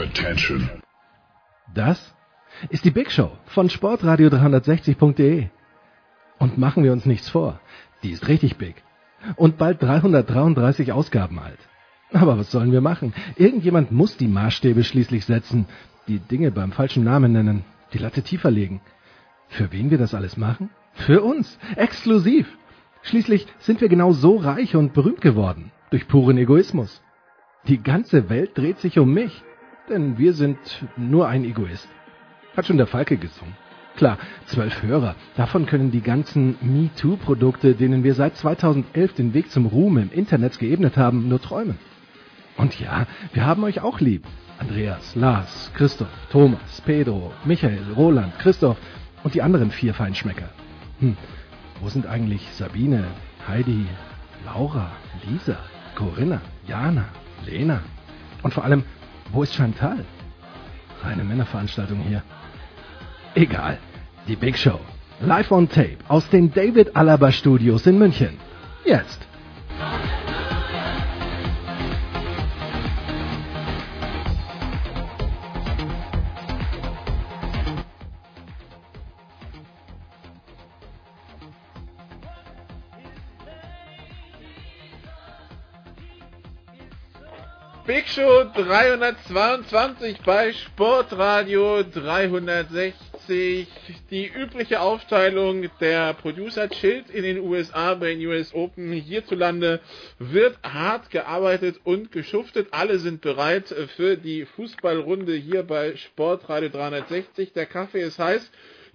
Attention. 0.00 0.68
Das 1.72 2.14
ist 2.68 2.84
die 2.84 2.90
Big 2.90 3.12
Show 3.12 3.30
von 3.46 3.70
Sportradio 3.70 4.28
360.de. 4.28 5.48
Und 6.38 6.58
machen 6.58 6.82
wir 6.82 6.92
uns 6.92 7.06
nichts 7.06 7.28
vor, 7.28 7.60
die 8.02 8.10
ist 8.10 8.26
richtig 8.26 8.56
big. 8.56 8.82
Und 9.36 9.56
bald 9.56 9.80
333 9.82 10.92
Ausgaben 10.92 11.38
alt. 11.38 11.58
Aber 12.12 12.36
was 12.36 12.50
sollen 12.50 12.72
wir 12.72 12.80
machen? 12.80 13.14
Irgendjemand 13.36 13.92
muss 13.92 14.16
die 14.16 14.26
Maßstäbe 14.26 14.82
schließlich 14.82 15.26
setzen, 15.26 15.66
die 16.08 16.18
Dinge 16.18 16.50
beim 16.50 16.72
falschen 16.72 17.04
Namen 17.04 17.32
nennen, 17.32 17.64
die 17.92 17.98
Latte 17.98 18.22
tiefer 18.22 18.50
legen. 18.50 18.80
Für 19.48 19.70
wen 19.70 19.90
wir 19.90 19.98
das 19.98 20.12
alles 20.14 20.36
machen? 20.36 20.70
Für 20.94 21.22
uns, 21.22 21.58
exklusiv. 21.76 22.46
Schließlich 23.02 23.46
sind 23.58 23.80
wir 23.80 23.88
genau 23.88 24.12
so 24.12 24.36
reich 24.36 24.74
und 24.74 24.92
berühmt 24.92 25.20
geworden, 25.20 25.70
durch 25.90 26.08
puren 26.08 26.38
Egoismus. 26.38 27.00
Die 27.68 27.82
ganze 27.82 28.28
Welt 28.28 28.58
dreht 28.58 28.78
sich 28.78 28.98
um 28.98 29.12
mich, 29.14 29.42
denn 29.88 30.18
wir 30.18 30.32
sind 30.32 30.58
nur 30.96 31.28
ein 31.28 31.44
Egoist. 31.44 31.88
Hat 32.56 32.66
schon 32.66 32.76
der 32.76 32.86
Falke 32.86 33.16
gesungen. 33.16 33.56
Klar, 33.96 34.18
zwölf 34.46 34.82
Hörer. 34.82 35.14
Davon 35.36 35.66
können 35.66 35.92
die 35.92 36.00
ganzen 36.00 36.56
MeToo-Produkte, 36.60 37.74
denen 37.74 38.02
wir 38.02 38.14
seit 38.14 38.36
2011 38.36 39.14
den 39.14 39.34
Weg 39.34 39.50
zum 39.50 39.66
Ruhm 39.66 39.98
im 39.98 40.10
Internet 40.10 40.58
geebnet 40.58 40.96
haben, 40.96 41.28
nur 41.28 41.40
träumen. 41.40 41.78
Und 42.56 42.78
ja, 42.80 43.06
wir 43.32 43.46
haben 43.46 43.62
euch 43.64 43.80
auch 43.80 44.00
lieb. 44.00 44.24
Andreas, 44.58 45.14
Lars, 45.14 45.70
Christoph, 45.74 46.08
Thomas, 46.30 46.80
Pedro, 46.80 47.32
Michael, 47.44 47.92
Roland, 47.96 48.38
Christoph 48.38 48.76
und 49.22 49.34
die 49.34 49.42
anderen 49.42 49.70
vier 49.70 49.94
Feinschmecker. 49.94 50.48
Hm, 51.00 51.16
wo 51.80 51.88
sind 51.88 52.06
eigentlich 52.06 52.48
Sabine, 52.52 53.04
Heidi, 53.48 53.86
Laura, 54.44 54.92
Lisa, 55.28 55.56
Corinna, 55.96 56.40
Jana, 56.66 57.06
Lena? 57.46 57.80
Und 58.42 58.54
vor 58.54 58.64
allem, 58.64 58.84
wo 59.34 59.42
ist 59.42 59.54
Chantal? 59.54 60.04
Reine 61.02 61.24
Männerveranstaltung 61.24 61.98
hier. 62.00 62.22
Egal. 63.34 63.78
Die 64.28 64.36
Big 64.36 64.56
Show. 64.56 64.80
Live 65.20 65.50
on 65.50 65.68
Tape 65.68 65.98
aus 66.08 66.28
den 66.30 66.52
David 66.52 66.96
Alaba 66.96 67.32
Studios 67.32 67.86
in 67.86 67.98
München. 67.98 68.38
Jetzt. 68.84 69.20
Show 88.14 88.44
322 88.54 90.20
bei 90.24 90.52
Sportradio 90.52 91.82
360. 91.82 93.66
Die 94.08 94.26
übliche 94.28 94.80
Aufteilung 94.80 95.68
der 95.80 96.14
Producer 96.14 96.68
chillt 96.68 97.10
in 97.10 97.24
den 97.24 97.40
USA 97.40 97.94
bei 97.94 98.14
den 98.14 98.24
US 98.24 98.54
Open. 98.54 98.92
Hierzulande 98.92 99.80
wird 100.20 100.56
hart 100.62 101.10
gearbeitet 101.10 101.80
und 101.82 102.12
geschuftet. 102.12 102.68
Alle 102.70 103.00
sind 103.00 103.20
bereit 103.20 103.74
für 103.96 104.16
die 104.16 104.44
Fußballrunde 104.44 105.34
hier 105.34 105.64
bei 105.64 105.96
Sportradio 105.96 106.68
360. 106.68 107.52
Der 107.52 107.66
Kaffee 107.66 108.02
ist 108.02 108.20
heiß. 108.20 108.48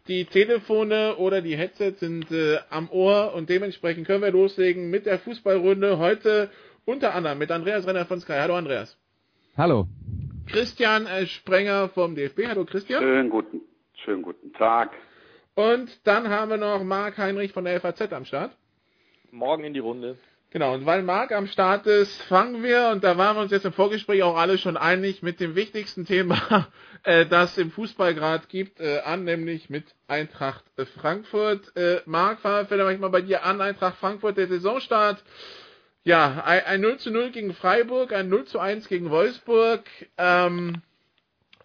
Die 0.08 0.24
Telefone 0.24 1.18
oder 1.18 1.42
die 1.42 1.58
Headsets 1.58 2.00
sind 2.00 2.32
äh, 2.32 2.60
am 2.70 2.90
Ohr 2.90 3.34
und 3.34 3.50
dementsprechend 3.50 4.08
können 4.08 4.24
wir 4.24 4.32
loslegen 4.32 4.90
mit 4.90 5.06
der 5.06 5.20
Fußballrunde. 5.20 5.98
Heute 5.98 6.50
unter 6.86 7.14
anderem 7.14 7.38
mit 7.38 7.52
Andreas 7.52 7.86
Renner 7.86 8.06
von 8.06 8.22
Sky. 8.22 8.38
Hallo 8.40 8.56
Andreas. 8.56 8.99
Hallo. 9.60 9.90
Christian 10.48 11.06
Sprenger 11.28 11.90
vom 11.90 12.16
DFB. 12.16 12.48
Hallo 12.48 12.64
Christian. 12.64 13.04
Schönen 13.04 13.30
guten, 13.30 13.60
schönen 14.06 14.22
guten 14.22 14.54
Tag. 14.54 14.92
Und 15.54 16.08
dann 16.08 16.30
haben 16.30 16.50
wir 16.50 16.56
noch 16.56 16.82
Marc 16.82 17.18
Heinrich 17.18 17.52
von 17.52 17.66
der 17.66 17.82
FAZ 17.82 18.14
am 18.14 18.24
Start. 18.24 18.56
Morgen 19.32 19.66
in 19.66 19.74
die 19.74 19.82
Runde. 19.82 20.18
Genau, 20.52 20.76
und 20.76 20.86
weil 20.86 21.04
Marc 21.04 21.34
am 21.34 21.48
Start 21.48 21.88
ist, 21.88 22.22
fangen 22.22 22.64
wir, 22.64 22.88
und 22.94 23.04
da 23.04 23.18
waren 23.18 23.36
wir 23.36 23.42
uns 23.42 23.52
jetzt 23.52 23.66
im 23.66 23.74
Vorgespräch 23.74 24.24
auch 24.24 24.38
alle 24.38 24.58
schon 24.58 24.78
einig, 24.78 25.24
mit 25.24 25.42
dem 25.42 25.56
wichtigsten 25.56 26.06
Thema, 26.06 26.70
äh, 27.04 27.26
das 27.26 27.58
im 27.58 27.70
Fußball 27.70 28.16
gerade 28.16 28.48
gibt, 28.48 28.80
äh, 28.80 29.00
an, 29.00 29.26
nämlich 29.26 29.70
mit 29.70 29.94
Eintracht 30.08 30.64
Frankfurt. 30.96 31.76
Äh, 31.76 32.00
Marc, 32.06 32.40
fangen 32.40 32.60
wir 32.60 32.66
vielleicht 32.66 33.02
mal 33.02 33.10
bei 33.10 33.24
dir 33.24 33.44
an, 33.44 33.60
Eintracht 33.60 33.98
Frankfurt, 33.98 34.38
der 34.38 34.48
Saisonstart 34.48 35.22
ja, 36.04 36.44
ein, 36.46 36.64
ein 36.66 36.82
0 36.82 36.98
zu 36.98 37.12
0 37.12 37.32
gegen 37.32 37.54
Freiburg, 37.54 38.14
ein 38.14 38.30
0 38.30 38.46
zu 38.46 38.60
1 38.60 38.88
gegen 38.88 39.10
Wolfsburg. 39.10 39.84
Ähm, 40.18 40.82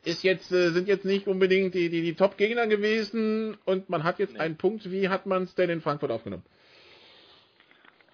ist 0.04 0.22
jetzt, 0.22 0.52
äh, 0.52 0.70
sind 0.70 0.88
jetzt 0.88 1.04
nicht 1.04 1.26
unbedingt 1.26 1.74
die, 1.74 1.88
die, 1.88 2.02
die 2.02 2.14
Top-Gegner 2.14 2.66
gewesen 2.66 3.56
und 3.64 3.88
man 3.88 4.04
hat 4.04 4.18
jetzt 4.18 4.34
nee. 4.34 4.40
einen 4.40 4.56
Punkt. 4.56 4.90
Wie 4.90 5.08
hat 5.08 5.26
man 5.26 5.44
es 5.44 5.54
denn 5.54 5.70
in 5.70 5.80
Frankfurt 5.80 6.10
aufgenommen? 6.10 6.44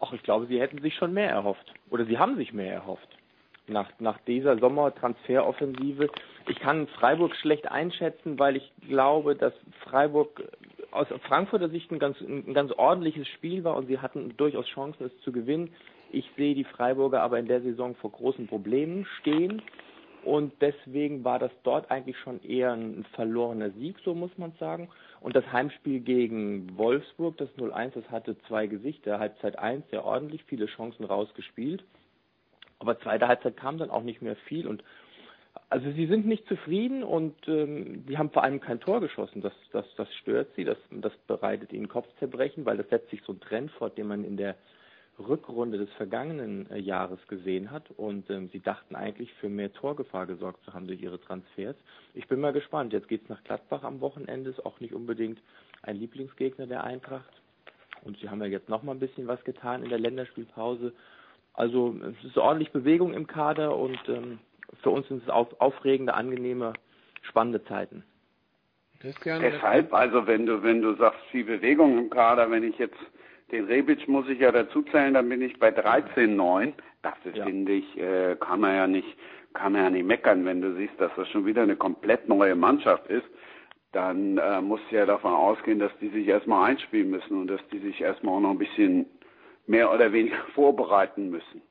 Ach, 0.01 0.13
ich 0.13 0.23
glaube, 0.23 0.47
sie 0.47 0.61
hätten 0.61 0.81
sich 0.81 0.95
schon 0.95 1.13
mehr 1.13 1.31
erhofft. 1.31 1.75
Oder 1.91 2.05
sie 2.07 2.19
haben 2.19 2.37
sich 2.37 2.53
mehr 2.53 2.73
erhofft. 2.73 3.09
Nach, 3.67 3.91
nach 3.99 4.19
dieser 4.27 4.59
Sommertransferoffensive. 4.59 6.09
Ich 6.49 6.59
kann 6.59 6.89
Freiburg 6.89 7.37
schlecht 7.37 7.71
einschätzen, 7.71 8.39
weil 8.39 8.57
ich 8.57 8.73
glaube, 8.89 9.37
dass 9.37 9.53
Freiburg 9.85 10.43
aus 10.91 11.07
Frankfurter 11.29 11.69
Sicht 11.69 11.91
ein 11.93 11.99
ganz, 11.99 12.21
ein 12.21 12.55
ganz 12.55 12.73
ordentliches 12.73 13.29
Spiel 13.29 13.63
war 13.63 13.77
und 13.77 13.87
sie 13.87 13.99
hatten 13.99 14.37
durchaus 14.37 14.67
Chancen, 14.67 15.05
es 15.05 15.21
zu 15.21 15.31
gewinnen. 15.31 15.73
Ich 16.13 16.29
sehe 16.37 16.55
die 16.55 16.65
Freiburger 16.65 17.23
aber 17.23 17.39
in 17.39 17.47
der 17.47 17.63
Saison 17.63 17.95
vor 17.97 18.11
großen 18.11 18.47
Problemen 18.47 19.07
stehen. 19.21 19.63
Und 20.23 20.53
deswegen 20.61 21.25
war 21.25 21.39
das 21.39 21.53
dort 21.63 21.91
eigentlich 21.91 22.19
schon 22.19 22.43
eher 22.43 22.73
ein 22.73 23.07
verlorener 23.15 23.71
Sieg, 23.71 23.97
so 24.05 24.15
muss 24.15 24.37
man 24.37 24.53
sagen. 24.61 24.89
Und 25.21 25.35
das 25.35 25.51
Heimspiel 25.51 26.01
gegen 26.01 26.77
Wolfsburg, 26.77 27.39
das 27.39 27.49
0-1, 27.57 27.93
das 27.95 28.11
hatte 28.11 28.37
zwei 28.47 28.67
Gesichter. 28.67 29.19
Halbzeit 29.19 29.59
1 29.59 29.89
sehr 29.91 30.05
ordentlich, 30.05 30.45
viele 30.45 30.67
Chancen 30.67 31.05
rausgespielt. 31.05 31.85
Aber 32.81 32.99
zweite 33.01 33.29
Halbzeit 33.29 33.57
kam 33.57 33.79
dann 33.79 33.91
auch 33.91 34.03
nicht 34.03 34.21
mehr 34.21 34.37
viel. 34.37 34.67
Und 34.67 34.85
also 35.69 35.91
sie 35.93 36.07
sind 36.07 36.27
nicht 36.27 36.47
zufrieden 36.49 37.03
und 37.03 37.37
ähm, 37.47 38.05
sie 38.07 38.19
haben 38.19 38.31
vor 38.31 38.45
allem 38.45 38.61
kein 38.61 38.81
Tor 38.81 39.01
geschossen. 39.01 39.41
Das, 39.41 39.53
das, 39.73 39.87
das 39.97 40.13
stört 40.17 40.49
sie, 40.55 40.65
das, 40.65 40.79
das 40.91 41.13
bereitet 41.27 41.73
ihnen 41.73 41.89
Kopfzerbrechen, 41.89 42.67
weil 42.67 42.77
das 42.77 42.89
setzt 42.89 43.11
sich 43.11 43.23
so 43.23 43.33
ein 43.33 43.41
Trend 43.41 43.71
fort, 43.73 43.97
den 43.97 44.09
man 44.09 44.25
in 44.25 44.37
der 44.37 44.57
Rückrunde 45.29 45.79
des 45.79 45.91
vergangenen 45.95 46.71
äh, 46.71 46.79
Jahres 46.79 47.19
gesehen 47.29 47.71
hat 47.71 47.91
und 47.97 48.29
ähm, 48.31 48.49
sie 48.53 48.61
dachten 48.61 48.95
eigentlich 48.95 49.33
für 49.35 49.49
mehr 49.49 49.73
Torgefahr 49.73 50.27
gesorgt 50.27 50.65
zu 50.65 50.73
haben 50.73 50.87
durch 50.87 51.03
ihre 51.03 51.21
Transfers. 51.21 51.77
Ich 52.15 52.29
bin 52.29 52.41
mal 52.41 52.53
gespannt. 52.53 52.93
Jetzt 52.93 53.09
geht's 53.09 53.29
nach 53.29 53.43
Gladbach 53.45 53.83
am 53.83 54.01
Wochenende, 54.01 54.51
ist 54.51 54.65
auch 54.65 54.81
nicht 54.81 54.95
unbedingt 54.95 55.41
ein 55.83 55.97
Lieblingsgegner 55.97 56.67
der 56.67 56.85
Eintracht. 56.85 57.31
Und 58.03 58.19
sie 58.19 58.29
haben 58.29 58.41
ja 58.41 58.47
jetzt 58.47 58.69
noch 58.69 58.83
mal 58.83 58.93
ein 58.93 59.01
bisschen 59.01 59.27
was 59.27 59.43
getan 59.45 59.83
in 59.83 59.91
der 59.91 59.99
Länderspielpause. 59.99 60.93
Also 61.53 61.95
es 62.03 62.25
ist 62.25 62.39
ordentlich 62.39 62.73
Bewegung 62.73 63.13
im 63.13 63.27
Kader 63.27 63.77
und 63.77 63.99
ähm, 64.09 64.39
für 64.83 64.91
uns 64.91 65.09
sind 65.09 65.23
es 65.23 65.29
auf, 65.29 65.61
aufregende, 65.61 66.15
angenehme, 66.15 66.73
spannende 67.23 67.63
Zeiten. 67.65 68.05
Deshalb, 69.03 69.95
also 69.95 70.27
wenn 70.27 70.47
du, 70.47 70.63
wenn 70.63 70.83
du 70.83 70.95
sagst, 70.97 71.21
viel 71.31 71.45
Bewegung 71.45 71.99
im 71.99 72.11
Kader, 72.11 72.51
wenn 72.51 72.63
ich 72.63 72.79
jetzt 72.79 72.99
den 73.53 73.65
Rebic 73.65 74.07
muss 74.09 74.29
ich 74.29 74.39
ja 74.39 74.53
dazuzählen, 74.53 75.15
dann 75.15 75.29
bin 75.29 75.43
ich 75.43 75.59
bei 75.59 75.71
13,9. 75.71 76.73
Das 77.03 77.15
ist, 77.25 77.37
ja. 77.37 77.45
finde 77.45 77.73
ich, 77.73 77.99
äh, 77.99 78.37
kann 78.37 78.61
man 78.61 78.75
ja 78.75 78.87
nicht, 78.87 79.17
kann 79.55 79.73
man 79.73 79.83
ja 79.83 79.91
nicht 79.91 80.07
meckern, 80.07 80.45
wenn 80.45 80.61
du 80.61 80.75
siehst, 80.77 81.01
dass 81.01 81.11
das 81.17 81.29
schon 81.29 81.47
wieder 81.47 81.63
eine 81.63 81.77
komplett 81.77 82.29
neue 82.29 82.55
Mannschaft 82.55 83.07
ist. 83.09 83.27
Dann 83.93 84.39
äh, 84.39 84.61
musst 84.61 84.85
du 84.91 84.97
ja 84.97 85.07
davon 85.07 85.33
ausgehen, 85.33 85.79
dass 85.79 85.93
die 86.01 86.09
sich 86.09 86.29
erstmal 86.29 86.71
einspielen 86.71 87.11
müssen 87.11 87.41
und 87.41 87.49
dass 87.49 87.61
die 87.73 87.79
sich 87.79 88.01
erstmal 88.01 88.37
auch 88.37 88.41
noch 88.41 88.51
ein 88.51 88.59
bisschen 88.59 89.07
mehr 89.67 89.93
oder 89.93 90.13
weniger 90.13 90.37
vorbereiten 90.55 91.31
müssen. 91.31 91.63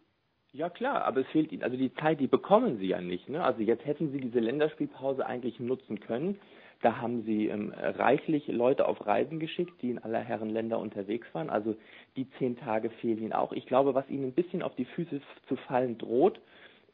Ja 0.52 0.70
klar, 0.70 1.06
aber 1.06 1.22
es 1.22 1.28
fehlt 1.28 1.52
ihnen, 1.52 1.64
also 1.64 1.78
die 1.78 1.94
Zeit, 1.94 2.20
die 2.20 2.28
bekommen 2.28 2.80
sie 2.80 2.88
ja 2.88 3.00
nicht. 3.00 3.30
Ne? 3.30 3.44
Also 3.44 3.62
jetzt 3.62 3.86
hätten 3.86 4.12
sie 4.12 4.20
diese 4.20 4.40
Länderspielpause 4.40 5.26
eigentlich 5.26 5.60
nutzen 5.60 6.00
können. 6.00 6.40
Da 6.82 6.98
haben 6.98 7.24
sie 7.24 7.48
ähm, 7.48 7.74
reichlich 7.78 8.48
Leute 8.48 8.88
auf 8.88 9.06
Reisen 9.06 9.40
geschickt, 9.40 9.74
die 9.82 9.90
in 9.92 10.00
aller 10.00 10.20
Herren 10.20 10.50
Länder 10.50 10.80
unterwegs 10.80 11.28
waren. 11.34 11.50
Also 11.50 11.76
die 12.16 12.30
zehn 12.38 12.58
Tage 12.58 12.90
fehlen 12.90 13.20
ihnen 13.20 13.34
auch. 13.34 13.52
Ich 13.52 13.66
glaube, 13.66 13.94
was 13.96 14.10
ihnen 14.10 14.26
ein 14.26 14.34
bisschen 14.34 14.62
auf 14.62 14.76
die 14.76 14.86
Füße 14.86 15.22
zu 15.48 15.56
fallen 15.68 15.98
droht, 15.98 16.40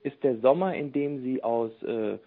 ist 0.01 0.23
der 0.23 0.39
Sommer, 0.39 0.73
in 0.75 0.91
dem 0.91 1.21
sie 1.21 1.43
aus 1.43 1.71
äh, 1.83 2.17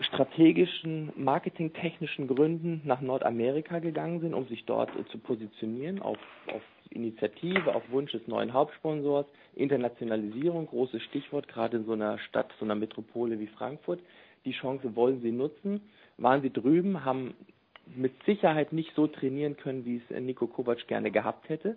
strategischen, 0.00 1.12
marketingtechnischen 1.16 2.26
Gründen 2.26 2.80
nach 2.84 3.00
Nordamerika 3.00 3.78
gegangen 3.78 4.20
sind, 4.20 4.34
um 4.34 4.48
sich 4.48 4.64
dort 4.64 4.90
äh, 4.96 5.04
zu 5.06 5.18
positionieren, 5.18 6.02
auf, 6.02 6.18
auf 6.48 6.62
Initiative, 6.90 7.74
auf 7.76 7.82
Wunsch 7.90 8.10
des 8.10 8.26
neuen 8.26 8.52
Hauptsponsors. 8.52 9.26
Internationalisierung, 9.54 10.66
großes 10.66 11.02
Stichwort, 11.02 11.46
gerade 11.46 11.76
in 11.76 11.84
so 11.84 11.92
einer 11.92 12.18
Stadt, 12.18 12.50
so 12.58 12.64
einer 12.64 12.74
Metropole 12.74 13.38
wie 13.38 13.46
Frankfurt. 13.46 14.00
Die 14.44 14.52
Chance 14.52 14.96
wollen 14.96 15.20
sie 15.22 15.30
nutzen 15.30 15.80
waren 16.18 16.42
sie 16.42 16.52
drüben, 16.52 17.04
haben 17.04 17.34
mit 17.94 18.12
Sicherheit 18.24 18.72
nicht 18.72 18.94
so 18.94 19.06
trainieren 19.06 19.56
können, 19.56 19.84
wie 19.84 20.00
es 20.08 20.20
Nico 20.20 20.46
Kovac 20.46 20.86
gerne 20.86 21.10
gehabt 21.10 21.48
hätte. 21.48 21.76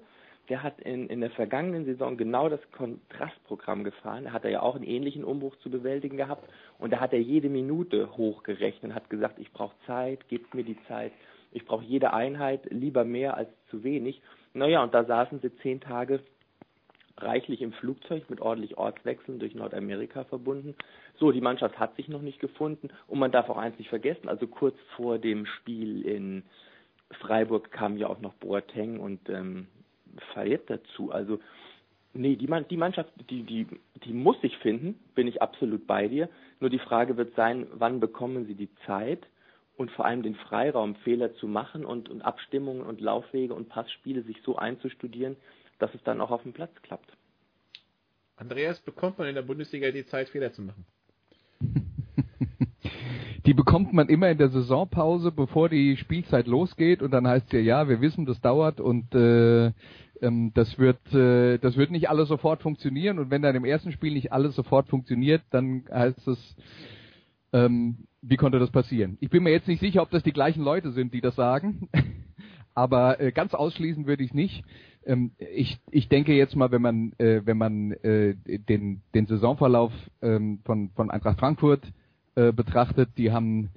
der 0.50 0.62
hat 0.64 0.80
in, 0.82 1.08
in 1.08 1.22
der 1.22 1.32
vergangenen 1.32 1.86
Saison 1.86 2.18
genau 2.18 2.50
das 2.50 2.60
Kontrastprogramm 2.72 3.84
gefahren. 3.84 4.26
Da 4.26 4.32
hat 4.32 4.46
er 4.46 4.52
ja 4.52 4.62
auch 4.62 4.76
einen 4.76 4.84
ähnlichen 4.84 5.24
Umbruch 5.24 5.56
zu 5.58 5.70
bewältigen 5.70 6.18
gehabt 6.18 6.48
und 6.78 6.92
da 6.94 7.00
hat 7.00 7.14
er 7.14 7.22
jede 7.22 7.50
Minute 7.50 8.16
hochgerechnet, 8.18 8.94
hat 8.94 9.10
gesagt, 9.10 9.40
ich 9.40 9.52
brauche 9.52 9.76
Zeit, 9.88 10.28
gebt 10.30 10.54
mir 10.54 10.64
die 10.64 10.78
Zeit, 10.88 11.12
ich 11.52 11.66
brauche 11.66 11.84
jede 11.84 12.14
Einheit, 12.14 12.66
lieber 12.70 13.06
mehr 13.06 13.38
als 13.38 13.50
zu 13.70 13.84
wenig. 13.84 14.22
Naja, 14.54 14.84
und 14.84 14.94
da 14.94 15.04
saßen 15.04 15.40
sie 15.40 15.56
zehn 15.58 15.82
Tage 15.82 16.20
reichlich 17.18 17.62
im 17.62 17.72
Flugzeug 17.74 18.30
mit 18.30 18.42
ordentlich 18.42 18.78
Ortswechseln 18.78 19.40
durch 19.40 19.56
Nordamerika 19.56 20.26
verbunden. 20.26 20.76
So, 21.18 21.32
die 21.32 21.42
Mannschaft 21.42 21.80
hat 21.80 21.96
sich 21.96 22.10
noch 22.10 22.22
nicht 22.22 22.40
gefunden 22.40 22.90
und 23.08 23.20
man 23.20 23.32
darf 23.32 23.50
auch 23.50 23.58
eins 23.58 23.78
nicht 23.78 23.90
vergessen, 23.90 24.28
also 24.28 24.48
kurz 24.48 24.76
vor 24.96 25.18
dem 25.18 25.46
Spiel 25.46 26.02
in 26.06 26.44
Freiburg 27.22 27.72
kam 27.72 27.98
ja 27.98 28.08
auch 28.08 28.20
noch 28.20 28.34
Boateng 28.34 29.00
und 29.00 29.30
ähm, 29.30 29.68
Fayette 30.34 30.80
dazu. 30.80 31.12
Also 31.12 31.40
nee, 32.14 32.36
die, 32.36 32.48
die 32.70 32.78
Mannschaft, 32.78 33.12
die, 33.30 33.44
die, 33.44 33.68
die 34.04 34.14
muss 34.14 34.40
sich 34.42 34.58
finden, 34.58 35.00
bin 35.14 35.28
ich 35.28 35.42
absolut 35.42 35.88
bei 35.88 36.08
dir. 36.08 36.30
Nur 36.60 36.70
die 36.70 36.80
Frage 36.80 37.18
wird 37.18 37.36
sein, 37.36 37.68
wann 37.74 38.00
bekommen 38.00 38.46
sie 38.46 38.56
die 38.56 38.70
Zeit 38.86 39.26
und 39.78 39.92
vor 39.92 40.06
allem 40.06 40.24
den 40.24 40.36
Freiraum, 40.36 40.96
Fehler 40.96 41.36
zu 41.36 41.48
machen 41.48 41.86
und, 41.86 42.10
und 42.10 42.22
Abstimmungen 42.22 42.82
und 42.82 43.02
Laufwege 43.02 43.54
und 43.54 43.70
Passspiele 43.70 44.24
sich 44.24 44.42
so 44.44 44.56
einzustudieren, 44.56 45.36
dass 45.80 45.94
es 45.94 46.04
dann 46.04 46.22
auch 46.22 46.32
auf 46.32 46.44
dem 46.44 46.54
Platz 46.54 46.72
klappt. 46.82 47.16
Andreas, 48.38 48.80
bekommt 48.82 49.18
man 49.18 49.28
in 49.28 49.36
der 49.36 49.42
Bundesliga 49.44 49.92
die 49.92 50.06
Zeit, 50.06 50.30
Fehler 50.30 50.52
zu 50.52 50.62
machen? 50.62 50.86
Die 53.46 53.54
bekommt 53.54 53.94
man 53.94 54.10
immer 54.10 54.30
in 54.30 54.40
der 54.40 54.50
Saisonpause, 54.50 55.32
bevor 55.32 55.70
die 55.70 55.98
Spielzeit 55.98 56.48
losgeht 56.48 57.04
und 57.04 57.12
dann 57.12 57.28
heißt 57.28 57.46
es 57.48 57.52
ja, 57.52 57.60
ja, 57.60 57.90
wir 57.90 58.02
wissen, 58.02 58.26
das 58.26 58.42
dauert 58.42 58.82
und 58.82 59.14
äh, 59.14 59.72
ähm, 60.22 60.52
das 60.56 60.80
wird 60.80 61.14
äh, 61.14 61.60
das 61.60 61.78
wird 61.78 61.92
nicht 61.92 62.10
alles 62.10 62.28
sofort 62.28 62.64
funktionieren 62.64 63.20
und 63.20 63.30
wenn 63.30 63.44
dann 63.44 63.56
im 63.56 63.66
ersten 63.66 63.92
Spiel 63.92 64.14
nicht 64.14 64.32
alles 64.34 64.56
sofort 64.56 64.88
funktioniert, 64.88 65.44
dann 65.52 65.86
heißt 65.92 66.28
es 66.28 66.56
ähm, 67.54 68.08
wie 68.22 68.38
konnte 68.38 68.58
das 68.58 68.72
passieren? 68.72 69.18
Ich 69.22 69.30
bin 69.30 69.44
mir 69.44 69.52
jetzt 69.52 69.68
nicht 69.68 69.80
sicher, 69.80 70.02
ob 70.02 70.10
das 70.10 70.24
die 70.24 70.34
gleichen 70.34 70.64
Leute 70.64 70.92
sind, 70.92 71.14
die 71.14 71.22
das 71.22 71.36
sagen, 71.36 71.88
aber 72.74 73.20
äh, 73.20 73.32
ganz 73.32 73.54
ausschließen 73.54 74.08
würde 74.08 74.24
ich 74.24 74.34
nicht. 74.34 74.64
Ähm, 75.06 75.32
ich, 75.38 75.80
ich 75.92 76.10
denke 76.10 76.34
jetzt 76.34 76.56
mal, 76.56 76.72
wenn 76.72 76.82
man, 76.82 77.14
äh, 77.18 77.42
wenn 77.46 77.58
man 77.58 77.92
äh, 77.92 78.36
den, 78.46 79.02
den 79.14 79.28
Saisonverlauf 79.28 79.94
ähm, 80.22 80.60
von, 80.66 80.90
von 80.96 81.12
Eintracht 81.12 81.40
Frankfurt 81.40 81.84
äh, 82.36 82.52
betrachtet, 82.52 83.10
die 83.18 83.32
haben 83.32 83.70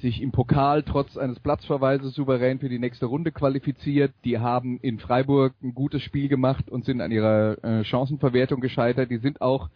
sich 0.00 0.22
im 0.22 0.30
Pokal 0.30 0.82
trotz 0.82 1.16
eines 1.18 1.40
Platzverweises 1.40 2.14
souverän 2.14 2.60
für 2.60 2.68
die 2.68 2.78
nächste 2.78 3.06
Runde 3.06 3.32
qualifiziert. 3.32 4.12
Die 4.24 4.38
haben 4.38 4.78
in 4.80 4.98
Freiburg 4.98 5.54
ein 5.62 5.74
gutes 5.74 6.02
Spiel 6.02 6.28
gemacht 6.28 6.70
und 6.70 6.84
sind 6.84 7.00
an 7.00 7.10
ihrer 7.10 7.62
äh, 7.62 7.84
Chancenverwertung 7.84 8.60
gescheitert. 8.60 9.10
Die 9.10 9.18
sind 9.18 9.42
auch 9.42 9.68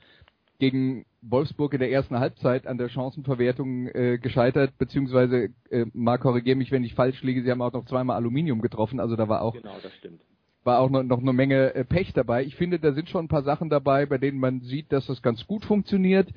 gegen 0.60 1.04
Wolfsburg 1.20 1.74
in 1.74 1.80
der 1.80 1.90
ersten 1.90 2.18
Halbzeit 2.18 2.66
an 2.66 2.78
der 2.78 2.88
Chancenverwertung 2.88 3.88
äh, 3.88 4.18
gescheitert, 4.18 4.78
beziehungsweise, 4.78 5.48
äh, 5.70 5.84
Marc, 5.92 6.22
korrigiere 6.22 6.56
mich, 6.56 6.70
wenn 6.70 6.84
ich 6.84 6.94
falsch 6.94 7.22
liege, 7.22 7.42
sie 7.42 7.50
haben 7.50 7.60
auch 7.60 7.72
noch 7.72 7.86
zweimal 7.86 8.16
Aluminium 8.16 8.62
getroffen, 8.62 9.00
also 9.00 9.16
da 9.16 9.28
war 9.28 9.42
auch 9.42 9.54
genau, 9.54 9.76
das 9.82 9.92
stimmt 9.94 10.20
war 10.64 10.80
auch 10.80 10.90
noch, 10.90 11.02
noch 11.02 11.20
eine 11.20 11.32
Menge 11.32 11.74
äh, 11.74 11.84
Pech 11.84 12.12
dabei. 12.12 12.44
Ich 12.44 12.56
finde, 12.56 12.78
da 12.78 12.92
sind 12.92 13.08
schon 13.08 13.26
ein 13.26 13.28
paar 13.28 13.42
Sachen 13.42 13.70
dabei, 13.70 14.06
bei 14.06 14.18
denen 14.18 14.38
man 14.38 14.60
sieht, 14.60 14.92
dass 14.92 15.06
das 15.06 15.22
ganz 15.22 15.46
gut 15.46 15.64
funktioniert. 15.64 16.28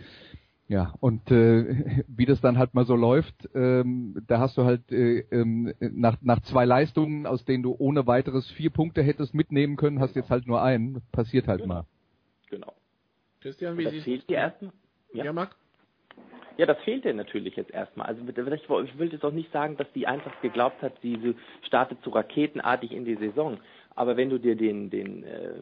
Ja, 0.68 0.94
und 1.00 1.32
äh, 1.32 2.04
wie 2.08 2.26
das 2.26 2.42
dann 2.42 2.58
halt 2.58 2.74
mal 2.74 2.86
so 2.86 2.96
läuft, 2.96 3.50
ähm, 3.56 4.22
da 4.28 4.40
hast 4.40 4.58
du 4.58 4.66
halt 4.66 4.92
äh, 4.92 5.20
ähm, 5.32 5.74
nach, 5.80 6.18
nach 6.22 6.42
zwei 6.42 6.66
Leistungen, 6.66 7.26
aus 7.26 7.46
denen 7.46 7.64
du 7.64 7.76
ohne 7.78 8.06
weiteres 8.06 8.50
vier 8.52 8.70
Punkte 8.70 9.02
hättest 9.02 9.34
mitnehmen 9.34 9.78
können, 9.78 10.00
hast 10.00 10.16
jetzt 10.16 10.30
halt 10.30 10.46
nur 10.46 10.62
einen. 10.62 11.02
Passiert 11.12 11.48
halt 11.48 11.62
genau. 11.62 11.74
mal. 11.74 11.86
Genau. 12.50 12.74
Christian, 13.42 13.78
wie 13.78 13.86
das 13.86 13.94
fehlt 14.04 14.30
dir 14.30 14.38
erstmal? 14.38 14.74
Ja, 15.14 15.26
ja 15.26 15.34
Marc? 15.34 15.56
Ja, 16.58 16.66
das 16.66 16.80
fehlt 16.80 17.06
dir 17.06 17.14
natürlich 17.14 17.56
jetzt 17.56 17.72
erstmal. 17.72 18.08
Also 18.08 18.22
ich 18.28 18.98
will 18.98 19.12
jetzt 19.12 19.24
auch 19.24 19.32
nicht 19.32 19.52
sagen, 19.52 19.78
dass 19.78 19.88
die 19.94 20.08
Eintracht 20.08 20.42
geglaubt 20.42 20.82
hat, 20.82 20.94
sie 21.02 21.36
startet 21.62 22.00
so 22.04 22.10
raketenartig 22.10 22.92
in 22.92 23.06
die 23.06 23.16
Saison. 23.16 23.60
Aber 23.98 24.16
wenn 24.16 24.30
du 24.30 24.38
dir 24.38 24.56
den, 24.56 24.92
den, 24.92 25.24
äh, 25.24 25.54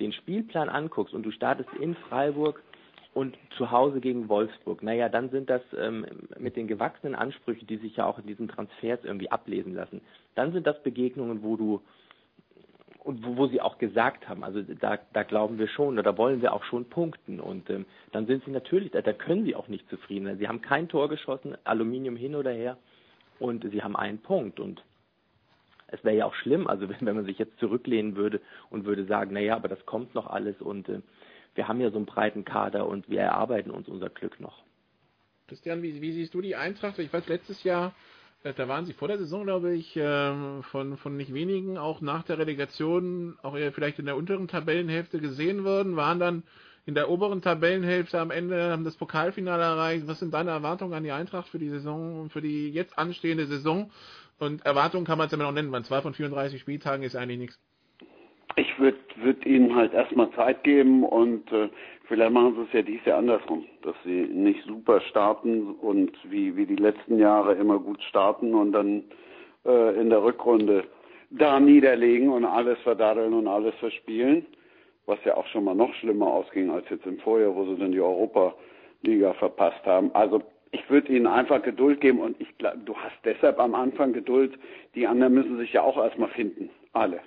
den 0.00 0.12
Spielplan 0.12 0.68
anguckst 0.68 1.14
und 1.14 1.22
du 1.22 1.30
startest 1.30 1.70
in 1.80 1.94
Freiburg 1.94 2.62
und 3.14 3.38
zu 3.56 3.70
Hause 3.70 4.00
gegen 4.00 4.28
Wolfsburg, 4.28 4.82
naja, 4.82 5.08
dann 5.08 5.30
sind 5.30 5.48
das 5.48 5.62
ähm, 5.78 6.04
mit 6.38 6.56
den 6.56 6.68
gewachsenen 6.68 7.14
Ansprüchen, 7.14 7.66
die 7.66 7.78
sich 7.78 7.96
ja 7.96 8.04
auch 8.04 8.18
in 8.18 8.26
diesen 8.26 8.48
Transfers 8.48 9.00
irgendwie 9.02 9.30
ablesen 9.30 9.74
lassen, 9.74 10.02
dann 10.34 10.52
sind 10.52 10.66
das 10.66 10.80
Begegnungen, 10.82 11.42
wo 11.42 11.56
du 11.56 11.80
und 13.02 13.24
wo, 13.24 13.38
wo 13.38 13.46
sie 13.46 13.62
auch 13.62 13.78
gesagt 13.78 14.28
haben, 14.28 14.44
also 14.44 14.60
da, 14.60 14.98
da 15.14 15.22
glauben 15.22 15.58
wir 15.58 15.68
schon 15.68 15.98
oder 15.98 16.18
wollen 16.18 16.42
wir 16.42 16.52
auch 16.52 16.64
schon 16.64 16.84
punkten 16.84 17.40
und 17.40 17.70
ähm, 17.70 17.86
dann 18.12 18.26
sind 18.26 18.44
sie 18.44 18.50
natürlich, 18.50 18.90
da, 18.90 19.00
da 19.00 19.14
können 19.14 19.44
sie 19.44 19.56
auch 19.56 19.68
nicht 19.68 19.88
zufrieden 19.88 20.26
sein. 20.26 20.36
Sie 20.36 20.48
haben 20.48 20.60
kein 20.60 20.86
Tor 20.86 21.08
geschossen, 21.08 21.56
Aluminium 21.64 22.14
hin 22.14 22.34
oder 22.34 22.50
her 22.50 22.76
und 23.38 23.64
sie 23.70 23.82
haben 23.82 23.96
einen 23.96 24.18
Punkt 24.18 24.60
und 24.60 24.82
es 25.92 26.02
wäre 26.04 26.16
ja 26.16 26.24
auch 26.26 26.34
schlimm, 26.34 26.66
also 26.66 26.88
wenn, 26.88 27.00
wenn 27.00 27.16
man 27.16 27.24
sich 27.24 27.38
jetzt 27.38 27.58
zurücklehnen 27.58 28.16
würde 28.16 28.40
und 28.70 28.84
würde 28.84 29.04
sagen, 29.06 29.34
naja, 29.34 29.56
aber 29.56 29.68
das 29.68 29.84
kommt 29.86 30.14
noch 30.14 30.26
alles 30.26 30.60
und 30.60 30.88
äh, 30.88 31.00
wir 31.54 31.68
haben 31.68 31.80
ja 31.80 31.90
so 31.90 31.96
einen 31.96 32.06
breiten 32.06 32.44
Kader 32.44 32.86
und 32.86 33.08
wir 33.08 33.20
erarbeiten 33.20 33.70
uns 33.70 33.88
unser 33.88 34.08
Glück 34.08 34.40
noch. 34.40 34.62
Christian, 35.48 35.82
wie, 35.82 36.00
wie 36.00 36.12
siehst 36.12 36.32
du 36.34 36.40
die 36.40 36.54
Eintracht? 36.54 36.98
Ich 37.00 37.12
weiß, 37.12 37.26
letztes 37.26 37.64
Jahr, 37.64 37.92
äh, 38.44 38.54
da 38.54 38.68
waren 38.68 38.86
sie 38.86 38.92
vor 38.92 39.08
der 39.08 39.18
Saison, 39.18 39.44
glaube 39.44 39.74
ich, 39.74 39.96
ähm, 39.96 40.62
von, 40.70 40.96
von 40.96 41.16
nicht 41.16 41.34
wenigen, 41.34 41.76
auch 41.76 42.00
nach 42.00 42.22
der 42.22 42.38
Relegation, 42.38 43.36
auch 43.42 43.56
eher 43.56 43.72
vielleicht 43.72 43.98
in 43.98 44.06
der 44.06 44.16
unteren 44.16 44.46
Tabellenhälfte 44.46 45.18
gesehen 45.18 45.64
worden, 45.64 45.96
waren 45.96 46.20
dann 46.20 46.44
in 46.86 46.94
der 46.94 47.10
oberen 47.10 47.42
Tabellenhälfte 47.42 48.18
am 48.18 48.30
Ende, 48.30 48.70
haben 48.70 48.84
das 48.84 48.96
Pokalfinale 48.96 49.62
erreicht. 49.62 50.06
Was 50.06 50.18
sind 50.18 50.32
deine 50.32 50.50
Erwartungen 50.50 50.94
an 50.94 51.04
die 51.04 51.12
Eintracht 51.12 51.48
für 51.48 51.58
die 51.58 51.68
Saison, 51.68 52.30
für 52.30 52.40
die 52.40 52.70
jetzt 52.70 52.98
anstehende 52.98 53.46
Saison? 53.46 53.90
Und 54.40 54.64
Erwartungen 54.64 55.04
kann 55.04 55.18
man 55.18 55.26
es 55.26 55.32
immer 55.32 55.44
noch 55.44 55.52
nennen. 55.52 55.70
Man 55.70 55.84
zwei 55.84 56.00
von 56.00 56.14
34 56.14 56.60
Spieltagen 56.60 57.04
ist 57.04 57.14
eigentlich 57.14 57.38
nichts. 57.38 57.60
Ich 58.56 58.78
würde 58.78 58.98
würd 59.16 59.44
ihnen 59.46 59.74
halt 59.74 59.92
erstmal 59.92 60.30
Zeit 60.32 60.64
geben 60.64 61.04
und 61.04 61.50
äh, 61.52 61.68
vielleicht 62.08 62.32
machen 62.32 62.56
sie 62.56 62.62
es 62.62 62.72
ja 62.72 62.82
dies 62.82 63.04
Jahr 63.04 63.18
andersrum, 63.18 63.64
dass 63.82 63.94
sie 64.04 64.22
nicht 64.22 64.64
super 64.66 65.00
starten 65.02 65.74
und 65.74 66.10
wie, 66.24 66.56
wie 66.56 66.66
die 66.66 66.76
letzten 66.76 67.18
Jahre 67.18 67.54
immer 67.54 67.78
gut 67.78 68.02
starten 68.02 68.54
und 68.54 68.72
dann 68.72 69.04
äh, 69.64 70.00
in 70.00 70.10
der 70.10 70.22
Rückrunde 70.22 70.84
da 71.30 71.60
niederlegen 71.60 72.30
und 72.30 72.44
alles 72.44 72.78
verdaddeln 72.80 73.34
und 73.34 73.46
alles 73.46 73.74
verspielen, 73.76 74.46
was 75.06 75.18
ja 75.24 75.36
auch 75.36 75.46
schon 75.48 75.64
mal 75.64 75.74
noch 75.74 75.94
schlimmer 75.94 76.26
ausging 76.26 76.70
als 76.70 76.88
jetzt 76.90 77.06
im 77.06 77.18
Vorjahr, 77.18 77.54
wo 77.54 77.66
sie 77.66 77.78
dann 77.78 77.92
die 77.92 78.00
Europa-Liga 78.00 79.34
verpasst 79.34 79.84
haben. 79.86 80.12
Also 80.14 80.42
ich 80.72 80.88
würde 80.88 81.12
ihnen 81.12 81.26
einfach 81.26 81.62
Geduld 81.62 82.00
geben 82.00 82.20
und 82.20 82.40
ich 82.40 82.56
glaube, 82.58 82.78
du 82.78 82.96
hast 82.96 83.16
deshalb 83.24 83.58
am 83.58 83.74
Anfang 83.74 84.12
Geduld. 84.12 84.58
Die 84.94 85.06
anderen 85.06 85.34
müssen 85.34 85.58
sich 85.58 85.72
ja 85.72 85.82
auch 85.82 85.96
erstmal 85.96 86.30
finden. 86.30 86.70
Alle. 86.92 87.20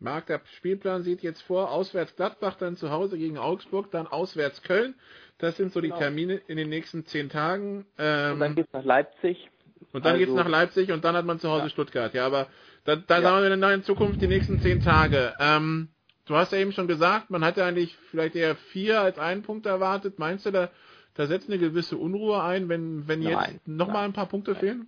Marc, 0.00 0.26
der 0.26 0.40
Spielplan 0.56 1.02
sieht 1.02 1.22
jetzt 1.22 1.42
vor, 1.42 1.72
auswärts 1.72 2.14
Gladbach, 2.14 2.56
dann 2.56 2.76
zu 2.76 2.90
Hause 2.90 3.18
gegen 3.18 3.36
Augsburg, 3.36 3.90
dann 3.90 4.06
auswärts 4.06 4.62
Köln. 4.62 4.94
Das 5.38 5.56
sind 5.56 5.72
so 5.72 5.80
die 5.80 5.88
genau. 5.88 5.98
Termine 5.98 6.40
in 6.46 6.56
den 6.56 6.68
nächsten 6.68 7.04
zehn 7.04 7.28
Tagen. 7.28 7.84
Ähm, 7.98 8.34
und 8.34 8.40
dann 8.40 8.54
geht's 8.54 8.72
nach 8.72 8.84
Leipzig. 8.84 9.50
Und 9.92 10.04
dann 10.04 10.14
also, 10.14 10.24
geht's 10.24 10.36
nach 10.36 10.48
Leipzig 10.48 10.92
und 10.92 11.04
dann 11.04 11.16
hat 11.16 11.24
man 11.24 11.40
zu 11.40 11.50
Hause 11.50 11.64
ja. 11.64 11.68
Stuttgart. 11.70 12.14
Ja, 12.14 12.26
aber 12.26 12.46
da, 12.84 12.94
da 12.94 13.16
ja. 13.16 13.22
sagen 13.22 13.42
wir 13.42 13.56
dann 13.56 13.72
in 13.72 13.82
Zukunft 13.82 14.20
die 14.20 14.28
nächsten 14.28 14.60
zehn 14.60 14.80
Tage. 14.80 15.34
Ähm, 15.40 15.88
du 16.26 16.36
hast 16.36 16.52
ja 16.52 16.58
eben 16.58 16.72
schon 16.72 16.86
gesagt, 16.86 17.30
man 17.30 17.44
hatte 17.44 17.64
eigentlich 17.64 17.96
vielleicht 18.10 18.36
eher 18.36 18.54
vier 18.54 19.00
als 19.00 19.18
einen 19.18 19.42
Punkt 19.42 19.66
erwartet. 19.66 20.18
Meinst 20.20 20.46
du, 20.46 20.52
da 20.52 20.70
da 21.18 21.26
setzt 21.26 21.48
eine 21.48 21.58
gewisse 21.58 21.96
Unruhe 21.96 22.40
ein, 22.44 22.68
wenn, 22.68 23.08
wenn 23.08 23.22
jetzt 23.22 23.66
nochmal 23.66 24.04
ein 24.04 24.12
paar 24.12 24.26
Punkte 24.26 24.52
nein. 24.52 24.60
fehlen? 24.60 24.86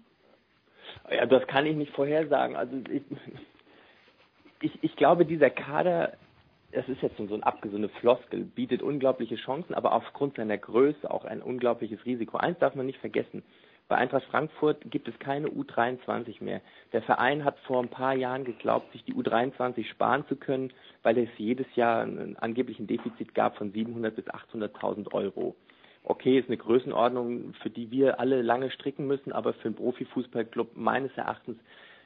Ja, 1.10 1.26
das 1.26 1.44
kann 1.49 1.66
ich 1.66 1.75
nicht 1.75 1.92
vorhersagen. 1.92 2.54
Also 2.54 2.76
ich, 2.88 3.02
ich, 4.60 4.78
ich 4.80 4.94
glaube, 4.94 5.26
dieser 5.26 5.50
Kader, 5.50 6.12
das 6.70 6.88
ist 6.88 7.02
jetzt 7.02 7.16
so 7.16 7.34
ein 7.34 7.42
abgesonne 7.42 7.88
Floskel, 7.88 8.44
bietet 8.44 8.80
unglaubliche 8.80 9.34
Chancen, 9.34 9.75
aber 9.75 9.92
aufgrund 9.92 10.37
seiner 10.37 10.56
Größe 10.56 11.10
auch 11.10 11.25
ein 11.25 11.42
unglaubliches 11.42 12.04
Risiko. 12.06 12.37
Eins 12.37 12.60
darf 12.60 12.76
man 12.76 12.87
nicht 12.87 13.00
vergessen. 13.00 13.42
Bei 13.88 13.96
Eintracht 13.96 14.26
Frankfurt 14.26 14.88
gibt 14.88 15.08
es 15.08 15.18
keine 15.18 15.49
U23 15.49 16.44
mehr. 16.44 16.60
Der 16.92 17.02
Verein 17.02 17.44
hat 17.44 17.58
vor 17.66 17.82
ein 17.82 17.88
paar 17.88 18.14
Jahren 18.14 18.44
geglaubt, 18.44 18.92
sich 18.92 19.02
die 19.02 19.14
U23 19.14 19.84
sparen 19.87 20.25
zu 20.28 20.37
können, 20.37 20.72
weil 21.02 21.18
es 21.18 21.28
jedes 21.38 21.66
Jahr 21.75 22.02
einen 22.02 22.37
angeblichen 22.37 22.87
Defizit 22.87 23.34
gab 23.34 23.56
von 23.56 23.72
700 23.72 24.14
bis 24.14 24.26
800.000 24.26 25.12
Euro 25.12 25.56
okay, 26.04 26.38
ist 26.38 26.49
eine 26.49 26.57
Größenordnung, 26.57 27.54
für 27.62 27.71
die 27.71 27.90
wir 27.90 28.21
alle 28.21 28.42
lange 28.42 28.71
stricken 28.71 29.07
müssen, 29.07 29.33
aber 29.33 29.52
für 29.54 29.69
einen 29.69 29.76
Profifußballclub 29.76 30.76
meines 30.76 31.12
Erachtens 31.16 31.59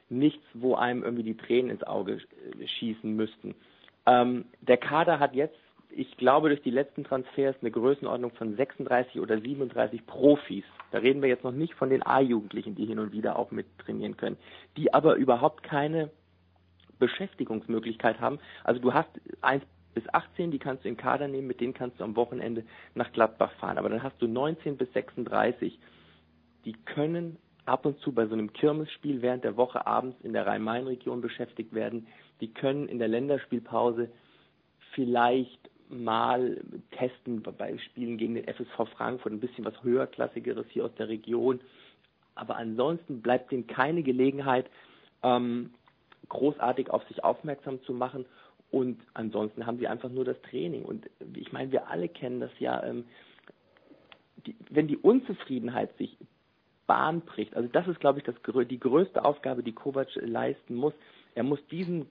nichts, 0.09 0.43
wo 0.53 0.75
einem 0.75 1.03
irgendwie 1.03 1.23
die 1.23 1.37
Tränen 1.37 1.71
ins 1.71 1.83
Auge 1.83 2.19
schießen 2.79 3.15
müssten. 3.15 3.55
Ähm, 4.05 4.45
der 4.61 4.77
Kader 4.77 5.19
hat 5.19 5.33
jetzt, 5.33 5.57
ich 5.89 6.17
glaube, 6.17 6.49
durch 6.49 6.61
die 6.61 6.71
letzten 6.71 7.03
Transfers 7.03 7.55
eine 7.61 7.71
Größenordnung 7.71 8.31
von 8.31 8.55
36 8.55 9.19
oder 9.19 9.39
37 9.39 10.05
Profis. 10.05 10.65
Da 10.91 10.99
reden 10.99 11.21
wir 11.21 11.29
jetzt 11.29 11.43
noch 11.43 11.51
nicht 11.51 11.73
von 11.73 11.89
den 11.89 12.05
A-Jugendlichen, 12.05 12.75
die 12.75 12.85
hin 12.85 12.99
und 12.99 13.13
wieder 13.13 13.39
auch 13.39 13.51
mit 13.51 13.65
trainieren 13.79 14.17
können, 14.17 14.37
die 14.77 14.93
aber 14.93 15.15
überhaupt 15.15 15.63
keine 15.63 16.11
Beschäftigungsmöglichkeit 16.99 18.19
haben. 18.19 18.39
Also 18.63 18.79
du 18.79 18.93
hast 18.93 19.09
1 19.41 19.63
bis 19.95 20.03
18, 20.13 20.51
die 20.51 20.59
kannst 20.59 20.85
du 20.85 20.89
in 20.89 20.97
Kader 20.97 21.27
nehmen, 21.27 21.47
mit 21.47 21.59
denen 21.59 21.73
kannst 21.73 21.99
du 21.99 22.03
am 22.03 22.15
Wochenende 22.15 22.63
nach 22.93 23.11
Gladbach 23.11 23.51
fahren. 23.53 23.79
Aber 23.79 23.89
dann 23.89 24.03
hast 24.03 24.21
du 24.21 24.27
19 24.27 24.77
bis 24.77 24.91
36, 24.93 25.79
die 26.65 26.73
können 26.85 27.37
ab 27.65 27.85
und 27.85 27.99
zu 27.99 28.11
bei 28.11 28.27
so 28.27 28.33
einem 28.33 28.53
Kirmesspiel 28.53 29.21
während 29.21 29.43
der 29.43 29.57
Woche 29.57 29.87
abends 29.87 30.17
in 30.21 30.33
der 30.33 30.45
Rhein-Main-Region 30.45 31.21
beschäftigt 31.21 31.73
werden. 31.73 32.07
Die 32.41 32.53
können 32.53 32.87
in 32.87 32.99
der 32.99 33.07
Länderspielpause 33.07 34.11
vielleicht 34.93 35.69
mal 35.89 36.61
testen 36.91 37.41
bei 37.41 37.77
Spielen 37.77 38.17
gegen 38.17 38.35
den 38.35 38.47
FSV 38.47 38.89
Frankfurt 38.95 39.31
ein 39.31 39.39
bisschen 39.39 39.65
was 39.65 39.83
höherklassigeres 39.83 40.65
hier 40.69 40.85
aus 40.85 40.95
der 40.97 41.09
Region. 41.09 41.59
Aber 42.33 42.57
ansonsten 42.57 43.21
bleibt 43.21 43.51
denen 43.51 43.67
keine 43.67 44.03
Gelegenheit, 44.03 44.69
ähm, 45.23 45.71
großartig 46.29 46.89
auf 46.89 47.07
sich 47.07 47.23
aufmerksam 47.23 47.81
zu 47.83 47.93
machen. 47.93 48.25
Und 48.71 48.99
ansonsten 49.13 49.65
haben 49.65 49.77
sie 49.77 49.87
einfach 49.87 50.09
nur 50.09 50.25
das 50.25 50.41
Training. 50.41 50.83
Und 50.83 51.09
ich 51.35 51.51
meine, 51.53 51.71
wir 51.71 51.89
alle 51.89 52.09
kennen 52.09 52.39
das 52.39 52.51
ja, 52.59 52.83
ähm, 52.83 53.05
die, 54.45 54.55
wenn 54.69 54.87
die 54.87 54.97
Unzufriedenheit 54.97 55.95
sich 55.97 56.17
Bahn 56.87 57.21
bricht, 57.21 57.55
also 57.55 57.67
das 57.67 57.87
ist, 57.87 57.99
glaube 57.99 58.19
ich, 58.19 58.25
das, 58.25 58.35
die 58.69 58.79
größte 58.79 59.25
Aufgabe, 59.25 59.63
die 59.63 59.71
Kovac 59.73 60.07
leisten 60.15 60.75
muss. 60.75 60.93
Er 61.33 61.43
muss 61.43 61.59
diesen 61.71 62.05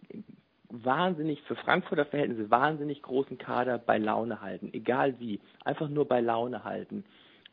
wahnsinnig, 0.68 1.40
für 1.42 1.54
Frankfurter 1.54 2.06
Verhältnisse 2.06 2.50
wahnsinnig 2.50 3.02
großen 3.02 3.38
Kader 3.38 3.78
bei 3.78 3.98
Laune 3.98 4.40
halten, 4.40 4.70
egal 4.72 5.20
wie, 5.20 5.40
einfach 5.64 5.88
nur 5.88 6.06
bei 6.06 6.20
Laune 6.20 6.64
halten, 6.64 7.04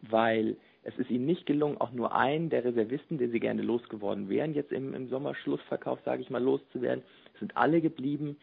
weil 0.01 0.58
es 0.84 0.98
ist 0.98 1.12
ihnen 1.12 1.25
nicht 1.25 1.46
gelungen, 1.46 1.77
auch 1.79 1.91
nur 1.91 2.15
einen 2.15 2.50
der 2.50 2.65
Reservisten, 2.65 3.20
den 3.20 3.31
sie 3.31 3.39
gerne 3.39 3.62
losgeworden 3.62 4.29
wären, 4.29 4.55
jetzt 4.55 4.72
im, 4.72 4.96
im 4.96 5.10
Sommerschlussverkauf, 5.10 6.00
sage 6.03 6.24
ich 6.24 6.31
mal, 6.31 6.41
loszuwerden. 6.41 7.03
Es 7.34 7.39
sind 7.39 7.55
alle 7.55 7.81
geblieben 7.81 8.38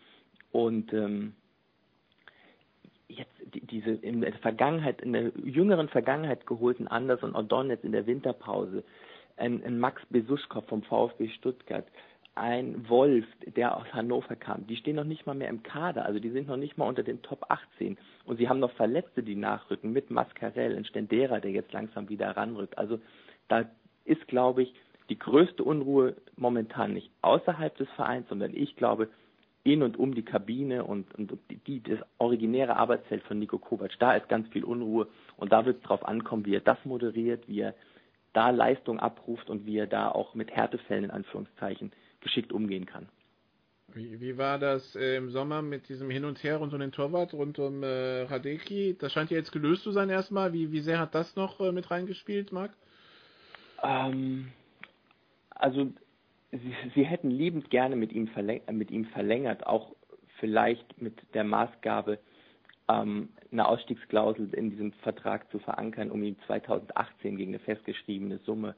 und 0.52 0.92
ähm, 0.92 1.34
jetzt 3.08 3.32
die, 3.54 3.60
diese 3.60 3.90
in 3.90 4.20
der 4.20 4.32
Vergangenheit, 4.34 5.00
in 5.00 5.12
der 5.12 5.32
jüngeren 5.44 5.88
Vergangenheit 5.88 6.46
geholten 6.46 6.88
Anders 6.88 7.22
und 7.22 7.34
jetzt 7.70 7.84
in 7.84 7.92
der 7.92 8.06
Winterpause, 8.06 8.84
ein, 9.36 9.62
ein 9.64 9.78
Max 9.78 10.02
Besuschkow 10.10 10.64
vom 10.66 10.82
VfB 10.82 11.28
Stuttgart, 11.28 11.86
ein 12.34 12.88
Wolf, 12.88 13.24
der 13.56 13.76
aus 13.76 13.92
Hannover 13.92 14.36
kam, 14.36 14.66
die 14.66 14.76
stehen 14.76 14.96
noch 14.96 15.04
nicht 15.04 15.26
mal 15.26 15.34
mehr 15.34 15.48
im 15.48 15.62
Kader, 15.62 16.04
also 16.04 16.20
die 16.20 16.30
sind 16.30 16.48
noch 16.48 16.56
nicht 16.56 16.78
mal 16.78 16.86
unter 16.86 17.02
den 17.02 17.20
Top 17.22 17.46
18. 17.48 17.98
Und 18.26 18.36
sie 18.36 18.48
haben 18.48 18.60
noch 18.60 18.72
Verletzte, 18.72 19.22
die 19.22 19.34
nachrücken, 19.34 19.92
mit 19.92 20.10
Mascarell, 20.10 20.76
ein 20.76 20.84
Stendera, 20.84 21.40
der 21.40 21.50
jetzt 21.50 21.72
langsam 21.72 22.08
wieder 22.08 22.36
ranrückt. 22.36 22.78
Also 22.78 23.00
da 23.48 23.64
ist, 24.04 24.26
glaube 24.28 24.62
ich, 24.62 24.74
die 25.08 25.18
größte 25.18 25.64
Unruhe 25.64 26.14
momentan 26.36 26.92
nicht 26.92 27.10
außerhalb 27.22 27.76
des 27.76 27.88
Vereins, 27.96 28.28
sondern 28.28 28.54
ich 28.54 28.76
glaube, 28.76 29.08
in 29.64 29.82
und 29.82 29.98
um 29.98 30.14
die 30.14 30.24
Kabine 30.24 30.84
und, 30.84 31.14
und 31.16 31.38
die, 31.66 31.82
das 31.82 31.98
originäre 32.18 32.76
Arbeitsfeld 32.76 33.22
von 33.24 33.38
Nico 33.38 33.58
Kovac, 33.58 33.98
da 33.98 34.14
ist 34.14 34.28
ganz 34.28 34.48
viel 34.48 34.64
Unruhe 34.64 35.08
und 35.36 35.52
da 35.52 35.66
wird 35.66 35.78
es 35.78 35.82
darauf 35.82 36.06
ankommen, 36.06 36.46
wie 36.46 36.54
er 36.54 36.60
das 36.60 36.78
moderiert, 36.84 37.48
wie 37.48 37.60
er 37.60 37.74
da 38.32 38.50
Leistung 38.50 39.00
abruft 39.00 39.50
und 39.50 39.66
wie 39.66 39.78
er 39.78 39.86
da 39.86 40.10
auch 40.10 40.34
mit 40.34 40.50
Härtefällen 40.50 41.04
in 41.04 41.10
Anführungszeichen 41.10 41.92
geschickt 42.20 42.52
umgehen 42.52 42.86
kann. 42.86 43.08
Wie, 43.94 44.20
wie 44.20 44.36
war 44.36 44.58
das 44.58 44.94
äh, 44.96 45.16
im 45.16 45.30
Sommer 45.30 45.62
mit 45.62 45.88
diesem 45.88 46.10
Hin 46.10 46.26
und 46.26 46.42
Her 46.42 46.58
rund 46.58 46.74
um 46.74 46.80
den 46.80 46.92
Torwart, 46.92 47.32
rund 47.32 47.58
um 47.58 47.82
äh, 47.82 48.22
Radeki? 48.22 48.96
Das 48.98 49.12
scheint 49.12 49.30
ja 49.30 49.38
jetzt 49.38 49.50
gelöst 49.50 49.82
zu 49.82 49.92
sein 49.92 50.10
erstmal. 50.10 50.52
Wie, 50.52 50.72
wie 50.72 50.80
sehr 50.80 50.98
hat 50.98 51.14
das 51.14 51.36
noch 51.36 51.58
äh, 51.60 51.72
mit 51.72 51.90
reingespielt, 51.90 52.52
Marc? 52.52 52.72
Ähm, 53.82 54.52
also 55.50 55.90
sie, 56.50 56.74
sie 56.94 57.04
hätten 57.04 57.30
liebend 57.30 57.70
gerne 57.70 57.96
mit 57.96 58.12
ihm, 58.12 58.30
mit 58.70 58.90
ihm 58.90 59.06
verlängert, 59.06 59.66
auch 59.66 59.94
vielleicht 60.38 61.00
mit 61.00 61.14
der 61.34 61.44
Maßgabe, 61.44 62.18
ähm, 62.88 63.28
eine 63.50 63.66
Ausstiegsklausel 63.66 64.54
in 64.54 64.70
diesem 64.70 64.92
Vertrag 64.92 65.50
zu 65.50 65.58
verankern, 65.58 66.10
um 66.10 66.22
ihn 66.22 66.36
2018 66.46 67.36
gegen 67.36 67.50
eine 67.50 67.58
festgeschriebene 67.58 68.38
Summe 68.38 68.74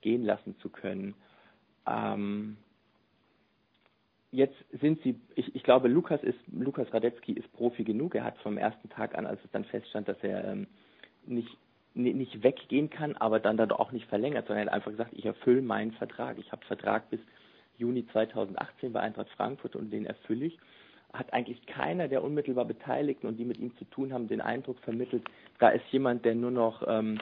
gehen 0.00 0.24
lassen 0.24 0.56
zu 0.60 0.68
können. 0.68 1.14
Ähm, 1.86 2.56
jetzt 4.30 4.56
sind 4.80 5.02
sie, 5.02 5.20
ich, 5.34 5.54
ich, 5.54 5.62
glaube, 5.62 5.88
Lukas 5.88 6.22
ist, 6.22 6.38
Lukas 6.52 6.92
Radetzky 6.92 7.32
ist 7.32 7.50
Profi 7.52 7.84
genug. 7.84 8.14
Er 8.14 8.24
hat 8.24 8.38
vom 8.38 8.58
ersten 8.58 8.88
Tag 8.90 9.16
an, 9.16 9.26
als 9.26 9.42
es 9.44 9.50
dann 9.52 9.64
feststand, 9.64 10.08
dass 10.08 10.22
er 10.22 10.44
ähm, 10.44 10.66
nicht, 11.26 11.56
nicht 11.94 12.42
weggehen 12.42 12.90
kann, 12.90 13.16
aber 13.16 13.38
dann 13.38 13.56
dann 13.56 13.70
auch 13.70 13.92
nicht 13.92 14.08
verlängert, 14.08 14.46
sondern 14.46 14.66
er 14.66 14.72
hat 14.72 14.74
einfach 14.74 14.90
gesagt, 14.90 15.12
ich 15.14 15.24
erfülle 15.24 15.62
meinen 15.62 15.92
Vertrag. 15.92 16.38
Ich 16.38 16.50
habe 16.50 16.64
Vertrag 16.66 17.08
bis 17.10 17.20
Juni 17.78 18.06
2018 18.08 18.92
bei 18.92 19.00
Eintracht 19.00 19.30
Frankfurt 19.30 19.76
und 19.76 19.90
den 19.90 20.06
erfülle 20.06 20.46
ich. 20.46 20.58
Hat 21.12 21.32
eigentlich 21.32 21.64
keiner 21.66 22.08
der 22.08 22.24
unmittelbar 22.24 22.64
Beteiligten 22.64 23.28
und 23.28 23.36
die 23.36 23.44
mit 23.44 23.58
ihm 23.58 23.76
zu 23.76 23.84
tun 23.84 24.12
haben, 24.12 24.26
den 24.26 24.40
Eindruck 24.40 24.78
vermittelt, 24.80 25.24
da 25.60 25.68
ist 25.68 25.84
jemand, 25.92 26.24
der 26.24 26.34
nur 26.34 26.50
noch 26.50 26.82
ähm, 26.88 27.18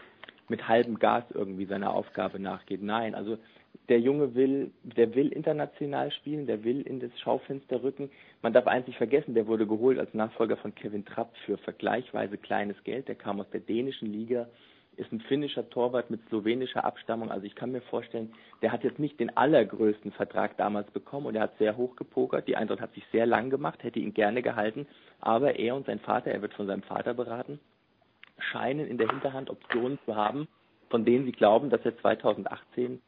mit 0.48 0.68
halbem 0.68 0.98
Gas 0.98 1.24
irgendwie 1.32 1.66
seiner 1.66 1.94
Aufgabe 1.94 2.38
nachgeht. 2.38 2.82
Nein, 2.82 3.14
also 3.14 3.38
der 3.88 4.00
Junge 4.00 4.34
will, 4.34 4.70
der 4.82 5.14
will 5.14 5.28
international 5.28 6.10
spielen, 6.12 6.46
der 6.46 6.62
will 6.64 6.82
in 6.82 7.00
das 7.00 7.10
Schaufenster 7.20 7.82
rücken. 7.82 8.10
Man 8.42 8.52
darf 8.52 8.66
eins 8.66 8.86
nicht 8.86 8.96
vergessen, 8.96 9.34
der 9.34 9.46
wurde 9.46 9.66
geholt 9.66 9.98
als 9.98 10.14
Nachfolger 10.14 10.56
von 10.56 10.74
Kevin 10.74 11.04
Trapp 11.04 11.34
für 11.44 11.56
vergleichsweise 11.58 12.36
kleines 12.36 12.82
Geld. 12.84 13.08
Der 13.08 13.14
kam 13.14 13.40
aus 13.40 13.50
der 13.50 13.60
dänischen 13.60 14.12
Liga, 14.12 14.48
ist 14.96 15.10
ein 15.10 15.20
finnischer 15.20 15.68
Torwart 15.70 16.10
mit 16.10 16.20
slowenischer 16.28 16.84
Abstammung. 16.84 17.30
Also 17.30 17.46
ich 17.46 17.54
kann 17.54 17.72
mir 17.72 17.80
vorstellen, 17.80 18.32
der 18.60 18.72
hat 18.72 18.84
jetzt 18.84 18.98
nicht 18.98 19.18
den 19.18 19.34
allergrößten 19.36 20.12
Vertrag 20.12 20.56
damals 20.58 20.90
bekommen 20.90 21.26
und 21.26 21.34
er 21.34 21.42
hat 21.42 21.58
sehr 21.58 21.76
hoch 21.76 21.96
gepokert. 21.96 22.46
Die 22.46 22.56
Eintracht 22.56 22.80
hat 22.80 22.94
sich 22.94 23.04
sehr 23.10 23.26
lang 23.26 23.50
gemacht, 23.50 23.82
hätte 23.82 23.98
ihn 24.00 24.14
gerne 24.14 24.42
gehalten, 24.42 24.86
aber 25.20 25.58
er 25.58 25.74
und 25.74 25.86
sein 25.86 25.98
Vater, 25.98 26.30
er 26.30 26.42
wird 26.42 26.54
von 26.54 26.66
seinem 26.66 26.82
Vater 26.82 27.14
beraten, 27.14 27.58
scheinen 28.38 28.86
in 28.86 28.98
der 28.98 29.08
Hinterhand 29.08 29.50
Optionen 29.50 29.98
zu 30.04 30.16
haben, 30.16 30.48
von 30.90 31.04
denen 31.04 31.24
sie 31.24 31.32
glauben, 31.32 31.70
dass 31.70 31.84
er 31.84 31.96
2018 31.98 33.00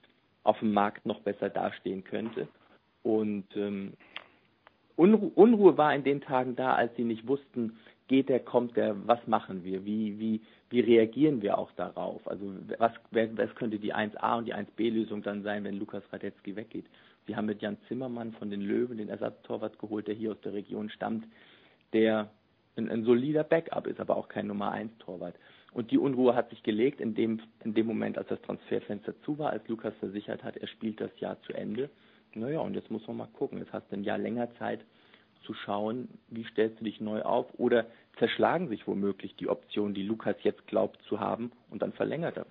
auf 0.43 0.59
dem 0.59 0.73
Markt 0.73 1.07
noch 1.07 1.21
besser 1.21 1.49
dastehen 1.49 2.05
könnte. 2.05 2.49
Und 3.03 3.45
ähm, 3.57 3.95
Unru 4.97 5.33
Unruhe 5.35 5.77
war 5.77 5.95
in 5.95 6.05
den 6.05 6.21
Tagen 6.21 6.57
da, 6.57 6.75
als 6.75 6.95
sie 6.97 7.05
nicht 7.05 7.27
wussten, 7.27 7.79
geht 8.09 8.29
der, 8.29 8.41
kommt 8.41 8.77
der, 8.77 9.07
was 9.07 9.27
machen 9.27 9.65
wir, 9.65 9.85
wie, 9.85 10.19
wie, 10.19 10.41
wie 10.71 10.81
reagieren 10.81 11.43
wir 11.43 11.59
auch 11.59 11.73
darauf? 11.73 12.27
Also 12.29 12.53
was, 12.79 12.93
was 13.11 13.55
könnte 13.55 13.79
die 13.79 13.95
1a 13.95 14.39
und 14.39 14.45
die 14.47 14.55
1b-Lösung 14.55 15.23
dann 15.23 15.43
sein, 15.43 15.65
wenn 15.65 15.79
Lukas 15.79 16.03
Radetzky 16.13 16.55
weggeht? 16.55 16.87
Sie 17.27 17.35
haben 17.35 17.47
mit 17.47 17.63
Jan 17.63 17.79
Zimmermann 17.89 18.33
von 18.33 18.51
den 18.51 18.61
Löwen 18.61 18.99
den 18.99 19.09
Ersatztorwart 19.09 19.79
geholt, 19.79 20.07
der 20.07 20.15
hier 20.15 20.33
aus 20.33 20.41
der 20.43 20.53
Region 20.53 20.91
stammt, 20.91 21.25
der 21.95 22.31
ein, 22.77 22.91
ein 22.91 23.05
solider 23.05 23.45
Backup 23.45 23.87
ist, 23.87 24.01
aber 24.01 24.17
auch 24.17 24.29
kein 24.29 24.47
Nummer 24.47 24.71
1 24.73 24.99
Torwart. 24.99 25.37
Und 25.73 25.91
die 25.91 25.99
Unruhe 25.99 26.35
hat 26.35 26.51
sich 26.51 26.63
gelegt 26.63 27.01
in 27.01 27.15
dem, 27.15 27.41
in 27.65 27.75
dem 27.75 27.87
Moment, 27.87 28.17
als 28.17 28.29
das 28.29 28.41
Transferfenster 28.43 29.21
zu 29.23 29.39
war, 29.39 29.51
als 29.51 29.67
Lukas 29.69 29.95
versichert 29.99 30.45
hat, 30.45 30.57
er 30.57 30.69
spielt 30.69 31.01
das 31.01 31.11
Jahr 31.19 31.41
zu 31.43 31.53
Ende. 31.53 31.91
Naja, 32.35 32.61
und 32.61 32.75
jetzt 32.75 32.91
muss 32.91 33.07
man 33.07 33.17
mal 33.17 33.29
gucken. 33.33 33.59
Jetzt 33.59 33.73
hast 33.73 33.91
du 33.91 33.97
ein 33.97 34.05
Jahr 34.05 34.19
länger 34.19 34.55
Zeit 34.57 34.81
zu 35.45 35.55
schauen, 35.55 36.09
wie 36.29 36.45
stellst 36.45 36.81
du 36.81 36.85
dich 36.85 37.01
neu 37.01 37.23
auf 37.23 37.47
oder 37.59 37.87
zerschlagen 38.19 38.69
sich 38.69 38.87
womöglich 38.87 39.37
die 39.37 39.49
Optionen, 39.49 39.95
die 39.95 40.03
Lukas 40.03 40.37
jetzt 40.43 40.67
glaubt 40.67 41.03
zu 41.03 41.21
haben 41.21 41.53
und 41.71 41.83
dann 41.83 41.93
verlängert 41.93 42.37
er. 42.37 42.47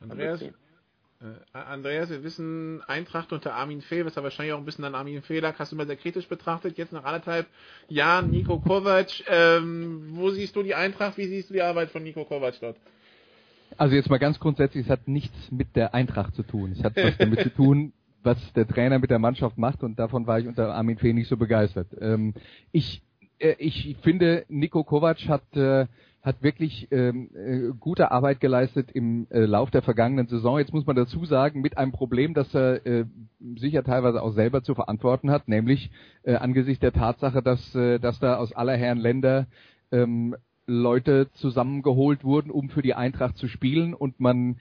Andreas, 0.00 0.44
Andreas, 1.52 2.10
wir 2.10 2.22
wissen, 2.22 2.82
Eintracht 2.86 3.32
unter 3.32 3.54
Armin 3.54 3.80
Fee, 3.80 4.04
was 4.04 4.16
er 4.16 4.22
wahrscheinlich 4.22 4.52
auch 4.52 4.58
ein 4.58 4.64
bisschen 4.64 4.84
an 4.84 4.94
Armin 4.94 5.22
Fee 5.22 5.40
lag, 5.40 5.58
hast 5.58 5.72
du 5.72 5.76
immer 5.76 5.86
sehr 5.86 5.96
kritisch 5.96 6.28
betrachtet. 6.28 6.76
Jetzt 6.76 6.92
nach 6.92 7.04
anderthalb 7.04 7.46
Jahren 7.88 8.30
Nico 8.30 8.58
Kovac. 8.58 9.24
Ähm, 9.28 10.08
wo 10.10 10.30
siehst 10.30 10.54
du 10.56 10.62
die 10.62 10.74
Eintracht? 10.74 11.16
Wie 11.16 11.26
siehst 11.26 11.50
du 11.50 11.54
die 11.54 11.62
Arbeit 11.62 11.90
von 11.90 12.02
Nico 12.02 12.24
Kovac 12.24 12.54
dort? 12.60 12.76
Also 13.78 13.94
jetzt 13.94 14.10
mal 14.10 14.18
ganz 14.18 14.38
grundsätzlich, 14.38 14.84
es 14.84 14.90
hat 14.90 15.08
nichts 15.08 15.50
mit 15.50 15.74
der 15.74 15.94
Eintracht 15.94 16.34
zu 16.34 16.42
tun. 16.42 16.72
Es 16.72 16.84
hat 16.84 16.96
was 16.96 17.16
damit 17.18 17.40
zu 17.40 17.50
tun, 17.50 17.92
was 18.22 18.38
der 18.52 18.66
Trainer 18.66 18.98
mit 18.98 19.10
der 19.10 19.18
Mannschaft 19.18 19.56
macht 19.56 19.82
und 19.82 19.98
davon 19.98 20.26
war 20.26 20.38
ich 20.38 20.46
unter 20.46 20.74
Armin 20.74 20.98
Fee 20.98 21.12
nicht 21.12 21.28
so 21.28 21.36
begeistert. 21.36 21.88
Ähm, 22.00 22.34
ich, 22.72 22.98
äh, 22.98 23.05
ich 23.38 23.96
finde, 24.02 24.44
Nico 24.48 24.84
Kovac 24.84 25.28
hat 25.28 25.56
äh, 25.56 25.86
hat 26.26 26.42
wirklich 26.42 26.88
ähm, 26.90 27.30
äh, 27.36 27.72
gute 27.78 28.10
Arbeit 28.10 28.40
geleistet 28.40 28.90
im 28.90 29.28
äh, 29.30 29.44
Lauf 29.44 29.70
der 29.70 29.82
vergangenen 29.82 30.26
Saison. 30.26 30.58
Jetzt 30.58 30.74
muss 30.74 30.84
man 30.84 30.96
dazu 30.96 31.24
sagen, 31.24 31.60
mit 31.60 31.78
einem 31.78 31.92
Problem, 31.92 32.34
das 32.34 32.52
er 32.52 32.84
äh, 32.84 33.04
sicher 33.54 33.84
teilweise 33.84 34.20
auch 34.20 34.32
selber 34.32 34.64
zu 34.64 34.74
verantworten 34.74 35.30
hat, 35.30 35.46
nämlich 35.46 35.88
äh, 36.24 36.34
angesichts 36.34 36.80
der 36.80 36.92
Tatsache, 36.92 37.42
dass, 37.42 37.72
äh, 37.76 38.00
dass 38.00 38.18
da 38.18 38.38
aus 38.38 38.52
aller 38.52 38.76
Herren 38.76 38.98
Länder 38.98 39.46
ähm, 39.92 40.34
Leute 40.66 41.28
zusammengeholt 41.34 42.24
wurden, 42.24 42.50
um 42.50 42.70
für 42.70 42.82
die 42.82 42.94
Eintracht 42.94 43.36
zu 43.36 43.46
spielen 43.46 43.94
und 43.94 44.18
man 44.18 44.56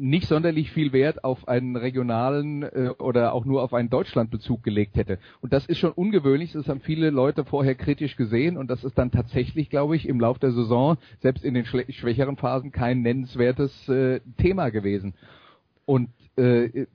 nicht 0.00 0.28
sonderlich 0.28 0.72
viel 0.72 0.92
Wert 0.92 1.24
auf 1.24 1.46
einen 1.46 1.76
regionalen 1.76 2.62
äh, 2.62 2.90
oder 2.98 3.34
auch 3.34 3.44
nur 3.44 3.62
auf 3.62 3.74
einen 3.74 3.90
Deutschlandbezug 3.90 4.62
gelegt 4.62 4.96
hätte. 4.96 5.18
Und 5.42 5.52
das 5.52 5.66
ist 5.66 5.78
schon 5.78 5.92
ungewöhnlich, 5.92 6.52
das 6.52 6.68
haben 6.68 6.80
viele 6.80 7.10
Leute 7.10 7.44
vorher 7.44 7.74
kritisch 7.74 8.16
gesehen 8.16 8.56
und 8.56 8.70
das 8.70 8.82
ist 8.82 8.96
dann 8.96 9.10
tatsächlich, 9.10 9.68
glaube 9.68 9.96
ich, 9.96 10.08
im 10.08 10.18
Lauf 10.18 10.38
der 10.38 10.52
Saison, 10.52 10.96
selbst 11.20 11.44
in 11.44 11.54
den 11.54 11.66
schwächeren 11.66 12.36
Phasen, 12.36 12.72
kein 12.72 13.02
nennenswertes 13.02 13.88
äh, 13.88 14.20
Thema 14.38 14.70
gewesen. 14.70 15.14
Und 15.84 16.08
äh, 16.36 16.86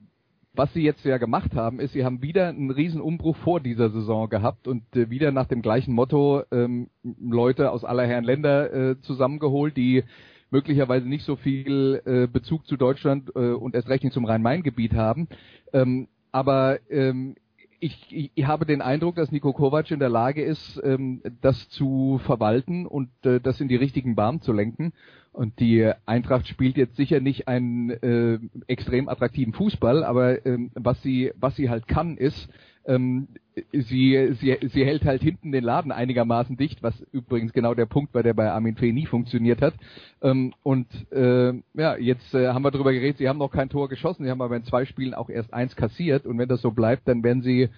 was 0.52 0.72
sie 0.72 0.82
jetzt 0.82 1.04
ja 1.04 1.18
gemacht 1.18 1.54
haben, 1.54 1.78
ist, 1.78 1.92
sie 1.92 2.04
haben 2.04 2.22
wieder 2.22 2.48
einen 2.48 2.70
riesen 2.70 3.00
Umbruch 3.00 3.36
vor 3.36 3.60
dieser 3.60 3.90
Saison 3.90 4.28
gehabt 4.28 4.66
und 4.66 4.82
äh, 4.96 5.10
wieder 5.10 5.30
nach 5.30 5.46
dem 5.46 5.62
gleichen 5.62 5.94
Motto 5.94 6.42
ähm, 6.50 6.88
Leute 7.20 7.70
aus 7.70 7.84
aller 7.84 8.06
Herren 8.06 8.24
Länder 8.24 8.72
äh, 8.72 9.00
zusammengeholt, 9.02 9.76
die 9.76 10.02
möglicherweise 10.50 11.08
nicht 11.08 11.24
so 11.24 11.36
viel 11.36 12.00
äh, 12.04 12.26
Bezug 12.26 12.66
zu 12.66 12.76
Deutschland 12.76 13.30
äh, 13.34 13.52
und 13.52 13.74
erst 13.74 13.88
recht 13.88 14.04
nicht 14.04 14.12
zum 14.12 14.24
Rhein-Main-Gebiet 14.24 14.94
haben. 14.94 15.28
Ähm, 15.72 16.08
aber 16.32 16.78
ähm, 16.90 17.36
ich, 17.80 18.06
ich, 18.10 18.30
ich 18.34 18.46
habe 18.46 18.66
den 18.66 18.82
Eindruck, 18.82 19.16
dass 19.16 19.32
Nico 19.32 19.52
Kovac 19.52 19.90
in 19.90 19.98
der 19.98 20.08
Lage 20.08 20.42
ist, 20.42 20.80
ähm, 20.84 21.22
das 21.40 21.68
zu 21.68 22.20
verwalten 22.24 22.86
und 22.86 23.10
äh, 23.24 23.40
das 23.40 23.60
in 23.60 23.68
die 23.68 23.76
richtigen 23.76 24.14
Bahnen 24.14 24.40
zu 24.40 24.52
lenken. 24.52 24.92
Und 25.32 25.60
die 25.60 25.92
Eintracht 26.06 26.48
spielt 26.48 26.78
jetzt 26.78 26.96
sicher 26.96 27.20
nicht 27.20 27.46
einen 27.46 27.90
äh, 27.90 28.38
extrem 28.68 29.08
attraktiven 29.08 29.52
Fußball, 29.52 30.02
aber 30.02 30.46
ähm, 30.46 30.70
was 30.74 31.02
sie 31.02 31.32
was 31.36 31.56
sie 31.56 31.68
halt 31.68 31.86
kann, 31.86 32.16
ist 32.16 32.48
ähm, 32.86 33.28
sie, 33.72 34.34
sie, 34.40 34.58
sie 34.62 34.84
hält 34.84 35.04
halt 35.04 35.22
hinten 35.22 35.52
den 35.52 35.64
Laden 35.64 35.92
einigermaßen 35.92 36.56
dicht, 36.56 36.82
was 36.82 36.98
übrigens 37.12 37.52
genau 37.52 37.74
der 37.74 37.86
Punkt 37.86 38.14
war, 38.14 38.22
der 38.22 38.34
bei 38.34 38.50
Armin 38.50 38.76
Fee 38.76 38.92
nie 38.92 39.06
funktioniert 39.06 39.60
hat. 39.60 39.74
Ähm, 40.22 40.54
und 40.62 40.86
äh, 41.12 41.52
ja, 41.74 41.96
jetzt 41.96 42.34
äh, 42.34 42.48
haben 42.48 42.62
wir 42.62 42.70
darüber 42.70 42.92
geredet, 42.92 43.18
sie 43.18 43.28
haben 43.28 43.38
noch 43.38 43.50
kein 43.50 43.68
Tor 43.68 43.88
geschossen, 43.88 44.24
sie 44.24 44.30
haben 44.30 44.42
aber 44.42 44.56
in 44.56 44.64
zwei 44.64 44.84
Spielen 44.84 45.14
auch 45.14 45.28
erst 45.28 45.52
eins 45.52 45.74
kassiert 45.76 46.26
und 46.26 46.38
wenn 46.38 46.48
das 46.48 46.62
so 46.62 46.70
bleibt, 46.70 47.08
dann 47.08 47.22
werden 47.22 47.42
sie 47.42 47.68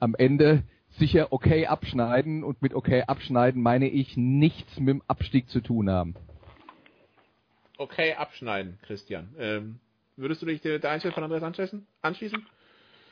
am 0.00 0.14
Ende 0.14 0.62
sicher 0.98 1.32
okay 1.32 1.66
abschneiden 1.66 2.44
und 2.44 2.62
mit 2.62 2.74
okay 2.74 3.02
abschneiden 3.02 3.62
meine 3.62 3.88
ich 3.88 4.16
nichts 4.16 4.78
mit 4.78 4.88
dem 4.88 5.02
Abstieg 5.08 5.48
zu 5.48 5.60
tun 5.60 5.90
haben. 5.90 6.14
Okay 7.76 8.14
abschneiden, 8.14 8.78
Christian. 8.82 9.34
Ähm, 9.36 9.80
würdest 10.16 10.42
du 10.42 10.46
dich 10.46 10.60
der 10.60 10.88
Einstellung 10.88 11.14
von 11.14 11.24
Andreas 11.24 11.42
anschließen? 12.02 12.46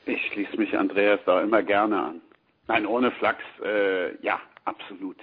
Ich 0.06 0.26
schließe 0.32 0.56
mich 0.56 0.76
Andreas 0.76 1.21
da 1.26 1.40
immer 1.40 1.62
gerne 1.62 2.02
an. 2.02 2.21
Nein, 2.68 2.87
ohne 2.87 3.11
Flachs, 3.12 3.44
äh, 3.64 4.16
ja, 4.25 4.40
absolut. 4.64 5.16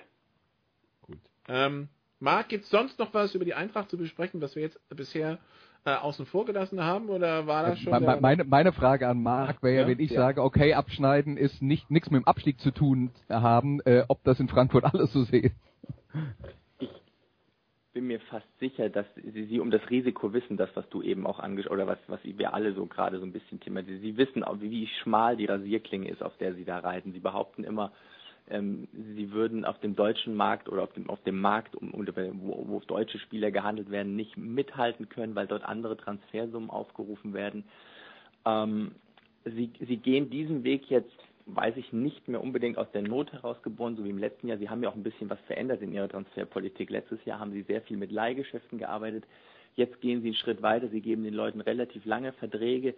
Gut. 1.02 1.20
Ähm, 1.48 1.90
Marc, 2.20 2.50
gibt 2.50 2.66
es 2.66 2.70
sonst 2.70 3.00
noch 3.00 3.14
was 3.14 3.34
über 3.36 3.46
die 3.46 3.54
Eintracht 3.54 3.90
zu 3.90 3.98
besprechen, 3.98 4.42
was 4.42 4.56
wir 4.56 4.64
jetzt 4.64 4.80
bisher 4.90 5.40
äh, 5.86 5.92
außen 5.92 6.26
vor 6.26 6.46
gelassen 6.46 6.84
haben, 6.84 7.10
oder 7.10 7.48
war 7.48 7.64
das 7.64 7.80
schon? 7.80 7.92
Meine, 7.92 8.20
meine, 8.22 8.44
meine 8.44 8.74
Frage 8.74 9.08
an 9.08 9.24
Marc 9.24 9.64
wäre 9.64 9.84
ja, 9.84 9.88
wenn 9.88 10.00
ich 10.00 10.12
ja. 10.12 10.20
sage, 10.20 10.44
okay, 10.44 10.74
abschneiden 10.74 11.38
ist 11.38 11.62
nicht 11.62 11.90
nichts 11.90 12.12
mit 12.12 12.22
dem 12.22 12.28
Abstieg 12.28 12.60
zu 12.60 12.72
tun 12.72 13.12
haben, 13.30 13.80
äh, 13.82 14.04
ob 14.08 14.24
das 14.24 14.40
in 14.40 14.50
Frankfurt 14.50 14.84
alles 14.94 15.14
so 15.14 15.24
sehen 15.24 15.54
bin 17.94 18.08
mir 18.08 18.20
fast 18.20 18.48
sicher, 18.60 18.90
dass 18.90 19.06
sie, 19.16 19.46
sie 19.46 19.60
um 19.60 19.72
das 19.72 19.90
Risiko 19.90 20.32
wissen, 20.34 20.58
das, 20.58 20.70
was 20.76 20.88
du 20.90 21.02
eben 21.02 21.26
auch 21.26 21.40
angesprochen 21.40 21.78
oder 21.78 21.88
was, 21.88 21.98
was 22.08 22.20
wir 22.24 22.54
alle 22.54 22.74
so 22.74 22.86
gerade 22.86 23.20
so 23.20 23.26
ein 23.26 23.32
bisschen 23.32 23.60
thematisieren. 23.60 24.02
Sie 24.02 24.18
wissen 24.18 24.44
auch, 24.44 24.60
wie 24.60 24.88
schmal 25.02 25.38
die 25.38 25.46
Rasierklinge 25.46 26.10
ist, 26.10 26.22
auf 26.22 26.38
der 26.38 26.54
sie 26.54 26.66
da 26.66 26.80
reiten. 26.80 27.14
Sie 27.14 27.20
behaupten 27.20 27.64
immer, 27.64 27.92
ähm, 28.50 28.88
sie 29.16 29.32
würden 29.32 29.66
auf 29.66 29.80
dem 29.80 29.96
deutschen 29.96 30.36
Markt 30.36 30.70
oder 30.70 30.84
auf 30.84 30.94
dem, 30.94 31.10
auf 31.10 31.22
dem 31.24 31.40
Markt, 31.42 31.76
um, 31.76 31.92
wo, 31.94 32.68
wo 32.68 32.80
deutsche 32.82 33.20
Spieler 33.20 33.52
gehandelt 33.52 33.90
werden, 33.90 34.16
nicht 34.16 34.38
mithalten 34.38 35.10
können, 35.10 35.36
weil 35.36 35.48
dort 35.48 35.64
andere 35.64 35.98
Transfersummen 35.98 36.70
aufgerufen 36.70 37.34
werden. 37.34 37.64
Ähm, 38.46 38.92
sie, 39.46 39.72
sie 39.80 39.98
gehen 39.98 40.30
diesen 40.30 40.64
Weg 40.64 40.90
jetzt 40.90 41.18
weiß 41.56 41.78
ich, 41.78 41.94
nicht 41.94 42.28
mehr 42.28 42.42
unbedingt 42.42 42.78
aus 42.78 42.92
der 42.92 43.02
Not 43.02 43.32
herausgeboren, 43.32 43.96
so 43.96 44.04
wie 44.04 44.10
im 44.10 44.18
letzten 44.18 44.48
Jahr. 44.48 44.58
Sie 44.58 44.70
haben 44.70 44.84
ja 44.84 44.90
auch 44.90 44.96
ein 44.96 45.04
bisschen 45.04 45.30
was 45.30 45.40
verändert 45.42 45.82
in 45.82 45.94
ihrer 45.94 46.10
Transferpolitik. 46.10 46.90
Letztes 46.90 47.24
Jahr 47.26 47.40
haben 47.40 47.52
sie 47.52 47.64
sehr 47.64 47.82
viel 47.82 47.98
mit 47.98 48.12
Leihgeschäften 48.12 48.78
gearbeitet. 48.78 49.26
Jetzt 49.76 50.02
gehen 50.02 50.22
sie 50.22 50.30
einen 50.30 50.36
Schritt 50.36 50.62
weiter. 50.62 50.90
Sie 50.90 51.02
geben 51.02 51.24
den 51.24 51.34
Leuten 51.34 51.62
relativ 51.62 52.06
lange 52.06 52.34
Verträge 52.34 52.96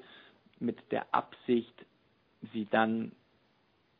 mit 0.59 0.77
der 0.91 1.13
Absicht, 1.13 1.73
sie 2.53 2.65
dann 2.69 3.11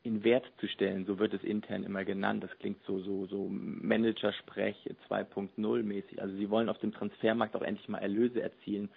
in 0.04 0.24
Wert 0.24 0.46
zu 0.60 0.68
stellen. 0.68 1.06
So 1.06 1.20
wird 1.20 1.34
es 1.34 1.44
intern 1.44 1.84
immer 1.84 2.04
genannt. 2.06 2.44
Das 2.44 2.58
klingt 2.60 2.82
so, 2.86 3.00
so, 3.00 3.28
so 3.28 3.48
Managersprech 3.50 4.90
2.0 5.10 5.84
mäßig. 5.84 6.22
Also 6.22 6.36
sie 6.36 6.50
wollen 6.50 6.70
auf 6.70 6.80
dem 6.80 6.92
Transfermarkt 6.92 7.56
auch 7.56 7.62
endlich 7.62 7.88
mal 7.88 8.00
Erlöse 8.00 8.42
erzielen. 8.42 8.90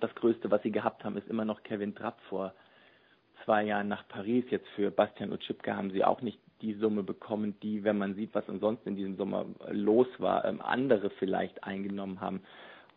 Das 0.00 0.14
Größte, 0.14 0.50
was 0.50 0.62
sie 0.62 0.72
gehabt 0.72 1.04
haben, 1.04 1.16
ist 1.16 1.28
immer 1.28 1.44
noch 1.44 1.62
Kevin 1.62 1.94
Trapp 1.94 2.20
vor 2.28 2.54
zwei 3.46 3.64
Jahren 3.64 3.88
nach 3.88 4.06
Paris. 4.08 4.44
Jetzt 4.50 4.68
für 4.76 4.90
Bastian 4.90 5.32
Utschipka 5.32 5.74
haben 5.74 5.90
sie 5.90 6.04
auch 6.04 6.20
nicht 6.20 6.38
die 6.60 6.74
Summe 6.74 7.02
bekommen, 7.02 7.56
die, 7.62 7.84
wenn 7.84 7.96
man 7.96 8.14
sieht, 8.14 8.34
was 8.34 8.48
ansonsten 8.48 8.90
in 8.90 8.96
diesem 8.96 9.16
Sommer 9.16 9.46
los 9.70 10.08
war, 10.18 10.44
ähm, 10.44 10.60
andere 10.60 11.10
vielleicht 11.10 11.64
eingenommen 11.64 12.20
haben. 12.20 12.42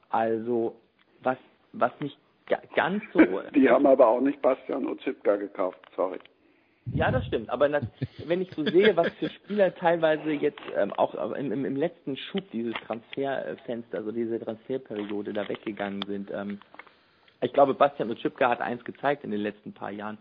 Also 0.09 0.75
was, 1.21 1.37
was 1.71 1.91
nicht 2.01 2.17
ganz 2.75 3.03
so. 3.13 3.19
Die 3.55 3.69
haben 3.69 3.85
aber 3.85 4.07
auch 4.07 4.21
nicht 4.21 4.41
Bastian 4.41 4.87
Utschipka 4.87 5.35
gekauft, 5.35 5.79
sorry. 5.95 6.19
Ja, 6.93 7.11
das 7.11 7.25
stimmt. 7.27 7.49
Aber 7.51 7.69
das, 7.69 7.83
wenn 8.25 8.41
ich 8.41 8.51
so 8.55 8.63
sehe, 8.63 8.95
was 8.97 9.09
für 9.19 9.29
Spieler 9.29 9.75
teilweise 9.75 10.31
jetzt 10.31 10.61
ähm, 10.75 10.91
auch 10.93 11.13
im, 11.35 11.51
im, 11.51 11.65
im, 11.65 11.75
letzten 11.75 12.17
Schub 12.17 12.49
dieses 12.51 12.73
Transferfenster, 12.87 13.99
also 13.99 14.11
diese 14.11 14.39
Transferperiode 14.39 15.33
da 15.33 15.47
weggegangen 15.47 16.01
sind, 16.07 16.31
ähm, 16.31 16.59
ich 17.41 17.53
glaube, 17.53 17.73
Bastian 17.73 18.09
Utschipka 18.09 18.49
hat 18.49 18.61
eins 18.61 18.83
gezeigt 18.83 19.23
in 19.23 19.31
den 19.31 19.41
letzten 19.41 19.73
paar 19.73 19.91
Jahren 19.91 20.17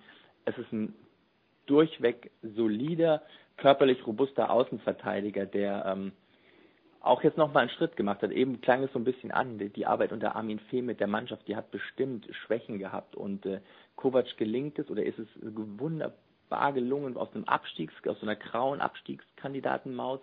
es 0.48 0.58
ist 0.58 0.72
ein 0.72 0.94
durchweg 1.66 2.30
solider, 2.42 3.22
körperlich 3.56 4.06
robuster 4.06 4.50
Außenverteidiger, 4.50 5.46
der 5.46 5.84
ähm, 5.86 6.12
auch 7.00 7.22
jetzt 7.22 7.36
nochmal 7.36 7.62
einen 7.62 7.70
Schritt 7.70 7.96
gemacht 7.96 8.22
hat. 8.22 8.30
Eben 8.30 8.60
klang 8.60 8.82
es 8.82 8.92
so 8.92 8.98
ein 8.98 9.04
bisschen 9.04 9.30
an, 9.30 9.58
die, 9.58 9.68
die 9.68 9.86
Arbeit 9.86 10.12
unter 10.12 10.34
Armin 10.36 10.58
Fee 10.70 10.82
mit 10.82 11.00
der 11.00 11.06
Mannschaft, 11.06 11.46
die 11.46 11.56
hat 11.56 11.70
bestimmt 11.70 12.26
Schwächen 12.32 12.78
gehabt 12.78 13.14
und 13.14 13.46
äh, 13.46 13.60
Kovac 13.96 14.36
gelingt 14.36 14.78
es 14.78 14.90
oder 14.90 15.04
ist 15.04 15.18
es 15.18 15.28
wunderbar 15.42 16.72
gelungen, 16.72 17.16
aus 17.16 17.34
einem 17.34 17.44
Abstiegs, 17.44 17.94
aus 18.06 18.22
einer 18.22 18.36
grauen 18.36 18.80
Abstiegskandidatenmaus 18.80 20.20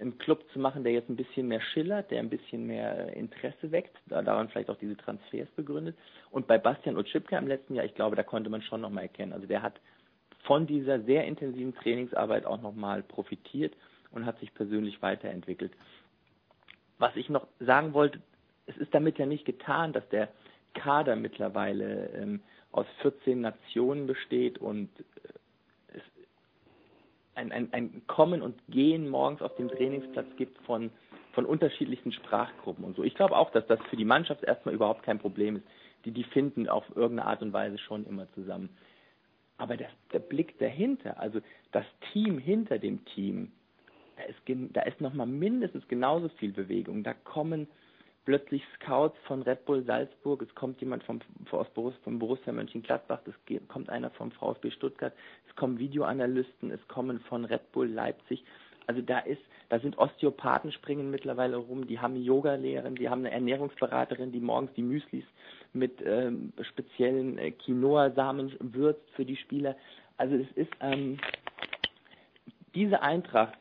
einen 0.00 0.18
Club 0.18 0.44
zu 0.52 0.58
machen, 0.58 0.84
der 0.84 0.92
jetzt 0.92 1.08
ein 1.08 1.16
bisschen 1.16 1.48
mehr 1.48 1.60
schillert, 1.60 2.10
der 2.10 2.20
ein 2.20 2.30
bisschen 2.30 2.66
mehr 2.66 3.14
Interesse 3.14 3.70
weckt, 3.70 3.96
da 4.06 4.22
daran 4.22 4.48
vielleicht 4.48 4.70
auch 4.70 4.78
diese 4.78 4.96
Transfers 4.96 5.48
begründet. 5.56 5.96
Und 6.30 6.46
bei 6.46 6.58
Bastian 6.58 6.96
Otschipka 6.96 7.38
im 7.38 7.48
letzten 7.48 7.74
Jahr, 7.74 7.84
ich 7.84 7.94
glaube, 7.94 8.16
da 8.16 8.22
konnte 8.22 8.50
man 8.50 8.62
schon 8.62 8.80
nochmal 8.80 9.04
erkennen. 9.04 9.32
Also 9.32 9.46
der 9.46 9.62
hat 9.62 9.80
von 10.44 10.66
dieser 10.66 11.00
sehr 11.02 11.24
intensiven 11.24 11.74
Trainingsarbeit 11.74 12.46
auch 12.46 12.60
nochmal 12.60 13.02
profitiert 13.02 13.74
und 14.10 14.26
hat 14.26 14.38
sich 14.40 14.52
persönlich 14.54 15.00
weiterentwickelt. 15.02 15.72
Was 16.98 17.14
ich 17.16 17.28
noch 17.28 17.46
sagen 17.60 17.94
wollte, 17.94 18.20
es 18.66 18.76
ist 18.76 18.94
damit 18.94 19.18
ja 19.18 19.26
nicht 19.26 19.44
getan, 19.44 19.92
dass 19.92 20.08
der 20.10 20.28
Kader 20.74 21.16
mittlerweile 21.16 22.08
ähm, 22.14 22.40
aus 22.70 22.86
14 23.02 23.40
Nationen 23.40 24.06
besteht 24.06 24.58
und 24.58 24.88
ein, 27.34 27.52
ein, 27.52 27.72
ein 27.72 28.02
Kommen 28.06 28.42
und 28.42 28.60
Gehen 28.68 29.08
morgens 29.08 29.42
auf 29.42 29.54
dem 29.56 29.68
Trainingsplatz 29.68 30.26
gibt 30.36 30.58
von, 30.64 30.90
von 31.32 31.46
unterschiedlichen 31.46 32.12
Sprachgruppen 32.12 32.84
und 32.84 32.96
so. 32.96 33.02
Ich 33.02 33.14
glaube 33.14 33.36
auch, 33.36 33.50
dass 33.50 33.66
das 33.66 33.80
für 33.88 33.96
die 33.96 34.04
Mannschaft 34.04 34.42
erstmal 34.44 34.74
überhaupt 34.74 35.02
kein 35.02 35.18
Problem 35.18 35.56
ist. 35.56 35.66
Die, 36.04 36.10
die 36.10 36.24
finden 36.24 36.68
auf 36.68 36.84
irgendeine 36.94 37.26
Art 37.26 37.42
und 37.42 37.52
Weise 37.52 37.78
schon 37.78 38.04
immer 38.06 38.30
zusammen. 38.32 38.70
Aber 39.56 39.76
das, 39.76 39.90
der 40.12 40.18
Blick 40.18 40.58
dahinter, 40.58 41.20
also 41.20 41.40
das 41.70 41.84
Team 42.12 42.38
hinter 42.38 42.78
dem 42.78 43.04
Team, 43.04 43.52
da 44.16 44.24
ist, 44.24 44.40
da 44.72 44.82
ist 44.82 45.00
nochmal 45.00 45.26
mindestens 45.26 45.86
genauso 45.88 46.28
viel 46.30 46.52
Bewegung. 46.52 47.04
Da 47.04 47.14
kommen 47.14 47.68
plötzlich 48.24 48.62
Scouts 48.76 49.16
von 49.26 49.42
Red 49.42 49.64
Bull 49.64 49.84
Salzburg, 49.84 50.42
es 50.42 50.54
kommt 50.54 50.80
jemand 50.80 51.02
vom, 51.04 51.20
vom 51.46 52.18
Borussia 52.18 52.52
Mönchengladbach, 52.52 53.20
es 53.26 53.68
kommt 53.68 53.88
einer 53.90 54.10
vom 54.10 54.30
VfB 54.32 54.70
Stuttgart, 54.70 55.12
es 55.48 55.56
kommen 55.56 55.78
Videoanalysten, 55.78 56.70
es 56.70 56.86
kommen 56.88 57.20
von 57.20 57.44
Red 57.44 57.72
Bull 57.72 57.88
Leipzig. 57.88 58.44
Also 58.86 59.00
da 59.00 59.20
ist, 59.20 59.42
da 59.68 59.78
sind 59.78 59.98
Osteopathen 59.98 60.72
springen 60.72 61.10
mittlerweile 61.10 61.56
rum, 61.56 61.86
die 61.86 62.00
haben 62.00 62.16
Yoga-Lehrerin, 62.16 62.94
die 62.94 63.08
haben 63.08 63.20
eine 63.20 63.30
Ernährungsberaterin, 63.30 64.32
die 64.32 64.40
morgens 64.40 64.72
die 64.74 64.82
Müslis 64.82 65.24
mit 65.72 66.02
ähm, 66.04 66.52
speziellen 66.60 67.38
äh, 67.38 67.52
Quinoa-Samen 67.52 68.56
würzt 68.60 69.08
für 69.14 69.24
die 69.24 69.36
Spieler. 69.36 69.76
Also 70.16 70.36
es 70.36 70.50
ist 70.56 70.72
ähm, 70.80 71.18
diese 72.74 73.02
Eintracht 73.02 73.58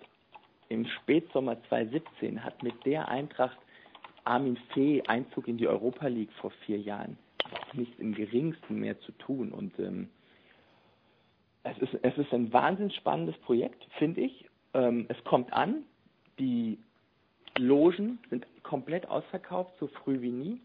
im 0.69 0.85
Spätsommer 0.85 1.57
2017 1.69 2.43
hat 2.43 2.63
mit 2.63 2.85
der 2.85 3.07
Eintracht 3.07 3.57
Armin 4.23 4.57
Fee 4.73 5.03
Einzug 5.07 5.47
in 5.47 5.57
die 5.57 5.67
Europa 5.67 6.07
League 6.07 6.31
vor 6.33 6.51
vier 6.65 6.79
Jahren 6.79 7.17
auch 7.51 7.73
nichts 7.73 7.99
im 7.99 8.13
geringsten 8.13 8.79
mehr 8.79 8.99
zu 9.01 9.11
tun. 9.13 9.51
Und 9.51 9.77
ähm, 9.79 10.09
es, 11.63 11.77
ist, 11.79 11.93
es 12.01 12.17
ist 12.17 12.33
ein 12.33 12.51
wahnsinnig 12.53 12.95
spannendes 12.95 13.37
Projekt, 13.39 13.83
finde 13.97 14.21
ich. 14.21 14.45
Ähm, 14.73 15.05
es 15.09 15.23
kommt 15.23 15.53
an, 15.53 15.83
die 16.39 16.79
Logen 17.57 18.19
sind 18.29 18.45
komplett 18.63 19.07
ausverkauft, 19.07 19.73
so 19.79 19.87
früh 19.87 20.21
wie 20.21 20.31
nie. 20.31 20.61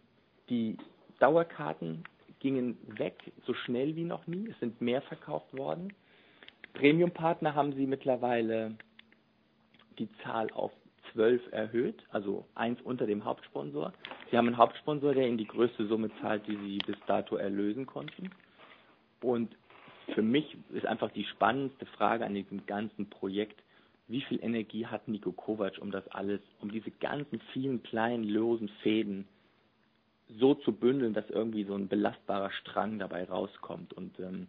Die 0.49 0.77
Dauerkarten 1.19 2.05
gingen 2.39 2.79
weg, 2.99 3.33
so 3.45 3.55
schnell 3.55 3.97
wie 3.97 4.05
noch 4.05 4.27
nie. 4.27 4.49
Es 4.49 4.59
sind 4.61 4.81
mehr 4.81 5.03
verkauft 5.03 5.57
worden. 5.57 5.93
Premium-Partner 6.75 7.55
haben 7.55 7.73
sie 7.73 7.87
mittlerweile 7.87 8.77
die 9.99 10.09
Zahl 10.23 10.51
auf 10.53 10.73
12 11.13 11.53
erhöht, 11.53 12.03
also 12.11 12.47
eins 12.55 12.81
unter 12.83 13.07
dem 13.07 13.25
Hauptsponsor. 13.25 13.93
Sie 14.31 14.37
haben 14.37 14.47
einen 14.47 14.57
Hauptsponsor, 14.57 15.15
der 15.15 15.27
ihnen 15.27 15.39
die 15.39 15.47
größte 15.47 15.87
Summe 15.87 16.11
zahlt, 16.21 16.47
die 16.47 16.57
sie 16.57 16.79
bis 16.79 16.97
dato 17.07 17.37
erlösen 17.37 17.87
konnten. 17.87 18.31
Und 19.21 19.57
für 20.15 20.23
mich 20.23 20.57
ist 20.73 20.87
einfach 20.87 21.11
die 21.11 21.25
spannendste 21.25 21.87
Frage 21.87 22.25
an 22.25 22.35
diesem 22.35 22.67
ganzen 22.67 23.09
Projekt, 23.09 23.63
wie 24.09 24.21
viel 24.21 24.43
Energie 24.43 24.87
hat 24.87 25.09
Nico 25.09 25.33
Kovac, 25.33 25.79
um 25.81 25.91
das 25.91 26.07
alles, 26.09 26.41
um 26.61 26.71
diese 26.71 26.93
ganzen 26.93 27.41
vielen 27.53 27.83
kleinen, 27.83 28.25
losen 28.25 28.69
Fäden 28.83 29.27
so 30.29 30.55
zu 30.55 30.73
bündeln, 30.73 31.15
dass 31.15 31.29
irgendwie 31.31 31.65
so 31.65 31.75
ein 31.75 31.89
belastbarer 31.89 32.51
Strang 32.51 32.99
dabei 32.99 33.25
rauskommt. 33.25 33.93
Und 33.93 34.19
ähm, 34.21 34.47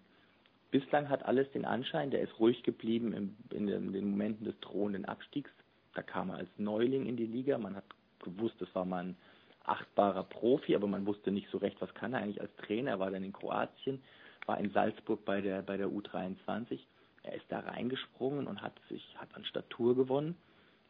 bislang 0.72 1.10
hat 1.10 1.26
alles 1.26 1.52
den 1.52 1.66
Anschein, 1.66 2.12
der 2.12 2.22
ist 2.22 2.40
ruhig 2.40 2.64
geblieben 2.64 3.14
in, 3.14 3.36
den, 3.52 3.68
in 3.68 3.94
den 3.94 4.12
Momenten 4.12 4.46
des 4.46 4.60
drohenden 4.60 5.06
Abstiegs. 5.06 5.52
Da 5.98 6.04
kam 6.04 6.30
er 6.30 6.38
als 6.38 6.50
Neuling 6.58 7.06
in 7.08 7.18
die 7.18 7.26
Liga. 7.26 7.58
Man 7.58 7.76
hat 7.76 7.84
gewusst, 8.24 8.56
das 8.60 8.74
war 8.74 8.86
mal 8.86 9.04
ein 9.04 9.18
achtbarer 9.64 10.24
Profi, 10.24 10.76
aber 10.76 10.88
man 10.88 11.06
wusste 11.06 11.32
nicht 11.32 11.50
so 11.50 11.58
recht, 11.58 11.82
was 11.82 11.94
kann 11.94 12.14
er 12.14 12.22
eigentlich 12.22 12.40
als 12.40 12.56
Trainer. 12.58 12.92
Er 12.92 13.00
war 13.00 13.12
dann 13.12 13.24
in 13.24 13.34
Kroatien, 13.34 14.02
war 14.46 14.60
in 14.60 14.72
Salzburg 14.72 15.26
bei 15.26 15.42
der, 15.42 15.62
bei 15.62 15.76
der 15.76 15.88
U23. 15.88 16.80
Er 17.24 17.34
ist 17.34 17.46
da 17.50 17.60
reingesprungen 17.60 18.48
und 18.48 18.62
hat 18.62 18.80
sich, 18.90 19.04
hat 19.18 19.36
an 19.36 19.44
Statur 19.44 19.96
gewonnen, 19.96 20.38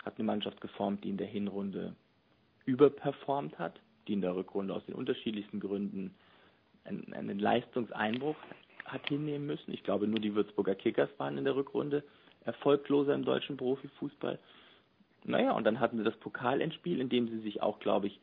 hat 0.04 0.18
eine 0.18 0.26
Mannschaft 0.26 0.62
geformt, 0.62 1.04
die 1.04 1.10
in 1.10 1.18
der 1.18 1.28
Hinrunde 1.28 1.96
überperformt 2.66 3.58
hat 3.58 3.80
die 4.08 4.14
in 4.14 4.22
der 4.22 4.36
Rückrunde 4.36 4.74
aus 4.74 4.86
den 4.86 4.96
unterschiedlichsten 4.96 5.60
Gründen 5.60 6.16
einen, 6.86 7.14
einen 7.14 7.40
Leistungseinbruch 7.40 8.36
hat 8.86 9.08
hinnehmen 9.08 9.46
müssen. 9.46 9.74
Ich 9.74 9.84
glaube, 9.84 10.08
nur 10.08 10.20
die 10.20 10.34
Würzburger 10.34 10.76
Kickers 10.76 11.10
waren 11.18 11.38
in 11.38 11.44
der 11.44 11.56
Rückrunde 11.56 12.04
erfolgloser 12.46 13.14
im 13.14 13.26
deutschen 13.26 13.58
Profifußball. 13.58 14.40
Naja, 15.24 15.52
und 15.52 15.66
dann 15.66 15.80
hatten 15.80 15.98
sie 15.98 16.04
das 16.04 16.16
Pokalendspiel, 16.18 17.00
in 17.02 17.10
dem 17.10 17.28
sie 17.28 17.40
sich 17.40 17.62
auch, 17.62 17.80
glaube 17.80 18.08
ich, 18.08 18.20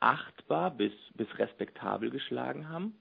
achtbar 0.00 0.70
bis, 0.70 0.92
bis 1.14 1.28
respektabel 1.38 2.10
geschlagen 2.10 2.68
haben. 2.68 2.94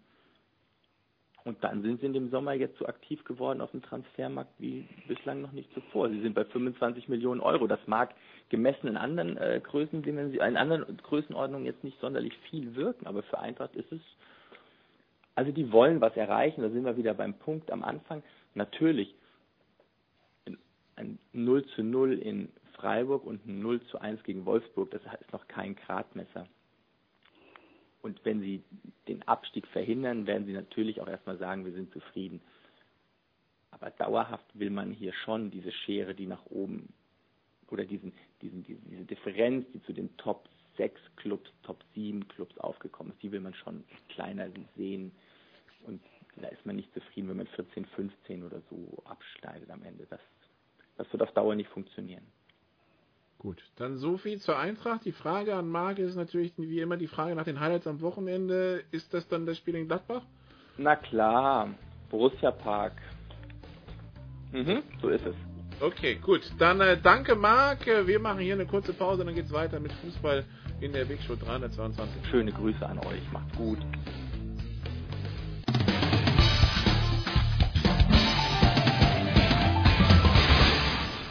Und 1.43 1.61
dann 1.63 1.81
sind 1.81 1.99
sie 1.99 2.05
in 2.05 2.13
dem 2.13 2.29
Sommer 2.29 2.53
jetzt 2.53 2.77
so 2.77 2.85
aktiv 2.85 3.23
geworden 3.25 3.59
auf 3.59 3.71
dem 3.71 3.81
Transfermarkt 3.81 4.53
wie 4.59 4.87
bislang 5.07 5.41
noch 5.41 5.51
nicht 5.51 5.73
zuvor. 5.73 6.09
Sie 6.09 6.21
sind 6.21 6.35
bei 6.35 6.45
25 6.45 7.09
Millionen 7.09 7.41
Euro. 7.41 7.67
Das 7.67 7.85
mag 7.85 8.15
gemessen 8.47 8.87
in 8.87 8.95
anderen 8.95 9.35
äh, 9.37 9.59
Größen, 9.61 10.03
in 10.05 10.57
anderen 10.57 10.97
Größenordnungen 10.97 11.65
jetzt 11.65 11.83
nicht 11.83 11.99
sonderlich 11.99 12.37
viel 12.49 12.75
wirken, 12.75 13.07
aber 13.07 13.23
für 13.23 13.39
Eintracht 13.39 13.75
ist 13.75 13.91
es, 13.91 13.99
also 15.35 15.51
die 15.51 15.71
wollen 15.71 15.99
was 15.99 16.15
erreichen, 16.15 16.61
da 16.61 16.69
sind 16.69 16.85
wir 16.85 16.95
wieder 16.95 17.13
beim 17.13 17.33
Punkt 17.33 17.71
am 17.71 17.83
Anfang. 17.83 18.23
Natürlich, 18.53 19.13
ein 20.95 21.17
0 21.33 21.65
zu 21.75 21.83
0 21.83 22.13
in 22.19 22.49
Freiburg 22.83 23.23
und 23.23 23.45
ein 23.45 23.61
0 23.61 23.81
zu 23.85 24.01
1 24.01 24.23
gegen 24.23 24.45
Wolfsburg, 24.45 24.91
das 24.91 25.01
ist 25.21 25.31
noch 25.31 25.47
kein 25.47 25.73
Gradmesser. 25.75 26.49
Und 28.01 28.19
wenn 28.25 28.41
sie 28.41 28.61
den 29.07 29.25
Abstieg 29.25 29.65
verhindern, 29.67 30.27
werden 30.27 30.45
sie 30.45 30.51
natürlich 30.51 30.99
auch 30.99 31.07
erstmal 31.07 31.37
sagen, 31.37 31.63
wir 31.63 31.71
sind 31.71 31.93
zufrieden. 31.93 32.41
Aber 33.71 33.89
dauerhaft 33.91 34.45
will 34.53 34.69
man 34.69 34.91
hier 34.91 35.13
schon 35.13 35.49
diese 35.49 35.71
Schere, 35.71 36.13
die 36.13 36.25
nach 36.25 36.45
oben 36.47 36.91
oder 37.69 37.85
diesen, 37.85 38.11
diesen, 38.41 38.65
diese, 38.65 38.81
diese 38.81 39.05
Differenz, 39.05 39.65
die 39.73 39.81
zu 39.83 39.93
den 39.93 40.15
Top 40.17 40.49
6 40.75 40.99
Clubs, 41.15 41.49
Top 41.63 41.81
7 41.95 42.27
Clubs 42.27 42.57
aufgekommen 42.57 43.13
ist, 43.13 43.23
die 43.23 43.31
will 43.31 43.39
man 43.39 43.53
schon 43.53 43.85
kleiner 44.09 44.49
sehen. 44.75 45.13
Und 45.87 46.01
da 46.35 46.49
ist 46.49 46.65
man 46.65 46.75
nicht 46.75 46.93
zufrieden, 46.93 47.29
wenn 47.29 47.37
man 47.37 47.47
14, 47.47 47.85
15 47.85 48.43
oder 48.43 48.61
so 48.69 49.01
abschneidet 49.05 49.69
am 49.71 49.83
Ende. 49.83 50.05
Das, 50.09 50.19
das 50.97 51.09
wird 51.13 51.23
auf 51.23 51.31
Dauer 51.31 51.55
nicht 51.55 51.69
funktionieren. 51.69 52.27
Gut, 53.43 53.61
dann 53.75 53.97
so 53.97 54.17
viel 54.17 54.39
zur 54.39 54.57
Eintracht. 54.57 55.03
Die 55.03 55.11
Frage 55.11 55.53
an 55.53 55.67
Marc 55.67 55.99
ist 55.99 56.15
natürlich 56.15 56.53
wie 56.55 56.79
immer 56.79 56.95
die 56.95 57.07
Frage 57.07 57.35
nach 57.35 57.43
den 57.43 57.59
Highlights 57.59 57.85
am 57.87 57.99
Wochenende. 57.99 58.85
Ist 58.91 59.13
das 59.13 59.27
dann 59.27 59.45
das 59.45 59.57
Spiel 59.57 59.75
in 59.75 59.85
Gladbach? 59.85 60.21
Na 60.77 60.95
klar, 60.95 61.69
Borussia 62.09 62.51
Park. 62.51 62.93
Mhm, 64.53 64.81
so 65.01 65.09
ist 65.09 65.25
es. 65.25 65.35
Okay, 65.81 66.15
gut. 66.15 66.41
Dann 66.57 66.79
äh, 66.79 66.97
danke, 67.01 67.35
Marc. 67.35 67.85
Wir 67.85 68.19
machen 68.19 68.39
hier 68.39 68.53
eine 68.53 68.65
kurze 68.65 68.93
Pause, 68.93 69.25
dann 69.25 69.35
geht 69.35 69.47
es 69.47 69.51
weiter 69.51 69.81
mit 69.81 69.91
Fußball 69.91 70.45
in 70.79 70.93
der 70.93 71.03
Big 71.03 71.21
Show 71.23 71.35
322. 71.35 72.25
Schöne 72.31 72.53
Grüße 72.53 72.85
an 72.85 72.99
euch. 72.99 73.29
Macht's 73.33 73.57
gut. 73.57 73.79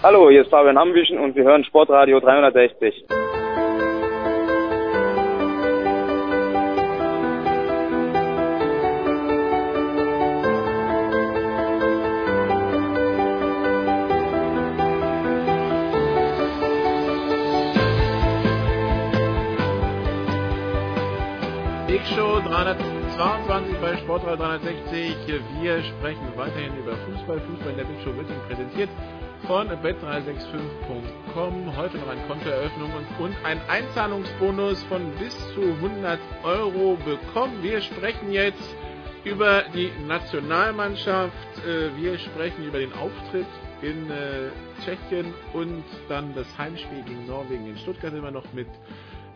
Hallo, 0.02 0.28
hier 0.30 0.42
ist 0.42 0.50
Fabian 0.50 0.78
Ambischen 0.78 1.16
und 1.16 1.36
wir 1.36 1.44
hören 1.44 1.62
Sportradio 1.62 2.18
360. 2.18 3.04
bei 23.80 23.96
Sportradio 23.98 24.36
360. 24.36 25.16
Wir 25.60 25.82
sprechen 25.82 26.32
weiterhin 26.36 26.76
über 26.78 26.96
Fußball. 26.96 27.40
Fußball 27.40 27.70
in 27.70 27.76
der 27.76 27.84
Big 27.84 28.00
Show 28.04 28.14
wird 28.16 28.30
Ihnen 28.30 28.40
präsentiert 28.48 28.88
von 29.46 29.68
bet365.com. 29.68 31.76
Heute 31.76 31.98
noch 31.98 32.08
eine 32.08 32.22
Kontoeröffnung 32.26 32.90
und, 33.18 33.34
ein 33.44 33.60
Einzahlungsbonus 33.68 34.82
von 34.84 35.10
bis 35.18 35.36
zu 35.54 35.62
100 35.62 36.18
Euro 36.44 36.96
bekommen. 37.04 37.62
Wir 37.62 37.80
sprechen 37.80 38.32
jetzt 38.32 38.76
über 39.24 39.64
die 39.74 39.90
Nationalmannschaft. 40.06 41.32
Äh, 41.66 41.96
wir 41.96 42.18
sprechen 42.18 42.66
über 42.66 42.78
den 42.78 42.92
Auftritt 42.92 43.46
in 43.82 44.10
äh, 44.10 44.50
Tschechien 44.84 45.34
und 45.52 45.84
dann 46.08 46.34
das 46.34 46.46
Heimspiel 46.56 47.02
gegen 47.02 47.26
Norwegen 47.26 47.66
in 47.66 47.76
Stuttgart 47.78 48.14
immer 48.14 48.30
noch 48.30 48.52
mit 48.52 48.68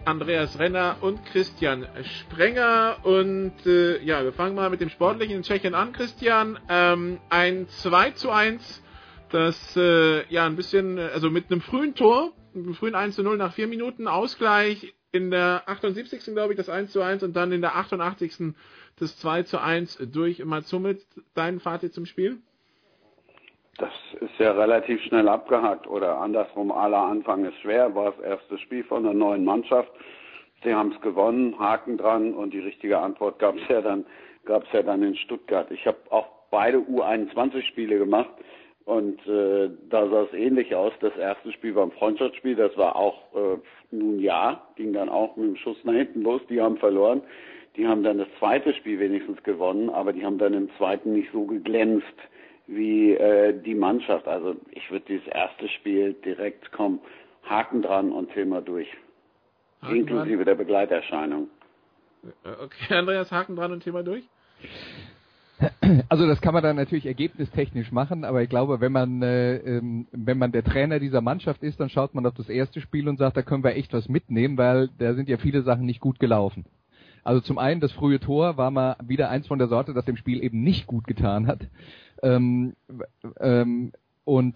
Andreas 0.05 0.59
Renner 0.59 0.97
und 1.01 1.25
Christian 1.27 1.87
Sprenger. 2.03 2.99
Und 3.03 3.55
äh, 3.67 4.01
ja, 4.05 4.23
wir 4.23 4.33
fangen 4.33 4.55
mal 4.55 4.71
mit 4.71 4.81
dem 4.81 4.89
Sportlichen 4.89 5.37
in 5.37 5.43
Tschechien 5.43 5.75
an, 5.75 5.93
Christian. 5.93 6.59
Ähm, 6.69 7.19
ein 7.29 7.69
2 7.69 8.13
zu 8.13 8.31
1, 8.31 8.83
das 9.31 9.77
äh, 9.77 10.27
ja 10.33 10.47
ein 10.47 10.57
bisschen, 10.57 10.99
also 10.99 11.31
mit 11.31 11.51
einem 11.51 11.61
frühen 11.61 11.95
Tor, 11.95 12.33
einem 12.55 12.75
frühen 12.75 12.95
1 12.95 13.17
zu 13.17 13.23
0 13.23 13.37
nach 13.37 13.53
vier 13.55 13.67
Minuten, 13.67 14.09
Ausgleich 14.09 14.95
in 15.13 15.31
der 15.31 15.63
78. 15.67 16.25
glaube 16.35 16.53
ich 16.53 16.57
das 16.57 16.69
1 16.69 16.93
zu 16.93 17.01
1 17.01 17.23
und 17.23 17.35
dann 17.35 17.53
in 17.53 17.61
der 17.61 17.77
88. 17.77 18.55
das 18.99 19.19
2 19.19 19.43
zu 19.45 19.61
1 19.61 20.11
durch 20.13 20.45
Matsumit. 20.45 21.05
Dein 21.35 21.61
Fazit 21.61 21.95
zum 21.95 22.07
Spiel? 22.07 22.39
Das 23.79 23.93
ist 24.21 24.39
ja 24.39 24.53
relativ 24.53 25.03
schnell 25.03 25.29
abgehakt 25.29 25.87
oder 25.87 26.19
andersrum, 26.19 26.73
aller 26.73 27.03
Anfang 27.03 27.45
ist 27.45 27.59
schwer, 27.61 27.95
war 27.95 28.13
das 28.13 28.21
erste 28.21 28.59
Spiel 28.59 28.85
von 28.85 29.03
der 29.03 29.13
neuen 29.13 29.45
Mannschaft. 29.45 29.91
Sie 30.65 30.75
haben 30.75 30.93
es 30.93 31.01
gewonnen, 31.03 31.59
Haken 31.59 31.99
dran 31.99 32.33
und 32.33 32.55
die 32.55 32.61
richtige 32.61 32.99
Antwort 32.99 33.39
gab 33.39 33.57
es 33.57 33.69
ja 33.69 33.83
dann, 33.83 34.07
gab 34.47 34.65
es 34.65 34.73
ja 34.73 34.83
dann 34.83 35.03
in 35.03 35.15
Stuttgart. 35.17 35.71
Ich 35.71 35.87
habe 35.87 35.99
auch 36.09 36.27
beide 36.51 36.79
U21-Spiele 36.79 37.99
gemacht 37.99 38.31
und 38.87 39.19
äh, 39.27 39.69
da 39.91 40.09
sah 40.09 40.23
es 40.23 40.33
ähnlich 40.33 40.75
aus. 40.75 40.93
Das 41.01 41.15
erste 41.17 41.53
Spiel 41.53 41.75
war 41.75 41.85
ein 41.85 41.91
Freundschaftsspiel, 41.91 42.55
das 42.55 42.75
war 42.77 42.97
auch 42.97 43.35
äh, 43.35 43.59
nun 43.91 44.21
ja, 44.21 44.63
ging 44.77 44.93
dann 44.93 45.09
auch 45.09 45.37
mit 45.37 45.49
dem 45.49 45.57
Schuss 45.57 45.77
nach 45.85 45.93
hinten 45.93 46.23
los, 46.23 46.41
die 46.49 46.61
haben 46.61 46.79
verloren. 46.79 47.21
Die 47.77 47.87
haben 47.87 48.05
dann 48.05 48.19
das 48.19 48.29
zweite 48.39 48.73
Spiel 48.75 48.99
wenigstens 49.01 49.43
gewonnen, 49.43 49.91
aber 49.91 50.13
die 50.13 50.25
haben 50.25 50.39
dann 50.39 50.55
im 50.55 50.71
zweiten 50.79 51.13
nicht 51.13 51.31
so 51.33 51.45
geglänzt 51.45 52.07
wie 52.69 53.13
äh, 53.13 53.61
die 53.61 53.75
Mannschaft. 53.75 54.27
Also 54.29 54.55
ich 54.71 54.89
würde 54.91 55.05
dieses 55.09 55.27
erste 55.27 55.69
Spiel 55.69 56.15
direkt 56.25 56.71
kommen, 56.71 57.01
Haken 57.43 57.83
dran 57.83 58.13
und 58.13 58.33
Thema 58.33 58.63
durch. 58.63 58.89
Haken 59.83 59.97
Inklusive 59.97 60.37
dran. 60.37 60.47
der 60.47 60.55
Begleiterscheinung. 60.55 61.51
Äh, 62.45 62.65
okay, 62.65 62.95
Andreas, 62.95 63.33
Haken 63.33 63.57
dran 63.57 63.73
und 63.73 63.83
Thema 63.83 64.05
durch? 64.05 64.25
Also 66.09 66.27
das 66.27 66.41
kann 66.43 66.53
man 66.53 66.63
dann 66.63 66.77
natürlich 66.77 67.07
ergebnistechnisch 67.07 67.91
machen, 67.91 68.25
aber 68.25 68.43
ich 68.43 68.49
glaube, 68.51 68.81
wenn 68.81 68.93
man 68.93 69.23
äh, 69.23 69.57
ähm, 69.57 70.07
wenn 70.13 70.39
man 70.39 70.53
der 70.53 70.65
Trainer 70.65 71.01
dieser 71.01 71.23
Mannschaft 71.23 71.63
ist, 71.63 71.81
dann 71.81 71.89
schaut 71.89 72.15
man 72.15 72.27
auf 72.27 72.35
das 72.35 72.49
erste 72.49 72.81
Spiel 72.81 73.09
und 73.09 73.19
sagt, 73.19 73.37
da 73.37 73.43
können 73.43 73.65
wir 73.65 73.75
echt 73.75 73.93
was 73.95 74.09
mitnehmen, 74.09 74.59
weil 74.59 74.91
da 74.99 75.15
sind 75.15 75.29
ja 75.29 75.39
viele 75.39 75.63
Sachen 75.63 75.87
nicht 75.87 76.01
gut 76.01 76.19
gelaufen. 76.19 76.67
Also 77.25 77.41
zum 77.41 77.59
einen 77.59 77.81
das 77.81 77.93
frühe 77.93 78.21
Tor 78.21 78.57
war 78.57 78.71
mal 78.71 78.97
wieder 79.03 79.31
eins 79.31 79.47
von 79.47 79.59
der 79.59 79.69
Sorte, 79.69 79.95
das 79.95 80.05
dem 80.05 80.17
Spiel 80.17 80.45
eben 80.45 80.63
nicht 80.63 80.87
gut 80.87 81.07
getan 81.07 81.47
hat. 81.47 81.67
Ähm, 82.23 82.75
ähm, 83.41 83.93
und 84.25 84.55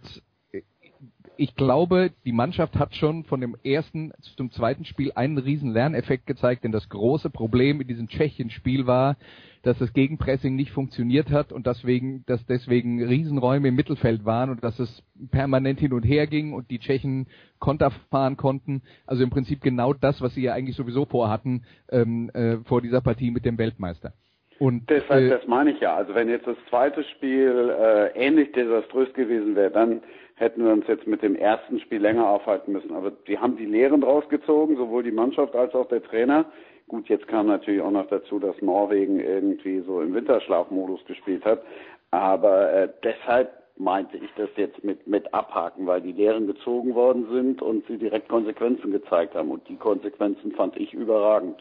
ich 1.40 1.54
glaube, 1.54 2.10
die 2.26 2.32
Mannschaft 2.32 2.78
hat 2.78 2.94
schon 2.94 3.24
von 3.24 3.40
dem 3.40 3.56
ersten 3.64 4.12
zum 4.36 4.50
zweiten 4.50 4.84
Spiel 4.84 5.12
einen 5.14 5.38
riesen 5.38 5.72
Lerneffekt 5.72 6.26
gezeigt, 6.26 6.64
denn 6.64 6.70
das 6.70 6.90
große 6.90 7.30
Problem 7.30 7.80
in 7.80 7.88
diesem 7.88 8.08
Tschechien-Spiel 8.08 8.86
war, 8.86 9.16
dass 9.62 9.78
das 9.78 9.94
Gegenpressing 9.94 10.54
nicht 10.54 10.70
funktioniert 10.70 11.30
hat 11.30 11.50
und 11.50 11.66
deswegen, 11.66 12.24
dass 12.26 12.44
deswegen 12.44 13.02
Riesenräume 13.02 13.68
im 13.68 13.74
Mittelfeld 13.74 14.26
waren 14.26 14.50
und 14.50 14.62
dass 14.62 14.78
es 14.78 15.02
permanent 15.30 15.80
hin 15.80 15.94
und 15.94 16.02
her 16.02 16.26
ging 16.26 16.52
und 16.52 16.70
die 16.70 16.78
Tschechen 16.78 17.26
Konter 17.58 17.90
fahren 18.10 18.36
konnten. 18.36 18.82
Also 19.06 19.22
im 19.22 19.30
Prinzip 19.30 19.62
genau 19.62 19.94
das, 19.94 20.20
was 20.20 20.34
sie 20.34 20.42
ja 20.42 20.52
eigentlich 20.52 20.76
sowieso 20.76 21.06
vorhatten 21.06 21.64
ähm, 21.90 22.30
äh, 22.34 22.58
vor 22.64 22.82
dieser 22.82 23.00
Partie 23.00 23.30
mit 23.30 23.46
dem 23.46 23.56
Weltmeister. 23.56 24.12
Und 24.58 24.90
deshalb, 24.90 25.24
äh, 25.24 25.30
das 25.30 25.46
meine 25.46 25.70
ich 25.70 25.80
ja. 25.80 25.96
Also 25.96 26.14
wenn 26.14 26.28
jetzt 26.28 26.46
das 26.46 26.56
zweite 26.68 27.02
Spiel 27.04 27.74
äh, 27.80 28.08
ähnlich 28.14 28.52
desaströs 28.52 29.10
gewesen 29.14 29.56
wäre, 29.56 29.70
dann 29.70 30.02
hätten 30.40 30.64
wir 30.64 30.72
uns 30.72 30.86
jetzt 30.88 31.06
mit 31.06 31.22
dem 31.22 31.36
ersten 31.36 31.78
Spiel 31.80 32.00
länger 32.00 32.26
aufhalten 32.26 32.72
müssen. 32.72 32.94
Aber 32.94 33.10
die 33.10 33.38
haben 33.38 33.56
die 33.56 33.66
Lehren 33.66 34.00
draus 34.00 34.26
gezogen, 34.30 34.76
sowohl 34.76 35.02
die 35.02 35.12
Mannschaft 35.12 35.54
als 35.54 35.74
auch 35.74 35.86
der 35.88 36.02
Trainer. 36.02 36.46
Gut, 36.88 37.08
jetzt 37.08 37.28
kam 37.28 37.46
natürlich 37.46 37.82
auch 37.82 37.90
noch 37.90 38.08
dazu, 38.08 38.38
dass 38.38 38.60
Norwegen 38.62 39.20
irgendwie 39.20 39.80
so 39.80 40.00
im 40.00 40.14
Winterschlafmodus 40.14 41.04
gespielt 41.04 41.44
hat. 41.44 41.62
Aber 42.10 42.72
äh, 42.72 42.88
deshalb 43.04 43.52
meinte 43.76 44.16
ich 44.16 44.30
das 44.36 44.48
jetzt 44.56 44.82
mit, 44.82 45.06
mit 45.06 45.32
abhaken, 45.32 45.86
weil 45.86 46.00
die 46.00 46.12
Lehren 46.12 46.46
gezogen 46.46 46.94
worden 46.94 47.28
sind 47.30 47.62
und 47.62 47.86
sie 47.86 47.98
direkt 47.98 48.28
Konsequenzen 48.28 48.90
gezeigt 48.92 49.34
haben. 49.34 49.50
Und 49.50 49.68
die 49.68 49.76
Konsequenzen 49.76 50.52
fand 50.52 50.76
ich 50.76 50.94
überragend. 50.94 51.56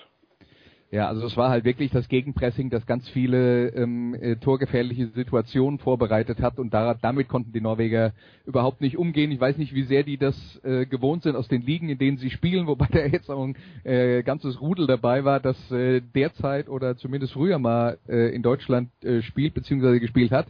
Ja, 0.92 1.08
also 1.08 1.28
es 1.28 1.38
war 1.38 1.52
halt 1.52 1.66
wirklich 1.66 1.92
das 1.92 2.08
Gegenpressing, 2.08 2.72
das 2.72 2.88
ganz 2.88 3.08
viele 3.10 3.68
ähm, 3.70 4.16
äh, 4.16 4.38
torgefährliche 4.38 5.10
Situationen 5.10 5.78
vorbereitet 5.78 6.42
hat 6.42 6.58
und 6.58 6.74
da, 6.74 6.96
damit 6.96 7.28
konnten 7.28 7.52
die 7.54 7.62
Norweger 7.62 8.14
überhaupt 8.48 8.82
nicht 8.82 8.98
umgehen. 8.98 9.32
Ich 9.32 9.40
weiß 9.40 9.58
nicht, 9.58 9.76
wie 9.76 9.84
sehr 9.84 10.02
die 10.02 10.18
das 10.18 10.36
äh, 10.64 10.88
gewohnt 10.88 11.22
sind 11.22 11.36
aus 11.36 11.48
den 11.48 11.62
Ligen, 11.62 11.90
in 11.90 12.00
denen 12.00 12.18
sie 12.18 12.32
spielen, 12.32 12.66
wobei 12.66 12.88
da 12.92 13.06
jetzt 13.06 13.30
auch 13.30 13.44
ein 13.44 13.56
äh, 13.84 14.24
ganzes 14.24 14.60
Rudel 14.62 14.88
dabei 14.88 15.24
war, 15.26 15.40
das 15.40 15.72
äh, 15.72 16.02
derzeit 16.02 16.68
oder 16.70 16.98
zumindest 16.98 17.34
früher 17.34 17.60
mal 17.60 18.00
äh, 18.08 18.34
in 18.34 18.42
Deutschland 18.42 18.90
äh, 19.04 19.22
spielt 19.22 19.54
bzw. 19.54 20.00
gespielt 20.00 20.32
hat. 20.32 20.48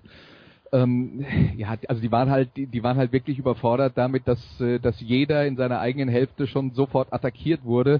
Ähm, 0.71 1.25
ja, 1.57 1.75
also 1.89 2.01
die 2.01 2.13
waren 2.13 2.29
halt, 2.29 2.55
die, 2.55 2.65
die 2.65 2.81
waren 2.81 2.95
halt 2.95 3.11
wirklich 3.11 3.39
überfordert 3.39 3.97
damit, 3.97 4.25
dass, 4.25 4.61
äh, 4.61 4.79
dass 4.79 5.01
jeder 5.01 5.45
in 5.45 5.57
seiner 5.57 5.81
eigenen 5.81 6.07
Hälfte 6.07 6.47
schon 6.47 6.71
sofort 6.71 7.11
attackiert 7.11 7.65
wurde 7.65 7.99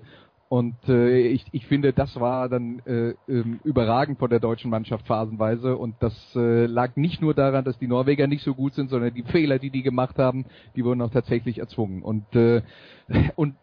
und 0.50 0.76
äh, 0.88 1.28
ich, 1.28 1.46
ich 1.52 1.68
finde, 1.68 1.94
das 1.94 2.20
war 2.20 2.50
dann 2.50 2.80
äh, 2.88 3.14
ähm, 3.28 3.60
überragend 3.64 4.18
von 4.18 4.32
der 4.32 4.40
deutschen 4.40 4.72
Mannschaft 4.72 5.06
phasenweise. 5.06 5.78
Und 5.78 5.96
das 6.00 6.14
äh, 6.36 6.66
lag 6.66 6.96
nicht 6.96 7.22
nur 7.22 7.36
daran, 7.36 7.64
dass 7.64 7.78
die 7.78 7.88
Norweger 7.88 8.26
nicht 8.26 8.44
so 8.44 8.56
gut 8.56 8.74
sind, 8.74 8.90
sondern 8.90 9.14
die 9.14 9.22
Fehler, 9.22 9.60
die 9.60 9.70
die 9.70 9.84
gemacht 9.84 10.18
haben, 10.18 10.46
die 10.76 10.84
wurden 10.84 11.04
auch 11.04 11.12
tatsächlich 11.12 11.60
erzwungen. 11.60 12.02
Und, 12.02 12.36
äh, 12.36 12.64
und 13.36 13.58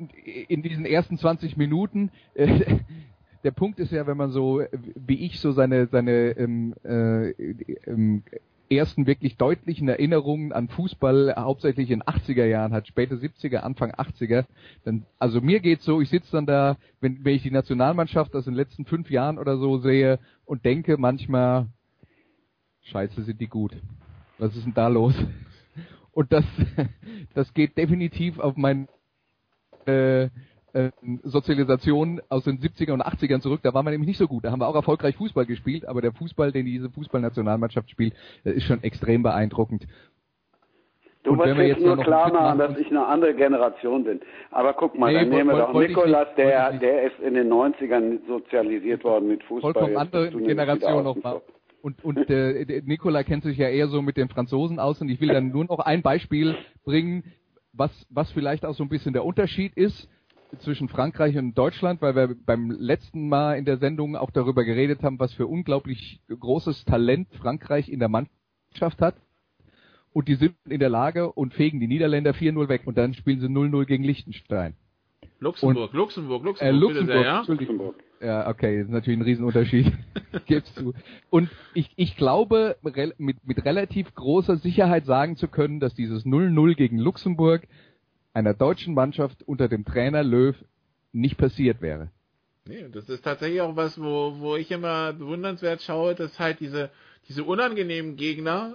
in 0.46 0.62
diesen 0.62 0.86
ersten 0.86 1.18
20 1.18 1.56
Minuten, 1.56 2.12
äh, 2.34 2.76
der 3.42 3.50
Punkt 3.50 3.80
ist 3.80 3.90
ja, 3.90 4.06
wenn 4.06 4.16
man 4.16 4.30
so, 4.30 4.62
wie 4.94 5.26
ich 5.26 5.40
so 5.40 5.50
seine, 5.50 5.88
seine 5.88 6.36
ähm, 6.38 6.72
äh, 6.84 7.30
ähm, 7.84 8.22
ersten 8.70 9.06
wirklich 9.06 9.36
deutlichen 9.36 9.88
Erinnerungen 9.88 10.52
an 10.52 10.68
Fußball 10.68 11.34
hauptsächlich 11.36 11.90
in 11.90 12.02
80er 12.02 12.44
Jahren 12.44 12.72
hat, 12.72 12.88
späte 12.88 13.16
70er, 13.16 13.58
Anfang 13.58 13.92
80er. 13.92 14.44
Dann, 14.84 15.06
also 15.18 15.40
mir 15.40 15.60
geht's 15.60 15.84
so, 15.84 16.00
ich 16.00 16.10
sitze 16.10 16.32
dann 16.32 16.46
da, 16.46 16.76
wenn, 17.00 17.24
wenn 17.24 17.34
ich 17.34 17.42
die 17.42 17.50
Nationalmannschaft 17.50 18.34
aus 18.34 18.44
den 18.44 18.54
letzten 18.54 18.84
fünf 18.84 19.10
Jahren 19.10 19.38
oder 19.38 19.58
so 19.58 19.78
sehe 19.78 20.18
und 20.44 20.64
denke 20.64 20.96
manchmal, 20.98 21.66
scheiße 22.82 23.22
sind 23.22 23.40
die 23.40 23.48
gut. 23.48 23.76
Was 24.38 24.54
ist 24.56 24.66
denn 24.66 24.74
da 24.74 24.88
los? 24.88 25.14
Und 26.12 26.32
das, 26.32 26.44
das 27.34 27.52
geht 27.54 27.76
definitiv 27.76 28.38
auf 28.38 28.56
mein 28.56 28.88
äh, 29.86 30.28
äh, 30.76 30.90
Sozialisation 31.22 32.20
aus 32.28 32.44
den 32.44 32.58
70er 32.58 32.92
und 32.92 33.02
80ern 33.02 33.40
zurück. 33.40 33.60
Da 33.62 33.72
war 33.72 33.82
man 33.82 33.94
nämlich 33.94 34.08
nicht 34.08 34.18
so 34.18 34.28
gut. 34.28 34.44
Da 34.44 34.50
haben 34.50 34.60
wir 34.60 34.68
auch 34.68 34.74
erfolgreich 34.74 35.16
Fußball 35.16 35.46
gespielt, 35.46 35.88
aber 35.88 36.02
der 36.02 36.12
Fußball, 36.12 36.52
den 36.52 36.66
diese 36.66 36.90
Fußballnationalmannschaft 36.90 37.88
spielt, 37.88 38.14
ist 38.44 38.64
schon 38.64 38.82
extrem 38.82 39.22
beeindruckend. 39.22 39.86
Du 41.22 41.30
und 41.30 41.38
musst 41.38 41.56
jetzt 41.56 41.80
nur 41.80 41.96
klar 41.96 42.30
machen, 42.30 42.58
dass 42.58 42.78
ich 42.78 42.88
eine 42.88 43.06
andere 43.06 43.34
Generation 43.34 44.04
bin. 44.04 44.20
Aber 44.50 44.74
guck 44.74 44.98
mal, 44.98 45.12
nee, 45.12 45.20
dann 45.20 45.28
nehmen 45.30 45.48
wir 45.48 45.58
doch 45.58 45.72
Nikolas, 45.72 46.28
der, 46.36 46.74
der 46.74 47.04
ist 47.04 47.18
in 47.20 47.34
den 47.34 47.50
90ern 47.50 48.26
sozialisiert 48.28 49.02
worden 49.02 49.28
mit 49.28 49.42
Fußball. 49.44 49.72
Vollkommen 49.72 49.96
andere 49.96 50.30
Generation 50.30 51.04
nochmal. 51.04 51.40
Und, 51.80 52.04
und 52.04 52.28
äh, 52.28 52.82
Nikola 52.84 53.22
kennt 53.22 53.44
sich 53.44 53.56
ja 53.56 53.68
eher 53.68 53.88
so 53.88 54.02
mit 54.02 54.18
den 54.18 54.28
Franzosen 54.28 54.78
aus 54.78 55.00
und 55.00 55.08
ich 55.08 55.20
will 55.22 55.28
dann 55.28 55.48
nur 55.48 55.64
noch 55.64 55.78
ein 55.78 56.02
Beispiel 56.02 56.54
bringen, 56.84 57.24
was, 57.72 58.06
was 58.10 58.30
vielleicht 58.32 58.66
auch 58.66 58.74
so 58.74 58.84
ein 58.84 58.88
bisschen 58.88 59.14
der 59.14 59.24
Unterschied 59.24 59.74
ist 59.76 60.08
zwischen 60.58 60.88
Frankreich 60.88 61.36
und 61.36 61.56
Deutschland, 61.56 62.02
weil 62.02 62.14
wir 62.14 62.36
beim 62.46 62.70
letzten 62.70 63.28
Mal 63.28 63.54
in 63.58 63.64
der 63.64 63.78
Sendung 63.78 64.16
auch 64.16 64.30
darüber 64.30 64.64
geredet 64.64 65.02
haben, 65.02 65.18
was 65.18 65.32
für 65.32 65.46
unglaublich 65.46 66.20
großes 66.28 66.84
Talent 66.84 67.28
Frankreich 67.40 67.88
in 67.88 67.98
der 67.98 68.08
Mannschaft 68.08 69.00
hat. 69.00 69.16
Und 70.12 70.28
die 70.28 70.36
sind 70.36 70.54
in 70.68 70.80
der 70.80 70.88
Lage 70.88 71.30
und 71.32 71.52
fegen 71.52 71.78
die 71.78 71.88
Niederländer 71.88 72.30
4-0 72.30 72.68
weg 72.68 72.82
und 72.86 72.96
dann 72.96 73.12
spielen 73.14 73.40
sie 73.40 73.48
0-0 73.48 73.84
gegen 73.84 74.04
Liechtenstein. 74.04 74.74
Luxemburg, 75.40 75.92
und, 75.92 75.98
Luxemburg, 75.98 76.44
Luxemburg, 76.44 76.74
äh, 76.74 76.78
Luxemburg, 76.78 77.16
sehr, 77.16 77.24
ja? 77.24 77.44
Luxemburg. 77.46 77.94
Ja, 78.20 78.48
okay, 78.48 78.78
das 78.78 78.86
ist 78.86 78.92
natürlich 78.92 79.18
ein 79.18 79.24
Riesenunterschied. 79.24 79.92
Gibst 80.46 80.80
du. 80.80 80.94
Und 81.28 81.50
ich, 81.74 81.90
ich 81.96 82.16
glaube, 82.16 82.76
mit, 83.18 83.46
mit 83.46 83.64
relativ 83.64 84.14
großer 84.14 84.56
Sicherheit 84.56 85.04
sagen 85.04 85.36
zu 85.36 85.48
können, 85.48 85.80
dass 85.80 85.94
dieses 85.94 86.24
0-0 86.24 86.74
gegen 86.74 86.98
Luxemburg 86.98 87.68
einer 88.36 88.52
deutschen 88.52 88.92
Mannschaft 88.92 89.42
unter 89.44 89.66
dem 89.66 89.86
Trainer 89.86 90.22
Löw 90.22 90.54
nicht 91.12 91.38
passiert 91.38 91.80
wäre. 91.80 92.10
Nee, 92.66 92.84
das 92.92 93.08
ist 93.08 93.24
tatsächlich 93.24 93.62
auch 93.62 93.76
was, 93.76 93.98
wo, 93.98 94.38
wo 94.38 94.56
ich 94.56 94.70
immer 94.70 95.14
bewundernswert 95.14 95.80
schaue, 95.80 96.14
dass 96.14 96.38
halt 96.38 96.60
diese, 96.60 96.90
diese 97.28 97.44
unangenehmen 97.44 98.16
Gegner 98.16 98.74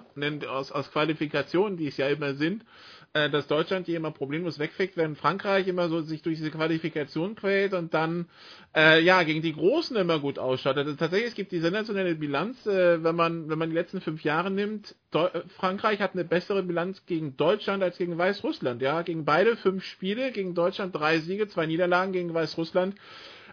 aus, 0.50 0.72
aus 0.72 0.92
Qualifikationen, 0.92 1.78
die 1.78 1.88
es 1.88 1.98
ja 1.98 2.08
immer 2.08 2.34
sind, 2.34 2.66
äh, 3.14 3.30
dass 3.30 3.48
Deutschland 3.48 3.88
die 3.88 3.96
immer 3.96 4.12
problemlos 4.12 4.58
wegfegt, 4.58 4.96
wenn 4.96 5.16
Frankreich 5.16 5.68
immer 5.68 5.90
so 5.90 6.02
sich 6.02 6.22
durch 6.22 6.38
diese 6.38 6.52
Qualifikation 6.52 7.36
quält 7.36 7.74
und 7.74 7.94
dann 7.94 8.28
äh, 8.76 9.02
ja 9.02 9.24
gegen 9.24 9.42
die 9.42 9.54
Großen 9.54 9.98
immer 9.98 10.20
gut 10.20 10.40
ausschaut. 10.40 10.78
Also 10.78 10.94
tatsächlich 10.96 11.30
es 11.30 11.36
gibt 11.36 11.52
die 11.52 11.60
sensationelle 11.60 12.16
Bilanz, 12.16 12.66
äh, 12.66 13.04
wenn 13.04 13.16
man 13.16 13.50
wenn 13.50 13.60
man 13.60 13.70
die 13.70 13.76
letzten 13.76 14.00
fünf 14.00 14.24
Jahre 14.24 14.50
nimmt. 14.50 14.96
Deu 15.12 15.28
Frankreich 15.58 16.00
hat 16.00 16.14
eine 16.14 16.24
bessere 16.24 16.64
Bilanz 16.64 17.06
gegen 17.06 17.36
Deutschland 17.36 17.84
als 17.84 17.98
gegen 17.98 18.18
Weißrussland. 18.18 18.82
Ja, 18.82 19.02
gegen 19.02 19.26
beide 19.26 19.58
fünf 19.58 19.84
Spiele, 19.84 20.32
gegen 20.32 20.56
Deutschland 20.56 20.96
drei 20.96 21.20
Siege, 21.20 21.48
zwei 21.50 21.66
Niederlagen 21.66 22.14
gegen 22.14 22.34
Weißrussland. 22.34 22.96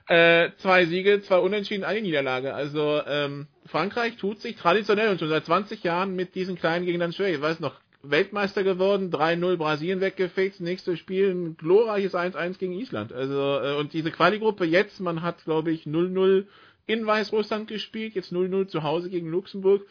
Äh, 0.06 0.52
zwei 0.56 0.86
Siege, 0.86 1.20
zwei 1.20 1.38
Unentschieden, 1.38 1.84
eine 1.84 2.00
Niederlage. 2.00 2.54
Also 2.54 3.02
ähm, 3.06 3.48
Frankreich 3.66 4.16
tut 4.16 4.40
sich 4.40 4.56
traditionell 4.56 5.10
und 5.10 5.18
schon 5.18 5.28
seit 5.28 5.44
20 5.44 5.82
Jahren 5.82 6.16
mit 6.16 6.34
diesen 6.34 6.56
kleinen 6.56 6.86
Gegnern 6.86 7.12
schwer. 7.12 7.28
Ich 7.28 7.40
weiß 7.42 7.60
noch, 7.60 7.74
Weltmeister 8.02 8.62
geworden, 8.62 9.10
3-0 9.10 9.56
Brasilien 9.56 10.00
weggefegt, 10.00 10.60
nächstes 10.60 10.98
Spiel 10.98 11.30
ein 11.30 11.56
glorreiches 11.56 12.14
1-1 12.14 12.58
gegen 12.58 12.72
Island. 12.72 13.12
Also 13.12 13.60
äh, 13.60 13.76
und 13.78 13.92
diese 13.92 14.10
Quali-Gruppe 14.10 14.64
jetzt, 14.64 15.00
man 15.00 15.22
hat 15.22 15.44
glaube 15.44 15.72
ich 15.72 15.84
0-0 15.84 16.46
in 16.86 17.06
Weißrussland 17.06 17.68
gespielt, 17.68 18.14
jetzt 18.14 18.32
0-0 18.32 18.68
zu 18.68 18.82
Hause 18.82 19.10
gegen 19.10 19.28
Luxemburg. 19.28 19.82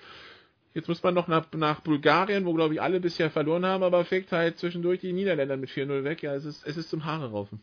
Jetzt 0.74 0.88
muss 0.88 1.04
man 1.04 1.14
noch 1.14 1.28
nach, 1.28 1.48
nach 1.54 1.82
Bulgarien, 1.82 2.46
wo 2.46 2.54
glaube 2.54 2.76
ich 2.76 2.82
alle 2.82 3.00
bisher 3.00 3.30
verloren 3.30 3.66
haben, 3.66 3.84
aber 3.84 4.06
fegt 4.06 4.32
halt 4.32 4.58
zwischendurch 4.58 5.00
die 5.00 5.14
Niederländer 5.14 5.58
mit 5.58 5.70
4-0 5.70 6.04
weg. 6.04 6.24
Ja, 6.24 6.34
es 6.36 6.46
ist, 6.46 6.66
es 6.66 6.78
ist 6.78 6.90
zum 6.90 7.06
Haare 7.06 7.32
raufen. 7.32 7.60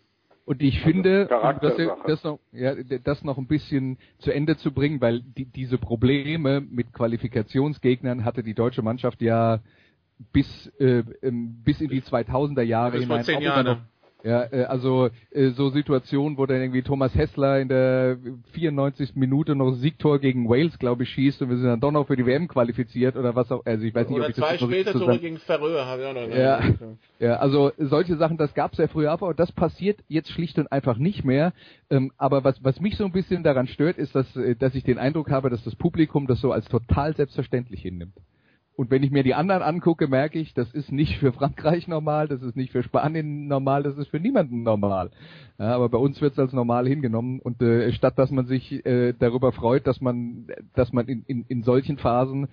Und 0.47 0.61
ich 0.63 0.81
finde, 0.83 1.27
das, 1.27 1.77
das, 2.07 2.25
noch, 2.25 2.39
ja, 2.53 2.75
das 2.75 3.25
noch 3.25 3.39
ein 3.39 3.47
bisschen 3.47 3.97
zu 4.19 4.31
Ende 4.31 4.59
zu 4.59 4.73
bringen, 4.73 5.01
weil 5.01 5.21
die, 5.23 5.47
diese 5.47 5.79
Probleme 5.79 6.61
mit 6.61 6.93
Qualifikationsgegnern 6.93 8.27
hatte 8.27 8.43
die 8.43 8.53
deutsche 8.53 8.83
Mannschaft 8.83 9.23
ja 9.23 9.61
bis, 10.33 10.72
äh, 10.79 11.03
ähm, 11.22 11.62
bis 11.64 11.81
in 11.81 11.88
die 11.88 12.03
2000er 12.03 12.62
Jahre 12.62 12.98
hinein. 12.98 13.09
Vor 13.09 13.20
zehn 13.22 13.42
Jahren. 13.42 13.66
Noch, 13.66 13.79
ja, 14.24 14.44
äh, 14.50 14.64
also 14.64 15.11
äh, 15.33 15.50
so 15.50 15.68
Situationen, 15.68 16.38
wo 16.38 16.46
dann 16.46 16.57
irgendwie 16.57 16.81
Thomas 16.81 17.14
Hessler 17.14 17.61
in 17.61 17.68
der 17.68 18.16
94. 18.53 19.16
Minute 19.16 19.55
noch 19.55 19.72
Siegtor 19.72 20.18
gegen 20.18 20.48
Wales, 20.48 20.79
glaube 20.79 21.03
ich, 21.03 21.11
schießt 21.11 21.42
und 21.42 21.50
wir 21.50 21.59
sind 21.59 21.66
dann 21.66 21.81
doch 21.81 21.92
noch 21.92 22.07
für 22.07 22.16
die 22.16 22.24
WM 22.24 22.48
qualifiziert 22.48 23.16
oder 23.16 23.37
was 23.37 23.53
auch. 23.53 23.66
Also 23.66 23.85
ich 23.85 23.94
weiß 23.94 24.09
nicht, 24.09 24.16
oder 24.16 24.24
ob 24.24 24.31
ich 24.31 24.37
zwei 24.37 24.57
das 24.57 24.62
später 24.62 24.92
Tore 24.92 25.18
gegen 25.18 25.37
Färöer 25.37 25.85
habe 25.85 26.00
ich 26.00 26.09
auch 26.09 26.14
noch. 26.14 26.35
Ja, 26.35 26.61
ja, 27.18 27.37
also 27.37 27.72
solche 27.77 28.16
Sachen, 28.16 28.38
das 28.38 28.55
gab 28.55 28.72
es 28.72 28.79
ja 28.79 28.88
früher 28.88 29.12
auch, 29.12 29.20
aber 29.20 29.35
das 29.35 29.53
passiert 29.53 30.00
jetzt 30.09 30.31
schlicht 30.31 30.59
und 30.59 30.72
einfach 30.72 30.96
nicht 30.96 31.27
mehr. 31.27 31.53
Ähm, 31.90 32.11
aber 32.16 32.44
was 32.44 32.64
was 32.64 32.81
mich 32.81 32.96
so 32.96 33.05
ein 33.05 33.12
bisschen 33.12 33.42
daran 33.42 33.66
stört, 33.66 33.98
ist, 33.98 34.14
dass 34.14 34.35
äh, 34.37 34.57
dass 34.57 34.74
ich 34.74 34.85
den 34.85 34.96
Eindruck 34.96 35.31
habe, 35.31 35.50
dass 35.50 35.62
das 35.64 35.77
Publikum 35.77 36.27
das 36.27 36.40
so 36.40 36.50
als 36.50 36.64
total 36.64 37.14
selbstverständlich 37.14 37.83
hinnimmt. 37.83 38.14
Und 38.77 38.91
wenn 38.91 39.05
ich 39.05 39.13
mir 39.13 39.23
die 39.23 39.35
anderen 39.35 39.63
angucke, 39.63 40.09
merke 40.09 40.39
ich, 40.39 40.53
das 40.53 40.73
ist 40.75 40.91
nicht 40.91 41.19
für 41.19 41.33
Frankreich 41.33 41.87
normal, 41.87 42.27
das 42.27 42.43
ist 42.43 42.57
nicht 42.57 42.73
für 42.73 42.83
Spanien 42.83 43.47
normal, 43.47 43.85
das 43.85 43.97
ist 43.97 44.09
für 44.09 44.19
niemanden 44.19 44.65
normal. 44.65 45.11
Ja, 45.59 45.77
aber 45.77 45.89
bei 45.89 45.99
uns 45.99 46.21
wird 46.21 46.33
es 46.33 46.39
als 46.39 46.53
normal 46.53 46.89
hingenommen 46.89 47.39
und 47.41 47.63
äh, 47.63 47.93
statt 47.93 48.19
dass 48.19 48.33
man 48.33 48.47
sich 48.47 48.85
äh, 48.85 49.13
darüber 49.13 49.53
freut, 49.53 49.87
dass 49.87 50.01
man, 50.01 50.49
dass 50.75 50.93
man 50.93 51.07
in, 51.07 51.23
in, 51.27 51.45
in 51.49 51.63
solchen 51.63 51.99
Phasen 51.99 52.49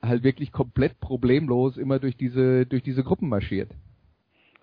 halt 0.00 0.22
wirklich 0.22 0.52
komplett 0.52 1.00
problemlos 1.00 1.76
immer 1.76 1.98
durch 1.98 2.16
diese 2.16 2.64
durch 2.66 2.84
diese 2.84 3.02
Gruppen 3.02 3.28
marschiert. 3.28 3.70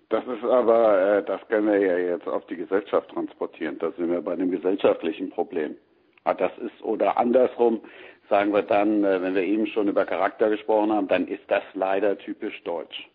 Das 0.08 0.24
ist 0.26 0.44
aber, 0.44 1.18
äh, 1.18 1.24
das 1.24 1.46
können 1.48 1.66
wir 1.66 1.78
ja 1.78 1.98
jetzt 1.98 2.28
auf 2.28 2.46
die 2.46 2.56
Gesellschaft 2.56 3.10
transportieren. 3.10 3.76
Da 3.80 3.90
sind 3.92 4.10
wir 4.10 4.22
bei 4.22 4.32
einem 4.32 4.50
gesellschaftlichen 4.50 5.30
Problem. 5.30 5.76
Ah, 6.24 6.34
das 6.34 6.50
ist 6.58 6.82
oder 6.82 7.18
andersrum, 7.18 7.80
sagen 8.28 8.52
wir 8.52 8.62
dann, 8.62 9.04
äh, 9.04 9.22
wenn 9.22 9.34
wir 9.34 9.42
eben 9.42 9.66
schon 9.66 9.88
über 9.88 10.04
Charakter 10.04 10.50
gesprochen 10.50 10.92
haben, 10.92 11.08
dann 11.08 11.28
ist 11.28 11.44
das 11.48 11.62
leider 11.74 12.18
typisch 12.18 12.62
deutsch. 12.64 13.08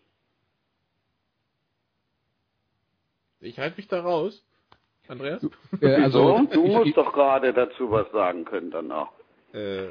Ich 3.40 3.58
halte 3.58 3.76
mich 3.76 3.88
da 3.88 4.00
raus. 4.00 4.44
Andreas? 5.08 5.44
Äh, 5.80 5.96
also, 5.96 6.46
du 6.52 6.64
musst 6.64 6.86
ich, 6.86 6.94
doch 6.94 7.12
gerade 7.12 7.52
dazu 7.52 7.90
was 7.90 8.10
sagen 8.12 8.44
können 8.44 8.70
dann 8.70 8.92
auch. 8.92 9.12
äh, 9.52 9.88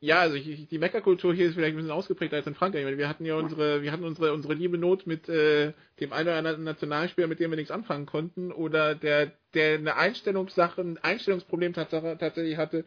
ja, 0.00 0.20
also 0.20 0.36
ich, 0.36 0.68
die 0.68 0.78
Meckerkultur 0.78 1.32
hier 1.34 1.46
ist 1.46 1.54
vielleicht 1.54 1.74
ein 1.74 1.76
bisschen 1.76 1.90
ausgeprägter 1.90 2.36
als 2.36 2.46
in 2.46 2.54
Frankreich. 2.54 2.84
Wir 2.84 3.08
hatten 3.08 3.24
ja 3.24 3.36
unsere, 3.36 3.82
wir 3.82 3.92
hatten 3.92 4.04
unsere, 4.04 4.32
unsere 4.32 4.54
liebe 4.54 4.78
Not 4.78 5.06
mit 5.06 5.28
äh, 5.28 5.72
dem 6.00 6.12
einen 6.12 6.28
oder 6.28 6.36
anderen 6.36 6.64
Nationalspieler, 6.64 7.26
mit 7.26 7.40
dem 7.40 7.50
wir 7.50 7.56
nichts 7.56 7.70
anfangen 7.70 8.06
konnten, 8.06 8.52
oder 8.52 8.94
der, 8.94 9.32
der 9.54 9.78
eine 9.78 9.96
Einstellungssache, 9.96 10.82
ein 10.82 10.98
Einstellungsproblem 10.98 11.72
tatsächlich 11.72 12.56
hatte, 12.56 12.84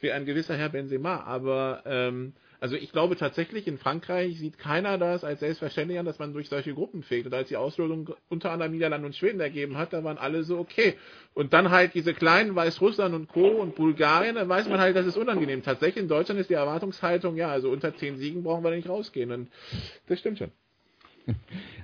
wie 0.00 0.12
ein 0.12 0.26
gewisser 0.26 0.56
Herr 0.56 0.68
Benzema. 0.68 1.20
Aber 1.24 1.82
ähm, 1.86 2.34
also 2.60 2.74
ich 2.74 2.90
glaube 2.90 3.16
tatsächlich, 3.16 3.68
in 3.68 3.78
Frankreich 3.78 4.38
sieht 4.38 4.58
keiner 4.58 4.98
das 4.98 5.22
als 5.22 5.40
selbstverständlich 5.40 5.98
an, 5.98 6.06
dass 6.06 6.18
man 6.18 6.32
durch 6.32 6.48
solche 6.48 6.74
Gruppen 6.74 7.02
fegt. 7.02 7.26
Und 7.26 7.34
als 7.34 7.48
die 7.48 7.56
Auslosung 7.56 8.14
unter 8.28 8.50
anderem 8.50 8.72
Niederlande 8.72 9.06
und 9.06 9.14
Schweden 9.14 9.40
ergeben 9.40 9.78
hat, 9.78 9.92
da 9.92 10.02
waren 10.02 10.18
alle 10.18 10.42
so 10.42 10.58
okay. 10.58 10.94
Und 11.34 11.52
dann 11.52 11.70
halt 11.70 11.94
diese 11.94 12.14
kleinen 12.14 12.56
Weißrussland 12.56 13.14
und 13.14 13.28
Co. 13.28 13.46
und 13.46 13.76
Bulgarien, 13.76 14.34
dann 14.34 14.48
weiß 14.48 14.68
man 14.68 14.80
halt, 14.80 14.96
das 14.96 15.06
ist 15.06 15.16
unangenehm. 15.16 15.62
Tatsächlich 15.62 16.02
in 16.02 16.08
Deutschland 16.08 16.40
ist 16.40 16.50
die 16.50 16.54
Erwartungshaltung, 16.54 17.36
ja, 17.36 17.48
also 17.48 17.70
unter 17.70 17.94
zehn 17.96 18.16
Siegen 18.16 18.42
brauchen 18.42 18.64
wir 18.64 18.70
nicht 18.72 18.88
rausgehen. 18.88 19.30
Und 19.30 19.48
das 20.08 20.18
stimmt 20.18 20.38
schon. 20.38 20.50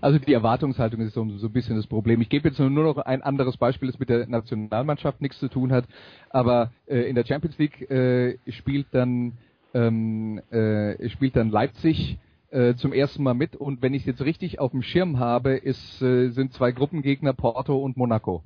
Also 0.00 0.18
die 0.18 0.34
Erwartungshaltung 0.34 1.00
ist 1.00 1.14
so, 1.14 1.26
so 1.38 1.46
ein 1.46 1.52
bisschen 1.52 1.76
das 1.76 1.86
Problem. 1.86 2.20
Ich 2.20 2.28
gebe 2.28 2.48
jetzt 2.48 2.58
nur 2.58 2.68
noch 2.68 2.98
ein 2.98 3.22
anderes 3.22 3.56
Beispiel, 3.56 3.88
das 3.88 3.98
mit 3.98 4.10
der 4.10 4.26
Nationalmannschaft 4.26 5.22
nichts 5.22 5.38
zu 5.38 5.48
tun 5.48 5.72
hat. 5.72 5.86
Aber 6.28 6.72
äh, 6.86 7.08
in 7.08 7.14
der 7.14 7.24
Champions 7.24 7.56
League 7.56 7.90
äh, 7.90 8.36
spielt 8.50 8.88
dann 8.92 9.32
ähm, 9.72 10.40
äh, 10.50 11.08
spielt 11.08 11.36
dann 11.36 11.50
Leipzig 11.50 12.18
äh, 12.50 12.74
zum 12.74 12.92
ersten 12.92 13.22
Mal 13.22 13.34
mit 13.34 13.56
und 13.56 13.82
wenn 13.82 13.94
ich 13.94 14.02
es 14.02 14.06
jetzt 14.06 14.22
richtig 14.22 14.60
auf 14.60 14.70
dem 14.70 14.82
Schirm 14.82 15.18
habe, 15.18 15.54
ist, 15.54 16.00
äh, 16.00 16.30
sind 16.30 16.52
zwei 16.52 16.70
Gruppengegner 16.70 17.32
Porto 17.32 17.76
und 17.76 17.96
Monaco. 17.96 18.42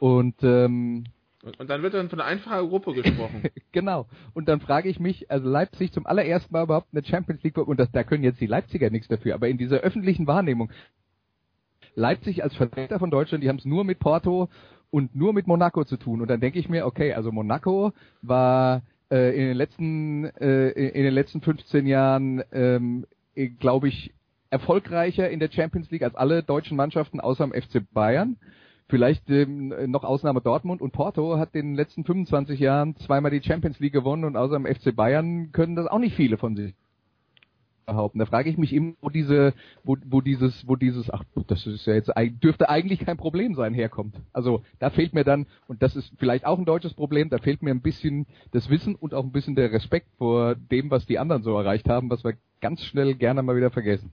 Und 0.00 0.34
ähm, 0.42 1.04
und 1.58 1.68
dann 1.70 1.82
wird 1.82 1.94
dann 1.94 2.08
von 2.08 2.20
einer 2.20 2.28
einfachen 2.28 2.68
Gruppe 2.68 2.94
gesprochen. 2.94 3.42
genau. 3.72 4.06
Und 4.32 4.48
dann 4.48 4.60
frage 4.60 4.88
ich 4.88 4.98
mich, 4.98 5.30
also 5.30 5.48
Leipzig 5.48 5.92
zum 5.92 6.06
allerersten 6.06 6.52
Mal 6.52 6.64
überhaupt 6.64 6.88
eine 6.92 7.04
Champions 7.04 7.42
League, 7.42 7.58
und 7.58 7.78
das, 7.78 7.90
da 7.92 8.04
können 8.04 8.24
jetzt 8.24 8.40
die 8.40 8.46
Leipziger 8.46 8.90
nichts 8.90 9.08
dafür, 9.08 9.34
aber 9.34 9.48
in 9.48 9.58
dieser 9.58 9.78
öffentlichen 9.78 10.26
Wahrnehmung, 10.26 10.70
Leipzig 11.94 12.42
als 12.42 12.54
Vertreter 12.56 12.98
von 12.98 13.10
Deutschland, 13.10 13.44
die 13.44 13.48
haben 13.48 13.58
es 13.58 13.64
nur 13.64 13.84
mit 13.84 13.98
Porto 13.98 14.48
und 14.90 15.14
nur 15.14 15.32
mit 15.32 15.46
Monaco 15.46 15.84
zu 15.84 15.96
tun. 15.96 16.20
Und 16.20 16.28
dann 16.28 16.40
denke 16.40 16.58
ich 16.58 16.68
mir, 16.68 16.86
okay, 16.86 17.12
also 17.12 17.30
Monaco 17.30 17.92
war 18.22 18.82
äh, 19.10 19.34
in 19.34 19.48
den 19.48 19.56
letzten 19.56 20.24
äh, 20.24 20.70
in 20.70 21.04
den 21.04 21.14
letzten 21.14 21.40
15 21.40 21.86
Jahren, 21.86 22.42
ähm, 22.52 23.06
glaube 23.58 23.88
ich, 23.88 24.12
erfolgreicher 24.50 25.28
in 25.30 25.40
der 25.40 25.50
Champions 25.50 25.90
League 25.90 26.02
als 26.02 26.14
alle 26.14 26.42
deutschen 26.42 26.76
Mannschaften 26.76 27.20
außer 27.20 27.46
dem 27.46 27.60
FC 27.60 27.82
Bayern. 27.92 28.36
Vielleicht 28.94 29.28
ähm, 29.28 29.74
noch 29.90 30.04
Ausnahme 30.04 30.40
Dortmund 30.40 30.80
und 30.80 30.92
Porto 30.92 31.36
hat 31.36 31.56
in 31.56 31.70
den 31.70 31.74
letzten 31.74 32.04
25 32.04 32.60
Jahren 32.60 32.94
zweimal 32.98 33.32
die 33.32 33.42
Champions 33.42 33.80
League 33.80 33.92
gewonnen 33.92 34.22
und 34.22 34.36
außer 34.36 34.56
dem 34.56 34.72
FC 34.72 34.94
Bayern 34.94 35.50
können 35.50 35.74
das 35.74 35.88
auch 35.88 35.98
nicht 35.98 36.14
viele 36.14 36.36
von 36.38 36.54
sich 36.54 36.74
behaupten. 37.86 38.20
Da 38.20 38.26
frage 38.26 38.48
ich 38.48 38.56
mich 38.56 38.72
immer, 38.72 38.92
wo 39.00 39.08
diese, 39.08 39.52
wo, 39.82 39.96
wo 40.04 40.20
dieses, 40.20 40.68
wo 40.68 40.76
dieses, 40.76 41.10
ach, 41.10 41.24
das 41.48 41.66
ist 41.66 41.86
ja 41.86 41.94
jetzt, 41.94 42.12
dürfte 42.40 42.68
eigentlich 42.68 43.00
kein 43.00 43.16
Problem 43.16 43.56
sein, 43.56 43.74
herkommt. 43.74 44.14
Also 44.32 44.62
da 44.78 44.90
fehlt 44.90 45.12
mir 45.12 45.24
dann, 45.24 45.46
und 45.66 45.82
das 45.82 45.96
ist 45.96 46.12
vielleicht 46.16 46.46
auch 46.46 46.60
ein 46.60 46.64
deutsches 46.64 46.94
Problem, 46.94 47.30
da 47.30 47.38
fehlt 47.38 47.62
mir 47.62 47.72
ein 47.72 47.82
bisschen 47.82 48.26
das 48.52 48.70
Wissen 48.70 48.94
und 48.94 49.12
auch 49.12 49.24
ein 49.24 49.32
bisschen 49.32 49.56
der 49.56 49.72
Respekt 49.72 50.06
vor 50.18 50.54
dem, 50.54 50.92
was 50.92 51.04
die 51.04 51.18
anderen 51.18 51.42
so 51.42 51.58
erreicht 51.58 51.88
haben, 51.88 52.10
was 52.10 52.22
wir 52.22 52.34
ganz 52.60 52.80
schnell 52.84 53.16
gerne 53.16 53.42
mal 53.42 53.56
wieder 53.56 53.72
vergessen. 53.72 54.12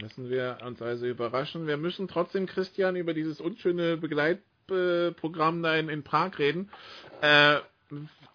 Müssen 0.00 0.30
wir 0.30 0.58
uns 0.64 0.80
also 0.80 1.06
überraschen. 1.06 1.66
Wir 1.66 1.76
müssen 1.76 2.08
trotzdem, 2.08 2.46
Christian, 2.46 2.96
über 2.96 3.14
dieses 3.14 3.40
unschöne 3.40 3.96
Begleitprogramm 3.96 5.62
da 5.62 5.76
in, 5.76 5.88
in 5.88 6.02
Prag 6.02 6.38
reden. 6.38 6.70
Äh, 7.20 7.58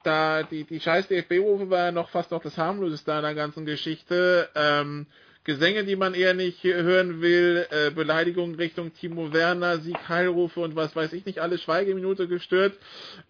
da 0.03 0.43
die, 0.43 0.63
die 0.63 0.79
scheiß 0.79 1.07
DFB-Rufe 1.07 1.69
war 1.69 1.85
ja 1.85 1.91
noch 1.91 2.09
fast 2.09 2.31
noch 2.31 2.41
das 2.41 2.57
harmloseste 2.57 3.13
an 3.13 3.23
der 3.23 3.35
ganzen 3.35 3.65
Geschichte. 3.65 4.49
Ähm, 4.55 5.07
Gesänge, 5.43 5.85
die 5.85 5.95
man 5.95 6.13
eher 6.13 6.33
nicht 6.33 6.63
hören 6.63 7.21
will, 7.21 7.65
äh, 7.69 7.89
Beleidigungen 7.89 8.55
Richtung 8.55 8.93
Timo 8.93 9.31
Werner, 9.31 9.79
Sieg-Heilrufe 9.79 10.59
und 10.59 10.75
was 10.75 10.93
weiß 10.95 11.13
ich 11.13 11.25
nicht, 11.25 11.39
alle 11.39 11.57
Schweigeminute 11.57 12.27
gestört. 12.27 12.77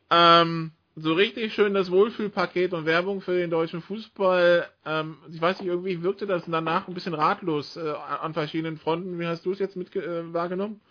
Ähm, 0.09 0.71
so 0.99 1.13
richtig 1.13 1.53
schön 1.53 1.75
das 1.75 1.91
Wohlfühlpaket 1.91 2.73
und 2.73 2.87
Werbung 2.87 3.21
für 3.21 3.37
den 3.37 3.51
deutschen 3.51 3.81
Fußball. 3.81 4.65
Ähm, 4.85 5.17
ich 5.31 5.39
weiß 5.39 5.61
nicht, 5.61 5.69
irgendwie 5.69 6.01
wirkte 6.01 6.25
das 6.25 6.43
danach 6.47 6.87
ein 6.87 6.95
bisschen 6.95 7.13
ratlos 7.13 7.77
äh, 7.77 7.93
an 8.21 8.33
verschiedenen 8.33 8.77
Fronten. 8.77 9.19
Wie 9.19 9.27
hast 9.27 9.45
du 9.45 9.51
es 9.51 9.59
jetzt 9.59 9.75
mit 9.75 9.95
äh, 9.95 10.33
wahrgenommen? 10.33 10.81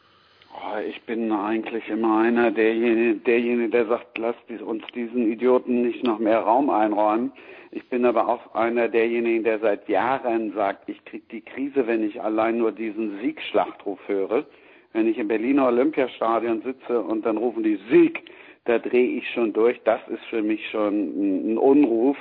Oh, 0.54 0.78
ich 0.78 1.02
bin 1.02 1.32
eigentlich 1.32 1.88
immer 1.88 2.20
einer 2.20 2.52
derjenige, 2.52 3.16
derjenige, 3.16 3.68
der 3.68 3.86
sagt, 3.86 4.16
lasst 4.16 4.48
uns 4.64 4.84
diesen 4.94 5.30
Idioten 5.30 5.82
nicht 5.82 6.04
noch 6.04 6.20
mehr 6.20 6.38
Raum 6.38 6.70
einräumen. 6.70 7.32
Ich 7.72 7.86
bin 7.88 8.04
aber 8.04 8.28
auch 8.28 8.54
einer 8.54 8.88
derjenigen, 8.88 9.42
der 9.42 9.58
seit 9.58 9.88
Jahren 9.88 10.52
sagt, 10.54 10.88
ich 10.88 11.04
krieg 11.04 11.28
die 11.30 11.40
Krise, 11.40 11.86
wenn 11.88 12.04
ich 12.04 12.22
allein 12.22 12.58
nur 12.58 12.70
diesen 12.70 13.18
Siegschlachtruf 13.20 13.98
höre. 14.06 14.46
Wenn 14.92 15.08
ich 15.08 15.18
im 15.18 15.28
Berliner 15.28 15.66
Olympiastadion 15.66 16.62
sitze 16.62 17.02
und 17.02 17.26
dann 17.26 17.36
rufen 17.36 17.64
die 17.64 17.78
Sieg, 17.90 18.22
da 18.66 18.78
drehe 18.78 19.18
ich 19.18 19.30
schon 19.30 19.52
durch. 19.52 19.80
Das 19.84 20.00
ist 20.08 20.24
für 20.26 20.42
mich 20.42 20.68
schon 20.70 21.54
ein 21.54 21.58
Unruf. 21.58 22.16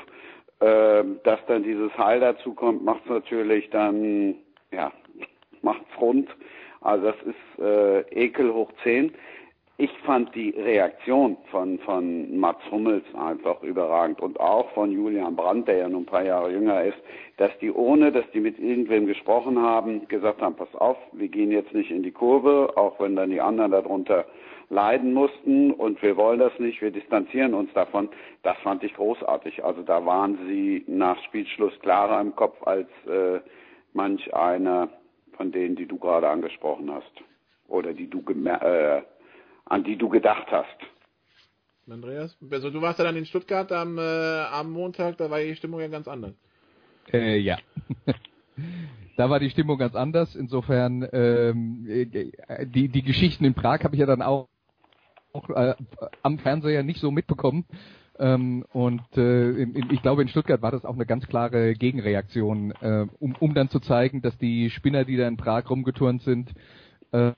Äh, 0.59 1.03
dass 1.23 1.39
dann 1.47 1.63
dieses 1.63 1.95
Heil 1.97 2.21
dazu 2.21 2.53
kommt, 2.53 2.83
macht 2.83 3.05
natürlich 3.09 3.69
dann, 3.71 4.35
ja, 4.71 4.91
macht's 5.61 5.99
rund. 5.99 6.29
Also 6.79 7.07
das 7.07 7.15
ist 7.23 7.61
äh, 7.61 8.01
Ekel 8.11 8.53
hoch 8.53 8.71
10. 8.83 9.13
Ich 9.77 9.91
fand 10.05 10.33
die 10.33 10.51
Reaktion 10.51 11.35
von, 11.51 11.77
von 11.79 12.37
Mats 12.37 12.61
Hummels 12.71 13.03
einfach 13.15 13.61
überragend 13.61 14.21
und 14.21 14.39
auch 14.39 14.69
von 14.69 14.89
Julian 14.89 15.35
Brandt, 15.35 15.67
der 15.67 15.77
ja 15.77 15.89
nun 15.89 16.03
ein 16.03 16.05
paar 16.05 16.23
Jahre 16.23 16.49
jünger 16.51 16.81
ist, 16.85 16.97
dass 17.35 17.51
die 17.59 17.71
ohne, 17.71 18.13
dass 18.13 18.23
die 18.33 18.39
mit 18.39 18.57
irgendwem 18.57 19.05
gesprochen 19.05 19.61
haben, 19.61 20.07
gesagt 20.07 20.41
haben, 20.41 20.55
pass 20.55 20.73
auf, 20.75 20.95
wir 21.11 21.27
gehen 21.27 21.51
jetzt 21.51 21.73
nicht 21.73 21.91
in 21.91 22.03
die 22.03 22.11
Kurve, 22.11 22.71
auch 22.77 22.97
wenn 23.01 23.17
dann 23.17 23.31
die 23.31 23.41
anderen 23.41 23.71
darunter 23.71 24.25
leiden 24.69 25.13
mussten 25.13 25.71
und 25.71 26.01
wir 26.01 26.17
wollen 26.17 26.39
das 26.39 26.57
nicht, 26.59 26.81
wir 26.81 26.91
distanzieren 26.91 27.53
uns 27.53 27.71
davon. 27.73 28.09
Das 28.43 28.57
fand 28.59 28.83
ich 28.83 28.93
großartig. 28.93 29.63
Also 29.63 29.81
da 29.83 30.05
waren 30.05 30.37
sie 30.47 30.83
nach 30.87 31.21
Spielschluss 31.25 31.73
klarer 31.81 32.19
im 32.21 32.35
Kopf 32.35 32.55
als 32.65 32.89
äh, 33.07 33.39
manch 33.93 34.33
einer 34.33 34.89
von 35.37 35.51
denen, 35.51 35.75
die 35.75 35.85
du 35.85 35.97
gerade 35.97 36.29
angesprochen 36.29 36.91
hast 36.91 37.11
oder 37.67 37.93
die 37.93 38.09
du 38.09 38.19
äh, 38.21 39.01
an 39.65 39.83
die 39.83 39.97
du 39.97 40.09
gedacht 40.09 40.47
hast. 40.51 40.77
Andreas, 41.89 42.35
also 42.51 42.71
du 42.71 42.81
warst 42.81 42.97
ja 42.97 43.05
dann 43.05 43.15
in 43.15 43.25
Stuttgart 43.25 43.71
am, 43.71 43.99
äh, 43.99 44.01
am 44.01 44.71
Montag, 44.71 45.17
da 45.17 45.29
war 45.29 45.39
die 45.39 45.55
Stimmung 45.55 45.79
ja 45.79 45.87
ganz 45.87 46.07
anders. 46.07 46.33
Äh, 47.13 47.37
ja. 47.37 47.57
da 49.17 49.29
war 49.29 49.39
die 49.39 49.51
Stimmung 49.51 49.77
ganz 49.77 49.93
anders. 49.95 50.35
Insofern 50.35 51.07
ähm, 51.13 51.85
äh, 51.87 52.65
die 52.65 52.89
die 52.89 53.03
Geschichten 53.03 53.45
in 53.45 53.53
Prag 53.53 53.83
habe 53.83 53.95
ich 53.95 53.99
ja 53.99 54.07
dann 54.07 54.23
auch, 54.23 54.47
auch 55.35 55.49
äh, 55.49 55.75
am 56.23 56.39
Fernseher 56.39 56.83
nicht 56.83 56.99
so 56.99 57.11
mitbekommen. 57.11 57.65
Ähm, 58.17 58.65
und 58.71 59.01
äh, 59.17 59.51
in, 59.51 59.89
ich 59.91 60.01
glaube, 60.01 60.21
in 60.21 60.29
Stuttgart 60.29 60.61
war 60.61 60.71
das 60.71 60.85
auch 60.85 60.93
eine 60.93 61.05
ganz 61.05 61.27
klare 61.27 61.73
Gegenreaktion, 61.73 62.71
äh, 62.81 63.05
um, 63.19 63.35
um 63.39 63.53
dann 63.53 63.69
zu 63.69 63.79
zeigen, 63.79 64.21
dass 64.21 64.37
die 64.37 64.69
Spinner, 64.69 65.03
die 65.03 65.17
da 65.17 65.27
in 65.27 65.35
Prag 65.37 65.69
rumgeturnt 65.69 66.21
sind, 66.21 66.51
äh, 67.11 67.33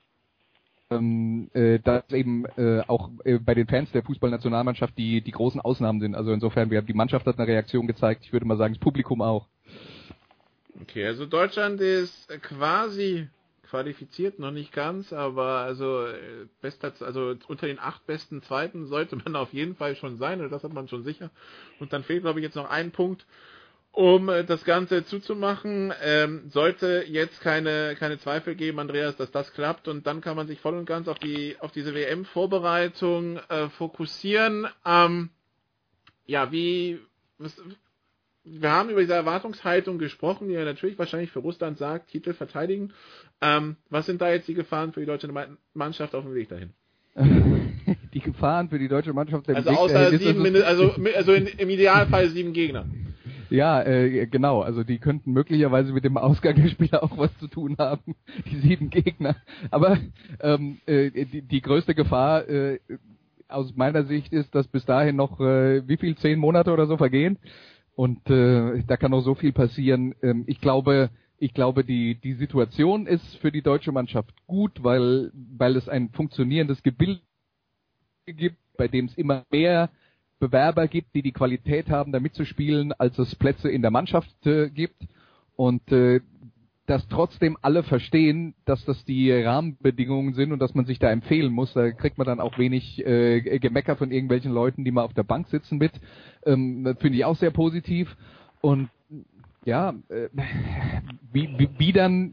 ähm, 0.90 1.50
äh, 1.52 1.80
dass 1.80 2.08
eben 2.12 2.46
äh, 2.56 2.82
auch 2.86 3.10
äh, 3.24 3.38
bei 3.38 3.54
den 3.54 3.66
Fans 3.66 3.90
der 3.92 4.04
Fußballnationalmannschaft 4.04 4.96
die, 4.96 5.20
die 5.20 5.32
großen 5.32 5.60
Ausnahmen 5.60 6.00
sind. 6.00 6.14
Also 6.14 6.32
insofern, 6.32 6.70
wir 6.70 6.80
die 6.82 6.94
Mannschaft 6.94 7.26
hat 7.26 7.38
eine 7.38 7.48
Reaktion 7.48 7.86
gezeigt, 7.86 8.24
ich 8.24 8.32
würde 8.32 8.46
mal 8.46 8.56
sagen, 8.56 8.74
das 8.74 8.80
Publikum 8.80 9.20
auch. 9.20 9.48
Okay, 10.80 11.06
also 11.06 11.26
Deutschland 11.26 11.80
ist 11.80 12.28
quasi 12.42 13.28
qualifiziert, 13.68 14.38
noch 14.38 14.50
nicht 14.50 14.72
ganz, 14.72 15.12
aber 15.12 15.58
also 15.58 16.06
äh, 16.06 16.46
bester, 16.60 16.92
also 17.00 17.34
unter 17.46 17.66
den 17.66 17.78
acht 17.78 18.06
besten 18.06 18.42
Zweiten 18.42 18.86
sollte 18.86 19.16
man 19.16 19.36
auf 19.36 19.52
jeden 19.52 19.76
Fall 19.76 19.96
schon 19.96 20.18
sein, 20.18 20.40
und 20.40 20.50
das 20.50 20.64
hat 20.64 20.72
man 20.72 20.88
schon 20.88 21.04
sicher. 21.04 21.30
Und 21.78 21.92
dann 21.92 22.04
fehlt, 22.04 22.22
glaube 22.22 22.40
ich, 22.40 22.44
jetzt 22.44 22.56
noch 22.56 22.68
ein 22.68 22.90
Punkt, 22.90 23.26
um 23.92 24.28
äh, 24.28 24.44
das 24.44 24.64
Ganze 24.64 25.04
zuzumachen. 25.04 25.92
Ähm, 26.02 26.48
sollte 26.50 27.04
jetzt 27.06 27.40
keine, 27.40 27.96
keine 27.96 28.18
Zweifel 28.18 28.54
geben, 28.54 28.78
Andreas, 28.78 29.16
dass 29.16 29.30
das 29.30 29.52
klappt 29.52 29.88
und 29.88 30.06
dann 30.06 30.20
kann 30.20 30.36
man 30.36 30.46
sich 30.46 30.60
voll 30.60 30.76
und 30.76 30.86
ganz 30.86 31.08
auf 31.08 31.18
die 31.18 31.56
auf 31.60 31.72
diese 31.72 31.94
WM-Vorbereitung 31.94 33.38
äh, 33.48 33.68
fokussieren. 33.70 34.68
Ähm, 34.84 35.30
ja, 36.26 36.52
wie 36.52 37.00
was, 37.38 37.60
wir 38.50 38.70
haben 38.70 38.90
über 38.90 39.00
diese 39.00 39.14
Erwartungshaltung 39.14 39.98
gesprochen, 39.98 40.48
die 40.48 40.54
ja 40.54 40.64
natürlich 40.64 40.98
wahrscheinlich 40.98 41.30
für 41.30 41.40
Russland 41.40 41.78
sagt, 41.78 42.10
Titel 42.10 42.32
verteidigen. 42.32 42.92
Ähm, 43.40 43.76
was 43.90 44.06
sind 44.06 44.20
da 44.20 44.30
jetzt 44.30 44.48
die 44.48 44.54
Gefahren 44.54 44.92
für 44.92 45.00
die 45.00 45.06
deutsche 45.06 45.28
Mannschaft 45.74 46.14
auf 46.14 46.24
dem 46.24 46.34
Weg 46.34 46.48
dahin? 46.48 46.70
die 48.14 48.20
Gefahren 48.20 48.68
für 48.68 48.78
die 48.78 48.88
deutsche 48.88 49.12
Mannschaft 49.12 49.48
also 49.48 49.70
Weg 49.70 49.78
außer 49.78 49.94
dahin 49.94 50.18
sieben, 50.18 50.44
ist, 50.44 50.62
also, 50.62 50.94
also 51.16 51.32
in, 51.32 51.46
im 51.46 51.70
Idealfall 51.70 52.28
sieben 52.28 52.52
Gegner. 52.52 52.86
Ja, 53.50 53.82
äh, 53.82 54.26
genau. 54.26 54.60
Also 54.60 54.84
die 54.84 54.98
könnten 54.98 55.32
möglicherweise 55.32 55.92
mit 55.92 56.04
dem 56.04 56.16
Ausgang 56.16 56.56
der 56.56 56.68
Spieler 56.68 57.02
auch 57.02 57.16
was 57.16 57.36
zu 57.38 57.48
tun 57.48 57.76
haben, 57.78 58.14
die 58.50 58.56
sieben 58.56 58.90
Gegner. 58.90 59.36
Aber 59.70 59.98
ähm, 60.40 60.78
äh, 60.86 61.10
die, 61.10 61.42
die 61.42 61.60
größte 61.60 61.94
Gefahr 61.94 62.48
äh, 62.48 62.78
aus 63.48 63.74
meiner 63.74 64.04
Sicht 64.04 64.32
ist, 64.32 64.54
dass 64.54 64.68
bis 64.68 64.84
dahin 64.84 65.16
noch 65.16 65.40
äh, 65.40 65.86
wie 65.88 65.96
viel 65.96 66.16
zehn 66.16 66.38
Monate 66.38 66.70
oder 66.70 66.86
so 66.86 66.98
vergehen 66.98 67.38
und 67.98 68.30
äh, 68.30 68.84
da 68.86 68.96
kann 68.96 69.10
noch 69.10 69.22
so 69.22 69.34
viel 69.34 69.52
passieren. 69.52 70.14
Ähm, 70.22 70.44
ich 70.46 70.60
glaube, 70.60 71.10
ich 71.36 71.52
glaube, 71.52 71.82
die 71.82 72.14
die 72.14 72.34
Situation 72.34 73.08
ist 73.08 73.38
für 73.38 73.50
die 73.50 73.60
deutsche 73.60 73.90
Mannschaft 73.90 74.32
gut, 74.46 74.84
weil 74.84 75.32
weil 75.34 75.74
es 75.76 75.88
ein 75.88 76.10
funktionierendes 76.10 76.84
Gebilde 76.84 77.20
gibt, 78.24 78.58
bei 78.76 78.86
dem 78.86 79.06
es 79.06 79.18
immer 79.18 79.44
mehr 79.50 79.90
Bewerber 80.38 80.86
gibt, 80.86 81.12
die 81.16 81.22
die 81.22 81.32
Qualität 81.32 81.90
haben, 81.90 82.12
da 82.12 82.20
mitzuspielen, 82.20 82.92
als 82.92 83.18
es 83.18 83.34
Plätze 83.34 83.68
in 83.68 83.82
der 83.82 83.90
Mannschaft 83.90 84.46
äh, 84.46 84.70
gibt. 84.70 85.02
Und 85.56 85.90
äh, 85.90 86.20
dass 86.88 87.06
trotzdem 87.08 87.58
alle 87.60 87.82
verstehen, 87.82 88.54
dass 88.64 88.82
das 88.86 89.04
die 89.04 89.30
Rahmenbedingungen 89.30 90.32
sind 90.32 90.52
und 90.52 90.58
dass 90.58 90.74
man 90.74 90.86
sich 90.86 90.98
da 90.98 91.10
empfehlen 91.10 91.52
muss. 91.52 91.74
Da 91.74 91.90
kriegt 91.90 92.16
man 92.16 92.26
dann 92.26 92.40
auch 92.40 92.56
wenig 92.56 93.04
äh, 93.06 93.58
Gemecker 93.58 93.96
von 93.96 94.10
irgendwelchen 94.10 94.52
Leuten, 94.52 94.84
die 94.84 94.90
mal 94.90 95.02
auf 95.02 95.12
der 95.12 95.22
Bank 95.22 95.48
sitzen 95.48 95.76
mit. 95.76 95.92
Ähm, 96.46 96.84
das 96.84 96.98
finde 96.98 97.18
ich 97.18 97.26
auch 97.26 97.36
sehr 97.36 97.50
positiv. 97.50 98.16
Und 98.62 98.88
ja, 99.66 99.90
äh, 100.08 100.30
wie, 101.30 101.50
wie, 101.58 101.68
wie 101.76 101.92
dann 101.92 102.32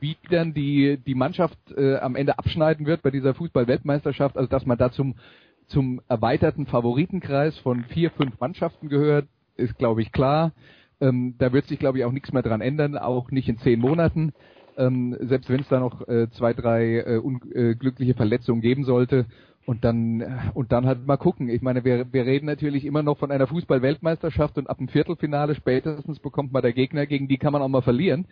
wie 0.00 0.16
dann 0.30 0.52
die 0.52 0.98
die 1.06 1.14
Mannschaft 1.14 1.58
äh, 1.76 1.98
am 1.98 2.16
Ende 2.16 2.36
abschneiden 2.36 2.86
wird 2.86 3.02
bei 3.02 3.12
dieser 3.12 3.34
Fußball-Weltmeisterschaft, 3.34 4.36
also 4.36 4.48
dass 4.48 4.66
man 4.66 4.78
da 4.78 4.90
zum 4.90 5.14
zum 5.68 6.00
erweiterten 6.08 6.66
Favoritenkreis 6.66 7.56
von 7.58 7.84
vier, 7.84 8.10
fünf 8.10 8.40
Mannschaften 8.40 8.88
gehört, 8.88 9.28
ist 9.54 9.78
glaube 9.78 10.02
ich 10.02 10.10
klar. 10.10 10.50
Ähm, 11.02 11.34
da 11.38 11.52
wird 11.52 11.66
sich, 11.66 11.80
glaube 11.80 11.98
ich, 11.98 12.04
auch 12.04 12.12
nichts 12.12 12.32
mehr 12.32 12.42
dran 12.42 12.60
ändern, 12.60 12.96
auch 12.96 13.32
nicht 13.32 13.48
in 13.48 13.58
zehn 13.58 13.80
Monaten. 13.80 14.32
Ähm, 14.78 15.16
selbst 15.20 15.50
wenn 15.50 15.60
es 15.60 15.68
da 15.68 15.80
noch 15.80 16.06
äh, 16.06 16.30
zwei, 16.30 16.54
drei 16.54 17.00
äh, 17.00 17.16
unglückliche 17.18 18.14
Verletzungen 18.14 18.62
geben 18.62 18.84
sollte. 18.84 19.26
Und 19.66 19.84
dann 19.84 20.20
äh, 20.20 20.38
und 20.54 20.70
dann 20.70 20.86
halt 20.86 21.04
mal 21.06 21.16
gucken. 21.16 21.48
Ich 21.48 21.60
meine, 21.60 21.84
wir, 21.84 22.12
wir 22.12 22.24
reden 22.24 22.46
natürlich 22.46 22.84
immer 22.84 23.02
noch 23.02 23.18
von 23.18 23.32
einer 23.32 23.48
Fußball-Weltmeisterschaft 23.48 24.58
und 24.58 24.70
ab 24.70 24.78
dem 24.78 24.88
Viertelfinale 24.88 25.56
spätestens 25.56 26.20
bekommt 26.20 26.52
man 26.52 26.62
der 26.62 26.72
Gegner, 26.72 27.06
gegen 27.06 27.26
die 27.28 27.38
kann 27.38 27.52
man 27.52 27.62
auch 27.62 27.68
mal 27.68 27.82
verlieren. 27.82 28.26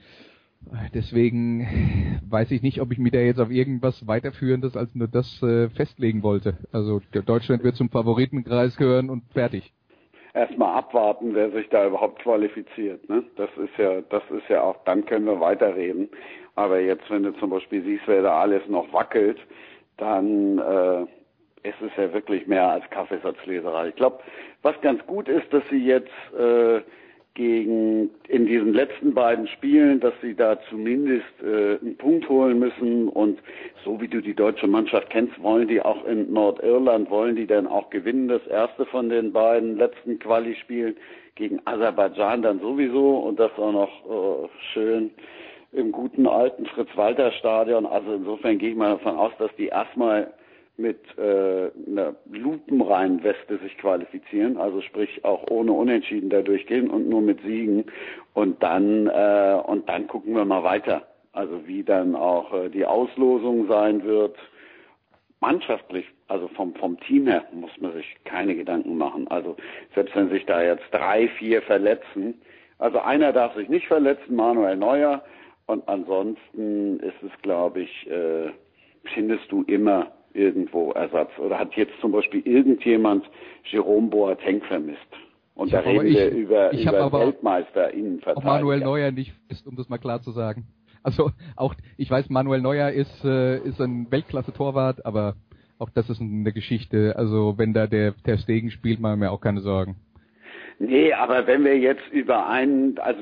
Deswegen 0.94 2.20
weiß 2.28 2.50
ich 2.50 2.62
nicht, 2.62 2.80
ob 2.80 2.92
ich 2.92 2.98
mich 2.98 3.12
da 3.12 3.18
jetzt 3.18 3.40
auf 3.40 3.50
irgendwas 3.50 4.06
weiterführendes 4.06 4.76
als 4.76 4.94
nur 4.94 5.08
das 5.08 5.42
äh, 5.42 5.70
festlegen 5.70 6.22
wollte. 6.22 6.58
Also 6.70 7.00
Deutschland 7.12 7.64
wird 7.64 7.76
zum 7.76 7.90
Favoritenkreis 7.90 8.76
gehören 8.76 9.10
und 9.10 9.24
fertig 9.32 9.72
erstmal 10.34 10.76
abwarten, 10.76 11.34
wer 11.34 11.50
sich 11.50 11.68
da 11.68 11.86
überhaupt 11.86 12.22
qualifiziert. 12.22 13.08
Ne? 13.08 13.24
Das 13.36 13.50
ist 13.56 13.76
ja, 13.78 14.00
das 14.02 14.22
ist 14.30 14.48
ja 14.48 14.62
auch, 14.62 14.76
dann 14.84 15.04
können 15.04 15.26
wir 15.26 15.40
weiterreden. 15.40 16.08
Aber 16.56 16.80
jetzt, 16.80 17.08
wenn 17.10 17.22
du 17.22 17.32
zum 17.32 17.50
Beispiel 17.50 17.82
siehst, 17.82 18.06
wer 18.06 18.22
da 18.22 18.40
alles 18.40 18.66
noch 18.68 18.92
wackelt, 18.92 19.38
dann 19.96 20.58
äh, 20.58 21.02
ist 21.68 21.80
es 21.80 21.90
ja 21.96 22.12
wirklich 22.12 22.46
mehr 22.46 22.68
als 22.68 22.88
Kaffeesatzleserei. 22.90 23.88
Ich 23.88 23.96
glaube, 23.96 24.20
was 24.62 24.80
ganz 24.80 25.04
gut 25.06 25.28
ist, 25.28 25.52
dass 25.52 25.62
sie 25.70 25.84
jetzt 25.84 26.10
äh, 26.38 26.80
gegen 27.34 28.10
in 28.28 28.46
diesen 28.46 28.74
letzten 28.74 29.14
beiden 29.14 29.46
Spielen, 29.46 30.00
dass 30.00 30.14
sie 30.20 30.34
da 30.34 30.58
zumindest 30.68 31.26
äh, 31.42 31.78
einen 31.80 31.96
Punkt 31.96 32.28
holen 32.28 32.58
müssen 32.58 33.08
und 33.08 33.38
so 33.84 34.00
wie 34.00 34.08
du 34.08 34.20
die 34.20 34.34
deutsche 34.34 34.66
Mannschaft 34.66 35.10
kennst, 35.10 35.40
wollen 35.42 35.68
die 35.68 35.80
auch 35.80 36.04
in 36.06 36.32
Nordirland, 36.32 37.08
wollen 37.08 37.36
die 37.36 37.46
dann 37.46 37.66
auch 37.66 37.90
gewinnen, 37.90 38.28
das 38.28 38.46
erste 38.48 38.84
von 38.86 39.08
den 39.08 39.32
beiden 39.32 39.76
letzten 39.76 40.18
Quali-Spielen 40.18 40.96
gegen 41.36 41.60
Aserbaidschan 41.64 42.42
dann 42.42 42.60
sowieso 42.60 43.18
und 43.18 43.38
das 43.38 43.52
auch 43.56 43.72
noch 43.72 44.44
äh, 44.44 44.48
schön 44.72 45.10
im 45.72 45.92
guten 45.92 46.26
alten 46.26 46.66
Fritz-Walter-Stadion. 46.66 47.86
Also 47.86 48.14
insofern 48.14 48.58
gehe 48.58 48.70
ich 48.70 48.76
mal 48.76 48.92
davon 48.96 49.16
aus, 49.16 49.32
dass 49.38 49.54
die 49.56 49.68
erstmal 49.68 50.32
mit 50.80 50.98
äh, 51.18 51.70
einer 51.86 52.14
lupenreinen 52.30 53.22
Weste 53.22 53.58
sich 53.58 53.76
qualifizieren, 53.78 54.56
also 54.56 54.80
sprich 54.80 55.24
auch 55.24 55.50
ohne 55.50 55.72
Unentschieden 55.72 56.30
da 56.30 56.42
durchgehen 56.42 56.90
und 56.90 57.08
nur 57.08 57.20
mit 57.20 57.40
Siegen 57.42 57.84
und 58.34 58.62
dann 58.62 59.06
äh, 59.06 59.60
und 59.66 59.88
dann 59.88 60.06
gucken 60.06 60.34
wir 60.34 60.44
mal 60.44 60.62
weiter, 60.64 61.06
also 61.32 61.66
wie 61.66 61.82
dann 61.82 62.16
auch 62.16 62.52
äh, 62.54 62.68
die 62.68 62.86
Auslosung 62.86 63.68
sein 63.68 64.04
wird. 64.04 64.36
Mannschaftlich, 65.40 66.06
also 66.28 66.48
vom 66.48 66.74
vom 66.74 66.98
Team 67.00 67.26
her 67.26 67.44
muss 67.52 67.70
man 67.80 67.92
sich 67.94 68.16
keine 68.24 68.54
Gedanken 68.54 68.96
machen. 68.98 69.28
Also 69.28 69.56
selbst 69.94 70.14
wenn 70.14 70.30
sich 70.30 70.44
da 70.46 70.62
jetzt 70.62 70.84
drei, 70.90 71.28
vier 71.28 71.62
verletzen, 71.62 72.40
also 72.78 72.98
einer 72.98 73.32
darf 73.32 73.54
sich 73.54 73.68
nicht 73.68 73.86
verletzen, 73.86 74.36
Manuel 74.36 74.76
Neuer, 74.76 75.22
und 75.70 75.86
ansonsten 75.88 76.98
ist 76.98 77.22
es, 77.22 77.30
glaube 77.42 77.82
ich, 77.82 78.10
äh, 78.10 78.50
findest 79.14 79.52
du 79.52 79.62
immer 79.62 80.10
irgendwo 80.34 80.92
Ersatz? 80.92 81.30
Oder 81.38 81.58
hat 81.58 81.74
jetzt 81.74 81.92
zum 82.00 82.12
Beispiel 82.12 82.40
irgendjemand 82.46 83.24
Jerome 83.64 84.08
Boateng 84.08 84.62
vermisst? 84.62 84.98
Und 85.54 85.66
ich 85.66 85.72
da 85.72 85.80
reden 85.80 86.06
ich, 86.06 86.14
wir 86.14 86.30
über, 86.30 86.72
ich 86.72 86.82
über 86.82 87.12
Weltmeister 87.12 87.92
Innenverteidiger. 87.92 88.46
Manuel 88.46 88.80
Neuer 88.80 89.10
nicht 89.10 89.32
ist, 89.48 89.66
um 89.66 89.76
das 89.76 89.88
mal 89.88 89.98
klar 89.98 90.22
zu 90.22 90.30
sagen. 90.30 90.66
Also 91.02 91.30
auch, 91.56 91.74
ich 91.96 92.10
weiß, 92.10 92.28
Manuel 92.30 92.60
Neuer 92.60 92.90
ist, 92.90 93.24
äh, 93.24 93.58
ist 93.58 93.80
ein 93.80 94.10
Weltklasse-Torwart, 94.10 95.04
aber 95.06 95.36
auch 95.78 95.90
das 95.90 96.10
ist 96.10 96.20
eine 96.20 96.52
Geschichte. 96.52 97.14
Also 97.16 97.56
wenn 97.56 97.72
da 97.72 97.86
der, 97.86 98.12
der 98.26 98.38
Stegen 98.38 98.70
spielt, 98.70 99.00
machen 99.00 99.20
wir 99.20 99.26
mir 99.26 99.32
auch 99.32 99.40
keine 99.40 99.60
Sorgen. 99.60 99.96
Nee, 100.80 101.12
aber 101.12 101.46
wenn 101.46 101.62
wir 101.62 101.78
jetzt 101.78 102.08
über 102.10 102.48
einen, 102.48 102.98
also 102.98 103.20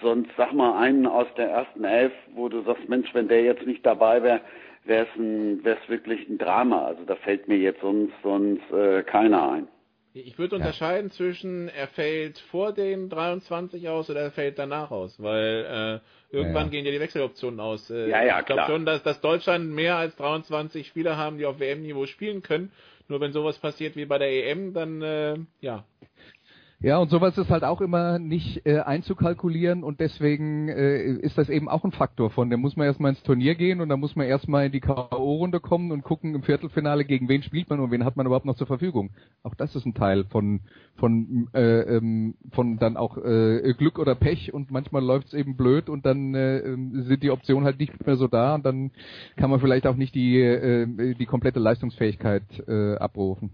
sonst 0.00 0.30
sag 0.36 0.52
mal 0.52 0.78
einen 0.78 1.06
aus 1.06 1.26
der 1.36 1.50
ersten 1.50 1.82
Elf, 1.82 2.12
wo 2.34 2.48
du 2.48 2.62
sagst, 2.62 2.88
Mensch, 2.88 3.12
wenn 3.14 3.26
der 3.26 3.42
jetzt 3.42 3.66
nicht 3.66 3.84
dabei 3.84 4.22
wäre, 4.22 4.40
wäre 4.84 5.08
es 5.16 5.88
wirklich 5.88 6.28
ein 6.28 6.38
Drama. 6.38 6.86
Also 6.86 7.04
da 7.04 7.16
fällt 7.16 7.48
mir 7.48 7.58
jetzt 7.58 7.80
sonst, 7.80 8.14
sonst 8.22 8.62
äh, 8.70 9.02
keiner 9.02 9.50
ein. 9.50 9.68
Ich 10.12 10.38
würde 10.38 10.54
unterscheiden 10.54 11.08
ja. 11.08 11.14
zwischen, 11.14 11.68
er 11.68 11.88
fällt 11.88 12.38
vor 12.38 12.72
den 12.72 13.08
23 13.08 13.88
aus 13.88 14.08
oder 14.08 14.20
er 14.20 14.30
fällt 14.30 14.60
danach 14.60 14.92
aus, 14.92 15.20
weil 15.20 16.00
äh, 16.32 16.34
irgendwann 16.36 16.66
ja, 16.66 16.66
ja. 16.66 16.70
gehen 16.70 16.86
ja 16.86 16.92
die 16.92 17.00
Wechseloptionen 17.00 17.58
aus. 17.58 17.90
Äh, 17.90 18.08
ja, 18.08 18.22
ja, 18.22 18.38
ich 18.38 18.46
glaube 18.46 18.64
schon, 18.66 18.86
dass, 18.86 19.02
dass 19.02 19.20
Deutschland 19.20 19.70
mehr 19.70 19.96
als 19.96 20.14
23 20.14 20.86
Spieler 20.86 21.16
haben, 21.16 21.38
die 21.38 21.46
auf 21.46 21.58
WM-Niveau 21.58 22.06
spielen 22.06 22.42
können. 22.42 22.70
Nur 23.08 23.20
wenn 23.20 23.32
sowas 23.32 23.58
passiert 23.58 23.96
wie 23.96 24.04
bei 24.04 24.18
der 24.18 24.30
EM, 24.30 24.72
dann 24.72 25.02
äh, 25.02 25.36
ja, 25.60 25.84
ja, 26.82 26.96
und 26.96 27.10
sowas 27.10 27.36
ist 27.36 27.50
halt 27.50 27.62
auch 27.62 27.82
immer 27.82 28.18
nicht 28.18 28.64
äh, 28.64 28.78
einzukalkulieren 28.78 29.84
und 29.84 30.00
deswegen 30.00 30.70
äh, 30.70 31.12
ist 31.12 31.36
das 31.36 31.50
eben 31.50 31.68
auch 31.68 31.84
ein 31.84 31.92
Faktor 31.92 32.30
von, 32.30 32.48
da 32.48 32.56
muss 32.56 32.74
man 32.74 32.86
erstmal 32.86 33.10
ins 33.10 33.22
Turnier 33.22 33.54
gehen 33.54 33.82
und 33.82 33.90
dann 33.90 34.00
muss 34.00 34.16
man 34.16 34.26
erstmal 34.26 34.64
in 34.64 34.72
die 34.72 34.80
K.O.-Runde 34.80 35.60
kommen 35.60 35.92
und 35.92 36.04
gucken 36.04 36.34
im 36.34 36.42
Viertelfinale, 36.42 37.04
gegen 37.04 37.28
wen 37.28 37.42
spielt 37.42 37.68
man 37.68 37.80
und 37.80 37.90
wen 37.90 38.06
hat 38.06 38.16
man 38.16 38.24
überhaupt 38.24 38.46
noch 38.46 38.56
zur 38.56 38.66
Verfügung. 38.66 39.10
Auch 39.42 39.54
das 39.54 39.76
ist 39.76 39.84
ein 39.84 39.92
Teil 39.92 40.24
von 40.30 40.60
von 40.96 41.48
äh, 41.52 41.96
ähm, 41.96 42.34
von 42.52 42.78
dann 42.78 42.96
auch 42.96 43.18
äh, 43.18 43.74
Glück 43.74 43.98
oder 43.98 44.14
Pech 44.14 44.54
und 44.54 44.70
manchmal 44.70 45.04
läuft's 45.04 45.34
eben 45.34 45.58
blöd 45.58 45.90
und 45.90 46.06
dann 46.06 46.34
äh, 46.34 46.60
ähm, 46.60 47.02
sind 47.02 47.22
die 47.22 47.30
Optionen 47.30 47.66
halt 47.66 47.78
nicht 47.78 48.06
mehr 48.06 48.16
so 48.16 48.26
da 48.26 48.54
und 48.54 48.64
dann 48.64 48.90
kann 49.36 49.50
man 49.50 49.60
vielleicht 49.60 49.86
auch 49.86 49.96
nicht 49.96 50.14
die 50.14 50.40
äh, 50.40 51.14
die 51.14 51.26
komplette 51.26 51.58
Leistungsfähigkeit 51.58 52.42
äh, 52.66 52.96
abrufen. 52.96 53.50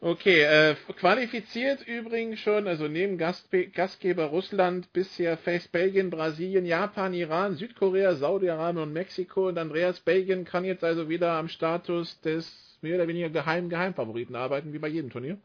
Okay, 0.00 0.42
äh, 0.42 0.76
qualifiziert 0.96 1.84
übrigens 1.84 2.38
schon, 2.38 2.68
also 2.68 2.86
neben 2.86 3.18
Gastbe 3.18 3.66
Gastgeber 3.66 4.26
Russland 4.26 4.92
bisher 4.92 5.36
face 5.36 5.66
Belgien, 5.66 6.08
Brasilien, 6.08 6.66
Japan, 6.66 7.12
Iran, 7.14 7.56
Südkorea, 7.56 8.14
Saudi-Arabien 8.14 8.84
und 8.84 8.92
Mexiko. 8.92 9.48
Und 9.48 9.58
Andreas 9.58 9.98
Belgien 9.98 10.44
kann 10.44 10.64
jetzt 10.64 10.84
also 10.84 11.08
wieder 11.08 11.32
am 11.32 11.48
Status 11.48 12.20
des 12.20 12.78
mehr 12.80 12.94
oder 12.94 13.08
weniger 13.08 13.28
geheimen 13.28 13.70
Geheimfavoriten 13.70 14.36
arbeiten, 14.36 14.72
wie 14.72 14.78
bei 14.78 14.86
jedem 14.86 15.10
Turnier. 15.10 15.36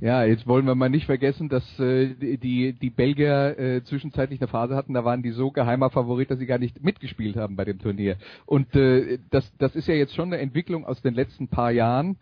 Ja, 0.00 0.24
jetzt 0.24 0.46
wollen 0.46 0.66
wir 0.66 0.74
mal 0.74 0.90
nicht 0.90 1.06
vergessen, 1.06 1.48
dass 1.48 1.78
äh, 1.78 2.14
die 2.14 2.74
die 2.74 2.90
Belgier 2.90 3.58
äh, 3.58 3.82
zwischenzeitlich 3.82 4.40
eine 4.40 4.48
Phase 4.48 4.76
hatten, 4.76 4.92
da 4.92 5.04
waren 5.06 5.22
die 5.22 5.30
so 5.30 5.50
geheimer 5.50 5.88
Favorit, 5.88 6.30
dass 6.30 6.38
sie 6.38 6.46
gar 6.46 6.58
nicht 6.58 6.82
mitgespielt 6.82 7.36
haben 7.36 7.56
bei 7.56 7.64
dem 7.64 7.78
Turnier. 7.78 8.16
Und 8.44 8.74
äh, 8.76 9.18
das 9.30 9.50
das 9.56 9.74
ist 9.74 9.88
ja 9.88 9.94
jetzt 9.94 10.14
schon 10.14 10.32
eine 10.32 10.42
Entwicklung 10.42 10.84
aus 10.84 11.00
den 11.00 11.14
letzten 11.14 11.48
paar 11.48 11.70
Jahren, 11.70 12.16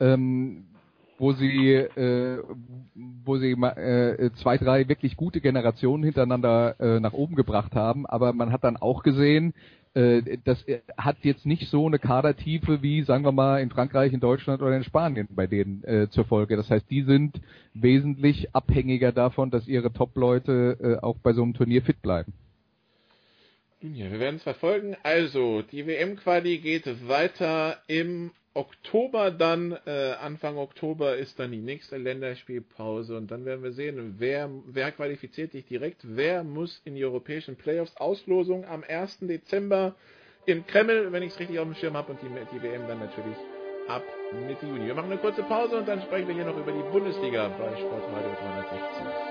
ähm, 0.00 0.66
wo 1.18 1.32
sie, 1.32 1.74
äh, 1.74 2.42
wo 3.24 3.36
sie 3.36 3.52
äh, 3.52 4.30
zwei, 4.36 4.56
drei 4.56 4.88
wirklich 4.88 5.16
gute 5.16 5.42
Generationen 5.42 6.02
hintereinander 6.02 6.76
äh, 6.80 6.98
nach 6.98 7.12
oben 7.12 7.36
gebracht 7.36 7.74
haben. 7.74 8.06
Aber 8.06 8.32
man 8.32 8.52
hat 8.52 8.64
dann 8.64 8.78
auch 8.78 9.02
gesehen, 9.02 9.52
äh, 9.92 10.38
das 10.44 10.64
hat 10.96 11.16
jetzt 11.22 11.44
nicht 11.44 11.68
so 11.68 11.86
eine 11.86 11.98
Kadertiefe 11.98 12.80
wie, 12.82 13.02
sagen 13.02 13.24
wir 13.24 13.32
mal, 13.32 13.60
in 13.60 13.70
Frankreich, 13.70 14.14
in 14.14 14.20
Deutschland 14.20 14.62
oder 14.62 14.74
in 14.74 14.84
Spanien 14.84 15.28
bei 15.30 15.46
denen 15.46 15.84
äh, 15.84 16.08
zur 16.10 16.24
Folge. 16.24 16.56
Das 16.56 16.70
heißt, 16.70 16.90
die 16.90 17.02
sind 17.02 17.38
wesentlich 17.74 18.54
abhängiger 18.54 19.12
davon, 19.12 19.50
dass 19.50 19.68
ihre 19.68 19.92
Top-Leute 19.92 20.78
äh, 20.80 21.04
auch 21.04 21.18
bei 21.18 21.34
so 21.34 21.42
einem 21.42 21.52
Turnier 21.52 21.82
fit 21.82 22.00
bleiben. 22.00 22.32
Ja, 23.82 24.10
wir 24.10 24.20
werden 24.20 24.36
es 24.36 24.42
verfolgen. 24.42 24.96
Also, 25.02 25.62
die 25.62 25.86
WM-Quali 25.86 26.58
geht 26.58 26.86
weiter 27.08 27.78
im 27.88 28.30
Oktober 28.52 29.30
dann, 29.30 29.78
äh, 29.86 30.14
Anfang 30.20 30.56
Oktober 30.56 31.16
ist 31.16 31.38
dann 31.38 31.52
die 31.52 31.60
nächste 31.60 31.96
Länderspielpause 31.96 33.16
und 33.16 33.30
dann 33.30 33.44
werden 33.44 33.62
wir 33.62 33.72
sehen, 33.72 34.16
wer, 34.18 34.50
wer 34.66 34.90
qualifiziert 34.90 35.52
sich 35.52 35.66
direkt, 35.66 36.00
wer 36.02 36.42
muss 36.42 36.80
in 36.84 36.96
die 36.96 37.04
europäischen 37.04 37.54
Playoffs. 37.54 37.96
Auslosung 37.96 38.64
am 38.64 38.82
1. 38.86 39.20
Dezember 39.20 39.94
im 40.46 40.66
Kreml, 40.66 41.12
wenn 41.12 41.22
ich 41.22 41.32
es 41.32 41.38
richtig 41.38 41.60
auf 41.60 41.66
dem 41.66 41.76
Schirm 41.76 41.96
habe 41.96 42.12
und 42.12 42.22
die, 42.22 42.26
die 42.26 42.62
WM 42.62 42.88
dann 42.88 42.98
natürlich 42.98 43.36
ab 43.86 44.02
Mitte 44.46 44.66
Juni. 44.66 44.86
Wir 44.86 44.94
machen 44.94 45.12
eine 45.12 45.20
kurze 45.20 45.44
Pause 45.44 45.76
und 45.78 45.86
dann 45.86 46.02
sprechen 46.02 46.26
wir 46.26 46.34
hier 46.34 46.44
noch 46.44 46.56
über 46.56 46.72
die 46.72 46.90
Bundesliga 46.90 47.48
bei 47.48 47.76
Sportradio 47.76 48.30
360. 48.30 49.29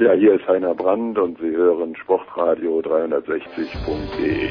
Ja, 0.00 0.12
hier 0.14 0.40
ist 0.40 0.48
Heiner 0.48 0.74
Brand 0.74 1.18
und 1.18 1.38
Sie 1.40 1.50
hören 1.50 1.94
Sportradio 1.94 2.78
360.de. 2.78 4.50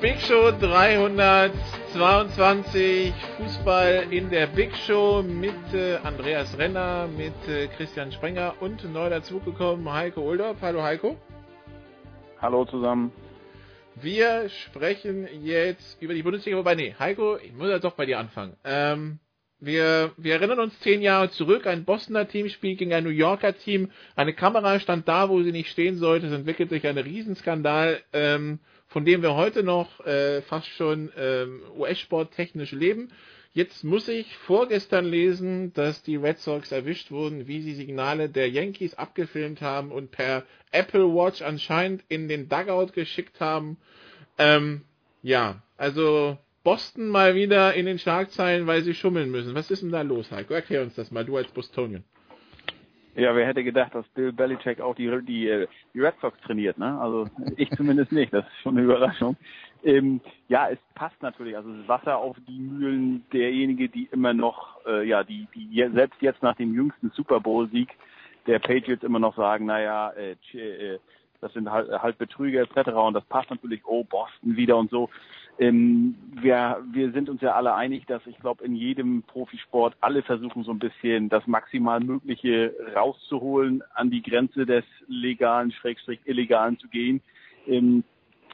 Big 0.00 0.20
Show 0.20 0.52
322 0.60 3.12
Fußball 3.36 4.06
in 4.12 4.30
der 4.30 4.46
Big 4.46 4.76
Show 4.76 5.24
mit 5.26 5.56
äh, 5.74 5.96
Andreas 6.04 6.56
Renner, 6.56 7.08
mit 7.08 7.34
äh, 7.48 7.66
Christian 7.76 8.12
Sprenger 8.12 8.54
und 8.60 8.84
neu 8.92 9.10
dazugekommen 9.10 9.92
Heiko 9.92 10.20
Uldorf. 10.20 10.58
Hallo 10.62 10.84
Heiko. 10.84 11.16
Hallo 12.40 12.64
zusammen. 12.64 13.10
Wir 13.96 14.48
sprechen 14.50 15.26
jetzt 15.42 16.00
über 16.00 16.14
die 16.14 16.22
Bundesliga, 16.22 16.58
wobei, 16.58 16.76
nee, 16.76 16.94
Heiko, 16.96 17.38
ich 17.38 17.52
muss 17.54 17.70
ja 17.70 17.80
doch 17.80 17.94
bei 17.94 18.06
dir 18.06 18.20
anfangen. 18.20 18.54
Ähm, 18.62 19.18
wir, 19.58 20.12
wir 20.16 20.34
erinnern 20.34 20.60
uns 20.60 20.78
zehn 20.80 21.00
Jahre 21.02 21.30
zurück, 21.30 21.66
ein 21.66 21.84
Bostoner 21.84 22.28
Team 22.28 22.48
spielt 22.48 22.78
gegen 22.78 22.92
ein 22.92 23.04
New 23.04 23.10
Yorker 23.10 23.56
Team, 23.56 23.90
eine 24.14 24.34
Kamera 24.34 24.78
stand 24.80 25.08
da, 25.08 25.28
wo 25.28 25.42
sie 25.42 25.52
nicht 25.52 25.70
stehen 25.70 25.96
sollte, 25.96 26.26
es 26.26 26.32
entwickelt 26.32 26.70
sich 26.70 26.86
ein 26.86 26.98
Riesenskandal, 26.98 28.02
ähm, 28.12 28.58
von 28.86 29.04
dem 29.04 29.22
wir 29.22 29.34
heute 29.34 29.62
noch 29.62 30.04
äh, 30.06 30.42
fast 30.42 30.68
schon 30.68 31.10
ähm, 31.16 31.62
US-Sport 31.76 32.34
technisch 32.34 32.72
leben. 32.72 33.08
Jetzt 33.52 33.84
muss 33.84 34.06
ich 34.08 34.36
vorgestern 34.36 35.06
lesen, 35.06 35.72
dass 35.72 36.02
die 36.02 36.16
Red 36.16 36.38
Sox 36.40 36.72
erwischt 36.72 37.10
wurden, 37.10 37.46
wie 37.46 37.62
sie 37.62 37.74
Signale 37.74 38.28
der 38.28 38.50
Yankees 38.50 38.94
abgefilmt 38.94 39.62
haben 39.62 39.92
und 39.92 40.10
per 40.10 40.44
Apple 40.72 41.06
Watch 41.14 41.40
anscheinend 41.40 42.04
in 42.08 42.28
den 42.28 42.50
Dugout 42.50 42.92
geschickt 42.92 43.40
haben. 43.40 43.78
Ähm, 44.36 44.82
ja, 45.22 45.62
also 45.78 46.36
Boston 46.66 47.06
mal 47.10 47.36
wieder 47.36 47.74
in 47.74 47.86
den 47.86 47.96
Schlagzeilen, 47.96 48.66
weil 48.66 48.82
sie 48.82 48.92
schummeln 48.92 49.30
müssen. 49.30 49.54
Was 49.54 49.70
ist 49.70 49.84
denn 49.84 49.92
da 49.92 50.02
los, 50.02 50.32
Heiko? 50.32 50.52
Erklär 50.52 50.82
uns 50.82 50.96
das 50.96 51.12
mal, 51.12 51.24
du 51.24 51.36
als 51.36 51.46
Bostonian. 51.52 52.02
Ja, 53.14 53.36
wer 53.36 53.46
hätte 53.46 53.62
gedacht, 53.62 53.94
dass 53.94 54.04
Bill 54.08 54.32
Belichick 54.32 54.80
auch 54.80 54.96
die, 54.96 55.08
die, 55.22 55.48
äh, 55.48 55.68
die 55.94 56.00
Red 56.00 56.14
Sox 56.20 56.36
trainiert, 56.40 56.76
ne? 56.76 57.00
Also 57.00 57.28
ich 57.56 57.70
zumindest 57.70 58.10
nicht, 58.10 58.32
das 58.32 58.44
ist 58.44 58.62
schon 58.64 58.76
eine 58.76 58.84
Überraschung. 58.84 59.36
Ähm, 59.84 60.20
ja, 60.48 60.68
es 60.68 60.80
passt 60.96 61.22
natürlich, 61.22 61.56
also 61.56 61.72
das 61.72 61.86
Wasser 61.86 62.18
auf 62.18 62.36
die 62.48 62.58
Mühlen 62.58 63.24
derjenige, 63.32 63.88
die 63.88 64.08
immer 64.10 64.34
noch, 64.34 64.84
äh, 64.86 65.06
ja, 65.06 65.22
die, 65.22 65.46
die 65.54 65.88
selbst 65.94 66.20
jetzt 66.20 66.42
nach 66.42 66.56
dem 66.56 66.74
jüngsten 66.74 67.10
Super 67.10 67.38
Bowl-Sieg 67.38 67.90
der 68.48 68.58
Patriots 68.58 69.04
immer 69.04 69.20
noch 69.20 69.36
sagen, 69.36 69.66
naja, 69.66 70.10
äh, 70.16 70.32
äh, 70.58 70.98
das 71.40 71.52
sind 71.52 71.70
halt, 71.70 71.90
halt 71.90 72.18
Betrüger 72.18 72.62
etc. 72.62 72.90
Und 72.90 73.14
das 73.14 73.24
passt 73.26 73.50
natürlich, 73.50 73.82
oh, 73.86 74.02
Boston 74.02 74.56
wieder 74.56 74.76
und 74.76 74.90
so. 74.90 75.10
Ähm, 75.58 76.16
wir, 76.32 76.82
wir 76.92 77.12
sind 77.12 77.30
uns 77.30 77.40
ja 77.40 77.54
alle 77.54 77.74
einig, 77.74 78.06
dass 78.06 78.26
ich 78.26 78.38
glaube, 78.38 78.64
in 78.64 78.74
jedem 78.74 79.22
Profisport 79.22 79.96
alle 80.00 80.22
versuchen 80.22 80.64
so 80.64 80.70
ein 80.70 80.78
bisschen 80.78 81.28
das 81.28 81.46
maximal 81.46 82.00
Mögliche 82.00 82.74
rauszuholen, 82.94 83.82
an 83.94 84.10
die 84.10 84.22
Grenze 84.22 84.66
des 84.66 84.84
legalen, 85.08 85.72
Schrägstrich 85.72 86.20
illegalen 86.26 86.78
zu 86.78 86.88
gehen. 86.88 87.22
Ähm, 87.66 88.04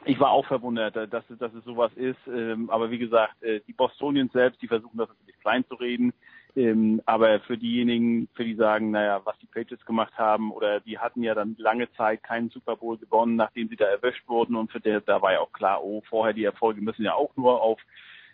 ich 0.05 0.19
war 0.19 0.31
auch 0.31 0.45
verwundert, 0.45 0.95
dass, 0.95 1.23
dass 1.39 1.53
es 1.53 1.63
sowas 1.63 1.91
ist. 1.95 2.19
Ähm, 2.27 2.69
aber 2.69 2.91
wie 2.91 2.97
gesagt, 2.97 3.41
äh, 3.43 3.61
die 3.67 3.73
Bostonians 3.73 4.31
selbst, 4.33 4.61
die 4.61 4.67
versuchen 4.67 4.97
das 4.97 5.09
natürlich 5.09 5.39
klein 5.39 5.65
zu 5.67 5.75
reden. 5.75 6.13
Ähm, 6.55 7.01
aber 7.05 7.39
für 7.39 7.57
diejenigen, 7.57 8.27
für 8.35 8.45
die 8.45 8.53
sagen, 8.53 8.91
naja, 8.91 9.21
was 9.23 9.37
die 9.39 9.47
Patriots 9.47 9.85
gemacht 9.85 10.15
haben, 10.17 10.51
oder 10.51 10.79
die 10.81 10.99
hatten 10.99 11.23
ja 11.23 11.33
dann 11.33 11.55
lange 11.57 11.91
Zeit 11.93 12.21
keinen 12.21 12.49
Super 12.49 12.75
Bowl 12.75 12.97
gewonnen, 12.97 13.35
nachdem 13.35 13.69
sie 13.69 13.75
da 13.75 13.85
erwischt 13.85 14.27
wurden 14.27 14.55
und 14.55 14.71
für 14.71 14.79
der, 14.79 15.01
da 15.01 15.21
war 15.21 15.33
ja 15.33 15.39
auch 15.39 15.51
klar, 15.51 15.83
oh, 15.83 16.03
vorher 16.07 16.33
die 16.33 16.43
Erfolge 16.43 16.81
müssen 16.81 17.03
ja 17.03 17.15
auch 17.15 17.35
nur 17.35 17.61
auf 17.61 17.79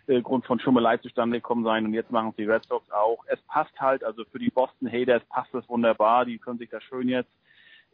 äh, 0.06 0.20
von 0.22 0.60
Schummelei 0.60 0.98
zustande 0.98 1.38
gekommen 1.38 1.64
sein 1.64 1.86
und 1.86 1.94
jetzt 1.94 2.10
machen 2.10 2.30
es 2.30 2.36
die 2.36 2.44
Red 2.44 2.64
Sox 2.66 2.90
auch. 2.90 3.24
Es 3.26 3.40
passt 3.42 3.78
halt, 3.80 4.04
also 4.04 4.24
für 4.24 4.38
die 4.38 4.50
Boston 4.50 4.90
Haters 4.92 5.22
passt 5.30 5.54
das 5.54 5.66
wunderbar, 5.68 6.26
die 6.26 6.38
können 6.38 6.58
sich 6.58 6.68
da 6.68 6.80
schön 6.80 7.08
jetzt 7.08 7.30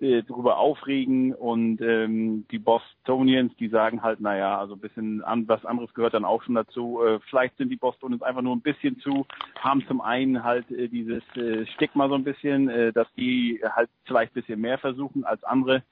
äh, 0.01 0.23
drüber 0.23 0.59
aufregen 0.59 1.33
und 1.35 1.81
ähm, 1.81 2.47
die 2.51 2.59
Bostonians, 2.59 3.57
die 3.57 3.69
sagen 3.69 4.03
halt, 4.03 4.21
naja, 4.21 4.59
also 4.59 4.75
ein 4.75 4.81
bisschen 4.81 5.25
an, 5.25 5.49
was 5.49 5.65
anderes 5.65 5.95
gehört 5.95 6.15
dann 6.15 6.25
auch 6.25 6.43
schon 6.43 6.55
dazu. 6.55 7.03
Äh, 7.03 7.19
vielleicht 7.31 7.57
sind 7.57 7.71
die 7.71 7.77
Bostonians 7.77 8.23
einfach 8.23 8.43
nur 8.43 8.55
ein 8.55 8.61
bisschen 8.61 8.99
zu, 9.01 9.27
haben 9.59 9.87
zum 9.87 10.01
einen 10.01 10.45
halt 10.45 10.71
äh, 10.71 10.89
dieses 10.89 11.23
äh, 11.37 11.67
Stigma 11.75 12.09
so 12.09 12.15
ein 12.15 12.25
bisschen, 12.25 12.69
äh, 12.69 12.93
dass 12.93 13.09
die 13.15 13.61
halt 13.65 13.89
vielleicht 14.05 14.33
ein 14.33 14.41
bisschen 14.41 14.61
mehr 14.61 14.79
versuchen 14.79 15.25
als 15.25 15.43
andere. 15.45 15.83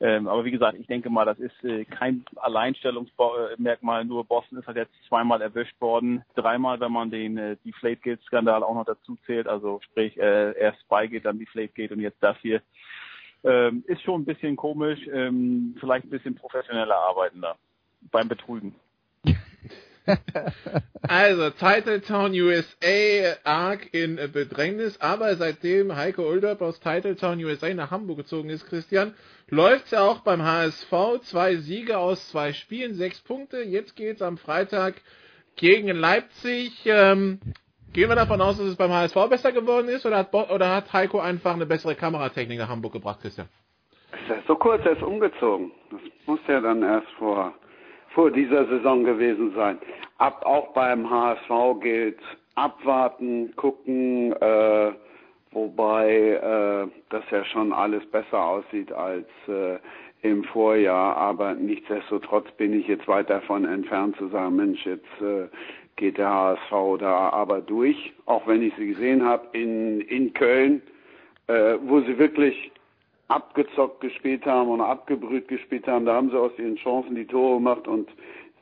Ähm, 0.00 0.26
aber 0.26 0.44
wie 0.44 0.50
gesagt, 0.50 0.76
ich 0.78 0.88
denke 0.88 1.08
mal, 1.08 1.24
das 1.24 1.38
ist 1.38 1.64
äh, 1.64 1.84
kein 1.84 2.24
Alleinstellungsmerkmal. 2.36 4.04
Nur 4.04 4.24
Boston 4.24 4.58
ist 4.58 4.66
halt 4.66 4.76
jetzt 4.76 4.92
zweimal 5.08 5.40
erwischt 5.40 5.80
worden. 5.80 6.24
Dreimal, 6.34 6.80
wenn 6.80 6.92
man 6.92 7.10
den 7.10 7.38
äh, 7.38 7.56
die 7.64 7.72
Flate-Gate-Skandal 7.72 8.64
auch 8.64 8.74
noch 8.74 8.84
dazu 8.84 9.16
zählt. 9.24 9.46
Also 9.46 9.80
sprich, 9.84 10.18
äh, 10.18 10.58
erst 10.58 10.80
Spygate, 10.80 11.22
dann 11.22 11.38
die 11.38 11.46
Flate-Gate 11.46 11.92
und 11.92 12.00
jetzt 12.00 12.20
das 12.20 12.36
hier. 12.42 12.60
Ähm, 13.44 13.84
ist 13.86 14.02
schon 14.02 14.22
ein 14.22 14.24
bisschen 14.24 14.56
komisch, 14.56 15.00
ähm, 15.12 15.76
vielleicht 15.78 16.06
ein 16.06 16.10
bisschen 16.10 16.34
professioneller 16.34 16.96
arbeiten 16.96 17.42
da 17.42 17.56
beim 18.10 18.28
Betrügen. 18.28 18.74
also, 21.02 21.50
Titletown 21.50 22.32
USA 22.32 23.36
arg 23.44 23.92
in 23.92 24.16
Bedrängnis, 24.32 25.00
aber 25.00 25.36
seitdem 25.36 25.94
Heiko 25.96 26.28
Ulderb 26.28 26.60
aus 26.62 26.80
Titletown 26.80 27.42
USA 27.44 27.72
nach 27.72 27.90
Hamburg 27.90 28.18
gezogen 28.18 28.50
ist, 28.50 28.66
Christian, 28.66 29.14
läuft 29.48 29.86
es 29.86 29.90
ja 29.92 30.02
auch 30.02 30.20
beim 30.20 30.42
HSV. 30.42 30.92
Zwei 31.22 31.56
Siege 31.56 31.98
aus 31.98 32.28
zwei 32.30 32.52
Spielen, 32.52 32.94
sechs 32.94 33.20
Punkte. 33.20 33.62
Jetzt 33.62 33.96
geht 33.96 34.16
es 34.16 34.22
am 34.22 34.36
Freitag 34.36 34.94
gegen 35.56 35.88
Leipzig. 35.88 36.82
Ähm, 36.86 37.40
Gehen 37.94 38.08
wir 38.08 38.16
davon 38.16 38.40
aus, 38.40 38.58
dass 38.58 38.66
es 38.66 38.74
beim 38.74 38.90
HSV 38.90 39.14
besser 39.30 39.52
geworden 39.52 39.86
ist 39.86 40.04
oder 40.04 40.18
hat, 40.18 40.32
Bo 40.32 40.42
oder 40.52 40.74
hat 40.74 40.92
Heiko 40.92 41.20
einfach 41.20 41.54
eine 41.54 41.64
bessere 41.64 41.94
Kameratechnik 41.94 42.58
nach 42.58 42.68
Hamburg 42.68 42.92
gebracht, 42.92 43.20
Christian? 43.22 43.48
So 44.48 44.56
kurz, 44.56 44.84
er 44.84 44.94
ist 44.94 45.02
umgezogen. 45.04 45.70
Das 45.92 46.00
muss 46.26 46.40
ja 46.48 46.60
dann 46.60 46.82
erst 46.82 47.06
vor, 47.18 47.54
vor 48.08 48.32
dieser 48.32 48.66
Saison 48.66 49.04
gewesen 49.04 49.52
sein. 49.54 49.78
Ab, 50.18 50.44
auch 50.44 50.74
beim 50.74 51.08
HSV 51.08 51.80
gilt 51.80 52.18
abwarten, 52.56 53.54
gucken, 53.54 54.32
äh, 54.40 54.92
wobei 55.52 56.08
äh, 56.10 56.88
das 57.10 57.22
ja 57.30 57.44
schon 57.44 57.72
alles 57.72 58.04
besser 58.10 58.42
aussieht 58.42 58.90
als 58.90 59.28
äh, 59.46 59.78
im 60.22 60.42
Vorjahr, 60.42 61.16
aber 61.16 61.54
nichtsdestotrotz 61.54 62.50
bin 62.56 62.72
ich 62.72 62.88
jetzt 62.88 63.06
weit 63.06 63.30
davon 63.30 63.64
entfernt 63.66 64.16
zu 64.16 64.28
sagen, 64.28 64.56
Mensch, 64.56 64.84
jetzt 64.84 65.20
äh, 65.20 65.46
geht 65.96 66.18
der 66.18 66.28
HSV 66.28 66.98
da 66.98 67.30
aber 67.30 67.60
durch, 67.60 68.12
auch 68.26 68.46
wenn 68.46 68.62
ich 68.62 68.74
sie 68.76 68.88
gesehen 68.88 69.24
habe 69.24 69.46
in, 69.52 70.00
in 70.02 70.32
Köln, 70.34 70.82
äh, 71.46 71.76
wo 71.82 72.00
sie 72.00 72.18
wirklich 72.18 72.72
abgezockt 73.28 74.00
gespielt 74.00 74.44
haben 74.46 74.70
und 74.70 74.80
abgebrüht 74.80 75.48
gespielt 75.48 75.86
haben. 75.86 76.04
Da 76.04 76.14
haben 76.14 76.30
sie 76.30 76.38
aus 76.38 76.52
ihren 76.58 76.76
Chancen 76.76 77.14
die 77.14 77.26
Tore 77.26 77.56
gemacht 77.56 77.88
und 77.88 78.08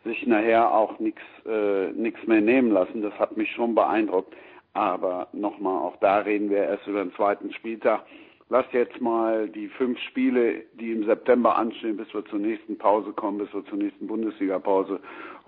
sich 0.05 0.27
nachher 0.27 0.73
auch 0.73 0.99
nichts 0.99 1.23
äh, 1.47 1.91
nix 1.93 2.25
mehr 2.27 2.41
nehmen 2.41 2.71
lassen. 2.73 3.03
Das 3.03 3.15
hat 3.19 3.37
mich 3.37 3.51
schon 3.53 3.75
beeindruckt. 3.75 4.35
Aber 4.75 5.29
nochmal, 5.33 5.83
auch 5.83 5.97
da 6.01 6.19
reden 6.19 6.49
wir 6.49 6.65
erst 6.65 6.87
über 6.87 7.05
den 7.05 7.13
zweiten 7.15 7.53
Spieltag. 7.53 8.05
Lass 8.49 8.67
jetzt 8.73 9.01
mal 9.01 9.49
die 9.49 9.69
fünf 9.69 9.99
Spiele, 10.01 10.63
die 10.75 10.93
im 10.93 11.05
September 11.05 11.57
anstehen, 11.57 11.97
bis 11.97 12.13
wir 12.13 12.25
zur 12.27 12.39
nächsten 12.39 12.77
Pause 12.77 13.13
kommen, 13.13 13.39
bis 13.39 13.53
wir 13.55 13.65
zur 13.67 13.79
nächsten 13.79 14.07
Bundesliga-Pause 14.07 15.01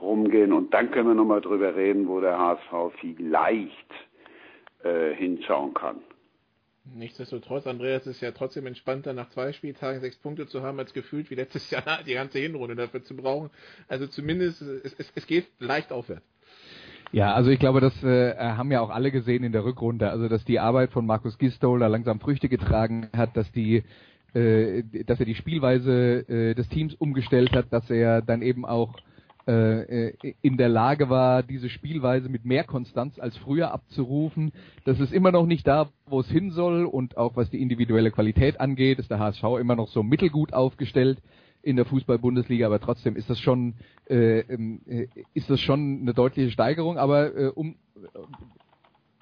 rumgehen. 0.04 0.52
Und 0.52 0.72
dann 0.74 0.90
können 0.90 1.08
wir 1.08 1.14
nochmal 1.14 1.40
drüber 1.40 1.74
reden, 1.74 2.08
wo 2.08 2.20
der 2.20 2.38
HSV 2.38 2.94
vielleicht 3.00 3.94
äh, 4.82 5.14
hinschauen 5.14 5.74
kann. 5.74 5.96
Nichtsdestotrotz, 6.92 7.66
Andreas 7.66 8.06
ist 8.06 8.20
ja 8.20 8.30
trotzdem 8.32 8.66
entspannter, 8.66 9.14
nach 9.14 9.30
zwei 9.30 9.52
Spieltagen 9.52 10.00
sechs 10.00 10.16
Punkte 10.16 10.46
zu 10.46 10.62
haben, 10.62 10.78
als 10.78 10.92
gefühlt 10.92 11.30
wie 11.30 11.34
letztes 11.34 11.70
Jahr 11.72 12.00
die 12.06 12.14
ganze 12.14 12.38
Hinrunde 12.38 12.76
dafür 12.76 13.02
zu 13.02 13.16
brauchen. 13.16 13.50
Also 13.88 14.06
zumindest, 14.06 14.60
es, 14.60 14.94
es, 14.98 15.12
es 15.14 15.26
geht 15.26 15.46
leicht 15.58 15.92
aufwärts. 15.92 16.26
Ja, 17.12 17.32
also 17.32 17.50
ich 17.50 17.58
glaube, 17.58 17.80
das 17.80 18.02
äh, 18.02 18.34
haben 18.36 18.72
ja 18.72 18.80
auch 18.80 18.90
alle 18.90 19.12
gesehen 19.12 19.44
in 19.44 19.52
der 19.52 19.64
Rückrunde, 19.64 20.10
also 20.10 20.28
dass 20.28 20.44
die 20.44 20.58
Arbeit 20.58 20.90
von 20.90 21.06
Markus 21.06 21.38
Gistol 21.38 21.78
da 21.78 21.86
langsam 21.86 22.18
Früchte 22.20 22.48
getragen 22.48 23.08
hat, 23.16 23.36
dass 23.36 23.50
die 23.52 23.84
äh, 24.34 24.82
dass 25.06 25.20
er 25.20 25.26
die 25.26 25.36
Spielweise 25.36 26.28
äh, 26.28 26.54
des 26.54 26.68
Teams 26.68 26.94
umgestellt 26.94 27.52
hat, 27.52 27.72
dass 27.72 27.88
er 27.88 28.20
dann 28.20 28.42
eben 28.42 28.66
auch 28.66 28.96
in 29.46 30.56
der 30.56 30.70
Lage 30.70 31.10
war, 31.10 31.42
diese 31.42 31.68
Spielweise 31.68 32.30
mit 32.30 32.46
mehr 32.46 32.64
Konstanz 32.64 33.18
als 33.18 33.36
früher 33.36 33.72
abzurufen. 33.72 34.52
Das 34.84 35.00
ist 35.00 35.12
immer 35.12 35.32
noch 35.32 35.44
nicht 35.44 35.66
da, 35.66 35.90
wo 36.06 36.20
es 36.20 36.30
hin 36.30 36.50
soll 36.50 36.86
und 36.86 37.18
auch 37.18 37.36
was 37.36 37.50
die 37.50 37.60
individuelle 37.60 38.10
Qualität 38.10 38.58
angeht, 38.58 38.98
ist 38.98 39.10
der 39.10 39.18
HSV 39.18 39.44
immer 39.60 39.76
noch 39.76 39.88
so 39.88 40.02
mittelgut 40.02 40.54
aufgestellt 40.54 41.18
in 41.64 41.76
der 41.76 41.84
Fußball-Bundesliga, 41.86 42.66
aber 42.66 42.80
trotzdem 42.80 43.16
ist 43.16 43.30
das 43.30 43.40
schon 43.40 43.74
äh, 44.08 44.40
ähm, 44.40 44.80
äh, 44.86 45.06
ist 45.32 45.48
das 45.50 45.60
schon 45.60 46.00
eine 46.02 46.14
deutliche 46.14 46.50
Steigerung. 46.50 46.98
Aber 46.98 47.34
äh, 47.34 47.48
um 47.48 47.76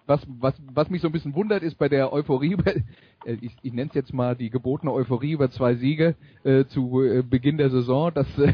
was, 0.06 0.20
was, 0.26 0.54
was 0.72 0.90
mich 0.90 1.00
so 1.00 1.08
ein 1.08 1.12
bisschen 1.12 1.34
wundert, 1.34 1.62
ist 1.62 1.78
bei 1.78 1.88
der 1.88 2.12
Euphorie, 2.12 2.56
äh, 3.24 3.36
ich, 3.40 3.56
ich 3.62 3.72
nenne 3.72 3.88
es 3.88 3.94
jetzt 3.94 4.12
mal 4.12 4.34
die 4.34 4.50
gebotene 4.50 4.92
Euphorie 4.92 5.32
über 5.32 5.50
zwei 5.50 5.76
Siege 5.76 6.16
äh, 6.44 6.64
zu 6.66 7.02
äh, 7.02 7.22
Beginn 7.22 7.58
der 7.58 7.70
Saison, 7.70 8.12
dass, 8.12 8.26
äh, 8.38 8.52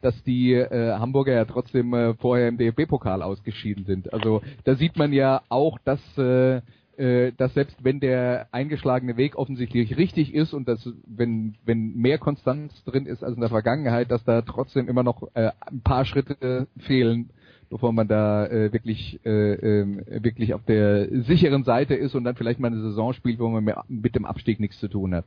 dass 0.00 0.22
die 0.24 0.52
äh, 0.52 0.92
Hamburger 0.92 1.34
ja 1.34 1.44
trotzdem 1.44 1.94
äh, 1.94 2.14
vorher 2.14 2.48
im 2.48 2.58
DFB-Pokal 2.58 3.22
ausgeschieden 3.22 3.84
sind. 3.84 4.12
Also 4.12 4.42
da 4.64 4.74
sieht 4.74 4.96
man 4.96 5.12
ja 5.12 5.42
auch, 5.48 5.78
dass 5.84 6.00
äh, 6.18 6.60
äh, 6.96 7.32
dass 7.36 7.54
selbst 7.54 7.82
wenn 7.82 8.00
der 8.00 8.48
eingeschlagene 8.52 9.16
Weg 9.16 9.36
offensichtlich 9.36 9.96
richtig 9.96 10.34
ist 10.34 10.52
und 10.52 10.68
dass 10.68 10.88
wenn 11.06 11.54
wenn 11.64 11.96
mehr 11.96 12.18
Konstanz 12.18 12.84
drin 12.84 13.06
ist 13.06 13.24
als 13.24 13.34
in 13.34 13.40
der 13.40 13.50
Vergangenheit, 13.50 14.10
dass 14.10 14.24
da 14.24 14.42
trotzdem 14.42 14.88
immer 14.88 15.02
noch 15.02 15.28
äh, 15.34 15.50
ein 15.60 15.80
paar 15.82 16.04
Schritte 16.04 16.66
fehlen, 16.78 17.30
bevor 17.70 17.92
man 17.92 18.08
da 18.08 18.46
äh, 18.46 18.72
wirklich 18.72 19.20
äh, 19.24 19.52
äh, 19.52 20.22
wirklich 20.22 20.52
auf 20.52 20.64
der 20.64 21.08
sicheren 21.22 21.64
Seite 21.64 21.94
ist 21.94 22.14
und 22.14 22.24
dann 22.24 22.34
vielleicht 22.34 22.60
mal 22.60 22.68
eine 22.68 22.82
Saison 22.82 23.12
spielt, 23.12 23.38
wo 23.38 23.48
man 23.48 23.64
mit 23.88 24.14
dem 24.14 24.26
Abstieg 24.26 24.60
nichts 24.60 24.78
zu 24.80 24.88
tun 24.88 25.14
hat. 25.14 25.24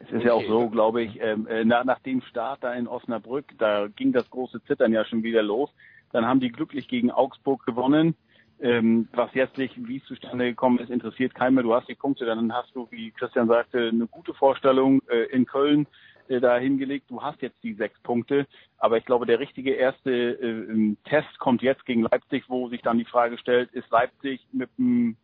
Es 0.00 0.10
ist 0.10 0.24
ja 0.24 0.34
auch 0.34 0.46
so, 0.46 0.68
glaube 0.68 1.02
ich, 1.02 1.20
ähm, 1.20 1.46
äh, 1.46 1.64
nach, 1.64 1.84
nach 1.84 2.00
dem 2.00 2.20
Start 2.22 2.62
da 2.62 2.74
in 2.74 2.86
Osnabrück, 2.86 3.46
da 3.58 3.86
ging 3.88 4.12
das 4.12 4.28
große 4.30 4.62
Zittern 4.64 4.92
ja 4.92 5.04
schon 5.04 5.22
wieder 5.22 5.42
los. 5.42 5.70
Dann 6.12 6.26
haben 6.26 6.40
die 6.40 6.52
glücklich 6.52 6.88
gegen 6.88 7.10
Augsburg 7.10 7.64
gewonnen. 7.64 8.14
Ähm, 8.58 9.08
was 9.12 9.34
jetzt 9.34 9.58
nicht, 9.58 9.74
wie 9.76 9.98
es 9.98 10.04
zustande 10.04 10.46
gekommen 10.46 10.78
ist, 10.78 10.90
interessiert 10.90 11.34
keinen 11.34 11.54
mehr. 11.54 11.64
Du 11.64 11.74
hast 11.74 11.88
die 11.88 11.94
Punkte, 11.94 12.24
dann 12.24 12.52
hast 12.54 12.74
du, 12.74 12.88
wie 12.90 13.10
Christian 13.10 13.48
sagte, 13.48 13.88
eine 13.88 14.06
gute 14.06 14.32
Vorstellung 14.32 15.02
äh, 15.08 15.24
in 15.24 15.44
Köln 15.44 15.86
äh, 16.28 16.40
da 16.40 16.56
hingelegt. 16.56 17.10
Du 17.10 17.22
hast 17.22 17.42
jetzt 17.42 17.62
die 17.62 17.74
sechs 17.74 18.00
Punkte, 18.00 18.46
aber 18.78 18.96
ich 18.96 19.04
glaube, 19.04 19.26
der 19.26 19.40
richtige 19.40 19.72
erste 19.72 20.10
äh, 20.10 20.96
Test 21.04 21.38
kommt 21.38 21.60
jetzt 21.60 21.84
gegen 21.84 22.02
Leipzig, 22.02 22.44
wo 22.48 22.68
sich 22.68 22.80
dann 22.80 22.98
die 22.98 23.04
Frage 23.04 23.36
stellt, 23.36 23.70
ist 23.72 23.90
Leipzig 23.90 24.46
mit 24.52 24.70
dem 24.78 25.16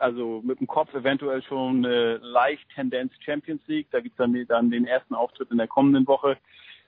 also 0.00 0.40
mit 0.44 0.60
dem 0.60 0.66
Kopf 0.66 0.92
eventuell 0.94 1.42
schon 1.42 1.84
äh, 1.84 2.16
leicht 2.16 2.68
Tendenz 2.74 3.12
Champions 3.20 3.62
League. 3.66 3.88
Da 3.90 4.00
gibt's 4.00 4.18
dann, 4.18 4.36
dann 4.48 4.70
den 4.70 4.86
ersten 4.86 5.14
Auftritt 5.14 5.50
in 5.50 5.58
der 5.58 5.68
kommenden 5.68 6.06
Woche. 6.06 6.36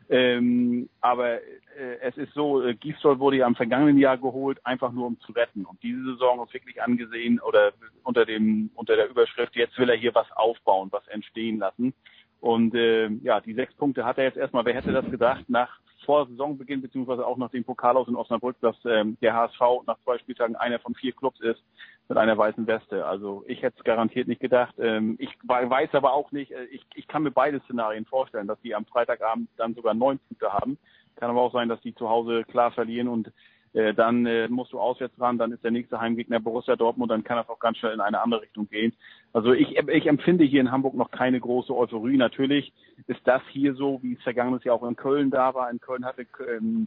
Ähm, 0.08 0.88
aber 1.00 1.34
äh, 1.34 1.98
es 2.00 2.16
ist 2.16 2.34
so, 2.34 2.62
äh, 2.62 2.74
Gisdol 2.74 3.18
wurde 3.18 3.38
ja 3.38 3.46
im 3.46 3.54
vergangenen 3.54 3.98
Jahr 3.98 4.18
geholt, 4.18 4.58
einfach 4.64 4.92
nur 4.92 5.06
um 5.06 5.20
zu 5.20 5.32
retten. 5.32 5.64
Und 5.64 5.82
diese 5.82 6.02
Saison 6.04 6.44
ist 6.44 6.52
wirklich 6.52 6.82
angesehen 6.82 7.40
oder 7.40 7.72
unter 8.02 8.24
dem 8.24 8.70
unter 8.74 8.96
der 8.96 9.08
Überschrift, 9.08 9.54
jetzt 9.56 9.78
will 9.78 9.88
er 9.88 9.96
hier 9.96 10.14
was 10.14 10.30
aufbauen, 10.32 10.88
was 10.90 11.06
entstehen 11.08 11.58
lassen. 11.58 11.94
Und 12.40 12.74
äh, 12.74 13.08
ja, 13.22 13.40
die 13.40 13.54
sechs 13.54 13.72
Punkte 13.74 14.04
hat 14.04 14.18
er 14.18 14.24
jetzt 14.24 14.36
erstmal, 14.36 14.64
wer 14.64 14.74
hätte 14.74 14.92
das 14.92 15.08
gedacht, 15.10 15.44
nach 15.48 15.78
vor 16.04 16.26
Saisonbeginn 16.26 16.82
beziehungsweise 16.82 17.24
auch 17.24 17.36
nach 17.36 17.50
dem 17.50 17.64
Pokal 17.64 17.96
aus 17.96 18.08
in 18.08 18.16
Osnabrück, 18.16 18.56
dass 18.60 18.76
ähm, 18.84 19.16
der 19.22 19.34
HSV 19.34 19.60
nach 19.86 19.98
zwei 20.04 20.18
Spieltagen 20.18 20.56
einer 20.56 20.80
von 20.80 20.94
vier 20.94 21.12
Clubs 21.12 21.40
ist 21.40 21.62
mit 22.08 22.18
einer 22.18 22.36
weißen 22.36 22.66
Weste. 22.66 23.06
Also 23.06 23.44
ich 23.46 23.62
hätte 23.62 23.78
es 23.78 23.84
garantiert 23.84 24.28
nicht 24.28 24.40
gedacht. 24.40 24.74
Ähm, 24.78 25.16
ich 25.18 25.30
weiß 25.42 25.90
aber 25.94 26.12
auch 26.12 26.32
nicht, 26.32 26.52
äh, 26.52 26.64
ich, 26.64 26.84
ich 26.94 27.08
kann 27.08 27.22
mir 27.22 27.30
beide 27.30 27.60
Szenarien 27.60 28.04
vorstellen, 28.04 28.46
dass 28.46 28.60
die 28.60 28.74
am 28.74 28.86
Freitagabend 28.86 29.48
dann 29.56 29.74
sogar 29.74 29.94
neun 29.94 30.18
Punkte 30.18 30.52
haben. 30.52 30.78
Kann 31.16 31.30
aber 31.30 31.40
auch 31.40 31.52
sein, 31.52 31.68
dass 31.68 31.80
die 31.80 31.94
zu 31.94 32.08
Hause 32.08 32.44
klar 32.44 32.72
verlieren 32.72 33.08
und 33.08 33.32
äh, 33.74 33.94
dann 33.94 34.26
äh, 34.26 34.48
musst 34.48 34.72
du 34.72 34.78
auswärts 34.78 35.18
ran, 35.18 35.38
dann 35.38 35.52
ist 35.52 35.64
der 35.64 35.70
nächste 35.70 35.98
Heimgegner 35.98 36.40
Borussia 36.40 36.76
Dortmund, 36.76 37.10
dann 37.10 37.24
kann 37.24 37.38
das 37.38 37.48
auch 37.48 37.58
ganz 37.58 37.78
schnell 37.78 37.94
in 37.94 38.00
eine 38.00 38.20
andere 38.20 38.42
Richtung 38.42 38.68
gehen. 38.68 38.92
Also 39.32 39.52
ich, 39.52 39.78
ich 39.78 40.06
empfinde 40.06 40.44
hier 40.44 40.60
in 40.60 40.70
Hamburg 40.70 40.94
noch 40.94 41.10
keine 41.10 41.40
große 41.40 41.74
Euphorie. 41.74 42.18
Natürlich 42.18 42.72
ist 43.06 43.20
das 43.24 43.40
hier 43.50 43.74
so, 43.74 43.98
wie 44.02 44.14
es 44.14 44.22
vergangenes 44.22 44.64
Jahr 44.64 44.74
auch 44.74 44.86
in 44.86 44.96
Köln 44.96 45.30
da 45.30 45.54
war. 45.54 45.70
In 45.70 45.80
Köln 45.80 46.04
hatte 46.04 46.26
ähm, 46.54 46.84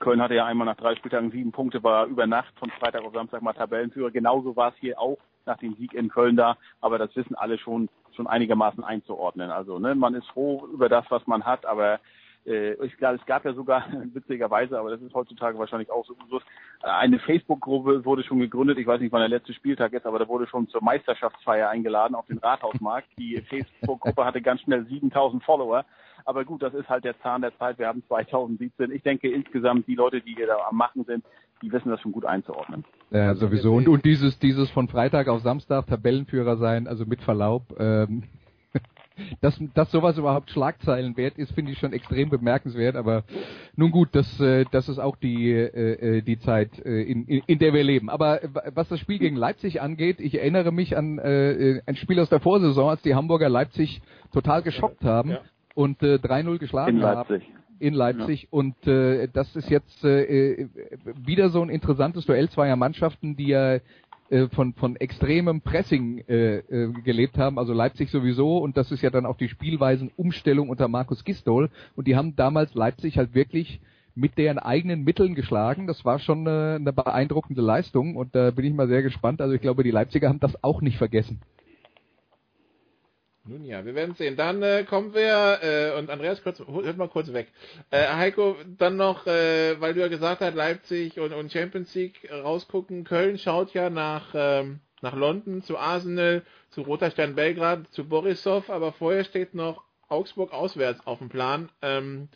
Köln 0.00 0.22
hatte 0.22 0.34
ja 0.34 0.46
einmal 0.46 0.66
nach 0.66 0.76
drei 0.76 0.96
Spieltagen 0.96 1.30
sieben 1.30 1.52
Punkte, 1.52 1.82
war 1.82 2.06
über 2.06 2.26
Nacht 2.26 2.58
von 2.58 2.70
Freitag 2.70 3.04
auf 3.04 3.12
Samstag 3.12 3.42
mal 3.42 3.52
Tabellenführer. 3.52 4.10
Genauso 4.10 4.56
war 4.56 4.70
es 4.70 4.76
hier 4.80 4.98
auch 4.98 5.18
nach 5.44 5.58
dem 5.58 5.74
Sieg 5.76 5.92
in 5.92 6.08
Köln 6.08 6.36
da, 6.36 6.56
aber 6.80 6.98
das 6.98 7.14
wissen 7.14 7.34
alle 7.34 7.58
schon 7.58 7.88
schon 8.16 8.26
einigermaßen 8.26 8.82
einzuordnen. 8.82 9.50
Also 9.50 9.78
ne, 9.78 9.94
man 9.94 10.14
ist 10.14 10.26
froh 10.28 10.66
über 10.72 10.88
das, 10.88 11.04
was 11.10 11.26
man 11.26 11.44
hat, 11.44 11.66
aber 11.66 12.00
äh, 12.46 12.74
ich 12.84 12.96
glaube, 12.96 13.16
es 13.16 13.26
gab 13.26 13.44
ja 13.44 13.52
sogar 13.52 13.86
witzigerweise, 14.14 14.78
aber 14.78 14.90
das 14.90 15.00
ist 15.02 15.14
heutzutage 15.14 15.58
wahrscheinlich 15.58 15.90
auch 15.90 16.06
so 16.06 16.14
Usus, 16.24 16.42
eine 16.80 17.18
Facebook-Gruppe 17.18 18.04
wurde 18.04 18.22
schon 18.22 18.38
gegründet. 18.38 18.78
Ich 18.78 18.86
weiß 18.86 19.00
nicht, 19.00 19.12
wann 19.12 19.20
der 19.20 19.28
letzte 19.28 19.54
Spieltag 19.54 19.92
ist, 19.92 20.06
aber 20.06 20.18
da 20.18 20.28
wurde 20.28 20.46
schon 20.46 20.68
zur 20.68 20.82
Meisterschaftsfeier 20.82 21.68
eingeladen 21.68 22.14
auf 22.14 22.26
den 22.26 22.38
Rathausmarkt. 22.38 23.08
Die 23.18 23.40
Facebook-Gruppe 23.48 24.24
hatte 24.24 24.40
ganz 24.40 24.60
schnell 24.62 24.84
7000 24.86 25.42
Follower. 25.42 25.84
Aber 26.24 26.44
gut, 26.44 26.62
das 26.62 26.74
ist 26.74 26.88
halt 26.88 27.04
der 27.04 27.18
Zahn 27.20 27.42
der 27.42 27.56
Zeit. 27.56 27.78
Wir 27.78 27.86
haben 27.86 28.02
2017. 28.08 28.90
Ich 28.90 29.02
denke 29.02 29.30
insgesamt 29.30 29.86
die 29.86 29.94
Leute, 29.94 30.20
die 30.20 30.34
hier 30.34 30.48
da 30.48 30.56
am 30.68 30.76
Machen 30.76 31.04
sind, 31.04 31.24
die 31.62 31.72
wissen 31.72 31.88
das 31.88 32.00
schon 32.00 32.12
gut 32.12 32.24
einzuordnen. 32.24 32.84
Ja, 33.10 33.34
sowieso. 33.34 33.74
Und, 33.74 33.88
und 33.88 34.04
dieses, 34.04 34.38
dieses 34.38 34.70
von 34.70 34.88
Freitag 34.88 35.28
auf 35.28 35.40
Samstag 35.40 35.86
Tabellenführer 35.86 36.56
sein, 36.56 36.88
also 36.88 37.06
mit 37.06 37.22
Verlaub, 37.22 37.62
ähm, 37.78 38.24
dass, 39.40 39.60
dass 39.74 39.90
sowas 39.90 40.18
überhaupt 40.18 40.50
Schlagzeilen 40.50 41.16
wert 41.16 41.38
ist, 41.38 41.52
finde 41.52 41.72
ich 41.72 41.78
schon 41.78 41.92
extrem 41.92 42.28
bemerkenswert. 42.30 42.96
Aber 42.96 43.24
nun 43.76 43.90
gut, 43.90 44.10
das, 44.12 44.40
äh, 44.40 44.64
das 44.70 44.88
ist 44.88 44.98
auch 44.98 45.16
die, 45.16 45.50
äh, 45.52 46.18
äh 46.18 46.22
die 46.22 46.38
Zeit, 46.38 46.84
äh, 46.84 47.02
in, 47.02 47.24
in, 47.26 47.42
in 47.46 47.58
der 47.58 47.72
wir 47.72 47.84
leben. 47.84 48.10
Aber 48.10 48.40
was 48.74 48.88
das 48.88 49.00
Spiel 49.00 49.18
gegen 49.18 49.36
Leipzig 49.36 49.80
angeht, 49.80 50.20
ich 50.20 50.38
erinnere 50.38 50.72
mich 50.72 50.96
an 50.96 51.18
äh, 51.18 51.80
ein 51.86 51.96
Spiel 51.96 52.20
aus 52.20 52.28
der 52.28 52.40
Vorsaison, 52.40 52.90
als 52.90 53.02
die 53.02 53.14
Hamburger 53.14 53.48
Leipzig 53.48 54.02
total 54.32 54.62
geschockt 54.62 55.04
haben 55.04 55.30
ja. 55.30 55.40
und 55.74 56.02
äh, 56.02 56.16
3-0 56.16 56.58
geschlagen 56.58 56.96
in 56.96 57.02
Leipzig. 57.02 57.42
haben 57.44 57.56
in 57.78 57.94
Leipzig 57.94 58.42
ja. 58.44 58.48
und 58.50 58.86
äh, 58.86 59.28
das 59.32 59.54
ist 59.56 59.68
jetzt 59.68 60.04
äh, 60.04 60.68
wieder 61.14 61.50
so 61.50 61.62
ein 61.62 61.68
interessantes 61.68 62.24
Duell 62.26 62.48
zweier 62.48 62.76
Mannschaften, 62.76 63.36
die 63.36 63.48
ja 63.48 63.78
äh, 64.30 64.48
von, 64.48 64.74
von 64.74 64.96
extremem 64.96 65.60
Pressing 65.60 66.18
äh, 66.28 66.58
äh, 66.58 66.92
gelebt 67.04 67.38
haben, 67.38 67.58
also 67.58 67.72
Leipzig 67.72 68.10
sowieso 68.10 68.58
und 68.58 68.76
das 68.76 68.90
ist 68.90 69.02
ja 69.02 69.10
dann 69.10 69.26
auch 69.26 69.36
die 69.36 69.48
Spielweisenumstellung 69.48 70.68
unter 70.68 70.88
Markus 70.88 71.24
Gistol 71.24 71.70
und 71.94 72.06
die 72.06 72.16
haben 72.16 72.36
damals 72.36 72.74
Leipzig 72.74 73.18
halt 73.18 73.34
wirklich 73.34 73.80
mit 74.16 74.38
deren 74.38 74.58
eigenen 74.58 75.04
Mitteln 75.04 75.34
geschlagen. 75.34 75.86
Das 75.86 76.04
war 76.04 76.18
schon 76.18 76.48
eine, 76.48 76.76
eine 76.76 76.92
beeindruckende 76.92 77.62
Leistung 77.62 78.16
und 78.16 78.34
da 78.34 78.50
bin 78.50 78.64
ich 78.64 78.72
mal 78.72 78.88
sehr 78.88 79.02
gespannt. 79.02 79.40
Also 79.40 79.54
ich 79.54 79.60
glaube, 79.60 79.84
die 79.84 79.90
Leipziger 79.90 80.28
haben 80.28 80.40
das 80.40 80.64
auch 80.64 80.80
nicht 80.80 80.96
vergessen. 80.96 81.40
Nun 83.48 83.64
ja, 83.64 83.84
wir 83.84 83.94
werden 83.94 84.14
sehen. 84.14 84.36
Dann 84.36 84.62
äh, 84.62 84.84
kommen 84.84 85.14
wir, 85.14 85.58
äh, 85.62 85.98
und 85.98 86.10
Andreas, 86.10 86.42
kurz, 86.42 86.58
hört 86.58 86.96
mal 86.96 87.08
kurz 87.08 87.32
weg. 87.32 87.48
Äh, 87.90 88.08
Heiko, 88.08 88.56
dann 88.78 88.96
noch, 88.96 89.26
äh, 89.26 89.80
weil 89.80 89.94
du 89.94 90.00
ja 90.00 90.08
gesagt 90.08 90.40
hast, 90.40 90.54
Leipzig 90.54 91.20
und, 91.20 91.32
und 91.32 91.52
Champions 91.52 91.94
League 91.94 92.28
rausgucken. 92.30 93.04
Köln 93.04 93.38
schaut 93.38 93.72
ja 93.72 93.88
nach, 93.90 94.34
ähm, 94.34 94.80
nach 95.00 95.14
London, 95.14 95.62
zu 95.62 95.78
Arsenal, 95.78 96.42
zu 96.70 96.82
Roter 96.82 97.10
Stern 97.10 97.34
Belgrad, 97.34 97.86
zu 97.88 98.08
Borisov, 98.08 98.68
aber 98.68 98.92
vorher 98.92 99.24
steht 99.24 99.54
noch 99.54 99.84
Augsburg 100.08 100.52
auswärts 100.52 101.06
auf 101.06 101.18
dem 101.18 101.28
Plan. 101.28 101.68
Ähm, 101.82 102.28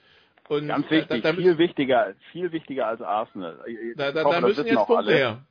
und 0.48 0.66
Ganz 0.66 0.90
wichtig, 0.90 1.22
da, 1.22 1.32
da, 1.32 1.38
viel 1.38 1.58
wichtiger, 1.58 2.14
viel 2.32 2.50
wichtiger 2.50 2.88
als 2.88 3.00
Arsenal. 3.00 3.60
Da, 3.96 4.10
da, 4.10 4.24
hoffe, 4.24 4.34
da 4.34 4.40
müssen 4.40 4.66
jetzt 4.66 4.86
Punkte 4.86 5.14
her. 5.14 5.42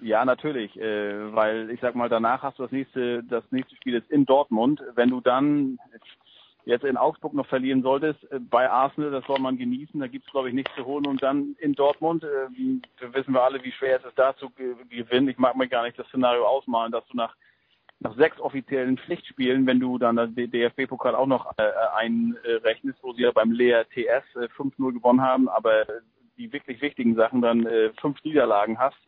Ja, 0.00 0.24
natürlich, 0.24 0.78
äh, 0.78 1.34
weil 1.34 1.70
ich 1.70 1.80
sag 1.80 1.94
mal, 1.94 2.08
danach 2.08 2.42
hast 2.42 2.58
du 2.58 2.62
das 2.62 2.72
nächste, 2.72 3.22
das 3.24 3.44
nächste 3.50 3.74
Spiel 3.76 3.94
ist 3.94 4.10
in 4.10 4.26
Dortmund. 4.26 4.82
Wenn 4.94 5.10
du 5.10 5.20
dann 5.20 5.78
jetzt 6.66 6.84
in 6.84 6.98
Augsburg 6.98 7.32
noch 7.32 7.46
verlieren 7.46 7.82
solltest, 7.82 8.30
äh, 8.30 8.38
bei 8.38 8.68
Arsenal, 8.68 9.10
das 9.10 9.24
soll 9.24 9.38
man 9.38 9.56
genießen, 9.56 9.98
da 9.98 10.06
gibt's 10.06 10.30
glaube 10.30 10.48
ich 10.48 10.54
nichts 10.54 10.74
zu 10.74 10.84
holen 10.84 11.06
und 11.06 11.22
dann 11.22 11.56
in 11.60 11.72
Dortmund, 11.72 12.24
äh, 12.24 13.14
wissen 13.14 13.32
wir 13.32 13.42
alle, 13.42 13.62
wie 13.64 13.72
schwer 13.72 13.98
es 13.98 14.04
ist, 14.04 14.18
da 14.18 14.36
zu 14.36 14.50
gewinnen. 14.50 15.28
Ich 15.28 15.38
mag 15.38 15.56
mir 15.56 15.68
gar 15.68 15.84
nicht 15.84 15.98
das 15.98 16.06
Szenario 16.08 16.46
ausmalen, 16.46 16.92
dass 16.92 17.06
du 17.08 17.16
nach 17.16 17.34
nach 18.00 18.14
sechs 18.16 18.38
offiziellen 18.40 18.98
Pflichtspielen, 18.98 19.66
wenn 19.66 19.80
du 19.80 19.96
dann 19.98 20.16
das 20.16 20.28
DFB-Pokal 20.34 21.14
auch 21.14 21.26
noch 21.26 21.52
äh, 21.56 21.62
einrechnest, 21.94 22.98
wo 23.02 23.12
sie 23.14 23.22
ja 23.22 23.32
beim 23.32 23.52
Leer 23.52 23.88
TS 23.88 24.36
äh, 24.36 24.48
5-0 24.54 24.92
gewonnen 24.92 25.22
haben, 25.22 25.48
aber 25.48 25.86
die 26.36 26.52
wirklich 26.52 26.82
wichtigen 26.82 27.14
Sachen 27.14 27.40
dann 27.40 27.64
äh, 27.64 27.90
fünf 27.98 28.22
Niederlagen 28.22 28.78
hast, 28.78 28.98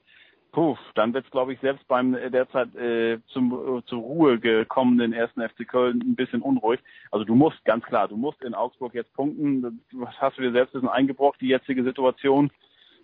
Puh, 0.53 0.77
dann 0.95 1.13
wird 1.13 1.27
es, 1.27 1.31
glaube 1.31 1.53
ich, 1.53 1.61
selbst 1.61 1.87
beim 1.89 2.15
äh, 2.15 2.31
derzeit 2.31 2.75
äh, 2.75 3.19
zum, 3.29 3.53
äh, 3.53 3.85
zur 3.85 4.01
Ruhe 4.01 4.39
gekommenen 4.39 5.13
ersten 5.13 5.47
FC 5.47 5.69
Köln 5.69 6.01
ein 6.01 6.17
bisschen 6.17 6.41
unruhig. 6.41 6.81
Also 7.11 7.25
du 7.25 7.35
musst, 7.35 7.63
ganz 7.65 7.85
klar, 7.85 8.09
du 8.09 8.17
musst 8.17 8.43
in 8.43 8.55
Augsburg 8.55 8.95
jetzt 8.95 9.13
punkten. 9.13 9.83
Du 9.91 10.07
hast 10.07 10.39
du 10.39 10.43
dir 10.43 10.53
selbst 10.53 10.75
ein 10.75 10.81
bisschen 10.81 10.95
eingebrockt, 10.95 11.41
die 11.43 11.49
jetzige 11.49 11.85
Situation. 11.85 12.51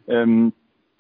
Ähm, 0.09 0.53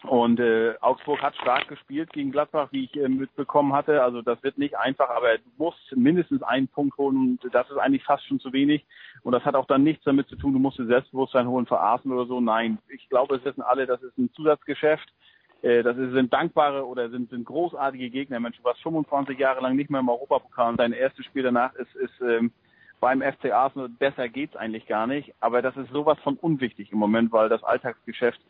und 0.06 0.38
äh, 0.38 0.74
Augsburg 0.82 1.22
hat 1.22 1.34
stark 1.36 1.66
gespielt 1.68 2.12
gegen 2.12 2.30
Gladbach, 2.30 2.68
wie 2.72 2.84
ich 2.84 2.96
äh, 2.96 3.08
mitbekommen 3.08 3.72
hatte. 3.72 4.02
Also 4.02 4.20
das 4.20 4.42
wird 4.42 4.58
nicht 4.58 4.76
einfach, 4.76 5.08
aber 5.08 5.38
du 5.38 5.50
musst 5.56 5.96
mindestens 5.96 6.42
einen 6.42 6.68
Punkt 6.68 6.98
holen 6.98 7.38
und 7.42 7.54
das 7.54 7.70
ist 7.70 7.78
eigentlich 7.78 8.04
fast 8.04 8.26
schon 8.26 8.38
zu 8.38 8.52
wenig. 8.52 8.84
Und 9.22 9.32
das 9.32 9.44
hat 9.46 9.54
auch 9.54 9.66
dann 9.66 9.82
nichts 9.82 10.04
damit 10.04 10.28
zu 10.28 10.36
tun, 10.36 10.52
du 10.52 10.58
musst 10.58 10.78
dir 10.78 10.84
Selbstbewusstsein 10.84 11.48
holen 11.48 11.66
Arsenal 11.70 12.18
oder 12.18 12.28
so. 12.28 12.40
Nein, 12.40 12.78
ich 12.88 13.08
glaube, 13.08 13.36
es 13.36 13.44
wissen 13.46 13.62
alle, 13.62 13.86
das 13.86 14.02
ist 14.02 14.18
ein 14.18 14.30
Zusatzgeschäft. 14.34 15.08
Äh, 15.64 15.82
das 15.82 15.96
sind 15.96 16.30
dankbare 16.32 16.86
oder 16.86 17.08
sind, 17.08 17.30
sind 17.30 17.46
großartige 17.46 18.10
Gegner. 18.10 18.38
Mensch, 18.38 18.58
du 18.58 18.64
warst 18.64 18.82
25 18.82 19.38
Jahre 19.38 19.62
lang 19.62 19.76
nicht 19.76 19.88
mehr 19.88 20.00
im 20.00 20.10
Europapokal 20.10 20.70
und 20.70 20.78
dein 20.78 20.92
erstes 20.92 21.24
Spiel 21.24 21.42
danach 21.42 21.74
ist, 21.74 21.94
ist 21.96 22.20
ähm, 22.20 22.52
beim 23.00 23.22
FC 23.22 23.50
Arsenal. 23.50 23.88
Besser 23.88 24.28
geht's 24.28 24.56
eigentlich 24.56 24.86
gar 24.86 25.06
nicht. 25.06 25.32
Aber 25.40 25.62
das 25.62 25.74
ist 25.78 25.90
sowas 25.90 26.18
von 26.22 26.36
unwichtig 26.36 26.92
im 26.92 26.98
Moment, 26.98 27.32
weil 27.32 27.48
das 27.48 27.64
Alltagsgeschäft 27.64 28.40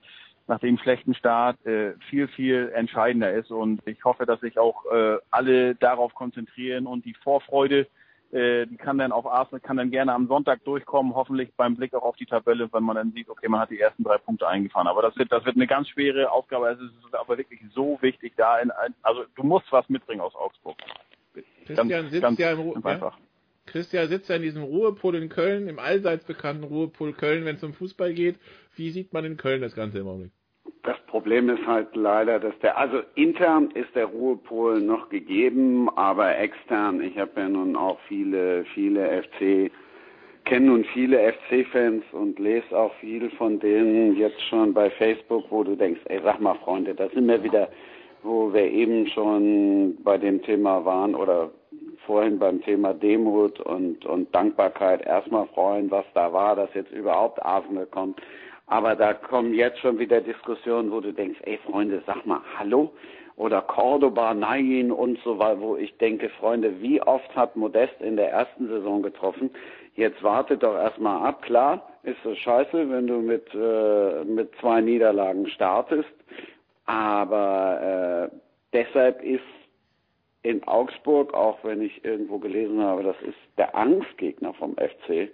nach 0.48 0.58
dem 0.58 0.76
schlechten 0.76 1.14
Start 1.14 1.64
äh, 1.64 1.92
viel, 2.10 2.26
viel 2.26 2.72
entscheidender 2.74 3.32
ist. 3.32 3.52
Und 3.52 3.86
ich 3.86 4.04
hoffe, 4.04 4.26
dass 4.26 4.40
sich 4.40 4.58
auch 4.58 4.84
äh, 4.92 5.18
alle 5.30 5.76
darauf 5.76 6.14
konzentrieren 6.14 6.88
und 6.88 7.04
die 7.04 7.14
Vorfreude, 7.14 7.86
äh, 8.34 8.66
die 8.66 8.76
kann 8.76 8.98
dann 8.98 9.12
auf 9.12 9.26
Arsenal, 9.26 9.60
kann 9.60 9.76
dann 9.76 9.92
gerne 9.92 10.12
am 10.12 10.26
Sonntag 10.26 10.64
durchkommen, 10.64 11.14
hoffentlich 11.14 11.50
beim 11.56 11.76
Blick 11.76 11.94
auch 11.94 12.02
auf 12.02 12.16
die 12.16 12.26
Tabelle, 12.26 12.68
wenn 12.72 12.82
man 12.82 12.96
dann 12.96 13.12
sieht, 13.12 13.28
okay, 13.28 13.48
man 13.48 13.60
hat 13.60 13.70
die 13.70 13.78
ersten 13.78 14.02
drei 14.02 14.18
Punkte 14.18 14.48
eingefahren. 14.48 14.88
Aber 14.88 15.02
das 15.02 15.16
wird, 15.16 15.30
das 15.30 15.44
wird 15.44 15.54
eine 15.54 15.68
ganz 15.68 15.88
schwere 15.88 16.32
Aufgabe. 16.32 16.68
Es 16.70 16.80
ist 16.80 17.14
aber 17.14 17.38
wirklich 17.38 17.60
so 17.72 17.96
wichtig, 18.00 18.32
da 18.36 18.58
in, 18.58 18.72
also 19.02 19.24
du 19.36 19.44
musst 19.44 19.70
was 19.70 19.88
mitbringen 19.88 20.20
aus 20.20 20.34
Augsburg. 20.34 20.76
Christian 21.64 21.88
ganz, 21.88 22.10
sitzt 22.10 22.22
ganz, 22.22 22.38
ja 22.40 22.50
im 22.50 22.58
Ruhe. 22.58 22.80
Ja? 22.84 23.12
Christian 23.66 24.08
sitzt 24.08 24.28
ja 24.28 24.36
in 24.36 24.42
diesem 24.42 24.64
Ruhepool 24.64 25.14
in 25.14 25.28
Köln, 25.28 25.68
im 25.68 25.78
allseits 25.78 26.24
bekannten 26.24 26.64
Ruhepool 26.64 27.12
Köln, 27.12 27.44
wenn 27.44 27.54
es 27.54 27.62
um 27.62 27.72
Fußball 27.72 28.12
geht. 28.14 28.40
Wie 28.74 28.90
sieht 28.90 29.12
man 29.12 29.24
in 29.24 29.36
Köln 29.36 29.62
das 29.62 29.76
Ganze 29.76 30.00
im 30.00 30.08
Augenblick? 30.08 30.32
Das 30.84 30.98
Problem 31.06 31.48
ist 31.48 31.66
halt 31.66 31.96
leider, 31.96 32.38
dass 32.38 32.58
der, 32.58 32.76
also 32.76 33.00
intern 33.14 33.70
ist 33.72 33.94
der 33.94 34.04
Ruhepol 34.04 34.82
noch 34.82 35.08
gegeben, 35.08 35.88
aber 35.96 36.36
extern, 36.36 37.00
ich 37.00 37.18
habe 37.18 37.40
ja 37.40 37.48
nun 37.48 37.74
auch 37.74 37.98
viele, 38.06 38.66
viele 38.74 39.22
FC, 39.22 39.72
kenne 40.44 40.66
nun 40.66 40.84
viele 40.84 41.32
FC-Fans 41.32 42.04
und 42.12 42.38
lese 42.38 42.76
auch 42.76 42.92
viel 42.96 43.30
von 43.30 43.58
denen 43.60 44.14
jetzt 44.18 44.42
schon 44.42 44.74
bei 44.74 44.90
Facebook, 44.90 45.44
wo 45.48 45.64
du 45.64 45.74
denkst, 45.74 46.02
ey, 46.04 46.20
sag 46.22 46.38
mal 46.40 46.54
Freunde, 46.56 46.94
da 46.94 47.08
sind 47.08 47.26
wir 47.28 47.42
wieder, 47.42 47.70
wo 48.22 48.52
wir 48.52 48.70
eben 48.70 49.06
schon 49.06 49.96
bei 50.04 50.18
dem 50.18 50.42
Thema 50.42 50.84
waren 50.84 51.14
oder 51.14 51.50
vorhin 52.04 52.38
beim 52.38 52.60
Thema 52.60 52.92
Demut 52.92 53.58
und, 53.60 54.04
und 54.04 54.34
Dankbarkeit 54.34 55.06
erstmal 55.06 55.46
freuen, 55.46 55.90
was 55.90 56.04
da 56.12 56.30
war, 56.30 56.54
dass 56.56 56.68
jetzt 56.74 56.92
überhaupt 56.92 57.42
Arsenal 57.42 57.86
kommt. 57.86 58.20
Aber 58.66 58.96
da 58.96 59.12
kommen 59.12 59.54
jetzt 59.54 59.78
schon 59.80 59.98
wieder 59.98 60.20
Diskussionen, 60.20 60.90
wo 60.90 61.00
du 61.00 61.12
denkst, 61.12 61.40
ey 61.44 61.58
Freunde, 61.58 62.02
sag 62.06 62.24
mal 62.26 62.40
Hallo 62.58 62.92
oder 63.36 63.62
Cordoba, 63.62 64.32
nein 64.32 64.92
und 64.92 65.18
so 65.24 65.38
weiter, 65.38 65.60
wo 65.60 65.76
ich 65.76 65.96
denke, 65.98 66.28
Freunde, 66.30 66.80
wie 66.80 67.02
oft 67.02 67.34
hat 67.34 67.56
Modest 67.56 68.00
in 68.00 68.16
der 68.16 68.30
ersten 68.30 68.68
Saison 68.68 69.02
getroffen? 69.02 69.50
Jetzt 69.96 70.22
wartet 70.22 70.62
doch 70.62 70.74
erstmal 70.74 71.26
ab. 71.26 71.42
Klar, 71.42 71.88
ist 72.04 72.24
es 72.24 72.38
scheiße, 72.38 72.90
wenn 72.90 73.06
du 73.06 73.18
mit, 73.20 73.46
äh, 73.54 74.24
mit 74.24 74.50
zwei 74.60 74.80
Niederlagen 74.80 75.48
startest, 75.48 76.12
aber 76.86 78.30
äh, 78.32 78.36
deshalb 78.72 79.22
ist 79.22 79.42
in 80.42 80.62
Augsburg, 80.64 81.32
auch 81.32 81.58
wenn 81.64 81.80
ich 81.80 82.04
irgendwo 82.04 82.38
gelesen 82.38 82.82
habe, 82.82 83.02
das 83.02 83.16
ist 83.22 83.38
der 83.56 83.74
Angstgegner 83.74 84.52
vom 84.54 84.74
FC, 84.76 85.30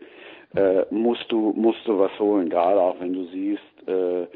äh, 0.54 0.84
musst 0.90 1.30
du 1.30 1.52
musst 1.52 1.86
du 1.86 1.98
was 1.98 2.16
holen, 2.18 2.48
gerade 2.48 2.80
auch 2.80 2.98
wenn 3.00 3.12
du 3.12 3.24
siehst, 3.26 3.88
äh, 3.88 4.26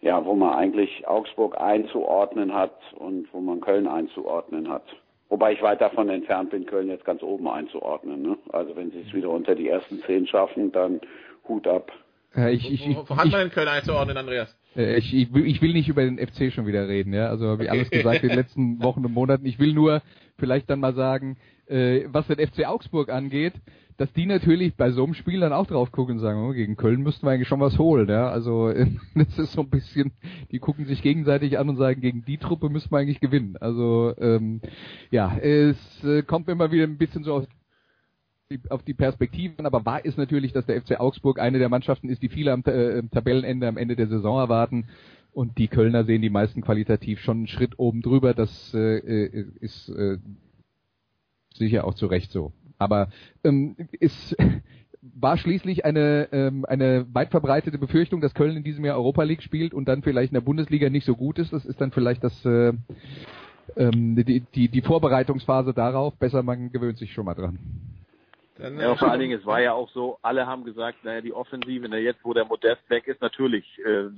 ja, 0.00 0.24
wo 0.24 0.34
man 0.34 0.54
eigentlich 0.54 1.06
Augsburg 1.06 1.60
einzuordnen 1.60 2.54
hat 2.54 2.74
und 2.96 3.26
wo 3.32 3.40
man 3.40 3.60
Köln 3.60 3.86
einzuordnen 3.86 4.68
hat. 4.68 4.84
Wobei 5.28 5.52
ich 5.52 5.62
weit 5.62 5.80
davon 5.80 6.08
entfernt 6.08 6.50
bin, 6.50 6.66
Köln 6.66 6.88
jetzt 6.88 7.04
ganz 7.04 7.22
oben 7.22 7.48
einzuordnen. 7.48 8.22
Ne? 8.22 8.38
Also 8.52 8.74
wenn 8.76 8.90
sie 8.90 9.00
es 9.06 9.12
wieder 9.12 9.30
unter 9.30 9.54
die 9.54 9.68
ersten 9.68 10.00
zehn 10.02 10.26
schaffen, 10.26 10.72
dann 10.72 11.00
Hut 11.46 11.66
ab. 11.66 11.92
Ja, 12.34 12.48
ich, 12.48 12.70
ich, 12.70 12.96
wo, 12.96 13.08
wo 13.08 13.16
hat 13.16 13.30
man 13.30 13.42
in 13.42 13.50
Köln 13.50 13.68
einzuordnen, 13.68 14.16
Andreas? 14.16 14.56
Äh, 14.76 14.96
ich, 14.96 15.12
ich, 15.14 15.34
ich 15.34 15.62
will 15.62 15.72
nicht 15.72 15.88
über 15.88 16.02
den 16.02 16.18
FC 16.18 16.52
schon 16.52 16.66
wieder 16.66 16.88
reden, 16.88 17.12
ja. 17.12 17.28
Also 17.28 17.48
habe 17.48 17.64
ich 17.64 17.70
alles 17.70 17.90
gesagt 17.90 18.22
in 18.22 18.28
den 18.30 18.38
letzten 18.38 18.82
Wochen 18.82 19.04
und 19.04 19.12
Monaten. 19.12 19.46
Ich 19.46 19.58
will 19.58 19.72
nur 19.72 20.02
vielleicht 20.38 20.70
dann 20.70 20.80
mal 20.80 20.94
sagen, 20.94 21.36
äh, 21.70 22.04
was 22.12 22.26
den 22.26 22.38
FC 22.38 22.66
Augsburg 22.66 23.10
angeht, 23.10 23.54
dass 23.96 24.12
die 24.14 24.24
natürlich 24.24 24.76
bei 24.76 24.92
so 24.92 25.04
einem 25.04 25.12
Spiel 25.12 25.40
dann 25.40 25.52
auch 25.52 25.66
drauf 25.66 25.92
gucken 25.92 26.14
und 26.16 26.20
sagen, 26.20 26.42
oh, 26.42 26.52
gegen 26.52 26.76
Köln 26.76 27.02
müssten 27.02 27.26
wir 27.26 27.32
eigentlich 27.32 27.48
schon 27.48 27.60
was 27.60 27.78
holen, 27.78 28.08
ja. 28.08 28.30
Also 28.30 28.72
das 29.14 29.38
ist 29.38 29.52
so 29.52 29.60
ein 29.60 29.68
bisschen, 29.68 30.12
die 30.50 30.58
gucken 30.58 30.86
sich 30.86 31.02
gegenseitig 31.02 31.58
an 31.58 31.68
und 31.68 31.76
sagen, 31.76 32.00
gegen 32.00 32.24
die 32.24 32.38
Truppe 32.38 32.70
müssen 32.70 32.90
wir 32.90 32.98
eigentlich 32.98 33.20
gewinnen. 33.20 33.56
Also 33.60 34.14
ähm, 34.18 34.62
ja, 35.10 35.36
es 35.36 35.76
äh, 36.02 36.22
kommt 36.22 36.48
immer 36.48 36.72
wieder 36.72 36.84
ein 36.84 36.98
bisschen 36.98 37.24
so 37.24 37.34
auf 37.34 37.46
auf 38.68 38.82
die 38.82 38.94
Perspektiven, 38.94 39.64
aber 39.64 39.86
wahr 39.86 40.04
ist 40.04 40.18
natürlich, 40.18 40.52
dass 40.52 40.66
der 40.66 40.82
FC 40.82 40.98
Augsburg 40.98 41.38
eine 41.38 41.60
der 41.60 41.68
Mannschaften 41.68 42.08
ist, 42.08 42.20
die 42.20 42.28
viele 42.28 42.52
am 42.52 42.64
äh, 42.64 43.00
Tabellenende, 43.04 43.68
am 43.68 43.76
Ende 43.76 43.94
der 43.94 44.08
Saison 44.08 44.38
erwarten. 44.38 44.86
Und 45.32 45.58
die 45.58 45.68
Kölner 45.68 46.02
sehen 46.02 46.22
die 46.22 46.30
meisten 46.30 46.60
qualitativ 46.60 47.20
schon 47.20 47.36
einen 47.36 47.46
Schritt 47.46 47.78
oben 47.78 48.02
drüber. 48.02 48.34
Das 48.34 48.74
äh, 48.74 48.98
äh 48.98 49.46
ist 49.60 49.88
äh, 49.90 50.18
sicher 51.54 51.84
auch 51.84 51.94
zu 51.94 52.06
Recht 52.06 52.32
so. 52.32 52.52
Aber 52.78 53.08
ähm, 53.44 53.76
es 54.00 54.36
war 55.02 55.36
schließlich 55.36 55.84
eine, 55.84 56.28
ähm, 56.32 56.64
eine 56.64 57.06
weit 57.12 57.30
verbreitete 57.30 57.78
Befürchtung, 57.78 58.20
dass 58.20 58.34
Köln 58.34 58.56
in 58.56 58.64
diesem 58.64 58.84
Jahr 58.84 58.96
Europa 58.96 59.22
League 59.22 59.42
spielt 59.42 59.74
und 59.74 59.86
dann 59.86 60.02
vielleicht 60.02 60.32
in 60.32 60.34
der 60.34 60.40
Bundesliga 60.40 60.90
nicht 60.90 61.06
so 61.06 61.16
gut 61.16 61.38
ist. 61.38 61.52
Das 61.52 61.64
ist 61.64 61.80
dann 61.80 61.90
vielleicht 61.90 62.24
das 62.24 62.44
äh, 62.44 62.72
ähm, 63.76 64.16
die, 64.16 64.40
die, 64.40 64.68
die 64.68 64.82
Vorbereitungsphase 64.82 65.72
darauf. 65.72 66.14
Besser, 66.16 66.42
man 66.42 66.70
gewöhnt 66.72 66.98
sich 66.98 67.12
schon 67.12 67.24
mal 67.24 67.34
dran. 67.34 67.58
Dann, 68.60 68.78
ja, 68.78 68.94
vor 68.94 69.10
allen 69.10 69.20
Dingen, 69.20 69.38
es 69.38 69.46
war 69.46 69.60
ja 69.60 69.72
auch 69.72 69.88
so, 69.90 70.18
alle 70.22 70.46
haben 70.46 70.64
gesagt, 70.64 71.04
naja, 71.04 71.20
die 71.20 71.32
Offensive, 71.32 71.88
na 71.88 71.96
jetzt, 71.96 72.24
wo 72.24 72.34
der 72.34 72.44
Modest 72.44 72.88
weg 72.88 73.06
ist, 73.06 73.20
natürlich 73.22 73.64
äh, 73.78 74.08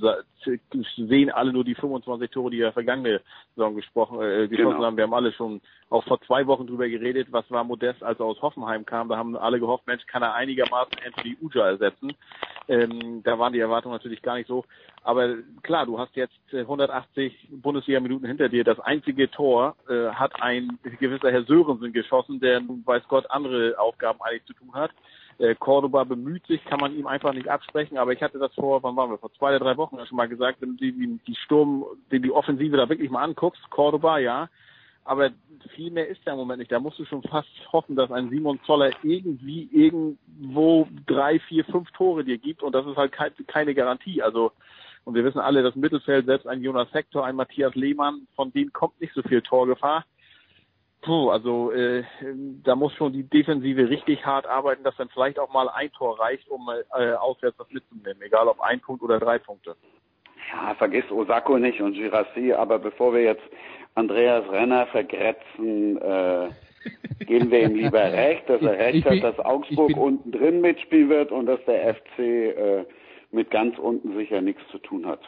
sehen 0.97 1.31
alle 1.31 1.53
nur 1.53 1.65
die 1.65 1.75
25 1.75 2.31
Tore, 2.31 2.51
die 2.51 2.59
ja 2.59 2.73
vergangene 2.73 3.21
Saison 3.55 3.77
gesprochen, 3.77 4.21
äh, 4.21 4.49
geschossen 4.49 4.73
genau. 4.73 4.85
haben. 4.85 4.97
Wir 4.97 5.05
haben 5.05 5.15
alle 5.15 5.33
schon 5.33 5.61
auch 5.91 6.05
vor 6.05 6.21
zwei 6.23 6.47
Wochen 6.47 6.67
drüber 6.67 6.89
geredet, 6.89 7.29
was 7.31 7.49
war 7.51 7.65
Modest, 7.65 8.03
als 8.03 8.19
er 8.19 8.27
aus 8.27 8.43
Hoffenheim 8.43 8.85
kam. 8.85 9.09
Da 9.09 9.17
haben 9.17 9.37
alle 9.37 9.61
gehofft, 9.61 9.87
Mensch, 9.87 10.07
kann 10.07 10.23
er 10.23 10.35
einigermaßen 10.35 10.95
Anthony 11.07 11.37
Uja 11.41 11.67
ersetzen. 11.69 12.13
Ähm, 12.69 13.23
da 13.23 13.39
waren 13.39 13.53
die 13.53 13.61
Erwartungen 13.61 13.95
natürlich 13.95 14.23
gar 14.23 14.37
nicht 14.37 14.49
so. 14.49 14.65
Aber 15.05 15.37
klar, 15.63 15.87
du 15.87 15.99
hast 15.99 16.15
jetzt 16.15 16.39
180 16.53 17.17
äh, 17.17 17.57
Bundesliga-Minuten 17.57 18.27
hinter 18.27 18.49
dir. 18.49 18.63
Das 18.63 18.79
einzige 18.79 19.31
Tor 19.31 19.75
äh, 19.89 20.09
hat 20.11 20.41
ein 20.41 20.79
gewisser 21.01 21.33
Herr 21.33 21.43
Sörensen 21.45 21.93
geschossen, 21.93 22.39
der 22.39 22.61
nun 22.61 22.83
weiß 22.87 23.03
Gott 23.09 23.29
andere 23.31 23.79
Aufgaben 23.79 24.21
eigentlich 24.23 24.45
zu 24.45 24.55
tun 24.55 24.73
hat. 24.75 24.93
Äh, 25.39 25.57
Cordoba 25.57 26.05
bemüht 26.05 26.47
sich, 26.47 26.65
kann 26.67 26.79
man 26.79 26.97
ihm 26.97 27.07
einfach 27.07 27.33
nicht 27.33 27.49
absprechen, 27.49 27.99
aber 27.99 28.13
ich 28.13 28.23
hatte 28.23 28.39
das 28.39 28.55
vor, 28.55 28.83
wann 28.83 28.95
waren 28.95 29.11
wir, 29.11 29.19
vor 29.19 29.33
zwei 29.33 29.49
oder 29.57 29.65
drei 29.65 29.77
Wochen 29.77 29.99
schon 30.07 30.17
mal 30.17 30.29
gesagt, 30.29 30.61
wenn 30.61 30.77
du 30.77 30.85
die, 30.85 31.19
die 31.27 31.35
Sturm, 31.35 31.85
die, 32.13 32.21
die 32.21 32.31
Offensive 32.31 32.77
da 32.77 32.89
wirklich 32.89 33.11
mal 33.11 33.25
anguckst, 33.25 33.63
Cordoba, 33.71 34.19
ja, 34.19 34.49
aber 35.05 35.31
viel 35.75 35.91
mehr 35.91 36.07
ist 36.07 36.21
da 36.25 36.33
im 36.33 36.39
Moment 36.39 36.61
nicht. 36.61 36.71
Da 36.71 36.79
musst 36.79 36.99
du 36.99 37.05
schon 37.05 37.23
fast 37.23 37.49
hoffen, 37.73 37.97
dass 37.97 38.13
ein 38.13 38.31
Simon 38.31 38.61
Zoller 38.65 38.91
irgendwie 39.03 39.69
irgendwo 39.73 40.87
drei, 41.07 41.41
vier, 41.41 41.65
fünf 41.65 41.91
Tore 41.91 42.25
dir 42.25 42.39
gibt 42.39 42.63
und 42.63 42.73
das 42.73 42.87
ist 42.87 42.97
halt 42.97 43.13
keine 43.49 43.75
Garantie. 43.75 44.23
Also 44.23 44.53
und 45.05 45.15
wir 45.15 45.25
wissen 45.25 45.41
alle, 45.41 45.63
das 45.63 45.75
Mittelfeld, 45.75 46.27
selbst 46.27 46.47
ein 46.47 46.63
Jonas 46.63 46.93
Hector, 46.93 47.25
ein 47.25 47.37
Matthias 47.37 47.75
Lehmann, 47.75 48.27
von 48.37 48.53
denen 48.53 48.73
kommt 48.73 49.01
nicht 49.01 49.15
so 49.15 49.23
viel 49.23 49.43
Torgefahr. 49.43 50.05
Puh, 51.03 51.31
also 51.31 51.73
äh, 51.73 52.05
da 52.63 52.77
muss 52.77 52.93
schon 52.95 53.13
die 53.13 53.25
Defensive 53.25 53.89
richtig 53.89 54.25
hart 54.25 54.47
arbeiten, 54.47 54.85
dass 54.85 54.97
dann 54.97 55.09
vielleicht 55.09 55.41
auch 55.41 55.53
mal 55.53 55.69
ein 55.69 55.91
Tor 55.93 56.21
reicht, 56.21 56.49
um 56.49 56.69
äh, 56.97 57.13
auswärts 57.15 57.59
das 57.59 57.69
mitzunehmen, 57.71 58.23
egal 58.23 58.47
ob 58.47 58.61
ein 58.61 58.81
Punkt 58.81 59.03
oder 59.03 59.19
drei 59.19 59.39
Punkte. 59.39 59.75
Ja, 60.53 60.75
vergiss 60.75 61.11
Osako 61.11 61.59
nicht 61.59 61.81
und 61.81 61.95
Girassi, 61.95 62.53
aber 62.53 62.79
bevor 62.79 63.13
wir 63.15 63.23
jetzt 63.23 63.43
Andreas 63.97 64.49
Renner 64.49 64.87
vergrätzen, 64.87 66.01
äh, 66.01 66.49
geben 67.25 67.51
wir 67.51 67.65
ihm 67.65 67.75
lieber 67.75 68.01
recht, 68.13 68.49
dass 68.49 68.63
er 68.63 68.79
recht 68.79 69.05
bin, 69.05 69.23
hat, 69.23 69.37
dass 69.37 69.45
Augsburg 69.45 69.97
unten 69.97 70.31
drin 70.31 70.61
mitspielen 70.61 71.09
wird 71.09 71.33
und 71.33 71.47
dass 71.47 71.65
der 71.65 71.95
FC 71.95 72.19
äh, 72.19 72.85
mit 73.33 73.51
ganz 73.51 73.79
unten 73.79 74.17
sicher 74.17 74.41
nichts 74.41 74.63
zu 74.71 74.79
tun 74.79 75.07
hat. 75.07 75.21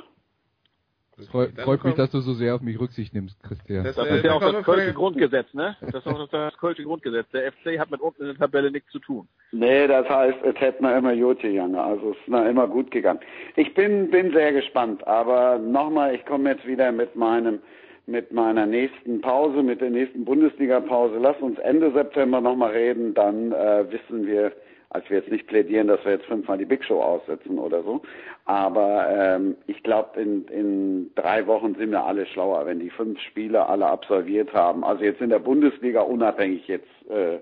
Freu, 1.30 1.46
freut 1.62 1.84
mich, 1.84 1.94
dass 1.94 2.10
du 2.10 2.18
so 2.18 2.32
sehr 2.32 2.56
auf 2.56 2.60
mich 2.60 2.78
Rücksicht 2.80 3.14
nimmst, 3.14 3.40
Christian. 3.44 3.84
Das, 3.84 3.94
das 3.94 4.10
ist 4.10 4.24
ja 4.24 4.32
auch 4.32 4.40
das 4.40 4.64
Kölsche 4.64 4.92
Grundgesetz, 4.92 5.54
ne? 5.54 5.76
Das 5.80 6.04
ist 6.04 6.06
auch 6.08 6.28
das 6.28 6.58
Kölsche 6.58 6.82
Grundgesetz. 6.82 7.26
Der 7.32 7.52
FC 7.52 7.78
hat 7.78 7.92
mit 7.92 8.00
unten 8.00 8.22
in 8.22 8.28
der 8.28 8.36
Tabelle 8.36 8.72
nichts 8.72 8.90
zu 8.90 8.98
tun. 8.98 9.28
Nee, 9.52 9.86
das 9.86 10.08
heißt, 10.08 10.38
es 10.42 10.60
hätte 10.60 10.82
mir 10.82 10.96
immer 10.96 11.14
gut 11.14 11.38
gegangen. 11.38 11.76
Also 11.76 12.10
es 12.10 12.16
ist 12.16 12.28
mir 12.28 12.48
immer 12.50 12.66
gut 12.66 12.90
gegangen. 12.90 13.20
Ich 13.54 13.74
bin, 13.74 14.10
bin 14.10 14.32
sehr 14.32 14.52
gespannt, 14.52 15.06
aber 15.06 15.58
nochmal, 15.58 16.16
ich 16.16 16.26
komme 16.26 16.50
jetzt 16.50 16.66
wieder 16.66 16.90
mit 16.90 17.14
meinem 17.14 17.60
mit 18.06 18.32
meiner 18.32 18.66
nächsten 18.66 19.22
Pause, 19.22 19.62
mit 19.62 19.80
der 19.80 19.88
nächsten 19.88 20.26
Bundesliga-Pause. 20.26 21.16
Lass 21.18 21.38
uns 21.40 21.58
Ende 21.60 21.90
September 21.92 22.40
nochmal 22.40 22.72
reden, 22.72 23.14
dann 23.14 23.52
äh, 23.52 23.90
wissen 23.90 24.26
wir, 24.26 24.52
als 24.90 25.08
wir 25.10 25.18
jetzt 25.18 25.30
nicht 25.30 25.46
plädieren, 25.46 25.88
dass 25.88 26.04
wir 26.04 26.12
jetzt 26.12 26.26
fünfmal 26.26 26.58
die 26.58 26.64
Big 26.64 26.84
Show 26.84 27.00
aussetzen 27.02 27.58
oder 27.58 27.82
so. 27.82 28.02
Aber 28.44 29.08
ähm, 29.10 29.56
ich 29.66 29.82
glaube, 29.82 30.20
in, 30.20 30.46
in 30.48 31.10
drei 31.14 31.46
Wochen 31.46 31.74
sind 31.74 31.90
wir 31.90 32.04
alle 32.04 32.26
schlauer, 32.26 32.66
wenn 32.66 32.80
die 32.80 32.90
fünf 32.90 33.18
Spiele 33.20 33.66
alle 33.66 33.86
absolviert 33.86 34.52
haben. 34.52 34.84
Also 34.84 35.04
jetzt 35.04 35.20
in 35.20 35.30
der 35.30 35.38
Bundesliga, 35.38 36.02
unabhängig 36.02 36.66
jetzt 36.68 36.88
äh, 37.08 37.38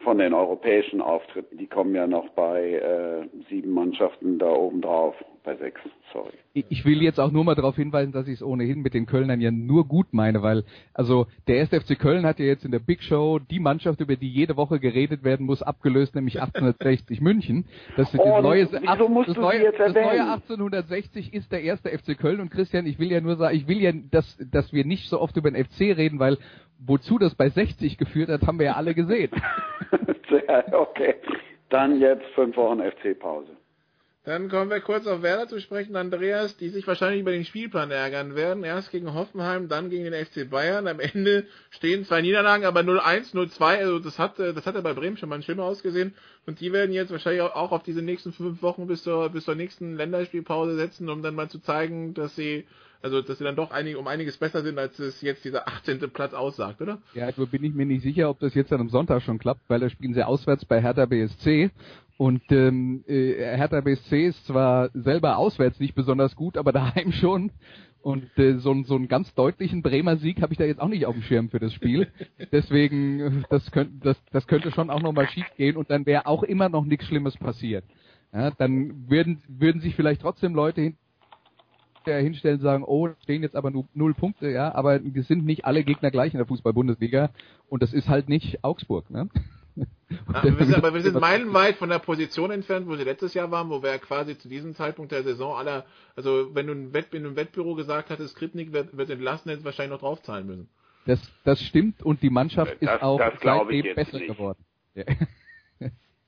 von 0.00 0.18
den 0.18 0.32
europäischen 0.32 1.00
Auftritten, 1.00 1.58
die 1.58 1.66
kommen 1.66 1.94
ja 1.94 2.06
noch 2.06 2.28
bei 2.30 2.74
äh, 2.74 3.26
sieben 3.48 3.72
Mannschaften 3.72 4.38
da 4.38 4.50
oben 4.50 4.80
drauf. 4.80 5.14
Bei 5.42 5.56
sechs. 5.56 5.80
Sorry. 6.12 6.32
Ich 6.52 6.84
will 6.84 7.02
jetzt 7.02 7.20
auch 7.20 7.30
nur 7.30 7.44
mal 7.44 7.54
darauf 7.54 7.76
hinweisen, 7.76 8.12
dass 8.12 8.26
ich 8.28 8.34
es 8.34 8.42
ohnehin 8.42 8.80
mit 8.80 8.94
den 8.94 9.06
Kölnern 9.06 9.40
ja 9.40 9.50
nur 9.50 9.86
gut 9.86 10.08
meine, 10.12 10.42
weil 10.42 10.64
also 10.94 11.26
der 11.46 11.60
1. 11.60 11.70
FC 11.84 11.98
Köln 11.98 12.24
hat 12.24 12.38
ja 12.38 12.46
jetzt 12.46 12.64
in 12.64 12.70
der 12.70 12.78
Big 12.78 13.02
Show 13.02 13.38
die 13.38 13.60
Mannschaft, 13.60 14.00
über 14.00 14.16
die 14.16 14.30
jede 14.30 14.56
Woche 14.56 14.80
geredet 14.80 15.24
werden 15.24 15.46
muss, 15.46 15.62
abgelöst, 15.62 16.14
nämlich 16.14 16.40
1860 16.40 17.20
München. 17.20 17.66
Das, 17.96 18.14
oh, 18.18 18.24
das, 18.24 18.42
neue, 18.42 18.66
das, 18.66 18.82
neue, 18.82 19.72
das 19.72 19.94
neue 19.94 20.32
1860 20.32 21.34
ist 21.34 21.52
der 21.52 21.60
1. 21.60 21.80
FC 21.80 22.18
Köln 22.18 22.40
und 22.40 22.50
Christian, 22.50 22.86
ich 22.86 22.98
will 22.98 23.10
ja 23.10 23.20
nur 23.20 23.36
sagen, 23.36 23.56
ich 23.56 23.68
will 23.68 23.80
ja, 23.80 23.92
dass, 24.10 24.38
dass 24.50 24.72
wir 24.72 24.84
nicht 24.84 25.08
so 25.08 25.20
oft 25.20 25.36
über 25.36 25.50
den 25.50 25.64
FC 25.64 25.80
reden, 25.96 26.18
weil 26.18 26.38
wozu 26.78 27.18
das 27.18 27.34
bei 27.34 27.48
60 27.48 27.98
geführt 27.98 28.28
hat, 28.28 28.46
haben 28.46 28.58
wir 28.58 28.66
ja 28.66 28.72
alle 28.74 28.94
gesehen. 28.94 29.30
okay. 30.72 31.14
Dann 31.70 32.00
jetzt 32.00 32.24
fünf 32.34 32.56
Wochen 32.56 32.80
FC-Pause. 32.80 33.56
Dann 34.28 34.50
kommen 34.50 34.70
wir 34.70 34.82
kurz 34.82 35.06
auf 35.06 35.22
Werder 35.22 35.48
zu 35.48 35.58
sprechen, 35.58 35.96
Andreas, 35.96 36.54
die 36.58 36.68
sich 36.68 36.86
wahrscheinlich 36.86 37.22
über 37.22 37.30
den 37.30 37.46
Spielplan 37.46 37.90
ärgern 37.90 38.34
werden. 38.34 38.62
Erst 38.62 38.90
gegen 38.90 39.14
Hoffenheim, 39.14 39.68
dann 39.68 39.88
gegen 39.88 40.04
den 40.04 40.12
FC 40.12 40.50
Bayern. 40.50 40.86
Am 40.86 41.00
Ende 41.00 41.46
stehen 41.70 42.04
zwei 42.04 42.20
Niederlagen, 42.20 42.66
aber 42.66 42.80
0-1, 42.80 43.32
0-2. 43.32 43.62
Also 43.78 43.98
das 44.00 44.18
hat, 44.18 44.38
das 44.38 44.66
hat 44.66 44.74
ja 44.74 44.82
bei 44.82 44.92
Bremen 44.92 45.16
schon 45.16 45.30
mal 45.30 45.40
schlimmer 45.40 45.64
ausgesehen. 45.64 46.14
Und 46.44 46.60
die 46.60 46.74
werden 46.74 46.92
jetzt 46.92 47.10
wahrscheinlich 47.10 47.40
auch 47.40 47.72
auf 47.72 47.82
diese 47.84 48.02
nächsten 48.02 48.34
fünf 48.34 48.60
Wochen 48.60 48.86
bis 48.86 49.02
zur, 49.02 49.30
bis 49.30 49.46
zur 49.46 49.54
nächsten 49.54 49.96
Länderspielpause 49.96 50.76
setzen, 50.76 51.08
um 51.08 51.22
dann 51.22 51.34
mal 51.34 51.48
zu 51.48 51.60
zeigen, 51.60 52.12
dass 52.12 52.36
sie 52.36 52.66
also 53.02 53.22
dass 53.22 53.38
sie 53.38 53.44
dann 53.44 53.56
doch 53.56 53.70
einig, 53.70 53.96
um 53.96 54.06
einiges 54.06 54.36
besser 54.36 54.62
sind, 54.62 54.78
als 54.78 54.98
es 54.98 55.20
jetzt 55.22 55.44
dieser 55.44 55.68
18. 55.68 55.98
Platz 56.10 56.34
aussagt, 56.34 56.80
oder? 56.80 56.98
Ja, 57.14 57.28
nur 57.36 57.46
bin 57.46 57.64
ich 57.64 57.74
mir 57.74 57.86
nicht 57.86 58.02
sicher, 58.02 58.30
ob 58.30 58.40
das 58.40 58.54
jetzt 58.54 58.72
dann 58.72 58.80
am 58.80 58.88
Sonntag 58.88 59.22
schon 59.22 59.38
klappt, 59.38 59.62
weil 59.68 59.80
da 59.80 59.88
spielen 59.88 60.14
sie 60.14 60.26
auswärts 60.26 60.64
bei 60.64 60.80
Hertha 60.80 61.06
BSC 61.06 61.70
und 62.18 62.42
ähm, 62.50 63.04
äh, 63.06 63.34
Hertha 63.34 63.80
BSC 63.80 64.26
ist 64.26 64.44
zwar 64.44 64.90
selber 64.92 65.38
auswärts 65.38 65.78
nicht 65.78 65.94
besonders 65.94 66.34
gut, 66.34 66.58
aber 66.58 66.72
daheim 66.72 67.12
schon. 67.12 67.52
Und 68.00 68.30
äh, 68.38 68.58
so, 68.58 68.74
so 68.84 68.94
einen 68.94 69.08
ganz 69.08 69.32
deutlichen 69.34 69.82
Bremer 69.82 70.16
Sieg 70.16 70.40
habe 70.40 70.52
ich 70.52 70.58
da 70.58 70.64
jetzt 70.64 70.80
auch 70.80 70.88
nicht 70.88 71.06
auf 71.06 71.14
dem 71.14 71.22
Schirm 71.22 71.48
für 71.48 71.58
das 71.58 71.72
Spiel. 71.72 72.08
Deswegen, 72.52 73.20
äh, 73.20 73.30
das 73.50 73.70
könnte, 73.70 73.92
das, 74.00 74.16
das 74.32 74.46
könnte 74.46 74.72
schon 74.72 74.90
auch 74.90 75.00
nochmal 75.00 75.28
schief 75.28 75.46
gehen 75.56 75.76
und 75.76 75.90
dann 75.90 76.06
wäre 76.06 76.26
auch 76.26 76.42
immer 76.42 76.68
noch 76.68 76.84
nichts 76.84 77.06
Schlimmes 77.06 77.36
passiert. 77.36 77.84
Ja, 78.32 78.50
dann 78.50 79.08
würden, 79.08 79.42
würden 79.48 79.80
sich 79.80 79.94
vielleicht 79.94 80.20
trotzdem 80.20 80.54
Leute 80.54 80.92
hin, 82.16 82.24
hinstellen 82.24 82.56
und 82.58 82.62
sagen, 82.62 82.84
oh, 82.84 83.08
stehen 83.22 83.42
jetzt 83.42 83.56
aber 83.56 83.70
nur 83.70 83.86
null 83.94 84.14
Punkte, 84.14 84.50
ja, 84.50 84.74
aber 84.74 85.00
wir 85.02 85.22
sind 85.22 85.44
nicht 85.44 85.64
alle 85.64 85.84
Gegner 85.84 86.10
gleich 86.10 86.32
in 86.34 86.38
der 86.38 86.46
Fußball-Bundesliga 86.46 87.30
und 87.68 87.82
das 87.82 87.92
ist 87.92 88.08
halt 88.08 88.28
nicht 88.28 88.64
Augsburg, 88.64 89.10
ne? 89.10 89.28
Ah, 90.32 90.42
wir 90.42 90.64
sind, 90.64 90.74
aber 90.74 90.94
wir 90.94 91.02
sind 91.02 91.20
meilenweit 91.20 91.76
von 91.76 91.88
der 91.88 91.98
Position 91.98 92.50
entfernt, 92.50 92.88
wo 92.88 92.96
sie 92.96 93.04
letztes 93.04 93.34
Jahr 93.34 93.50
waren, 93.50 93.68
wo 93.68 93.82
wir 93.82 93.90
ja 93.90 93.98
quasi 93.98 94.36
zu 94.36 94.48
diesem 94.48 94.74
Zeitpunkt 94.74 95.12
der 95.12 95.22
Saison 95.22 95.56
aller, 95.56 95.84
also 96.16 96.54
wenn 96.54 96.66
du 96.66 96.72
in 96.72 96.94
einem 97.12 97.36
Wettbüro 97.36 97.74
gesagt 97.74 98.10
hattest, 98.10 98.34
Skripnik 98.34 98.72
wird, 98.72 98.96
wird 98.96 99.10
entlassen, 99.10 99.50
hättest 99.50 99.64
du 99.64 99.66
wahrscheinlich 99.66 99.92
noch 99.92 100.00
draufzahlen 100.00 100.46
müssen. 100.46 100.68
Das, 101.06 101.20
das 101.44 101.62
stimmt 101.62 102.02
und 102.02 102.22
die 102.22 102.30
Mannschaft 102.30 102.76
das, 102.80 102.94
ist 102.94 103.02
auch 103.02 103.20
seitdem 103.42 103.94
besser 103.94 104.18
nicht. 104.18 104.28
geworden. 104.28 104.64
Ja. 104.94 105.04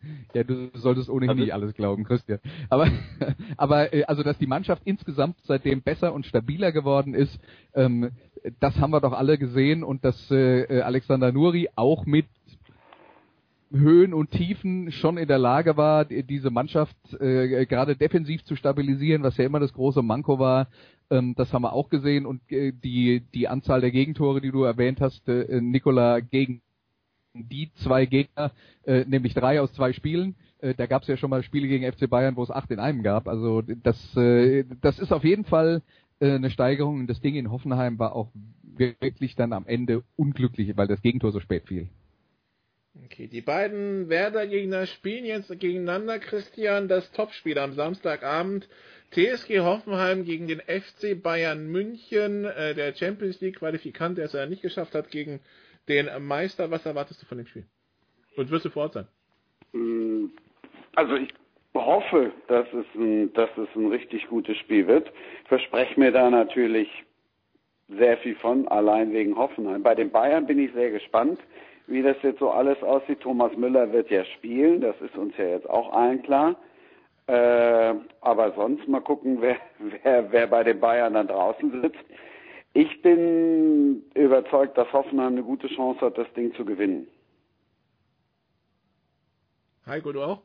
Ja, 0.35 0.45
du 0.45 0.71
solltest 0.75 1.11
ohnehin 1.11 1.31
also, 1.31 1.43
nicht 1.43 1.55
alles 1.55 1.75
glauben, 1.75 2.05
Christian. 2.05 2.39
Aber, 2.69 2.89
aber 3.57 3.93
äh, 3.93 4.05
also, 4.05 4.23
dass 4.23 4.39
die 4.39 4.47
Mannschaft 4.47 4.83
insgesamt 4.85 5.37
seitdem 5.45 5.83
besser 5.83 6.13
und 6.13 6.27
stabiler 6.27 6.73
geworden 6.73 7.15
ist, 7.15 7.39
ähm, 7.75 8.11
das 8.61 8.77
haben 8.79 8.93
wir 8.93 9.01
doch 9.01 9.13
alle 9.13 9.39
gesehen 9.39 9.83
und 9.83 10.05
dass 10.05 10.31
äh, 10.31 10.81
Alexander 10.81 11.33
Nuri 11.33 11.69
auch 11.77 12.07
mit 12.07 12.27
Höhen 13.73 14.15
und 14.15 14.33
Tiefen 14.33 14.91
schon 14.91 15.17
in 15.17 15.29
der 15.29 15.39
Lage 15.39 15.77
war, 15.77 16.05
diese 16.05 16.51
Mannschaft 16.51 16.97
äh, 17.21 17.67
gerade 17.67 17.97
defensiv 17.97 18.45
zu 18.45 18.57
stabilisieren, 18.57 19.23
was 19.23 19.37
ja 19.37 19.45
immer 19.45 19.61
das 19.61 19.73
große 19.73 20.03
Manko 20.03 20.39
war. 20.39 20.69
Ähm, 21.09 21.35
das 21.37 21.53
haben 21.53 21.63
wir 21.63 21.73
auch 21.73 21.89
gesehen 21.89 22.27
und 22.27 22.41
äh, 22.51 22.73
die 22.73 23.23
die 23.33 23.47
Anzahl 23.47 23.81
der 23.81 23.93
Gegentore, 23.93 24.41
die 24.41 24.51
du 24.51 24.65
erwähnt 24.65 25.01
hast, 25.01 25.29
äh, 25.29 25.61
Nikola 25.61 26.21
gegen 26.21 26.63
die 27.35 27.71
zwei 27.75 28.07
Gegner, 28.07 28.53
äh, 28.85 29.05
nämlich 29.07 29.35
drei 29.35 29.61
aus 29.61 29.73
zwei 29.73 29.93
Spielen. 29.93 30.35
Äh, 30.59 30.75
da 30.75 30.87
gab 30.87 31.03
es 31.03 31.09
ja 31.09 31.17
schon 31.17 31.31
mal 31.31 31.43
Spiele 31.43 31.69
gegen 31.69 31.91
FC 31.91 32.09
Bayern, 32.09 32.37
wo 32.37 32.43
es 32.43 32.51
acht 32.51 32.71
in 32.71 32.81
einem 32.81 33.03
gab. 33.03 33.29
Also 33.29 33.63
das 33.63 34.17
äh, 34.17 34.65
das 34.81 34.99
ist 34.99 35.13
auf 35.13 35.25
jeden 35.25 35.45
Fall 35.45 35.83
äh, 36.21 36.33
eine 36.33 36.51
Steigerung. 36.51 37.01
Und 37.01 37.07
das 37.07 37.21
Ding 37.21 37.35
in 37.35 37.51
Hoffenheim 37.51 37.99
war 37.99 38.15
auch 38.15 38.31
wirklich 38.77 39.37
dann 39.37 39.53
am 39.53 39.67
Ende 39.67 40.03
unglücklich, 40.17 40.77
weil 40.77 40.89
das 40.89 41.03
Gegentor 41.03 41.33
so 41.33 41.41
spät 41.41 41.67
fiel. 41.67 41.89
Okay, 43.05 43.29
die 43.29 43.41
beiden 43.41 44.09
Werder-Gegner 44.09 44.87
spielen 44.87 45.25
jetzt 45.25 45.49
gegeneinander, 45.61 46.19
Christian, 46.19 46.89
das 46.89 47.11
Topspiel 47.13 47.59
am 47.59 47.75
Samstagabend. 47.75 48.69
TSG 49.13 49.61
Hoffenheim 49.61 50.25
gegen 50.25 50.47
den 50.47 50.61
FC 50.61 51.21
Bayern 51.21 51.67
München, 51.67 52.45
äh, 52.45 52.75
der 52.75 52.95
Champions 52.95 53.41
League 53.41 53.59
Qualifikant, 53.59 54.19
der 54.19 54.27
es 54.27 54.33
ja 54.33 54.47
nicht 54.47 54.63
geschafft 54.63 54.95
hat, 54.95 55.11
gegen 55.11 55.41
den 55.89 56.09
Meister. 56.27 56.71
Was 56.71 56.87
erwartest 56.87 57.23
du 57.23 57.27
von 57.27 57.39
dem 57.39 57.47
Spiel? 57.47 57.67
Und 58.37 58.51
wirst 58.51 58.65
du 58.65 58.71
vor 58.71 58.85
Ort 58.85 58.95
sein? 58.95 59.09
Mm, 59.73 60.27
also 60.95 61.17
ich 61.17 61.33
hoffe, 61.75 62.33
dass 62.49 62.67
es 62.73 62.87
ein, 62.95 63.33
dass 63.35 63.51
es 63.57 63.69
ein 63.75 63.89
richtig 63.89 64.29
gutes 64.29 64.57
Spiel 64.59 64.87
wird. 64.87 65.13
Verspreche 65.47 65.99
mir 65.99 66.13
da 66.13 66.31
natürlich 66.31 66.89
sehr 67.89 68.19
viel 68.19 68.37
von, 68.37 68.69
allein 68.69 69.13
wegen 69.13 69.37
Hoffenheim. 69.37 69.83
Bei 69.83 69.95
den 69.95 70.11
Bayern 70.11 70.47
bin 70.47 70.59
ich 70.59 70.73
sehr 70.73 70.91
gespannt 70.91 71.41
wie 71.91 72.03
das 72.03 72.17
jetzt 72.23 72.39
so 72.39 72.51
alles 72.51 72.83
aussieht. 72.83 73.21
Thomas 73.21 73.55
Müller 73.57 73.93
wird 73.93 74.11
ja 74.11 74.25
spielen, 74.25 74.81
das 74.81 74.99
ist 75.01 75.17
uns 75.17 75.37
ja 75.37 75.47
jetzt 75.47 75.69
auch 75.69 75.93
allen 75.93 76.23
klar. 76.23 76.57
Äh, 77.27 77.95
aber 78.21 78.53
sonst 78.55 78.89
mal 78.89 79.01
gucken, 79.01 79.39
wer, 79.41 79.57
wer, 80.03 80.33
wer 80.33 80.47
bei 80.47 80.65
den 80.65 80.81
Bayern 80.81 81.15
dann 81.15 81.29
draußen 81.29 81.83
sitzt. 81.83 82.05
Ich 82.73 83.03
bin 83.03 84.03
überzeugt, 84.15 84.79
dass 84.79 84.93
Hoffenheim 84.93 85.33
eine 85.33 85.43
gute 85.43 85.69
Chance 85.69 86.01
hat, 86.03 86.17
das 86.17 86.33
Ding 86.35 86.55
zu 86.55 86.65
gewinnen. 86.65 87.09
Heiko, 89.87 90.13
du 90.13 90.23
auch? 90.23 90.43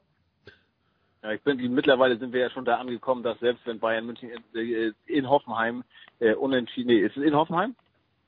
Ja, 1.21 1.31
ich 1.33 1.41
bin, 1.41 1.57
mittlerweile 1.73 2.17
sind 2.17 2.33
wir 2.33 2.41
ja 2.41 2.49
schon 2.49 2.65
da 2.65 2.77
angekommen, 2.77 3.23
dass 3.23 3.39
selbst 3.39 3.65
wenn 3.65 3.79
Bayern 3.79 4.05
München 4.05 4.29
in, 4.29 4.59
äh, 4.59 4.91
in 5.05 5.29
Hoffenheim 5.29 5.83
äh, 6.19 6.33
unentschieden, 6.33 6.87
nee, 6.87 6.99
ist 6.99 7.17
es 7.17 7.23
in 7.23 7.35
Hoffenheim? 7.35 7.75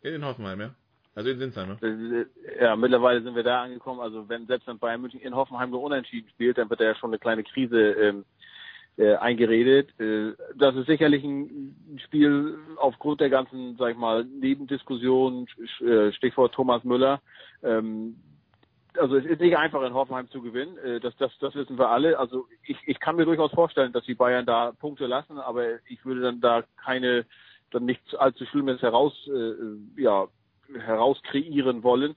In 0.02 0.24
Hoffenheim, 0.24 0.62
ja. 0.62 0.76
Also 1.16 1.32
in 1.32 1.40
Sinsheim, 1.40 1.78
ja? 1.82 1.88
Äh, 1.88 2.26
ja, 2.62 2.76
mittlerweile 2.76 3.24
sind 3.24 3.36
wir 3.36 3.42
da 3.42 3.64
angekommen. 3.64 4.00
Also 4.00 4.30
wenn 4.30 4.46
selbst 4.46 4.68
wenn 4.68 4.78
Bayern 4.78 5.02
München 5.02 5.20
in 5.22 5.36
Hoffenheim 5.36 5.72
nur 5.72 5.82
unentschieden 5.82 6.30
spielt, 6.30 6.60
dann 6.60 6.70
wird 6.70 6.80
da 6.80 6.86
ja 6.86 6.96
schon 6.96 7.10
eine 7.10 7.18
kleine 7.18 7.44
Krise 7.44 7.94
ähm, 7.94 8.26
äh, 8.98 9.16
eingeredet. 9.16 10.00
Äh, 10.00 10.34
das 10.56 10.76
ist 10.76 10.88
sicherlich 10.88 11.24
ein 11.24 12.00
Spiel 12.04 12.58
aufgrund 12.78 13.22
der 13.22 13.30
ganzen, 13.30 13.76
sag 13.78 13.92
ich 13.92 13.98
mal, 13.98 14.26
Nebendiskussionen, 14.26 15.48
äh, 15.82 16.12
Stichwort 16.14 16.54
Thomas 16.54 16.84
Müller. 16.84 17.22
Ähm, 17.64 18.18
also 18.98 19.16
es 19.16 19.26
ist 19.26 19.40
nicht 19.42 19.58
einfach 19.58 19.84
in 19.84 19.94
Hoffenheim 19.94 20.30
zu 20.30 20.42
gewinnen, 20.42 20.78
äh, 20.80 21.00
das, 21.00 21.16
das, 21.18 21.32
das 21.40 21.54
wissen 21.56 21.78
wir 21.78 21.90
alle. 21.90 22.18
Also 22.18 22.48
ich, 22.64 22.78
ich 22.86 23.00
kann 23.00 23.16
mir 23.16 23.26
durchaus 23.26 23.52
vorstellen, 23.52 23.94
dass 23.94 24.06
die 24.06 24.16
Bayern 24.16 24.46
da 24.46 24.72
Punkte 24.72 25.06
lassen, 25.06 25.38
aber 25.38 25.76
ich 25.88 26.04
würde 26.04 26.22
dann 26.22 26.42
da 26.42 26.64
keine 26.84 27.26
dann 27.72 27.86
nichts 27.86 28.16
allzu 28.16 28.46
Schlimmes 28.46 28.82
heraus 28.82 29.14
äh, 29.28 30.02
ja, 30.02 30.28
herauskreieren 30.74 31.84
wollen. 31.84 32.16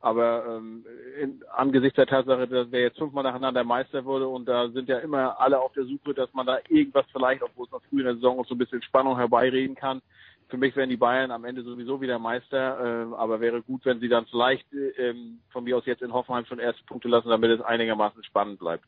Aber 0.00 0.56
ähm, 0.56 0.84
in, 1.20 1.42
angesichts 1.54 1.96
der 1.96 2.06
Tatsache, 2.06 2.48
dass 2.48 2.72
wir 2.72 2.80
jetzt 2.80 2.98
fünfmal 2.98 3.22
nacheinander 3.22 3.64
Meister 3.64 4.04
wurde 4.06 4.28
und 4.28 4.46
da 4.46 4.70
sind 4.70 4.88
ja 4.88 4.98
immer 4.98 5.38
alle 5.38 5.60
auf 5.60 5.72
der 5.74 5.84
Suche, 5.84 6.14
dass 6.14 6.32
man 6.32 6.46
da 6.46 6.58
irgendwas 6.68 7.04
vielleicht, 7.12 7.42
obwohl 7.42 7.66
es 7.66 7.72
noch 7.72 7.82
früh 7.82 7.98
in 7.98 8.06
der 8.06 8.14
Saison 8.14 8.40
auch 8.40 8.46
so 8.46 8.54
ein 8.54 8.58
bisschen 8.58 8.82
Spannung 8.82 9.16
herbeireden 9.18 9.76
kann. 9.76 10.00
Für 10.48 10.56
mich 10.56 10.74
wären 10.74 10.88
die 10.88 10.96
Bayern 10.96 11.30
am 11.30 11.44
Ende 11.44 11.62
sowieso 11.62 12.00
wieder 12.00 12.18
Meister, 12.18 13.10
äh, 13.10 13.14
aber 13.14 13.40
wäre 13.40 13.62
gut, 13.62 13.84
wenn 13.84 14.00
sie 14.00 14.08
dann 14.08 14.24
vielleicht 14.26 14.66
äh, 14.72 15.14
von 15.50 15.64
mir 15.64 15.76
aus 15.76 15.84
jetzt 15.84 16.02
in 16.02 16.14
Hoffenheim 16.14 16.46
schon 16.46 16.58
erste 16.58 16.82
Punkte 16.84 17.08
lassen, 17.08 17.28
damit 17.28 17.50
es 17.50 17.60
einigermaßen 17.60 18.24
spannend 18.24 18.58
bleibt. 18.58 18.84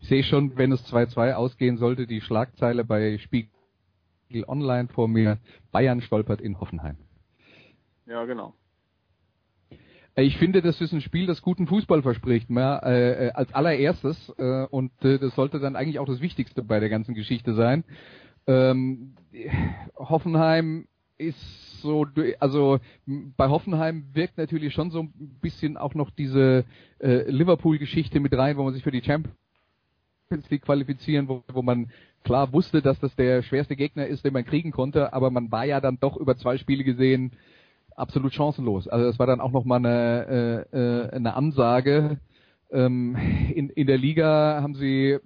Ich 0.00 0.08
sehe 0.08 0.24
schon, 0.24 0.56
wenn 0.56 0.72
es 0.72 0.92
2-2 0.92 1.34
ausgehen 1.34 1.76
sollte, 1.76 2.06
die 2.06 2.20
Schlagzeile 2.20 2.84
bei 2.84 3.18
Spiegel 3.18 3.50
Online 4.46 4.88
vor 4.88 5.08
mir. 5.08 5.38
Bayern 5.72 6.00
stolpert 6.00 6.40
in 6.40 6.58
Hoffenheim. 6.58 6.96
Ja, 8.06 8.24
genau. 8.24 8.54
Ich 10.18 10.38
finde, 10.38 10.62
das 10.62 10.80
ist 10.80 10.94
ein 10.94 11.02
Spiel, 11.02 11.26
das 11.26 11.42
guten 11.42 11.66
Fußball 11.66 12.00
verspricht, 12.00 12.48
mehr, 12.48 12.80
äh, 12.84 13.26
äh, 13.26 13.30
als 13.32 13.52
allererstes. 13.52 14.32
Äh, 14.38 14.64
und 14.70 14.90
äh, 15.04 15.18
das 15.18 15.34
sollte 15.34 15.60
dann 15.60 15.76
eigentlich 15.76 15.98
auch 15.98 16.06
das 16.06 16.22
Wichtigste 16.22 16.62
bei 16.62 16.80
der 16.80 16.88
ganzen 16.88 17.14
Geschichte 17.14 17.54
sein. 17.54 17.84
Ähm, 18.46 19.14
Hoffenheim 19.94 20.88
ist 21.18 21.82
so, 21.82 22.06
also 22.40 22.78
bei 23.36 23.48
Hoffenheim 23.48 24.06
wirkt 24.14 24.38
natürlich 24.38 24.72
schon 24.72 24.90
so 24.90 25.02
ein 25.02 25.38
bisschen 25.42 25.76
auch 25.76 25.94
noch 25.94 26.10
diese 26.10 26.64
äh, 26.98 27.30
Liverpool-Geschichte 27.30 28.18
mit 28.18 28.32
rein, 28.32 28.56
wo 28.56 28.64
man 28.64 28.72
sich 28.72 28.82
für 28.82 28.90
die 28.90 29.02
Champions 29.02 29.36
League 30.48 30.62
qualifizieren, 30.62 31.28
wo, 31.28 31.44
wo 31.52 31.60
man 31.60 31.90
klar 32.24 32.54
wusste, 32.54 32.80
dass 32.80 32.98
das 33.00 33.14
der 33.16 33.42
schwerste 33.42 33.76
Gegner 33.76 34.06
ist, 34.06 34.24
den 34.24 34.32
man 34.32 34.46
kriegen 34.46 34.70
konnte, 34.70 35.12
aber 35.12 35.30
man 35.30 35.52
war 35.52 35.66
ja 35.66 35.82
dann 35.82 35.98
doch 36.00 36.16
über 36.16 36.38
zwei 36.38 36.56
Spiele 36.56 36.84
gesehen 36.84 37.32
absolut 37.96 38.32
chancenlos. 38.32 38.86
Also 38.88 39.06
das 39.06 39.18
war 39.18 39.26
dann 39.26 39.40
auch 39.40 39.52
nochmal 39.52 39.78
eine, 39.78 40.66
äh, 40.72 40.76
äh, 40.76 41.10
eine 41.10 41.34
Ansage. 41.34 42.18
Ähm, 42.70 43.16
in, 43.54 43.70
in 43.70 43.86
der 43.86 43.98
Liga 43.98 44.60
haben 44.62 44.74
sie, 44.74 45.18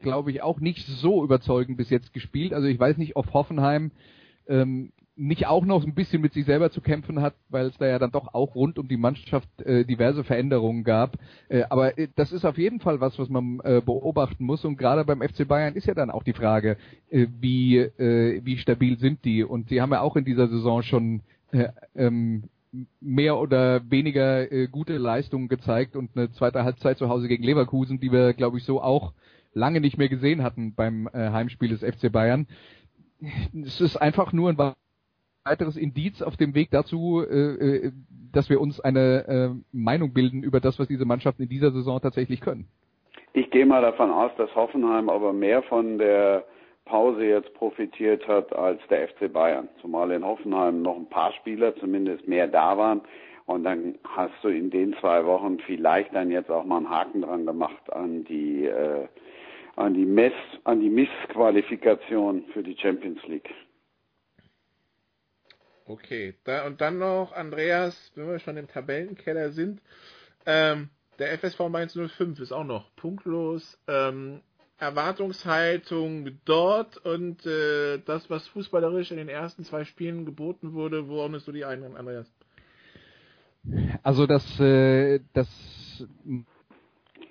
glaube 0.00 0.30
ich, 0.30 0.42
auch 0.42 0.60
nicht 0.60 0.86
so 0.86 1.24
überzeugend 1.24 1.76
bis 1.76 1.90
jetzt 1.90 2.12
gespielt. 2.12 2.54
Also 2.54 2.68
ich 2.68 2.78
weiß 2.78 2.96
nicht, 2.96 3.16
ob 3.16 3.32
Hoffenheim 3.34 3.90
ähm, 4.46 4.92
nicht 5.18 5.48
auch 5.48 5.64
noch 5.64 5.84
ein 5.84 5.94
bisschen 5.94 6.22
mit 6.22 6.32
sich 6.32 6.44
selber 6.44 6.70
zu 6.70 6.80
kämpfen 6.80 7.20
hat, 7.20 7.34
weil 7.48 7.66
es 7.66 7.76
da 7.76 7.88
ja 7.88 7.98
dann 7.98 8.12
doch 8.12 8.34
auch 8.34 8.54
rund 8.54 8.78
um 8.78 8.86
die 8.86 8.96
Mannschaft 8.96 9.48
äh, 9.62 9.84
diverse 9.84 10.22
Veränderungen 10.22 10.84
gab. 10.84 11.18
Äh, 11.48 11.64
aber 11.68 11.98
äh, 11.98 12.06
das 12.14 12.30
ist 12.30 12.44
auf 12.44 12.56
jeden 12.56 12.78
Fall 12.78 13.00
was, 13.00 13.18
was 13.18 13.28
man 13.28 13.58
äh, 13.64 13.82
beobachten 13.84 14.44
muss. 14.44 14.64
Und 14.64 14.76
gerade 14.76 15.04
beim 15.04 15.20
FC 15.20 15.46
Bayern 15.46 15.74
ist 15.74 15.86
ja 15.86 15.94
dann 15.94 16.10
auch 16.10 16.22
die 16.22 16.34
Frage, 16.34 16.76
äh, 17.10 17.26
wie, 17.40 17.78
äh, 17.78 18.40
wie 18.44 18.58
stabil 18.58 18.96
sind 18.98 19.24
die? 19.24 19.42
Und 19.42 19.68
sie 19.68 19.80
haben 19.80 19.90
ja 19.90 20.02
auch 20.02 20.14
in 20.14 20.24
dieser 20.24 20.46
Saison 20.46 20.82
schon 20.82 21.22
äh, 21.52 21.68
ähm, 21.96 22.44
mehr 23.00 23.38
oder 23.38 23.80
weniger 23.90 24.50
äh, 24.52 24.66
gute 24.66 24.98
Leistungen 24.98 25.48
gezeigt 25.48 25.96
und 25.96 26.10
eine 26.16 26.30
zweite 26.32 26.64
Halbzeit 26.64 26.98
zu 26.98 27.08
Hause 27.08 27.28
gegen 27.28 27.42
Leverkusen, 27.42 28.00
die 28.00 28.12
wir, 28.12 28.34
glaube 28.34 28.58
ich, 28.58 28.64
so 28.64 28.80
auch 28.80 29.12
lange 29.54 29.80
nicht 29.80 29.98
mehr 29.98 30.08
gesehen 30.08 30.42
hatten 30.42 30.74
beim 30.74 31.08
äh, 31.08 31.30
Heimspiel 31.30 31.70
des 31.70 31.82
FC 31.82 32.12
Bayern. 32.12 32.46
Es 33.64 33.80
ist 33.80 33.96
einfach 33.96 34.32
nur 34.32 34.50
ein 34.50 34.74
weiteres 35.44 35.76
Indiz 35.76 36.22
auf 36.22 36.36
dem 36.36 36.54
Weg 36.54 36.70
dazu, 36.70 37.22
äh, 37.22 37.86
äh, 37.86 37.92
dass 38.32 38.50
wir 38.50 38.60
uns 38.60 38.80
eine 38.80 39.26
äh, 39.26 39.50
Meinung 39.72 40.12
bilden 40.12 40.42
über 40.42 40.60
das, 40.60 40.78
was 40.78 40.88
diese 40.88 41.06
Mannschaften 41.06 41.42
in 41.42 41.48
dieser 41.48 41.72
Saison 41.72 42.00
tatsächlich 42.00 42.40
können. 42.40 42.68
Ich 43.32 43.50
gehe 43.50 43.66
mal 43.66 43.82
davon 43.82 44.10
aus, 44.10 44.30
dass 44.36 44.54
Hoffenheim 44.54 45.08
aber 45.08 45.32
mehr 45.32 45.62
von 45.62 45.98
der 45.98 46.44
Pause 46.88 47.24
jetzt 47.24 47.52
profitiert 47.54 48.26
hat 48.26 48.52
als 48.54 48.80
der 48.88 49.08
FC 49.08 49.32
Bayern. 49.32 49.68
Zumal 49.80 50.10
in 50.10 50.24
Hoffenheim 50.24 50.82
noch 50.82 50.96
ein 50.96 51.08
paar 51.08 51.32
Spieler 51.34 51.76
zumindest 51.76 52.26
mehr 52.26 52.48
da 52.48 52.76
waren. 52.76 53.02
Und 53.46 53.64
dann 53.64 53.98
hast 54.04 54.34
du 54.42 54.48
in 54.48 54.70
den 54.70 54.94
zwei 55.00 55.24
Wochen 55.24 55.58
vielleicht 55.60 56.14
dann 56.14 56.30
jetzt 56.30 56.50
auch 56.50 56.64
mal 56.64 56.78
einen 56.78 56.90
Haken 56.90 57.22
dran 57.22 57.46
gemacht 57.46 57.92
an 57.92 58.24
die 58.24 58.66
äh, 58.66 59.06
an 59.76 59.94
die 59.94 60.04
Mess, 60.04 60.32
an 60.64 60.80
die 60.80 60.90
Missqualifikation 60.90 62.44
für 62.52 62.62
die 62.62 62.76
Champions 62.76 63.22
League. 63.28 63.48
Okay, 65.86 66.34
da, 66.44 66.66
und 66.66 66.80
dann 66.80 66.98
noch, 66.98 67.32
Andreas, 67.32 68.12
wenn 68.14 68.28
wir 68.28 68.40
schon 68.40 68.56
im 68.56 68.68
Tabellenkeller 68.68 69.52
sind, 69.52 69.80
ähm, 70.44 70.90
der 71.18 71.32
FSV 71.38 71.68
Mainz 71.68 71.94
05 71.96 72.40
ist 72.40 72.52
auch 72.52 72.64
noch 72.64 72.94
punktlos. 72.96 73.78
Ähm, 73.88 74.42
Erwartungshaltung 74.78 76.38
dort 76.44 76.98
und 76.98 77.44
äh, 77.44 77.98
das, 78.04 78.30
was 78.30 78.46
fußballerisch 78.48 79.10
in 79.10 79.16
den 79.16 79.28
ersten 79.28 79.64
zwei 79.64 79.84
Spielen 79.84 80.24
geboten 80.24 80.72
wurde, 80.72 81.08
wo 81.08 81.16
ordnest 81.16 81.48
du 81.48 81.52
die 81.52 81.64
ein, 81.64 81.82
Andreas? 81.96 82.30
Also, 84.02 84.26
dass, 84.26 84.60
äh, 84.60 85.20
dass 85.32 85.48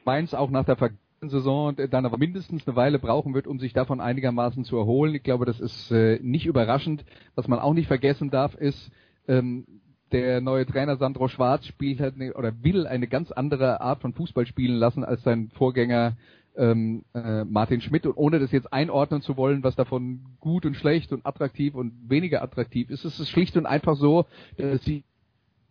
Mainz 0.04 0.34
auch 0.34 0.50
nach 0.50 0.66
der 0.66 0.76
Ver 0.76 0.92
Saison 1.20 1.76
dann 1.76 2.06
aber 2.06 2.20
mindestens 2.20 2.68
eine 2.68 2.76
Weile 2.76 3.00
brauchen 3.00 3.34
wird, 3.34 3.48
um 3.48 3.58
sich 3.60 3.74
davon 3.74 4.00
einigermaßen 4.00 4.64
zu 4.66 4.78
erholen. 4.78 5.16
Ich 5.16 5.24
glaube, 5.24 5.46
das 5.46 5.60
ist 5.60 5.90
äh, 5.90 6.20
nicht 6.22 6.46
überraschend. 6.46 7.04
Was 7.34 7.48
man 7.48 7.58
auch 7.58 7.74
nicht 7.74 7.88
vergessen 7.88 8.30
darf, 8.30 8.54
ist, 8.54 8.92
ähm, 9.28 9.66
der 10.12 10.42
neue 10.42 10.68
Trainer 10.68 10.98
Sandro 10.98 11.28
Schwarz 11.28 11.66
spielt 11.66 12.00
halt 12.00 12.16
eine, 12.16 12.34
oder 12.34 12.64
will 12.64 12.86
eine 12.86 13.08
ganz 13.08 13.32
andere 13.32 13.82
Art 13.82 14.02
von 14.02 14.14
Fußball 14.14 14.46
spielen 14.46 14.76
lassen 14.76 15.04
als 15.04 15.24
sein 15.24 15.50
Vorgänger 15.56 16.16
ähm, 16.58 17.04
äh, 17.14 17.44
Martin 17.46 17.82
Schmidt. 17.82 18.06
Und 18.06 18.18
ohne 18.18 18.40
das 18.40 18.52
jetzt 18.52 18.74
einordnen 18.74 19.22
zu 19.22 19.38
wollen, 19.38 19.64
was 19.64 19.76
davon 19.76 20.22
gut 20.40 20.66
und 20.66 20.76
schlecht 20.76 21.14
und 21.14 21.26
attraktiv 21.26 21.76
und 21.76 21.94
weniger 22.10 22.42
attraktiv 22.42 22.90
ist, 22.90 23.06
ist 23.06 23.20
es 23.20 23.30
schlicht 23.30 23.56
und 23.58 23.66
einfach 23.66 23.96
so, 23.96 24.26
dass 24.58 24.84
sie 24.84 25.04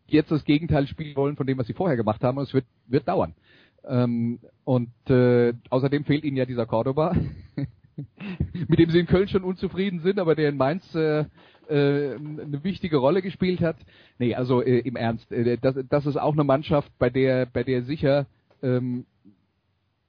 jetzt 0.07 0.31
das 0.31 0.45
Gegenteil 0.45 0.87
spielen 0.87 1.17
wollen 1.17 1.37
von 1.37 1.47
dem, 1.47 1.59
was 1.59 1.67
sie 1.67 1.75
vorher 1.75 1.97
gemacht 1.97 2.23
haben. 2.23 2.39
Und 2.39 2.45
es 2.45 2.55
wird, 2.55 2.65
wird 2.87 3.09
dauern. 3.09 3.35
Ähm, 3.85 4.39
und 4.65 4.91
äh, 5.09 5.53
außerdem 5.71 6.05
fehlt 6.05 6.25
ihnen 6.25 6.37
ja 6.37 6.45
dieser 6.45 6.67
Cordoba, 6.67 7.15
mit 8.53 8.79
dem 8.79 8.91
sie 8.91 9.01
in 9.01 9.07
Köln 9.07 9.29
schon 9.29 9.45
unzufrieden 9.45 10.01
sind, 10.01 10.19
aber 10.19 10.35
der 10.35 10.49
in 10.49 10.57
Mainz 10.57 10.95
äh, 10.95 11.25
äh, 11.69 12.15
eine 12.15 12.61
wichtige 12.63 12.97
Rolle 12.97 13.23
gespielt 13.23 13.61
hat. 13.61 13.77
Nee, 14.19 14.35
also 14.35 14.63
äh, 14.63 14.79
im 14.81 14.97
Ernst, 14.97 15.31
äh, 15.33 15.59
das, 15.61 15.77
das 15.89 16.07
ist 16.07 16.17
auch 16.17 16.33
eine 16.33 16.45
Mannschaft, 16.45 16.91
bei 16.99 17.11
der, 17.11 17.47
bei 17.47 17.63
der 17.63 17.83
sicher 17.83 18.27
ähm, 18.63 19.05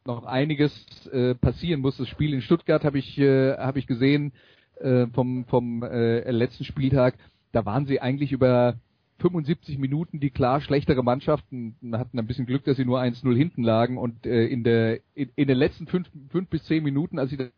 noch 0.07 0.25
einiges 0.25 0.73
äh, 1.11 1.35
passieren 1.35 1.81
muss. 1.81 1.97
Das 1.97 2.07
Spiel 2.07 2.33
in 2.33 2.41
Stuttgart 2.41 2.83
habe 2.83 2.97
ich, 2.97 3.17
äh, 3.19 3.53
hab 3.53 3.77
ich 3.77 3.85
gesehen 3.85 4.33
äh, 4.79 5.05
vom, 5.07 5.45
vom 5.45 5.83
äh, 5.83 6.31
letzten 6.31 6.63
Spieltag. 6.63 7.15
Da 7.51 7.65
waren 7.65 7.85
sie 7.85 8.01
eigentlich 8.01 8.31
über 8.31 8.75
75 9.19 9.77
Minuten 9.77 10.19
die 10.19 10.29
klar 10.29 10.61
schlechtere 10.61 11.03
Mannschaften 11.03 11.75
hatten 11.93 12.19
ein 12.19 12.27
bisschen 12.27 12.45
Glück, 12.45 12.63
dass 12.65 12.77
sie 12.77 12.85
nur 12.85 12.99
1-0 12.99 13.35
hinten 13.35 13.63
lagen 13.63 13.97
und 13.97 14.25
äh, 14.25 14.45
in 14.45 14.63
der 14.63 14.99
in, 15.15 15.29
in, 15.35 15.47
den 15.47 15.57
letzten 15.57 15.87
fünf, 15.87 16.07
fünf 16.29 16.49
bis 16.49 16.63
zehn 16.65 16.83
Minuten, 16.83 17.17
als 17.17 17.31
sie 17.31 17.49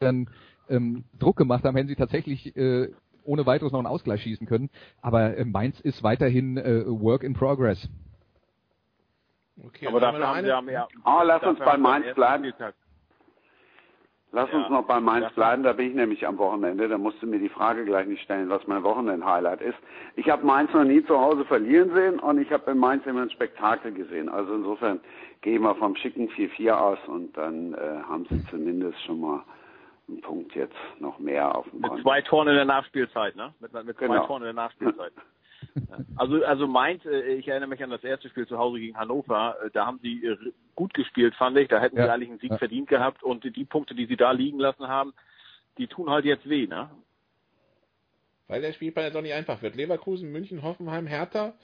dann 0.00 0.28
ähm, 0.68 1.04
Druck 1.18 1.36
gemacht 1.36 1.64
haben, 1.64 1.76
hätten 1.76 1.88
sie 1.88 1.94
tatsächlich 1.94 2.56
äh, 2.56 2.88
ohne 3.22 3.46
weiteres 3.46 3.72
noch 3.72 3.78
einen 3.78 3.86
Ausgleich 3.86 4.22
schießen 4.22 4.46
können. 4.46 4.70
Aber 5.00 5.36
äh, 5.36 5.44
Mainz 5.44 5.78
ist 5.80 6.02
weiterhin 6.02 6.56
äh, 6.56 6.84
Work 6.86 7.22
in 7.22 7.34
Progress. 7.34 7.88
Okay, 9.62 9.86
aber 9.86 10.00
dafür 10.00 10.26
haben, 10.26 10.50
haben 10.50 10.66
wir 10.66 10.72
ja. 10.72 10.88
Oh, 11.04 11.20
lass 11.22 11.42
uns 11.42 11.58
bei 11.60 11.76
Mainz 11.76 12.12
bleiben. 12.14 12.52
Lass 14.32 14.50
ja, 14.50 14.58
uns 14.58 14.68
noch 14.68 14.84
bei 14.84 14.98
Mainz 14.98 15.32
bleiben, 15.34 15.62
da 15.62 15.72
bin 15.72 15.90
ich 15.90 15.94
nämlich 15.94 16.26
am 16.26 16.38
Wochenende. 16.38 16.88
Da 16.88 16.98
musst 16.98 17.22
du 17.22 17.26
mir 17.28 17.38
die 17.38 17.48
Frage 17.48 17.84
gleich 17.84 18.08
nicht 18.08 18.22
stellen, 18.22 18.48
was 18.48 18.66
mein 18.66 18.82
Wochenend-Highlight 18.82 19.60
ist. 19.60 19.78
Ich 20.16 20.28
habe 20.28 20.44
Mainz 20.44 20.72
noch 20.72 20.82
nie 20.82 21.04
zu 21.04 21.16
Hause 21.16 21.44
verlieren 21.44 21.94
sehen 21.94 22.18
und 22.18 22.40
ich 22.40 22.50
habe 22.50 22.72
in 22.72 22.78
Mainz 22.78 23.06
immer 23.06 23.22
ein 23.22 23.30
Spektakel 23.30 23.92
gesehen. 23.92 24.28
Also 24.28 24.54
insofern 24.54 24.98
gehen 25.42 25.62
wir 25.62 25.76
vom 25.76 25.94
schicken 25.94 26.28
4-4 26.30 26.72
aus 26.72 26.98
und 27.06 27.36
dann 27.36 27.74
äh, 27.74 28.02
haben 28.08 28.26
sie 28.28 28.44
zumindest 28.50 29.00
schon 29.04 29.20
mal 29.20 29.44
einen 30.08 30.20
Punkt 30.20 30.52
jetzt 30.56 30.74
noch 30.98 31.20
mehr 31.20 31.54
auf 31.54 31.70
dem 31.70 31.80
Mit 31.80 31.90
Konto. 31.90 32.02
zwei 32.02 32.20
Toren 32.22 32.48
in 32.48 32.56
der 32.56 32.64
Nachspielzeit, 32.64 33.36
ne? 33.36 33.54
Mit, 33.60 33.72
mit 33.72 33.96
zwei 33.96 34.08
genau. 34.08 34.26
Toren 34.26 34.42
in 34.42 34.46
der 34.46 34.54
Nachspielzeit. 34.54 35.12
Also, 36.16 36.44
also 36.44 36.66
meint, 36.68 37.04
äh, 37.06 37.34
ich 37.34 37.48
erinnere 37.48 37.68
mich 37.68 37.82
an 37.82 37.90
das 37.90 38.04
erste 38.04 38.28
Spiel 38.28 38.46
zu 38.46 38.56
Hause 38.56 38.78
gegen 38.78 38.96
Hannover, 38.96 39.56
äh, 39.64 39.70
da 39.72 39.86
haben 39.86 39.98
sie 40.00 40.24
äh, 40.24 40.36
gut 40.74 40.94
gespielt, 40.94 41.34
fand 41.34 41.56
ich. 41.56 41.68
Da 41.68 41.80
hätten 41.80 41.96
ja. 41.96 42.04
sie 42.04 42.12
eigentlich 42.12 42.30
einen 42.30 42.38
Sieg 42.38 42.50
ja. 42.50 42.58
verdient 42.58 42.88
gehabt 42.88 43.22
und 43.22 43.44
die 43.44 43.64
Punkte, 43.64 43.94
die 43.94 44.06
sie 44.06 44.16
da 44.16 44.30
liegen 44.30 44.58
lassen 44.58 44.86
haben, 44.86 45.12
die 45.78 45.88
tun 45.88 46.10
halt 46.10 46.24
jetzt 46.24 46.48
weh, 46.48 46.66
ne? 46.66 46.90
Weil 48.46 48.60
der 48.60 48.72
Spielplan 48.72 49.06
ja 49.06 49.10
doch 49.10 49.22
nicht 49.22 49.34
einfach 49.34 49.62
wird. 49.62 49.74
Leverkusen, 49.74 50.30
München, 50.30 50.62
Hoffenheim, 50.62 51.06
Hertha 51.06 51.54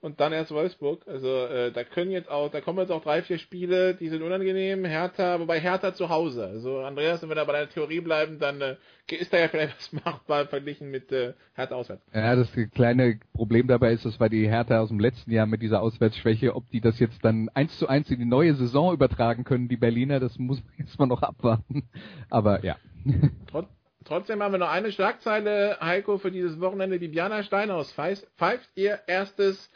und 0.00 0.20
dann 0.20 0.32
erst 0.32 0.52
Wolfsburg. 0.52 1.06
Also 1.08 1.28
äh, 1.28 1.72
da 1.72 1.82
können 1.82 2.10
jetzt 2.10 2.30
auch, 2.30 2.50
da 2.50 2.60
kommen 2.60 2.78
jetzt 2.78 2.90
auch 2.90 3.02
drei, 3.02 3.22
vier 3.22 3.38
Spiele, 3.38 3.94
die 3.94 4.08
sind 4.08 4.22
unangenehm. 4.22 4.84
Hertha, 4.84 5.40
wobei 5.40 5.60
Hertha 5.60 5.92
zu 5.94 6.08
Hause. 6.08 6.46
Also 6.46 6.78
Andreas, 6.80 7.20
wenn 7.22 7.28
wir 7.28 7.34
da 7.34 7.44
bei 7.44 7.52
der 7.52 7.68
Theorie 7.68 8.00
bleiben, 8.00 8.38
dann 8.38 8.60
äh, 8.60 8.76
ist 9.08 9.32
da 9.32 9.38
ja 9.38 9.48
vielleicht 9.48 9.76
was 9.76 9.92
machbar 10.04 10.46
verglichen 10.46 10.90
mit 10.90 11.10
äh, 11.10 11.34
Hertha 11.54 11.74
auswärts. 11.74 12.02
Ja, 12.14 12.36
das 12.36 12.48
kleine 12.74 13.18
Problem 13.32 13.66
dabei 13.66 13.92
ist, 13.92 14.04
das 14.04 14.20
war 14.20 14.28
die 14.28 14.48
Hertha 14.48 14.80
aus 14.80 14.88
dem 14.88 15.00
letzten 15.00 15.32
Jahr 15.32 15.46
mit 15.46 15.62
dieser 15.62 15.82
Auswärtsschwäche. 15.82 16.54
Ob 16.54 16.70
die 16.70 16.80
das 16.80 16.98
jetzt 17.00 17.24
dann 17.24 17.48
eins 17.54 17.76
zu 17.78 17.88
eins 17.88 18.10
in 18.10 18.20
die 18.20 18.24
neue 18.24 18.54
Saison 18.54 18.94
übertragen 18.94 19.44
können, 19.44 19.68
die 19.68 19.76
Berliner, 19.76 20.20
das 20.20 20.38
muss 20.38 20.62
man 20.62 20.74
jetzt 20.78 20.98
mal 20.98 21.06
noch 21.06 21.22
abwarten. 21.22 21.88
Aber 22.30 22.64
ja. 22.64 22.76
Trotz 23.50 23.66
Trotzdem 24.04 24.42
haben 24.42 24.52
wir 24.52 24.58
noch 24.58 24.70
eine 24.70 24.90
Schlagzeile, 24.90 25.76
Heiko, 25.82 26.16
für 26.16 26.30
dieses 26.30 26.58
Wochenende. 26.60 26.98
Bibiana 26.98 27.42
Steinhaus 27.42 27.92
pfeift 27.92 28.70
ihr 28.74 29.00
erstes 29.06 29.70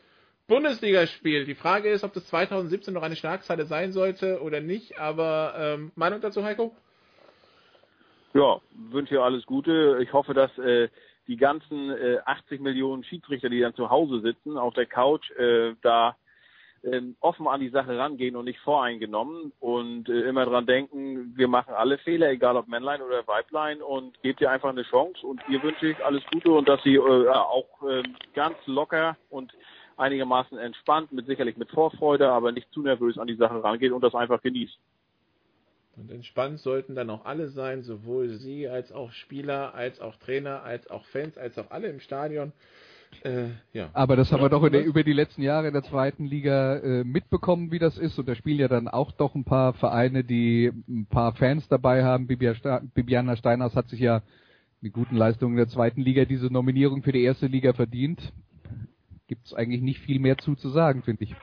Bundesligaspiel. 0.48 1.44
Die 1.44 1.54
Frage 1.54 1.90
ist, 1.90 2.04
ob 2.04 2.12
das 2.12 2.26
2017 2.26 2.92
noch 2.92 3.02
eine 3.02 3.16
Schlagzeile 3.16 3.66
sein 3.66 3.92
sollte 3.92 4.42
oder 4.42 4.60
nicht. 4.60 4.98
Aber 4.98 5.54
ähm, 5.56 5.92
Meinung 5.94 6.20
dazu, 6.20 6.44
Heiko? 6.44 6.74
Ja, 8.34 8.60
wünsche 8.90 9.14
ihr 9.14 9.22
alles 9.22 9.44
Gute. 9.46 9.98
Ich 10.02 10.12
hoffe, 10.12 10.34
dass 10.34 10.56
äh, 10.58 10.88
die 11.26 11.36
ganzen 11.36 11.90
äh, 11.90 12.18
80 12.24 12.60
Millionen 12.60 13.04
Schiedsrichter, 13.04 13.48
die 13.48 13.60
dann 13.60 13.74
zu 13.74 13.90
Hause 13.90 14.20
sitzen, 14.20 14.58
auf 14.58 14.74
der 14.74 14.86
Couch, 14.86 15.30
äh, 15.32 15.74
da 15.82 16.16
äh, 16.82 17.00
offen 17.20 17.46
an 17.46 17.60
die 17.60 17.68
Sache 17.68 17.96
rangehen 17.96 18.36
und 18.36 18.46
nicht 18.46 18.58
voreingenommen 18.60 19.52
und 19.60 20.08
äh, 20.08 20.22
immer 20.22 20.44
dran 20.46 20.66
denken, 20.66 21.36
wir 21.36 21.48
machen 21.48 21.74
alle 21.74 21.98
Fehler, 21.98 22.30
egal 22.30 22.56
ob 22.56 22.68
Männlein 22.68 23.02
oder 23.02 23.26
Weiblein 23.26 23.82
und 23.82 24.20
gebt 24.22 24.40
ihr 24.40 24.50
einfach 24.50 24.70
eine 24.70 24.82
Chance 24.82 25.24
und 25.26 25.40
ihr 25.48 25.62
wünsche 25.62 25.88
ich 25.88 26.04
alles 26.04 26.22
Gute 26.32 26.50
und 26.50 26.68
dass 26.68 26.82
sie 26.82 26.96
äh, 26.96 27.28
auch 27.28 27.88
äh, 27.88 28.02
ganz 28.34 28.56
locker 28.66 29.16
und 29.30 29.52
einigermaßen 29.98 30.58
entspannt, 30.58 31.12
mit 31.12 31.26
sicherlich 31.26 31.56
mit 31.56 31.70
Vorfreude, 31.70 32.30
aber 32.30 32.52
nicht 32.52 32.72
zu 32.72 32.82
nervös 32.82 33.18
an 33.18 33.26
die 33.26 33.36
Sache 33.36 33.62
rangeht 33.62 33.92
und 33.92 34.02
das 34.02 34.14
einfach 34.14 34.42
genießt. 34.42 34.78
Und 35.96 36.10
entspannt 36.10 36.58
sollten 36.60 36.94
dann 36.94 37.10
auch 37.10 37.24
alle 37.24 37.48
sein, 37.50 37.82
sowohl 37.82 38.30
Sie 38.30 38.66
als 38.68 38.92
auch 38.92 39.12
Spieler, 39.12 39.74
als 39.74 40.00
auch 40.00 40.16
Trainer, 40.16 40.62
als 40.62 40.90
auch 40.90 41.04
Fans, 41.06 41.36
als 41.36 41.58
auch 41.58 41.70
alle 41.70 41.88
im 41.88 42.00
Stadion. 42.00 42.52
Äh, 43.24 43.48
ja. 43.74 43.90
Aber 43.92 44.16
das 44.16 44.32
haben 44.32 44.42
wir 44.42 44.48
doch 44.48 44.66
der, 44.70 44.86
über 44.86 45.02
die 45.02 45.12
letzten 45.12 45.42
Jahre 45.42 45.66
in 45.68 45.74
der 45.74 45.82
zweiten 45.82 46.24
Liga 46.24 46.76
äh, 46.76 47.04
mitbekommen, 47.04 47.70
wie 47.70 47.78
das 47.78 47.98
ist. 47.98 48.18
Und 48.18 48.26
da 48.26 48.34
spielen 48.34 48.58
ja 48.58 48.68
dann 48.68 48.88
auch 48.88 49.12
doch 49.12 49.34
ein 49.34 49.44
paar 49.44 49.74
Vereine, 49.74 50.24
die 50.24 50.72
ein 50.88 51.06
paar 51.06 51.34
Fans 51.34 51.68
dabei 51.68 52.04
haben. 52.04 52.26
Bibiana 52.26 53.36
Steinhaus 53.36 53.76
hat 53.76 53.88
sich 53.88 54.00
ja 54.00 54.22
mit 54.80 54.94
guten 54.94 55.16
Leistungen 55.16 55.56
der 55.56 55.68
zweiten 55.68 56.00
Liga 56.00 56.24
diese 56.24 56.46
Nominierung 56.46 57.02
für 57.02 57.12
die 57.12 57.22
erste 57.22 57.46
Liga 57.46 57.74
verdient 57.74 58.32
gibt 59.32 59.46
es 59.46 59.54
eigentlich 59.54 59.80
nicht 59.80 60.00
viel 60.00 60.20
mehr 60.20 60.36
zu, 60.36 60.54
zu 60.56 60.68
sagen, 60.68 61.02
finde 61.02 61.24
ich. 61.24 61.34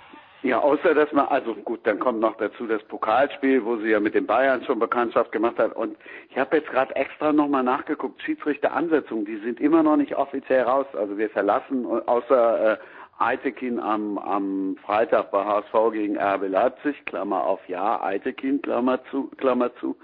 Ja, 0.44 0.60
außer 0.60 0.94
dass 0.94 1.12
man, 1.12 1.28
also 1.28 1.56
gut, 1.56 1.80
dann 1.84 1.98
kommt 1.98 2.20
noch 2.20 2.38
dazu 2.38 2.68
das 2.68 2.84
Pokalspiel, 2.84 3.66
wo 3.66 3.78
sie 3.78 3.90
ja 3.90 4.00
mit 4.00 4.14
den 4.14 4.28
Bayern 4.28 4.64
schon 4.64 4.78
Bekanntschaft 4.78 5.32
gemacht 5.32 5.58
hat. 5.58 5.76
Und 5.76 5.98
ich 6.30 6.38
habe 6.38 6.58
jetzt 6.58 6.70
gerade 6.70 6.96
extra 6.96 7.34
nochmal 7.34 7.64
nachgeguckt, 7.64 8.22
Schiedsrichteransetzungen, 8.22 9.26
die 9.26 9.38
sind 9.38 9.60
immer 9.60 9.82
noch 9.82 9.98
nicht 9.98 10.16
offiziell 10.16 10.62
raus. 10.62 10.86
Also 10.94 11.18
wir 11.18 11.32
verlassen, 11.32 11.86
außer 11.86 12.74
äh, 12.74 12.78
Eitekin 13.18 13.80
am, 13.80 14.18
am 14.20 14.78
Freitag 14.86 15.32
bei 15.32 15.44
HSV 15.44 15.92
gegen 15.92 16.18
RB 16.18 16.48
Leipzig, 16.48 17.04
Klammer 17.06 17.44
auf 17.44 17.60
ja, 17.68 18.02
Eitekin, 18.02 18.62
Klammer 18.62 19.04
zu, 19.12 19.30
Klammer 19.38 19.76
zu. 19.78 19.98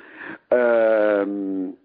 Ähm, 0.50 1.78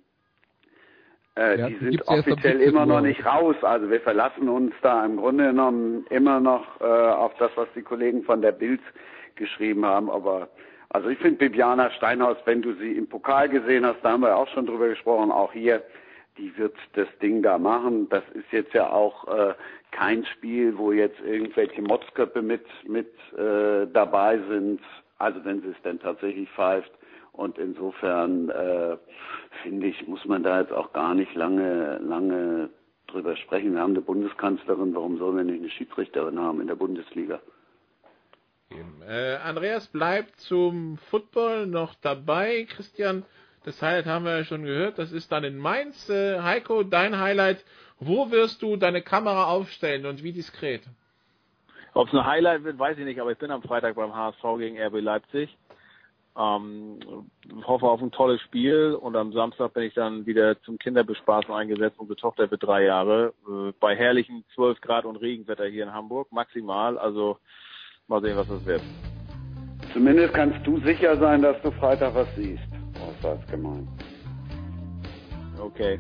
äh, 1.37 1.59
ja, 1.59 1.69
die 1.69 1.77
sind 1.77 2.09
offiziell 2.09 2.61
immer 2.61 2.87
noch 2.87 3.01
nicht 3.01 3.25
raus. 3.25 3.57
Also 3.63 3.89
wir 3.91 4.01
verlassen 4.01 4.49
uns 4.49 4.75
da 4.83 5.05
im 5.05 5.17
Grunde 5.17 5.49
genommen 5.49 6.07
immer 6.11 6.41
noch 6.41 6.81
äh, 6.81 6.85
auf 6.85 7.33
das, 7.39 7.51
was 7.55 7.69
die 7.75 7.83
Kollegen 7.83 8.25
von 8.25 8.43
der 8.43 8.53
Bild 8.53 8.81
geschrieben 9.37 9.87
haben. 9.87 10.11
Aber 10.11 10.49
also 10.91 11.09
ich 11.09 11.19
finde 11.19 11.39
Bibiana 11.39 11.91
Steinhaus, 11.93 12.37
wenn 12.47 12.63
du 12.63 12.75
sie 12.75 12.93
im 12.93 13.09
Pokal 13.09 13.49
gesehen 13.49 13.87
hast, 13.87 14.01
da 14.03 14.11
haben 14.13 14.23
wir 14.23 14.37
auch 14.37 14.49
schon 14.49 14.67
drüber 14.67 14.89
gesprochen, 14.89 15.31
auch 15.31 15.53
hier, 15.53 15.83
die 16.37 16.57
wird 16.59 16.75
das 16.95 17.09
Ding 17.23 17.43
da 17.43 17.59
machen. 17.59 18.09
Das 18.09 18.25
ist 18.35 18.51
jetzt 18.51 18.75
ja 18.75 18.91
auch 18.91 19.29
äh, 19.29 19.55
kein 19.93 20.25
Spiel, 20.25 20.77
wo 20.77 20.91
jetzt 20.91 21.21
irgendwelche 21.21 21.83
Motzköpfe 21.83 22.43
mit 22.43 22.67
mit 22.89 23.13
äh, 23.39 23.87
dabei 23.93 24.39
sind. 24.49 24.81
Also 25.19 25.45
wenn 25.45 25.61
sie 25.63 25.69
es 25.69 25.83
denn 25.83 26.01
tatsächlich 26.01 26.49
pfeift. 26.51 26.91
Und 27.33 27.59
insofern 27.59 28.51
äh, 28.51 28.97
finde 29.63 29.87
ich, 29.87 30.07
muss 30.07 30.25
man 30.25 30.43
da 30.43 30.61
jetzt 30.61 30.73
auch 30.73 30.93
gar 30.93 31.15
nicht 31.15 31.35
lange, 31.35 31.99
lange 31.99 32.71
drüber 33.07 33.37
sprechen. 33.37 33.75
Wir 33.75 33.81
haben 33.81 33.93
eine 33.93 34.03
Bundeskanzlerin, 34.03 34.95
warum 34.95 35.19
sollen 35.19 35.37
wir 35.37 35.45
nicht 35.45 35.61
eine 35.61 35.71
Schiedsrichterin 35.71 36.39
haben 36.39 36.61
in 36.61 36.67
der 36.67 36.75
Bundesliga? 36.75 37.41
Äh, 39.07 39.37
Andreas 39.37 39.89
bleibt 39.89 40.37
zum 40.37 40.99
Football 41.11 41.67
noch 41.67 41.95
dabei. 41.97 42.67
Christian, 42.71 43.25
das 43.65 43.83
Highlight 43.83 44.07
haben 44.07 44.25
wir 44.25 44.39
ja 44.39 44.45
schon 44.45 44.63
gehört. 44.63 44.99
Das 44.99 45.13
ist 45.13 45.33
dann 45.33 45.45
in 45.45 45.59
Mainz. 45.59 46.09
Äh, 46.09 46.41
Heiko, 46.41 46.85
dein 46.85 47.19
Highlight. 47.19 47.65
Wo 47.99 48.31
wirst 48.31 48.63
du 48.63 48.77
deine 48.77 49.03
Kamera 49.03 49.47
aufstellen 49.47 50.07
und 50.07 50.23
wie 50.23 50.33
diskret? 50.33 50.83
Ob 51.93 52.07
es 52.09 52.15
ein 52.15 52.25
Highlight 52.25 52.65
wird, 52.65 52.79
weiß 52.79 52.97
ich 52.99 53.05
nicht, 53.05 53.21
aber 53.21 53.33
ich 53.33 53.39
bin 53.39 53.51
am 53.51 53.63
Freitag 53.63 53.97
beim 53.97 54.15
HSV 54.15 54.43
gegen 54.59 54.81
RB 54.81 55.01
Leipzig. 55.01 55.57
Ähm, 56.39 57.01
hoffe 57.65 57.87
auf 57.87 58.01
ein 58.01 58.13
tolles 58.13 58.41
Spiel 58.43 58.95
und 58.95 59.17
am 59.17 59.33
Samstag 59.33 59.75
bin 59.75 59.83
ich 59.83 59.95
dann 59.95 60.27
wieder 60.27 60.61
zum 60.63 60.79
Kinderbespaßen 60.79 61.53
eingesetzt. 61.53 61.99
Unsere 61.99 62.17
Tochter 62.17 62.51
wird 62.51 62.63
drei 62.63 62.85
Jahre. 62.85 63.35
Äh, 63.49 63.73
bei 63.81 63.97
herrlichen 63.97 64.45
12 64.55 64.81
Grad 64.81 65.05
und 65.05 65.17
Regenwetter 65.17 65.67
hier 65.67 65.83
in 65.83 65.93
Hamburg, 65.93 66.31
maximal. 66.31 66.99
Also 66.99 67.39
mal 68.07 68.23
sehen, 68.23 68.37
was 68.37 68.49
das 68.49 68.65
wird. 68.65 68.83
Zumindest 69.93 70.35
kannst 70.35 70.65
du 70.65 70.79
sicher 70.81 71.17
sein, 71.17 71.43
dass 71.43 71.61
du 71.63 71.71
Freitag 71.73 72.15
was 72.15 72.29
siehst. 72.37 72.63
Außer 72.95 73.31
als 73.31 73.47
gemein. 73.51 73.89
Okay. 75.59 75.99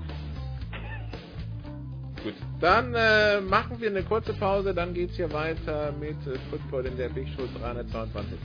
Gut, 2.22 2.34
dann 2.60 2.94
äh, 2.94 3.40
machen 3.40 3.80
wir 3.80 3.88
eine 3.88 4.02
kurze 4.02 4.34
Pause, 4.34 4.74
dann 4.74 4.92
geht's 4.92 5.16
hier 5.16 5.32
weiter 5.32 5.92
mit 5.98 6.16
äh, 6.26 6.38
Football 6.50 6.86
in 6.86 6.96
der 6.98 7.08
Big 7.08 7.26
Show 7.28 7.46
322. 7.58 8.38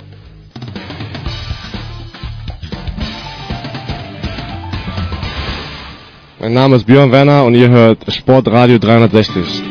Mein 6.37 6.51
Name 6.51 6.75
ist 6.75 6.85
Björn 6.85 7.13
Werner 7.13 7.45
und 7.45 7.55
ihr 7.55 7.69
hört 7.69 8.11
Sportradio 8.11 8.77
360. 8.77 9.63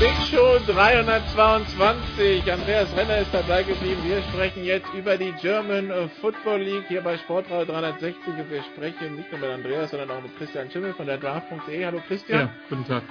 Big 0.00 0.16
Show 0.30 0.58
322. 0.66 2.05
Andreas 2.50 2.88
Renner 2.96 3.18
ist 3.18 3.34
dabei 3.34 3.64
geblieben. 3.64 4.00
Wir 4.04 4.22
sprechen 4.22 4.62
jetzt 4.62 4.86
über 4.94 5.16
die 5.16 5.32
German 5.40 5.90
Football 6.20 6.60
League 6.60 6.84
hier 6.86 7.00
bei 7.00 7.18
Sportradio 7.18 7.64
360 7.72 8.24
und 8.26 8.50
wir 8.50 8.62
sprechen 8.62 9.16
nicht 9.16 9.32
nur 9.32 9.40
mit 9.40 9.50
Andreas, 9.50 9.90
sondern 9.90 10.10
auch 10.10 10.22
mit 10.22 10.36
Christian 10.38 10.70
Schimmel 10.70 10.92
von 10.92 11.06
der 11.06 11.18
Draft.de. 11.18 11.84
Hallo 11.84 12.00
Christian. 12.06 12.40
Ja, 12.40 12.50
guten 12.68 12.84
Tag. 12.86 13.02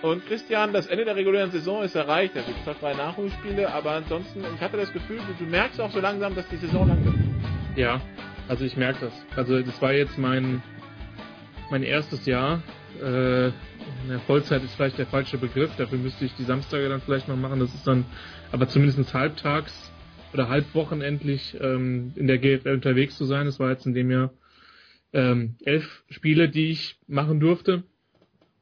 Und 0.00 0.24
Christian, 0.26 0.72
das 0.72 0.86
Ende 0.86 1.04
der 1.04 1.16
regulären 1.16 1.50
Saison 1.50 1.82
ist 1.82 1.96
erreicht. 1.96 2.34
Es 2.34 2.46
gibt 2.46 2.64
zwar 2.64 2.74
drei 2.74 2.94
Nachholspiele, 2.94 3.70
aber 3.70 3.90
ansonsten, 3.92 4.42
ich 4.54 4.60
hatte 4.60 4.78
das 4.78 4.92
Gefühl, 4.92 5.18
du, 5.18 5.44
du 5.44 5.50
merkst 5.50 5.78
auch 5.78 5.90
so 5.90 6.00
langsam, 6.00 6.34
dass 6.34 6.48
die 6.48 6.56
Saison 6.56 6.88
lang 6.88 7.04
wird. 7.04 7.16
Ja, 7.76 8.00
also 8.48 8.64
ich 8.64 8.76
merke 8.76 9.06
das. 9.06 9.12
Also 9.36 9.60
das 9.60 9.82
war 9.82 9.92
jetzt 9.92 10.16
mein, 10.16 10.62
mein 11.70 11.82
erstes 11.82 12.24
Jahr. 12.24 12.62
Äh, 13.02 13.50
Vollzeit 14.26 14.62
ist 14.62 14.74
vielleicht 14.74 14.98
der 14.98 15.06
falsche 15.06 15.38
Begriff, 15.38 15.74
dafür 15.76 15.98
müsste 15.98 16.24
ich 16.24 16.34
die 16.34 16.44
Samstage 16.44 16.88
dann 16.88 17.00
vielleicht 17.00 17.28
noch 17.28 17.36
machen. 17.36 17.60
Das 17.60 17.72
ist 17.74 17.86
dann 17.86 18.04
aber 18.52 18.68
zumindest 18.68 19.12
halbtags 19.14 19.92
oder 20.32 20.48
halbwochenendlich 20.48 21.56
ähm, 21.60 22.12
in 22.16 22.26
der 22.26 22.38
GFL 22.38 22.74
unterwegs 22.74 23.16
zu 23.16 23.24
sein. 23.24 23.46
Das 23.46 23.58
war 23.58 23.70
jetzt 23.70 23.86
in 23.86 23.94
dem 23.94 24.10
Jahr 24.10 24.32
ähm, 25.12 25.56
elf 25.64 26.04
Spiele, 26.10 26.48
die 26.48 26.70
ich 26.70 26.96
machen 27.06 27.40
durfte. 27.40 27.84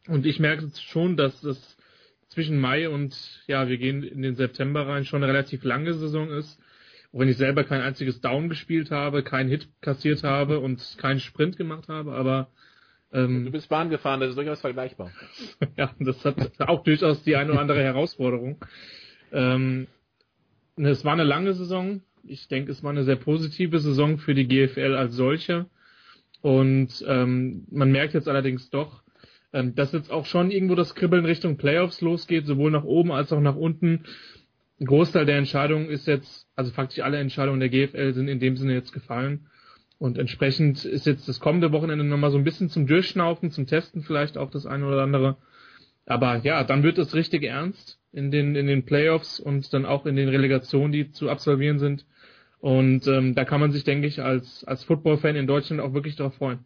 Und 0.07 0.26
ich 0.26 0.39
merke 0.39 0.70
schon, 0.80 1.16
dass 1.16 1.41
das 1.41 1.76
zwischen 2.28 2.61
Mai 2.61 2.89
und 2.89 3.16
ja, 3.47 3.68
wir 3.68 3.78
gehen 3.78 4.03
in 4.03 4.22
den 4.22 4.35
September 4.35 4.87
rein, 4.87 5.05
schon 5.05 5.22
eine 5.22 5.32
relativ 5.32 5.64
lange 5.64 5.95
Saison 5.95 6.30
ist. 6.30 6.61
Auch 7.12 7.20
wenn 7.20 7.28
ich 7.28 7.37
selber 7.37 7.64
kein 7.64 7.80
einziges 7.80 8.20
Down 8.20 8.49
gespielt 8.49 8.91
habe, 8.91 9.22
keinen 9.22 9.49
Hit 9.49 9.68
kassiert 9.80 10.24
habe 10.24 10.59
und 10.59 10.97
keinen 10.99 11.20
Sprint 11.20 11.57
gemacht 11.57 11.89
habe, 11.89 12.12
aber 12.12 12.49
ähm, 13.12 13.45
du 13.45 13.53
bist 13.53 13.68
Bahn 13.68 13.89
gefahren, 13.89 14.18
das 14.18 14.30
ist 14.30 14.37
durchaus 14.37 14.61
vergleichbar. 14.61 15.12
ja, 15.76 15.95
das 16.01 16.24
hat 16.24 16.61
auch 16.61 16.82
durchaus 16.82 17.22
die 17.22 17.37
eine 17.37 17.53
oder 17.53 17.61
andere 17.61 17.82
Herausforderung. 17.82 18.59
Ähm, 19.35 19.89
es 20.76 21.05
war 21.05 21.12
eine 21.12 21.24
lange 21.24 21.53
Saison. 21.53 22.01
Ich 22.22 22.49
denke, 22.49 22.70
es 22.70 22.82
war 22.82 22.91
eine 22.91 23.05
sehr 23.05 23.16
positive 23.16 23.78
Saison 23.80 24.18
für 24.18 24.35
die 24.35 24.49
GFL 24.49 24.95
als 24.95 25.14
solche. 25.14 25.66
Und 26.41 27.05
ähm, 27.07 27.66
man 27.70 27.91
merkt 27.91 28.14
jetzt 28.14 28.28
allerdings 28.28 28.70
doch, 28.70 29.03
ähm, 29.53 29.74
dass 29.74 29.93
jetzt 29.93 30.11
auch 30.11 30.26
schon 30.26 30.51
irgendwo 30.51 30.74
das 30.74 30.95
Kribbeln 30.95 31.24
Richtung 31.24 31.57
Playoffs 31.57 32.01
losgeht, 32.01 32.47
sowohl 32.47 32.70
nach 32.70 32.85
oben 32.85 33.12
als 33.12 33.32
auch 33.32 33.41
nach 33.41 33.57
unten. 33.57 34.05
Ein 34.80 34.87
Großteil 34.87 35.26
der 35.26 35.39
Entscheidungen 35.39 35.89
ist 35.89 36.07
jetzt, 36.07 36.49
also 36.57 36.72
faktisch 36.72 37.03
alle 37.03 37.18
Entscheidungen 37.18 37.61
der 37.61 37.68
GFL 37.68 38.14
sind 38.14 38.28
in 38.28 38.41
dem 38.41 38.57
Sinne 38.57 38.74
jetzt 38.74 38.93
gefallen. 38.93 39.49
Und 39.99 40.18
entsprechend 40.18 40.85
ist 40.85 41.07
jetzt 41.07 41.28
das 41.28 41.41
kommende 41.41 41.72
Wochenende 41.72 42.05
nochmal 42.05 42.30
so 42.30 42.39
ein 42.39 42.45
bisschen 42.45 42.68
zum 42.68 42.87
Durchschnaufen, 42.87 43.51
zum 43.51 43.66
Testen 43.66 44.03
vielleicht 44.03 44.37
auch 44.37 44.51
das 44.51 44.66
eine 44.66 44.87
oder 44.87 45.03
andere. 45.03 45.37
Aber 46.05 46.39
ja, 46.39 46.64
dann 46.64 46.82
wird 46.82 46.99
es 46.99 47.14
richtig 47.14 47.45
ernst 47.45 47.99
in 48.15 48.31
den, 48.31 48.55
in 48.55 48.67
den 48.67 48.85
Playoffs 48.85 49.41
und 49.41 49.73
dann 49.73 49.85
auch 49.85 50.07
in 50.07 50.17
den 50.17 50.29
Relegationen, 50.29 50.93
die 50.93 51.11
zu 51.11 51.29
absolvieren 51.29 51.79
sind. 51.79 52.07
Und 52.61 53.07
ähm, 53.09 53.35
da 53.35 53.45
kann 53.45 53.61
man 53.61 53.73
sich, 53.73 53.85
denke 53.85 54.07
ich, 54.07 54.23
als, 54.23 54.65
als 54.65 54.85
Football-Fan 54.85 55.37
in 55.37 55.47
Deutschland 55.47 55.83
auch 55.83 55.93
wirklich 55.93 56.17
darauf 56.17 56.35
freuen. 56.35 56.65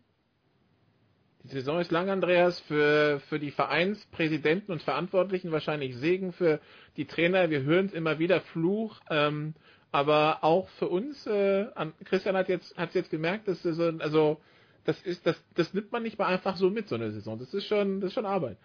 Die 1.42 1.49
Saison 1.49 1.80
ist 1.80 1.90
lang, 1.90 2.11
Andreas, 2.11 2.61
für, 2.61 3.20
für 3.28 3.38
die 3.38 3.51
Vereinspräsidenten 3.51 4.70
und 4.70 4.82
Verantwortlichen 4.82 5.50
wahrscheinlich 5.50 5.96
Segen, 5.96 6.33
für 6.33 6.61
die 6.96 7.07
Trainer, 7.07 7.49
wir 7.49 7.62
hören 7.62 7.87
es 7.87 7.95
immer 7.95 8.18
wieder, 8.18 8.41
Fluch. 8.41 9.00
Ähm, 9.08 9.54
aber 9.91 10.38
auch 10.42 10.68
für 10.79 10.88
uns, 10.88 11.26
äh, 11.26 11.66
Christian 12.04 12.37
hat 12.37 12.49
jetzt 12.49 12.76
hat 12.76 12.95
jetzt 12.95 13.11
gemerkt, 13.11 13.49
dass 13.49 13.62
so, 13.62 13.92
also 13.99 14.38
das 14.84 15.00
ist 15.03 15.26
das 15.26 15.42
das 15.54 15.72
nimmt 15.72 15.92
man 15.92 16.03
nicht 16.03 16.18
mal 16.18 16.26
einfach 16.26 16.57
so 16.57 16.68
mit 16.68 16.88
so 16.88 16.96
eine 16.96 17.11
Saison. 17.11 17.38
Das 17.38 17.54
ist 17.54 17.66
schon 17.66 18.00
das 18.00 18.08
ist 18.08 18.14
schon 18.14 18.26
Arbeit. 18.26 18.58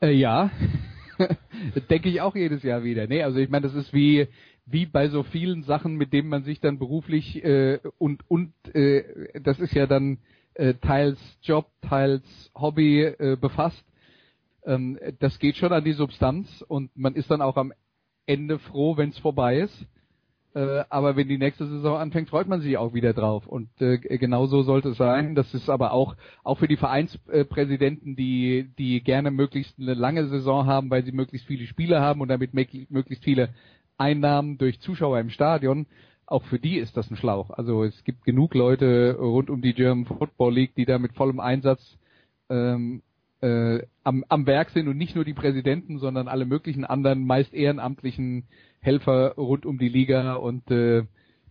Äh, 0.00 0.10
ja, 0.10 0.50
denke 1.90 2.08
ich 2.08 2.20
auch 2.20 2.34
jedes 2.34 2.62
Jahr 2.62 2.84
wieder. 2.84 3.06
Nee, 3.06 3.22
also 3.22 3.38
ich 3.38 3.48
meine, 3.48 3.66
das 3.66 3.74
ist 3.74 3.92
wie 3.92 4.28
wie 4.66 4.84
bei 4.84 5.08
so 5.08 5.22
vielen 5.22 5.62
Sachen, 5.62 5.94
mit 5.94 6.12
denen 6.12 6.28
man 6.28 6.42
sich 6.42 6.60
dann 6.60 6.78
beruflich 6.78 7.42
äh, 7.44 7.78
und 7.98 8.28
und 8.28 8.52
äh, 8.74 9.40
das 9.40 9.60
ist 9.60 9.74
ja 9.74 9.86
dann 9.86 10.18
äh, 10.54 10.74
teils 10.74 11.18
Job, 11.42 11.70
teils 11.82 12.24
Hobby 12.54 13.02
äh, 13.02 13.36
befasst. 13.40 13.84
Ähm, 14.64 14.98
das 15.20 15.38
geht 15.38 15.56
schon 15.56 15.72
an 15.72 15.84
die 15.84 15.92
Substanz 15.92 16.64
und 16.66 16.96
man 16.96 17.14
ist 17.14 17.30
dann 17.30 17.42
auch 17.42 17.56
am 17.56 17.72
Ende 18.26 18.58
froh, 18.58 18.96
wenn 18.96 19.10
es 19.10 19.18
vorbei 19.18 19.60
ist. 19.60 19.86
Äh, 20.56 20.84
aber 20.88 21.16
wenn 21.16 21.28
die 21.28 21.36
nächste 21.36 21.66
Saison 21.66 21.98
anfängt, 21.98 22.30
freut 22.30 22.48
man 22.48 22.62
sich 22.62 22.78
auch 22.78 22.94
wieder 22.94 23.12
drauf. 23.12 23.46
Und 23.46 23.68
äh, 23.78 23.98
genau 23.98 24.46
so 24.46 24.62
sollte 24.62 24.88
es 24.88 24.96
sein. 24.96 25.34
Das 25.34 25.52
ist 25.52 25.68
aber 25.68 25.92
auch 25.92 26.16
auch 26.44 26.58
für 26.58 26.66
die 26.66 26.78
Vereinspräsidenten, 26.78 28.16
die 28.16 28.70
die 28.78 29.02
gerne 29.02 29.30
möglichst 29.30 29.78
eine 29.78 29.92
lange 29.92 30.26
Saison 30.28 30.64
haben, 30.64 30.88
weil 30.88 31.04
sie 31.04 31.12
möglichst 31.12 31.46
viele 31.46 31.66
Spiele 31.66 32.00
haben 32.00 32.22
und 32.22 32.28
damit 32.28 32.54
möglichst 32.54 33.22
viele 33.22 33.50
Einnahmen 33.98 34.56
durch 34.56 34.80
Zuschauer 34.80 35.20
im 35.20 35.28
Stadion. 35.28 35.86
Auch 36.24 36.44
für 36.44 36.58
die 36.58 36.78
ist 36.78 36.96
das 36.96 37.10
ein 37.10 37.16
Schlauch. 37.16 37.50
Also 37.50 37.84
es 37.84 38.02
gibt 38.04 38.24
genug 38.24 38.54
Leute 38.54 39.14
rund 39.18 39.50
um 39.50 39.60
die 39.60 39.74
German 39.74 40.06
Football 40.06 40.54
League, 40.54 40.74
die 40.74 40.86
da 40.86 40.98
mit 40.98 41.12
vollem 41.12 41.38
Einsatz 41.38 41.98
ähm, 42.48 43.02
äh, 43.42 43.80
am, 44.04 44.24
am 44.28 44.46
Werk 44.46 44.70
sind 44.70 44.88
und 44.88 44.96
nicht 44.96 45.14
nur 45.14 45.26
die 45.26 45.34
Präsidenten, 45.34 45.98
sondern 45.98 46.28
alle 46.28 46.46
möglichen 46.46 46.86
anderen, 46.86 47.26
meist 47.26 47.52
ehrenamtlichen 47.52 48.44
Helfer 48.80 49.34
rund 49.36 49.66
um 49.66 49.78
die 49.78 49.88
Liga 49.88 50.34
und 50.34 50.70
äh, 50.70 51.04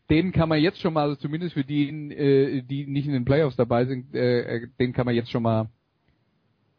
denen 0.10 0.32
kann 0.32 0.50
man 0.50 0.62
jetzt 0.62 0.80
schon 0.80 0.94
mal, 0.94 1.04
also 1.04 1.16
zumindest 1.16 1.54
für 1.54 1.64
die, 1.64 1.90
äh, 2.12 2.62
die 2.62 2.86
nicht 2.86 3.08
in 3.08 3.14
den 3.14 3.26
Playoffs 3.26 3.56
dabei 3.56 3.86
sind, 3.86 4.14
äh, 4.14 4.68
denen 4.80 4.94
kann 4.94 5.06
man 5.06 5.16
jetzt 5.16 5.32
schon 5.32 5.44
mal 5.44 5.70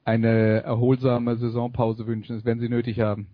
eine 0.05 0.63
erholsame 0.63 1.37
Saisonpause 1.37 2.07
wünschen. 2.07 2.37
Das 2.37 2.45
werden 2.45 2.61
sie 2.61 2.69
nötig 2.69 3.01
haben. 3.01 3.27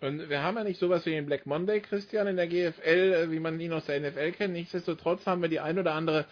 Und 0.00 0.28
wir 0.28 0.42
haben 0.42 0.56
ja 0.56 0.64
nicht 0.64 0.80
sowas 0.80 1.06
wie 1.06 1.10
den 1.10 1.26
Black 1.26 1.46
Monday, 1.46 1.80
Christian, 1.80 2.26
in 2.26 2.36
der 2.36 2.48
GFL, 2.48 3.12
äh, 3.12 3.30
wie 3.30 3.38
man 3.38 3.58
ihn 3.60 3.72
aus 3.72 3.86
der 3.86 4.00
NFL 4.00 4.32
kennt. 4.32 4.52
Nichtsdestotrotz 4.52 5.26
haben 5.26 5.42
wir 5.42 5.48
die 5.48 5.60
ein 5.60 5.78
oder 5.78 5.94
andere 5.94 6.26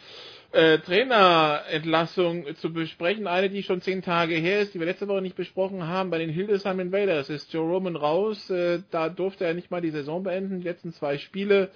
äh, 0.52 0.78
Trainerentlassung 0.78 2.55
zu 2.56 2.72
besprechen. 2.72 3.27
Eine, 3.27 3.51
die 3.51 3.62
schon 3.62 3.81
zehn 3.82 4.02
Tage 4.02 4.35
her 4.35 4.60
ist, 4.60 4.74
die 4.74 4.81
wir 4.81 4.86
letzte 4.86 5.09
Woche 5.09 5.22
nicht 5.22 5.36
besprochen 5.36 5.86
haben, 5.86 6.10
bei 6.10 6.18
den 6.18 6.31
Hildesheim 6.31 6.81
Invaders 6.81 7.31
ist 7.31 7.52
Joe 7.52 7.68
Roman 7.68 7.97
raus. 7.97 8.51
Äh, 8.51 8.82
da 8.90 9.09
durfte 9.09 9.44
er 9.44 9.55
nicht 9.55 9.70
mal 9.70 9.81
die 9.81 9.90
Saison 9.90 10.22
beenden. 10.22 10.59
Die 10.59 10.66
letzten 10.66 10.93
zwei 10.93 11.18
Spiele 11.18 11.70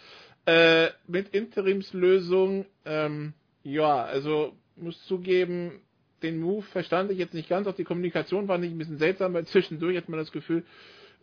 äh, 0.47 0.89
mit 1.07 1.29
Interimslösung. 1.29 2.67
Ähm, 2.85 3.35
ja, 3.63 4.05
also 4.05 4.53
muss 4.77 5.05
zugeben, 5.07 5.81
den 6.23 6.41
Move 6.41 6.63
verstand 6.63 7.11
ich 7.11 7.19
jetzt 7.19 7.35
nicht 7.35 7.49
ganz. 7.49 7.67
Auch 7.67 7.77
die 7.77 7.85
Kommunikation 7.85 8.47
fand 8.47 8.65
ich 8.65 8.73
ein 8.73 8.79
bisschen 8.79 8.99
seltsam, 8.99 9.35
weil 9.35 9.47
zwischendurch 9.47 9.97
hat 9.97 10.09
man 10.09 10.19
das 10.19 10.33
Gefühl, 10.33 10.65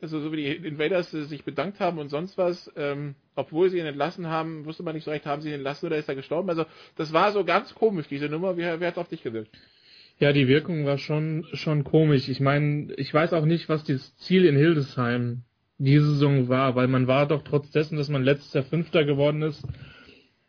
also 0.02 0.20
so 0.20 0.32
wie 0.32 0.38
die 0.38 0.68
Invaders 0.68 1.12
sich 1.12 1.44
bedankt 1.44 1.80
haben 1.80 2.00
und 2.00 2.10
sonst 2.10 2.38
was, 2.38 2.72
ähm, 2.76 3.16
obwohl 3.36 3.70
sie 3.70 3.80
ihn 3.80 3.86
entlassen 3.86 4.28
haben, 4.28 4.66
wusste 4.66 4.84
man 4.84 4.96
nicht 4.96 5.04
so 5.04 5.12
recht, 5.12 5.26
haben 5.26 5.42
sie 5.42 5.50
ihn 5.50 5.56
entlassen 5.56 5.86
oder 5.88 5.98
ist 5.98 6.10
er 6.10 6.16
gestorben. 6.16 6.50
Also 6.50 6.66
das 6.98 7.14
war 7.14 7.32
so 7.32 7.44
ganz 7.44 7.76
komisch, 7.76 8.08
diese 8.08 8.28
Nummer. 8.28 8.58
Wie, 8.58 8.62
wie 8.62 8.86
hat 8.86 8.98
auf 8.98 9.10
dich 9.10 9.24
gewirkt? 9.24 9.52
Ja, 10.20 10.34
die 10.34 10.48
Wirkung 10.48 10.86
war 10.86 10.98
schon, 10.98 11.46
schon 11.54 11.84
komisch. 11.84 12.30
Ich 12.30 12.40
meine, 12.40 12.94
ich 12.96 13.14
weiß 13.14 13.34
auch 13.34 13.46
nicht, 13.46 13.70
was 13.70 13.84
das 13.84 14.16
Ziel 14.18 14.46
in 14.46 14.56
Hildesheim 14.56 15.44
diese 15.78 16.12
Saison 16.12 16.48
war, 16.48 16.76
weil 16.76 16.88
man 16.88 17.08
war 17.08 17.28
doch 17.28 17.44
trotz 17.44 17.72
dessen, 17.72 17.98
dass 17.98 18.10
man 18.10 18.24
letztes 18.24 18.54
Jahr 18.54 18.64
Fünfter 18.64 19.04
geworden 19.04 19.42
ist, 19.42 19.66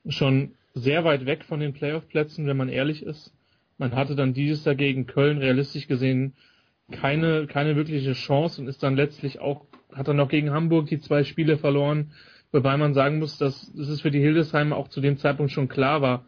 schon 0.09 0.55
sehr 0.75 1.05
weit 1.05 1.27
weg 1.27 1.45
von 1.45 1.61
den 1.61 1.73
Playoff-Plätzen, 1.73 2.47
wenn 2.47 2.57
man 2.57 2.69
ehrlich 2.69 3.03
ist. 3.03 3.33
Man 3.79 3.95
hatte 3.95 4.15
dann 4.15 4.35
dieses 4.35 4.65
Jahr 4.65 4.75
gegen 4.75 5.07
Köln 5.07 5.39
realistisch 5.39 5.89
gesehen 5.89 6.35
keine, 6.93 7.47
keine 7.47 7.77
wirkliche 7.77 8.13
Chance 8.13 8.61
und 8.61 8.69
ist 8.69 8.83
dann 8.83 8.97
letztlich 8.97 9.41
auch, 9.41 9.67
hat 9.93 10.09
dann 10.09 10.17
noch 10.17 10.29
gegen 10.29 10.51
Hamburg 10.51 10.87
die 10.87 11.01
zwei 11.01 11.25
Spiele 11.25 11.59
verloren, 11.59 12.13
wobei 12.53 12.77
man 12.77 12.95
sagen 12.95 13.19
muss, 13.19 13.39
dass, 13.39 13.73
dass 13.73 13.89
es 13.89 14.01
für 14.01 14.11
die 14.11 14.21
Hildesheimer 14.21 14.77
auch 14.77 14.89
zu 14.89 15.01
dem 15.01 15.19
Zeitpunkt 15.19 15.53
schon 15.53 15.69
klar 15.69 16.03
war, 16.03 16.27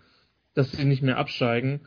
dass 0.54 0.72
sie 0.72 0.84
nicht 0.84 1.02
mehr 1.02 1.18
absteigen. 1.18 1.80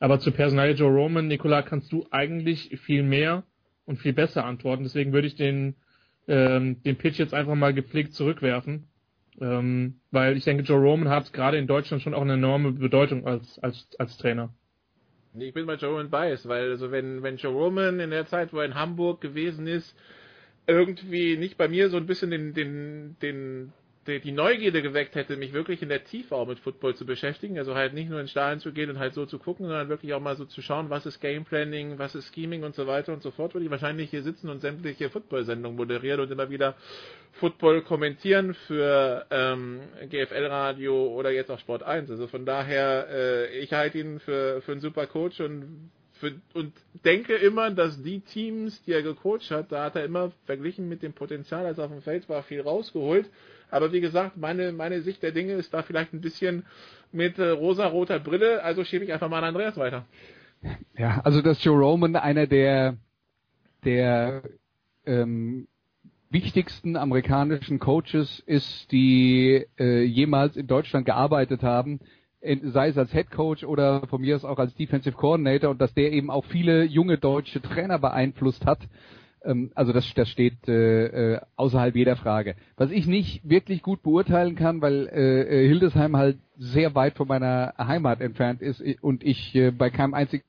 Aber 0.00 0.20
zu 0.20 0.30
Personal 0.30 0.74
Joe 0.74 0.92
Roman, 0.92 1.26
Nikola, 1.26 1.62
kannst 1.62 1.92
du 1.92 2.06
eigentlich 2.10 2.78
viel 2.80 3.02
mehr 3.02 3.44
und 3.84 3.98
viel 3.98 4.12
besser 4.12 4.44
antworten. 4.44 4.84
Deswegen 4.84 5.12
würde 5.12 5.26
ich 5.26 5.34
den, 5.34 5.74
ähm, 6.28 6.82
den 6.82 6.96
Pitch 6.96 7.18
jetzt 7.18 7.34
einfach 7.34 7.54
mal 7.54 7.74
gepflegt 7.74 8.14
zurückwerfen. 8.14 8.88
Ähm, 9.40 10.00
weil 10.10 10.36
ich 10.36 10.44
denke, 10.44 10.64
Joe 10.64 10.80
Roman 10.80 11.08
hat 11.08 11.32
gerade 11.32 11.58
in 11.58 11.66
Deutschland 11.66 12.02
schon 12.02 12.14
auch 12.14 12.22
eine 12.22 12.34
enorme 12.34 12.72
Bedeutung 12.72 13.26
als, 13.26 13.58
als, 13.60 13.88
als 13.98 14.16
Trainer. 14.18 14.52
Ich 15.34 15.52
bin 15.54 15.66
bei 15.66 15.74
Joe 15.74 15.90
Roman 15.90 16.10
Bias, 16.10 16.48
weil 16.48 16.70
also 16.70 16.90
wenn, 16.90 17.22
wenn 17.22 17.36
Joe 17.36 17.52
Roman 17.52 18.00
in 18.00 18.10
der 18.10 18.26
Zeit, 18.26 18.52
wo 18.52 18.58
er 18.58 18.64
in 18.64 18.74
Hamburg 18.74 19.20
gewesen 19.20 19.66
ist, 19.66 19.94
irgendwie 20.66 21.36
nicht 21.36 21.56
bei 21.56 21.68
mir 21.68 21.90
so 21.90 21.96
ein 21.96 22.06
bisschen 22.06 22.30
den, 22.30 22.54
den, 22.54 23.16
den 23.20 23.72
die, 24.08 24.32
Neugierde 24.32 24.82
geweckt 24.82 25.14
hätte, 25.14 25.36
mich 25.36 25.52
wirklich 25.52 25.82
in 25.82 25.88
der 25.88 26.04
Tiefe 26.04 26.34
auch 26.34 26.46
mit 26.46 26.58
Football 26.58 26.94
zu 26.94 27.04
beschäftigen. 27.04 27.58
Also 27.58 27.74
halt 27.74 27.92
nicht 27.92 28.08
nur 28.08 28.20
ins 28.20 28.30
Stadion 28.30 28.60
zu 28.60 28.72
gehen 28.72 28.90
und 28.90 28.98
halt 28.98 29.14
so 29.14 29.26
zu 29.26 29.38
gucken, 29.38 29.66
sondern 29.66 29.88
wirklich 29.88 30.14
auch 30.14 30.20
mal 30.20 30.36
so 30.36 30.44
zu 30.44 30.62
schauen, 30.62 30.90
was 30.90 31.06
ist 31.06 31.20
Gameplanning, 31.20 31.98
was 31.98 32.14
ist 32.14 32.34
Scheming 32.34 32.64
und 32.64 32.74
so 32.74 32.86
weiter 32.86 33.12
und 33.12 33.22
so 33.22 33.30
fort, 33.30 33.54
würde 33.54 33.66
ich 33.66 33.70
wahrscheinlich 33.70 34.10
hier 34.10 34.22
sitzen 34.22 34.48
und 34.48 34.60
sämtliche 34.60 35.10
Football-Sendungen 35.10 35.76
moderieren 35.76 36.20
und 36.20 36.30
immer 36.30 36.50
wieder 36.50 36.74
Football 37.32 37.82
kommentieren 37.82 38.54
für 38.66 39.26
ähm, 39.30 39.80
GFL-Radio 40.08 41.08
oder 41.08 41.30
jetzt 41.30 41.50
auch 41.50 41.58
Sport 41.58 41.82
1. 41.82 42.10
Also 42.10 42.26
von 42.26 42.46
daher, 42.46 43.06
äh, 43.10 43.58
ich 43.58 43.72
halte 43.72 43.98
ihn 43.98 44.18
für, 44.20 44.62
für 44.62 44.72
einen 44.72 44.80
super 44.80 45.06
Coach 45.06 45.40
und 45.40 45.90
und 46.54 46.72
denke 47.04 47.34
immer, 47.34 47.70
dass 47.70 48.02
die 48.02 48.20
Teams, 48.20 48.82
die 48.82 48.92
er 48.92 49.02
gecoacht 49.02 49.50
hat, 49.50 49.72
da 49.72 49.84
hat 49.84 49.96
er 49.96 50.04
immer 50.04 50.32
verglichen 50.46 50.88
mit 50.88 51.02
dem 51.02 51.12
Potenzial, 51.12 51.64
als 51.66 51.78
er 51.78 51.84
auf 51.84 51.92
dem 51.92 52.02
Feld 52.02 52.28
war, 52.28 52.42
viel 52.42 52.60
rausgeholt. 52.60 53.30
Aber 53.70 53.92
wie 53.92 54.00
gesagt, 54.00 54.36
meine, 54.36 54.72
meine 54.72 55.02
Sicht 55.02 55.22
der 55.22 55.32
Dinge 55.32 55.54
ist 55.54 55.72
da 55.74 55.82
vielleicht 55.82 56.12
ein 56.12 56.20
bisschen 56.20 56.64
mit 57.12 57.38
äh, 57.38 57.50
rosa-roter 57.50 58.18
Brille, 58.18 58.62
also 58.62 58.84
schiebe 58.84 59.04
ich 59.04 59.12
einfach 59.12 59.28
mal 59.28 59.38
an 59.38 59.44
Andreas 59.44 59.76
weiter. 59.76 60.06
Ja, 60.96 61.20
also 61.24 61.42
dass 61.42 61.62
Joe 61.62 61.78
Roman 61.78 62.16
einer 62.16 62.46
der, 62.46 62.96
der 63.84 64.42
ähm, 65.06 65.68
wichtigsten 66.30 66.96
amerikanischen 66.96 67.78
Coaches 67.78 68.42
ist, 68.46 68.90
die 68.92 69.66
äh, 69.78 70.02
jemals 70.02 70.56
in 70.56 70.66
Deutschland 70.66 71.06
gearbeitet 71.06 71.62
haben, 71.62 72.00
sei 72.40 72.88
es 72.88 72.98
als 72.98 73.12
Head 73.12 73.30
Coach 73.30 73.64
oder 73.64 74.06
von 74.06 74.20
mir 74.20 74.36
aus 74.36 74.44
auch 74.44 74.58
als 74.58 74.74
Defensive 74.74 75.16
Coordinator 75.16 75.70
und 75.70 75.80
dass 75.80 75.94
der 75.94 76.12
eben 76.12 76.30
auch 76.30 76.44
viele 76.44 76.84
junge 76.84 77.18
deutsche 77.18 77.60
Trainer 77.60 77.98
beeinflusst 77.98 78.64
hat 78.64 78.80
ähm, 79.44 79.70
also 79.74 79.92
das, 79.92 80.12
das 80.14 80.28
steht 80.28 80.68
äh, 80.68 81.34
äh, 81.34 81.40
außerhalb 81.56 81.94
jeder 81.94 82.16
Frage. 82.16 82.56
Was 82.76 82.90
ich 82.90 83.06
nicht 83.06 83.48
wirklich 83.48 83.82
gut 83.82 84.02
beurteilen 84.02 84.54
kann, 84.54 84.80
weil 84.80 85.08
äh, 85.08 85.64
äh, 85.64 85.68
Hildesheim 85.68 86.16
halt 86.16 86.38
sehr 86.56 86.94
weit 86.94 87.16
von 87.16 87.28
meiner 87.28 87.74
Heimat 87.78 88.20
entfernt 88.20 88.62
ist 88.62 88.82
und 89.00 89.24
ich 89.24 89.54
äh, 89.54 89.70
bei 89.70 89.90
keinem 89.90 90.14
einzigen 90.14 90.44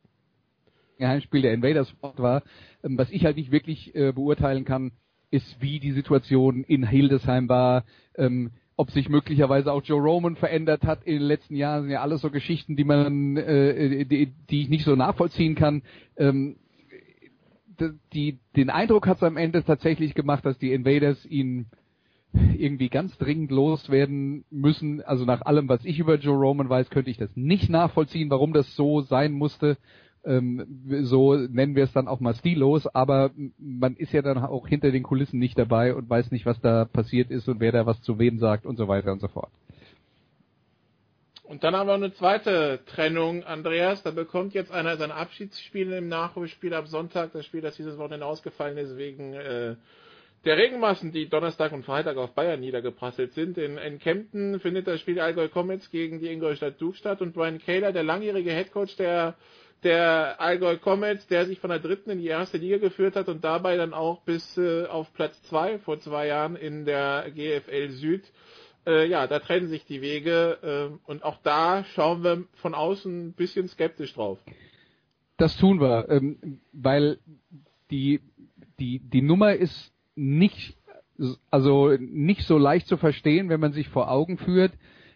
Heimspiel 1.00 1.42
der 1.42 1.54
Invaders 1.54 1.94
war, 2.02 2.44
ähm, 2.84 2.98
was 2.98 3.12
ich 3.12 3.26
halt 3.26 3.38
nicht 3.38 3.52
wirklich 3.52 3.96
äh, 3.96 4.12
beurteilen 4.12 4.66
kann, 4.66 4.92
ist, 5.32 5.62
wie 5.62 5.80
die 5.80 5.92
Situation 5.92 6.64
in 6.64 6.88
Hildesheim 6.88 7.48
war, 7.50 7.86
ähm, 8.16 8.52
ob 8.76 8.92
sich 8.92 9.10
möglicherweise 9.10 9.72
auch 9.72 9.84
Joe 9.84 10.02
Roman 10.02 10.38
verändert 10.38 10.84
hat 10.84 11.04
in 11.04 11.16
den 11.16 11.24
letzten 11.24 11.56
Jahren, 11.56 11.84
sind 11.84 11.92
ja 11.92 12.02
alles 12.02 12.22
so 12.22 12.32
Geschichten, 12.32 12.78
die 12.78 12.86
man, 12.86 13.36
äh, 13.36 14.06
die, 14.06 14.32
die 14.50 14.62
ich 14.62 14.70
nicht 14.70 14.86
so 14.86 14.96
nachvollziehen 14.96 15.56
kann. 15.56 15.84
Ähm, 16.16 16.56
die, 18.14 18.40
den 18.56 18.70
Eindruck 18.70 19.08
hat 19.08 19.18
es 19.18 19.24
am 19.24 19.38
Ende 19.38 19.64
tatsächlich 19.64 20.14
gemacht, 20.14 20.46
dass 20.46 20.58
die 20.58 20.74
Invaders 20.74 21.26
ihn 21.26 21.68
irgendwie 22.34 22.90
ganz 22.90 23.18
dringend 23.18 23.52
loswerden 23.52 24.46
müssen. 24.52 25.02
Also 25.02 25.26
nach 25.26 25.42
allem, 25.42 25.68
was 25.68 25.84
ich 25.86 26.00
über 26.00 26.16
Joe 26.16 26.38
Roman 26.38 26.70
weiß, 26.70 26.90
könnte 26.90 27.10
ich 27.10 27.18
das 27.18 27.36
nicht 27.36 27.70
nachvollziehen, 27.70 28.30
warum 28.30 28.54
das 28.54 28.76
so 28.76 29.02
sein 29.02 29.32
musste. 29.32 29.78
Ähm, 30.26 30.84
so 31.04 31.36
nennen 31.36 31.76
wir 31.76 31.84
es 31.86 31.94
dann 31.94 32.08
auch 32.08 32.20
mal 32.20 32.36
stillos, 32.36 32.86
aber 32.88 33.32
man 33.58 33.96
ist 33.96 34.12
ja 34.12 34.22
dann 34.22 34.38
auch 34.38 34.68
hinter 34.68 34.92
den 34.92 35.04
Kulissen 35.04 35.40
nicht 35.40 35.58
dabei 35.58 35.96
und 35.96 36.10
weiß 36.10 36.32
nicht, 36.32 36.46
was 36.46 36.60
da 36.60 36.86
passiert 36.86 37.32
ist 37.32 37.48
und 37.48 37.60
wer 37.62 37.72
da 37.72 37.86
was 37.86 38.02
zu 38.02 38.20
wem 38.20 38.38
sagt 38.38 38.66
und 38.66 38.78
so 38.78 38.88
weiter 38.88 39.12
und 39.12 39.22
so 39.22 39.30
fort. 39.30 39.52
Und 41.50 41.64
dann 41.64 41.76
haben 41.76 41.88
wir 41.88 41.96
eine 41.96 42.14
zweite 42.14 42.80
Trennung, 42.86 43.44
Andreas. 43.44 44.04
Da 44.04 44.12
bekommt 44.12 44.54
jetzt 44.54 44.72
einer 44.72 44.98
sein 44.98 45.12
Abschiedsspiel 45.12 45.92
im 45.94 46.08
Nachholspiel 46.08 46.76
ab 46.76 46.88
Sonntag, 46.88 47.34
das 47.34 47.44
Spiel, 47.44 47.62
das 47.62 47.76
dieses 47.76 47.98
Wochenende 47.98 48.28
ausgefallen 48.28 48.78
ist, 48.78 48.98
wegen 48.98 49.34
äh, 49.34 49.76
der 50.46 50.58
Regenmassen, 50.58 51.12
die 51.12 51.28
Donnerstag 51.28 51.72
und 51.72 51.86
Freitag 51.86 52.18
auf 52.18 52.36
Bayern 52.36 52.60
niedergeprasselt 52.60 53.34
sind. 53.34 53.58
In, 53.58 53.80
in 53.80 53.98
Kempten 53.98 54.60
findet 54.60 54.86
das 54.86 55.00
Spiel 55.00 55.20
Allgäu 55.20 55.48
Comets 55.48 55.90
gegen 55.90 56.20
die 56.20 56.28
Ingolstadt 56.28 56.80
Duke 56.80 56.98
statt 56.98 57.20
und 57.20 57.34
Brian 57.34 57.58
Kaler, 57.58 57.94
der 57.94 58.04
langjährige 58.04 58.52
Headcoach 58.52 58.96
der 58.98 59.34
der 59.84 60.40
Allgäu 60.42 60.78
Comets, 60.78 61.26
der 61.28 61.46
sich 61.46 61.60
von 61.60 61.70
der 61.70 61.80
dritten 61.80 62.10
in 62.10 62.20
die 62.20 62.28
erste 62.28 62.58
Liga 62.58 62.78
geführt 62.78 63.16
hat 63.16 63.30
und 63.30 63.44
dabei 63.44 63.78
dann 63.78 63.94
auch 63.94 64.22
bis 64.22 64.58
äh, 64.58 64.86
auf 64.86 65.12
Platz 65.14 65.42
zwei 65.44 65.80
vor 65.80 66.00
zwei 66.00 66.28
Jahren 66.28 66.56
in 66.58 66.86
der 66.86 67.32
GFL 67.32 67.90
Süd 67.92 68.24
äh, 68.86 69.08
ja, 69.08 69.28
da 69.28 69.40
trennen 69.40 69.68
sich 69.68 69.86
die 69.86 70.02
Wege 70.02 70.58
äh, 70.92 71.10
und 71.10 71.24
auch 71.24 71.38
da 71.44 71.84
schauen 71.96 72.24
wir 72.24 72.44
von 72.56 72.74
außen 72.74 73.28
ein 73.28 73.34
bisschen 73.34 73.68
skeptisch 73.68 74.14
drauf. 74.14 74.40
Das 75.38 75.56
tun 75.58 75.80
wir, 75.80 76.10
ähm, 76.10 76.60
weil 76.74 77.20
die, 77.92 78.22
die, 78.80 79.00
die 79.00 79.22
Nummer 79.22 79.54
ist 79.54 79.94
nicht, 80.16 80.76
also 81.50 81.96
nicht 81.98 82.44
so 82.44 82.58
leicht 82.58 82.88
zu 82.88 82.98
verstehen, 82.98 83.50
wenn 83.50 83.60
man 83.60 83.74
sich 83.74 83.88
vor 83.90 84.12
Augen 84.12 84.38
führt. 84.38 84.74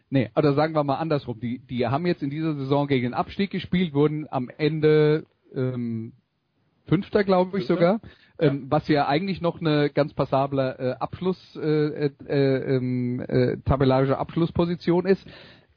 Nee, 0.09 0.29
oder 0.35 0.53
sagen 0.53 0.75
wir 0.75 0.83
mal 0.83 0.97
andersrum. 0.97 1.39
Die, 1.39 1.59
die 1.59 1.87
haben 1.87 2.05
jetzt 2.05 2.23
in 2.23 2.29
dieser 2.29 2.55
Saison 2.55 2.87
gegen 2.87 3.03
den 3.03 3.13
Abstieg 3.13 3.51
gespielt, 3.51 3.93
wurden 3.93 4.27
am 4.29 4.49
Ende 4.57 5.25
ähm, 5.53 6.13
Fünfter, 6.85 7.23
glaube 7.23 7.59
ich 7.59 7.65
sogar 7.65 7.99
ähm, 8.39 8.65
was 8.69 8.87
ja 8.87 9.07
eigentlich 9.07 9.41
noch 9.41 9.59
eine 9.61 9.89
ganz 9.89 10.13
passable 10.13 10.75
äh, 10.79 10.91
Abschluss, 11.01 11.55
äh, 11.55 12.07
äh, 12.07 12.75
ähm, 12.75 13.19
äh, 13.27 13.57
tabellarische 13.65 14.17
Abschlussposition 14.17 15.05
ist. 15.05 15.25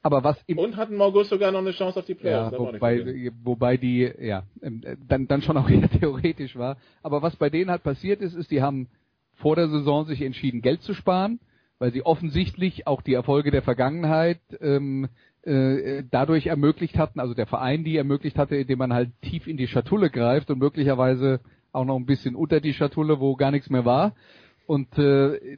Aber 0.01 0.23
was 0.23 0.41
im 0.47 0.57
und 0.57 0.77
hatten 0.77 0.93
im 0.93 1.01
August 1.01 1.29
sogar 1.29 1.51
noch 1.51 1.59
eine 1.59 1.71
Chance 1.71 1.99
auf 1.99 2.05
die 2.05 2.15
Playoffs. 2.15 2.51
Ja, 2.51 2.59
wobei, 2.59 3.31
wobei 3.43 3.77
die 3.77 4.11
ja 4.19 4.43
ähm, 4.61 4.81
dann 5.07 5.27
dann 5.27 5.41
schon 5.41 5.57
auch 5.57 5.69
eher 5.69 5.89
theoretisch 5.89 6.55
war. 6.55 6.77
Aber 7.03 7.21
was 7.21 7.35
bei 7.35 7.49
denen 7.49 7.69
halt 7.69 7.83
passiert 7.83 8.21
ist, 8.21 8.33
ist, 8.33 8.49
die 8.51 8.61
haben 8.61 8.87
vor 9.33 9.55
der 9.55 9.69
Saison 9.69 10.05
sich 10.05 10.21
entschieden, 10.21 10.61
Geld 10.61 10.81
zu 10.81 10.93
sparen, 10.93 11.39
weil 11.79 11.91
sie 11.91 12.05
offensichtlich 12.05 12.87
auch 12.87 13.01
die 13.01 13.13
Erfolge 13.13 13.51
der 13.51 13.61
Vergangenheit 13.61 14.39
ähm, 14.61 15.09
äh, 15.43 16.03
dadurch 16.09 16.47
ermöglicht 16.47 16.97
hatten, 16.97 17.19
also 17.19 17.33
der 17.33 17.45
Verein 17.45 17.83
die 17.83 17.97
ermöglicht 17.97 18.37
hatte, 18.37 18.55
indem 18.55 18.79
man 18.79 18.93
halt 18.93 19.11
tief 19.21 19.47
in 19.47 19.57
die 19.57 19.67
Schatulle 19.67 20.09
greift 20.09 20.49
und 20.49 20.59
möglicherweise 20.59 21.39
auch 21.77 21.85
noch 21.85 21.95
ein 21.95 22.05
bisschen 22.05 22.35
unter 22.35 22.59
die 22.59 22.73
Schatulle, 22.73 23.19
wo 23.19 23.35
gar 23.35 23.51
nichts 23.51 23.69
mehr 23.69 23.85
war. 23.85 24.13
Und 24.65 24.97
äh, 24.97 25.57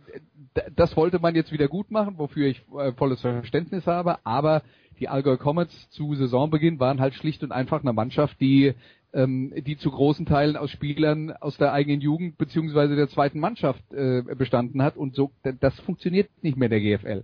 das 0.75 0.95
wollte 0.95 1.17
man 1.17 1.33
jetzt 1.33 1.51
wieder 1.51 1.67
gut 1.67 1.89
machen, 1.89 2.19
wofür 2.19 2.47
ich 2.47 2.61
äh, 2.77 2.91
volles 2.93 3.21
Verständnis 3.21 3.87
habe. 3.87 4.23
Aber 4.23 4.61
die 4.99 5.09
Allgäu 5.09 5.37
Comets 5.37 5.89
zu 5.89 6.13
Saisonbeginn 6.13 6.79
waren 6.79 6.99
halt 6.99 7.15
schlicht 7.15 7.41
und 7.41 7.51
einfach 7.51 7.81
eine 7.81 7.93
Mannschaft, 7.93 8.39
die 8.39 8.75
ähm, 9.13 9.51
die 9.65 9.77
zu 9.77 9.89
großen 9.89 10.27
Teilen 10.27 10.55
aus 10.55 10.69
Spielern 10.69 11.31
aus 11.31 11.57
der 11.57 11.73
eigenen 11.73 12.01
Jugend 12.01 12.37
beziehungsweise 12.37 12.95
der 12.95 13.09
zweiten 13.09 13.39
Mannschaft 13.39 13.81
äh, 13.91 14.21
bestanden 14.37 14.83
hat 14.83 14.97
und 14.97 15.15
so 15.15 15.31
das 15.59 15.79
funktioniert 15.79 16.29
nicht 16.43 16.57
mehr 16.57 16.69
der 16.69 16.79
GFL. 16.79 17.23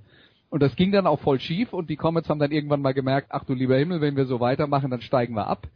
Und 0.50 0.64
das 0.64 0.76
ging 0.76 0.92
dann 0.92 1.06
auch 1.06 1.20
voll 1.20 1.40
schief 1.40 1.74
und 1.74 1.90
die 1.90 1.98
Comets 1.98 2.30
haben 2.30 2.40
dann 2.40 2.52
irgendwann 2.52 2.82
mal 2.82 2.94
gemerkt, 2.94 3.28
ach 3.32 3.44
du 3.44 3.54
lieber 3.54 3.78
Himmel, 3.78 4.02
wenn 4.02 4.16
wir 4.16 4.26
so 4.26 4.40
weitermachen, 4.40 4.90
dann 4.90 5.02
steigen 5.02 5.36
wir 5.36 5.48
ab. 5.48 5.68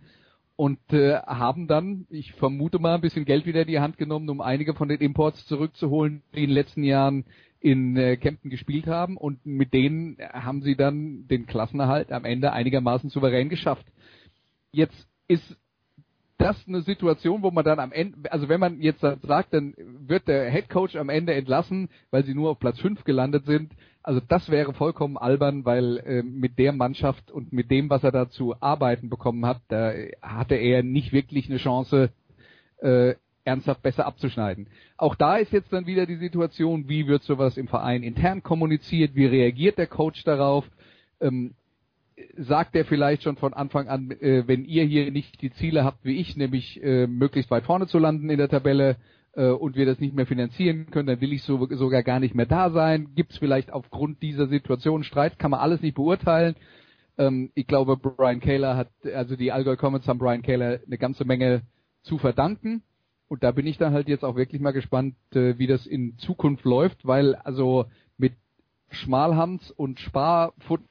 Und 0.59 0.91
äh, 0.91 1.15
haben 1.21 1.67
dann, 1.67 2.05
ich 2.09 2.33
vermute 2.33 2.79
mal, 2.79 2.95
ein 2.95 2.99
bisschen 2.99 3.23
Geld 3.23 3.45
wieder 3.45 3.61
in 3.61 3.69
die 3.69 3.79
Hand 3.79 3.97
genommen, 3.97 4.27
um 4.27 4.41
einige 4.41 4.73
von 4.73 4.89
den 4.89 4.99
Imports 4.99 5.45
zurückzuholen, 5.45 6.21
die 6.35 6.43
in 6.43 6.49
den 6.49 6.53
letzten 6.53 6.83
Jahren 6.83 7.23
in 7.61 7.95
äh, 7.95 8.17
Kempten 8.17 8.49
gespielt 8.49 8.85
haben. 8.85 9.15
Und 9.15 9.45
mit 9.45 9.73
denen 9.73 10.17
haben 10.19 10.61
sie 10.61 10.75
dann 10.75 11.29
den 11.29 11.45
Klassenerhalt 11.45 12.11
am 12.11 12.25
Ende 12.25 12.51
einigermaßen 12.51 13.09
souverän 13.09 13.47
geschafft. 13.47 13.85
Jetzt 14.73 15.07
ist 15.29 15.57
das 16.37 16.61
eine 16.67 16.81
Situation, 16.81 17.41
wo 17.41 17.51
man 17.51 17.63
dann 17.63 17.79
am 17.79 17.93
Ende, 17.93 18.29
also 18.29 18.49
wenn 18.49 18.59
man 18.59 18.81
jetzt 18.81 18.99
sagt, 18.99 19.53
dann 19.53 19.73
wird 19.77 20.27
der 20.27 20.51
Head 20.51 20.67
Coach 20.67 20.97
am 20.97 21.07
Ende 21.07 21.35
entlassen, 21.35 21.87
weil 22.11 22.25
sie 22.25 22.33
nur 22.33 22.49
auf 22.49 22.59
Platz 22.59 22.81
5 22.81 23.05
gelandet 23.05 23.45
sind. 23.45 23.71
Also 24.01 24.21
das 24.25 24.49
wäre 24.49 24.73
vollkommen 24.73 25.17
albern, 25.17 25.65
weil 25.65 25.97
äh, 25.97 26.23
mit 26.23 26.57
der 26.57 26.71
Mannschaft 26.71 27.31
und 27.31 27.51
mit 27.51 27.69
dem, 27.69 27.89
was 27.89 28.03
er 28.03 28.11
da 28.11 28.29
zu 28.29 28.55
arbeiten 28.61 29.09
bekommen 29.09 29.45
hat, 29.45 29.61
da 29.67 29.93
hatte 30.21 30.55
er 30.55 30.83
nicht 30.83 31.11
wirklich 31.11 31.49
eine 31.49 31.57
Chance, 31.57 32.09
äh, 32.81 33.15
ernsthaft 33.43 33.81
besser 33.81 34.05
abzuschneiden. 34.05 34.67
Auch 34.97 35.15
da 35.15 35.37
ist 35.37 35.51
jetzt 35.51 35.73
dann 35.73 35.85
wieder 35.85 36.05
die 36.05 36.17
Situation, 36.17 36.87
wie 36.87 37.07
wird 37.07 37.23
sowas 37.23 37.57
im 37.57 37.67
Verein 37.67 38.03
intern 38.03 38.43
kommuniziert, 38.43 39.15
wie 39.15 39.25
reagiert 39.25 39.77
der 39.77 39.87
Coach 39.87 40.23
darauf? 40.23 40.65
Ähm, 41.19 41.53
sagt 42.37 42.75
er 42.75 42.85
vielleicht 42.85 43.23
schon 43.23 43.37
von 43.37 43.53
Anfang 43.53 43.87
an, 43.87 44.11
äh, 44.11 44.47
wenn 44.47 44.65
ihr 44.65 44.83
hier 44.83 45.11
nicht 45.11 45.41
die 45.41 45.51
Ziele 45.51 45.83
habt 45.83 46.03
wie 46.03 46.17
ich, 46.17 46.35
nämlich 46.37 46.81
äh, 46.83 47.07
möglichst 47.07 47.49
weit 47.51 47.65
vorne 47.65 47.87
zu 47.87 47.97
landen 47.97 48.29
in 48.29 48.37
der 48.37 48.49
Tabelle 48.49 48.97
äh, 49.39 49.51
und 49.51 49.77
wir 49.77 49.85
das 49.85 49.99
nicht 49.99 50.13
mehr 50.13 50.25
finanzieren 50.25 50.87
können, 50.91 51.07
dann 51.07 51.21
will 51.21 51.31
ich 51.31 51.43
so, 51.43 51.65
sogar 51.71 52.03
gar 52.03 52.19
nicht 52.19 52.35
mehr 52.35 52.45
da 52.45 52.71
sein. 52.71 53.09
Gibt 53.15 53.31
es 53.31 53.37
vielleicht 53.37 53.71
aufgrund 53.71 54.21
dieser 54.21 54.47
Situation 54.47 55.03
Streit? 55.03 55.39
Kann 55.39 55.51
man 55.51 55.61
alles 55.61 55.81
nicht 55.81 55.95
beurteilen. 55.95 56.55
Ähm, 57.17 57.49
ich 57.55 57.65
glaube, 57.65 57.95
Brian 57.95 58.41
Kaler 58.41 58.75
hat, 58.75 58.89
also 59.15 59.37
die 59.37 59.53
Allgäu 59.53 59.77
Comets 59.77 60.07
haben 60.07 60.19
Brian 60.19 60.41
Kaler 60.41 60.79
eine 60.85 60.97
ganze 60.97 61.23
Menge 61.23 61.61
zu 62.03 62.17
verdanken. 62.17 62.83
Und 63.29 63.43
da 63.43 63.51
bin 63.51 63.65
ich 63.65 63.77
dann 63.77 63.93
halt 63.93 64.09
jetzt 64.09 64.25
auch 64.25 64.35
wirklich 64.35 64.61
mal 64.61 64.71
gespannt, 64.71 65.15
äh, 65.33 65.57
wie 65.57 65.67
das 65.67 65.85
in 65.85 66.17
Zukunft 66.17 66.65
läuft, 66.65 67.07
weil 67.07 67.35
also 67.35 67.85
mit 68.17 68.33
Schmalhans 68.89 69.71
und 69.71 69.99
Sparfoot 69.99 70.81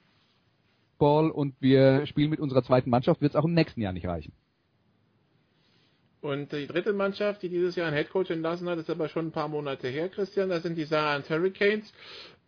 Football 0.98 1.30
und 1.30 1.54
wir 1.60 2.06
spielen 2.06 2.30
mit 2.30 2.40
unserer 2.40 2.62
zweiten 2.62 2.90
Mannschaft, 2.90 3.20
wird 3.20 3.32
es 3.32 3.36
auch 3.36 3.44
im 3.44 3.54
nächsten 3.54 3.80
Jahr 3.80 3.92
nicht 3.92 4.06
reichen. 4.06 4.32
Und 6.20 6.52
die 6.52 6.66
dritte 6.66 6.92
Mannschaft, 6.92 7.42
die 7.42 7.48
dieses 7.48 7.76
Jahr 7.76 7.86
einen 7.86 7.96
Headcoach 7.96 8.30
entlassen 8.30 8.68
hat, 8.68 8.78
ist 8.78 8.90
aber 8.90 9.08
schon 9.08 9.28
ein 9.28 9.32
paar 9.32 9.48
Monate 9.48 9.88
her, 9.88 10.08
Christian. 10.08 10.48
Das 10.48 10.62
sind 10.62 10.76
die 10.76 10.84
Saarland 10.84 11.30
Hurricanes. 11.30 11.92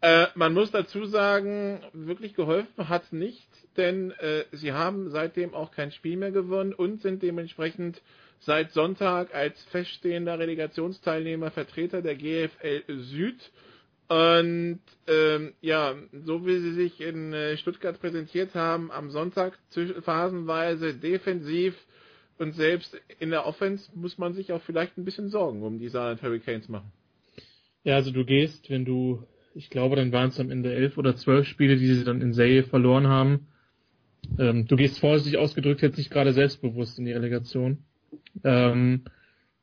Äh, 0.01 0.27
man 0.35 0.55
muss 0.55 0.71
dazu 0.71 1.05
sagen, 1.07 1.81
wirklich 1.93 2.35
geholfen 2.35 2.89
hat 2.89 3.13
nicht, 3.13 3.49
denn 3.77 4.13
äh, 4.13 4.45
sie 4.53 4.73
haben 4.73 5.11
seitdem 5.11 5.55
auch 5.55 5.71
kein 5.73 5.93
Spiel 5.93 6.17
mehr 6.17 6.33
gewonnen 6.33 6.73
und 6.73 7.03
sind 7.03 7.23
dementsprechend 7.23 8.01
seit 8.41 8.73
Sonntag 8.73 9.35
als 9.35 9.63
feststehender 9.65 10.39
Relegationsteilnehmer 10.39 11.51
Vertreter 11.51 12.01
der 12.01 12.17
GFL 12.17 12.83
Süd 12.89 13.51
und 14.09 14.81
ähm, 15.07 15.53
ja, 15.61 15.95
so 16.25 16.45
wie 16.45 16.59
sie 16.59 16.73
sich 16.73 17.01
in 17.01 17.33
äh, 17.33 17.57
Stuttgart 17.59 18.01
präsentiert 18.01 18.57
haben, 18.57 18.91
am 18.91 19.11
Sonntag 19.11 19.57
phasenweise 20.03 20.95
defensiv 20.95 21.77
und 22.41 22.55
selbst 22.55 22.99
in 23.19 23.31
der 23.31 23.47
Offense 23.47 23.91
muss 23.95 24.17
man 24.17 24.33
sich 24.33 24.53
auch 24.53 24.62
vielleicht 24.62 24.97
ein 24.97 25.05
bisschen 25.05 25.29
Sorgen 25.29 25.62
um 25.62 25.79
die 25.79 25.89
Saarland 25.89 26.23
Hurricanes 26.23 26.69
machen. 26.69 26.91
Ja, 27.85 27.97
also 27.97 28.11
du 28.11 28.25
gehst, 28.25 28.71
wenn 28.71 28.85
du, 28.85 29.25
ich 29.55 29.69
glaube, 29.69 29.97
dann 29.97 30.11
waren 30.12 30.31
es 30.31 30.41
am 30.41 30.51
Ende 30.51 30.75
elf 30.75 30.97
oder 30.97 31.17
zwölf 31.17 31.47
Spiele, 31.47 31.77
die 31.77 31.95
sie 31.95 32.05
dann 32.05 32.23
in 32.23 32.33
Serie 32.33 32.62
verloren 32.65 33.09
haben. 33.09 33.49
Ähm, 34.39 34.67
du 34.67 34.77
gehst 34.77 34.99
vorsichtig 34.99 35.39
ausgedrückt 35.39 35.83
jetzt 35.83 35.99
nicht 35.99 36.11
gerade 36.11 36.33
selbstbewusst 36.33 36.99
in 36.99 37.05
die 37.05 37.12
Relegation. 37.12 37.85
Ähm, 38.43 39.05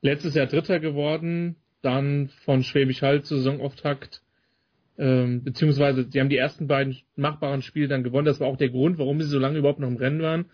letztes 0.02 0.36
Jahr 0.36 0.48
Dritter 0.48 0.80
geworden, 0.80 1.56
dann 1.82 2.30
von 2.46 2.64
Schwäbisch 2.64 3.02
Hall 3.02 3.24
zu 3.24 3.38
Saisonauftakt 3.38 4.22
ähm, 5.00 5.44
beziehungsweise 5.44 6.08
sie 6.10 6.20
haben 6.20 6.30
die 6.30 6.38
ersten 6.38 6.68
beiden 6.68 6.98
machbaren 7.16 7.62
Spiele 7.62 7.88
dann 7.88 8.04
gewonnen. 8.04 8.26
Das 8.26 8.40
war 8.40 8.48
auch 8.48 8.58
der 8.58 8.70
Grund, 8.70 8.98
warum 8.98 9.22
sie 9.22 9.28
so 9.28 9.38
lange 9.38 9.60
überhaupt 9.60 9.80
noch 9.80 9.88
im 9.88 9.98
Rennen 9.98 10.22
waren 10.22 10.46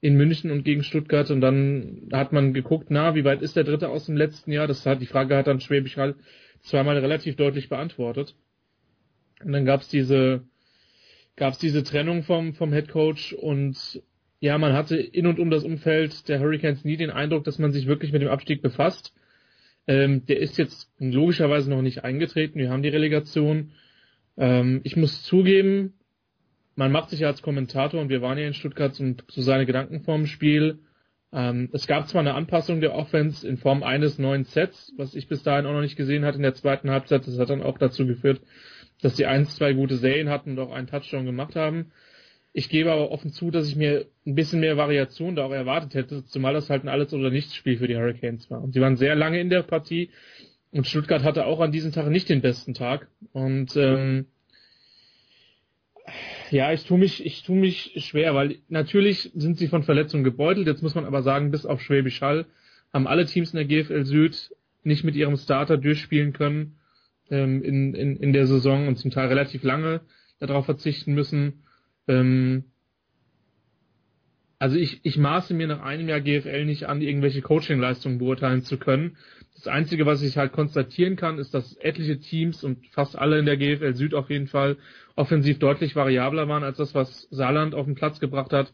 in 0.00 0.16
München 0.16 0.50
und 0.50 0.64
gegen 0.64 0.82
Stuttgart. 0.82 1.30
Und 1.30 1.40
dann 1.40 2.08
hat 2.12 2.32
man 2.32 2.54
geguckt, 2.54 2.86
na, 2.90 3.14
wie 3.14 3.24
weit 3.24 3.42
ist 3.42 3.56
der 3.56 3.64
Dritte 3.64 3.88
aus 3.88 4.06
dem 4.06 4.16
letzten 4.16 4.52
Jahr? 4.52 4.66
Das 4.66 4.86
hat 4.86 5.00
die 5.00 5.06
Frage 5.06 5.36
hat 5.36 5.46
dann 5.46 5.60
Schwäbisch 5.60 5.96
Hall 5.96 6.14
zweimal 6.60 6.98
relativ 6.98 7.36
deutlich 7.36 7.68
beantwortet. 7.68 8.34
Und 9.42 9.52
dann 9.52 9.64
gab's 9.64 9.88
diese 9.88 10.42
gab's 11.36 11.58
diese 11.58 11.82
Trennung 11.82 12.22
vom 12.22 12.54
vom 12.54 12.72
Head 12.72 12.88
Coach 12.88 13.32
und 13.32 14.02
ja, 14.40 14.56
man 14.56 14.72
hatte 14.72 14.96
in 14.96 15.26
und 15.26 15.38
um 15.38 15.50
das 15.50 15.64
Umfeld 15.64 16.28
der 16.28 16.40
Hurricanes 16.40 16.84
nie 16.84 16.96
den 16.96 17.10
Eindruck, 17.10 17.44
dass 17.44 17.58
man 17.58 17.72
sich 17.72 17.86
wirklich 17.86 18.12
mit 18.12 18.22
dem 18.22 18.28
Abstieg 18.28 18.62
befasst. 18.62 19.14
Ähm, 19.86 20.24
der 20.26 20.40
ist 20.40 20.56
jetzt 20.56 20.90
logischerweise 20.98 21.68
noch 21.70 21.82
nicht 21.82 22.04
eingetreten. 22.04 22.58
Wir 22.58 22.70
haben 22.70 22.82
die 22.82 22.88
Relegation. 22.88 23.72
Ähm, 24.38 24.80
ich 24.84 24.96
muss 24.96 25.22
zugeben, 25.24 25.94
man 26.76 26.92
macht 26.92 27.10
sich 27.10 27.20
ja 27.20 27.28
als 27.28 27.42
Kommentator 27.42 28.00
und 28.00 28.08
wir 28.08 28.22
waren 28.22 28.38
ja 28.38 28.46
in 28.46 28.54
Stuttgart 28.54 28.94
so, 28.94 29.14
so 29.28 29.42
seine 29.42 29.66
Gedanken 29.66 30.00
vorm 30.00 30.26
Spiel. 30.26 30.80
Ähm, 31.32 31.68
es 31.72 31.86
gab 31.86 32.08
zwar 32.08 32.20
eine 32.20 32.34
Anpassung 32.34 32.80
der 32.80 32.94
Offense 32.94 33.46
in 33.46 33.56
Form 33.56 33.82
eines 33.82 34.18
neuen 34.18 34.44
Sets, 34.44 34.92
was 34.96 35.14
ich 35.14 35.28
bis 35.28 35.42
dahin 35.42 35.66
auch 35.66 35.72
noch 35.72 35.82
nicht 35.82 35.96
gesehen 35.96 36.24
hatte 36.24 36.36
in 36.36 36.42
der 36.42 36.54
zweiten 36.54 36.90
Halbzeit. 36.90 37.26
Das 37.26 37.38
hat 37.38 37.50
dann 37.50 37.62
auch 37.62 37.78
dazu 37.78 38.06
geführt, 38.06 38.40
dass 39.00 39.16
sie 39.16 39.26
eins, 39.26 39.56
zwei 39.56 39.72
gute 39.72 39.96
Serien 39.96 40.28
hatten 40.28 40.50
und 40.50 40.58
auch 40.58 40.72
einen 40.72 40.86
Touchdown 40.86 41.26
gemacht 41.26 41.54
haben. 41.54 41.92
Ich 42.52 42.68
gebe 42.68 42.90
aber 42.90 43.12
offen 43.12 43.30
zu, 43.30 43.52
dass 43.52 43.68
ich 43.68 43.76
mir 43.76 44.06
ein 44.26 44.34
bisschen 44.34 44.58
mehr 44.58 44.76
Variation 44.76 45.36
da 45.36 45.44
auch 45.44 45.52
erwartet 45.52 45.94
hätte, 45.94 46.24
zumal 46.24 46.52
das 46.52 46.68
halt 46.68 46.82
ein 46.82 46.88
Alles- 46.88 47.14
oder 47.14 47.30
Nichts-Spiel 47.30 47.78
für 47.78 47.86
die 47.86 47.96
Hurricanes 47.96 48.50
war. 48.50 48.60
Und 48.60 48.72
sie 48.72 48.80
waren 48.80 48.96
sehr 48.96 49.14
lange 49.14 49.40
in 49.40 49.50
der 49.50 49.62
Partie 49.62 50.10
und 50.72 50.86
Stuttgart 50.86 51.22
hatte 51.22 51.46
auch 51.46 51.60
an 51.60 51.70
diesem 51.70 51.92
Tag 51.92 52.08
nicht 52.08 52.28
den 52.28 52.40
besten 52.40 52.74
Tag. 52.74 53.08
Und 53.32 53.76
ähm, 53.76 54.26
ja, 56.50 56.72
ich 56.72 56.84
tue 56.84 56.98
mich, 56.98 57.24
ich 57.24 57.42
tue 57.42 57.56
mich 57.56 57.92
schwer, 57.96 58.34
weil 58.34 58.56
natürlich 58.68 59.30
sind 59.34 59.58
sie 59.58 59.68
von 59.68 59.82
Verletzungen 59.82 60.24
gebeutelt. 60.24 60.66
Jetzt 60.66 60.82
muss 60.82 60.94
man 60.94 61.04
aber 61.04 61.22
sagen, 61.22 61.50
bis 61.50 61.66
auf 61.66 61.80
Schwäbisch 61.80 62.20
Hall 62.20 62.46
haben 62.92 63.06
alle 63.06 63.26
Teams 63.26 63.52
in 63.54 63.56
der 63.56 63.66
GFL 63.66 64.04
Süd 64.04 64.50
nicht 64.82 65.04
mit 65.04 65.14
ihrem 65.14 65.36
Starter 65.36 65.76
durchspielen 65.76 66.32
können 66.32 66.76
ähm, 67.30 67.62
in, 67.62 67.94
in, 67.94 68.16
in 68.16 68.32
der 68.32 68.46
Saison 68.46 68.88
und 68.88 68.96
zum 68.96 69.10
Teil 69.10 69.28
relativ 69.28 69.62
lange 69.62 70.00
darauf 70.38 70.64
verzichten 70.64 71.14
müssen. 71.14 71.64
Ähm, 72.08 72.64
also 74.58 74.76
ich, 74.76 75.00
ich 75.04 75.16
maße 75.16 75.54
mir 75.54 75.66
nach 75.66 75.80
einem 75.80 76.08
Jahr 76.08 76.20
GFL 76.20 76.66
nicht 76.66 76.84
an, 76.84 77.00
irgendwelche 77.00 77.40
Coachingleistungen 77.40 78.18
beurteilen 78.18 78.62
zu 78.62 78.78
können. 78.78 79.16
Das 79.60 79.68
Einzige, 79.68 80.06
was 80.06 80.22
ich 80.22 80.38
halt 80.38 80.52
konstatieren 80.52 81.16
kann, 81.16 81.38
ist, 81.38 81.52
dass 81.52 81.76
etliche 81.76 82.18
Teams 82.18 82.64
und 82.64 82.86
fast 82.92 83.18
alle 83.18 83.38
in 83.38 83.44
der 83.44 83.58
GFL 83.58 83.94
Süd 83.94 84.14
auf 84.14 84.30
jeden 84.30 84.46
Fall 84.46 84.78
offensiv 85.16 85.58
deutlich 85.58 85.94
variabler 85.94 86.48
waren 86.48 86.64
als 86.64 86.78
das, 86.78 86.94
was 86.94 87.28
Saarland 87.30 87.74
auf 87.74 87.84
den 87.84 87.94
Platz 87.94 88.20
gebracht 88.20 88.54
hat. 88.54 88.72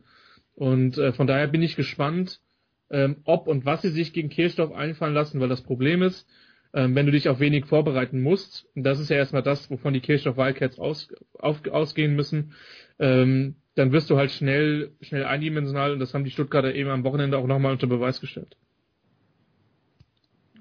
Und 0.55 0.97
äh, 0.97 1.13
von 1.13 1.27
daher 1.27 1.49
bin 1.49 1.61
ich 1.61 1.75
gespannt, 1.75 2.41
ähm, 2.89 3.17
ob 3.25 3.49
und 3.49 3.65
was 3.65 3.83
sie 3.83 3.89
sich 3.89 4.13
gegen 4.13 4.29
Kirchdorf 4.29 4.73
einfallen 4.73 5.13
lassen, 5.13 5.41
weil 5.41 5.49
das 5.49 5.63
Problem 5.63 6.03
ist, 6.03 6.25
ähm, 6.73 6.95
wenn 6.95 7.07
du 7.07 7.11
dich 7.11 7.29
auf 7.29 7.41
wenig 7.41 7.67
vorbereiten 7.67 8.23
musst, 8.23 8.67
und 8.77 8.85
das 8.85 9.01
ist 9.01 9.11
ja 9.11 9.17
erstmal 9.17 9.43
das, 9.43 9.69
wovon 9.69 9.93
die 9.93 10.01
Kirchdorf 10.01 10.37
Wildcats 10.37 10.79
aus, 10.79 11.09
auf, 11.37 11.67
ausgehen 11.67 12.15
müssen, 12.15 12.53
ähm, 13.01 13.57
dann 13.75 13.91
wirst 13.91 14.09
du 14.09 14.17
halt 14.17 14.31
schnell, 14.31 14.93
schnell 15.01 15.25
eindimensional 15.25 15.93
und 15.93 15.99
das 15.99 16.15
haben 16.15 16.23
die 16.23 16.31
Stuttgarter 16.31 16.77
eben 16.77 16.91
am 16.91 17.03
Wochenende 17.03 17.39
auch 17.39 17.47
nochmal 17.49 17.73
unter 17.73 17.89
Beweis 17.89 18.21
gestellt. 18.21 18.57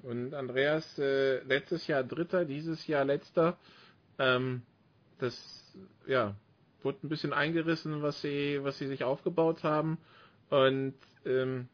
Und 0.06 0.34
Andreas, 0.34 0.98
äh, 0.98 1.42
letztes 1.44 1.86
Jahr 1.86 2.04
Dritter, 2.04 2.44
dieses 2.44 2.86
Jahr 2.86 3.04
Letzter. 3.04 3.58
Ähm, 4.18 4.62
das, 5.18 5.34
ja, 6.06 6.34
wurde 6.82 6.98
ein 7.02 7.08
bisschen 7.08 7.32
eingerissen, 7.32 8.02
was 8.02 8.20
sie, 8.20 8.60
was 8.62 8.78
sie 8.78 8.86
sich 8.86 9.02
aufgebaut 9.02 9.64
haben. 9.64 9.98
Und 10.48 10.94
ähm, 11.24 11.68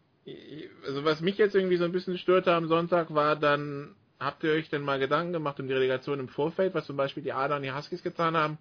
also 0.87 1.05
was 1.05 1.21
mich 1.21 1.37
jetzt 1.37 1.55
irgendwie 1.55 1.77
so 1.77 1.85
ein 1.85 1.93
bisschen 1.93 2.17
störte 2.17 2.55
am 2.55 2.69
Sonntag 2.69 3.13
war 3.13 3.37
dann, 3.37 3.95
habt 4.19 4.45
ihr 4.45 4.53
euch 4.53 4.71
denn 4.71 4.83
mal 4.83 4.99
Gedanken 4.99 5.33
gemacht 5.33 5.61
um 5.61 5.67
die 5.67 5.75
Relegation 5.75 6.21
im 6.21 6.29
Vorfeld, 6.29 6.75
was 6.75 6.87
zum 6.87 6.97
Beispiel 6.97 7.23
die 7.23 7.33
Adler 7.33 7.57
und 7.57 7.63
die 7.63 7.73
Huskies 7.73 8.03
getan 8.03 8.37
haben? 8.37 8.59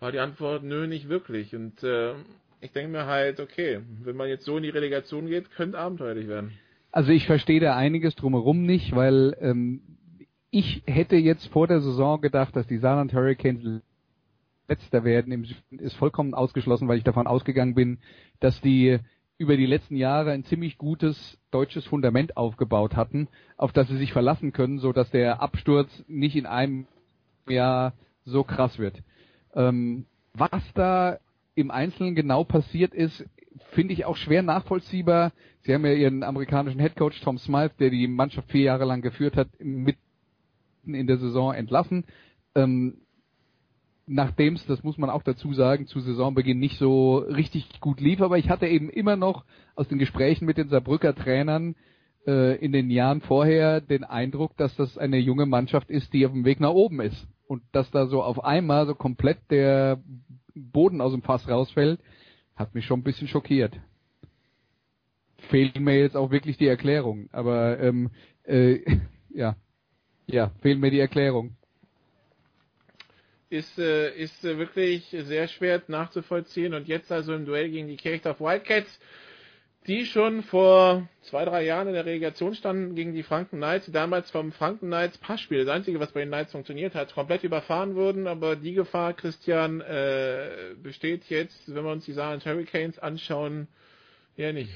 war 0.00 0.12
die 0.12 0.20
Antwort, 0.20 0.62
nö, 0.62 0.86
nicht 0.86 1.08
wirklich. 1.08 1.54
Und 1.54 1.82
äh, 1.82 2.14
ich 2.60 2.72
denke 2.72 2.92
mir 2.92 3.06
halt, 3.06 3.40
okay, 3.40 3.80
wenn 4.02 4.16
man 4.16 4.28
jetzt 4.28 4.44
so 4.44 4.56
in 4.56 4.62
die 4.62 4.70
Relegation 4.70 5.26
geht, 5.26 5.50
könnte 5.50 5.78
abenteuerlich 5.78 6.28
werden. 6.28 6.58
Also 6.96 7.12
ich 7.12 7.26
verstehe 7.26 7.60
da 7.60 7.76
einiges 7.76 8.14
drumherum 8.14 8.62
nicht, 8.62 8.96
weil 8.96 9.36
ähm, 9.42 9.82
ich 10.50 10.82
hätte 10.86 11.16
jetzt 11.16 11.44
vor 11.48 11.66
der 11.66 11.82
Saison 11.82 12.22
gedacht, 12.22 12.56
dass 12.56 12.66
die 12.66 12.78
Saarland 12.78 13.12
Hurricanes 13.12 13.82
letzter 14.66 15.04
werden 15.04 15.30
im 15.30 15.44
Süden, 15.44 15.78
ist 15.78 15.94
vollkommen 15.96 16.32
ausgeschlossen, 16.32 16.88
weil 16.88 16.96
ich 16.96 17.04
davon 17.04 17.26
ausgegangen 17.26 17.74
bin, 17.74 17.98
dass 18.40 18.58
die 18.62 18.98
über 19.36 19.58
die 19.58 19.66
letzten 19.66 19.96
Jahre 19.96 20.30
ein 20.30 20.44
ziemlich 20.44 20.78
gutes 20.78 21.38
deutsches 21.50 21.84
Fundament 21.84 22.38
aufgebaut 22.38 22.96
hatten, 22.96 23.28
auf 23.58 23.74
das 23.74 23.88
sie 23.88 23.98
sich 23.98 24.14
verlassen 24.14 24.54
können, 24.54 24.78
so 24.78 24.94
dass 24.94 25.10
der 25.10 25.42
Absturz 25.42 26.02
nicht 26.08 26.34
in 26.34 26.46
einem 26.46 26.86
Jahr 27.46 27.92
so 28.24 28.42
krass 28.42 28.78
wird. 28.78 29.02
Ähm, 29.54 30.06
was 30.32 30.62
da 30.72 31.18
im 31.56 31.70
Einzelnen 31.70 32.14
genau 32.14 32.44
passiert 32.44 32.94
ist, 32.94 33.22
finde 33.72 33.94
ich 33.94 34.04
auch 34.04 34.16
schwer 34.16 34.42
nachvollziehbar. 34.42 35.32
Sie 35.62 35.74
haben 35.74 35.84
ja 35.84 35.92
ihren 35.92 36.22
amerikanischen 36.22 36.80
Headcoach 36.80 37.20
Tom 37.22 37.38
Smythe, 37.38 37.74
der 37.78 37.90
die 37.90 38.06
Mannschaft 38.08 38.50
vier 38.50 38.62
Jahre 38.62 38.84
lang 38.84 39.02
geführt 39.02 39.36
hat, 39.36 39.48
mitten 39.58 39.98
in 40.84 41.06
der 41.06 41.18
Saison 41.18 41.52
entlassen. 41.52 42.04
Ähm, 42.54 42.98
nachdem 44.06 44.54
es, 44.54 44.64
das 44.66 44.82
muss 44.82 44.98
man 44.98 45.10
auch 45.10 45.22
dazu 45.22 45.52
sagen, 45.52 45.86
zu 45.86 46.00
Saisonbeginn 46.00 46.58
nicht 46.58 46.78
so 46.78 47.18
richtig 47.18 47.80
gut 47.80 48.00
lief, 48.00 48.20
aber 48.20 48.38
ich 48.38 48.48
hatte 48.48 48.66
eben 48.66 48.88
immer 48.88 49.16
noch 49.16 49.44
aus 49.74 49.88
den 49.88 49.98
Gesprächen 49.98 50.46
mit 50.46 50.56
den 50.56 50.68
Saarbrücker 50.68 51.14
Trainern 51.14 51.74
äh, 52.26 52.56
in 52.56 52.72
den 52.72 52.90
Jahren 52.90 53.20
vorher 53.20 53.80
den 53.80 54.04
Eindruck, 54.04 54.56
dass 54.56 54.74
das 54.76 54.96
eine 54.96 55.18
junge 55.18 55.46
Mannschaft 55.46 55.90
ist, 55.90 56.12
die 56.12 56.24
auf 56.24 56.32
dem 56.32 56.44
Weg 56.44 56.60
nach 56.60 56.70
oben 56.70 57.00
ist. 57.00 57.26
Und 57.48 57.62
dass 57.72 57.90
da 57.90 58.06
so 58.06 58.22
auf 58.22 58.44
einmal 58.44 58.86
so 58.86 58.94
komplett 58.94 59.38
der 59.50 60.00
Boden 60.54 61.00
aus 61.00 61.12
dem 61.12 61.22
Fass 61.22 61.48
rausfällt, 61.48 62.00
hat 62.56 62.74
mich 62.74 62.86
schon 62.86 63.00
ein 63.00 63.04
bisschen 63.04 63.28
schockiert. 63.28 63.74
Fehlt 65.50 65.78
mir 65.78 65.98
jetzt 65.98 66.16
auch 66.16 66.30
wirklich 66.30 66.56
die 66.56 66.66
Erklärung, 66.66 67.28
aber 67.32 67.78
ähm, 67.78 68.10
äh, 68.44 68.80
ja, 69.30 69.56
ja, 70.26 70.50
fehlt 70.60 70.80
mir 70.80 70.90
die 70.90 71.00
Erklärung 71.00 71.56
ist, 73.48 73.78
äh, 73.78 74.14
ist 74.16 74.44
äh, 74.44 74.58
wirklich 74.58 75.04
sehr 75.08 75.48
schwer 75.48 75.82
nachzuvollziehen. 75.88 76.74
Und 76.74 76.88
jetzt 76.88 77.10
also 77.12 77.34
im 77.34 77.44
Duell 77.44 77.70
gegen 77.70 77.88
die 77.88 77.96
Kirchdorf 77.96 78.40
Wildcats, 78.40 78.98
die 79.86 80.04
schon 80.04 80.42
vor 80.42 81.08
zwei, 81.22 81.44
drei 81.44 81.64
Jahren 81.64 81.88
in 81.88 81.94
der 81.94 82.06
Relegation 82.06 82.54
standen 82.54 82.94
gegen 82.94 83.14
die 83.14 83.22
Franken 83.22 83.58
Knights, 83.58 83.86
die 83.86 83.92
damals 83.92 84.30
vom 84.30 84.52
Franken 84.52 84.86
Knights 84.86 85.18
Passspiel, 85.18 85.64
das 85.64 85.74
einzige, 85.74 86.00
was 86.00 86.12
bei 86.12 86.20
den 86.20 86.28
Knights 86.28 86.52
funktioniert 86.52 86.94
hat, 86.94 87.14
komplett 87.14 87.44
überfahren 87.44 87.94
wurden. 87.94 88.26
Aber 88.26 88.56
die 88.56 88.74
Gefahr, 88.74 89.12
Christian, 89.12 89.80
äh, 89.80 90.74
besteht 90.82 91.28
jetzt, 91.28 91.72
wenn 91.72 91.84
wir 91.84 91.92
uns 91.92 92.04
die 92.04 92.12
Saarland 92.12 92.44
Hurricanes 92.44 92.98
anschauen, 92.98 93.68
ja 94.36 94.52
nicht. 94.52 94.70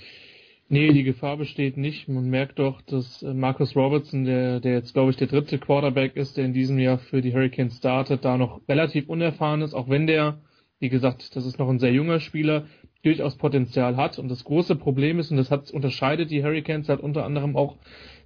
Nee, 0.73 0.93
die 0.93 1.03
Gefahr 1.03 1.37
besteht 1.37 1.77
nicht. 1.77 2.09
Man 2.09 2.31
merkt 2.31 2.61
doch, 2.61 2.81
dass 2.83 3.25
äh, 3.25 3.35
Marcus 3.35 3.75
Robertson, 3.75 4.25
der, 4.25 4.61
der 4.61 4.75
jetzt, 4.75 4.95
glaube 4.95 5.11
ich, 5.11 5.17
der 5.17 5.27
dritte 5.27 5.59
Quarterback 5.59 6.15
ist, 6.15 6.37
der 6.37 6.45
in 6.45 6.53
diesem 6.53 6.79
Jahr 6.79 6.99
für 6.99 7.21
die 7.23 7.35
Hurricanes 7.35 7.79
startet, 7.79 8.25
da 8.25 8.39
noch 8.39 8.61
relativ 8.69 9.09
unerfahren 9.09 9.63
ist, 9.63 9.75
auch 9.75 9.89
wenn 9.89 10.07
der, 10.07 10.39
wie 10.79 10.89
gesagt, 10.89 11.35
das 11.35 11.45
ist 11.45 11.59
noch 11.59 11.69
ein 11.69 11.81
sehr 11.81 11.93
junger 11.93 12.21
Spieler, 12.21 12.67
durchaus 13.03 13.37
Potenzial 13.37 13.97
hat. 13.97 14.19
Und 14.19 14.29
das 14.29 14.45
große 14.45 14.77
Problem 14.77 15.19
ist, 15.19 15.31
und 15.31 15.37
das 15.37 15.51
hat, 15.51 15.71
unterscheidet 15.71 16.31
die 16.31 16.43
Hurricanes 16.43 16.89
halt 16.89 17.01
unter 17.01 17.25
anderem 17.25 17.57
auch 17.57 17.77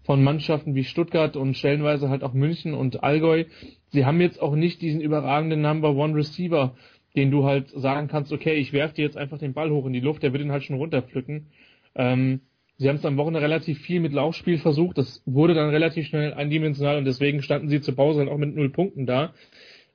von 0.02 0.22
Mannschaften 0.22 0.74
wie 0.74 0.84
Stuttgart 0.84 1.36
und 1.36 1.56
stellenweise 1.56 2.08
halt 2.08 2.22
auch 2.22 2.34
München 2.34 2.74
und 2.74 3.02
Allgäu. 3.02 3.44
Sie 3.88 4.04
haben 4.04 4.20
jetzt 4.20 4.40
auch 4.40 4.54
nicht 4.54 4.82
diesen 4.82 5.00
überragenden 5.00 5.62
Number 5.62 5.94
One 5.94 6.14
Receiver, 6.14 6.74
den 7.16 7.30
du 7.30 7.44
halt 7.44 7.70
sagen 7.70 8.08
kannst, 8.08 8.32
okay, 8.32 8.54
ich 8.54 8.72
werf 8.72 8.92
dir 8.92 9.04
jetzt 9.04 9.16
einfach 9.16 9.38
den 9.38 9.54
Ball 9.54 9.70
hoch 9.70 9.86
in 9.86 9.92
die 9.92 10.00
Luft, 10.00 10.22
der 10.22 10.32
wird 10.32 10.42
ihn 10.42 10.52
halt 10.52 10.64
schon 10.64 10.76
runterpflücken. 10.76 11.46
Ähm, 11.94 12.40
sie 12.76 12.88
haben 12.88 12.96
es 12.96 13.04
am 13.06 13.16
Wochenende 13.16 13.40
relativ 13.40 13.78
viel 13.80 14.00
mit 14.00 14.12
Laufspiel 14.12 14.58
versucht. 14.58 14.98
Das 14.98 15.22
wurde 15.24 15.54
dann 15.54 15.70
relativ 15.70 16.06
schnell 16.06 16.34
eindimensional 16.34 16.98
und 16.98 17.04
deswegen 17.04 17.40
standen 17.40 17.68
sie 17.68 17.80
zur 17.80 17.94
Pause 17.94 18.20
dann 18.20 18.28
auch 18.28 18.38
mit 18.38 18.54
null 18.54 18.70
Punkten 18.70 19.06
da. 19.06 19.32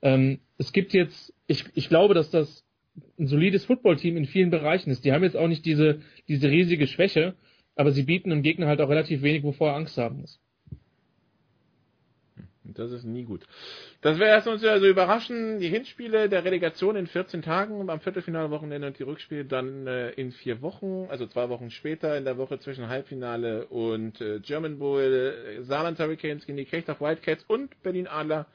Ähm, 0.02 0.40
es 0.56 0.72
gibt 0.72 0.92
jetzt, 0.92 1.34
ich, 1.46 1.66
ich 1.74 1.88
glaube, 1.88 2.14
dass 2.14 2.30
das 2.30 2.64
ein 3.18 3.26
solides 3.26 3.64
Footballteam 3.64 4.16
in 4.16 4.26
vielen 4.26 4.50
Bereichen 4.50 4.90
ist. 4.90 5.04
Die 5.04 5.12
haben 5.12 5.24
jetzt 5.24 5.36
auch 5.36 5.48
nicht 5.48 5.64
diese, 5.64 6.00
diese 6.28 6.48
riesige 6.48 6.86
Schwäche, 6.86 7.34
aber 7.76 7.92
sie 7.92 8.02
bieten 8.02 8.30
dem 8.30 8.42
Gegner 8.42 8.66
halt 8.66 8.80
auch 8.80 8.88
relativ 8.88 9.22
wenig, 9.22 9.42
wovor 9.42 9.70
er 9.70 9.76
Angst 9.76 9.96
haben 9.96 10.20
muss. 10.20 10.40
Das 12.74 12.92
ist 12.92 13.04
nie 13.04 13.24
gut. 13.24 13.46
Das 14.00 14.18
wäre 14.18 14.30
erst 14.30 14.46
uns 14.46 14.64
also 14.64 14.86
überraschen. 14.86 15.58
Die 15.58 15.68
Hinspiele 15.68 16.28
der 16.28 16.44
Relegation 16.44 16.96
in 16.96 17.06
14 17.06 17.42
Tagen 17.42 17.88
am 17.90 18.00
Viertelfinalwochenende 18.00 18.88
und 18.88 18.98
die 18.98 19.02
Rückspiele 19.02 19.44
dann 19.44 19.86
äh, 19.86 20.10
in 20.10 20.32
vier 20.32 20.62
Wochen, 20.62 21.06
also 21.08 21.26
zwei 21.26 21.48
Wochen 21.48 21.70
später 21.70 22.16
in 22.16 22.24
der 22.24 22.38
Woche 22.38 22.58
zwischen 22.58 22.88
Halbfinale 22.88 23.66
und 23.66 24.20
äh, 24.20 24.40
German 24.40 24.78
Bowl, 24.78 25.00
äh, 25.02 25.62
Saarland 25.62 25.98
Hurricanes 25.98 26.46
gegen 26.46 26.58
die 26.58 26.64
Kirchdorf 26.64 27.00
Wildcats 27.00 27.44
und 27.44 27.82
Berlin 27.82 28.06
Adler 28.06 28.46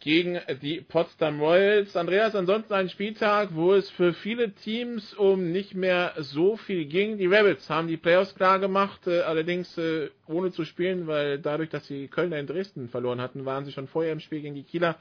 gegen 0.00 0.40
die 0.62 0.80
Potsdam 0.80 1.40
Royals. 1.40 1.94
Andreas, 1.94 2.34
ansonsten 2.34 2.72
ein 2.72 2.88
Spieltag, 2.88 3.50
wo 3.52 3.74
es 3.74 3.90
für 3.90 4.14
viele 4.14 4.52
Teams 4.52 5.12
um 5.12 5.52
nicht 5.52 5.74
mehr 5.74 6.14
so 6.16 6.56
viel 6.56 6.86
ging. 6.86 7.18
Die 7.18 7.26
Rebels 7.26 7.68
haben 7.68 7.86
die 7.86 7.98
Playoffs 7.98 8.34
klar 8.34 8.58
gemacht, 8.58 9.06
äh, 9.06 9.20
allerdings 9.20 9.76
äh, 9.76 10.08
ohne 10.26 10.52
zu 10.52 10.64
spielen, 10.64 11.06
weil 11.06 11.38
dadurch, 11.38 11.68
dass 11.68 11.86
sie 11.86 12.08
Kölner 12.08 12.38
in 12.38 12.46
Dresden 12.46 12.88
verloren 12.88 13.20
hatten, 13.20 13.44
waren 13.44 13.66
sie 13.66 13.72
schon 13.72 13.88
vorher 13.88 14.12
im 14.12 14.20
Spiel 14.20 14.40
gegen 14.40 14.54
die 14.54 14.62
Kieler 14.62 14.96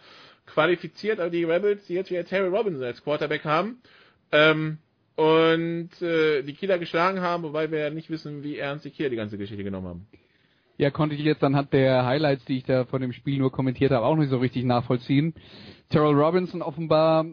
qualifiziert. 0.46 1.22
Aber 1.22 1.30
die 1.30 1.46
Rebels, 1.46 1.86
die 1.88 1.94
jetzt 1.94 2.12
wieder 2.12 2.26
Terry 2.26 2.50
Robinson 2.50 2.84
als 2.84 3.02
Quarterback 3.02 3.46
haben, 3.46 3.82
ähm, 4.34 4.80
und 5.16 6.02
äh, 6.02 6.44
die 6.44 6.54
Kieler 6.54 6.78
geschlagen 6.78 7.20
haben, 7.20 7.44
wobei 7.44 7.72
wir 7.72 7.80
ja 7.80 7.90
nicht 7.90 8.10
wissen, 8.10 8.44
wie 8.44 8.58
ernst 8.58 8.86
die 8.86 8.90
Kieler 8.90 9.10
die 9.10 9.18
ganze 9.18 9.38
Geschichte 9.38 9.66
genommen 9.66 9.88
haben. 9.88 10.08
Ja, 10.80 10.90
konnte 10.92 11.14
ich 11.14 11.22
jetzt 11.22 11.44
anhand 11.44 11.74
der 11.74 12.06
Highlights, 12.06 12.46
die 12.46 12.60
ich 12.60 12.64
da 12.64 12.86
von 12.86 13.02
dem 13.02 13.12
Spiel 13.12 13.38
nur 13.38 13.52
kommentiert 13.52 13.92
habe, 13.92 14.06
auch 14.06 14.16
nicht 14.16 14.30
so 14.30 14.38
richtig 14.38 14.64
nachvollziehen. 14.64 15.34
Terrell 15.90 16.16
Robinson 16.16 16.62
offenbar 16.62 17.26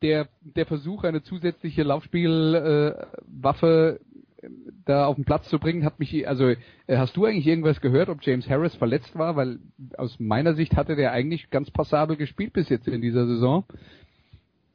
der, 0.00 0.28
der 0.42 0.66
Versuch, 0.66 1.02
eine 1.02 1.24
zusätzliche 1.24 1.82
Laufspielwaffe 1.82 3.98
äh, 4.00 4.48
da 4.84 5.06
auf 5.06 5.16
den 5.16 5.24
Platz 5.24 5.48
zu 5.48 5.58
bringen, 5.58 5.84
hat 5.84 5.98
mich, 5.98 6.28
also 6.28 6.50
äh, 6.50 6.56
hast 6.90 7.16
du 7.16 7.24
eigentlich 7.24 7.48
irgendwas 7.48 7.80
gehört, 7.80 8.08
ob 8.08 8.22
James 8.22 8.48
Harris 8.48 8.76
verletzt 8.76 9.18
war? 9.18 9.34
Weil 9.34 9.58
aus 9.98 10.20
meiner 10.20 10.54
Sicht 10.54 10.76
hatte 10.76 10.94
der 10.94 11.10
eigentlich 11.10 11.50
ganz 11.50 11.68
passabel 11.72 12.16
gespielt 12.16 12.52
bis 12.52 12.68
jetzt 12.68 12.86
in 12.86 13.02
dieser 13.02 13.26
Saison. 13.26 13.64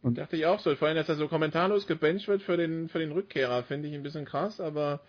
Und 0.01 0.17
dachte 0.17 0.35
ich 0.35 0.45
auch 0.45 0.59
so. 0.59 0.75
Vor 0.75 0.89
allem, 0.89 0.97
dass 0.97 1.07
er 1.07 1.15
so 1.15 1.29
kommentarlos 1.29 1.87
gebencht 1.87 2.27
wird 2.27 2.41
für 2.41 2.57
den, 2.57 2.89
für 2.89 2.99
den 2.99 3.13
Rückkehrer, 3.13 3.63
finde 3.63 3.87
ich 3.87 3.93
ein 3.93 4.03
bisschen 4.03 4.25
krass, 4.25 4.59
aber 4.59 4.99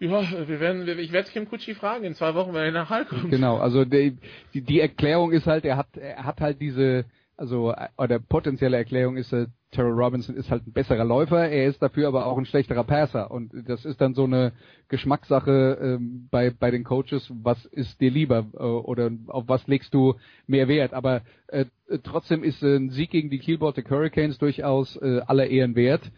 ja, 0.00 0.48
wir 0.48 0.60
werden, 0.60 0.86
ich 0.98 1.12
werde 1.12 1.30
Kim 1.30 1.48
Kutschi 1.48 1.74
fragen 1.74 2.04
in 2.04 2.14
zwei 2.14 2.34
Wochen, 2.34 2.54
wenn 2.54 2.64
er 2.64 2.72
nach 2.72 2.90
Hall 2.90 3.04
kommt. 3.04 3.30
Genau, 3.30 3.58
also 3.58 3.84
die, 3.84 4.16
die, 4.54 4.62
die 4.62 4.80
Erklärung 4.80 5.32
ist 5.32 5.46
halt, 5.46 5.64
er 5.64 5.76
hat, 5.76 5.96
er 5.96 6.24
hat 6.24 6.40
halt 6.40 6.60
diese, 6.60 7.04
also 7.36 7.74
oder 7.96 8.18
potenzielle 8.18 8.76
Erklärung 8.76 9.16
ist, 9.16 9.32
äh, 9.32 9.46
Terrell 9.70 9.92
Robinson 9.92 10.34
ist 10.34 10.50
halt 10.50 10.66
ein 10.66 10.72
besserer 10.72 11.04
Läufer, 11.04 11.48
er 11.48 11.66
ist 11.66 11.82
dafür 11.82 12.08
aber 12.08 12.24
auch 12.24 12.38
ein 12.38 12.46
schlechterer 12.46 12.84
Passer 12.84 13.30
und 13.30 13.52
das 13.66 13.84
ist 13.84 14.00
dann 14.00 14.14
so 14.14 14.24
eine 14.24 14.52
Geschmackssache 14.88 15.78
ähm, 15.80 16.28
bei 16.30 16.50
bei 16.50 16.70
den 16.70 16.84
Coaches, 16.84 17.30
was 17.42 17.66
ist 17.66 18.00
dir 18.00 18.10
lieber 18.10 18.46
äh, 18.54 18.62
oder 18.62 19.10
auf 19.26 19.44
was 19.46 19.66
legst 19.66 19.92
du 19.92 20.14
mehr 20.46 20.68
Wert? 20.68 20.94
Aber 20.94 21.20
äh, 21.48 21.66
trotzdem 22.02 22.44
ist 22.44 22.62
äh, 22.62 22.76
ein 22.76 22.90
Sieg 22.90 23.10
gegen 23.10 23.28
die 23.28 23.38
Kiel 23.38 23.58
Baltic 23.58 23.90
Hurricanes 23.90 24.38
durchaus 24.38 24.96
äh, 24.96 25.20
aller 25.26 25.48
Ehren 25.48 25.76
wert. 25.76 26.10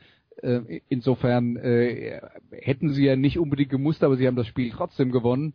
Äh, 0.43 0.81
insofern 0.89 1.57
äh, 1.57 2.21
hätten 2.51 2.93
sie 2.93 3.05
ja 3.05 3.17
nicht 3.17 3.39
unbedingt 3.39 3.71
gemusst, 3.71 4.03
aber 4.03 4.17
sie 4.17 4.27
haben 4.27 4.37
das 4.37 4.47
Spiel 4.47 4.71
trotzdem 4.71 5.13
gewonnen. 5.13 5.55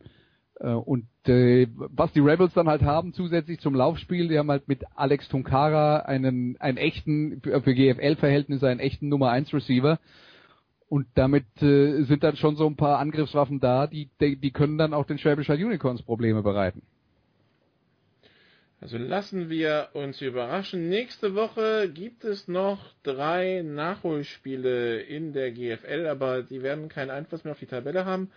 Äh, 0.60 0.70
und 0.70 1.08
äh, 1.28 1.68
was 1.76 2.12
die 2.14 2.20
Rebels 2.20 2.54
dann 2.54 2.68
halt 2.68 2.84
haben, 2.84 3.14
zusätzlich 3.14 3.60
zum 3.60 3.76
Laufspiel, 3.76 4.28
die 4.28 4.38
haben 4.38 4.52
halt 4.52 4.68
mit 4.68 4.84
Alex 4.96 5.28
Tunkara 5.28 5.98
einen, 5.98 6.58
einen 6.60 6.78
echten, 6.78 7.42
für, 7.42 7.62
GFL-Verhältnisse 7.62 8.68
einen 8.68 8.80
echten 8.80 9.10
Nummer 9.10 9.32
1 9.32 9.54
Receiver. 9.54 10.00
Und 10.88 11.08
damit 11.16 11.46
äh, 11.62 12.04
sind 12.04 12.24
dann 12.24 12.36
schon 12.36 12.56
so 12.56 12.68
ein 12.68 12.76
paar 12.76 13.00
Angriffswaffen 13.00 13.60
da, 13.60 13.88
die, 13.88 14.10
die, 14.22 14.38
die 14.38 14.52
können 14.52 14.78
dann 14.78 14.94
auch 14.94 15.06
den 15.06 15.18
Schwäbischer 15.18 15.56
Unicorns 15.56 16.04
Probleme 16.04 16.44
bereiten. 16.44 16.84
Also 18.86 19.00
lassen 19.00 19.50
wir 19.50 19.90
uns 19.94 20.22
überraschen. 20.22 20.90
Nächste 20.90 21.34
Woche 21.34 21.90
gibt 21.92 22.24
es 22.24 22.48
noch 22.48 22.94
drei 23.02 23.64
Nachholspiele 23.64 25.02
in 25.02 25.34
der 25.34 25.52
GFL, 25.54 26.06
aber 26.06 26.44
die 26.44 26.62
werden 26.62 26.88
keinen 26.88 27.10
Einfluss 27.10 27.44
mehr 27.44 27.54
auf 27.54 27.60
die 27.60 27.66
Tabelle 27.66 28.06
haben. 28.06 28.30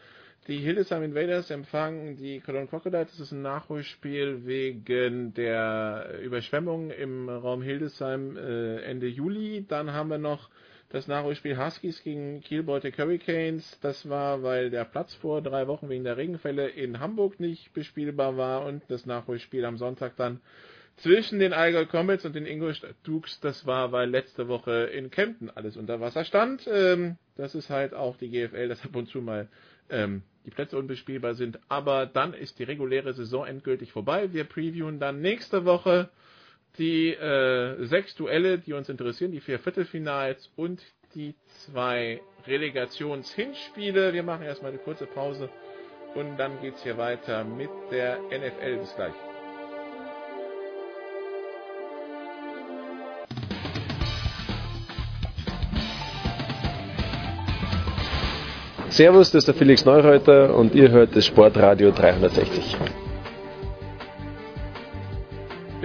Die 0.47 0.57
Hildesheim 0.57 1.03
Invaders 1.03 1.51
empfangen 1.51 2.17
die 2.17 2.41
Cologne 2.41 2.67
Crocodiles. 2.67 3.11
Das 3.11 3.21
ist 3.21 3.33
ein 3.33 3.43
Nachholspiel 3.43 4.47
wegen 4.47 5.35
der 5.35 6.19
Überschwemmung 6.23 6.93
im 6.93 7.29
Raum 7.29 7.61
Hildesheim 7.61 8.39
äh, 8.39 8.81
Ende 8.85 9.07
Juli. 9.07 9.67
Dann 9.69 9.93
haben 9.93 10.09
wir 10.09 10.17
noch 10.17 10.49
das 10.91 11.07
Nachholspiel 11.07 11.59
Huskies 11.59 12.03
gegen 12.03 12.41
Kiel 12.41 12.63
Baltic 12.63 12.99
Hurricanes, 12.99 13.79
das 13.81 14.09
war, 14.09 14.43
weil 14.43 14.71
der 14.71 14.85
Platz 14.85 15.15
vor 15.15 15.43
drei 15.43 15.67
Wochen 15.67 15.89
wegen 15.89 16.05
der 16.05 16.17
Regenfälle 16.17 16.69
in 16.69 16.99
Hamburg 16.99 17.41
nicht 17.41 17.73
bespielbar 17.75 18.37
war 18.37 18.65
und 18.65 18.83
das 18.89 19.05
Nachholspiel 19.05 19.65
am 19.65 19.77
Sonntag 19.77 20.17
dann 20.17 20.41
zwischen 20.97 21.39
den 21.39 21.53
Allgäu 21.53 21.87
Comets 21.87 22.25
und 22.25 22.35
den 22.35 22.47
Ingolstadt 22.47 22.95
Dukes. 23.05 23.39
Das 23.41 23.67
war, 23.67 23.93
weil 23.93 24.09
letzte 24.11 24.49
Woche 24.49 24.85
in 24.87 25.11
Kempten 25.11 25.51
alles 25.51 25.77
unter 25.77 26.01
Wasser 26.01 26.25
stand. 26.25 26.67
Ähm, 26.67 27.17
das 27.37 27.55
ist 27.55 27.71
halt 27.71 27.95
auch 27.95 28.17
die 28.17 28.31
GFL, 28.31 28.69
dass 28.69 28.85
ab 28.85 28.97
und 28.97 29.09
zu 29.09 29.21
mal 29.21 29.49
ähm, 29.91 30.23
die 30.45 30.51
Plätze 30.51 30.79
unbespielbar 30.79 31.35
sind. 31.35 31.59
Aber 31.69 32.07
dann 32.07 32.35
ist 32.35 32.59
die 32.59 32.65
reguläre 32.65 33.13
Saison 33.13 33.47
endgültig 33.47 33.93
vorbei. 33.93 34.33
Wir 34.33 34.45
previewen 34.45 34.99
dann 34.99 35.21
nächste 35.21 35.65
Woche 35.65 36.09
die 36.79 37.11
äh, 37.11 37.85
sechs 37.87 38.15
Duelle, 38.15 38.59
die 38.59 38.73
uns 38.73 38.89
interessieren, 38.89 39.33
die 39.33 39.41
vier 39.41 39.59
Viertelfinals 39.59 40.51
und 40.57 40.81
die 41.15 41.35
zwei 41.65 42.21
Relegationshinspiele. 42.47 44.13
Wir 44.13 44.23
machen 44.23 44.45
erstmal 44.45 44.71
eine 44.73 44.81
kurze 44.81 45.07
Pause 45.07 45.51
und 46.15 46.37
dann 46.37 46.61
geht's 46.61 46.83
hier 46.83 46.97
weiter 46.97 47.45
mit 47.45 47.71
der 47.91 48.19
NFL. 48.31 48.79
Bis 48.81 48.95
gleich. 48.95 49.15
Servus, 58.91 59.31
das 59.31 59.43
ist 59.43 59.47
der 59.47 59.55
Felix 59.55 59.85
Neureuter 59.85 60.57
und 60.57 60.75
ihr 60.75 60.91
hört 60.91 61.15
das 61.15 61.25
Sportradio 61.25 61.93
360. 61.93 62.77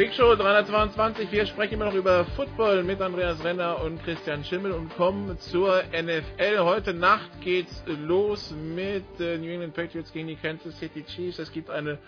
Big 0.03 0.13
Show 0.15 0.35
322, 0.35 1.31
wir 1.31 1.45
sprechen 1.45 1.75
immer 1.75 1.85
noch 1.85 1.93
über 1.93 2.25
Football 2.35 2.83
mit 2.83 2.99
Andreas 2.99 3.41
Renner 3.41 3.81
und 3.81 4.03
Christian 4.03 4.43
Schimmel 4.43 4.73
und 4.73 4.93
kommen 4.97 5.39
zur 5.39 5.81
NFL. 5.93 6.59
Heute 6.59 6.93
Nacht 6.93 7.29
geht's 7.39 7.81
los 7.87 8.51
mit 8.51 9.05
äh, 9.21 9.37
New 9.37 9.49
England 9.49 9.73
Patriots 9.73 10.11
gegen 10.11 10.27
die 10.27 10.35
Kansas 10.35 10.77
City 10.77 11.05
Chiefs. 11.05 11.39
Es 11.39 11.53
gibt 11.53 11.69
eine 11.69 11.99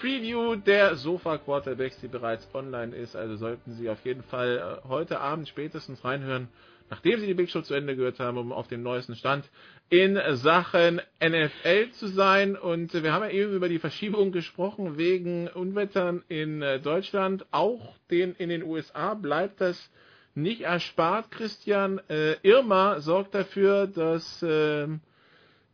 Preview 0.00 0.56
der 0.56 0.96
Sofa 0.96 1.38
Quarterbacks, 1.38 2.00
die 2.00 2.08
bereits 2.08 2.52
online 2.52 2.92
ist. 2.92 3.14
Also 3.14 3.36
sollten 3.36 3.70
Sie 3.74 3.88
auf 3.88 4.04
jeden 4.04 4.24
Fall 4.24 4.80
äh, 4.84 4.88
heute 4.88 5.20
Abend 5.20 5.46
spätestens 5.46 6.04
reinhören 6.04 6.48
nachdem 6.90 7.20
sie 7.20 7.26
die 7.26 7.34
Big 7.34 7.50
Show 7.50 7.62
zu 7.62 7.74
Ende 7.74 7.96
gehört 7.96 8.20
haben, 8.20 8.38
um 8.38 8.52
auf 8.52 8.68
dem 8.68 8.82
neuesten 8.82 9.16
Stand 9.16 9.48
in 9.94 10.18
Sachen 10.32 11.00
NFL 11.20 11.90
zu 11.92 12.08
sein. 12.08 12.56
Und 12.56 12.92
wir 13.00 13.12
haben 13.12 13.22
ja 13.22 13.30
eben 13.30 13.52
über 13.52 13.68
die 13.68 13.78
Verschiebung 13.78 14.32
gesprochen 14.32 14.98
wegen 14.98 15.46
Unwettern 15.46 16.24
in 16.26 16.62
äh, 16.62 16.80
Deutschland. 16.80 17.46
Auch 17.52 17.94
den 18.10 18.34
in 18.34 18.48
den 18.48 18.64
USA 18.64 19.14
bleibt 19.14 19.60
das 19.60 19.92
nicht 20.34 20.62
erspart, 20.62 21.30
Christian. 21.30 22.00
Äh, 22.08 22.34
Irma 22.42 22.98
sorgt 22.98 23.36
dafür, 23.36 23.86
dass 23.86 24.42
äh, 24.42 24.88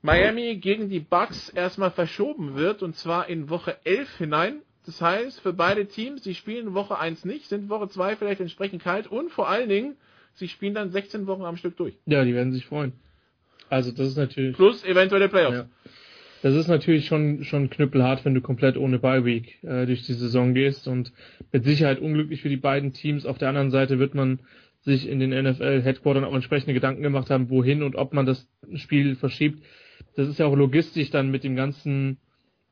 Miami 0.03 0.57
gegen 0.57 0.91
die 0.91 1.01
Bucks 1.01 1.49
erstmal 1.49 1.91
verschoben 1.91 2.57
wird 2.57 2.83
und 2.83 2.97
zwar 2.97 3.27
in 3.27 3.49
Woche 3.49 3.79
11 3.85 4.19
hinein. 4.19 4.61
Das 4.85 5.01
heißt, 5.01 5.41
für 5.41 5.55
beide 5.55 5.87
Teams, 5.87 6.21
die 6.21 6.35
spielen 6.35 6.75
Woche 6.75 6.99
1 6.99 7.25
nicht, 7.25 7.49
sind 7.49 7.71
Woche 7.71 7.89
2 7.89 8.17
vielleicht 8.17 8.43
entsprechend 8.43 8.83
kalt 8.83 9.07
und 9.07 9.31
vor 9.31 9.49
allen 9.49 9.71
Dingen 9.71 9.97
sie 10.35 10.49
spielen 10.49 10.75
dann 10.75 10.91
16 10.91 11.27
Wochen 11.27 11.45
am 11.45 11.57
Stück 11.57 11.79
durch. 11.79 11.95
Ja, 12.05 12.23
die 12.23 12.35
werden 12.35 12.53
sich 12.53 12.67
freuen. 12.67 12.93
Also 13.71 13.93
das 13.93 14.09
ist 14.09 14.17
natürlich. 14.17 14.57
Plus 14.57 14.85
eventuelle 14.85 15.29
Playoffs. 15.29 15.57
Ja. 15.57 15.67
Das 16.43 16.55
ist 16.55 16.69
natürlich 16.69 17.07
schon 17.07 17.45
schon 17.45 17.71
knüppelhart, 17.71 18.25
wenn 18.25 18.35
du 18.35 18.41
komplett 18.41 18.77
ohne 18.77 18.99
Bye 18.99 19.25
Week 19.25 19.63
äh, 19.63 19.87
durch 19.87 20.05
die 20.07 20.15
Saison 20.15 20.55
gehst 20.55 20.89
und 20.89 21.13
mit 21.53 21.65
Sicherheit 21.65 22.01
unglücklich 22.01 22.43
für 22.43 22.49
die 22.49 22.57
beiden 22.57 22.93
Teams. 22.93 23.27
Auf 23.27 23.39
der 23.39 23.49
anderen 23.49 23.71
Seite 23.71 23.99
wird 23.99 24.15
man 24.15 24.41
sich 24.83 25.09
in 25.09 25.21
den 25.21 25.31
NFL 25.31 25.83
Headquartern 25.83 26.25
auch 26.25 26.35
entsprechende 26.35 26.73
Gedanken 26.73 27.03
gemacht 27.03 27.31
haben, 27.31 27.51
wohin 27.51 27.83
und 27.83 27.95
ob 27.95 28.13
man 28.15 28.27
das 28.27 28.49
Spiel 28.75 29.17
verschiebt. 29.17 29.63
Das 30.17 30.29
ist 30.29 30.39
ja 30.39 30.47
auch 30.47 30.57
logistisch 30.57 31.11
dann 31.11 31.31
mit 31.31 31.45
dem 31.45 31.57
ganzen 31.57 32.19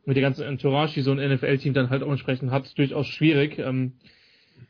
mit 0.07 0.16
der 0.16 0.23
ganzen 0.23 0.45
Entourage, 0.45 0.95
die 0.95 1.03
so 1.03 1.12
ein 1.12 1.19
NFL-Team 1.19 1.75
dann 1.75 1.91
halt 1.91 2.03
auch 2.03 2.11
entsprechend 2.11 2.51
hat, 2.51 2.77
durchaus 2.79 3.07
schwierig. 3.07 3.59
Ähm, 3.59 3.93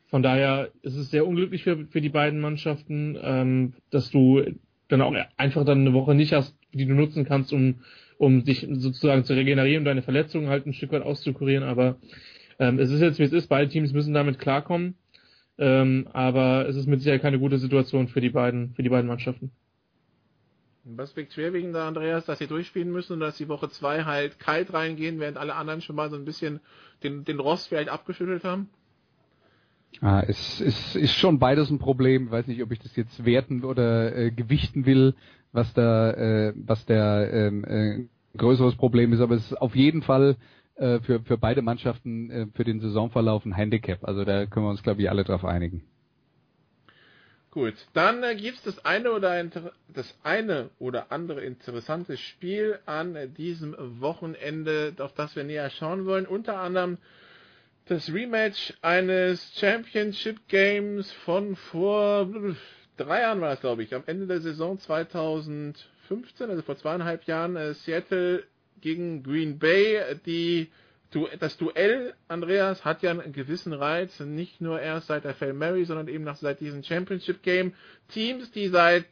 von 0.09 0.25
daher 0.25 0.71
ist 0.83 0.97
es 0.97 1.11
sehr 1.11 1.27
unglücklich 1.27 1.63
für, 1.63 1.87
für 1.87 2.01
die 2.01 2.09
beiden 2.09 2.41
Mannschaften, 2.41 3.17
ähm, 3.23 3.75
dass 3.91 4.11
du 4.11 4.43
dann 4.89 5.03
auch 5.03 5.15
einfach 5.37 5.65
dann 5.65 5.81
eine 5.81 5.93
Woche 5.93 6.15
nicht 6.15 6.33
hast, 6.33 6.57
die 6.73 6.87
du 6.87 6.95
nutzen 6.95 7.25
kannst, 7.25 7.53
um, 7.53 7.77
um 8.19 8.45
dich 8.45 8.67
sozusagen 8.71 9.25
zu 9.25 9.35
regenerieren, 9.35 9.85
deine 9.85 10.03
Verletzungen 10.03 10.49
halt 10.49 10.67
ein 10.67 10.73
Stück 10.73 10.93
weit 10.93 11.03
auszukurieren. 11.03 11.65
Aber 11.65 11.97
ähm, 12.59 12.79
es 12.79 12.91
ist 12.91 13.01
jetzt, 13.01 13.19
wie 13.19 13.25
es 13.25 13.33
ist. 13.33 13.49
Beide 13.49 13.71
Teams 13.71 13.93
müssen 13.93 14.15
damit 14.15 14.39
klarkommen. 14.39 14.97
Ähm, 15.59 16.09
aber 16.13 16.69
es 16.69 16.77
ist 16.77 16.87
mit 16.87 17.01
Sicherheit 17.01 17.23
keine 17.23 17.39
gute 17.39 17.59
Situation 17.59 18.09
für 18.09 18.21
die 18.21 18.31
beiden, 18.31 18.75
für 18.75 18.83
die 18.83 18.89
beiden 18.89 19.09
Mannschaften. 19.09 19.51
Was 20.85 21.17
wiegt 21.17 21.35
schwerwiegender, 21.35 21.85
Andreas, 21.85 22.25
dass 22.25 22.39
sie 22.39 22.47
durchspielen 22.47 22.91
müssen 22.91 23.15
und 23.15 23.21
dass 23.21 23.37
die 23.37 23.49
Woche 23.49 23.69
zwei 23.69 24.05
halt 24.05 24.39
kalt 24.39 24.73
reingehen, 24.73 25.21
während 25.21 25.37
alle 25.37 25.55
anderen 25.55 25.83
schon 25.83 25.97
mal 25.97 26.09
so 26.09 26.17
ein 26.17 26.25
bisschen 26.25 26.61
den, 27.03 27.25
den 27.25 27.41
Rost 27.41 27.69
vielleicht 27.69 27.91
abgeschüttelt 27.91 28.45
haben? 28.45 28.71
Ah, 30.01 30.23
es, 30.27 30.61
es 30.61 30.95
ist 30.95 31.15
schon 31.15 31.39
beides 31.39 31.71
ein 31.71 31.79
Problem. 31.79 32.27
Ich 32.27 32.31
weiß 32.31 32.47
nicht, 32.47 32.63
ob 32.63 32.71
ich 32.71 32.79
das 32.79 32.95
jetzt 32.95 33.25
werten 33.25 33.65
oder 33.65 34.15
äh, 34.17 34.31
gewichten 34.31 34.87
will, 34.87 35.15
was 35.53 35.73
da, 35.75 36.13
äh, 36.13 36.53
was 36.57 36.85
der 36.87 37.31
ähm, 37.33 37.65
äh, 37.65 38.05
größeres 38.37 38.77
Problem 38.77 39.13
ist, 39.13 39.21
aber 39.21 39.35
es 39.35 39.51
ist 39.51 39.61
auf 39.61 39.75
jeden 39.75 40.03
Fall 40.03 40.37
äh, 40.77 41.01
für, 41.01 41.21
für 41.21 41.37
beide 41.37 41.63
Mannschaften 41.63 42.31
äh, 42.31 42.47
für 42.55 42.65
den 42.65 42.81
Saisonverlauf 42.81 43.45
ein 43.45 43.53
Handicap. 43.53 44.05
Also 44.05 44.25
da 44.25 44.47
können 44.47 44.67
wir 44.67 44.71
uns, 44.71 44.83
glaube 44.83 45.03
ich, 45.03 45.11
alle 45.11 45.25
drauf 45.25 45.45
einigen. 45.45 45.83
Gut, 47.51 47.75
dann 47.95 48.23
äh, 48.23 48.37
gibt 48.37 48.59
es 48.59 48.63
das 48.63 48.85
eine 48.85 49.11
oder 49.11 49.43
das 49.89 50.19
eine 50.23 50.71
oder 50.79 51.11
andere 51.11 51.41
interessante 51.41 52.17
Spiel 52.17 52.79
an 52.87 53.17
diesem 53.37 53.75
Wochenende, 54.01 54.95
auf 54.99 55.15
das 55.15 55.35
wir 55.35 55.45
näher 55.45 55.71
schauen 55.71 56.05
wollen. 56.05 56.27
Unter 56.27 56.61
anderem 56.61 56.99
das 57.89 58.13
Rematch 58.13 58.75
eines 58.83 59.53
Championship 59.59 60.47
Games 60.49 61.11
von 61.25 61.57
vor 61.57 62.29
drei 62.99 63.23
Jahren 63.23 63.41
war 63.41 63.55
es, 63.55 63.61
glaube 63.61 63.83
ich, 63.83 63.95
am 63.95 64.03
Ende 64.07 64.27
der 64.27 64.43
Saison 64.43 64.79
2015, 64.79 66.51
also 66.51 66.63
vor 66.63 66.77
zweieinhalb 66.77 67.25
Jahren, 67.25 67.57
äh, 67.57 67.73
Seattle 67.73 68.45
gegen 68.83 69.23
Green 69.23 69.59
Bay. 69.59 70.01
Die, 70.27 70.69
das 71.41 71.57
Duell, 71.57 72.13
Andreas, 72.29 72.85
hat 72.85 73.03
ja 73.03 73.11
einen 73.11 73.33
gewissen 73.33 73.73
Reiz, 73.73 74.21
nicht 74.21 74.61
nur 74.61 74.81
erst 74.81 75.07
seit 75.07 75.25
der 75.25 75.35
Fail 75.35 75.55
Mary, 75.55 75.87
sondern 75.87 76.09
eben 76.09 76.25
nach 76.25 76.37
seit 76.37 76.61
diesem 76.61 76.83
Championship 76.83 77.43
Game. 77.43 77.73
Teams, 78.09 78.51
die 78.51 78.69
seit 78.69 79.07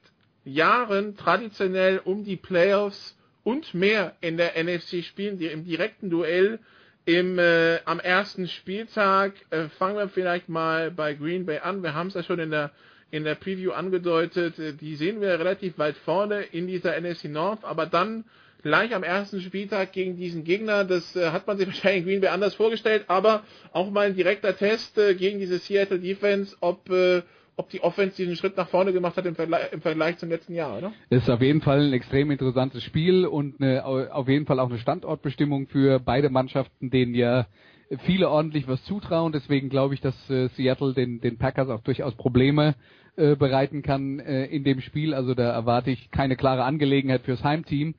Jahren 0.45 1.17
traditionell 1.17 1.99
um 2.05 2.25
die 2.25 2.37
Playoffs 2.37 3.17
und 3.43 3.73
mehr 3.73 4.17
in 4.21 4.37
der 4.37 4.63
NFC 4.63 5.03
spielen, 5.03 5.39
die 5.39 5.47
im 5.47 5.65
direkten 5.65 6.11
Duell 6.11 6.59
im, 7.07 7.39
äh, 7.39 7.79
am 7.85 8.01
ersten 8.01 8.49
Spieltag 8.49 9.33
äh, 9.51 9.69
fangen 9.79 9.97
wir 9.97 10.09
vielleicht 10.09 10.49
mal 10.49 10.91
bei 10.91 11.15
Green 11.15 11.47
Bay 11.47 11.61
an. 11.61 11.83
Wir 11.83 11.95
haben 11.95 12.09
es 12.09 12.15
ja 12.15 12.23
schon 12.23 12.41
in 12.41 12.51
der 12.51 12.73
in 13.13 13.25
der 13.25 13.37
Preview 13.37 13.71
angedeutet. 13.73 14.59
Äh, 14.59 14.75
die 14.75 14.97
sehen 14.97 15.21
wir 15.21 15.39
relativ 15.39 15.79
weit 15.79 15.97
vorne 15.97 16.43
in 16.43 16.67
dieser 16.67 17.01
NFC 17.01 17.25
North, 17.27 17.65
aber 17.65 17.87
dann 17.87 18.25
gleich 18.63 18.95
am 18.95 19.05
ersten 19.05 19.41
Spieltag 19.41 19.93
gegen 19.93 20.17
diesen 20.17 20.43
Gegner, 20.43 20.85
das 20.85 21.15
äh, 21.15 21.31
hat 21.31 21.47
man 21.47 21.57
sich 21.57 21.67
wahrscheinlich 21.69 22.03
in 22.03 22.09
Green 22.09 22.21
Bay 22.21 22.31
anders 22.31 22.55
vorgestellt, 22.55 23.05
aber 23.07 23.45
auch 23.73 23.91
mal 23.91 24.07
ein 24.09 24.17
direkter 24.17 24.57
Test 24.57 24.99
äh, 24.99 25.15
gegen 25.15 25.39
diese 25.39 25.59
Seattle 25.59 26.01
Defense, 26.01 26.57
ob 26.61 26.91
äh, 26.91 27.23
ob 27.57 27.71
die 27.71 27.83
Offense 27.83 28.17
diesen 28.17 28.37
Schritt 28.37 28.57
nach 28.57 28.69
vorne 28.69 28.93
gemacht 28.93 29.17
hat 29.17 29.25
im 29.25 29.35
Vergleich, 29.35 29.73
im 29.73 29.81
Vergleich 29.81 30.19
zum 30.19 30.29
letzten 30.29 30.55
Jahr, 30.55 30.77
oder? 30.77 30.93
Ist 31.09 31.31
auf 31.31 31.41
jeden 31.41 31.63
Fall 31.63 31.81
ein 31.81 31.93
extrem 31.95 32.31
interessantes 32.31 32.83
Spiel 32.85 33.27
und 33.27 33.61
eine, 33.61 33.85
auf 33.85 34.29
jeden 34.29 34.47
Fall 34.47 34.61
auch 34.61 34.69
eine 34.69 34.79
Standortbestimmung 34.79 35.67
für 35.69 35.99
beide 35.99 36.29
Mannschaften, 36.29 36.91
denen 36.91 37.15
ja 37.15 37.47
viele 38.05 38.29
ordentlich 38.29 38.69
was 38.69 38.85
zutrauen. 38.85 39.33
Deswegen 39.33 39.71
glaube 39.71 39.95
ich, 39.95 40.01
dass 40.01 40.15
äh, 40.29 40.49
Seattle 40.49 40.93
den, 40.93 41.21
den 41.21 41.39
Packers 41.39 41.69
auch 41.69 41.81
durchaus 41.81 42.15
Probleme 42.15 42.75
äh, 43.17 43.37
bereiten 43.37 43.83
kann 43.83 44.19
äh, 44.19 44.45
in 44.47 44.65
dem 44.65 44.81
Spiel. 44.81 45.15
Also 45.15 45.35
da 45.35 45.51
erwarte 45.51 45.91
ich 45.91 46.11
keine 46.11 46.37
klare 46.37 46.65
Angelegenheit 46.65 47.23
fürs 47.23 47.43
Heimteam. 47.43 47.95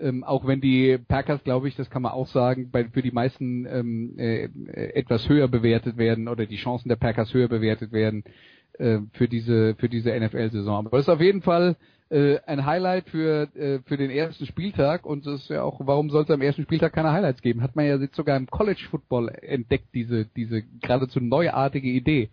Ähm, 0.00 0.22
auch 0.24 0.46
wenn 0.46 0.60
die 0.60 0.96
Packers, 0.96 1.42
glaube 1.44 1.68
ich, 1.68 1.76
das 1.76 1.90
kann 1.90 2.02
man 2.02 2.12
auch 2.12 2.28
sagen, 2.28 2.70
bei, 2.70 2.84
für 2.84 3.02
die 3.02 3.10
meisten 3.10 3.66
ähm, 3.66 4.14
äh, 4.16 4.48
etwas 4.94 5.28
höher 5.28 5.48
bewertet 5.48 5.96
werden 5.96 6.28
oder 6.28 6.46
die 6.46 6.56
Chancen 6.56 6.88
der 6.88 6.96
Packers 6.96 7.34
höher 7.34 7.48
bewertet 7.48 7.92
werden 7.92 8.24
äh, 8.74 8.98
für 9.12 9.28
diese 9.28 9.74
für 9.76 9.88
diese 9.88 10.18
NFL-Saison. 10.18 10.86
Aber 10.86 10.98
es 10.98 11.06
ist 11.06 11.12
auf 11.12 11.20
jeden 11.20 11.42
Fall 11.42 11.76
äh, 12.10 12.38
ein 12.46 12.64
Highlight 12.64 13.08
für 13.08 13.48
äh, 13.54 13.80
für 13.84 13.96
den 13.96 14.10
ersten 14.10 14.46
Spieltag 14.46 15.06
und 15.06 15.26
es 15.26 15.42
ist 15.42 15.50
ja 15.50 15.62
auch, 15.62 15.80
warum 15.84 16.10
sollte 16.10 16.32
es 16.32 16.36
am 16.36 16.42
ersten 16.42 16.62
Spieltag 16.62 16.92
keine 16.92 17.12
Highlights 17.12 17.42
geben? 17.42 17.62
Hat 17.62 17.76
man 17.76 17.86
ja 17.86 17.96
jetzt 17.96 18.16
sogar 18.16 18.36
im 18.36 18.46
College 18.46 18.86
Football 18.90 19.28
entdeckt 19.28 19.88
diese 19.94 20.26
diese 20.36 20.62
geradezu 20.80 21.20
neuartige 21.20 21.88
Idee. 21.88 22.30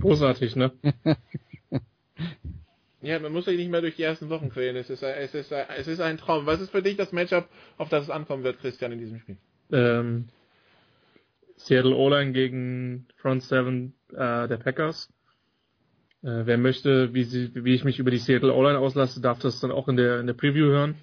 Großartig, 0.00 0.56
ne? 0.56 0.72
Ja, 3.02 3.20
man 3.20 3.32
muss 3.32 3.44
sich 3.44 3.56
nicht 3.56 3.70
mehr 3.70 3.82
durch 3.82 3.94
die 3.94 4.02
ersten 4.02 4.30
Wochen 4.30 4.50
quälen. 4.50 4.74
Es 4.74 4.90
ist, 4.90 5.02
es, 5.02 5.32
ist, 5.32 5.52
es 5.52 5.86
ist 5.86 6.00
ein 6.00 6.18
Traum. 6.18 6.46
Was 6.46 6.60
ist 6.60 6.70
für 6.70 6.82
dich 6.82 6.96
das 6.96 7.12
Matchup, 7.12 7.48
auf 7.76 7.88
das 7.88 8.04
es 8.04 8.10
ankommen 8.10 8.42
wird, 8.42 8.58
Christian, 8.58 8.90
in 8.90 8.98
diesem 8.98 9.20
Spiel? 9.20 9.36
Ähm, 9.70 10.28
Seattle 11.56 11.94
O-Line 11.94 12.32
gegen 12.32 13.06
Front 13.16 13.44
Seven 13.44 13.94
äh, 14.10 14.48
der 14.48 14.56
Packers. 14.56 15.08
Äh, 16.22 16.46
wer 16.46 16.58
möchte, 16.58 17.14
wie, 17.14 17.24
sie, 17.24 17.50
wie 17.54 17.74
ich 17.74 17.84
mich 17.84 17.98
über 17.98 18.10
die 18.10 18.18
Seattle 18.18 18.54
O-Line 18.54 18.78
auslasse, 18.78 19.20
darf 19.20 19.38
das 19.38 19.60
dann 19.60 19.70
auch 19.70 19.88
in 19.88 19.96
der, 19.96 20.20
in 20.20 20.26
der 20.26 20.34
Preview 20.34 20.66
hören. 20.66 20.94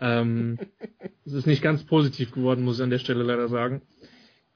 Ähm, 0.00 0.58
es 1.24 1.32
ist 1.32 1.46
nicht 1.46 1.62
ganz 1.62 1.84
positiv 1.84 2.32
geworden, 2.32 2.64
muss 2.64 2.78
ich 2.78 2.82
an 2.82 2.90
der 2.90 2.98
Stelle 2.98 3.22
leider 3.22 3.48
sagen. 3.48 3.82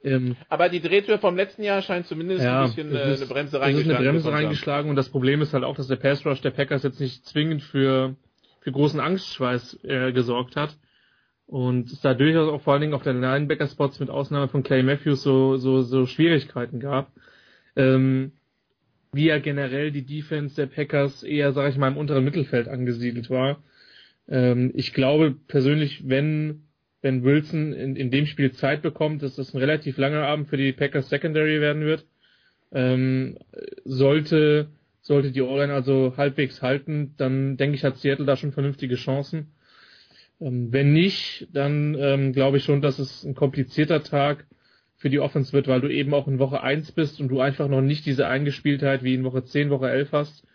Ähm, 0.03 0.37
Aber 0.51 0.69
die 0.69 0.81
Drehtür 0.81 1.19
vom 1.19 1.35
letzten 1.35 1.63
Jahr 1.63 1.81
scheint 1.81 2.07
zumindest 2.07 2.45
ja, 2.45 2.63
ein 2.63 2.67
bisschen 2.67 2.95
äh, 2.95 3.13
ist, 3.15 3.23
eine 3.23 3.31
Bremse 3.31 3.61
reingeschlagen. 3.61 3.77
Es 3.77 3.87
ist 3.87 3.89
eine 3.89 4.11
Bremse 4.11 4.33
reingeschlagen 4.33 4.91
und 4.91 4.97
das 4.97 5.09
Problem 5.09 5.41
ist 5.41 5.55
halt 5.55 5.65
auch, 5.65 5.77
dass 5.77 5.89
der 5.89 5.97
Pass 5.97 6.27
Rush 6.27 6.43
der 6.43 6.51
Packers 6.51 6.83
jetzt 6.83 7.01
nicht 7.01 7.25
zwingend 7.25 7.63
für, 7.63 8.15
für 8.61 8.73
großen 8.73 9.01
Angstschweiß 9.01 9.81
äh, 9.85 10.13
gesorgt 10.13 10.57
hat. 10.57 10.77
Und 11.47 11.91
es 11.91 12.01
da 12.01 12.15
durchaus 12.15 12.49
auch 12.49 12.63
vor 12.63 12.73
allen 12.73 12.83
Dingen 12.83 12.95
auf 12.95 13.03
den 13.03 13.21
Linebacker-Spots 13.21 14.01
mit 14.01 14.11
Ausnahme 14.11 14.49
von 14.49 14.63
Clay 14.63 14.83
Matthews 14.83 15.23
so, 15.23 15.57
so, 15.57 15.83
so 15.83 16.07
Schwierigkeiten 16.07 16.81
gab. 16.81 17.13
Ähm, 17.77 18.33
wie 19.15 19.27
ja 19.27 19.39
generell 19.39 19.91
die 19.91 20.05
Defense 20.05 20.57
der 20.57 20.67
Packers 20.67 21.23
eher, 21.23 21.53
sage 21.53 21.71
ich 21.71 21.77
mal, 21.77 21.89
im 21.89 21.97
unteren 21.97 22.25
Mittelfeld 22.25 22.69
angesiedelt 22.69 23.31
war. 23.31 23.63
Ähm, 24.29 24.73
ich 24.75 24.93
glaube 24.93 25.37
persönlich, 25.49 26.09
wenn 26.09 26.65
wenn 27.03 27.23
Wilson 27.23 27.75
in, 27.75 27.97
in 27.97 28.11
dem 28.11 28.25
Spiel 28.25 28.53
Zeit 28.53 28.81
bekommt, 28.81 29.23
dass 29.23 29.37
das 29.37 29.53
ein 29.53 29.59
relativ 29.59 29.99
langer 29.99 30.23
Abend 30.23 30.49
für 30.49 30.57
die 30.57 30.73
Packers 30.73 31.11
Secondary 31.11 31.61
werden 31.61 31.85
wird. 31.85 32.07
Ähm, 32.73 33.37
sollte 33.85 34.69
sollte 35.03 35.33
die 35.33 35.43
O-Line 35.43 35.73
also 35.73 36.15
halbwegs 36.17 36.63
halten, 36.63 37.13
dann 37.19 37.59
denke 37.59 37.77
ich, 37.77 37.85
hat 37.85 37.99
Seattle 37.99 38.25
da 38.25 38.37
schon 38.37 38.53
vernünftige 38.53 38.95
Chancen. 38.95 39.53
Ähm, 40.41 40.73
wenn 40.73 40.95
nicht, 40.95 41.47
dann 41.53 41.95
ähm, 41.99 42.33
glaube 42.33 42.57
ich 42.57 42.65
schon, 42.65 42.81
dass 42.81 42.99
es 42.99 43.23
ein 43.23 43.35
komplizierter 43.35 44.03
Tag 44.03 44.47
für 45.05 45.11
die 45.11 45.21
Offense 45.21 45.53
wird, 45.53 45.69
weil 45.69 45.83
du 45.83 45.89
eben 45.89 46.15
auch 46.15 46.27
in 46.29 46.39
Woche 46.39 46.63
1 46.63 46.93
bist 46.93 47.21
und 47.21 47.29
du 47.29 47.39
einfach 47.39 47.69
noch 47.69 47.83
nicht 47.83 48.07
diese 48.07 48.27
Eingespieltheit 48.27 49.03
wie 49.03 49.13
in 49.13 49.23
Woche 49.23 49.45
10, 49.45 49.69
Woche 49.69 49.91
11 49.91 50.13
hast 50.13 50.47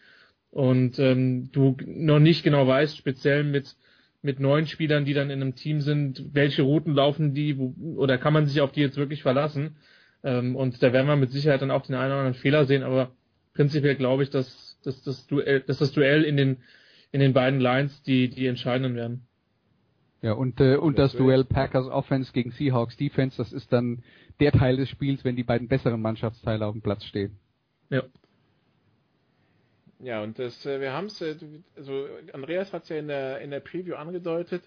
und 0.49 0.97
ähm, 0.97 1.51
du 1.51 1.77
noch 1.85 2.17
nicht 2.17 2.41
genau 2.43 2.65
weißt, 2.65 2.97
speziell 2.97 3.43
mit 3.43 3.75
mit 4.23 4.39
neun 4.39 4.65
Spielern, 4.65 5.05
die 5.05 5.13
dann 5.13 5.29
in 5.29 5.39
einem 5.39 5.53
Team 5.53 5.81
sind, 5.81 6.33
welche 6.33 6.63
Routen 6.63 6.95
laufen 6.95 7.35
die, 7.35 7.59
wo, 7.59 7.75
oder 7.95 8.17
kann 8.17 8.33
man 8.33 8.47
sich 8.47 8.59
auf 8.59 8.71
die 8.71 8.81
jetzt 8.81 8.97
wirklich 8.97 9.21
verlassen? 9.21 9.75
Ähm, 10.23 10.55
und 10.55 10.81
da 10.81 10.93
werden 10.93 11.05
wir 11.05 11.15
mit 11.15 11.31
Sicherheit 11.31 11.61
dann 11.61 11.69
auch 11.69 11.85
den 11.85 11.93
einen 11.93 12.11
oder 12.11 12.21
anderen 12.21 12.41
Fehler 12.41 12.65
sehen, 12.65 12.81
aber 12.81 13.11
prinzipiell 13.53 13.97
glaube 13.97 14.23
ich, 14.23 14.31
dass, 14.31 14.79
dass, 14.83 15.03
das 15.03 15.27
Duell, 15.27 15.59
dass 15.61 15.77
das 15.77 15.91
Duell 15.91 16.23
in 16.23 16.37
den, 16.37 16.57
in 17.11 17.19
den 17.19 17.33
beiden 17.33 17.59
Lines 17.59 18.01
die, 18.01 18.29
die 18.29 18.47
entscheidenden 18.47 18.95
werden. 18.95 19.27
Ja, 20.23 20.33
und, 20.33 20.59
äh, 20.59 20.75
und 20.75 20.97
das 20.97 21.13
Duell 21.13 21.45
Packers 21.45 21.87
Offense 21.87 22.33
gegen 22.33 22.51
Seahawks 22.51 22.97
Defense, 22.97 23.37
das 23.37 23.53
ist 23.53 23.71
dann 23.71 24.03
der 24.39 24.51
Teil 24.51 24.77
des 24.77 24.89
Spiels, 24.89 25.23
wenn 25.23 25.35
die 25.35 25.43
beiden 25.43 25.67
besseren 25.67 26.01
Mannschaftsteile 26.01 26.65
auf 26.65 26.73
dem 26.73 26.81
Platz 26.81 27.03
stehen. 27.05 27.37
Ja. 27.89 28.03
Ja, 30.01 30.23
und 30.23 30.39
das, 30.39 30.65
äh, 30.65 30.79
wir 30.79 30.93
haben 30.93 31.07
es, 31.07 31.21
äh, 31.21 31.35
also 31.75 32.07
Andreas 32.31 32.71
hat 32.71 32.83
es 32.83 32.89
ja 32.89 32.97
in 32.97 33.09
der, 33.09 33.41
in 33.41 33.51
der 33.51 33.59
Preview 33.59 33.95
angedeutet, 33.95 34.63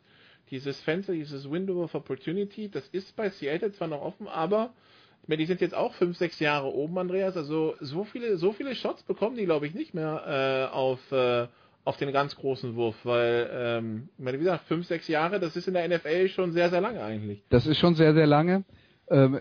dieses 0.51 0.79
Fenster, 0.83 1.15
dieses 1.15 1.51
Window 1.51 1.83
of 1.83 1.95
Opportunity, 1.95 2.69
das 2.69 2.87
ist 2.89 3.17
bei 3.17 3.31
Seattle 3.31 3.73
zwar 3.73 3.89
noch 3.89 4.03
offen, 4.03 4.29
aber 4.29 4.75
ich 5.23 5.29
meine, 5.29 5.39
die 5.39 5.47
sind 5.47 5.61
jetzt 5.61 5.75
auch 5.75 5.95
fünf, 5.95 6.19
sechs 6.19 6.39
Jahre 6.41 6.75
oben, 6.75 6.99
Andreas, 6.99 7.37
also 7.37 7.75
so 7.81 8.05
viele, 8.05 8.37
so 8.37 8.53
viele 8.53 8.75
Shots 8.75 9.05
bekommen 9.05 9.37
die, 9.37 9.45
glaube 9.45 9.67
ich, 9.67 9.75
nicht 9.75 9.95
mehr 9.95 10.69
äh, 10.71 10.75
auf, 10.75 11.01
äh, 11.13 11.47
auf 11.85 11.97
den 11.97 12.13
ganz 12.13 12.37
großen 12.37 12.75
Wurf, 12.75 12.97
weil, 13.05 13.49
ähm, 13.53 14.09
ich 14.19 14.25
meine, 14.25 14.39
wie 14.39 14.45
gesagt, 14.45 14.67
fünf, 14.67 14.87
sechs 14.87 15.09
Jahre, 15.09 15.41
das 15.41 15.57
ist 15.57 15.69
in 15.69 15.75
der 15.75 15.89
NFL 15.89 16.29
schon 16.29 16.53
sehr, 16.53 16.71
sehr 16.71 16.81
lange 16.81 17.03
eigentlich. 17.03 17.43
Das 17.49 17.67
ist 17.67 17.79
schon 17.79 17.95
sehr, 17.95 18.13
sehr 18.15 18.27
lange. 18.27 18.65
Ähm, 19.09 19.41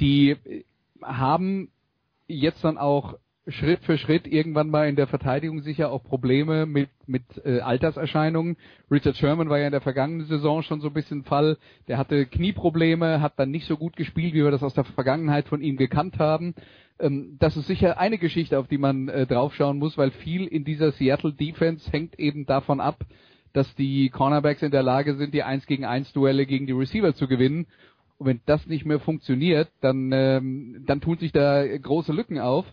die 0.00 0.36
haben 1.02 1.70
jetzt 2.26 2.64
dann 2.64 2.78
auch 2.78 3.14
Schritt 3.48 3.80
für 3.84 3.96
Schritt 3.96 4.26
irgendwann 4.26 4.68
mal 4.68 4.88
in 4.88 4.96
der 4.96 5.06
Verteidigung 5.06 5.62
sicher 5.62 5.90
auch 5.90 6.04
Probleme 6.04 6.66
mit, 6.66 6.90
mit 7.06 7.22
äh, 7.44 7.60
Alterserscheinungen. 7.60 8.56
Richard 8.90 9.16
Sherman 9.16 9.48
war 9.48 9.58
ja 9.58 9.66
in 9.66 9.72
der 9.72 9.80
vergangenen 9.80 10.26
Saison 10.26 10.62
schon 10.62 10.80
so 10.80 10.88
ein 10.88 10.94
bisschen 10.94 11.24
Fall. 11.24 11.56
Der 11.88 11.96
hatte 11.96 12.26
Knieprobleme, 12.26 13.22
hat 13.22 13.38
dann 13.38 13.50
nicht 13.50 13.66
so 13.66 13.76
gut 13.76 13.96
gespielt, 13.96 14.34
wie 14.34 14.44
wir 14.44 14.50
das 14.50 14.62
aus 14.62 14.74
der 14.74 14.84
Vergangenheit 14.84 15.48
von 15.48 15.62
ihm 15.62 15.76
gekannt 15.76 16.18
haben. 16.18 16.54
Ähm, 16.98 17.36
das 17.38 17.56
ist 17.56 17.66
sicher 17.66 17.98
eine 17.98 18.18
Geschichte, 18.18 18.58
auf 18.58 18.68
die 18.68 18.78
man 18.78 19.08
äh, 19.08 19.26
draufschauen 19.26 19.78
muss, 19.78 19.96
weil 19.96 20.10
viel 20.10 20.46
in 20.46 20.64
dieser 20.64 20.92
Seattle 20.92 21.32
Defense 21.32 21.90
hängt 21.90 22.18
eben 22.18 22.44
davon 22.44 22.80
ab, 22.80 22.98
dass 23.54 23.74
die 23.76 24.10
Cornerbacks 24.10 24.62
in 24.62 24.70
der 24.70 24.82
Lage 24.82 25.14
sind, 25.14 25.32
die 25.32 25.42
1 25.42 25.66
gegen 25.66 25.86
1 25.86 26.12
Duelle 26.12 26.44
gegen 26.44 26.66
die 26.66 26.72
Receiver 26.72 27.14
zu 27.14 27.26
gewinnen. 27.26 27.66
Und 28.18 28.26
wenn 28.26 28.40
das 28.46 28.66
nicht 28.66 28.84
mehr 28.84 29.00
funktioniert, 29.00 29.68
dann, 29.80 30.10
ähm, 30.12 30.84
dann 30.86 31.00
tun 31.00 31.18
sich 31.18 31.32
da 31.32 31.64
große 31.64 32.12
Lücken 32.12 32.38
auf. 32.38 32.66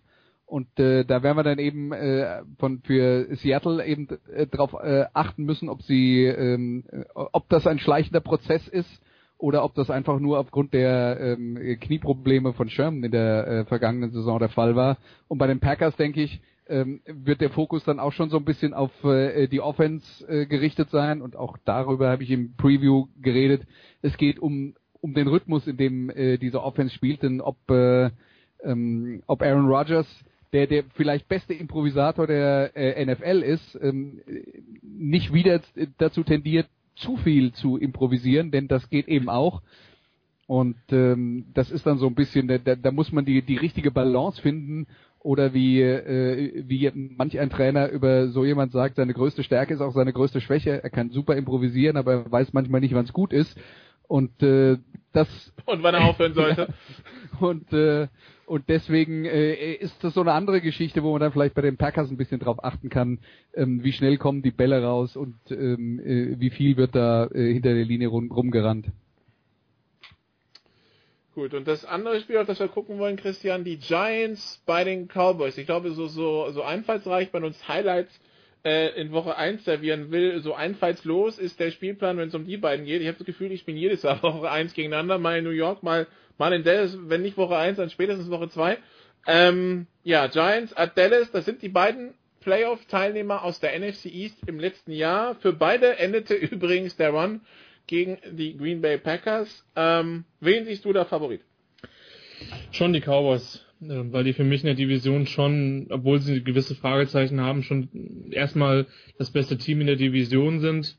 Und 0.47 0.67
äh, 0.79 1.05
da 1.05 1.23
werden 1.23 1.37
wir 1.37 1.43
dann 1.43 1.59
eben 1.59 1.91
äh, 1.91 2.43
von 2.59 2.81
für 2.81 3.35
Seattle 3.37 3.83
eben 3.85 4.07
äh, 4.31 4.45
darauf 4.47 4.73
äh, 4.73 5.05
achten 5.13 5.43
müssen, 5.43 5.69
ob 5.69 5.81
sie, 5.83 6.25
ähm, 6.25 6.83
äh, 6.91 7.03
ob 7.15 7.49
das 7.49 7.65
ein 7.65 7.79
schleichender 7.79 8.19
Prozess 8.19 8.67
ist 8.67 9.01
oder 9.37 9.63
ob 9.63 9.73
das 9.73 9.89
einfach 9.89 10.19
nur 10.19 10.39
aufgrund 10.39 10.73
der 10.73 11.19
ähm, 11.19 11.77
Knieprobleme 11.79 12.53
von 12.53 12.69
Sherman 12.69 13.03
in 13.03 13.11
der 13.11 13.47
äh, 13.47 13.65
vergangenen 13.65 14.11
Saison 14.11 14.37
der 14.39 14.49
Fall 14.49 14.75
war. 14.75 14.97
Und 15.27 15.39
bei 15.39 15.47
den 15.47 15.59
Packers 15.59 15.95
denke 15.95 16.21
ich, 16.21 16.41
ähm, 16.67 17.01
wird 17.05 17.41
der 17.41 17.49
Fokus 17.49 17.83
dann 17.83 17.99
auch 17.99 18.13
schon 18.13 18.29
so 18.29 18.37
ein 18.37 18.45
bisschen 18.45 18.73
auf 18.73 18.91
äh, 19.03 19.47
die 19.47 19.61
Offense 19.61 20.27
äh, 20.27 20.45
gerichtet 20.45 20.89
sein 20.89 21.21
und 21.21 21.35
auch 21.35 21.57
darüber 21.65 22.09
habe 22.09 22.23
ich 22.23 22.31
im 22.31 22.55
Preview 22.55 23.07
geredet. 23.21 23.63
Es 24.01 24.17
geht 24.17 24.39
um 24.39 24.75
um 25.05 25.13
den 25.13 25.27
Rhythmus, 25.27 25.67
in 25.67 25.77
dem 25.77 26.09
äh, 26.09 26.37
diese 26.37 26.63
Offense 26.63 26.95
spielt, 26.95 27.21
denn 27.21 27.39
ob 27.39 27.57
äh, 27.69 28.09
ähm, 28.63 29.21
ob 29.27 29.43
Aaron 29.43 29.67
Rodgers 29.67 30.07
der 30.51 30.65
der 30.65 30.83
vielleicht 30.95 31.27
beste 31.27 31.53
Improvisator 31.53 32.25
der 32.25 32.71
äh, 32.75 33.05
NFL 33.05 33.43
ist, 33.43 33.77
ähm, 33.83 34.21
nicht 34.81 35.31
wieder 35.31 35.61
dazu 35.99 36.23
tendiert, 36.23 36.67
zu 36.95 37.17
viel 37.17 37.51
zu 37.51 37.77
improvisieren, 37.77 38.49
denn 38.49 38.67
das 38.67 38.89
geht 38.89 39.07
eben 39.07 39.29
auch. 39.29 39.61
Und 40.47 40.77
ähm, 40.91 41.45
das 41.53 41.69
ist 41.69 41.85
dann 41.85 41.97
so 41.97 42.07
ein 42.07 42.15
bisschen, 42.15 42.47
da, 42.47 42.57
da 42.57 42.91
muss 42.91 43.11
man 43.11 43.25
die, 43.25 43.41
die 43.41 43.57
richtige 43.57 43.91
Balance 43.91 44.41
finden. 44.41 44.87
Oder 45.19 45.55
wie, 45.55 45.81
äh, 45.81 46.63
wie 46.67 46.91
manch 46.93 47.39
ein 47.39 47.49
Trainer 47.49 47.89
über 47.89 48.27
so 48.27 48.45
jemand 48.45 48.71
sagt, 48.71 48.97
seine 48.97 49.15
größte 49.15 49.41
Stärke 49.41 49.73
ist 49.73 49.81
auch 49.81 49.93
seine 49.93 50.13
größte 50.13 50.39
Schwäche. 50.39 50.83
Er 50.83 50.89
kann 50.91 51.09
super 51.09 51.35
improvisieren, 51.35 51.97
aber 51.97 52.13
er 52.13 52.31
weiß 52.31 52.53
manchmal 52.53 52.79
nicht, 52.79 52.93
wann 52.93 53.05
es 53.05 53.13
gut 53.13 53.33
ist. 53.33 53.57
Und 54.07 54.41
äh, 54.43 54.77
das. 55.13 55.53
Und 55.65 55.83
wann 55.83 55.95
er 55.95 56.05
aufhören 56.05 56.33
sollte. 56.33 56.73
und 57.39 57.71
äh, 57.73 58.07
und 58.45 58.69
deswegen 58.69 59.25
äh, 59.25 59.73
ist 59.73 60.03
das 60.03 60.13
so 60.13 60.21
eine 60.21 60.33
andere 60.33 60.61
Geschichte, 60.61 61.01
wo 61.01 61.11
man 61.11 61.21
dann 61.21 61.31
vielleicht 61.31 61.55
bei 61.55 61.63
den 61.63 61.77
Packers 61.77 62.11
ein 62.11 62.17
bisschen 62.17 62.39
drauf 62.39 62.63
achten 62.63 62.89
kann, 62.89 63.19
ähm, 63.55 63.83
wie 63.83 63.91
schnell 63.91 64.17
kommen 64.17 64.43
die 64.43 64.51
Bälle 64.51 64.83
raus 64.83 65.15
und 65.15 65.35
ähm, 65.49 65.99
äh, 65.99 66.39
wie 66.39 66.51
viel 66.51 66.77
wird 66.77 66.95
da 66.95 67.25
äh, 67.25 67.53
hinter 67.53 67.73
der 67.73 67.85
Linie 67.85 68.09
rum, 68.09 68.31
rumgerannt. 68.31 68.87
Gut, 71.33 71.53
und 71.53 71.67
das 71.67 71.83
andere 71.85 72.21
Spiel, 72.21 72.37
auf 72.37 72.47
das 72.47 72.59
wir 72.59 72.67
gucken 72.67 72.97
wollen, 72.99 73.17
Christian, 73.17 73.63
die 73.63 73.77
Giants 73.77 74.61
bei 74.65 74.83
den 74.83 75.07
Cowboys. 75.07 75.57
Ich 75.57 75.65
glaube, 75.65 75.91
so, 75.91 76.07
so, 76.07 76.49
so 76.51 76.61
einfallsreich 76.61 77.33
man 77.33 77.43
uns 77.43 77.67
Highlights 77.67 78.17
äh, 78.65 78.99
in 78.99 79.11
Woche 79.11 79.37
1 79.37 79.63
servieren 79.63 80.11
will, 80.11 80.41
so 80.41 80.53
einfallslos 80.53 81.37
ist 81.37 81.59
der 81.59 81.71
Spielplan, 81.71 82.17
wenn 82.17 82.29
es 82.29 82.35
um 82.35 82.45
die 82.45 82.57
beiden 82.57 82.85
geht. 82.85 83.01
Ich 83.01 83.07
habe 83.07 83.17
das 83.17 83.25
Gefühl, 83.25 83.51
ich 83.51 83.63
bin 83.63 83.77
jedes 83.77 84.03
Jahr 84.03 84.21
Woche 84.23 84.49
1 84.49 84.73
gegeneinander, 84.73 85.19
mal 85.19 85.37
in 85.37 85.43
New 85.43 85.51
York, 85.51 85.83
mal 85.83 86.07
mal 86.37 86.51
in 86.51 86.63
Dallas, 86.63 86.97
wenn 86.99 87.21
nicht 87.21 87.37
Woche 87.37 87.55
1, 87.55 87.77
dann 87.77 87.89
spätestens 87.89 88.29
Woche 88.29 88.49
2. 88.49 88.77
Ähm, 89.27 89.87
ja, 90.03 90.27
Giants 90.27 90.75
at 90.75 90.97
Dallas, 90.97 91.31
das 91.31 91.45
sind 91.45 91.61
die 91.61 91.69
beiden 91.69 92.13
Playoff-Teilnehmer 92.41 93.43
aus 93.43 93.59
der 93.59 93.77
NFC 93.79 94.05
East 94.05 94.37
im 94.45 94.59
letzten 94.59 94.91
Jahr. 94.91 95.35
Für 95.35 95.53
beide 95.53 95.97
endete 95.97 96.33
übrigens 96.33 96.95
der 96.95 97.11
Run 97.11 97.41
gegen 97.87 98.17
die 98.31 98.57
Green 98.57 98.81
Bay 98.81 98.97
Packers. 98.97 99.65
Ähm, 99.75 100.25
wen 100.39 100.65
siehst 100.65 100.85
du 100.85 100.93
da 100.93 101.05
Favorit? 101.05 101.41
Schon 102.71 102.93
die 102.93 103.01
Cowboys, 103.01 103.64
weil 103.79 104.23
die 104.23 104.33
für 104.33 104.43
mich 104.43 104.61
in 104.61 104.67
der 104.67 104.75
Division 104.75 105.27
schon, 105.27 105.87
obwohl 105.89 106.19
sie 106.19 106.43
gewisse 106.43 106.75
Fragezeichen 106.75 107.41
haben, 107.41 107.63
schon 107.63 107.89
erstmal 108.31 108.87
das 109.17 109.31
beste 109.31 109.57
Team 109.57 109.81
in 109.81 109.87
der 109.87 109.95
Division 109.95 110.59
sind. 110.59 110.97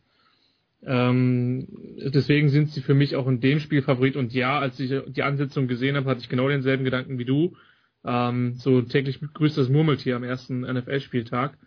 Ähm, 0.85 1.66
deswegen 2.15 2.48
sind 2.48 2.70
sie 2.70 2.81
für 2.81 2.94
mich 2.94 3.16
auch 3.16 3.27
in 3.27 3.40
dem 3.40 3.61
Spiel 3.61 3.82
Favorit. 3.82 4.16
Und 4.16 4.32
ja, 4.35 4.59
als 4.59 4.78
ich 4.78 4.93
die 5.09 5.23
Ansetzung 5.23 5.69
gesehen 5.69 5.97
habe, 5.97 6.09
hatte 6.09 6.20
ich 6.20 6.28
genau 6.28 6.48
denselben 6.48 6.85
Gedanken 6.85 7.19
wie 7.19 7.24
du. 7.24 7.57
Ähm, 8.05 8.55
so 8.55 8.82
täglich 8.82 9.20
grüßt 9.20 9.59
das 9.59 9.69
Murmeltier 9.69 10.16
am 10.16 10.23
ersten 10.23 10.61
NFL-Spieltag. 10.61 11.59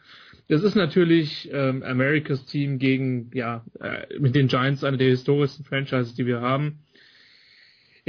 Das 0.48 0.64
ist 0.64 0.76
natürlich 0.76 1.50
ähm, 1.52 1.84
Americas 1.84 2.46
Team 2.46 2.80
gegen, 2.80 3.30
ja, 3.34 3.64
äh, 3.80 4.20
mit 4.20 4.36
den 4.36 4.48
Giants 4.48 4.84
eine 4.84 4.98
der 4.98 5.10
historischsten 5.10 5.66
Franchises, 5.66 6.16
die 6.16 6.26
wir 6.26 6.42
haben. 6.42 6.80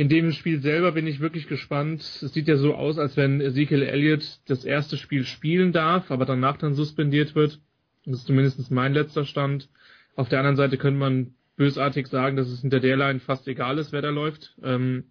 In 0.00 0.08
dem 0.08 0.32
Spiel 0.32 0.62
selber 0.62 0.92
bin 0.92 1.06
ich 1.06 1.20
wirklich 1.20 1.46
gespannt. 1.46 2.00
Es 2.00 2.32
sieht 2.32 2.48
ja 2.48 2.56
so 2.56 2.74
aus, 2.74 2.98
als 2.98 3.18
wenn 3.18 3.42
Ezekiel 3.42 3.82
Elliott 3.82 4.40
das 4.46 4.64
erste 4.64 4.96
Spiel 4.96 5.24
spielen 5.24 5.72
darf, 5.72 6.10
aber 6.10 6.24
danach 6.24 6.56
dann 6.56 6.72
suspendiert 6.72 7.34
wird. 7.34 7.60
Das 8.06 8.20
ist 8.20 8.26
zumindest 8.26 8.70
mein 8.70 8.94
letzter 8.94 9.26
Stand. 9.26 9.68
Auf 10.16 10.30
der 10.30 10.38
anderen 10.38 10.56
Seite 10.56 10.78
könnte 10.78 10.98
man 10.98 11.34
bösartig 11.56 12.06
sagen, 12.06 12.38
dass 12.38 12.48
es 12.48 12.62
hinter 12.62 12.80
der 12.80 12.96
Line 12.96 13.20
fast 13.20 13.46
egal 13.46 13.76
ist, 13.76 13.92
wer 13.92 14.00
da 14.00 14.08
läuft, 14.08 14.56
ähm, 14.62 15.04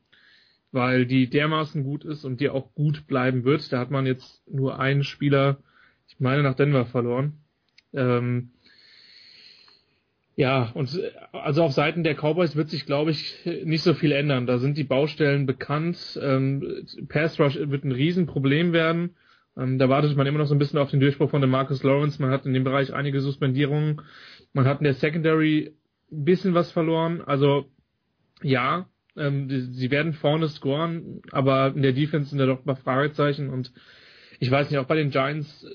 weil 0.71 1.05
die 1.05 1.29
dermaßen 1.29 1.83
gut 1.83 2.03
ist 2.03 2.25
und 2.25 2.39
die 2.39 2.49
auch 2.49 2.73
gut 2.73 3.05
bleiben 3.05 3.43
wird. 3.43 3.71
Da 3.71 3.77
hat 3.77 3.91
man 3.91 4.07
jetzt 4.07 4.41
nur 4.49 4.79
einen 4.79 5.03
Spieler, 5.03 5.59
ich 6.07 6.19
meine, 6.19 6.41
nach 6.41 6.55
Denver 6.55 6.87
verloren. 6.87 7.33
Ähm, 7.93 8.53
Ja, 10.39 10.71
und 10.73 10.97
also 11.33 11.63
auf 11.63 11.73
Seiten 11.73 12.05
der 12.05 12.15
Cowboys 12.15 12.55
wird 12.55 12.69
sich, 12.69 12.85
glaube 12.85 13.11
ich, 13.11 13.45
nicht 13.65 13.83
so 13.83 13.93
viel 13.93 14.13
ändern. 14.13 14.47
Da 14.47 14.57
sind 14.57 14.77
die 14.77 14.85
Baustellen 14.85 15.45
bekannt. 15.45 16.17
Ähm, 16.23 16.85
Pass 17.09 17.37
Rush 17.41 17.59
wird 17.59 17.83
ein 17.83 17.91
Riesenproblem 17.91 18.71
werden. 18.71 19.17
Ähm, 19.57 19.77
da 19.79 19.89
wartet 19.89 20.15
man 20.15 20.27
immer 20.27 20.39
noch 20.39 20.45
so 20.45 20.55
ein 20.55 20.59
bisschen 20.59 20.79
auf 20.79 20.91
den 20.91 21.01
Durchbruch 21.01 21.29
von 21.29 21.41
dem 21.41 21.49
Marcus 21.49 21.83
Lawrence. 21.83 22.21
Man 22.21 22.31
hat 22.31 22.45
in 22.45 22.53
dem 22.53 22.63
Bereich 22.63 22.93
einige 22.93 23.19
Suspendierungen. 23.19 24.01
Man 24.53 24.63
hat 24.63 24.79
in 24.79 24.85
der 24.85 24.93
Secondary 24.93 25.73
ein 26.09 26.23
bisschen 26.23 26.53
was 26.53 26.71
verloren. 26.71 27.19
Also 27.19 27.65
ja, 28.41 28.87
ähm, 29.17 29.49
die, 29.49 29.59
sie 29.59 29.91
werden 29.91 30.13
vorne 30.13 30.47
scoren, 30.47 31.21
aber 31.33 31.73
in 31.75 31.81
der 31.81 31.91
Defense 31.91 32.29
sind 32.29 32.39
da 32.39 32.45
doch 32.45 32.59
ein 32.59 32.65
paar 32.65 32.77
Fragezeichen 32.77 33.49
und 33.49 33.73
ich 34.39 34.49
weiß 34.49 34.71
nicht, 34.71 34.79
auch 34.79 34.87
bei 34.87 34.95
den 34.95 35.09
Giants 35.09 35.67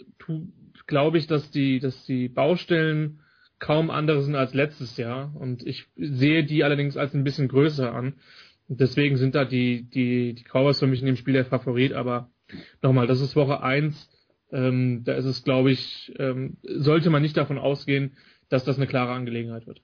glaube 0.87 1.19
ich, 1.19 1.27
dass 1.27 1.51
die, 1.51 1.81
dass 1.81 2.07
die 2.07 2.31
Baustellen 2.31 3.21
kaum 3.59 3.91
andere 3.91 4.23
sind 4.23 4.35
als 4.35 4.55
letztes 4.55 4.97
Jahr 4.97 5.35
und 5.37 5.67
ich 5.67 5.87
sehe 5.97 6.45
die 6.45 6.65
allerdings 6.65 6.97
als 6.97 7.15
ein 7.15 7.25
bisschen 7.25 7.49
größer 7.49 7.93
an. 7.95 8.15
Deswegen 8.69 9.17
sind 9.17 9.35
da 9.35 9.45
die, 9.45 9.83
die, 9.83 10.35
die 10.35 10.45
Cowboys 10.45 10.79
für 10.79 10.87
mich 10.87 11.01
in 11.01 11.07
dem 11.07 11.17
Spiel 11.17 11.35
der 11.35 11.45
Favorit, 11.45 11.93
aber 11.93 12.31
nochmal, 12.83 13.07
das 13.07 13.21
ist 13.21 13.37
Woche 13.37 13.63
eins. 13.63 14.11
Ähm, 14.51 15.03
da 15.05 15.15
ist 15.15 15.25
es, 15.25 15.45
glaube 15.45 15.71
ich, 15.71 16.13
ähm, 16.19 16.59
sollte 16.63 17.11
man 17.11 17.23
nicht 17.23 17.37
davon 17.37 17.59
ausgehen, 17.59 18.17
dass 18.49 18.65
das 18.65 18.77
eine 18.77 18.87
klare 18.87 19.13
Angelegenheit 19.13 19.67
wird 19.67 19.83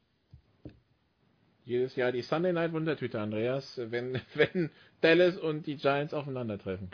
jedes 1.71 1.95
Jahr 1.95 2.11
die 2.11 2.23
Sunday 2.23 2.53
Night 2.53 2.73
Wundertüte, 2.73 3.21
Andreas, 3.21 3.81
wenn, 3.91 4.21
wenn 4.35 4.71
Dallas 5.01 5.39
und 5.39 5.67
die 5.67 5.77
Giants 5.77 6.13
aufeinandertreffen. 6.13 6.91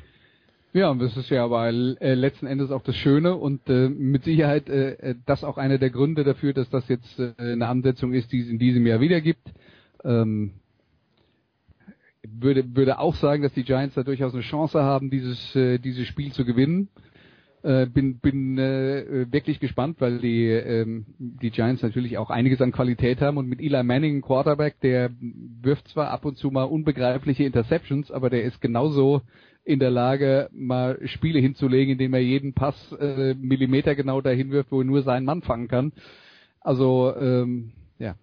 Ja, 0.72 0.90
und 0.90 0.98
das 0.98 1.16
ist 1.16 1.30
ja 1.30 1.42
aber 1.44 1.68
äh, 1.68 2.14
letzten 2.14 2.46
Endes 2.46 2.70
auch 2.70 2.82
das 2.82 2.96
Schöne 2.96 3.34
und 3.36 3.66
äh, 3.68 3.88
mit 3.88 4.24
Sicherheit 4.24 4.68
äh, 4.68 4.90
äh, 4.92 5.14
das 5.24 5.42
auch 5.42 5.56
einer 5.56 5.78
der 5.78 5.90
Gründe 5.90 6.22
dafür, 6.22 6.52
dass 6.52 6.68
das 6.68 6.86
jetzt 6.88 7.18
äh, 7.18 7.32
eine 7.38 7.66
Ansetzung 7.66 8.12
ist, 8.12 8.30
die 8.32 8.40
es 8.40 8.48
in 8.48 8.58
diesem 8.58 8.86
Jahr 8.86 9.00
wieder 9.00 9.22
gibt. 9.22 9.48
Ähm, 10.04 10.52
würde, 12.28 12.76
würde 12.76 12.98
auch 12.98 13.14
sagen, 13.14 13.42
dass 13.42 13.54
die 13.54 13.64
Giants 13.64 13.94
da 13.94 14.02
durchaus 14.02 14.34
eine 14.34 14.42
Chance 14.42 14.82
haben, 14.82 15.10
dieses, 15.10 15.54
äh, 15.56 15.78
dieses 15.78 16.06
Spiel 16.06 16.32
zu 16.32 16.44
gewinnen. 16.44 16.88
Äh, 17.62 17.86
bin 17.86 18.18
bin 18.18 18.58
äh, 18.58 19.26
wirklich 19.32 19.58
gespannt, 19.58 19.96
weil 20.00 20.18
die 20.18 20.46
ähm, 20.46 21.06
die 21.18 21.50
Giants 21.50 21.82
natürlich 21.82 22.18
auch 22.18 22.30
einiges 22.30 22.60
an 22.60 22.70
Qualität 22.70 23.20
haben 23.20 23.38
und 23.38 23.48
mit 23.48 23.60
Eli 23.60 23.82
Manning, 23.82 24.20
Quarterback, 24.20 24.78
der 24.82 25.10
wirft 25.62 25.88
zwar 25.88 26.10
ab 26.10 26.24
und 26.24 26.36
zu 26.36 26.50
mal 26.50 26.64
unbegreifliche 26.64 27.44
Interceptions, 27.44 28.10
aber 28.10 28.30
der 28.30 28.44
ist 28.44 28.60
genauso 28.60 29.22
in 29.66 29.80
der 29.80 29.90
Lage, 29.90 30.48
mal 30.52 30.98
Spiele 31.06 31.40
hinzulegen, 31.40 31.92
indem 31.92 32.14
er 32.14 32.20
jeden 32.20 32.52
Pass 32.52 32.76
äh, 33.00 33.34
Millimeter 33.34 33.96
genau 33.96 34.20
dahin 34.20 34.52
wirft, 34.52 34.70
wo 34.70 34.80
er 34.80 34.84
nur 34.84 35.02
seinen 35.02 35.26
Mann 35.26 35.42
fangen 35.42 35.66
kann. 35.66 35.92
Also 36.60 37.12
ähm, 37.16 37.72
ja, 37.98 38.14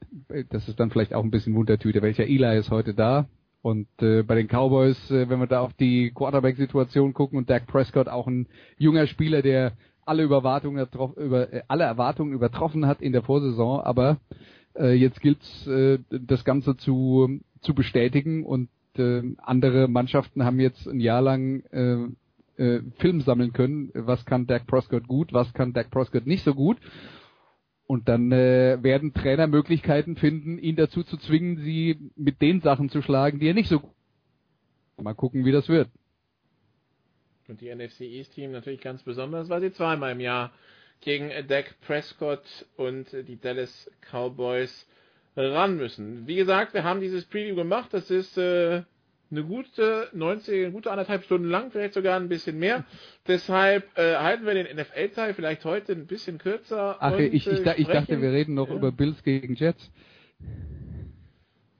das 0.49 0.69
ist 0.69 0.79
dann 0.79 0.89
vielleicht 0.89 1.13
auch 1.13 1.23
ein 1.23 1.31
bisschen 1.31 1.53
Wundertüte. 1.53 2.01
Welcher 2.01 2.25
Eli 2.25 2.57
ist 2.57 2.71
heute 2.71 2.93
da? 2.93 3.27
Und 3.61 3.87
äh, 4.01 4.23
bei 4.23 4.35
den 4.35 4.47
Cowboys, 4.47 5.11
äh, 5.11 5.27
wenn 5.29 5.39
wir 5.39 5.47
da 5.47 5.59
auf 5.59 5.73
die 5.73 6.11
Quarterback-Situation 6.11 7.13
gucken 7.13 7.37
und 7.37 7.49
Dak 7.49 7.67
Prescott 7.67 8.07
auch 8.07 8.27
ein 8.27 8.47
junger 8.77 9.05
Spieler, 9.07 9.41
der 9.41 9.73
alle 10.05 10.23
Überwartungen 10.23 10.87
über 11.17 11.51
äh, 11.51 11.63
alle 11.67 11.83
Erwartungen 11.83 12.33
übertroffen 12.33 12.87
hat 12.87 13.01
in 13.01 13.11
der 13.11 13.21
Vorsaison, 13.21 13.81
aber 13.81 14.17
äh, 14.77 14.93
jetzt 14.93 15.19
gilt's 15.19 15.67
äh, 15.67 15.99
das 16.09 16.45
Ganze 16.45 16.77
zu 16.77 17.39
zu 17.61 17.73
bestätigen 17.73 18.45
und 18.45 18.69
äh, 18.99 19.23
andere 19.37 19.87
Mannschaften 19.87 20.43
haben 20.43 20.59
jetzt 20.59 20.87
ein 20.87 20.99
Jahr 20.99 21.21
lang 21.21 21.63
äh, 21.71 22.61
äh, 22.61 22.81
Film 22.99 23.21
sammeln 23.21 23.53
können, 23.53 23.91
was 23.93 24.25
kann 24.25 24.47
Dak 24.47 24.67
Prescott 24.67 25.07
gut, 25.07 25.33
was 25.33 25.53
kann 25.53 25.73
Dak 25.73 25.91
Prescott 25.91 26.27
nicht 26.27 26.43
so 26.43 26.53
gut 26.53 26.77
und 27.87 28.07
dann 28.07 28.31
äh, 28.31 28.77
werden 28.81 29.13
Trainer 29.13 29.47
Möglichkeiten 29.47 30.15
finden, 30.15 30.57
ihn 30.57 30.75
dazu 30.75 31.03
zu 31.03 31.17
zwingen, 31.17 31.57
sie 31.57 32.11
mit 32.15 32.41
den 32.41 32.61
Sachen 32.61 32.89
zu 32.89 33.01
schlagen, 33.01 33.39
die 33.39 33.47
er 33.47 33.53
nicht 33.53 33.69
so 33.69 33.79
gut. 33.79 33.91
Mal 35.01 35.13
gucken, 35.13 35.43
wie 35.43 35.51
das 35.51 35.67
wird. 35.67 35.89
Und 37.47 37.59
die 37.59 37.73
NFC 37.73 38.01
East 38.01 38.33
Team 38.33 38.51
natürlich 38.51 38.79
ganz 38.79 39.03
besonders, 39.03 39.49
weil 39.49 39.61
sie 39.61 39.73
zweimal 39.73 40.13
im 40.13 40.21
Jahr 40.21 40.53
gegen 41.01 41.29
Dak 41.47 41.75
Prescott 41.81 42.65
und 42.77 43.11
die 43.11 43.39
Dallas 43.39 43.91
Cowboys 44.09 44.87
ran 45.35 45.77
müssen. 45.77 46.27
Wie 46.27 46.35
gesagt, 46.35 46.73
wir 46.73 46.83
haben 46.83 47.01
dieses 47.01 47.25
Preview 47.25 47.55
gemacht. 47.55 47.89
Das 47.91 48.09
ist 48.11 48.37
äh, 48.37 48.83
eine 49.31 49.43
gute 49.43 50.09
90, 50.13 50.65
eine 50.65 50.71
gute 50.71 50.91
anderthalb 50.91 51.23
Stunden 51.23 51.49
lang, 51.49 51.71
vielleicht 51.71 51.93
sogar 51.93 52.19
ein 52.19 52.29
bisschen 52.29 52.59
mehr. 52.59 52.85
Deshalb 53.27 53.85
äh, 53.97 54.15
halten 54.15 54.45
wir 54.45 54.53
den 54.53 54.75
NFL-Teil 54.75 55.33
vielleicht 55.33 55.65
heute 55.65 55.93
ein 55.93 56.07
bisschen 56.07 56.37
kürzer. 56.37 56.97
Ach, 56.99 57.13
und, 57.13 57.19
ich, 57.19 57.47
ich, 57.47 57.65
äh, 57.65 57.75
ich 57.77 57.87
dachte, 57.87 58.21
wir 58.21 58.31
reden 58.31 58.53
noch 58.53 58.69
ja. 58.69 58.75
über 58.75 58.91
Bills 58.91 59.23
gegen 59.23 59.55
Jets. 59.55 59.91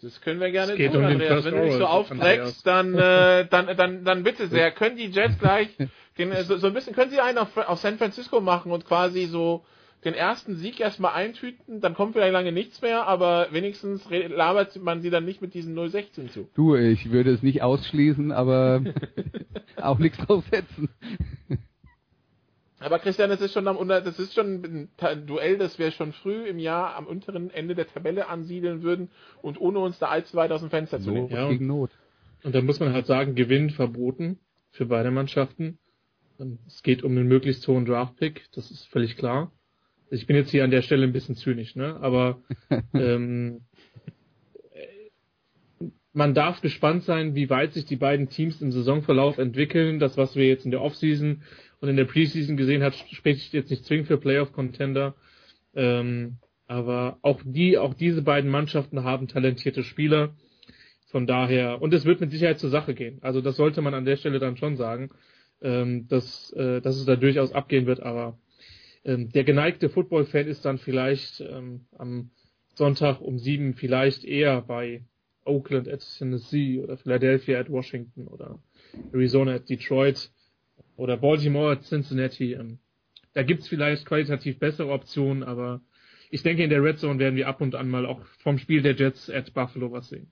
Das 0.02 0.20
können 0.20 0.42
wir 0.42 0.52
gerne 0.52 0.76
tun, 0.76 0.98
um 0.98 1.06
Andreas. 1.06 1.46
Wenn 1.46 1.56
du 1.56 1.64
dich 1.64 1.76
so 1.76 1.86
aufträgst, 1.86 2.68
dann, 2.68 2.94
äh, 2.94 3.48
dann, 3.50 3.78
dann, 3.78 4.04
dann 4.04 4.24
bitte 4.24 4.48
sehr. 4.48 4.72
Können 4.76 4.98
die 4.98 5.08
Jets 5.08 5.40
gleich 5.40 5.70
den, 6.18 6.34
so, 6.44 6.58
so 6.58 6.68
ein 6.68 6.74
bisschen, 6.74 6.94
können 6.94 7.10
sie 7.10 7.22
einen 7.22 7.38
auf, 7.38 7.56
auf 7.56 7.80
San 7.80 7.98
Francisco 7.98 8.42
machen 8.42 8.72
und 8.72 8.86
quasi 8.86 9.26
so 9.26 9.64
den 10.04 10.14
ersten 10.14 10.56
Sieg 10.56 10.80
erstmal 10.80 11.14
eintüten, 11.14 11.82
dann 11.82 11.94
kommt 11.94 12.14
vielleicht 12.14 12.34
lange 12.34 12.52
nichts 12.52 12.82
mehr, 12.82 13.08
aber 13.08 13.48
wenigstens 13.52 14.06
labert 14.10 14.82
man 14.82 15.02
sie 15.02 15.10
dann 15.10 15.26
nicht 15.26 15.42
mit 15.42 15.54
diesen 15.54 15.76
016 15.76 16.30
zu. 16.30 16.50
Du, 16.56 16.76
ich 16.76 17.12
würde 17.12 17.32
es 17.32 17.42
nicht 17.42 17.62
ausschließen, 17.62 18.32
aber 18.32 18.82
auch 19.82 20.00
nichts 20.00 20.18
draufsetzen. 20.18 20.90
Aber 22.80 23.00
Christian, 23.00 23.30
das 23.30 23.40
ist 23.40 23.54
schon 23.54 23.68
am 23.68 23.88
das 23.88 24.20
ist 24.20 24.34
schon 24.34 24.90
ein 24.98 25.26
Duell, 25.26 25.58
das 25.58 25.80
wir 25.80 25.92
schon 25.92 26.12
früh 26.12 26.46
im 26.48 26.60
Jahr 26.60 26.96
am 26.96 27.08
unteren 27.08 27.50
Ende 27.50 27.76
der 27.76 27.88
Tabelle 27.88 28.28
ansiedeln 28.28 28.84
würden 28.84 29.10
und 29.42 29.60
ohne 29.60 29.80
uns 29.80 30.00
da 30.00 30.08
allzu 30.08 30.36
weit 30.36 30.52
aus 30.52 30.60
dem 30.60 30.70
Fenster 30.70 31.00
zu 31.00 31.12
lehnen. 31.12 31.30
Ja, 31.30 31.48
gegen 31.48 31.68
Not. 31.68 31.92
Und 32.44 32.54
dann 32.54 32.66
muss 32.66 32.82
man 32.82 32.92
halt 32.92 33.06
sagen, 33.06 33.36
Gewinn 33.36 33.70
verboten 33.70 34.40
für 34.72 34.86
beide 34.86 35.12
Mannschaften. 35.12 35.78
Es 36.68 36.84
geht 36.84 37.04
um 37.04 37.12
einen 37.12 37.28
möglichst 37.28 37.66
hohen 37.70 37.86
Draftpick, 37.86 38.48
das 38.54 38.70
ist 38.70 38.86
völlig 38.88 39.16
klar 39.16 39.50
ich 40.14 40.28
bin 40.28 40.36
jetzt 40.36 40.52
hier 40.52 40.64
an 40.64 40.72
der 40.72 40.84
Stelle 40.84 41.04
ein 41.04 41.14
bisschen 41.14 41.36
zynisch, 41.36 41.76
ne? 41.76 41.98
Aber 42.02 42.42
ähm, 42.94 43.62
man 46.14 46.36
darf 46.36 46.62
gespannt 46.62 47.04
sein, 47.04 47.34
wie 47.34 47.50
weit 47.50 47.74
sich 47.74 47.86
die 47.86 47.96
beiden 47.96 48.30
Teams 48.30 48.62
im 48.62 48.72
Saisonverlauf 48.72 49.40
entwickeln. 49.40 50.00
Das, 50.00 50.16
was 50.16 50.36
wir 50.36 50.48
jetzt 50.48 50.66
in 50.66 50.72
der 50.72 50.82
Offseason 50.82 51.42
und 51.82 51.90
in 51.90 51.98
der 51.98 52.06
Preseason 52.06 52.56
gesehen 52.56 52.84
hat, 52.84 52.94
spricht 53.12 53.54
jetzt 53.54 53.72
nicht 53.72 53.86
zwingend 53.86 54.08
für 54.08 54.18
Playoff-Contender. 54.18 55.16
Ähm, 55.76 56.38
aber 56.68 57.18
auch 57.24 57.42
die, 57.44 57.80
auch 57.80 57.96
diese 57.96 58.22
beiden 58.22 58.52
Mannschaften 58.52 59.04
haben 59.04 59.28
talentierte 59.28 59.84
Spieler. 59.84 60.36
Von 61.08 61.26
daher, 61.26 61.82
und 61.82 61.94
es 61.94 62.06
wird 62.06 62.22
mit 62.22 62.32
Sicherheit 62.32 62.60
zur 62.60 62.70
Sache 62.70 62.94
gehen. 62.94 63.18
Also 63.22 63.42
das 63.42 63.56
sollte 63.56 63.82
man 63.82 63.94
an 63.94 64.06
der 64.06 64.18
Stelle 64.18 64.40
dann 64.40 64.58
schon 64.58 64.78
sagen, 64.78 65.10
ähm, 65.62 66.08
dass, 66.08 66.52
äh, 66.54 66.82
dass 66.82 66.98
es 66.98 67.06
da 67.06 67.16
durchaus 67.16 67.52
abgehen 67.54 67.86
wird, 67.88 68.02
aber 68.02 68.38
ähm, 69.06 69.32
der 69.32 69.44
geneigte 69.44 69.90
Football-Fan 69.90 70.48
ist 70.48 70.66
dann 70.66 70.78
vielleicht 70.78 71.42
ähm, 71.42 71.86
am 71.98 72.32
Sonntag 72.76 73.22
um 73.22 73.38
sieben 73.38 73.74
vielleicht 73.74 74.24
eher 74.24 74.62
bei 74.62 75.04
Oakland 75.46 75.88
at 75.88 76.06
Tennessee 76.18 76.80
oder 76.80 76.98
Philadelphia 76.98 77.60
at 77.60 77.70
Washington 77.70 78.28
oder 78.28 78.60
Arizona 79.12 79.56
at 79.56 79.70
Detroit 79.70 80.32
oder 80.96 81.18
Baltimore 81.18 81.74
at 81.74 81.84
Cincinnati. 81.84 82.54
Ähm, 82.54 82.80
da 83.34 83.44
gibt's 83.44 83.68
vielleicht 83.68 84.06
qualitativ 84.06 84.60
bessere 84.60 84.92
Optionen, 84.92 85.44
aber 85.44 85.82
ich 86.30 86.44
denke, 86.44 86.64
in 86.64 86.70
der 86.70 86.84
Red 86.84 87.00
Zone 87.00 87.20
werden 87.20 87.36
wir 87.36 87.48
ab 87.48 87.62
und 87.62 87.76
an 87.76 87.90
mal 87.90 88.06
auch 88.06 88.24
vom 88.40 88.58
Spiel 88.58 88.82
der 88.82 88.96
Jets 88.96 89.30
at 89.30 89.54
Buffalo 89.54 89.92
was 89.92 90.10
sehen. 90.10 90.32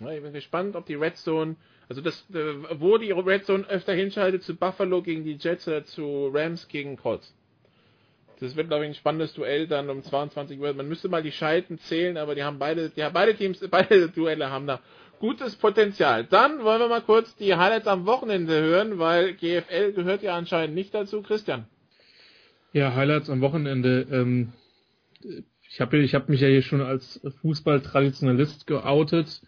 Ich 0.00 0.22
bin 0.22 0.32
gespannt, 0.32 0.74
ob 0.74 0.86
die 0.86 0.94
Red 0.94 1.16
Zone 1.16 1.56
also 1.88 2.00
das, 2.00 2.24
äh, 2.32 2.80
wo 2.80 2.98
die 2.98 3.12
Red 3.12 3.44
Zone 3.44 3.64
öfter 3.68 3.92
hinschaltet, 3.92 4.42
zu 4.42 4.56
Buffalo 4.56 5.02
gegen 5.02 5.24
die 5.24 5.36
Jets 5.38 5.68
oder 5.68 5.84
zu 5.84 6.30
Rams 6.32 6.68
gegen 6.68 6.96
Colts. 6.96 7.34
Das 8.40 8.56
wird, 8.56 8.68
glaube 8.68 8.84
ich, 8.84 8.90
ein 8.90 8.94
spannendes 8.94 9.34
Duell 9.34 9.68
dann 9.68 9.88
um 9.88 10.02
22 10.02 10.58
Uhr. 10.58 10.72
Man 10.72 10.88
müsste 10.88 11.08
mal 11.08 11.22
die 11.22 11.30
Schalten 11.30 11.78
zählen, 11.78 12.16
aber 12.16 12.34
die 12.34 12.42
haben 12.42 12.58
beide, 12.58 12.90
die 12.90 13.04
beide 13.12 13.36
Teams, 13.36 13.60
beide 13.70 14.08
Duelle 14.08 14.50
haben 14.50 14.66
da 14.66 14.80
gutes 15.20 15.54
Potenzial. 15.54 16.24
Dann 16.24 16.64
wollen 16.64 16.80
wir 16.80 16.88
mal 16.88 17.02
kurz 17.02 17.36
die 17.36 17.54
Highlights 17.54 17.86
am 17.86 18.06
Wochenende 18.06 18.60
hören, 18.60 18.98
weil 18.98 19.34
GFL 19.34 19.92
gehört 19.92 20.24
ja 20.24 20.36
anscheinend 20.36 20.74
nicht 20.74 20.92
dazu. 20.92 21.22
Christian. 21.22 21.66
Ja, 22.72 22.96
Highlights 22.96 23.30
am 23.30 23.40
Wochenende. 23.40 24.06
Ähm, 24.10 24.52
ich 25.70 25.80
habe 25.80 25.98
ich 25.98 26.14
hab 26.16 26.28
mich 26.28 26.40
ja 26.40 26.48
hier 26.48 26.62
schon 26.62 26.80
als 26.80 27.20
Fußball-Traditionalist 27.42 28.66
geoutet. 28.66 29.40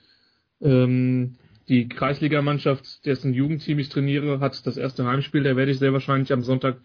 Ähm, 0.63 1.37
die 1.69 1.89
Kreisligamannschaft, 1.89 3.05
dessen 3.07 3.35
Jugendteam 3.35 3.79
ich 3.79 3.89
trainiere, 3.89 4.41
hat 4.41 4.67
das 4.67 4.77
erste 4.77 5.07
Heimspiel. 5.07 5.43
Da 5.43 5.57
werde 5.57 5.73
ich 5.73 5.79
sehr 5.79 5.93
wahrscheinlich 5.93 6.33
am 6.33 6.43
Sonntag 6.43 6.79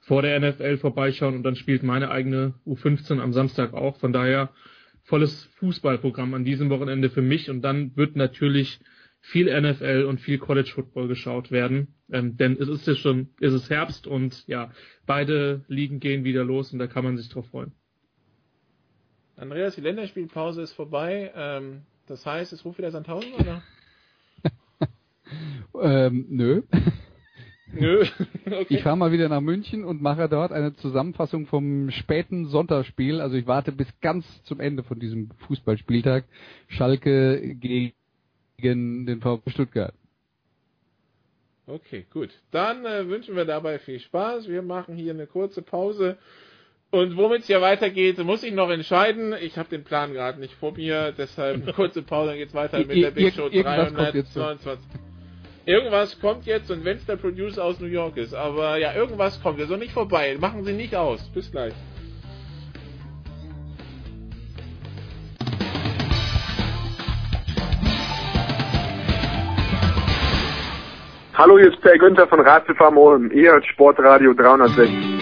vor 0.00 0.22
der 0.22 0.38
NFL 0.38 0.78
vorbeischauen 0.78 1.34
und 1.34 1.42
dann 1.42 1.56
spielt 1.56 1.82
meine 1.82 2.10
eigene 2.10 2.54
U15 2.66 3.20
am 3.20 3.32
Samstag 3.32 3.74
auch. 3.74 3.96
Von 3.98 4.12
daher 4.12 4.50
volles 5.02 5.44
Fußballprogramm 5.56 6.34
an 6.34 6.44
diesem 6.44 6.70
Wochenende 6.70 7.10
für 7.10 7.22
mich 7.22 7.50
und 7.50 7.62
dann 7.62 7.96
wird 7.96 8.16
natürlich 8.16 8.80
viel 9.20 9.48
NFL 9.60 10.04
und 10.08 10.20
viel 10.20 10.38
College 10.38 10.70
Football 10.74 11.08
geschaut 11.08 11.50
werden, 11.50 11.94
ähm, 12.10 12.36
denn 12.36 12.56
es 12.58 12.68
ist 12.68 12.86
ja 12.86 12.94
schon, 12.94 13.30
es 13.40 13.52
ist 13.52 13.68
Herbst 13.68 14.06
und 14.06 14.46
ja, 14.46 14.70
beide 15.06 15.64
Ligen 15.66 15.98
gehen 15.98 16.24
wieder 16.24 16.44
los 16.44 16.72
und 16.72 16.78
da 16.78 16.86
kann 16.86 17.04
man 17.04 17.16
sich 17.16 17.28
drauf 17.28 17.46
freuen. 17.48 17.72
Andreas, 19.36 19.74
die 19.74 19.80
Länderspielpause 19.80 20.62
ist 20.62 20.72
vorbei. 20.72 21.32
Ähm, 21.34 21.82
das 22.06 22.24
heißt, 22.26 22.52
es 22.52 22.64
ruft 22.64 22.78
wieder 22.78 22.90
Sandhausen, 22.90 23.32
oder? 23.34 23.62
Ähm, 25.82 26.26
nö. 26.28 26.62
Nö. 27.72 28.02
okay. 28.46 28.66
Ich 28.70 28.82
fahre 28.82 28.96
mal 28.96 29.12
wieder 29.12 29.28
nach 29.28 29.42
München 29.42 29.84
und 29.84 30.00
mache 30.00 30.28
dort 30.28 30.52
eine 30.52 30.74
Zusammenfassung 30.74 31.46
vom 31.46 31.90
späten 31.90 32.46
Sonntagsspiel. 32.46 33.20
Also 33.20 33.36
ich 33.36 33.46
warte 33.46 33.72
bis 33.72 33.88
ganz 34.00 34.42
zum 34.44 34.60
Ende 34.60 34.82
von 34.82 34.98
diesem 34.98 35.30
Fußballspieltag. 35.46 36.24
Schalke 36.68 37.56
gegen 37.56 37.92
den 39.06 39.20
VfB 39.20 39.50
Stuttgart. 39.50 39.94
Okay, 41.66 42.06
gut. 42.10 42.30
Dann 42.50 42.86
äh, 42.86 43.06
wünschen 43.08 43.36
wir 43.36 43.44
dabei 43.44 43.78
viel 43.78 44.00
Spaß. 44.00 44.48
Wir 44.48 44.62
machen 44.62 44.96
hier 44.96 45.12
eine 45.12 45.26
kurze 45.26 45.60
Pause. 45.60 46.16
Und 46.90 47.18
womit 47.18 47.42
es 47.42 47.46
hier 47.46 47.60
weitergeht, 47.60 48.16
muss 48.24 48.42
ich 48.42 48.54
noch 48.54 48.70
entscheiden. 48.70 49.34
Ich 49.42 49.58
habe 49.58 49.68
den 49.68 49.84
Plan 49.84 50.14
gerade 50.14 50.40
nicht 50.40 50.54
vor 50.54 50.72
mir, 50.72 51.12
deshalb 51.12 51.62
eine 51.62 51.72
kurze 51.74 52.00
Pause, 52.00 52.30
dann 52.30 52.38
geht's 52.38 52.54
weiter 52.54 52.78
mit 52.78 52.96
der 52.96 53.10
Big 53.10 53.34
Show 53.34 53.50
329. 53.50 54.88
Irgendwas 55.68 56.18
kommt 56.18 56.46
jetzt 56.46 56.70
und 56.70 56.82
wenn 56.86 56.96
es 56.96 57.04
der 57.04 57.16
Producer 57.16 57.62
aus 57.62 57.78
New 57.78 57.88
York 57.88 58.16
ist, 58.16 58.34
aber 58.34 58.78
ja, 58.78 58.94
irgendwas 58.94 59.38
kommt. 59.42 59.60
Soll 59.60 59.76
nicht 59.76 59.92
vorbei. 59.92 60.34
Machen 60.40 60.64
Sie 60.64 60.72
nicht 60.72 60.96
aus. 60.96 61.20
Bis 61.34 61.50
gleich. 61.50 61.74
Hallo, 71.34 71.58
hier 71.58 71.70
ist 71.70 71.82
Per 71.82 71.98
Günther 71.98 72.26
von 72.28 72.40
Ulm. 72.96 73.30
Ihr 73.32 73.52
hört 73.52 73.66
Sportradio 73.66 74.32
360. 74.32 75.17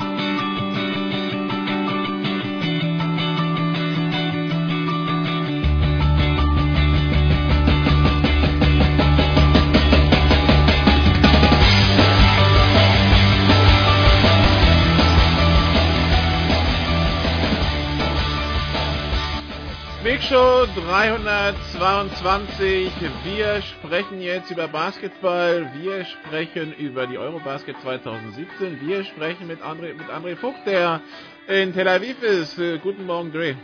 322. 20.77 22.93
Wir 23.25 23.63
sprechen 23.63 24.21
jetzt 24.21 24.51
über 24.51 24.69
Basketball. 24.69 25.71
Wir 25.75 26.05
sprechen 26.05 26.75
über 26.75 27.07
die 27.07 27.17
Eurobasket 27.17 27.81
2017. 27.81 28.87
Wir 28.87 29.05
sprechen 29.05 29.47
mit 29.47 29.63
André, 29.63 29.95
mit 29.95 30.11
André 30.11 30.37
Vogt, 30.37 30.67
der 30.67 31.01
in 31.49 31.73
Tel 31.73 31.89
Aviv 31.89 32.23
ist. 32.23 32.59
Äh, 32.59 32.77
guten 32.79 33.07
Morgen, 33.07 33.33
Dre. 33.33 33.57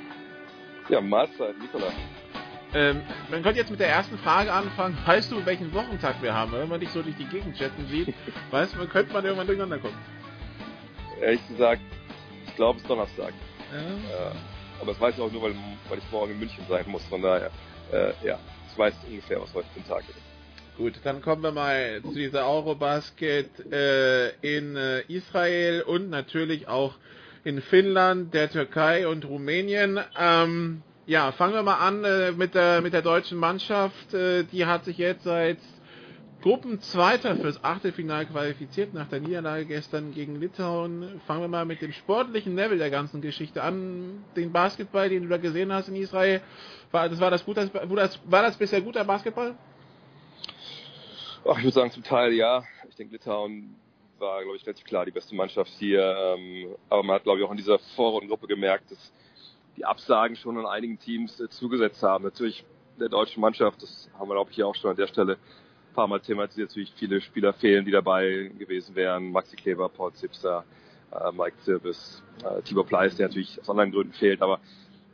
Ja, 0.88 1.02
Mahlzeit, 1.02 1.58
Nikola. 1.60 1.92
Ähm, 2.72 3.02
man 3.30 3.42
könnte 3.42 3.58
jetzt 3.58 3.70
mit 3.70 3.80
der 3.80 3.88
ersten 3.88 4.16
Frage 4.18 4.50
anfangen. 4.50 4.96
Weißt 5.04 5.30
du, 5.30 5.44
welchen 5.44 5.74
Wochentag 5.74 6.22
wir 6.22 6.32
haben? 6.32 6.52
Wenn 6.52 6.70
man 6.70 6.80
dich 6.80 6.88
so 6.88 7.02
durch 7.02 7.16
die 7.16 7.26
Gegend 7.26 7.58
chatten 7.58 7.88
sieht, 7.88 8.14
weißt 8.50 8.74
du, 8.74 8.86
könnte 8.86 9.12
man 9.12 9.22
irgendwann 9.22 9.48
durcheinander 9.48 9.78
kommen. 9.78 9.98
Ehrlich 11.20 11.46
gesagt, 11.46 11.82
ich 12.46 12.56
glaube, 12.56 12.78
es 12.78 12.84
ist 12.84 12.88
Donnerstag. 12.88 13.34
Ja. 13.70 14.30
Äh, 14.30 14.34
aber 14.82 14.92
das 14.92 15.00
weiß 15.00 15.14
ich 15.14 15.20
auch 15.20 15.30
nur, 15.30 15.42
weil, 15.42 15.54
weil 15.88 15.98
ich 15.98 16.10
morgen 16.10 16.32
in 16.32 16.40
München 16.40 16.64
sein 16.68 16.84
muss. 16.88 17.04
Von 17.04 17.22
daher, 17.22 17.50
äh, 17.92 18.12
ja, 18.26 18.38
ich 18.70 18.76
weiß 18.76 18.94
ungefähr, 19.08 19.40
was 19.40 19.54
heute 19.54 19.68
für 19.72 19.80
ein 19.80 19.88
Tag 19.88 20.00
ist. 20.00 20.18
Gut, 20.76 20.94
dann 21.04 21.22
kommen 21.22 21.42
wir 21.42 21.52
mal 21.52 22.02
zu 22.02 22.14
dieser 22.14 22.48
Eurobasket 22.48 23.72
äh, 23.72 24.30
in 24.40 24.74
äh, 24.74 25.02
Israel 25.02 25.82
und 25.82 26.10
natürlich 26.10 26.66
auch 26.66 26.94
in 27.44 27.60
Finnland, 27.60 28.34
der 28.34 28.50
Türkei 28.50 29.06
und 29.06 29.24
Rumänien. 29.24 30.00
Ähm, 30.18 30.82
ja, 31.06 31.30
fangen 31.30 31.54
wir 31.54 31.62
mal 31.62 31.78
an 31.78 32.04
äh, 32.04 32.32
mit 32.32 32.54
der 32.54 32.80
mit 32.80 32.92
der 32.92 33.02
deutschen 33.02 33.38
Mannschaft. 33.38 34.14
Äh, 34.14 34.44
die 34.44 34.66
hat 34.66 34.84
sich 34.84 34.98
jetzt 34.98 35.24
seit 35.24 35.58
Gruppenzweiter 36.42 37.36
fürs 37.36 37.62
Achtelfinale 37.62 38.26
qualifiziert 38.26 38.92
nach 38.94 39.08
der 39.08 39.20
Niederlage 39.20 39.64
gestern 39.64 40.12
gegen 40.12 40.40
Litauen. 40.40 41.20
Fangen 41.26 41.40
wir 41.40 41.48
mal 41.48 41.64
mit 41.64 41.80
dem 41.80 41.92
sportlichen 41.92 42.56
Level 42.56 42.78
der 42.78 42.90
ganzen 42.90 43.22
Geschichte 43.22 43.62
an. 43.62 44.24
Den 44.34 44.52
Basketball, 44.52 45.08
den 45.08 45.22
du 45.22 45.28
da 45.28 45.36
gesehen 45.36 45.72
hast 45.72 45.88
in 45.88 45.94
Israel, 45.94 46.42
war 46.90 47.08
das, 47.08 47.20
war 47.20 47.30
das, 47.30 47.44
gut, 47.44 47.56
war 47.56 48.42
das, 48.42 48.56
bisher 48.56 48.80
guter 48.80 49.04
Basketball? 49.04 49.54
Ach, 51.44 51.56
ich 51.58 51.64
würde 51.64 51.74
sagen 51.74 51.92
zum 51.92 52.02
Teil 52.02 52.32
ja. 52.32 52.64
Ich 52.88 52.96
denke, 52.96 53.12
Litauen 53.14 53.76
war, 54.18 54.42
glaube 54.42 54.56
ich, 54.56 54.66
relativ 54.66 54.84
klar 54.84 55.04
die 55.04 55.12
beste 55.12 55.36
Mannschaft 55.36 55.70
hier. 55.78 56.02
Ähm, 56.02 56.74
aber 56.88 57.04
man 57.04 57.16
hat, 57.16 57.22
glaube 57.22 57.38
ich, 57.38 57.46
auch 57.46 57.52
in 57.52 57.56
dieser 57.56 57.78
Vorrundengruppe 57.94 58.48
gemerkt, 58.48 58.90
dass 58.90 59.12
die 59.76 59.84
Absagen 59.84 60.34
schon 60.34 60.58
an 60.58 60.66
einigen 60.66 60.98
Teams 60.98 61.40
äh, 61.40 61.48
zugesetzt 61.48 62.02
haben. 62.02 62.24
Natürlich 62.24 62.64
der 62.98 63.08
deutschen 63.08 63.40
Mannschaft, 63.40 63.82
das 63.82 64.10
haben 64.18 64.28
wir, 64.28 64.34
glaube 64.34 64.50
ich, 64.50 64.56
hier 64.56 64.66
auch 64.66 64.74
schon 64.74 64.90
an 64.90 64.96
der 64.96 65.06
Stelle 65.06 65.38
paar 65.92 66.06
Mal 66.06 66.20
thematisiert, 66.20 66.70
natürlich 66.70 66.92
viele 66.96 67.20
Spieler 67.20 67.52
fehlen, 67.52 67.84
die 67.84 67.90
dabei 67.90 68.50
gewesen 68.58 68.94
wären. 68.94 69.30
Maxi 69.30 69.56
Kleber, 69.56 69.88
Paul 69.88 70.12
Zipser, 70.12 70.64
äh, 71.12 71.32
Mike 71.32 71.56
Zirbis, 71.64 72.22
äh, 72.44 72.62
Tibor 72.62 72.86
Pleiss, 72.86 73.16
der 73.16 73.28
natürlich 73.28 73.60
aus 73.60 73.70
anderen 73.70 73.92
Gründen 73.92 74.12
fehlt, 74.12 74.42
aber 74.42 74.60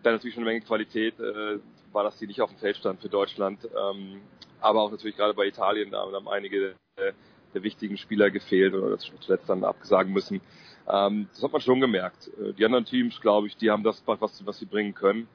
da 0.02 0.12
natürlich 0.12 0.34
schon 0.34 0.44
eine 0.44 0.52
Menge 0.52 0.64
Qualität 0.64 1.18
äh, 1.18 1.58
war, 1.92 2.04
dass 2.04 2.18
die 2.18 2.26
nicht 2.26 2.40
auf 2.40 2.50
dem 2.50 2.58
Feld 2.58 2.76
stand 2.76 3.00
für 3.00 3.08
Deutschland. 3.08 3.64
Ähm, 3.64 4.20
aber 4.60 4.82
auch 4.82 4.90
natürlich 4.90 5.16
gerade 5.16 5.34
bei 5.34 5.46
Italien, 5.46 5.90
da 5.90 6.00
haben 6.00 6.28
einige 6.28 6.74
äh, 6.96 7.12
der 7.54 7.62
wichtigen 7.62 7.96
Spieler 7.96 8.30
gefehlt 8.30 8.74
oder 8.74 8.98
zuletzt 8.98 9.48
dann 9.48 9.64
abgesagen 9.64 10.12
müssen. 10.12 10.40
Ähm, 10.88 11.28
das 11.32 11.42
hat 11.42 11.52
man 11.52 11.60
schon 11.60 11.80
gemerkt. 11.80 12.30
Äh, 12.38 12.52
die 12.52 12.64
anderen 12.64 12.84
Teams, 12.84 13.20
glaube 13.20 13.46
ich, 13.46 13.56
die 13.56 13.70
haben 13.70 13.82
das, 13.82 14.02
was, 14.06 14.44
was 14.46 14.58
sie 14.58 14.66
bringen 14.66 14.94
können. 14.94 15.28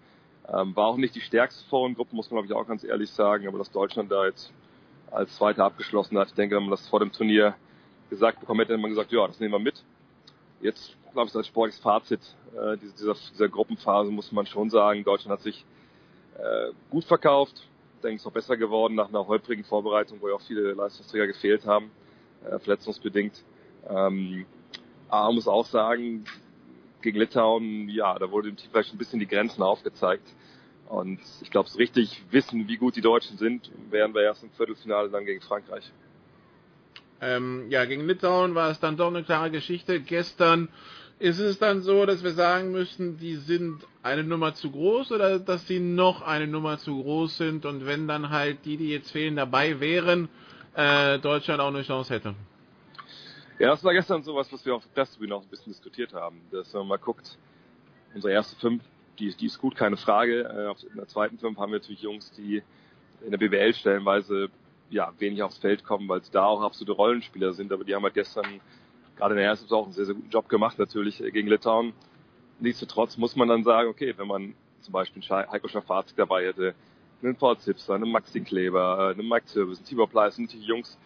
Ähm, 0.48 0.76
war 0.76 0.88
auch 0.88 0.98
nicht 0.98 1.16
die 1.16 1.22
stärkste 1.22 1.64
Vorrundengruppe, 1.70 2.16
muss 2.16 2.30
man 2.30 2.44
glaube 2.44 2.48
ich 2.48 2.54
auch 2.54 2.68
ganz 2.68 2.84
ehrlich 2.84 3.10
sagen, 3.10 3.48
aber 3.48 3.58
dass 3.58 3.72
Deutschland 3.72 4.12
da 4.12 4.26
jetzt 4.26 4.52
als 5.14 5.36
Zweiter 5.36 5.66
abgeschlossen 5.66 6.18
hat. 6.18 6.30
Ich 6.30 6.34
denke, 6.34 6.56
wenn 6.56 6.64
man 6.64 6.72
das 6.72 6.88
vor 6.88 7.00
dem 7.00 7.12
Turnier 7.12 7.56
gesagt 8.10 8.40
bekommen 8.40 8.60
hätte, 8.62 8.74
hätte 8.74 8.82
man 8.82 8.92
gesagt, 8.92 9.12
ja, 9.12 9.26
das 9.28 9.40
nehmen 9.40 9.54
wir 9.54 9.60
mit. 9.60 9.84
Jetzt, 10.62 10.96
glaube 11.14 11.30
ich, 11.30 11.36
als 11.36 11.48
sportliches 11.48 11.82
Fazit 11.82 12.22
äh, 12.56 12.78
dieser, 12.78 13.16
dieser 13.32 13.50
Gruppenphase 13.50 14.12
muss 14.12 14.32
man 14.32 14.46
schon 14.46 14.70
sagen, 14.70 15.04
Deutschland 15.04 15.38
hat 15.38 15.44
sich 15.44 15.66
äh, 16.38 16.72
gut 16.90 17.06
verkauft. 17.06 17.68
Ich 17.96 18.02
denke, 18.02 18.16
es 18.16 18.22
ist 18.22 18.28
auch 18.28 18.34
besser 18.34 18.58
geworden 18.58 18.96
nach 18.96 19.10
einer 19.10 19.28
holprigen 19.28 19.64
Vorbereitung, 19.64 20.20
wo 20.22 20.28
ja 20.28 20.36
auch 20.36 20.42
viele 20.42 20.74
Leistungsträger 20.74 21.28
gefehlt 21.28 21.66
haben, 21.66 21.92
äh, 22.46 22.60
verletzungsbedingt. 22.60 23.44
Ähm, 23.90 24.46
aber 25.10 25.28
man 25.28 25.36
muss 25.36 25.48
auch 25.48 25.66
sagen, 25.66 26.26
gegen 27.02 27.20
Litauen, 27.20 27.90
ja, 27.90 28.18
da 28.18 28.32
wurde 28.32 28.50
dem 28.50 28.58
Team 28.58 28.70
vielleicht 28.72 28.94
ein 28.94 28.98
bisschen 28.98 29.20
die 29.20 29.28
Grenzen 29.28 29.62
aufgezeigt. 29.62 30.28
Und 30.90 31.20
ich 31.42 31.50
glaube, 31.50 31.70
so 31.70 31.78
richtig 31.78 32.24
wissen, 32.30 32.68
wie 32.68 32.78
gut 32.78 32.96
die 32.96 33.02
Deutschen 33.02 33.38
sind, 33.38 33.72
wären 33.90 34.14
wir 34.14 34.22
erst 34.22 34.44
im 34.44 34.52
Viertelfinale 34.52 35.10
dann 35.10 35.26
gegen 35.26 35.42
Frankreich. 35.42 35.92
Ähm, 37.22 37.68
ja, 37.70 37.86
gegen 37.86 38.06
Litauen 38.06 38.54
war 38.54 38.70
es 38.70 38.80
dann 38.80 38.98
doch 38.98 39.08
eine 39.08 39.24
klare 39.24 39.50
Geschichte. 39.50 40.02
Gestern 40.02 40.70
ist 41.20 41.40
es 41.40 41.58
dann 41.58 41.82
so, 41.82 42.06
dass 42.06 42.22
wir 42.24 42.34
sagen 42.34 42.72
müssen, 42.72 43.18
die 43.18 43.36
sind 43.36 43.86
eine 44.02 44.24
Nummer 44.24 44.56
zu 44.56 44.72
groß 44.72 45.12
oder 45.14 45.40
dass 45.40 45.66
sie 45.68 45.80
noch 45.80 46.22
eine 46.22 46.48
Nummer 46.48 46.78
zu 46.80 47.02
groß 47.02 47.38
sind 47.38 47.66
und 47.66 47.86
wenn 47.86 48.08
dann 48.08 48.30
halt 48.30 48.66
die, 48.66 48.76
die 48.76 48.90
jetzt 48.90 49.12
fehlen, 49.12 49.38
dabei 49.38 49.80
wären, 49.80 50.28
äh, 50.76 51.18
Deutschland 51.20 51.62
auch 51.62 51.68
eine 51.68 51.84
Chance 51.84 52.14
hätte. 52.14 52.36
Ja, 53.60 53.70
das 53.70 53.84
war 53.84 53.94
gestern 53.94 54.24
sowas, 54.24 54.52
was 54.52 54.66
wir 54.66 54.76
auf 54.76 54.84
der 54.84 54.92
Pressetribüne 55.02 55.36
auch 55.36 55.44
ein 55.44 55.48
bisschen 55.48 55.72
diskutiert 55.72 56.14
haben. 56.14 56.42
Dass 56.52 56.74
wenn 56.74 56.80
man 56.80 56.88
mal 56.90 56.98
guckt, 56.98 57.38
unsere 58.14 58.34
erste 58.34 58.56
fünf 58.58 58.84
die, 59.20 59.34
die 59.36 59.46
ist 59.46 59.60
gut, 59.60 59.76
keine 59.76 59.98
Frage. 59.98 60.44
Äh, 60.44 60.90
in 60.90 60.98
der 60.98 61.08
zweiten 61.08 61.38
Fünf 61.38 61.58
haben 61.58 61.72
wir 61.72 61.80
natürlich 61.80 62.02
Jungs, 62.02 62.32
die 62.32 62.64
in 63.24 63.32
der 63.32 63.38
BWL 63.38 63.74
stellenweise 63.74 64.50
ja, 64.90 65.12
wenig 65.18 65.42
aufs 65.42 65.58
Feld 65.58 65.84
kommen, 65.84 66.08
weil 66.08 66.24
sie 66.24 66.32
da 66.32 66.46
auch 66.46 66.62
absolute 66.62 66.94
Rollenspieler 66.94 67.54
sind. 67.54 67.72
Aber 67.72 67.84
die 67.84 67.96
haben 67.96 68.04
halt 68.04 68.14
gestern 68.14 68.46
gerade 69.16 69.34
in 69.34 69.38
der 69.38 69.48
ersten 69.48 69.74
auch 69.74 69.86
einen 69.86 69.94
sehr, 69.94 70.06
sehr 70.06 70.16
guten 70.16 70.30
Job 70.30 70.50
gemacht, 70.50 70.80
natürlich 70.80 71.22
äh, 71.24 71.32
gegen 71.32 71.48
Litauen. 71.48 71.94
Nichtsdestotrotz 72.60 73.18
muss 73.18 73.36
man 73.36 73.48
dann 73.48 73.64
sagen, 73.64 73.90
okay, 73.90 74.14
wenn 74.18 74.28
man 74.28 74.56
zum 74.82 74.94
Beispiel 74.94 75.22
Heiko 75.24 75.68
Schafazik 75.68 76.16
dabei 76.18 76.46
hätte, 76.46 76.76
einen 77.22 77.36
Paul 77.36 77.58
Zipser, 77.58 77.96
einen 77.96 78.12
Maxi 78.12 78.42
Kleber, 78.42 79.10
äh, 79.10 79.14
einen 79.14 79.28
Mike 79.28 79.48
Service, 79.48 79.80
einen 79.80 79.86
Tibor 79.86 80.10
Pleiss, 80.10 80.36
sind 80.36 80.46
natürlich 80.46 80.68
Jungs, 80.68 80.98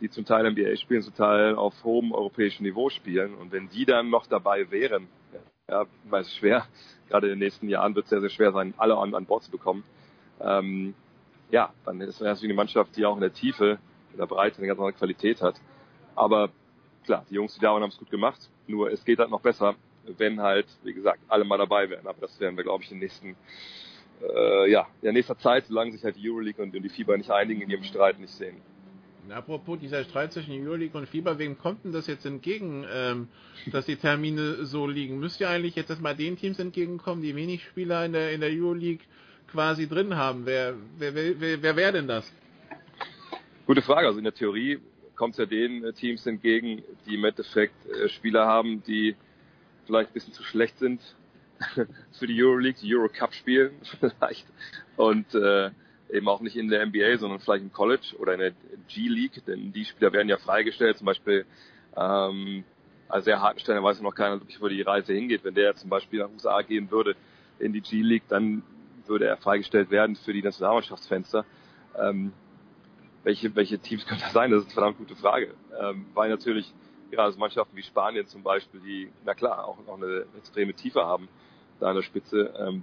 die 0.00 0.10
zum 0.10 0.24
Teil 0.24 0.50
NBA 0.50 0.76
spielen, 0.76 1.02
zum 1.02 1.14
Teil 1.14 1.54
auf 1.54 1.84
hohem 1.84 2.12
europäischen 2.12 2.64
Niveau 2.64 2.90
spielen. 2.90 3.34
Und 3.34 3.52
wenn 3.52 3.68
die 3.68 3.84
dann 3.84 4.10
noch 4.10 4.26
dabei 4.26 4.70
wären, 4.70 5.08
ja, 5.72 5.86
weil 6.04 6.20
es 6.20 6.36
schwer, 6.36 6.66
gerade 7.08 7.28
in 7.28 7.32
den 7.32 7.38
nächsten 7.38 7.66
Jahren 7.68 7.94
wird 7.94 8.04
es 8.04 8.10
sehr, 8.10 8.20
sehr 8.20 8.28
schwer 8.28 8.52
sein, 8.52 8.74
alle 8.76 8.96
an, 8.98 9.14
an 9.14 9.24
Bord 9.24 9.42
zu 9.42 9.50
bekommen. 9.50 9.84
Ähm, 10.38 10.94
ja, 11.50 11.72
dann 11.86 12.00
ist 12.02 12.16
es 12.16 12.20
natürlich 12.20 12.44
eine 12.44 12.54
Mannschaft, 12.54 12.94
die 12.94 13.06
auch 13.06 13.14
in 13.14 13.22
der 13.22 13.32
Tiefe, 13.32 13.78
in 14.12 14.18
der 14.18 14.26
Breite 14.26 14.58
eine 14.58 14.66
ganz 14.66 14.78
andere 14.78 14.92
Qualität 14.92 15.40
hat. 15.40 15.54
Aber 16.14 16.50
klar, 17.04 17.24
die 17.30 17.36
Jungs, 17.36 17.54
die 17.54 17.60
da 17.60 17.72
waren, 17.72 17.82
haben 17.82 17.90
es 17.90 17.98
gut 17.98 18.10
gemacht. 18.10 18.50
Nur 18.66 18.92
es 18.92 19.02
geht 19.04 19.18
halt 19.18 19.30
noch 19.30 19.40
besser, 19.40 19.74
wenn 20.18 20.42
halt, 20.42 20.66
wie 20.82 20.92
gesagt, 20.92 21.20
alle 21.28 21.44
mal 21.44 21.56
dabei 21.56 21.88
wären. 21.88 22.06
Aber 22.06 22.20
das 22.20 22.38
werden 22.38 22.56
wir, 22.56 22.64
glaube 22.64 22.84
ich, 22.84 22.92
in 22.92 22.98
nächsten, 22.98 23.34
äh, 24.22 24.70
ja, 24.70 24.82
in 25.00 25.06
der 25.06 25.12
nächsten 25.14 25.38
Zeit, 25.38 25.66
solange 25.66 25.92
sich 25.92 26.04
halt 26.04 26.16
die 26.16 26.30
Euroleague 26.30 26.62
und 26.62 26.72
die 26.72 26.88
FIBA 26.88 27.16
nicht 27.16 27.30
einigen 27.30 27.62
in 27.62 27.70
ihrem 27.70 27.84
Streit, 27.84 28.20
nicht 28.20 28.34
sehen. 28.34 28.60
Apropos 29.30 29.78
dieser 29.78 30.04
Streit 30.04 30.32
zwischen 30.32 30.52
Euroleague 30.52 30.98
und 30.98 31.08
Fieber, 31.08 31.38
wem 31.38 31.56
kommt 31.56 31.84
denn 31.84 31.92
das 31.92 32.06
jetzt 32.06 32.26
entgegen, 32.26 32.84
ähm, 32.92 33.28
dass 33.70 33.86
die 33.86 33.96
Termine 33.96 34.64
so 34.64 34.86
liegen? 34.86 35.18
Müsst 35.20 35.40
ihr 35.40 35.48
eigentlich 35.48 35.76
jetzt 35.76 35.90
erstmal 35.90 36.16
den 36.16 36.36
Teams 36.36 36.58
entgegenkommen, 36.58 37.22
die 37.22 37.36
wenig 37.36 37.64
Spieler 37.64 38.04
in 38.04 38.12
der, 38.12 38.32
in 38.32 38.40
der 38.40 38.50
Euroleague 38.50 39.04
quasi 39.50 39.88
drin 39.88 40.16
haben? 40.16 40.44
Wer, 40.44 40.74
wer, 40.98 41.14
wer, 41.14 41.62
wer 41.62 41.76
wäre 41.76 41.92
denn 41.92 42.08
das? 42.08 42.32
Gute 43.66 43.82
Frage. 43.82 44.08
Also 44.08 44.18
in 44.18 44.24
der 44.24 44.34
Theorie 44.34 44.80
kommt 45.14 45.34
es 45.34 45.38
ja 45.38 45.46
den 45.46 45.84
äh, 45.84 45.92
Teams 45.92 46.26
entgegen, 46.26 46.82
die 47.06 47.14
im 47.14 47.24
Endeffekt 47.24 47.86
äh, 47.86 48.08
Spieler 48.08 48.46
haben, 48.46 48.82
die 48.82 49.14
vielleicht 49.86 50.10
ein 50.10 50.14
bisschen 50.14 50.32
zu 50.32 50.42
schlecht 50.42 50.78
sind 50.78 51.00
für 52.12 52.26
die 52.26 52.42
Euroleague, 52.42 52.80
die 52.82 52.94
Eurocup 52.94 53.32
spielen 53.34 53.72
vielleicht 54.00 54.46
und 54.96 55.32
äh, 55.34 55.70
eben 56.10 56.28
auch 56.28 56.40
nicht 56.40 56.56
in 56.56 56.68
der 56.68 56.84
NBA, 56.86 57.18
sondern 57.18 57.40
vielleicht 57.40 57.64
im 57.64 57.72
College 57.72 58.14
oder 58.18 58.34
in 58.34 58.40
der 58.40 58.52
G-League, 58.88 59.44
denn 59.46 59.72
die 59.72 59.84
Spieler 59.84 60.12
werden 60.12 60.28
ja 60.28 60.38
freigestellt, 60.38 60.98
zum 60.98 61.06
Beispiel 61.06 61.46
ähm, 61.96 62.64
als 63.08 63.24
sehr 63.26 63.40
harten 63.40 63.60
Stellen 63.60 63.82
weiß 63.82 64.00
noch 64.00 64.14
keiner, 64.14 64.40
wo 64.60 64.68
die 64.68 64.82
Reise 64.82 65.12
hingeht. 65.12 65.44
Wenn 65.44 65.54
der 65.54 65.76
zum 65.76 65.90
Beispiel 65.90 66.20
nach 66.20 66.30
USA 66.30 66.62
gehen 66.62 66.90
würde 66.90 67.14
in 67.58 67.72
die 67.72 67.82
G-League, 67.82 68.24
dann 68.28 68.62
würde 69.06 69.26
er 69.26 69.36
freigestellt 69.36 69.90
werden 69.90 70.16
für 70.16 70.32
die 70.32 70.42
Nationalmannschaftsfenster. 70.42 71.44
Ähm, 71.98 72.32
welche, 73.22 73.54
welche 73.54 73.78
Teams 73.78 74.06
können 74.06 74.20
das 74.20 74.32
sein? 74.32 74.50
Das 74.50 74.60
ist 74.60 74.66
eine 74.66 74.74
verdammt 74.74 74.98
gute 74.98 75.14
Frage. 75.14 75.54
Ähm, 75.78 76.06
weil 76.14 76.30
natürlich 76.30 76.72
gerade 77.10 77.32
so 77.32 77.38
Mannschaften 77.38 77.76
wie 77.76 77.82
Spanien 77.82 78.26
zum 78.26 78.42
Beispiel, 78.42 78.80
die, 78.80 79.10
na 79.24 79.34
klar, 79.34 79.66
auch, 79.66 79.76
auch 79.86 79.96
eine 79.96 80.24
extreme 80.38 80.72
Tiefe 80.72 81.04
haben, 81.04 81.28
da 81.78 81.90
an 81.90 81.96
der 81.96 82.02
Spitze, 82.02 82.54
ähm, 82.58 82.82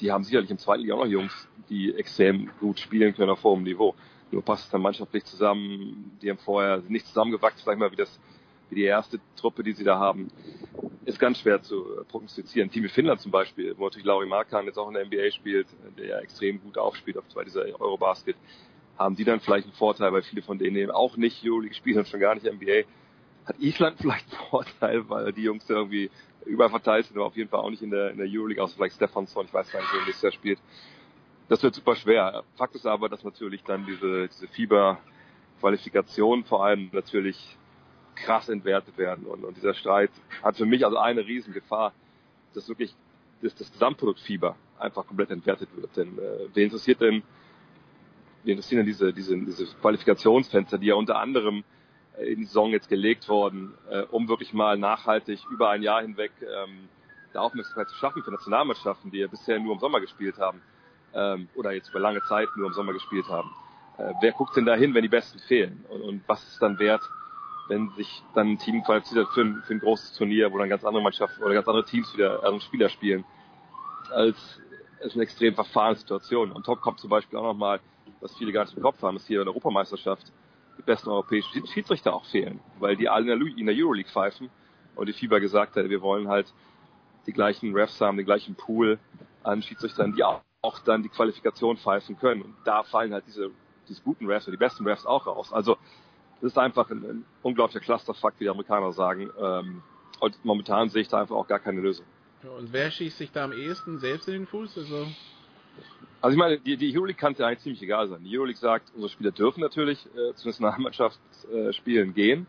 die 0.00 0.12
haben 0.12 0.24
sicherlich 0.24 0.50
im 0.50 0.58
zweiten 0.58 0.82
Liga 0.82 0.94
auch 0.94 1.04
noch 1.04 1.10
Jungs, 1.10 1.48
die 1.68 1.94
extrem 1.94 2.50
gut 2.60 2.78
spielen 2.80 3.14
können 3.14 3.30
auf 3.30 3.42
hohem 3.44 3.62
Niveau. 3.62 3.94
Nur 4.30 4.42
passt 4.42 4.64
es 4.64 4.70
dann 4.70 4.82
mannschaftlich 4.82 5.24
zusammen. 5.24 6.18
Die 6.20 6.30
haben 6.30 6.38
vorher 6.38 6.82
nicht 6.88 7.06
zusammengewachsen, 7.06 7.62
sag 7.64 7.74
ich 7.74 7.78
mal, 7.78 7.92
wie 7.92 7.96
das, 7.96 8.20
wie 8.68 8.76
die 8.76 8.84
erste 8.84 9.20
Truppe, 9.36 9.62
die 9.62 9.72
sie 9.72 9.84
da 9.84 9.98
haben. 9.98 10.28
Ist 11.04 11.18
ganz 11.18 11.38
schwer 11.38 11.62
zu 11.62 11.84
prognostizieren. 12.08 12.70
Team 12.70 12.84
wie 12.84 12.88
Finnland 12.88 13.20
zum 13.20 13.30
Beispiel, 13.30 13.74
wo 13.78 13.84
natürlich 13.84 14.06
Lauri 14.06 14.26
Markan 14.26 14.66
jetzt 14.66 14.78
auch 14.78 14.88
in 14.88 14.94
der 14.94 15.06
NBA 15.06 15.30
spielt, 15.30 15.68
der 15.96 16.20
extrem 16.20 16.60
gut 16.60 16.76
aufspielt 16.76 17.16
auf 17.16 17.28
zwei 17.28 17.44
dieser 17.44 17.62
Eurobasket, 17.80 18.36
haben 18.98 19.14
die 19.14 19.24
dann 19.24 19.40
vielleicht 19.40 19.66
einen 19.66 19.74
Vorteil, 19.74 20.12
weil 20.12 20.22
viele 20.22 20.42
von 20.42 20.58
denen 20.58 20.76
eben 20.76 20.90
auch 20.90 21.16
nicht 21.16 21.44
Euroleague 21.44 21.74
spielen 21.74 21.98
und 21.98 22.08
schon 22.08 22.20
gar 22.20 22.34
nicht 22.34 22.46
NBA. 22.46 22.82
Hat 23.46 23.58
Island 23.60 23.96
vielleicht 24.00 24.30
einen 24.30 24.48
Vorteil, 24.50 25.08
weil 25.08 25.32
die 25.32 25.42
Jungs 25.42 25.68
irgendwie 25.70 26.10
überall 26.46 26.70
verteilt 26.70 27.06
sind, 27.06 27.16
aber 27.16 27.26
auf 27.26 27.36
jeden 27.36 27.50
Fall 27.50 27.60
auch 27.60 27.70
nicht 27.70 27.82
in 27.82 27.90
der, 27.90 28.10
in 28.10 28.18
der 28.18 28.26
Euroleague, 28.28 28.62
außer 28.62 28.76
vielleicht 28.76 28.96
Stefansson, 28.96 29.46
ich 29.46 29.54
weiß 29.54 29.70
gar 29.70 29.80
nicht, 29.80 29.92
wer 29.92 30.00
nächstes 30.04 30.22
Jahr 30.22 30.32
spielt. 30.32 30.58
Das 31.48 31.62
wird 31.62 31.74
super 31.74 31.94
schwer. 31.94 32.44
Fakt 32.56 32.74
ist 32.74 32.86
aber, 32.86 33.08
dass 33.08 33.22
natürlich 33.22 33.62
dann 33.64 33.86
diese, 33.86 34.28
diese 34.28 34.48
Fieber-Qualifikation 34.48 36.44
vor 36.44 36.64
allem 36.64 36.88
natürlich 36.92 37.56
krass 38.16 38.48
entwertet 38.48 38.98
werden. 38.98 39.26
Und, 39.26 39.44
und 39.44 39.56
dieser 39.56 39.74
Streit 39.74 40.10
hat 40.42 40.56
für 40.56 40.66
mich 40.66 40.84
also 40.84 40.96
eine 40.96 41.24
Riesengefahr, 41.24 41.92
dass 42.54 42.68
wirklich 42.68 42.94
dass 43.42 43.54
das 43.54 43.70
Gesamtprodukt 43.70 44.20
Fieber 44.20 44.56
einfach 44.78 45.06
komplett 45.06 45.30
entwertet 45.30 45.68
wird. 45.76 45.96
Denn 45.96 46.18
äh, 46.18 46.48
wer 46.52 46.64
interessiert 46.64 47.00
denn, 47.00 47.22
wer 48.44 48.52
interessieren 48.52 48.78
denn 48.78 48.86
diese, 48.86 49.12
diese, 49.12 49.36
diese 49.36 49.66
Qualifikationsfenster, 49.80 50.78
die 50.78 50.86
ja 50.86 50.94
unter 50.94 51.18
anderem 51.18 51.64
in 52.18 52.38
die 52.38 52.44
Saison 52.44 52.70
jetzt 52.70 52.88
gelegt 52.88 53.28
worden, 53.28 53.74
äh, 53.90 54.02
um 54.02 54.28
wirklich 54.28 54.52
mal 54.52 54.78
nachhaltig 54.78 55.40
über 55.50 55.70
ein 55.70 55.82
Jahr 55.82 56.02
hinweg 56.02 56.32
ähm, 56.40 56.88
der 57.34 57.42
Aufmerksamkeit 57.42 57.88
zu 57.88 57.96
schaffen 57.96 58.22
für 58.22 58.30
Nationalmannschaften, 58.30 59.10
die 59.10 59.18
ja 59.18 59.26
bisher 59.26 59.58
nur 59.60 59.74
im 59.74 59.80
Sommer 59.80 60.00
gespielt 60.00 60.38
haben 60.38 60.62
ähm, 61.14 61.48
oder 61.54 61.72
jetzt 61.72 61.90
über 61.90 62.00
lange 62.00 62.22
Zeit 62.22 62.48
nur 62.56 62.68
im 62.68 62.72
Sommer 62.72 62.92
gespielt 62.92 63.28
haben. 63.28 63.50
Äh, 63.98 64.12
wer 64.20 64.32
guckt 64.32 64.56
denn 64.56 64.64
da 64.64 64.74
hin, 64.74 64.94
wenn 64.94 65.02
die 65.02 65.08
Besten 65.08 65.38
fehlen? 65.40 65.84
Und, 65.88 66.02
und 66.02 66.22
was 66.26 66.42
ist 66.48 66.60
dann 66.62 66.78
wert, 66.78 67.02
wenn 67.68 67.90
sich 67.90 68.22
dann 68.34 68.52
ein 68.52 68.58
Team 68.58 68.82
qualifiziert 68.82 69.28
für 69.34 69.42
ein, 69.42 69.62
für 69.66 69.74
ein 69.74 69.80
großes 69.80 70.14
Turnier, 70.14 70.52
wo 70.52 70.58
dann 70.58 70.68
ganz 70.68 70.84
andere 70.84 71.02
Mannschaften 71.02 71.42
oder 71.42 71.54
ganz 71.54 71.66
andere 71.66 71.84
Teams 71.84 72.12
wieder 72.14 72.42
also 72.42 72.60
Spieler 72.60 72.88
spielen, 72.88 73.24
als, 74.10 74.60
als 75.02 75.14
eine 75.14 75.24
extrem 75.24 75.54
verfahrene 75.54 75.96
Situation. 75.96 76.52
Und 76.52 76.64
top 76.64 76.80
kommt 76.80 77.00
zum 77.00 77.10
Beispiel 77.10 77.38
auch 77.38 77.42
nochmal, 77.42 77.80
was 78.20 78.36
viele 78.36 78.52
gar 78.52 78.64
nicht 78.64 78.76
im 78.76 78.82
Kopf 78.82 79.02
haben, 79.02 79.16
ist 79.16 79.26
hier 79.26 79.40
in 79.40 79.44
der 79.44 79.52
Europameisterschaft 79.52 80.32
die 80.78 80.82
besten 80.82 81.10
europäischen 81.10 81.66
Schiedsrichter 81.66 82.14
auch 82.14 82.24
fehlen, 82.26 82.60
weil 82.78 82.96
die 82.96 83.08
alle 83.08 83.32
in 83.32 83.66
der 83.66 83.74
Euroleague 83.74 84.10
pfeifen 84.10 84.50
und 84.94 85.08
die 85.08 85.12
FIBA 85.12 85.38
gesagt 85.38 85.76
hat, 85.76 85.88
wir 85.88 86.02
wollen 86.02 86.28
halt 86.28 86.52
die 87.26 87.32
gleichen 87.32 87.74
Refs 87.74 88.00
haben, 88.00 88.16
den 88.16 88.26
gleichen 88.26 88.54
Pool 88.54 88.98
an 89.42 89.62
Schiedsrichtern, 89.62 90.14
die 90.14 90.24
auch, 90.24 90.40
dann 90.84 91.02
die 91.02 91.08
Qualifikation 91.08 91.76
pfeifen 91.76 92.18
können. 92.18 92.42
Und 92.42 92.54
da 92.64 92.82
fallen 92.82 93.12
halt 93.12 93.24
diese, 93.26 93.50
diese 93.88 94.02
guten 94.02 94.26
Refs 94.26 94.48
oder 94.48 94.56
die 94.56 94.60
besten 94.60 94.86
Refs 94.86 95.06
auch 95.06 95.26
raus. 95.26 95.52
Also 95.52 95.76
das 96.40 96.52
ist 96.52 96.58
einfach 96.58 96.90
ein, 96.90 97.04
ein 97.04 97.24
unglaublicher 97.42 97.80
Clusterfuck, 97.80 98.34
wie 98.38 98.44
die 98.44 98.50
Amerikaner 98.50 98.92
sagen. 98.92 99.30
Ähm, 99.40 99.82
und 100.18 100.44
momentan 100.44 100.88
sehe 100.88 101.02
ich 101.02 101.08
da 101.08 101.20
einfach 101.20 101.36
auch 101.36 101.46
gar 101.46 101.60
keine 101.60 101.80
Lösung. 101.80 102.04
Und 102.58 102.72
wer 102.72 102.90
schießt 102.90 103.18
sich 103.18 103.32
da 103.32 103.44
am 103.44 103.52
ehesten 103.52 103.98
selbst 103.98 104.28
in 104.28 104.34
den 104.34 104.46
Fuß? 104.46 104.76
Also 104.78 105.06
also 106.26 106.34
ich 106.34 106.38
meine, 106.40 106.58
die, 106.58 106.76
die 106.76 106.92
Euroleague 106.92 107.16
kann 107.16 107.34
es 107.34 107.38
ja 107.38 107.46
eigentlich 107.46 107.60
ziemlich 107.60 107.82
egal 107.82 108.08
sein. 108.08 108.24
Die 108.24 108.36
Euroleague 108.36 108.58
sagt, 108.58 108.90
unsere 108.94 109.10
Spieler 109.10 109.30
dürfen 109.30 109.60
natürlich 109.60 110.04
äh, 110.06 110.34
zu 110.34 110.48
Nationalmannschaftsspielen 110.48 112.10
äh, 112.10 112.12
gehen, 112.12 112.48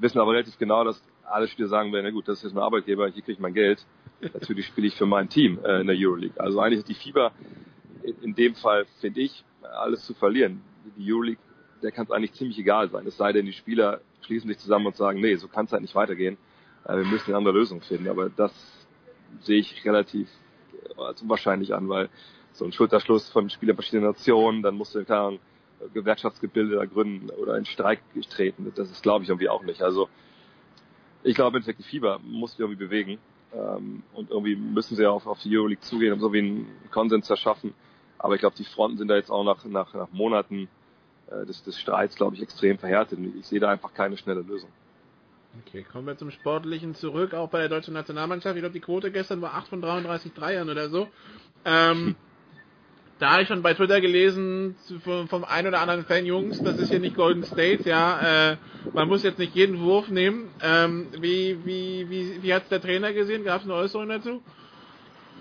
wissen 0.00 0.18
aber 0.18 0.32
relativ 0.32 0.58
genau, 0.58 0.82
dass 0.82 1.00
alle 1.24 1.46
Spieler 1.46 1.68
sagen 1.68 1.92
werden, 1.92 2.04
na 2.04 2.10
gut, 2.10 2.26
das 2.26 2.38
ist 2.38 2.42
jetzt 2.42 2.54
mein 2.54 2.64
Arbeitgeber, 2.64 3.06
hier 3.06 3.22
kriege 3.22 3.34
ich 3.34 3.38
mein 3.38 3.54
Geld. 3.54 3.86
Natürlich 4.34 4.66
spiele 4.66 4.88
ich 4.88 4.96
für 4.96 5.06
mein 5.06 5.28
Team 5.28 5.60
äh, 5.64 5.82
in 5.82 5.86
der 5.86 5.94
Euroleague. 5.96 6.34
Also 6.40 6.58
eigentlich 6.58 6.80
ist 6.80 6.88
die 6.88 6.94
Fieber 6.94 7.30
in, 8.02 8.16
in 8.22 8.34
dem 8.34 8.56
Fall, 8.56 8.86
finde 9.00 9.20
ich, 9.20 9.44
alles 9.62 10.04
zu 10.04 10.14
verlieren. 10.14 10.60
Die 10.96 11.12
Euroleague, 11.12 11.38
der 11.80 11.92
kann 11.92 12.06
es 12.06 12.10
eigentlich 12.10 12.32
ziemlich 12.32 12.58
egal 12.58 12.90
sein. 12.90 13.06
Es 13.06 13.16
sei 13.16 13.32
denn, 13.32 13.46
die 13.46 13.52
Spieler 13.52 14.00
schließen 14.22 14.48
sich 14.48 14.58
zusammen 14.58 14.86
und 14.86 14.96
sagen, 14.96 15.20
nee, 15.20 15.36
so 15.36 15.46
kann 15.46 15.66
es 15.66 15.72
halt 15.72 15.82
nicht 15.82 15.94
weitergehen. 15.94 16.38
Äh, 16.86 16.96
wir 16.96 17.04
müssen 17.04 17.28
eine 17.28 17.36
andere 17.36 17.54
Lösung 17.54 17.82
finden. 17.82 18.08
Aber 18.08 18.30
das 18.30 18.52
sehe 19.42 19.60
ich 19.60 19.84
relativ 19.84 20.28
äh, 20.96 21.00
als 21.00 21.22
unwahrscheinlich 21.22 21.72
an, 21.72 21.88
weil 21.88 22.08
so 22.52 22.64
ein 22.64 22.72
Schulterschluss 22.72 23.28
von 23.28 23.50
Spielern 23.50 23.76
verschiedener 23.76 24.08
Nationen, 24.08 24.62
dann 24.62 24.74
musst 24.74 24.94
du 24.94 25.04
keine 25.04 25.38
Gewerkschaftsgebilde 25.94 26.76
da 26.76 26.84
gründen 26.84 27.30
oder 27.30 27.56
in 27.56 27.64
Streik 27.64 28.00
treten. 28.30 28.70
Das 28.74 28.90
ist, 28.90 29.02
glaube 29.02 29.24
ich, 29.24 29.30
irgendwie 29.30 29.48
auch 29.48 29.62
nicht. 29.62 29.82
Also 29.82 30.08
ich 31.22 31.34
glaube, 31.34 31.50
im 31.50 31.56
Endeffekt 31.56 31.80
die 31.80 31.88
Fieber 31.88 32.20
muss 32.24 32.58
irgendwie 32.58 32.84
bewegen. 32.84 33.18
Ähm, 33.54 34.02
und 34.14 34.30
irgendwie 34.30 34.56
müssen 34.56 34.96
sie 34.96 35.06
auf, 35.06 35.26
auf 35.26 35.40
die 35.40 35.56
Euroleague 35.56 35.82
zugehen, 35.82 36.12
um 36.12 36.20
so 36.20 36.32
wie 36.32 36.38
einen 36.38 36.66
Konsens 36.90 37.26
zu 37.26 37.36
schaffen. 37.36 37.74
Aber 38.18 38.34
ich 38.34 38.40
glaube, 38.40 38.56
die 38.56 38.64
Fronten 38.64 38.98
sind 38.98 39.08
da 39.08 39.16
jetzt 39.16 39.30
auch 39.30 39.44
nach, 39.44 39.64
nach, 39.64 39.92
nach 39.94 40.10
Monaten 40.12 40.68
äh, 41.30 41.44
des, 41.44 41.62
des 41.62 41.78
Streits, 41.78 42.14
glaube 42.14 42.36
ich, 42.36 42.42
extrem 42.42 42.78
verhärtet. 42.78 43.18
Und 43.18 43.36
ich 43.38 43.46
sehe 43.46 43.60
da 43.60 43.70
einfach 43.70 43.92
keine 43.92 44.16
schnelle 44.16 44.40
Lösung. 44.40 44.70
Okay, 45.66 45.82
kommen 45.82 46.06
wir 46.06 46.16
zum 46.16 46.30
Sportlichen 46.30 46.94
zurück, 46.94 47.34
auch 47.34 47.50
bei 47.50 47.58
der 47.58 47.68
deutschen 47.68 47.92
Nationalmannschaft. 47.92 48.56
Ich 48.56 48.62
glaube, 48.62 48.72
die 48.72 48.80
Quote 48.80 49.12
gestern 49.12 49.42
war 49.42 49.54
8 49.54 49.68
von 49.68 49.82
33 49.82 50.32
Dreiern 50.32 50.70
oder 50.70 50.88
so. 50.88 51.08
Ähm, 51.66 52.16
da 53.22 53.34
habe 53.34 53.42
ich 53.42 53.48
schon 53.48 53.62
bei 53.62 53.72
Twitter 53.72 54.00
gelesen 54.00 54.74
vom, 55.04 55.28
vom 55.28 55.44
ein 55.44 55.64
oder 55.68 55.78
anderen 55.78 56.04
Fan, 56.04 56.26
Jungs, 56.26 56.60
das 56.60 56.76
ist 56.78 56.88
hier 56.90 56.98
nicht 56.98 57.14
Golden 57.14 57.44
State, 57.44 57.88
ja, 57.88 58.50
äh, 58.50 58.56
man 58.92 59.06
muss 59.06 59.22
jetzt 59.22 59.38
nicht 59.38 59.54
jeden 59.54 59.80
Wurf 59.80 60.08
nehmen. 60.08 60.50
Ähm, 60.60 61.06
wie 61.20 61.56
wie, 61.64 62.10
wie, 62.10 62.42
wie 62.42 62.52
hat 62.52 62.64
es 62.64 62.68
der 62.70 62.82
Trainer 62.82 63.12
gesehen? 63.12 63.44
Gab 63.44 63.60
es 63.60 63.64
eine 63.64 63.74
Äußerung 63.74 64.08
dazu? 64.08 64.42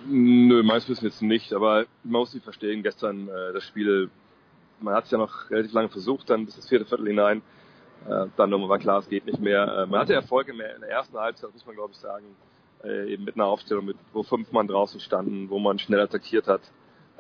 Nö, 0.06 0.62
meist 0.62 0.90
wissen 0.90 1.06
jetzt 1.06 1.24
nicht, 1.24 1.53
aber 1.53 1.88
man 2.03 2.20
muss 2.20 2.36
nicht 2.36 2.44
verstehen, 2.44 2.84
gestern 2.84 3.28
äh, 3.28 3.52
das 3.52 3.64
Spiel, 3.64 4.12
man 4.80 4.94
hat 4.94 5.06
es 5.06 5.12
ja 5.12 5.18
noch 5.18 5.49
relativ 5.49 5.74
lange 5.74 5.90
versucht, 5.90 6.30
dann 6.30 6.45
bis 6.45 6.58
das 6.58 6.70
vierte 6.70 6.86
Viertel 6.86 7.08
hinein, 7.08 7.41
äh, 8.08 8.28
dann 8.38 8.52
war 8.52 8.78
klar, 8.78 8.99
es 8.99 9.10
geht 9.10 9.26
nicht 9.26 9.40
mehr. 9.40 9.64
Äh, 9.64 9.86
man 9.88 10.02
hatte 10.02 10.14
Erfolg 10.14 10.49
in 10.49 10.60
der, 10.60 10.76
in 10.76 10.82
der 10.82 10.91
ersten 10.91 11.18
Halbzeit, 11.18 11.52
muss 11.52 11.66
man 11.66 11.74
glaube 11.74 11.94
ich 11.94 11.98
sagen, 11.98 12.26
äh, 12.84 13.12
eben 13.12 13.24
mit 13.24 13.34
einer 13.34 13.45
Aufstellung, 13.45 13.86
mit, 13.86 13.98
wo 14.14 14.22
fünf 14.22 14.52
Mann 14.52 14.68
draußen 14.68 14.99
standen, 14.99 15.49
wo 15.49 15.58
man 15.58 15.80
schnell 15.80 15.99
attackiert 15.99 16.48
hat 16.48 16.62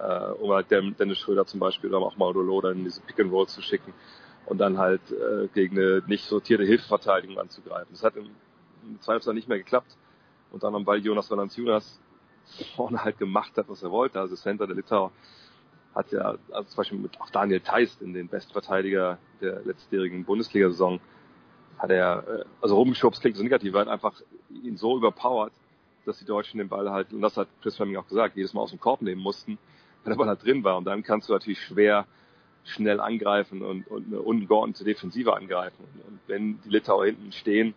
äh, 0.01 0.31
um 0.31 0.51
halt 0.51 0.71
Dennis 0.71 1.19
Schröder 1.19 1.45
zum 1.45 1.59
Beispiel 1.59 1.93
oder 1.93 2.05
auch 2.05 2.17
Maudolo 2.17 2.61
dann 2.61 2.79
in 2.79 2.83
diese 2.85 3.01
Pick 3.01 3.19
and 3.19 3.31
Roll 3.31 3.47
zu 3.47 3.61
schicken 3.61 3.93
und 4.45 4.57
dann 4.57 4.77
halt 4.77 5.01
äh, 5.11 5.47
gegen 5.53 5.77
eine 5.77 6.03
nicht 6.07 6.25
sortierte 6.25 6.63
Hilfsverteidigung 6.63 7.37
anzugreifen. 7.37 7.87
Das 7.91 8.03
hat 8.03 8.15
im, 8.15 8.29
im 8.83 8.99
Zweifelsfall 9.01 9.35
nicht 9.35 9.47
mehr 9.47 9.59
geklappt. 9.59 9.97
Und 10.51 10.63
dann, 10.63 10.85
weil 10.85 10.99
Jonas 10.99 11.29
Valanciunas 11.31 11.99
vorne 12.75 13.03
halt 13.03 13.17
gemacht 13.17 13.55
hat, 13.57 13.69
was 13.69 13.83
er 13.83 13.91
wollte. 13.91 14.19
Also 14.19 14.35
Center 14.35 14.67
der 14.67 14.75
Litauer 14.75 15.11
hat 15.95 16.11
ja, 16.11 16.35
also 16.51 16.69
zum 16.69 16.77
Beispiel 16.77 16.99
mit 16.99 17.21
auch 17.21 17.29
Daniel 17.29 17.59
Theist 17.59 18.01
in 18.01 18.13
den 18.13 18.27
Bestverteidiger 18.27 19.17
der 19.41 19.61
letztjährigen 19.63 20.25
Bundesliga-Saison, 20.25 20.99
hat 21.77 21.89
er, 21.89 22.27
äh, 22.27 22.45
also 22.61 22.75
rumgeschubst 22.75 23.21
klingt 23.21 23.37
so 23.37 23.43
negativ, 23.43 23.73
er 23.73 23.81
hat 23.81 23.87
einfach 23.87 24.21
ihn 24.63 24.77
so 24.77 24.97
überpowert, 24.97 25.53
dass 26.05 26.19
die 26.19 26.25
Deutschen 26.25 26.57
den 26.57 26.69
Ball 26.69 26.89
halt, 26.91 27.13
und 27.13 27.21
das 27.21 27.37
hat 27.37 27.47
Chris 27.61 27.75
Fleming 27.75 27.97
auch 27.97 28.07
gesagt, 28.07 28.35
jedes 28.35 28.53
Mal 28.53 28.61
aus 28.61 28.71
dem 28.71 28.79
Korb 28.79 29.01
nehmen 29.01 29.21
mussten 29.21 29.57
wenn 30.03 30.11
der 30.11 30.17
Ball 30.17 30.27
da 30.27 30.35
drin 30.35 30.63
war. 30.63 30.77
Und 30.77 30.85
dann 30.85 31.03
kannst 31.03 31.29
du 31.29 31.33
natürlich 31.33 31.61
schwer 31.61 32.05
schnell 32.63 32.99
angreifen 32.99 33.61
und, 33.61 33.87
und 33.87 34.07
eine 34.07 34.21
ungeordnete 34.21 34.83
Defensive 34.83 35.35
angreifen. 35.35 35.83
Und 36.07 36.19
wenn 36.27 36.61
die 36.61 36.69
Litauer 36.69 37.05
hinten 37.05 37.31
stehen, 37.31 37.73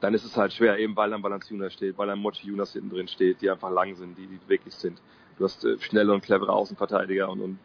dann 0.00 0.14
ist 0.14 0.24
es 0.24 0.36
halt 0.36 0.52
schwer, 0.52 0.78
eben 0.78 0.94
weil 0.96 1.12
ein 1.12 1.22
Balanciunas 1.22 1.72
steht, 1.72 1.98
weil 1.98 2.10
ein 2.10 2.18
Mochi 2.18 2.48
Jonas 2.48 2.72
hinten 2.72 2.90
drin 2.90 3.08
steht, 3.08 3.40
die 3.40 3.50
einfach 3.50 3.70
lang 3.70 3.96
sind, 3.96 4.16
die, 4.16 4.26
die 4.26 4.36
beweglich 4.36 4.74
sind. 4.74 5.00
Du 5.38 5.44
hast 5.44 5.64
äh, 5.64 5.78
schnelle 5.80 6.12
und 6.12 6.22
clevere 6.22 6.52
Außenverteidiger 6.52 7.28
und, 7.28 7.40
und 7.40 7.58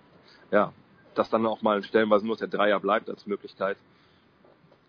ja, 0.52 0.74
dass 1.16 1.30
dann 1.30 1.46
auch 1.46 1.62
mal 1.62 1.84
stellenweise 1.84 2.26
nur 2.26 2.36
der 2.36 2.48
Dreier 2.48 2.80
bleibt 2.80 3.10
als 3.10 3.28
Möglichkeit, 3.28 3.78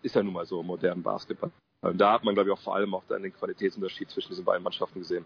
ist 0.01 0.15
ja 0.15 0.23
nun 0.23 0.33
mal 0.33 0.45
so 0.45 0.61
im 0.61 0.67
modernen 0.67 1.03
Basketball. 1.03 1.51
Und 1.81 1.99
da 1.99 2.13
hat 2.13 2.23
man, 2.23 2.33
glaube 2.33 2.49
ich, 2.49 2.55
auch 2.55 2.61
vor 2.61 2.75
allem 2.75 2.93
auch 2.95 3.03
dann 3.07 3.21
den 3.21 3.33
Qualitätsunterschied 3.33 4.09
zwischen 4.09 4.29
diesen 4.29 4.45
beiden 4.45 4.63
Mannschaften 4.63 4.99
gesehen. 4.99 5.25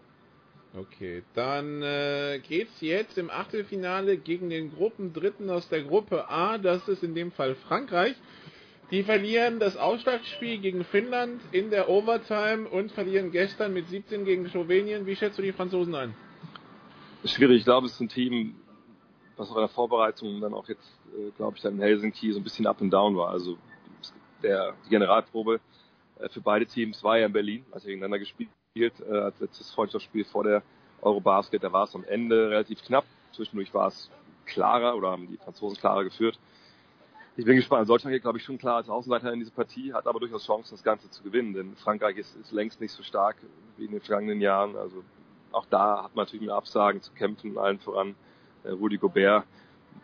Okay, 0.76 1.24
dann 1.34 1.82
äh, 1.82 2.40
geht's 2.46 2.80
jetzt 2.80 3.18
im 3.18 3.28
Achtelfinale 3.28 4.16
gegen 4.16 4.50
den 4.50 4.72
Gruppendritten 4.72 5.50
aus 5.50 5.68
der 5.68 5.82
Gruppe 5.82 6.28
A. 6.30 6.58
Das 6.58 6.86
ist 6.86 7.02
in 7.02 7.16
dem 7.16 7.32
Fall 7.32 7.56
Frankreich. 7.56 8.14
Die 8.92 9.02
verlieren 9.02 9.58
das 9.58 9.76
Ausschlagspiel 9.76 10.58
gegen 10.58 10.84
Finnland 10.84 11.40
in 11.50 11.70
der 11.70 11.88
Overtime 11.88 12.68
und 12.68 12.92
verlieren 12.92 13.32
gestern 13.32 13.72
mit 13.72 13.88
17 13.88 14.24
gegen 14.24 14.48
Slowenien. 14.48 15.06
Wie 15.06 15.16
schätzt 15.16 15.38
du 15.38 15.42
die 15.42 15.52
Franzosen 15.52 15.94
ein? 15.96 16.14
Schwierig. 17.24 17.58
Ich 17.58 17.64
glaube, 17.64 17.86
es 17.86 17.94
ist 17.94 18.00
ein 18.00 18.08
Team, 18.08 18.54
was 19.36 19.50
auch 19.50 19.56
in 19.56 19.62
der 19.62 19.68
Vorbereitung 19.68 20.40
dann 20.40 20.54
auch 20.54 20.68
jetzt, 20.68 20.88
äh, 21.18 21.30
glaube 21.36 21.56
ich, 21.56 21.62
dann 21.62 21.74
in 21.74 21.80
Helsinki 21.80 22.32
so 22.32 22.38
ein 22.38 22.44
bisschen 22.44 22.66
up 22.66 22.80
and 22.80 22.92
down 22.92 23.16
war. 23.16 23.30
Also 23.30 23.58
der, 24.40 24.74
die 24.86 24.90
Generalprobe 24.90 25.60
äh, 26.20 26.28
für 26.28 26.40
beide 26.40 26.64
Teams 26.64 27.02
war 27.02 27.18
ja 27.18 27.26
in 27.26 27.32
Berlin, 27.32 27.64
als 27.72 27.84
wir 27.84 27.88
gegeneinander 27.88 28.20
gespielt 28.20 28.50
äh, 28.76 28.92
als 29.10 29.40
letztes 29.40 29.68
Freundschaftsspiel 29.72 30.24
vor 30.24 30.44
der 30.44 30.62
Eurobasket. 31.02 31.64
Da 31.64 31.72
war 31.72 31.84
es 31.84 31.94
am 31.96 32.04
Ende 32.04 32.50
relativ 32.50 32.80
knapp. 32.84 33.04
Zwischendurch 33.32 33.74
war 33.74 33.88
es 33.88 34.08
klarer 34.46 34.96
oder 34.96 35.10
haben 35.10 35.26
die 35.26 35.38
Franzosen 35.38 35.76
klarer 35.76 36.04
geführt. 36.04 36.38
Ich 37.36 37.44
bin 37.44 37.56
gespannt. 37.56 37.88
Deutschland 37.88 38.14
geht, 38.14 38.22
glaube 38.22 38.38
ich, 38.38 38.44
schon 38.44 38.58
klar 38.58 38.76
als 38.76 38.88
Außenseiter 38.88 39.32
in 39.32 39.40
diese 39.40 39.50
Partie, 39.50 39.92
hat 39.92 40.06
aber 40.06 40.20
durchaus 40.20 40.46
Chancen, 40.46 40.74
das 40.74 40.84
Ganze 40.84 41.10
zu 41.10 41.24
gewinnen, 41.24 41.52
denn 41.52 41.74
Frankreich 41.74 42.16
ist, 42.16 42.36
ist 42.36 42.52
längst 42.52 42.80
nicht 42.80 42.92
so 42.92 43.02
stark 43.02 43.38
wie 43.76 43.86
in 43.86 43.90
den 43.90 44.00
vergangenen 44.00 44.40
Jahren. 44.40 44.76
Also 44.76 45.02
auch 45.50 45.66
da 45.66 46.04
hat 46.04 46.14
man 46.14 46.26
natürlich 46.26 46.42
mit 46.42 46.50
Absagen 46.50 47.02
zu 47.02 47.12
kämpfen, 47.12 47.58
allen 47.58 47.80
voran 47.80 48.14
äh, 48.62 48.70
Rudi 48.70 48.98
Gobert, 48.98 49.46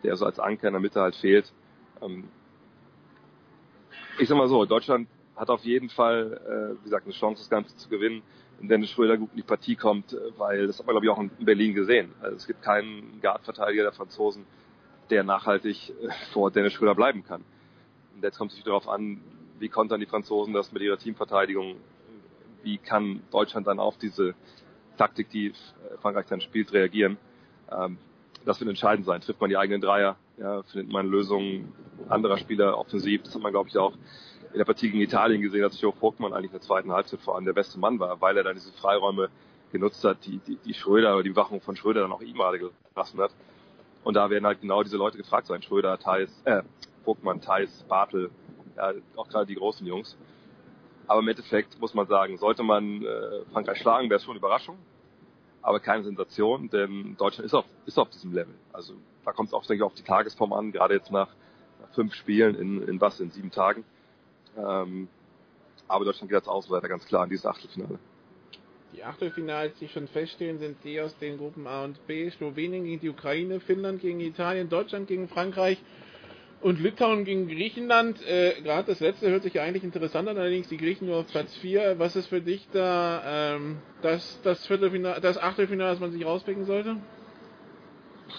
der 0.03 0.17
so 0.17 0.25
als 0.25 0.39
Anker 0.39 0.67
in 0.67 0.73
der 0.73 0.81
Mitte 0.81 0.99
halt 0.99 1.15
fehlt. 1.15 1.53
Ähm, 2.01 2.27
ich 4.19 4.27
sag 4.27 4.37
mal 4.37 4.49
so, 4.49 4.65
Deutschland 4.65 5.07
hat 5.37 5.49
auf 5.49 5.63
jeden 5.63 5.89
Fall, 5.89 6.41
äh, 6.73 6.79
wie 6.79 6.83
gesagt, 6.83 7.05
eine 7.05 7.13
Chance, 7.13 7.43
das 7.43 7.49
Ganze 7.49 7.75
zu 7.77 7.87
gewinnen, 7.87 8.23
Dennis 8.61 8.89
Schröder 8.89 9.17
gut 9.17 9.29
in 9.31 9.37
die 9.37 9.43
Partie 9.43 9.75
kommt, 9.75 10.13
äh, 10.13 10.17
weil 10.37 10.67
das 10.67 10.79
hat 10.79 10.85
man, 10.85 10.93
glaube 10.93 11.05
ich, 11.05 11.11
auch 11.11 11.19
in 11.19 11.29
Berlin 11.45 11.73
gesehen. 11.73 12.13
Also 12.21 12.35
es 12.35 12.47
gibt 12.47 12.61
keinen 12.61 13.19
Guardverteidiger 13.21 13.83
der 13.83 13.91
Franzosen, 13.91 14.45
der 15.09 15.23
nachhaltig 15.23 15.89
äh, 15.89 16.09
vor 16.33 16.51
Dennis 16.51 16.73
Schröder 16.73 16.95
bleiben 16.95 17.23
kann. 17.23 17.43
Und 18.15 18.23
jetzt 18.23 18.37
kommt 18.37 18.51
es 18.51 18.55
sich 18.55 18.65
darauf 18.65 18.87
an, 18.87 19.21
wie 19.59 19.69
kontern 19.69 19.99
die 19.99 20.05
Franzosen 20.05 20.53
das 20.53 20.71
mit 20.71 20.81
ihrer 20.81 20.97
Teamverteidigung, 20.97 21.77
wie 22.63 22.77
kann 22.77 23.21
Deutschland 23.31 23.67
dann 23.67 23.79
auf 23.79 23.97
diese 23.97 24.33
Taktik, 24.97 25.29
die 25.29 25.47
äh, 25.47 25.53
Frankreich 26.01 26.25
dann 26.27 26.41
spielt, 26.41 26.73
reagieren. 26.73 27.17
Ähm, 27.71 27.97
das 28.45 28.59
wird 28.59 28.69
entscheidend 28.69 29.05
sein. 29.05 29.21
Trifft 29.21 29.41
man 29.41 29.49
die 29.49 29.57
eigenen 29.57 29.81
Dreier, 29.81 30.15
ja, 30.37 30.63
findet 30.63 30.91
man 30.91 31.07
Lösungen 31.07 31.73
anderer 32.07 32.37
Spieler 32.37 32.77
offensiv. 32.77 33.23
Das 33.23 33.35
hat 33.35 33.41
man, 33.41 33.51
glaube 33.51 33.69
ich, 33.69 33.77
auch 33.77 33.93
in 34.51 34.57
der 34.57 34.65
Partie 34.65 34.89
gegen 34.89 35.01
Italien 35.01 35.41
gesehen, 35.41 35.61
dass 35.61 35.79
Joe 35.79 35.93
Vogtmann 35.93 36.33
eigentlich 36.33 36.51
in 36.51 36.59
der 36.59 36.61
zweiten 36.61 36.91
Halbzeit 36.91 37.19
vor 37.21 37.35
allem 37.35 37.45
der 37.45 37.53
beste 37.53 37.79
Mann 37.79 37.99
war, 37.99 38.19
weil 38.21 38.37
er 38.37 38.43
dann 38.43 38.55
diese 38.55 38.71
Freiräume 38.73 39.29
genutzt 39.71 40.03
hat, 40.03 40.25
die, 40.25 40.39
die, 40.39 40.57
die 40.57 40.73
Schröder 40.73 41.15
oder 41.15 41.23
die 41.23 41.35
Wachung 41.35 41.61
von 41.61 41.75
Schröder 41.75 42.01
dann 42.01 42.11
auch 42.11 42.21
ihm 42.21 42.35
gerade 42.35 42.59
gelassen 42.93 43.19
hat. 43.19 43.31
Und 44.03 44.13
da 44.13 44.29
werden 44.29 44.45
halt 44.45 44.61
genau 44.61 44.83
diese 44.83 44.97
Leute 44.97 45.17
gefragt 45.17 45.47
sein. 45.47 45.61
Schröder, 45.61 45.97
Thais, 45.99 46.29
äh, 46.45 46.63
Vogtmann, 47.03 47.41
Thais, 47.41 47.85
Bartel, 47.89 48.31
ja, 48.77 48.93
auch 49.15 49.27
gerade 49.27 49.45
die 49.45 49.55
großen 49.55 49.85
Jungs. 49.85 50.17
Aber 51.07 51.19
im 51.19 51.27
Endeffekt 51.27 51.79
muss 51.79 51.93
man 51.93 52.07
sagen, 52.07 52.37
sollte 52.37 52.63
man 52.63 53.03
äh, 53.03 53.41
Frankreich 53.51 53.79
schlagen, 53.79 54.09
wäre 54.09 54.17
es 54.17 54.23
schon 54.23 54.31
eine 54.31 54.39
Überraschung 54.39 54.77
aber 55.67 55.81
keine 55.81 56.01
Sensation, 56.03 56.69
denn 56.69 57.17
Deutschland 57.17 57.45
ist 57.45 57.53
auf, 57.53 57.65
ist 57.85 57.99
auf 57.99 58.09
diesem 58.09 58.31
Level. 58.31 58.53
Also 58.71 58.93
da 59.25 59.33
kommt 59.33 59.49
es 59.49 59.53
auch, 59.53 59.65
denke 59.65 59.83
ich, 59.83 59.85
auf 59.85 59.93
die 59.95 60.03
Tagesform 60.03 60.53
an, 60.53 60.71
gerade 60.71 60.93
jetzt 60.93 61.11
nach, 61.11 61.27
nach 61.81 61.89
fünf 61.93 62.13
Spielen 62.13 62.55
in, 62.55 62.81
in 62.83 63.01
was, 63.01 63.19
in 63.19 63.31
sieben 63.31 63.51
Tagen. 63.51 63.83
Ähm, 64.57 65.07
aber 65.87 66.05
Deutschland 66.05 66.29
geht 66.29 66.37
als 66.37 66.47
Außenseiter 66.47 66.87
ganz 66.87 67.05
klar 67.05 67.23
in 67.23 67.29
dieses 67.29 67.45
Achtelfinale. 67.45 67.99
Die 68.93 69.03
Achtelfinals, 69.03 69.77
die 69.79 69.87
schon 69.89 70.07
feststehen, 70.07 70.59
sind 70.59 70.77
die 70.83 70.99
aus 70.99 71.17
den 71.19 71.37
Gruppen 71.37 71.67
A 71.67 71.83
und 71.83 72.05
B. 72.07 72.29
Slowenien 72.29 72.85
gegen 72.85 72.99
die 72.99 73.09
Ukraine, 73.09 73.59
Finnland 73.59 74.01
gegen 74.01 74.19
Italien, 74.19 74.69
Deutschland 74.69 75.07
gegen 75.07 75.27
Frankreich 75.27 75.77
und 76.61 76.79
Litauen 76.79 77.23
gegen 77.23 77.47
Griechenland, 77.47 78.25
äh, 78.25 78.59
gerade 78.61 78.87
das 78.87 78.99
letzte 78.99 79.29
hört 79.29 79.43
sich 79.43 79.53
ja 79.53 79.63
eigentlich 79.63 79.83
interessant 79.83 80.27
an, 80.27 80.37
allerdings 80.37 80.67
die 80.67 80.77
Griechen 80.77 81.07
nur 81.07 81.17
auf 81.17 81.27
Platz 81.27 81.55
4. 81.57 81.99
Was 81.99 82.15
ist 82.15 82.27
für 82.27 82.41
dich 82.41 82.67
da 82.73 83.55
ähm, 83.55 83.77
das, 84.01 84.39
das 84.43 84.65
Viertelfinale, 84.65 85.21
das 85.21 85.37
Achtelfinale, 85.37 85.91
das 85.91 85.99
man 85.99 86.11
sich 86.11 86.25
rauspicken 86.25 86.65
sollte? 86.65 86.97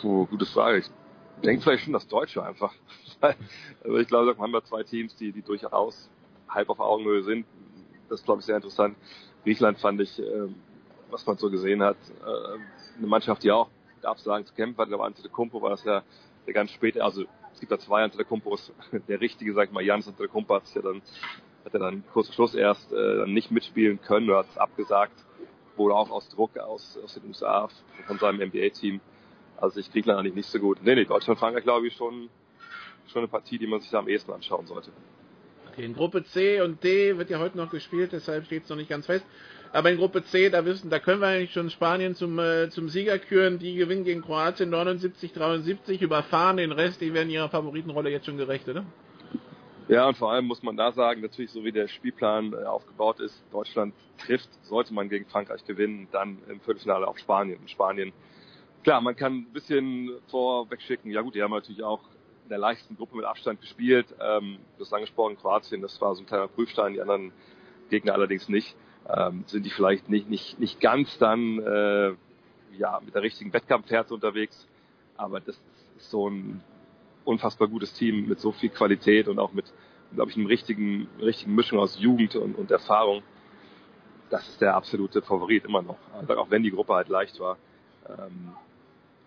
Puh, 0.00 0.26
gute 0.26 0.46
Frage. 0.46 0.78
Ich 0.78 0.86
denke 1.44 1.62
vielleicht 1.62 1.84
schon 1.84 1.92
das 1.92 2.08
Deutsche 2.08 2.42
einfach. 2.42 2.74
also 3.84 3.98
ich 3.98 4.08
glaube, 4.08 4.32
da 4.32 4.40
haben 4.40 4.52
wir 4.52 4.64
zwei 4.64 4.82
Teams, 4.82 5.14
die, 5.16 5.32
die 5.32 5.42
durchaus 5.42 6.08
halb 6.48 6.70
auf 6.70 6.80
Augenhöhe 6.80 7.22
sind. 7.22 7.46
Das 8.08 8.20
ist, 8.20 8.24
glaube 8.24 8.40
ich, 8.40 8.46
sehr 8.46 8.56
interessant. 8.56 8.96
Griechenland 9.44 9.78
fand 9.78 10.00
ich, 10.00 10.18
äh, 10.18 10.48
was 11.10 11.26
man 11.26 11.36
so 11.36 11.50
gesehen 11.50 11.82
hat, 11.82 11.96
äh, 12.24 12.98
eine 12.98 13.06
Mannschaft, 13.06 13.42
die 13.42 13.50
auch 13.50 13.68
mit 13.96 14.04
Absagen 14.04 14.46
zu 14.46 14.54
kämpfen 14.54 14.78
hat. 14.78 14.86
Ich 14.86 14.90
glaube, 14.90 15.04
Antetokounmpo 15.04 15.60
war 15.60 15.70
das 15.70 15.84
ja 15.84 16.02
der 16.46 16.54
ganz 16.54 16.70
spät, 16.70 16.98
also 16.98 17.24
es 17.52 17.60
gibt 17.60 17.72
da 17.72 17.78
zwei 17.78 18.04
Antetokounmpos. 18.04 18.72
Der 19.08 19.20
richtige, 19.20 19.52
sag 19.52 19.66
ich 19.66 19.72
mal, 19.72 19.82
Janis 19.82 20.06
Antetokounmpo 20.06 20.54
hat 20.54 20.62
ja 20.74 20.80
dann, 20.80 21.02
hat 21.64 21.74
er 21.74 21.80
dann 21.80 22.04
kurz 22.12 22.28
vor 22.28 22.34
Schluss 22.34 22.54
erst 22.54 22.92
äh, 22.92 23.26
nicht 23.26 23.50
mitspielen 23.50 24.00
können 24.00 24.30
oder 24.30 24.38
hat 24.38 24.50
es 24.50 24.58
abgesagt. 24.58 25.24
Wohl 25.76 25.92
auch 25.92 26.10
aus 26.10 26.28
Druck 26.28 26.56
aus, 26.56 26.96
aus 27.04 27.14
den 27.14 27.26
USA 27.26 27.68
von 28.06 28.18
seinem 28.18 28.48
NBA-Team. 28.48 29.00
Also 29.56 29.80
ich 29.80 29.90
Griechenland 29.90 30.20
eigentlich 30.20 30.34
nicht 30.34 30.48
so 30.48 30.60
gut. 30.60 30.78
Nee, 30.82 30.94
nee, 30.94 31.04
Deutschland, 31.04 31.40
Frankreich 31.40 31.64
glaube 31.64 31.88
ich 31.88 31.94
schon, 31.94 32.28
schon 33.08 33.20
eine 33.20 33.28
Partie, 33.28 33.58
die 33.58 33.66
man 33.66 33.80
sich 33.80 33.90
da 33.90 33.98
am 33.98 34.08
ehesten 34.08 34.32
anschauen 34.32 34.66
sollte. 34.66 34.90
Okay, 35.72 35.84
in 35.84 35.94
Gruppe 35.94 36.24
C 36.24 36.60
und 36.60 36.82
D 36.82 37.16
wird 37.18 37.30
ja 37.30 37.38
heute 37.38 37.56
noch 37.56 37.70
gespielt, 37.70 38.12
deshalb 38.12 38.46
steht 38.46 38.64
es 38.64 38.68
noch 38.68 38.76
nicht 38.76 38.90
ganz 38.90 39.06
fest. 39.06 39.24
Aber 39.72 39.90
in 39.90 39.98
Gruppe 39.98 40.24
C, 40.24 40.48
da 40.48 40.64
wissen, 40.64 40.88
da 40.88 40.98
können 40.98 41.20
wir 41.20 41.28
eigentlich 41.28 41.52
schon 41.52 41.70
Spanien 41.70 42.14
zum, 42.14 42.38
äh, 42.38 42.70
zum 42.70 42.88
Sieger 42.88 43.18
küren. 43.18 43.58
Die 43.58 43.74
gewinnen 43.74 44.04
gegen 44.04 44.22
Kroatien 44.22 44.70
79, 44.70 45.32
73, 45.32 46.00
überfahren 46.00 46.56
den 46.56 46.72
Rest, 46.72 47.00
die 47.00 47.12
werden 47.12 47.28
ihrer 47.28 47.50
Favoritenrolle 47.50 48.10
jetzt 48.10 48.26
schon 48.26 48.38
gerecht, 48.38 48.68
oder? 48.68 48.84
Ja, 49.88 50.06
und 50.06 50.16
vor 50.16 50.32
allem 50.32 50.46
muss 50.46 50.62
man 50.62 50.76
da 50.76 50.92
sagen, 50.92 51.22
natürlich 51.22 51.50
so 51.50 51.64
wie 51.64 51.72
der 51.72 51.88
Spielplan 51.88 52.52
äh, 52.52 52.64
aufgebaut 52.64 53.20
ist, 53.20 53.42
Deutschland 53.50 53.94
trifft, 54.18 54.48
sollte 54.64 54.92
man 54.92 55.08
gegen 55.08 55.26
Frankreich 55.26 55.64
gewinnen, 55.64 56.08
dann 56.12 56.38
im 56.48 56.60
Viertelfinale 56.60 57.06
auf 57.06 57.18
Spanien. 57.18 57.58
Und 57.58 57.70
Spanien, 57.70 58.12
klar, 58.84 59.00
man 59.00 59.16
kann 59.16 59.34
ein 59.34 59.52
bisschen 59.52 60.10
vorweg 60.28 60.82
schicken, 60.82 61.10
ja 61.10 61.22
gut, 61.22 61.34
die 61.34 61.42
haben 61.42 61.52
natürlich 61.52 61.82
auch 61.82 62.00
in 62.48 62.50
der 62.50 62.58
leichten 62.58 62.96
Gruppe 62.96 63.16
mit 63.16 63.26
Abstand 63.26 63.60
gespielt. 63.60 64.06
Ähm, 64.20 64.58
das 64.78 64.92
angesprochen, 64.92 65.36
Kroatien, 65.36 65.82
das 65.82 66.00
war 66.00 66.14
so 66.14 66.22
ein 66.22 66.26
kleiner 66.26 66.48
Prüfstein, 66.48 66.94
die 66.94 67.00
anderen 67.00 67.32
Gegner 67.90 68.14
allerdings 68.14 68.48
nicht 68.48 68.74
ähm, 69.08 69.44
sind 69.46 69.64
die 69.64 69.70
vielleicht 69.70 70.08
nicht, 70.08 70.28
nicht, 70.28 70.58
nicht 70.58 70.80
ganz 70.80 71.16
dann 71.18 71.58
äh, 71.58 72.14
ja, 72.76 73.00
mit 73.04 73.14
der 73.14 73.22
richtigen 73.22 73.52
Wettkampfherze 73.52 74.14
unterwegs. 74.14 74.66
Aber 75.16 75.40
das 75.40 75.60
ist 75.96 76.10
so 76.10 76.28
ein 76.28 76.62
unfassbar 77.24 77.68
gutes 77.68 77.92
Team 77.94 78.28
mit 78.28 78.40
so 78.40 78.52
viel 78.52 78.68
Qualität 78.68 79.28
und 79.28 79.38
auch 79.38 79.52
mit, 79.52 79.72
glaube 80.14 80.30
ich, 80.30 80.36
einem 80.36 80.46
richtigen, 80.46 81.08
richtigen 81.20 81.54
Mischung 81.54 81.78
aus 81.78 81.98
Jugend 81.98 82.36
und, 82.36 82.56
und 82.56 82.70
Erfahrung. 82.70 83.22
Das 84.30 84.46
ist 84.48 84.60
der 84.60 84.74
absolute 84.74 85.22
Favorit 85.22 85.64
immer 85.64 85.82
noch. 85.82 85.98
Also 86.12 86.36
auch 86.36 86.50
wenn 86.50 86.62
die 86.62 86.70
Gruppe 86.70 86.94
halt 86.94 87.08
leicht 87.08 87.40
war. 87.40 87.56
Ähm, 88.08 88.52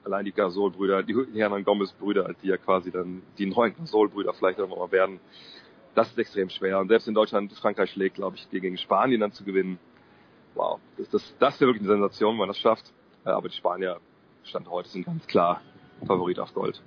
allein 0.04 0.26
die 0.26 0.32
Gasol-Brüder, 0.32 1.04
die 1.04 1.16
Hernan 1.34 1.64
Gomez-Brüder, 1.64 2.34
die 2.42 2.48
ja 2.48 2.58
quasi 2.58 2.92
dann 2.92 3.22
die 3.38 3.46
neuen 3.46 3.76
Gasol-Brüder 3.76 4.34
vielleicht 4.34 4.60
auch 4.60 4.70
mal 4.70 4.92
werden, 4.92 5.20
das 5.96 6.10
ist 6.10 6.18
extrem 6.18 6.50
schwer. 6.50 6.80
Und 6.80 6.88
selbst 6.88 7.08
in 7.08 7.14
Deutschland, 7.14 7.52
Frankreich 7.54 7.92
schlägt, 7.92 8.16
glaube 8.16 8.38
ich, 8.38 8.50
gegen 8.50 8.78
Spanien 8.78 9.22
dann 9.22 9.32
zu 9.32 9.44
gewinnen. 9.44 9.80
Wow, 10.56 10.80
das, 10.98 11.10
das, 11.10 11.36
das 11.40 11.60
wäre 11.60 11.70
wirklich 11.70 11.88
eine 11.88 12.00
Sensation, 12.00 12.34
wenn 12.34 12.40
man 12.40 12.48
das 12.48 12.58
schafft. 12.58 12.92
Äh, 13.26 13.30
aber 13.30 13.50
die 13.50 13.56
Spanier, 13.56 14.00
Stand 14.44 14.70
heute, 14.70 14.90
sind 14.90 15.06
ganz 15.06 15.26
klar 15.28 15.62
Favorit 16.06 16.40
auf 16.40 16.54
Gold. 16.54 16.82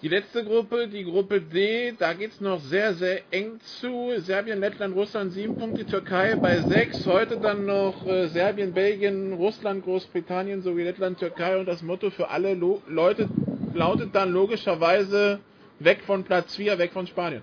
Die 0.00 0.06
letzte 0.06 0.44
Gruppe, 0.44 0.86
die 0.86 1.02
Gruppe 1.02 1.40
D, 1.40 1.92
da 1.98 2.12
geht 2.12 2.30
es 2.30 2.40
noch 2.40 2.60
sehr, 2.60 2.94
sehr 2.94 3.20
eng 3.32 3.58
zu. 3.58 4.12
Serbien, 4.18 4.60
Lettland, 4.60 4.94
Russland 4.94 5.32
sieben 5.32 5.56
Punkte, 5.56 5.84
Türkei 5.84 6.36
bei 6.36 6.60
sechs. 6.60 7.04
Heute 7.04 7.40
dann 7.40 7.66
noch 7.66 8.06
äh, 8.06 8.28
Serbien, 8.28 8.72
Belgien, 8.72 9.32
Russland, 9.32 9.82
Großbritannien 9.82 10.62
sowie 10.62 10.84
Lettland, 10.84 11.18
Türkei. 11.18 11.58
Und 11.58 11.66
das 11.66 11.82
Motto 11.82 12.10
für 12.10 12.28
alle 12.28 12.54
Lo 12.54 12.80
Leute 12.86 13.28
lautet 13.74 14.14
dann 14.14 14.32
logischerweise 14.32 15.40
weg 15.80 16.04
von 16.06 16.22
Platz 16.22 16.54
4, 16.54 16.78
weg 16.78 16.92
von 16.92 17.08
Spanien. 17.08 17.42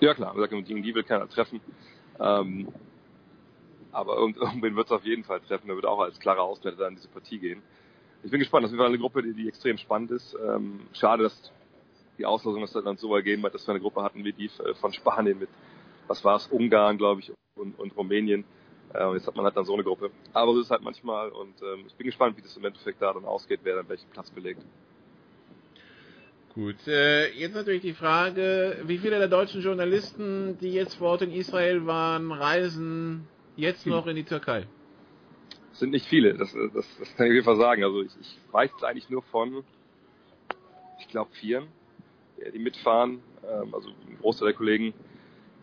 Ja 0.00 0.14
klar, 0.14 0.34
gegen 0.48 0.82
die 0.82 0.94
will 0.96 1.04
keiner 1.04 1.28
treffen. 1.28 1.60
Ähm, 2.18 2.66
aber 3.92 4.16
irgendwen 4.40 4.74
wird 4.74 4.86
es 4.86 4.92
auf 4.92 5.04
jeden 5.04 5.22
Fall 5.22 5.38
treffen. 5.42 5.68
Der 5.68 5.76
wird 5.76 5.86
auch 5.86 6.00
als 6.00 6.18
klarer 6.18 6.42
Ausländer 6.42 6.88
in 6.88 6.96
diese 6.96 7.06
Partie 7.06 7.38
gehen. 7.38 7.62
Ich 8.26 8.32
bin 8.32 8.40
gespannt. 8.40 8.64
Das 8.64 8.72
ist 8.72 8.80
eine 8.80 8.98
Gruppe, 8.98 9.22
die, 9.22 9.34
die 9.34 9.46
extrem 9.46 9.78
spannend 9.78 10.10
ist. 10.10 10.36
Ähm, 10.44 10.80
schade, 10.94 11.22
dass 11.22 11.52
die 12.18 12.26
Auslosung 12.26 12.60
das 12.60 12.72
dann 12.72 12.96
so 12.96 13.14
ergeben 13.14 13.44
hat, 13.44 13.54
dass 13.54 13.64
wir 13.68 13.70
eine 13.72 13.80
Gruppe 13.80 14.02
hatten 14.02 14.24
wie 14.24 14.32
die 14.32 14.46
äh, 14.46 14.74
von 14.74 14.92
Spanien 14.92 15.38
mit, 15.38 15.48
was 16.08 16.24
war 16.24 16.34
es, 16.34 16.48
Ungarn, 16.48 16.98
glaube 16.98 17.20
ich, 17.20 17.32
und, 17.54 17.78
und 17.78 17.96
Rumänien. 17.96 18.44
Äh, 18.92 19.04
und 19.04 19.14
jetzt 19.14 19.28
hat 19.28 19.36
man 19.36 19.44
halt 19.44 19.56
dann 19.56 19.64
so 19.64 19.74
eine 19.74 19.84
Gruppe. 19.84 20.10
Aber 20.32 20.54
so 20.54 20.58
ist 20.58 20.66
es 20.66 20.70
halt 20.72 20.82
manchmal. 20.82 21.28
Und 21.28 21.54
ähm, 21.62 21.84
ich 21.86 21.94
bin 21.94 22.06
gespannt, 22.06 22.36
wie 22.36 22.42
das 22.42 22.56
im 22.56 22.64
Endeffekt 22.64 23.00
da 23.00 23.12
dann 23.12 23.24
ausgeht, 23.24 23.60
wer 23.62 23.76
dann 23.76 23.88
welchen 23.88 24.10
Platz 24.10 24.28
belegt. 24.32 24.60
Gut, 26.52 26.88
äh, 26.88 27.30
jetzt 27.30 27.54
natürlich 27.54 27.82
die 27.82 27.94
Frage, 27.94 28.78
wie 28.86 28.98
viele 28.98 29.20
der 29.20 29.28
deutschen 29.28 29.60
Journalisten, 29.62 30.58
die 30.58 30.72
jetzt 30.72 30.96
vor 30.96 31.10
Ort 31.10 31.22
in 31.22 31.30
Israel 31.30 31.86
waren, 31.86 32.32
reisen 32.32 33.28
jetzt 33.54 33.84
hm. 33.84 33.92
noch 33.92 34.08
in 34.08 34.16
die 34.16 34.24
Türkei? 34.24 34.66
Sind 35.76 35.90
nicht 35.90 36.06
viele, 36.06 36.34
das, 36.34 36.52
das, 36.52 36.86
das 36.98 37.16
kann 37.16 37.26
ich 37.26 37.30
auf 37.30 37.34
jeden 37.34 37.44
Fall 37.44 37.56
sagen. 37.56 37.84
Also 37.84 38.02
ich, 38.02 38.12
ich 38.20 38.38
weiß 38.50 38.70
eigentlich 38.82 39.10
nur 39.10 39.22
von, 39.22 39.62
ich 40.98 41.08
glaube, 41.08 41.30
vieren, 41.32 41.66
die 42.54 42.58
mitfahren. 42.58 43.20
Ähm, 43.46 43.74
also 43.74 43.90
ein 43.90 44.18
Großteil 44.20 44.48
der 44.48 44.56
Kollegen, 44.56 44.94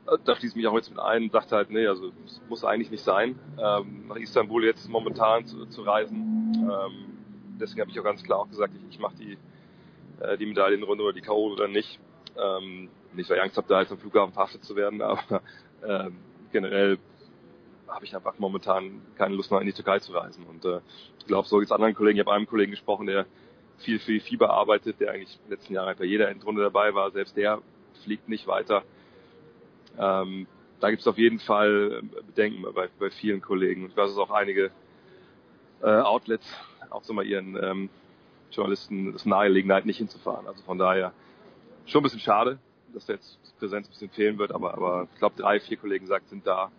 äh, 0.07 0.17
da 0.23 0.35
schließt 0.35 0.55
mich 0.55 0.67
auch 0.67 0.75
jetzt 0.75 0.89
mit 0.89 0.99
ein, 0.99 1.31
sagt 1.31 1.51
halt, 1.51 1.71
nee, 1.71 1.87
also 1.87 2.11
es 2.25 2.41
muss 2.47 2.63
eigentlich 2.63 2.91
nicht 2.91 3.03
sein, 3.03 3.39
ähm, 3.57 4.07
nach 4.07 4.17
Istanbul 4.17 4.63
jetzt 4.65 4.87
momentan 4.87 5.47
zu, 5.47 5.65
zu 5.65 5.81
reisen. 5.81 6.53
Ähm, 6.55 7.57
deswegen 7.59 7.81
habe 7.81 7.89
ich 7.89 7.99
auch 7.99 8.03
ganz 8.03 8.23
klar 8.23 8.39
auch 8.39 8.49
gesagt, 8.49 8.73
ich, 8.75 8.95
ich 8.95 8.99
mache 8.99 9.15
die 9.15 9.37
äh, 10.21 10.37
die 10.37 10.45
Medaillenrunde 10.45 11.03
oder 11.03 11.13
die 11.13 11.21
K.O. 11.21 11.51
oder 11.51 11.67
nicht. 11.67 11.99
Nicht, 13.13 13.29
weil 13.29 13.37
ich 13.37 13.43
Angst 13.43 13.57
habe, 13.57 13.67
da 13.67 13.81
jetzt 13.81 13.91
am 13.91 13.99
Flughafen 13.99 14.33
verhaftet 14.33 14.63
zu 14.63 14.75
werden, 14.75 15.01
aber 15.03 15.43
äh, 15.83 16.09
generell 16.51 16.97
habe 17.87 18.05
ich 18.05 18.15
einfach 18.15 18.37
momentan 18.39 19.01
keine 19.17 19.35
Lust 19.35 19.51
mehr 19.51 19.61
in 19.61 19.67
die 19.67 19.73
Türkei 19.73 19.99
zu 19.99 20.11
reisen. 20.13 20.45
Und 20.45 20.65
äh, 20.65 20.79
ich 21.19 21.25
glaube, 21.25 21.47
so 21.47 21.61
es 21.61 21.71
anderen 21.71 21.93
Kollegen. 21.95 22.17
Ich 22.17 22.25
habe 22.25 22.35
einem 22.35 22.47
Kollegen 22.47 22.71
gesprochen, 22.71 23.07
der 23.07 23.25
viel 23.79 23.99
für 23.99 24.19
Fieber 24.19 24.51
arbeitet, 24.51 24.99
der 24.99 25.11
eigentlich 25.11 25.35
in 25.35 25.43
den 25.43 25.51
letzten 25.51 25.73
Jahren 25.73 25.95
bei 25.97 26.05
jeder 26.05 26.29
Endrunde 26.29 26.61
dabei 26.61 26.93
war. 26.93 27.11
Selbst 27.11 27.35
der 27.35 27.61
fliegt 28.03 28.29
nicht 28.29 28.47
weiter. 28.47 28.83
Ähm, 29.97 30.47
da 30.79 30.89
gibt 30.89 31.01
es 31.01 31.07
auf 31.07 31.17
jeden 31.17 31.39
Fall 31.39 32.01
Bedenken 32.27 32.61
bei, 32.73 32.89
bei 32.99 33.09
vielen 33.09 33.41
Kollegen. 33.41 33.87
Ich 33.87 33.95
weiß, 33.95 34.09
dass 34.09 34.17
auch 34.17 34.31
einige 34.31 34.71
äh, 35.81 35.87
Outlets 35.87 36.45
auch 36.89 37.03
so 37.03 37.13
mal 37.13 37.25
ihren 37.25 37.55
ähm, 37.61 37.89
Journalisten 38.51 39.13
das 39.13 39.25
nahelegen, 39.25 39.71
halt 39.71 39.85
nicht 39.85 39.97
hinzufahren. 39.97 40.47
Also 40.47 40.63
von 40.63 40.77
daher 40.77 41.13
schon 41.85 42.01
ein 42.01 42.03
bisschen 42.03 42.19
schade, 42.19 42.59
dass 42.93 43.07
jetzt 43.07 43.39
Präsenz 43.59 43.87
ein 43.87 43.91
bisschen 43.91 44.09
fehlen 44.09 44.37
wird, 44.37 44.51
aber, 44.51 44.73
aber 44.73 45.07
ich 45.13 45.19
glaube, 45.19 45.35
drei, 45.41 45.59
vier 45.59 45.77
Kollegen 45.77 46.05
sagt, 46.05 46.29
sind 46.29 46.45
da 46.45 46.71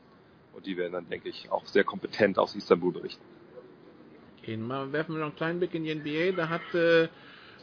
und 0.54 0.66
die 0.66 0.76
werden 0.76 0.92
dann, 0.92 1.08
denke 1.08 1.28
ich, 1.28 1.50
auch 1.50 1.66
sehr 1.66 1.84
kompetent 1.84 2.38
aus 2.38 2.54
Istanbul 2.54 2.92
berichten. 2.92 3.22
Okay, 4.38 4.56
mal 4.56 4.92
werfen 4.92 5.14
wir 5.14 5.20
noch 5.20 5.28
einen 5.28 5.36
kleinen 5.36 5.58
Blick 5.58 5.74
in 5.74 5.84
die 5.84 5.94
NBA. 5.94 6.36
Da 6.36 6.48
hat 6.48 6.74
äh, 6.74 7.08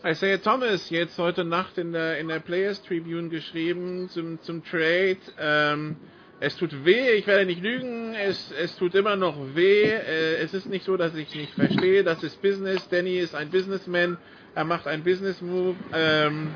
Isaiah 0.04 0.40
Thomas 0.40 0.90
jetzt 0.90 1.18
heute 1.20 1.46
Nacht 1.46 1.78
in 1.78 1.94
der, 1.94 2.18
in 2.18 2.28
der 2.28 2.40
Players 2.40 2.82
Tribune 2.82 3.30
geschrieben 3.30 4.10
zum, 4.10 4.42
zum 4.42 4.64
Trade. 4.64 5.20
Ähm, 5.38 5.96
es 6.40 6.58
tut 6.58 6.84
weh, 6.84 7.12
ich 7.12 7.28
werde 7.28 7.46
nicht 7.46 7.62
lügen, 7.62 8.16
es, 8.16 8.52
es 8.52 8.76
tut 8.76 8.96
immer 8.96 9.16
noch 9.16 9.38
weh. 9.54 9.84
Äh, 9.84 10.38
es 10.38 10.56
ist 10.56 10.66
nicht 10.66 10.86
so, 10.86 10.98
dass 10.98 11.14
ich 11.14 11.36
nicht 11.36 11.54
verstehe, 11.54 12.04
das 12.04 12.24
ist 12.24 12.42
Business. 12.42 12.90
Danny 12.90 13.20
ist 13.20 13.36
ein 13.36 13.52
Businessman, 13.52 14.18
er 14.56 14.64
macht 14.64 14.88
einen 14.88 15.04
Business 15.04 15.40
Move. 15.40 15.76
Ähm, 15.94 16.50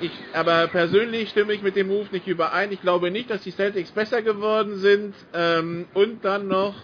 ich, 0.00 0.12
aber 0.32 0.68
persönlich 0.68 1.30
stimme 1.30 1.52
ich 1.52 1.62
mit 1.62 1.76
dem 1.76 1.88
Move 1.88 2.08
nicht 2.10 2.26
überein. 2.26 2.72
Ich 2.72 2.80
glaube 2.80 3.10
nicht, 3.10 3.30
dass 3.30 3.42
die 3.42 3.50
Celtics 3.50 3.92
besser 3.92 4.22
geworden 4.22 4.76
sind. 4.78 5.14
Ähm, 5.32 5.86
und 5.94 6.24
dann 6.24 6.48
noch, 6.48 6.76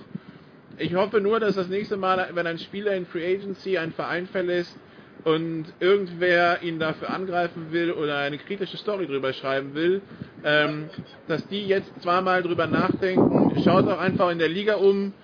ich 0.76 0.94
hoffe 0.94 1.20
nur, 1.20 1.40
dass 1.40 1.54
das 1.54 1.68
nächste 1.68 1.96
Mal, 1.96 2.30
wenn 2.32 2.46
ein 2.46 2.58
Spieler 2.58 2.94
in 2.94 3.06
Free 3.06 3.34
Agency 3.34 3.78
ein 3.78 3.92
Verein 3.92 4.26
verlässt, 4.26 4.78
und 5.24 5.72
irgendwer 5.78 6.62
ihn 6.62 6.78
dafür 6.78 7.10
angreifen 7.10 7.70
will 7.70 7.92
oder 7.92 8.18
eine 8.18 8.38
kritische 8.38 8.76
Story 8.76 9.06
drüber 9.06 9.32
schreiben 9.32 9.74
will, 9.74 10.02
ähm, 10.42 10.90
dass 11.28 11.46
die 11.48 11.66
jetzt 11.66 12.02
zweimal 12.02 12.42
drüber 12.42 12.66
nachdenken, 12.66 13.60
schaut 13.62 13.86
auch 13.86 14.00
einfach 14.00 14.30
in 14.30 14.38
der 14.38 14.48
Liga 14.48 14.74
um, 14.76 15.14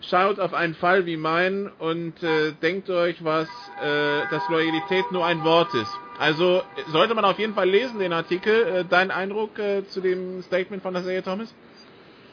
schaut 0.00 0.38
auf 0.38 0.54
einen 0.54 0.74
Fall 0.74 1.06
wie 1.06 1.16
meinen 1.16 1.68
und 1.68 2.22
äh, 2.22 2.52
denkt 2.62 2.88
euch, 2.90 3.24
was, 3.24 3.48
äh, 3.82 4.28
dass 4.30 4.48
Loyalität 4.48 5.10
nur 5.10 5.26
ein 5.26 5.42
Wort 5.42 5.74
ist. 5.74 6.01
Also 6.18 6.62
sollte 6.88 7.14
man 7.14 7.24
auf 7.24 7.38
jeden 7.38 7.54
Fall 7.54 7.68
lesen, 7.68 7.98
den 7.98 8.12
Artikel. 8.12 8.66
Äh, 8.66 8.84
dein 8.84 9.10
Eindruck 9.10 9.58
äh, 9.58 9.86
zu 9.88 10.00
dem 10.00 10.42
Statement 10.42 10.82
von 10.82 10.94
Isaiah 10.94 11.22
Thomas? 11.22 11.54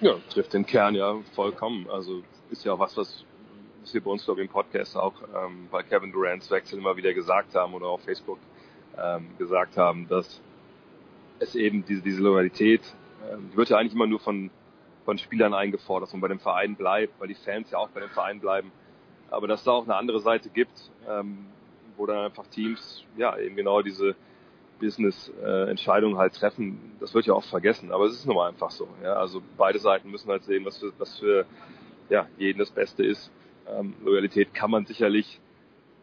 Ja, 0.02 0.16
trifft 0.30 0.54
den 0.54 0.66
Kern 0.66 0.96
ja 0.96 1.16
vollkommen. 1.34 1.90
Also 1.90 2.24
ist 2.52 2.64
ja 2.66 2.74
auch 2.74 2.80
was, 2.80 2.96
was 2.98 3.26
wir 3.92 4.02
bei 4.02 4.12
uns, 4.12 4.26
glaube 4.26 4.42
ich, 4.42 4.48
im 4.48 4.52
Podcast 4.52 4.96
auch 4.96 5.14
ähm, 5.36 5.68
bei 5.72 5.84
Kevin 5.84 6.12
Durant's 6.12 6.52
Wechsel 6.52 6.78
immer 6.80 6.96
wieder 6.96 7.14
gesagt 7.14 7.56
haben 7.56 7.74
oder 7.74 7.88
auf 7.88 8.02
Facebook 8.04 8.40
ähm, 8.98 9.30
gesagt 9.38 9.78
haben, 9.78 10.08
dass 10.08 10.42
es 11.40 11.56
eben 11.56 11.86
diese, 11.86 12.02
diese 12.02 12.22
Loyalität, 12.22 12.82
ähm, 13.32 13.50
die 13.52 13.58
wird 13.58 13.70
ja 13.70 13.78
eigentlich 13.78 13.94
immer 13.94 14.08
nur 14.08 14.20
von, 14.20 14.52
von 15.06 15.18
Spielern 15.18 15.54
eingefordert, 15.54 16.08
dass 16.08 16.14
man 16.14 16.22
bei 16.22 16.28
dem 16.28 16.40
Verein 16.40 16.76
bleibt, 16.76 17.20
weil 17.20 17.28
die 17.28 17.36
Fans 17.36 17.72
ja 17.72 17.78
auch 17.78 17.90
bei 17.90 18.02
dem 18.02 18.10
Verein 18.10 18.40
bleiben. 18.40 18.72
Aber 19.32 19.48
dass 19.48 19.64
da 19.64 19.72
auch 19.72 19.84
eine 19.84 19.96
andere 19.96 20.20
Seite 20.20 20.50
gibt, 20.50 20.92
ähm, 21.08 21.46
wo 22.00 22.06
dann 22.06 22.26
einfach 22.26 22.48
Teams 22.48 23.04
ja 23.18 23.38
eben 23.38 23.56
genau 23.56 23.82
diese 23.82 24.16
Business-Entscheidungen 24.80 26.16
äh, 26.16 26.20
halt 26.20 26.34
treffen, 26.34 26.80
das 27.00 27.14
wird 27.14 27.26
ja 27.26 27.34
auch 27.34 27.44
vergessen. 27.44 27.92
Aber 27.92 28.06
es 28.06 28.14
ist 28.14 28.26
nun 28.26 28.38
mal 28.38 28.48
einfach 28.48 28.72
so. 28.72 28.88
Ja? 29.04 29.14
Also 29.14 29.42
beide 29.58 29.78
Seiten 29.78 30.10
müssen 30.10 30.30
halt 30.30 30.44
sehen, 30.44 30.66
was 30.66 30.78
für, 30.78 30.94
was 30.98 31.20
für 31.20 31.46
ja, 32.10 32.28
jeden 32.38 32.60
das 32.60 32.72
Beste 32.72 33.06
ist. 33.06 33.30
Ähm, 33.68 33.94
Loyalität 34.04 34.54
kann 34.54 34.72
man 34.72 34.86
sicherlich 34.86 35.40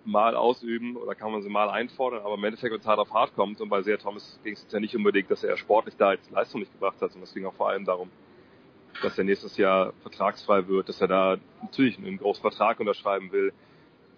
mal 0.05 0.37
ausüben 0.37 0.97
oder 0.97 1.15
kann 1.17 1.33
man 1.33 1.43
sie 1.43 1.49
mal 1.49 1.69
einfordern, 1.69 2.23
aber 2.25 2.35
im 2.35 2.45
Endeffekt, 2.45 2.73
wenn 2.73 2.81
es 2.81 2.87
hart 2.87 3.01
auf 3.01 3.13
hart 3.13 3.35
kommt, 3.35 3.61
und 3.61 3.69
bei 3.69 3.83
Sehr 3.83 3.99
Thomas 3.99 4.39
ging 4.45 4.53
es 4.53 4.65
ja 4.71 4.79
nicht 4.79 4.95
unbedingt, 4.95 5.29
dass 5.33 5.43
er 5.43 5.57
sportlich 5.57 5.97
da 5.97 6.13
jetzt 6.13 6.31
Leistung 6.31 6.61
nicht 6.61 6.73
gebracht 6.73 7.03
hat, 7.03 7.11
sondern 7.11 7.25
es 7.25 7.35
ging 7.35 7.45
auch 7.45 7.55
vor 7.55 7.71
allem 7.71 7.85
darum, 7.85 8.11
dass 9.03 9.19
er 9.19 9.25
nächstes 9.25 9.57
Jahr 9.57 9.93
vertragsfrei 10.03 10.69
wird, 10.69 10.89
dass 10.89 11.01
er 11.01 11.09
da 11.09 11.37
natürlich 11.61 11.99
einen 11.99 12.19
großen 12.19 12.41
Vertrag 12.41 12.79
unterschreiben 12.79 13.33
will. 13.33 13.53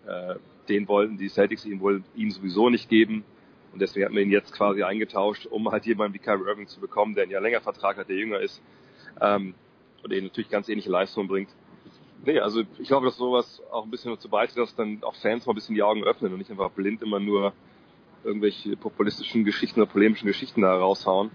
Äh, 0.07 0.35
den 0.69 0.89
wollten 0.89 1.16
die 1.16 1.28
Celtics 1.28 1.65
ihm 1.65 1.81
wohl 1.81 2.03
ihm 2.15 2.31
sowieso 2.31 2.70
nicht 2.70 2.89
geben. 2.89 3.24
Und 3.73 3.82
deswegen 3.82 4.07
hat 4.07 4.12
man 4.12 4.23
ihn 4.23 4.31
jetzt 4.31 4.53
quasi 4.53 4.82
eingetauscht, 4.82 5.47
um 5.47 5.70
halt 5.70 5.86
jemanden 5.86 6.15
wie 6.15 6.19
Kyrie 6.19 6.47
Irving 6.47 6.66
zu 6.66 6.81
bekommen, 6.81 7.15
der 7.15 7.24
ein 7.24 7.31
Jahr 7.31 7.43
länger 7.43 7.61
Vertrag 7.61 7.99
hat, 7.99 8.09
der 8.09 8.16
jünger 8.16 8.40
ist 8.40 8.62
ähm, 9.20 9.55
und 10.03 10.12
den 10.12 10.24
natürlich 10.24 10.51
ganz 10.51 10.69
ähnliche 10.69 10.90
Leistungen 10.90 11.28
bringt. 11.28 11.51
Nee, 12.24 12.40
also 12.40 12.62
ich 12.78 12.89
glaube, 12.89 13.07
dass 13.07 13.16
sowas 13.16 13.62
auch 13.70 13.85
ein 13.85 13.90
bisschen 13.90 14.12
dazu 14.12 14.28
beiträgt, 14.28 14.59
dass 14.59 14.74
dann 14.74 15.03
auch 15.03 15.15
Fans 15.16 15.47
mal 15.47 15.53
ein 15.53 15.55
bisschen 15.55 15.74
die 15.74 15.82
Augen 15.82 16.03
öffnen 16.03 16.32
und 16.32 16.39
nicht 16.39 16.51
einfach 16.51 16.70
blind 16.70 17.03
immer 17.03 17.20
nur 17.20 17.53
irgendwelche 18.24 18.77
populistischen 18.77 19.45
Geschichten 19.45 19.81
oder 19.81 19.90
polemischen 19.90 20.27
Geschichten 20.27 20.62
da 20.62 20.74
raushauen, 20.74 21.31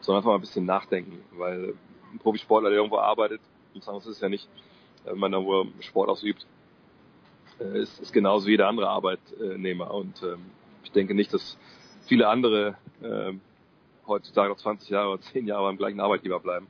sondern 0.00 0.20
einfach 0.20 0.30
mal 0.30 0.36
ein 0.36 0.40
bisschen 0.40 0.64
nachdenken, 0.64 1.18
weil 1.36 1.74
ein 2.12 2.18
Profisportler, 2.18 2.70
der 2.70 2.78
irgendwo 2.78 2.98
arbeitet, 2.98 3.40
und 3.74 3.82
sagen, 3.82 3.98
das 3.98 4.06
ist 4.06 4.22
ja 4.22 4.28
nicht, 4.28 4.48
wenn 5.04 5.18
man 5.18 5.32
da 5.32 5.44
wo 5.44 5.66
Sport 5.80 6.08
ausübt, 6.08 6.46
äh, 7.60 7.78
ist, 7.80 8.00
ist 8.00 8.12
genauso 8.12 8.46
wie 8.46 8.52
jeder 8.52 8.68
andere 8.68 8.88
Arbeitnehmer 8.88 9.92
und 9.92 10.22
ähm, 10.22 10.46
ich 10.84 10.92
denke 10.92 11.14
nicht, 11.14 11.32
dass 11.32 11.58
viele 12.06 12.28
andere 12.28 12.76
äh, 13.02 13.32
heutzutage 14.06 14.48
noch 14.48 14.56
20 14.56 14.88
Jahre 14.88 15.10
oder 15.10 15.20
10 15.20 15.46
Jahre 15.46 15.64
beim 15.64 15.76
gleichen 15.76 16.00
Arbeitgeber 16.00 16.40
bleiben. 16.40 16.66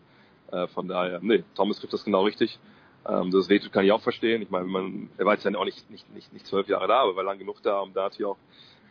Äh, 0.50 0.66
von 0.68 0.88
daher, 0.88 1.20
nee, 1.22 1.44
Thomas 1.54 1.78
trifft 1.78 1.92
das 1.92 2.04
genau 2.04 2.24
richtig. 2.24 2.58
Ähm, 3.06 3.30
das 3.30 3.48
Veto 3.48 3.70
kann 3.70 3.84
ich 3.84 3.92
auch 3.92 4.02
verstehen. 4.02 4.42
Ich 4.42 4.50
meine, 4.50 4.66
man, 4.66 5.08
er 5.16 5.26
war 5.26 5.34
jetzt 5.34 5.44
ja 5.44 5.54
auch 5.56 5.64
nicht, 5.64 5.88
nicht, 5.90 6.12
nicht, 6.14 6.32
nicht 6.32 6.46
zwölf 6.46 6.68
Jahre 6.68 6.88
da, 6.88 7.00
aber 7.00 7.16
war 7.16 7.24
lang 7.24 7.38
genug 7.38 7.62
da, 7.62 7.80
um 7.80 7.92
da 7.92 8.04
natürlich 8.04 8.26
auch 8.26 8.38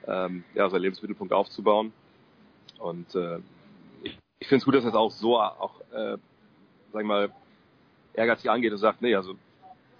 ähm, 0.07 0.43
ja, 0.55 0.69
seinen 0.69 0.81
Lebensmittelpunkt 0.81 1.33
aufzubauen. 1.33 1.91
Und 2.79 3.13
äh, 3.15 3.39
ich, 4.03 4.17
ich 4.39 4.47
finde 4.47 4.59
es 4.59 4.65
gut, 4.65 4.75
dass 4.75 4.85
er 4.85 4.89
es 4.89 4.95
auch 4.95 5.11
so 5.11 5.39
auch, 5.39 5.81
äh, 5.91 6.17
sag 6.93 7.01
ich 7.01 7.07
mal, 7.07 7.31
ehrgeizig 8.13 8.49
angeht 8.49 8.71
und 8.71 8.77
sagt, 8.77 9.01
nee, 9.01 9.13
also 9.13 9.35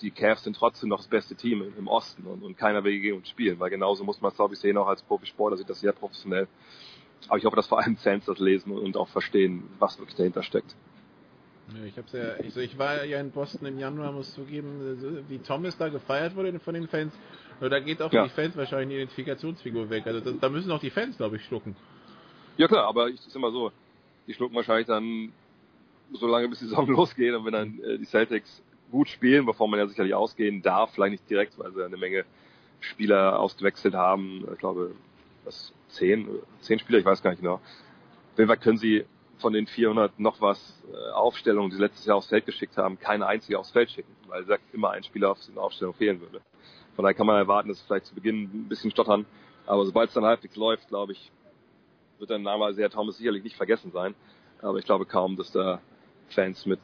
die 0.02 0.11
Cavs 0.11 0.44
sind 0.44 0.56
trotzdem 0.56 0.90
noch 0.90 0.98
das 0.98 1.07
beste 1.07 1.36
Team 1.36 1.61
im, 1.61 1.74
im 1.78 1.88
Osten 1.88 2.24
und, 2.26 2.44
und 2.44 2.57
keiner 2.57 2.84
will 2.84 2.99
gegen 2.99 3.18
uns 3.18 3.30
spielen, 3.30 3.60
weil 3.60 3.69
genauso 3.69 4.03
muss 4.03 4.22
man 4.22 4.32
es, 4.32 4.38
glaube 4.38 4.53
ich, 4.53 4.60
sehen, 4.60 4.78
auch 4.78 4.88
als 4.88 5.02
Profisportler 5.03 5.57
sieht 5.57 5.69
das 5.69 5.80
sehr 5.80 5.94
professionell. 5.94 6.48
Aber 7.28 7.38
ich 7.38 7.45
hoffe, 7.45 7.56
dass 7.56 7.68
vor 7.68 7.80
allem 7.80 7.98
Fans 7.98 8.26
das 8.26 8.40
lesen 8.40 8.72
und 8.72 8.95
auch 8.95 9.10
verstehen, 9.10 9.64
was 9.80 9.98
wirklich 9.98 10.15
dahinter 10.15 10.44
steckt. 10.44 10.76
Ich 11.86 11.98
hab's 11.98 12.14
ja, 12.14 12.40
ich, 12.40 12.56
ich 12.56 12.78
war 12.78 13.03
ja 13.03 13.19
in 13.19 13.32
Boston 13.32 13.68
im 13.68 13.78
Januar, 13.78 14.14
muss 14.14 14.34
zugeben, 14.34 15.26
wie 15.28 15.40
Thomas 15.40 15.78
da 15.78 15.90
gefeiert 15.90 16.36
wurde 16.36 16.57
von 16.60 16.74
den 16.74 16.88
Fans. 16.88 17.14
Nur 17.60 17.69
da 17.69 17.80
geht 17.80 18.02
auch 18.02 18.14
ja. 18.14 18.24
die 18.24 18.30
Fans 18.30 18.56
wahrscheinlich 18.56 18.86
eine 18.86 18.94
Identifikationsfigur 18.95 19.90
weg. 19.90 20.07
Also 20.07 20.22
da, 20.22 20.32
da 20.32 20.49
müssen 20.49 20.72
auch 20.72 20.80
die 20.80 20.91
Fans, 20.91 21.18
glaube 21.18 21.36
ich, 21.36 21.45
schlucken. 21.45 21.76
Ja 22.56 22.68
klar, 22.68 22.88
aber 22.88 23.10
ich 23.10 23.15
ist 23.15 23.36
immer 23.36 23.52
so, 23.52 23.72
die 24.28 24.34
schlucken 24.34 24.56
wahrscheinlich 24.56 24.88
dann 24.88 25.34
so 26.14 26.28
lange 26.28 26.48
bis 26.48 26.60
die 26.60 26.65
Saison 26.65 26.88
losgeht 26.90 27.34
und 27.34 27.45
wenn 27.45 27.53
dann 27.53 27.80
äh, 27.82 27.98
die 27.98 28.06
Celtics 28.06 28.64
gut 28.92 29.10
spielen, 29.10 29.46
bevor 29.46 29.68
man 29.68 29.80
ja 29.80 29.88
sicherlich 29.88 30.14
ausgehen 30.14 30.62
darf, 30.62 30.94
vielleicht 30.94 31.12
nicht 31.12 31.30
direkt, 31.30 31.58
weil 31.60 31.72
sie 31.72 31.84
eine 31.84 31.98
Menge 31.98 32.26
Spieler 32.80 33.40
ausgewechselt 33.40 33.94
haben. 33.94 34.48
Ich 34.54 34.60
glaube, 34.60 34.92
was 35.44 35.74
zehn, 35.90 36.28
zehn 36.62 36.80
Spieler, 36.80 37.00
ich 37.00 37.06
weiß 37.06 37.22
gar 37.22 37.32
nicht 37.32 37.42
genau. 37.42 37.56
Auf 37.56 38.38
jeden 38.38 38.48
Fall 38.48 38.58
können 38.58 38.78
sie 38.78 39.06
von 39.40 39.54
den 39.54 39.68
400 39.68 40.20
noch 40.20 40.42
was 40.42 40.84
äh, 40.92 41.12
Aufstellungen, 41.12 41.70
die 41.70 41.76
sie 41.76 41.82
letztes 41.82 42.06
Jahr 42.06 42.18
aufs 42.18 42.28
Feld 42.28 42.46
geschickt 42.46 42.78
haben, 42.78 43.00
keine 43.00 43.28
einzige 43.28 43.60
aufs 43.60 43.72
Feld 43.72 43.92
schicken, 43.92 44.12
weil 44.28 44.46
sagt 44.46 44.64
immer 44.74 44.92
ein 44.92 45.04
Spieler 45.04 45.32
auf 45.32 45.40
diese 45.40 45.60
Aufstellung 45.62 45.94
fehlen 45.94 46.22
würde. 46.22 46.42
Von 46.96 47.04
daher 47.04 47.14
kann 47.14 47.28
man 47.28 47.38
erwarten, 47.38 47.70
dass 47.70 47.82
vielleicht 47.82 48.08
zu 48.08 48.16
Beginn 48.16 48.44
ein 48.44 48.68
bisschen 48.70 48.92
stottern, 48.92 49.26
aber 49.68 49.86
sobald 49.86 50.10
es 50.10 50.16
dann 50.16 50.26
halbwegs 50.26 50.56
läuft, 50.56 50.88
glaube 50.88 51.12
ich, 51.12 51.32
wird 52.20 52.30
der 52.30 52.40
Name 52.40 52.70
Isaiah 52.70 52.90
Thomas 52.90 53.18
sicherlich 53.18 53.44
nicht 53.44 53.56
vergessen 53.56 53.92
sein. 53.92 54.16
Aber 54.62 54.80
ich 54.80 54.86
glaube 54.86 55.06
kaum, 55.06 55.36
dass 55.36 55.52
da 55.52 55.82
Fans 56.30 56.66
mit 56.66 56.80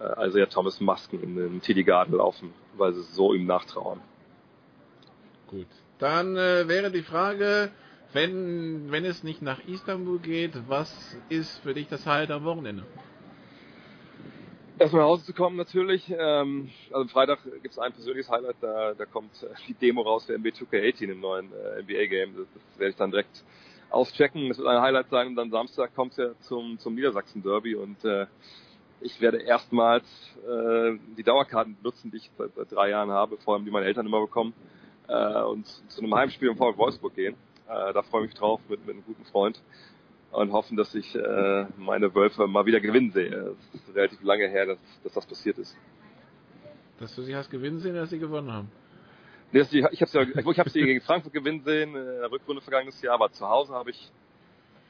äh, 0.00 0.26
Isaiah 0.26 0.48
Thomas 0.48 0.80
Masken 0.80 1.22
in 1.22 1.36
den 1.36 1.60
TD 1.60 1.84
Garden 1.84 2.16
laufen, 2.16 2.52
weil 2.76 2.92
sie 2.94 3.02
so 3.02 3.34
ihm 3.34 3.46
nachtrauern. 3.46 4.00
Gut. 5.48 5.66
Dann 5.98 6.36
äh, 6.36 6.68
wäre 6.68 6.90
die 6.90 7.02
Frage, 7.02 7.70
wenn, 8.12 8.90
wenn 8.90 9.04
es 9.04 9.22
nicht 9.22 9.42
nach 9.42 9.60
Istanbul 9.66 10.18
geht, 10.18 10.52
was 10.68 11.16
ist 11.28 11.58
für 11.58 11.74
dich 11.74 11.88
das 11.88 12.06
Highlight 12.06 12.30
am 12.30 12.44
Wochenende? 12.44 12.84
Erstmal 14.78 15.02
nach 15.02 15.08
Hause 15.08 15.24
zu 15.24 15.34
kommen 15.34 15.56
natürlich. 15.56 16.08
Ähm, 16.16 16.70
also 16.90 17.02
am 17.02 17.08
Freitag 17.08 17.42
gibt 17.42 17.72
es 17.72 17.78
ein 17.78 17.92
persönliches 17.92 18.30
Highlight, 18.30 18.56
da, 18.60 18.94
da 18.94 19.06
kommt 19.06 19.42
äh, 19.42 19.48
die 19.66 19.74
Demo 19.74 20.02
raus 20.02 20.26
für 20.26 20.38
NBA 20.38 20.50
2K18 20.50 21.10
im 21.10 21.20
neuen 21.20 21.50
äh, 21.52 21.82
NBA-Game. 21.82 22.36
Das, 22.36 22.46
das 22.54 22.78
werde 22.78 22.90
ich 22.90 22.96
dann 22.96 23.10
direkt 23.10 23.44
auschecken. 23.90 24.48
Das 24.48 24.58
wird 24.58 24.68
ein 24.68 24.80
Highlight 24.80 25.10
sein 25.10 25.28
und 25.28 25.36
dann 25.36 25.50
Samstag 25.50 25.94
kommt 25.96 26.12
es 26.12 26.18
ja 26.18 26.30
zum, 26.40 26.78
zum 26.78 26.94
Niedersachsen-Derby 26.94 27.74
und 27.74 28.04
äh, 28.04 28.26
ich 29.00 29.20
werde 29.20 29.38
erstmals 29.38 30.04
äh, 30.46 30.98
die 31.16 31.22
Dauerkarten 31.22 31.76
benutzen, 31.76 32.10
die 32.10 32.18
ich 32.18 32.30
seit, 32.36 32.54
seit 32.54 32.72
drei 32.72 32.90
Jahren 32.90 33.10
habe, 33.10 33.36
vor 33.38 33.54
allem 33.54 33.64
die 33.64 33.70
meine 33.70 33.86
Eltern 33.86 34.06
immer 34.06 34.20
bekommen, 34.20 34.54
äh, 35.08 35.42
und 35.42 35.66
zu 35.66 36.02
einem 36.02 36.14
Heimspiel 36.14 36.48
im 36.48 36.56
VfL 36.56 36.76
Wolfsburg 36.76 37.14
gehen. 37.14 37.34
Äh, 37.68 37.92
da 37.92 38.02
freue 38.02 38.24
ich 38.24 38.30
mich 38.30 38.38
drauf 38.38 38.60
mit, 38.68 38.86
mit 38.86 38.96
einem 38.96 39.04
guten 39.04 39.24
Freund 39.26 39.60
und 40.30 40.52
hoffen, 40.52 40.76
dass 40.76 40.94
ich 40.94 41.14
äh, 41.14 41.66
meine 41.76 42.14
Wölfe 42.14 42.46
mal 42.46 42.66
wieder 42.66 42.80
gewinnen 42.80 43.10
sehe. 43.12 43.54
Es 43.74 43.80
ist 43.80 43.94
relativ 43.94 44.22
lange 44.22 44.48
her, 44.48 44.66
dass, 44.66 44.78
dass 45.02 45.12
das 45.14 45.26
passiert 45.26 45.58
ist. 45.58 45.76
Dass 46.98 47.14
du 47.14 47.22
sie 47.22 47.34
hast 47.34 47.50
gewinnen 47.50 47.78
sehen, 47.78 47.94
dass 47.94 48.10
sie 48.10 48.18
gewonnen 48.18 48.52
haben? 48.52 48.70
Nee, 49.52 49.60
ich 49.60 50.02
habe 50.02 50.10
ja, 50.12 50.50
ich 50.50 50.58
hab 50.58 50.68
sie 50.68 50.82
gegen 50.82 51.00
Frankfurt 51.00 51.32
gewinnen 51.32 51.62
sehen, 51.64 51.94
in 51.94 52.04
der 52.04 52.30
Rückrunde 52.30 52.60
vergangenes 52.60 53.00
Jahr, 53.00 53.14
aber 53.14 53.32
zu 53.32 53.48
Hause 53.48 53.72
habe 53.72 53.90
ich, 53.90 54.10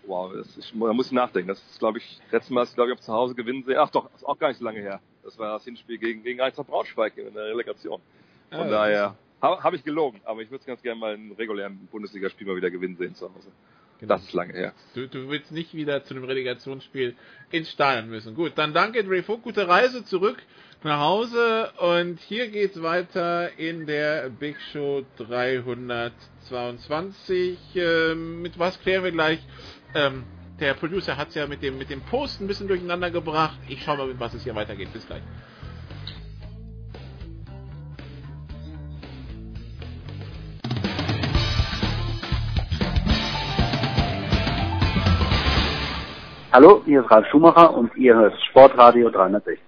wow, 0.09 0.33
das 0.35 0.57
ist, 0.57 0.73
da 0.73 0.93
muss 0.93 1.07
ich 1.07 1.13
nachdenken. 1.13 1.49
Das 1.49 1.59
ist, 1.59 1.79
glaube 1.79 1.99
ich, 1.99 2.19
letztes 2.31 2.51
Mal, 2.51 2.67
glaube 2.75 2.91
ich, 2.91 2.99
auf 2.99 3.05
zu 3.05 3.13
Hause 3.13 3.35
gewinnen 3.35 3.65
sehen. 3.65 3.77
Ach 3.79 3.91
doch, 3.91 4.13
ist 4.15 4.25
auch 4.25 4.39
gar 4.39 4.49
nicht 4.49 4.59
so 4.59 4.65
lange 4.65 4.81
her. 4.81 5.01
Das 5.23 5.39
war 5.39 5.53
das 5.53 5.65
Hinspiel 5.65 5.99
gegen, 5.99 6.23
gegen 6.23 6.41
Eintracht 6.41 6.67
Braunschweig 6.67 7.17
in 7.19 7.35
der 7.35 7.45
Relegation. 7.45 8.01
Von 8.51 8.61
ah, 8.61 8.71
daher 8.71 9.15
habe 9.41 9.63
hab 9.63 9.75
ich 9.75 9.85
gelogen, 9.85 10.21
aber 10.25 10.43
ich 10.43 10.51
würde 10.51 10.65
ganz 10.65 10.83
gerne 10.83 10.99
mal 10.99 11.15
ein 11.15 11.33
regulären 11.33 11.87
Bundesligaspiel 11.91 12.47
mal 12.47 12.57
wieder 12.57 12.71
gewinnen 12.71 12.97
sehen 12.97 13.15
zu 13.15 13.27
Hause. 13.27 13.53
Genau. 14.01 14.15
Das 14.15 14.25
ist 14.25 14.33
lange 14.33 14.53
her. 14.53 14.73
Du, 14.95 15.09
du 15.09 15.29
willst 15.29 15.51
nicht 15.51 15.75
wieder 15.75 16.05
zu 16.05 16.15
einem 16.15 16.23
Relegationsspiel 16.25 17.17
ins 17.51 17.71
Stadion 17.71 18.09
müssen. 18.09 18.35
Gut, 18.35 18.53
dann 18.55 18.73
danke 18.73 19.03
Dre 19.05 19.25
Vogt, 19.25 19.43
gute 19.43 19.67
Reise 19.67 20.05
zurück 20.05 20.41
nach 20.85 21.01
Hause 21.01 21.73
und 21.79 22.21
hier 22.21 22.47
geht's 22.49 22.81
weiter 22.81 23.59
in 23.59 23.87
der 23.87 24.31
Big 24.31 24.57
Show 24.73 25.05
322. 25.17 27.59
Ähm, 27.75 28.43
mit 28.43 28.61
was 28.61 28.81
klären 28.81 29.03
wir 29.03 29.11
gleich? 29.11 29.41
Ähm, 29.95 30.25
der 30.61 30.75
Producer 30.75 31.17
hat's 31.17 31.35
ja 31.35 31.47
mit 31.47 31.63
dem, 31.63 31.79
mit 31.79 31.89
dem 31.89 32.01
Post 32.01 32.41
ein 32.41 32.47
bisschen 32.47 32.69
durcheinander 32.69 33.11
gebracht. 33.11 33.59
Ich 33.69 33.83
schau 33.85 33.97
mal, 33.97 34.07
mit 34.07 34.21
was 34.21 34.35
es 34.35 34.45
hier 34.45 34.55
weitergeht. 34.55 34.93
Bis 34.93 35.07
gleich. 35.07 35.23
Hallo, 46.51 46.83
hier 46.87 47.03
ist 47.03 47.11
Ralf 47.11 47.27
Schumacher 47.29 47.73
und 47.75 47.95
ihr 47.97 48.15
hört 48.15 48.35
Sportradio 48.51 49.11
360. 49.11 49.61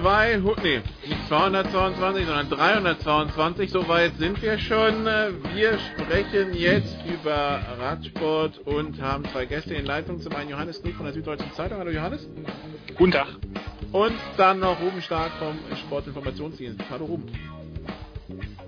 200, 0.00 0.62
nee, 0.62 0.80
nicht 1.06 1.28
222, 1.28 2.24
sondern 2.24 2.48
322, 2.48 3.70
soweit 3.70 4.16
sind 4.16 4.40
wir 4.40 4.58
schon. 4.58 5.04
Wir 5.04 5.78
sprechen 5.78 6.54
jetzt 6.54 6.96
über 7.04 7.60
Radsport 7.78 8.60
und 8.60 9.02
haben 9.02 9.26
zwei 9.26 9.44
Gäste 9.44 9.74
in 9.74 9.84
Leitung. 9.84 10.18
Zum 10.22 10.34
einen 10.34 10.48
Johannes 10.48 10.80
Kniep 10.80 10.96
von 10.96 11.04
der 11.04 11.12
Süddeutschen 11.12 11.52
Zeitung. 11.52 11.78
Hallo 11.78 11.90
Johannes. 11.90 12.26
Guten 12.96 13.12
Tag. 13.12 13.28
Und 13.92 14.14
dann 14.38 14.60
noch 14.60 14.80
Ruben 14.80 15.02
Stark 15.02 15.32
vom 15.32 15.58
Sportinformationsdienst. 15.76 16.80
Hallo 16.88 17.04
Ruben. 17.04 17.26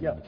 Ja. 0.03 0.21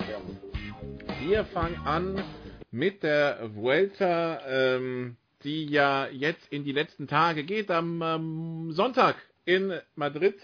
Wir 1.20 1.44
fangen 1.44 1.76
an 1.84 2.22
mit 2.70 3.02
der 3.02 3.50
Vuelta, 3.54 4.40
ähm, 4.48 5.16
die 5.42 5.66
ja 5.66 6.06
jetzt 6.06 6.50
in 6.50 6.64
die 6.64 6.72
letzten 6.72 7.08
Tage 7.08 7.44
geht. 7.44 7.70
Am 7.70 8.00
ähm, 8.00 8.72
Sonntag 8.72 9.16
in 9.44 9.74
Madrid 9.96 10.36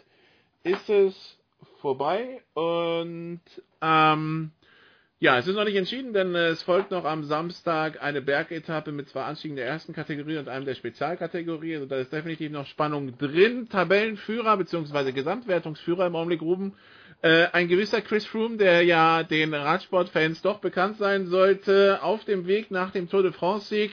ist 0.62 0.88
es 0.88 1.38
vorbei 1.80 2.42
und 2.54 3.40
ähm, 3.80 4.50
ja, 5.22 5.36
es 5.36 5.46
ist 5.46 5.54
noch 5.54 5.64
nicht 5.64 5.76
entschieden, 5.76 6.14
denn 6.14 6.34
es 6.34 6.62
folgt 6.62 6.90
noch 6.90 7.04
am 7.04 7.24
Samstag 7.24 8.02
eine 8.02 8.22
Bergetappe 8.22 8.90
mit 8.90 9.10
zwei 9.10 9.24
Anstiegen 9.24 9.54
der 9.54 9.66
ersten 9.66 9.92
Kategorie 9.92 10.38
und 10.38 10.48
einem 10.48 10.64
der 10.64 10.74
Spezialkategorie. 10.74 11.74
Also 11.74 11.86
da 11.86 11.96
ist 11.96 12.10
definitiv 12.10 12.50
noch 12.50 12.66
Spannung 12.66 13.18
drin. 13.18 13.68
Tabellenführer 13.68 14.56
bzw. 14.56 15.12
Gesamtwertungsführer 15.12 16.06
im 16.06 16.16
Augenblick 16.16 16.40
Ruben. 16.40 16.72
Äh, 17.20 17.48
ein 17.52 17.68
gewisser 17.68 18.00
Chris 18.00 18.24
Froome, 18.24 18.56
der 18.56 18.82
ja 18.82 19.22
den 19.22 19.52
Radsportfans 19.52 20.40
doch 20.40 20.60
bekannt 20.60 20.96
sein 20.96 21.26
sollte, 21.26 22.02
auf 22.02 22.24
dem 22.24 22.46
Weg 22.46 22.70
nach 22.70 22.90
dem 22.90 23.10
Tour 23.10 23.22
de 23.22 23.32
France 23.32 23.68
Sieg 23.68 23.92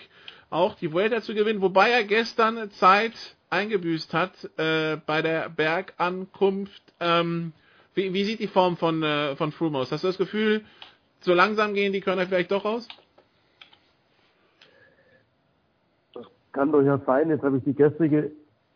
auch 0.50 0.76
die 0.76 0.94
Vuelta 0.94 1.22
zu 1.22 1.34
gewinnen, 1.34 1.62
wobei 1.62 1.90
er 1.90 2.06
gestern 2.06 2.72
Zeit 2.72 3.36
eingebüßt 3.50 4.14
hat 4.14 4.32
äh, 4.58 4.98
bei 5.06 5.22
der 5.22 5.50
Bergankunft. 5.50 6.82
Ähm, 7.00 7.54
wie, 7.94 8.14
wie, 8.14 8.24
sieht 8.24 8.40
die 8.40 8.48
Form 8.48 8.78
von, 8.78 9.02
äh, 9.04 9.36
von 9.36 9.52
Froome 9.52 9.80
aus? 9.80 9.92
Hast 9.92 10.04
du 10.04 10.08
das 10.08 10.18
Gefühl, 10.18 10.62
so 11.22 11.34
langsam 11.34 11.74
gehen 11.74 11.94
die 11.94 12.02
Körner 12.02 12.28
vielleicht 12.28 12.52
doch 12.52 12.66
raus? 12.66 12.88
Das 16.14 16.26
kann 16.52 16.72
durchaus 16.72 17.02
sein. 17.06 17.30
Jetzt 17.30 17.44
habe 17.44 17.58
ich 17.58 17.64
die 17.64 17.74
gestrige 17.74 18.32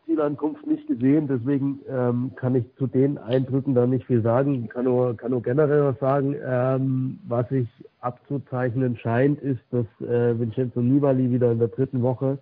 Zielankunft 0.06 0.66
nicht 0.66 0.86
gesehen, 0.88 1.28
deswegen 1.28 1.80
ähm, 1.88 2.32
kann 2.34 2.54
ich 2.56 2.64
zu 2.76 2.86
den 2.86 3.18
Eindrücken 3.18 3.74
da 3.74 3.86
nicht 3.86 4.06
viel 4.06 4.22
sagen. 4.22 4.68
Kann 4.68 4.84
nur, 4.84 5.16
kann 5.16 5.30
nur 5.30 5.42
generell 5.42 5.84
was 5.84 5.98
sagen. 6.00 6.34
Ähm, 6.44 7.18
was 7.28 7.48
sich 7.48 7.68
abzuzeichnen 8.00 8.96
scheint, 8.96 9.40
ist, 9.40 9.62
dass 9.70 9.86
äh, 10.00 10.38
Vincenzo 10.38 10.80
Nibali 10.80 11.30
wieder 11.30 11.52
in 11.52 11.60
der 11.60 11.68
dritten 11.68 12.02
Woche 12.02 12.38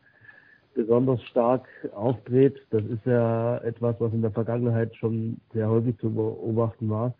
besonders 0.75 1.23
stark 1.25 1.67
auftritt. 1.95 2.61
Das 2.71 2.83
ist 2.85 3.05
ja 3.05 3.59
etwas, 3.59 3.97
was 3.99 4.13
in 4.13 4.23
der 4.23 4.31
Vergangenheit 4.31 4.95
schon 4.97 5.41
sehr 5.53 5.69
häufig 5.69 5.99
zu 5.99 6.13
beobachten 6.13 6.89
war. 6.89 7.15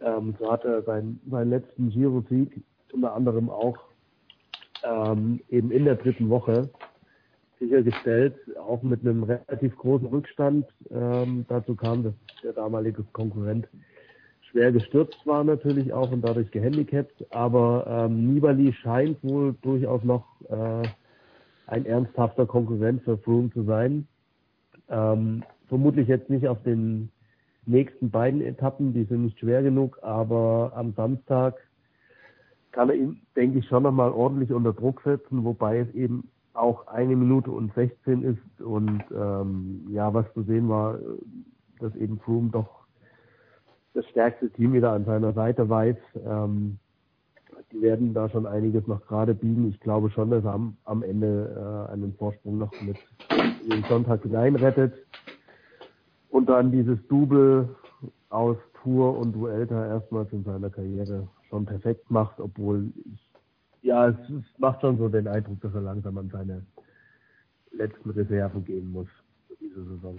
Ähm, 0.00 0.34
so 0.38 0.50
hat 0.50 0.64
er 0.64 0.82
seinen, 0.82 1.20
seinen 1.30 1.50
letzten 1.50 1.90
Giro-Sieg 1.90 2.62
unter 2.92 3.14
anderem 3.14 3.50
auch 3.50 3.78
ähm, 4.84 5.40
eben 5.48 5.70
in 5.70 5.84
der 5.84 5.96
dritten 5.96 6.28
Woche 6.28 6.68
sichergestellt, 7.58 8.34
auch 8.58 8.82
mit 8.82 9.00
einem 9.00 9.22
relativ 9.22 9.76
großen 9.76 10.06
Rückstand. 10.06 10.66
Ähm, 10.90 11.46
dazu 11.48 11.74
kam, 11.74 12.04
dass 12.04 12.14
der 12.42 12.52
damalige 12.52 13.02
Konkurrent 13.12 13.66
schwer 14.50 14.72
gestürzt 14.72 15.26
war 15.26 15.42
natürlich 15.44 15.92
auch 15.92 16.10
und 16.12 16.22
dadurch 16.22 16.50
gehandicapt. 16.50 17.24
Aber 17.30 17.86
ähm, 17.88 18.34
Nibali 18.34 18.72
scheint 18.72 19.22
wohl 19.24 19.54
durchaus 19.62 20.02
noch 20.04 20.24
äh, 20.48 20.86
ein 21.66 21.86
ernsthafter 21.86 22.46
Konkurrent 22.46 23.02
für 23.02 23.18
Froome 23.18 23.50
zu 23.52 23.64
sein. 23.64 24.06
Ähm, 24.88 25.42
vermutlich 25.68 26.08
jetzt 26.08 26.30
nicht 26.30 26.46
auf 26.46 26.62
den 26.62 27.10
nächsten 27.66 28.10
beiden 28.10 28.40
Etappen, 28.40 28.92
die 28.92 29.04
sind 29.04 29.24
nicht 29.24 29.38
schwer 29.38 29.62
genug, 29.62 29.98
aber 30.02 30.72
am 30.74 30.92
Samstag 30.94 31.56
kann 32.70 32.90
er 32.90 32.94
ihn, 32.94 33.20
denke 33.34 33.58
ich, 33.58 33.66
schon 33.66 33.82
nochmal 33.82 34.12
ordentlich 34.12 34.52
unter 34.52 34.72
Druck 34.72 35.02
setzen, 35.02 35.44
wobei 35.44 35.78
es 35.80 35.94
eben 35.94 36.28
auch 36.52 36.86
eine 36.86 37.16
Minute 37.16 37.50
und 37.50 37.74
16 37.74 38.22
ist 38.22 38.62
und 38.62 39.02
ähm, 39.14 39.86
ja, 39.90 40.12
was 40.14 40.32
zu 40.34 40.42
sehen 40.42 40.68
war, 40.68 40.98
dass 41.80 41.94
eben 41.96 42.18
Froome 42.20 42.50
doch 42.50 42.86
das 43.94 44.06
stärkste 44.06 44.50
Team 44.50 44.72
wieder 44.72 44.92
an 44.92 45.04
seiner 45.04 45.32
Seite 45.32 45.68
weiß. 45.68 45.96
Ähm, 46.24 46.78
die 47.76 47.82
werden 47.82 48.14
da 48.14 48.28
schon 48.28 48.46
einiges 48.46 48.86
noch 48.86 49.04
gerade 49.06 49.34
biegen. 49.34 49.68
Ich 49.68 49.80
glaube 49.80 50.10
schon, 50.10 50.30
dass 50.30 50.44
er 50.44 50.54
am, 50.54 50.76
am 50.84 51.02
Ende 51.02 51.86
äh, 51.88 51.92
einen 51.92 52.14
Vorsprung 52.14 52.58
noch 52.58 52.72
mit 52.80 52.96
den 53.70 53.84
Sonntag 53.84 54.22
hineinrettet. 54.22 54.94
Und 56.30 56.48
dann 56.48 56.72
dieses 56.72 56.98
Double 57.08 57.68
aus 58.30 58.56
Tour 58.82 59.18
und 59.18 59.38
Vuelta 59.38 59.86
erstmals 59.86 60.32
in 60.32 60.44
seiner 60.44 60.70
Karriere 60.70 61.28
schon 61.48 61.64
perfekt 61.64 62.10
macht, 62.10 62.40
obwohl 62.40 62.90
ich, 63.04 63.30
ja, 63.82 64.08
es, 64.08 64.16
es 64.30 64.58
macht 64.58 64.80
schon 64.80 64.98
so 64.98 65.08
den 65.08 65.28
Eindruck, 65.28 65.60
dass 65.60 65.74
er 65.74 65.80
langsam 65.82 66.18
an 66.18 66.30
seine 66.30 66.66
letzten 67.72 68.10
Reserven 68.10 68.64
gehen 68.64 68.90
muss 68.90 69.08
für 69.48 69.56
diese 69.60 69.84
Saison. 69.84 70.16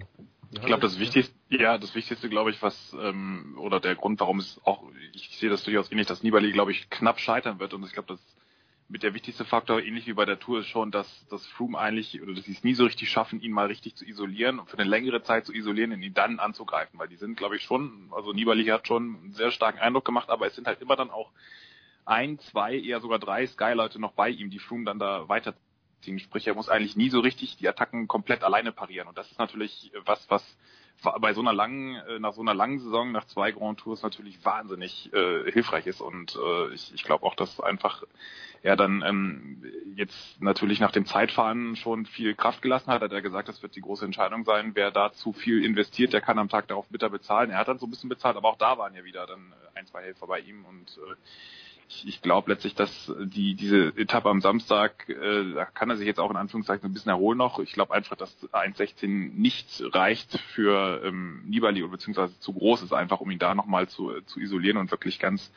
Ich 0.51 0.61
glaube, 0.61 0.81
das 0.81 0.99
Wichtigste, 0.99 1.35
ja, 1.49 1.77
das 1.77 1.93
Wichtigste, 1.93 2.29
glaube 2.29 2.51
ich, 2.51 2.61
was 2.61 2.95
ähm, 2.99 3.55
oder 3.57 3.79
der 3.79 3.95
Grund, 3.95 4.19
warum 4.19 4.39
es 4.39 4.59
auch, 4.63 4.83
ich 5.13 5.37
sehe 5.37 5.49
das 5.49 5.63
durchaus 5.63 5.91
ähnlich, 5.91 6.07
dass 6.07 6.23
Nibali, 6.23 6.51
glaube 6.51 6.71
ich, 6.71 6.89
knapp 6.89 7.19
scheitern 7.19 7.59
wird. 7.59 7.73
Und 7.73 7.85
ich 7.85 7.93
glaube, 7.93 8.07
das 8.07 8.37
mit 8.89 9.03
der 9.03 9.13
wichtigste 9.13 9.43
Faktor, 9.43 9.81
ähnlich 9.81 10.07
wie 10.07 10.13
bei 10.13 10.25
der 10.25 10.39
Tour, 10.39 10.59
ist 10.59 10.67
schon, 10.67 10.91
dass 10.91 11.25
das 11.29 11.45
Froome 11.45 11.77
eigentlich, 11.77 12.21
oder 12.21 12.33
dass 12.33 12.45
sie 12.45 12.53
es 12.53 12.63
nie 12.63 12.73
so 12.73 12.85
richtig 12.85 13.09
schaffen, 13.09 13.41
ihn 13.41 13.51
mal 13.51 13.67
richtig 13.67 13.95
zu 13.95 14.05
isolieren 14.05 14.59
und 14.59 14.69
für 14.69 14.79
eine 14.79 14.89
längere 14.89 15.21
Zeit 15.23 15.45
zu 15.45 15.53
isolieren 15.53 15.91
und 15.91 16.01
ihn 16.01 16.13
dann 16.13 16.39
anzugreifen, 16.39 16.97
weil 16.97 17.09
die 17.09 17.17
sind, 17.17 17.35
glaube 17.35 17.57
ich, 17.57 17.63
schon, 17.63 18.09
also 18.11 18.31
Nibali 18.31 18.63
hat 18.65 18.87
schon 18.87 19.17
einen 19.17 19.33
sehr 19.33 19.51
starken 19.51 19.79
Eindruck 19.79 20.05
gemacht, 20.05 20.29
aber 20.29 20.47
es 20.47 20.55
sind 20.55 20.67
halt 20.67 20.81
immer 20.81 20.95
dann 20.95 21.09
auch 21.09 21.31
ein, 22.05 22.39
zwei, 22.39 22.79
eher 22.79 23.01
sogar 23.01 23.19
drei 23.19 23.45
Sky-Leute 23.45 23.99
noch 23.99 24.13
bei 24.13 24.29
ihm, 24.29 24.49
die 24.49 24.59
Froome 24.59 24.85
dann 24.85 24.99
da 24.99 25.27
weiterziehen. 25.97 26.19
Sprich, 26.19 26.47
er 26.47 26.55
muss 26.55 26.69
eigentlich 26.69 26.95
nie 26.95 27.09
so 27.09 27.19
richtig 27.19 27.57
die 27.57 27.67
Attacken 27.67 28.07
komplett 28.07 28.43
alleine 28.43 28.71
parieren. 28.71 29.07
Und 29.07 29.17
das 29.17 29.31
ist 29.31 29.39
natürlich 29.39 29.91
was, 30.05 30.29
was 30.29 30.57
bei 31.21 31.33
so 31.33 31.41
einer 31.41 31.53
langen, 31.53 31.95
äh, 31.95 32.19
nach 32.19 32.33
so 32.33 32.41
einer 32.41 32.55
langen 32.55 32.79
Saison, 32.79 33.11
nach 33.11 33.25
zwei 33.25 33.51
Grand 33.51 33.79
Tours 33.79 34.01
natürlich 34.01 34.43
wahnsinnig 34.43 35.13
äh, 35.13 35.51
hilfreich 35.51 35.85
ist. 35.85 36.01
Und 36.01 36.35
äh, 36.35 36.73
ich, 36.73 36.91
ich 36.93 37.03
glaube 37.03 37.23
auch, 37.23 37.35
dass 37.35 37.59
einfach 37.59 38.03
er 38.63 38.75
dann 38.75 39.03
ähm, 39.05 39.63
jetzt 39.95 40.41
natürlich 40.41 40.79
nach 40.79 40.91
dem 40.91 41.05
Zeitfahren 41.05 41.75
schon 41.75 42.07
viel 42.07 42.33
Kraft 42.33 42.63
gelassen 42.63 42.91
hat, 42.91 43.03
hat 43.03 43.11
er 43.11 43.21
gesagt, 43.21 43.47
das 43.47 43.61
wird 43.61 43.75
die 43.75 43.81
große 43.81 44.05
Entscheidung 44.05 44.43
sein. 44.43 44.71
Wer 44.73 44.89
da 44.89 45.11
zu 45.11 45.33
viel 45.33 45.63
investiert, 45.63 46.13
der 46.13 46.21
kann 46.21 46.39
am 46.39 46.49
Tag 46.49 46.67
darauf 46.67 46.87
bitter 46.89 47.11
bezahlen. 47.11 47.51
Er 47.51 47.59
hat 47.59 47.67
dann 47.67 47.77
so 47.77 47.85
ein 47.85 47.91
bisschen 47.91 48.09
bezahlt, 48.09 48.35
aber 48.35 48.49
auch 48.49 48.57
da 48.57 48.79
waren 48.79 48.95
ja 48.95 49.03
wieder 49.03 49.27
dann 49.27 49.53
ein, 49.75 49.85
zwei 49.85 50.01
Helfer 50.01 50.25
bei 50.25 50.39
ihm 50.39 50.65
und 50.65 50.97
äh, 50.97 51.15
ich, 51.89 52.07
ich 52.07 52.21
glaube 52.21 52.51
letztlich, 52.51 52.75
dass 52.75 53.13
die 53.19 53.55
diese 53.55 53.87
Etappe 53.97 54.29
am 54.29 54.41
Samstag, 54.41 55.07
äh, 55.09 55.53
da 55.53 55.65
kann 55.65 55.89
er 55.89 55.97
sich 55.97 56.05
jetzt 56.05 56.19
auch 56.19 56.29
in 56.29 56.37
Anführungszeichen 56.37 56.85
ein 56.85 56.93
bisschen 56.93 57.09
erholen 57.09 57.37
noch. 57.37 57.59
Ich 57.59 57.73
glaube 57.73 57.93
einfach, 57.93 58.15
dass 58.15 58.35
1,16 58.51 59.33
nicht 59.33 59.83
reicht 59.93 60.39
für 60.53 61.01
ähm, 61.03 61.43
Nibali 61.45 61.83
oder 61.83 61.91
beziehungsweise 61.91 62.39
zu 62.39 62.53
groß 62.53 62.81
ist 62.83 62.93
einfach, 62.93 63.21
um 63.21 63.31
ihn 63.31 63.39
da 63.39 63.55
nochmal 63.55 63.87
zu, 63.87 64.21
zu 64.25 64.39
isolieren 64.39 64.77
und 64.77 64.91
wirklich 64.91 65.19
ganz 65.19 65.51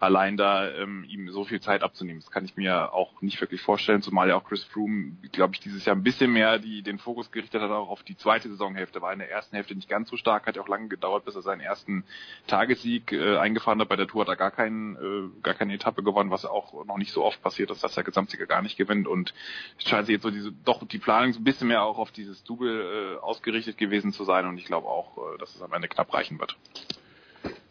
allein 0.00 0.38
da 0.38 0.68
ähm, 0.70 1.04
ihm 1.08 1.30
so 1.30 1.44
viel 1.44 1.60
Zeit 1.60 1.82
abzunehmen. 1.82 2.20
Das 2.20 2.30
kann 2.30 2.44
ich 2.44 2.56
mir 2.56 2.92
auch 2.92 3.20
nicht 3.20 3.40
wirklich 3.40 3.60
vorstellen, 3.60 4.00
zumal 4.00 4.28
ja 4.28 4.36
auch 4.36 4.44
Chris 4.44 4.64
Froome, 4.64 5.12
glaube 5.30 5.54
ich, 5.54 5.60
dieses 5.60 5.84
Jahr 5.84 5.94
ein 5.94 6.02
bisschen 6.02 6.32
mehr 6.32 6.58
die, 6.58 6.82
den 6.82 6.98
Fokus 6.98 7.30
gerichtet 7.30 7.60
hat 7.60 7.70
auch 7.70 7.90
auf 7.90 8.02
die 8.02 8.16
zweite 8.16 8.48
Saisonhälfte. 8.48 9.02
War 9.02 9.12
in 9.12 9.18
der 9.18 9.30
ersten 9.30 9.54
Hälfte 9.54 9.74
nicht 9.74 9.88
ganz 9.88 10.08
so 10.08 10.16
stark, 10.16 10.46
hat 10.46 10.56
ja 10.56 10.62
auch 10.62 10.68
lange 10.68 10.88
gedauert, 10.88 11.26
bis 11.26 11.36
er 11.36 11.42
seinen 11.42 11.60
ersten 11.60 12.04
Tagessieg 12.46 13.12
äh, 13.12 13.36
eingefahren 13.36 13.78
hat. 13.80 13.88
Bei 13.88 13.96
der 13.96 14.06
Tour 14.06 14.22
hat 14.22 14.28
er 14.28 14.36
gar, 14.36 14.50
keinen, 14.50 14.96
äh, 14.96 15.42
gar 15.42 15.54
keine 15.54 15.74
Etappe 15.74 16.02
gewonnen, 16.02 16.30
was 16.30 16.46
auch 16.46 16.84
noch 16.86 16.96
nicht 16.96 17.12
so 17.12 17.22
oft 17.22 17.42
passiert 17.42 17.70
ist, 17.70 17.84
dass 17.84 17.94
der 17.94 18.04
Gesamtsieger 18.04 18.46
gar 18.46 18.62
nicht 18.62 18.78
gewinnt. 18.78 19.06
Und 19.06 19.34
es 19.78 19.88
scheint 19.88 20.06
sich 20.06 20.14
jetzt 20.14 20.22
so 20.22 20.30
diese, 20.30 20.50
doch 20.64 20.86
die 20.88 20.98
Planung 20.98 21.34
so 21.34 21.40
ein 21.40 21.44
bisschen 21.44 21.68
mehr 21.68 21.82
auch 21.82 21.98
auf 21.98 22.10
dieses 22.10 22.42
Double 22.44 23.16
äh, 23.18 23.20
ausgerichtet 23.20 23.76
gewesen 23.76 24.12
zu 24.12 24.24
sein. 24.24 24.46
Und 24.46 24.56
ich 24.56 24.64
glaube 24.64 24.88
auch, 24.88 25.18
äh, 25.18 25.38
dass 25.38 25.54
es 25.54 25.60
am 25.60 25.72
Ende 25.74 25.88
knapp 25.88 26.12
reichen 26.14 26.40
wird. 26.40 26.56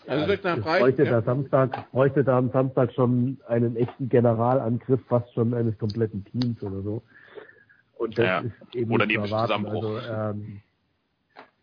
Also 0.07 0.34
ja, 0.34 0.55
nach 0.55 0.80
bräuchte, 0.80 1.03
ja. 1.03 1.11
da 1.11 1.21
Samstag, 1.21 1.91
bräuchte 1.91 2.23
da 2.23 2.38
am 2.38 2.49
Samstag 2.51 2.91
schon 2.93 3.38
einen 3.47 3.76
echten 3.76 4.09
Generalangriff, 4.09 5.01
fast 5.07 5.31
schon 5.34 5.53
eines 5.53 5.77
kompletten 5.77 6.26
Teams 6.26 6.61
oder 6.63 6.81
so. 6.81 7.03
Und 7.97 8.17
das 8.17 8.26
ja. 8.26 8.39
ist 8.39 8.76
eben 8.76 8.91
oder 8.91 9.03
einen 9.03 9.11
epischen 9.11 9.38
Zusammenbruch. 9.38 9.84
Also, 9.84 9.99
ähm, 10.11 10.61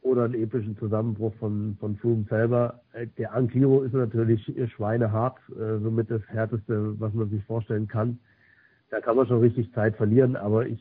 oder 0.06 0.24
einen 0.24 0.34
epischen 0.34 0.78
Zusammenbruch 0.78 1.34
von, 1.40 1.76
von 1.80 1.96
Froome 1.96 2.26
selber. 2.30 2.80
Äh, 2.92 3.08
der 3.18 3.34
Ankiro 3.34 3.82
ist 3.82 3.92
natürlich 3.92 4.52
schweinehart, 4.74 5.36
äh, 5.50 5.78
somit 5.82 6.10
das 6.10 6.22
härteste, 6.28 6.98
was 7.00 7.12
man 7.12 7.28
sich 7.30 7.42
vorstellen 7.44 7.88
kann. 7.88 8.18
Da 8.90 9.00
kann 9.00 9.16
man 9.16 9.26
schon 9.26 9.40
richtig 9.40 9.72
Zeit 9.74 9.96
verlieren, 9.96 10.36
aber 10.36 10.66
ich, 10.66 10.80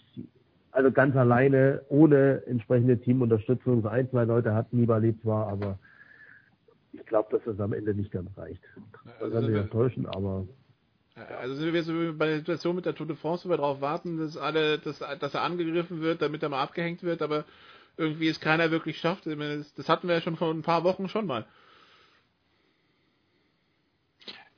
also 0.71 0.91
ganz 0.91 1.15
alleine, 1.15 1.81
ohne 1.89 2.43
entsprechende 2.45 2.99
Teamunterstützung, 2.99 3.81
so 3.81 3.87
ein, 3.87 4.09
zwei 4.11 4.25
Leute 4.25 4.53
hat 4.53 4.71
Nibali 4.71 5.19
zwar, 5.21 5.47
aber 5.47 5.79
ich 6.99 7.05
glaube, 7.05 7.37
dass 7.37 7.45
es 7.47 7.59
am 7.59 7.73
Ende 7.73 7.93
nicht 7.93 8.11
ganz 8.11 8.29
reicht. 8.37 8.61
Das 9.19 9.31
kann 9.31 9.45
mich 9.45 9.59
enttäuschen, 9.59 10.05
aber. 10.05 10.47
Also 11.39 11.55
sind 11.55 11.73
wir 11.73 11.83
so 11.83 11.93
bei 12.17 12.27
der 12.27 12.37
Situation 12.39 12.75
mit 12.75 12.85
der 12.85 12.93
Tour 12.95 13.07
de 13.07 13.15
France, 13.15 13.45
wo 13.45 13.49
wir 13.49 13.57
darauf 13.57 13.79
warten, 13.79 14.17
dass 14.17 14.35
alle, 14.35 14.79
dass, 14.79 14.99
dass 14.99 15.33
er 15.33 15.43
angegriffen 15.43 16.01
wird, 16.01 16.21
damit 16.21 16.43
er 16.43 16.49
mal 16.49 16.61
abgehängt 16.61 17.03
wird, 17.03 17.21
aber 17.21 17.45
irgendwie 17.95 18.27
es 18.27 18.41
keiner 18.41 18.69
wirklich 18.71 18.97
schafft. 18.97 19.25
Das 19.25 19.89
hatten 19.89 20.07
wir 20.07 20.15
ja 20.15 20.21
schon 20.21 20.35
vor 20.35 20.53
ein 20.53 20.61
paar 20.61 20.83
Wochen 20.83 21.07
schon 21.07 21.25
mal. 21.25 21.45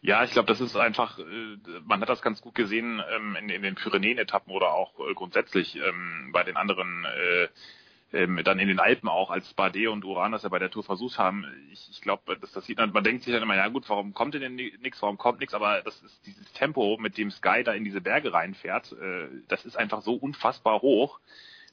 Ja, 0.01 0.23
ich 0.23 0.31
glaube, 0.31 0.47
das 0.47 0.61
ist 0.61 0.75
einfach, 0.75 1.19
äh, 1.19 1.57
man 1.85 2.01
hat 2.01 2.09
das 2.09 2.21
ganz 2.21 2.41
gut 2.41 2.55
gesehen 2.55 3.01
ähm, 3.13 3.35
in, 3.35 3.49
in 3.49 3.61
den 3.61 3.75
Pyrenäen-Etappen 3.75 4.53
oder 4.53 4.73
auch 4.73 4.93
äh, 4.99 5.13
grundsätzlich 5.13 5.75
ähm, 5.75 6.29
bei 6.31 6.43
den 6.43 6.55
anderen 6.55 7.05
äh, 7.05 7.47
ähm, 8.13 8.39
dann 8.43 8.59
in 8.59 8.67
den 8.67 8.79
Alpen 8.79 9.09
auch, 9.09 9.31
als 9.31 9.53
Bardet 9.53 9.87
und 9.87 10.05
Uran 10.05 10.31
das 10.31 10.43
ja 10.43 10.49
bei 10.49 10.59
der 10.59 10.71
Tour 10.71 10.83
versucht 10.83 11.17
haben. 11.17 11.45
Ich, 11.71 11.89
ich 11.91 12.01
glaube, 12.01 12.37
das, 12.39 12.51
das 12.51 12.65
sieht 12.65 12.77
man, 12.77 12.91
man 12.91 13.03
denkt 13.03 13.23
sich 13.23 13.33
dann 13.33 13.43
immer, 13.43 13.55
ja 13.55 13.67
gut, 13.67 13.89
warum 13.89 14.13
kommt 14.13 14.33
denn 14.33 14.55
nichts, 14.55 15.01
warum 15.01 15.17
kommt 15.17 15.39
nichts, 15.39 15.53
aber 15.53 15.81
das 15.81 16.01
ist 16.01 16.25
dieses 16.25 16.51
Tempo, 16.53 16.97
mit 16.99 17.17
dem 17.17 17.31
Sky 17.31 17.63
da 17.63 17.73
in 17.73 17.83
diese 17.83 18.01
Berge 18.01 18.33
reinfährt, 18.33 18.93
äh, 18.93 19.27
das 19.47 19.65
ist 19.65 19.77
einfach 19.77 20.01
so 20.01 20.13
unfassbar 20.13 20.81
hoch. 20.81 21.19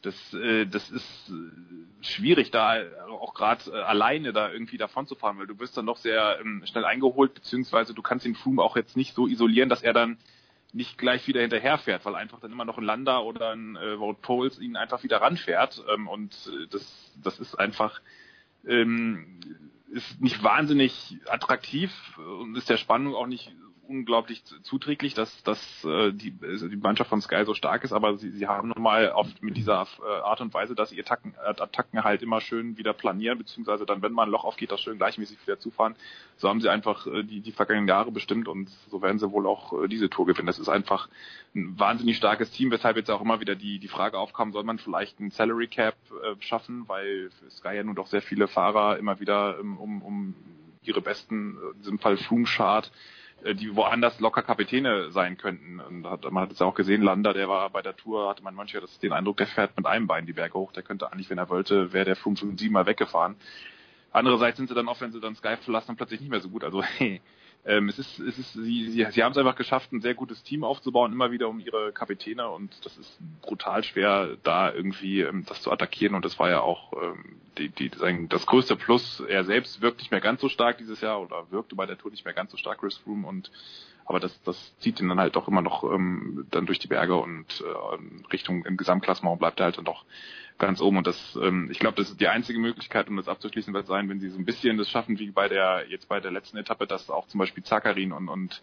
Das, 0.02 0.34
äh, 0.34 0.66
das 0.66 0.90
ist 0.90 1.30
äh, 1.30 2.04
schwierig, 2.04 2.50
da 2.50 2.82
auch 3.08 3.32
gerade 3.32 3.70
äh, 3.70 3.80
alleine 3.80 4.34
da 4.34 4.50
irgendwie 4.50 4.76
davon 4.76 5.06
zu 5.06 5.14
fahren, 5.14 5.38
weil 5.38 5.46
du 5.46 5.58
wirst 5.58 5.76
dann 5.78 5.86
noch 5.86 5.96
sehr 5.96 6.38
ähm, 6.40 6.62
schnell 6.66 6.84
eingeholt, 6.84 7.32
beziehungsweise 7.32 7.94
du 7.94 8.02
kannst 8.02 8.26
den 8.26 8.34
Froome 8.34 8.62
auch 8.62 8.76
jetzt 8.76 8.98
nicht 8.98 9.14
so 9.14 9.26
isolieren, 9.26 9.70
dass 9.70 9.82
er 9.82 9.94
dann 9.94 10.18
nicht 10.74 10.98
gleich 10.98 11.26
wieder 11.26 11.40
hinterherfährt, 11.40 12.04
weil 12.04 12.16
einfach 12.16 12.40
dann 12.40 12.52
immer 12.52 12.64
noch 12.64 12.78
ein 12.78 12.84
Landa 12.84 13.20
oder 13.20 13.50
ein 13.52 13.76
äh, 13.76 13.98
Wout 13.98 14.18
Poles 14.20 14.58
ihn 14.58 14.76
einfach 14.76 15.02
wieder 15.02 15.22
ranfährt. 15.22 15.82
Ähm, 15.94 16.08
und 16.08 16.34
äh, 16.48 16.66
das, 16.68 17.12
das 17.22 17.38
ist 17.38 17.54
einfach 17.54 18.00
ähm, 18.66 19.40
ist 19.92 20.20
nicht 20.20 20.42
wahnsinnig 20.42 21.18
attraktiv 21.28 21.92
und 22.18 22.56
ist 22.56 22.68
der 22.68 22.76
Spannung 22.78 23.14
auch 23.14 23.26
nicht 23.26 23.52
unglaublich 23.88 24.44
zuträglich, 24.62 25.14
dass, 25.14 25.42
dass 25.42 25.84
äh, 25.84 26.12
die, 26.12 26.34
also 26.42 26.68
die 26.68 26.76
Mannschaft 26.76 27.10
von 27.10 27.20
Sky 27.20 27.44
so 27.44 27.54
stark 27.54 27.84
ist, 27.84 27.92
aber 27.92 28.16
sie, 28.16 28.30
sie 28.30 28.46
haben 28.46 28.68
nochmal 28.68 29.10
oft 29.10 29.42
mit 29.42 29.56
dieser 29.56 29.86
äh, 30.00 30.20
Art 30.22 30.40
und 30.40 30.52
Weise, 30.54 30.74
dass 30.74 30.90
sie 30.90 31.00
Attacken, 31.00 31.34
äh, 31.34 31.48
Attacken 31.48 32.04
halt 32.04 32.22
immer 32.22 32.40
schön 32.40 32.76
wieder 32.76 32.92
planieren, 32.92 33.38
beziehungsweise 33.38 33.86
dann, 33.86 34.02
wenn 34.02 34.12
mal 34.12 34.24
ein 34.24 34.30
Loch 34.30 34.44
aufgeht, 34.44 34.72
das 34.72 34.80
schön 34.80 34.98
gleichmäßig 34.98 35.38
wieder 35.46 35.58
zufahren. 35.58 35.94
So 36.36 36.48
haben 36.48 36.60
sie 36.60 36.68
einfach 36.68 37.06
äh, 37.06 37.22
die, 37.22 37.40
die 37.40 37.52
vergangenen 37.52 37.88
Jahre 37.88 38.10
bestimmt 38.10 38.48
und 38.48 38.68
so 38.90 39.02
werden 39.02 39.18
sie 39.18 39.30
wohl 39.30 39.46
auch 39.46 39.72
äh, 39.84 39.88
diese 39.88 40.10
Tour 40.10 40.26
gewinnen. 40.26 40.46
Das 40.46 40.58
ist 40.58 40.68
einfach 40.68 41.08
ein 41.54 41.78
wahnsinnig 41.78 42.16
starkes 42.16 42.50
Team, 42.50 42.70
weshalb 42.70 42.96
jetzt 42.96 43.10
auch 43.10 43.20
immer 43.20 43.40
wieder 43.40 43.54
die, 43.54 43.78
die 43.78 43.88
Frage 43.88 44.18
aufkam, 44.18 44.52
soll 44.52 44.64
man 44.64 44.78
vielleicht 44.78 45.20
ein 45.20 45.30
Salary 45.30 45.68
Cap 45.68 45.96
äh, 46.10 46.34
schaffen, 46.40 46.84
weil 46.88 47.30
Sky 47.50 47.76
ja 47.76 47.84
nun 47.84 47.94
doch 47.94 48.06
sehr 48.06 48.22
viele 48.22 48.48
Fahrer 48.48 48.98
immer 48.98 49.20
wieder 49.20 49.58
ähm, 49.60 49.78
um, 49.78 50.02
um 50.02 50.34
ihre 50.82 51.00
besten, 51.00 51.56
in 51.74 51.78
diesem 51.78 51.98
Fall 51.98 52.18
Flumschart, 52.18 52.88
äh, 52.88 53.23
die 53.52 53.76
woanders 53.76 54.18
locker 54.20 54.42
Kapitäne 54.42 55.10
sein 55.10 55.36
könnten. 55.36 55.80
Und 55.80 56.06
hat, 56.06 56.30
man 56.30 56.44
hat 56.44 56.52
es 56.52 56.60
ja 56.60 56.66
auch 56.66 56.74
gesehen, 56.74 57.02
Landa, 57.02 57.32
der 57.34 57.48
war 57.48 57.68
bei 57.70 57.82
der 57.82 57.96
Tour, 57.96 58.28
hatte 58.28 58.42
man 58.42 58.54
manchmal 58.54 58.82
den 59.02 59.12
Eindruck, 59.12 59.36
der 59.36 59.46
fährt 59.46 59.76
mit 59.76 59.86
einem 59.86 60.06
Bein 60.06 60.24
die 60.24 60.32
Berge 60.32 60.54
hoch. 60.54 60.72
Der 60.72 60.82
könnte 60.82 61.12
eigentlich, 61.12 61.28
wenn 61.28 61.38
er 61.38 61.50
wollte, 61.50 61.92
wäre 61.92 62.06
der 62.06 62.16
557 62.16 62.70
mal 62.70 62.86
weggefahren. 62.86 63.36
Andererseits 64.12 64.56
sind 64.56 64.68
sie 64.68 64.74
dann 64.74 64.88
auch, 64.88 65.00
wenn 65.00 65.12
sie 65.12 65.20
dann 65.20 65.34
Sky 65.34 65.56
verlassen, 65.56 65.96
plötzlich 65.96 66.20
nicht 66.20 66.30
mehr 66.30 66.40
so 66.40 66.48
gut. 66.48 66.64
Also 66.64 66.82
hey, 66.98 67.20
ähm, 67.66 67.88
es 67.88 67.98
ist, 67.98 68.18
es 68.18 68.38
ist, 68.38 68.52
sie, 68.52 68.90
sie, 68.90 69.06
sie 69.10 69.22
haben 69.22 69.32
es 69.32 69.38
einfach 69.38 69.56
geschafft, 69.56 69.90
ein 69.92 70.02
sehr 70.02 70.14
gutes 70.14 70.42
Team 70.42 70.64
aufzubauen, 70.64 71.12
immer 71.12 71.30
wieder 71.30 71.48
um 71.48 71.60
ihre 71.60 71.92
Kapitäne. 71.92 72.48
Und 72.48 72.72
das 72.84 72.96
ist 72.98 73.18
brutal 73.40 73.82
schwer, 73.82 74.36
da 74.42 74.70
irgendwie 74.72 75.22
ähm, 75.22 75.44
das 75.46 75.62
zu 75.62 75.72
attackieren. 75.72 76.14
Und 76.14 76.24
das 76.26 76.38
war 76.38 76.50
ja 76.50 76.60
auch 76.60 76.92
ähm, 77.02 77.36
die, 77.56 77.70
die, 77.70 77.90
sagen, 77.96 78.28
das 78.28 78.44
größte 78.44 78.76
Plus. 78.76 79.20
Er 79.20 79.44
selbst 79.44 79.80
wirkt 79.80 79.98
nicht 79.98 80.10
mehr 80.10 80.20
ganz 80.20 80.42
so 80.42 80.50
stark 80.50 80.76
dieses 80.76 81.00
Jahr 81.00 81.22
oder 81.22 81.50
wirkte 81.50 81.74
bei 81.74 81.86
der 81.86 81.96
Tour 81.96 82.10
nicht 82.10 82.26
mehr 82.26 82.34
ganz 82.34 82.50
so 82.50 82.58
stark, 82.58 82.80
Chris 82.80 82.98
Froome. 82.98 83.26
Und 83.26 83.50
aber 84.06 84.20
das, 84.20 84.40
das 84.42 84.76
zieht 84.78 85.00
ihn 85.00 85.08
dann 85.08 85.20
halt 85.20 85.36
doch 85.36 85.48
immer 85.48 85.62
noch 85.62 85.84
ähm, 85.84 86.46
dann 86.50 86.66
durch 86.66 86.78
die 86.78 86.88
Berge 86.88 87.16
und 87.16 87.46
äh, 87.60 88.32
Richtung 88.32 88.64
im 88.64 88.76
Gesamtklassement 88.76 89.38
bleibt 89.38 89.60
er 89.60 89.66
halt 89.66 89.78
dann 89.78 89.84
doch 89.84 90.04
ganz 90.58 90.80
oben. 90.80 90.98
Und 90.98 91.06
das, 91.06 91.38
ähm, 91.42 91.68
ich 91.70 91.78
glaube, 91.78 91.96
das 91.96 92.10
ist 92.10 92.20
die 92.20 92.28
einzige 92.28 92.58
Möglichkeit, 92.58 93.08
um 93.08 93.16
das 93.16 93.28
abzuschließen, 93.28 93.72
wird 93.74 93.86
sein, 93.86 94.08
wenn 94.08 94.20
sie 94.20 94.28
so 94.28 94.38
ein 94.38 94.44
bisschen 94.44 94.76
das 94.76 94.90
schaffen, 94.90 95.18
wie 95.18 95.30
bei 95.30 95.48
der, 95.48 95.86
jetzt 95.88 96.08
bei 96.08 96.20
der 96.20 96.30
letzten 96.30 96.56
Etappe, 96.56 96.86
dass 96.86 97.10
auch 97.10 97.26
zum 97.28 97.38
Beispiel 97.38 97.64
Zakarin 97.64 98.12
und, 98.12 98.28
und 98.28 98.62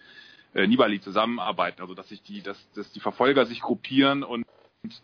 äh, 0.53 0.67
Nibali 0.67 1.01
zusammenarbeiten. 1.01 1.81
Also 1.81 1.93
dass 1.93 2.09
sich 2.09 2.21
die, 2.21 2.41
dass, 2.41 2.71
dass 2.73 2.91
die 2.91 2.99
Verfolger 2.99 3.45
sich 3.45 3.61
gruppieren 3.61 4.23
und 4.23 4.45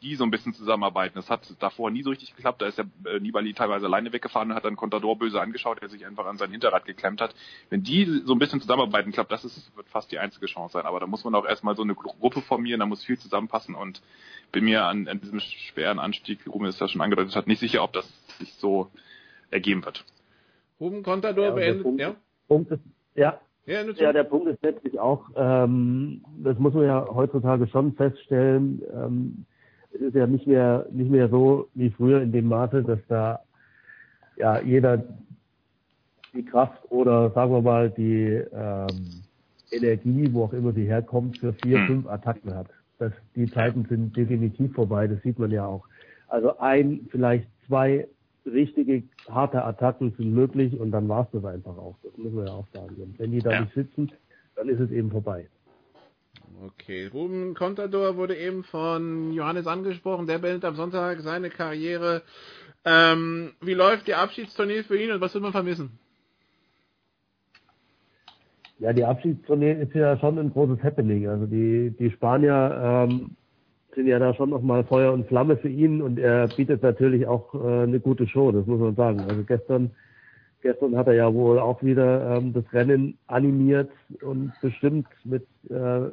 die 0.01 0.15
so 0.15 0.23
ein 0.23 0.31
bisschen 0.31 0.53
zusammenarbeiten. 0.53 1.15
Das 1.15 1.29
hat 1.29 1.41
davor 1.59 1.91
nie 1.91 2.01
so 2.01 2.09
richtig 2.09 2.35
geklappt. 2.35 2.61
Da 2.61 2.65
ist 2.65 2.79
der 2.79 2.87
äh, 3.05 3.19
Nibali 3.19 3.53
teilweise 3.53 3.85
alleine 3.85 4.11
weggefahren 4.11 4.49
und 4.49 4.55
hat 4.55 4.65
dann 4.65 4.75
Contador 4.75 5.17
böse 5.17 5.39
angeschaut, 5.39 5.81
der 5.81 5.89
sich 5.89 6.05
einfach 6.05 6.25
an 6.25 6.37
sein 6.37 6.51
Hinterrad 6.51 6.85
geklemmt 6.85 7.21
hat. 7.21 7.35
Wenn 7.69 7.83
die 7.83 8.05
so 8.25 8.33
ein 8.33 8.39
bisschen 8.39 8.59
zusammenarbeiten, 8.59 9.11
klappt 9.11 9.31
das 9.31 9.45
ist, 9.45 9.75
wird 9.75 9.87
fast 9.89 10.11
die 10.11 10.17
einzige 10.17 10.47
Chance 10.47 10.73
sein. 10.73 10.85
Aber 10.85 10.99
da 10.99 11.05
muss 11.05 11.23
man 11.23 11.35
auch 11.35 11.45
erstmal 11.45 11.75
so 11.75 11.83
eine 11.83 11.93
Gruppe 11.93 12.41
formieren, 12.41 12.79
da 12.79 12.87
muss 12.87 13.05
viel 13.05 13.19
zusammenpassen 13.19 13.75
und 13.75 14.01
bin 14.51 14.65
mir 14.65 14.85
an, 14.85 15.07
an 15.07 15.21
diesem 15.21 15.39
schweren 15.39 15.99
Anstieg, 15.99 16.43
wie 16.45 16.49
Ruben 16.49 16.65
es 16.65 16.79
ja 16.79 16.87
schon 16.87 17.01
angedeutet 17.01 17.35
hat, 17.35 17.47
nicht 17.47 17.59
sicher, 17.59 17.83
ob 17.83 17.93
das 17.93 18.07
sich 18.39 18.53
so 18.55 18.89
ergeben 19.51 19.85
wird. 19.85 20.05
Ruben 20.79 21.03
Contador 21.03 21.45
ja, 21.45 21.51
beendet, 21.51 21.83
Punkt, 21.83 22.01
ja? 22.01 22.15
Punkt 22.47 22.71
ist, 22.71 22.81
ja. 23.15 23.39
Ja, 23.65 23.83
ja, 23.83 24.13
der 24.13 24.23
Punkt 24.23 24.47
ist 24.47 24.63
letztlich 24.63 24.97
auch, 24.97 25.29
ähm, 25.35 26.23
das 26.37 26.57
muss 26.57 26.73
man 26.73 26.85
ja 26.85 27.05
heutzutage 27.13 27.67
schon 27.67 27.95
feststellen, 27.95 28.81
ähm, 28.93 29.45
ist 30.01 30.15
ja 30.15 30.27
nicht 30.27 30.47
mehr, 30.47 30.85
nicht 30.91 31.11
mehr 31.11 31.29
so 31.29 31.67
wie 31.73 31.89
früher 31.89 32.21
in 32.21 32.31
dem 32.31 32.47
Maße, 32.47 32.83
dass 32.83 32.99
da 33.07 33.39
ja 34.37 34.61
jeder 34.61 35.03
die 36.33 36.45
Kraft 36.45 36.79
oder 36.89 37.31
sagen 37.31 37.51
wir 37.51 37.61
mal 37.61 37.89
die, 37.89 38.43
ähm, 38.53 39.23
Energie, 39.71 40.27
wo 40.31 40.45
auch 40.45 40.53
immer 40.53 40.73
sie 40.73 40.85
herkommt, 40.85 41.37
für 41.37 41.53
vier, 41.53 41.79
hm. 41.79 41.87
fünf 41.87 42.07
Attacken 42.07 42.53
hat. 42.53 42.67
Das, 42.99 43.11
die 43.35 43.49
Zeiten 43.51 43.85
sind 43.85 44.15
definitiv 44.15 44.73
vorbei, 44.73 45.07
das 45.07 45.21
sieht 45.21 45.37
man 45.37 45.51
ja 45.51 45.65
auch. 45.65 45.85
Also 46.29 46.57
ein, 46.59 47.07
vielleicht 47.11 47.47
zwei 47.67 48.07
richtige 48.45 49.03
harte 49.29 49.63
Attacken 49.63 50.13
sind 50.17 50.33
möglich 50.33 50.79
und 50.79 50.91
dann 50.91 51.07
war 51.07 51.23
es 51.23 51.27
das 51.31 51.45
einfach 51.45 51.77
auch. 51.77 51.95
Das 52.03 52.17
müssen 52.17 52.37
wir 52.37 52.45
ja 52.45 52.53
auch 52.53 52.67
sagen. 52.73 52.95
Und 52.95 53.19
wenn 53.19 53.31
die 53.31 53.39
da 53.39 53.51
ja. 53.51 53.61
nicht 53.61 53.73
sitzen, 53.73 54.11
dann 54.55 54.69
ist 54.69 54.79
es 54.79 54.89
eben 54.91 55.11
vorbei. 55.11 55.47
Okay, 56.65 57.07
Ruben 57.13 57.53
Contador 57.53 58.17
wurde 58.17 58.35
eben 58.35 58.63
von 58.63 59.31
Johannes 59.31 59.67
angesprochen. 59.67 60.25
Der 60.25 60.39
beendet 60.39 60.65
am 60.65 60.75
Sonntag 60.75 61.19
seine 61.19 61.49
Karriere. 61.49 62.23
Ähm, 62.83 63.51
wie 63.61 63.75
läuft 63.75 64.07
die 64.07 64.15
Abschiedstournee 64.15 64.83
für 64.83 64.97
ihn 64.97 65.11
und 65.11 65.21
was 65.21 65.33
wird 65.33 65.43
man 65.43 65.51
vermissen? 65.51 65.99
Ja, 68.79 68.91
die 68.91 69.03
Abschiedstournee 69.03 69.73
ist 69.73 69.93
ja 69.93 70.17
schon 70.17 70.39
ein 70.39 70.51
großes 70.51 70.81
Happening. 70.83 71.27
Also 71.27 71.45
die, 71.45 71.93
die 71.99 72.09
Spanier 72.11 73.07
ähm, 73.09 73.35
sind 73.93 74.07
ja 74.07 74.17
da 74.17 74.33
schon 74.33 74.49
nochmal 74.49 74.83
Feuer 74.83 75.13
und 75.13 75.27
Flamme 75.27 75.57
für 75.57 75.69
ihn 75.69 76.01
und 76.01 76.17
er 76.17 76.47
bietet 76.47 76.81
natürlich 76.81 77.27
auch 77.27 77.53
äh, 77.53 77.83
eine 77.83 77.99
gute 77.99 78.27
Show, 78.27 78.51
das 78.51 78.65
muss 78.65 78.79
man 78.79 78.95
sagen. 78.95 79.19
Also 79.21 79.43
gestern, 79.43 79.91
gestern 80.61 80.95
hat 80.95 81.07
er 81.07 81.13
ja 81.13 81.33
wohl 81.33 81.59
auch 81.59 81.83
wieder 81.83 82.37
ähm, 82.37 82.53
das 82.53 82.65
Rennen 82.73 83.17
animiert 83.27 83.91
und 84.21 84.53
bestimmt 84.61 85.07
mit 85.23 85.45
äh, 85.69 86.09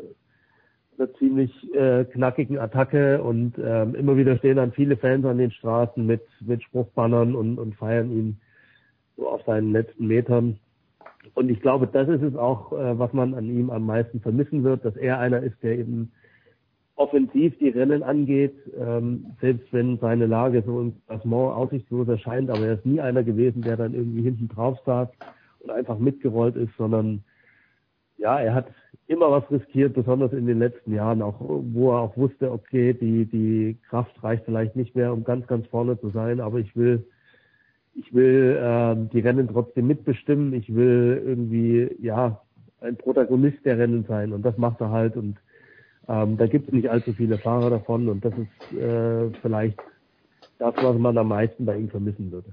einer 0.98 1.12
ziemlich 1.14 1.52
äh, 1.74 2.04
knackigen 2.04 2.58
Attacke 2.58 3.22
und 3.22 3.54
ähm, 3.58 3.94
immer 3.94 4.16
wieder 4.16 4.36
stehen 4.38 4.56
dann 4.56 4.72
viele 4.72 4.96
Fans 4.96 5.24
an 5.24 5.38
den 5.38 5.50
Straßen 5.50 6.04
mit, 6.04 6.22
mit 6.40 6.62
Spruchbannern 6.62 7.34
und, 7.34 7.58
und 7.58 7.74
feiern 7.76 8.10
ihn 8.10 8.40
so 9.16 9.28
auf 9.28 9.42
seinen 9.44 9.72
letzten 9.72 10.06
Metern. 10.06 10.58
Und 11.34 11.50
ich 11.50 11.60
glaube, 11.60 11.86
das 11.86 12.08
ist 12.08 12.22
es 12.22 12.36
auch, 12.36 12.72
äh, 12.72 12.98
was 12.98 13.12
man 13.12 13.34
an 13.34 13.46
ihm 13.46 13.70
am 13.70 13.86
meisten 13.86 14.20
vermissen 14.20 14.62
wird, 14.62 14.84
dass 14.84 14.96
er 14.96 15.18
einer 15.18 15.42
ist, 15.42 15.62
der 15.62 15.78
eben 15.78 16.12
offensiv 16.96 17.58
die 17.58 17.70
Rennen 17.70 18.02
angeht, 18.02 18.54
ähm, 18.78 19.26
selbst 19.40 19.72
wenn 19.72 19.98
seine 19.98 20.26
Lage 20.26 20.62
so 20.64 20.80
im 20.80 20.94
Klassement 21.06 21.54
aussichtslos 21.54 22.06
erscheint, 22.08 22.50
aber 22.50 22.66
er 22.66 22.74
ist 22.74 22.86
nie 22.86 23.00
einer 23.00 23.24
gewesen, 23.24 23.62
der 23.62 23.76
dann 23.76 23.94
irgendwie 23.94 24.22
hinten 24.22 24.48
drauf 24.48 24.78
saß 24.86 25.08
und 25.60 25.70
einfach 25.70 25.98
mitgerollt 25.98 26.54
ist, 26.54 26.76
sondern 26.76 27.24
ja, 28.16 28.38
er 28.38 28.54
hat 28.54 28.66
immer 29.06 29.30
was 29.30 29.50
riskiert, 29.50 29.94
besonders 29.94 30.32
in 30.32 30.46
den 30.46 30.58
letzten 30.58 30.94
Jahren, 30.94 31.22
auch 31.22 31.36
wo 31.40 31.92
er 31.92 32.00
auch 32.00 32.16
wusste, 32.16 32.50
okay, 32.50 32.94
die, 32.94 33.26
die 33.26 33.78
Kraft 33.88 34.22
reicht 34.22 34.44
vielleicht 34.44 34.76
nicht 34.76 34.94
mehr, 34.94 35.12
um 35.12 35.24
ganz, 35.24 35.46
ganz 35.46 35.66
vorne 35.66 36.00
zu 36.00 36.10
sein, 36.10 36.40
aber 36.40 36.58
ich 36.58 36.74
will 36.74 37.04
ich 37.94 38.12
will 38.12 38.58
äh, 38.60 39.08
die 39.12 39.20
Rennen 39.20 39.48
trotzdem 39.48 39.86
mitbestimmen. 39.86 40.52
Ich 40.52 40.74
will 40.74 41.22
irgendwie 41.24 41.94
ja 42.00 42.40
ein 42.80 42.96
Protagonist 42.96 43.64
der 43.64 43.78
Rennen 43.78 44.04
sein 44.08 44.32
und 44.32 44.42
das 44.42 44.58
macht 44.58 44.80
er 44.80 44.90
halt 44.90 45.16
und 45.16 45.36
ähm, 46.08 46.36
da 46.36 46.46
gibt 46.46 46.68
es 46.68 46.74
nicht 46.74 46.90
allzu 46.90 47.12
viele 47.12 47.38
Fahrer 47.38 47.70
davon 47.70 48.08
und 48.08 48.24
das 48.24 48.34
ist 48.34 48.78
äh, 48.78 49.30
vielleicht 49.40 49.78
das, 50.58 50.74
was 50.76 50.98
man 50.98 51.16
am 51.16 51.28
meisten 51.28 51.64
bei 51.64 51.78
ihm 51.78 51.88
vermissen 51.88 52.30
würde. 52.30 52.52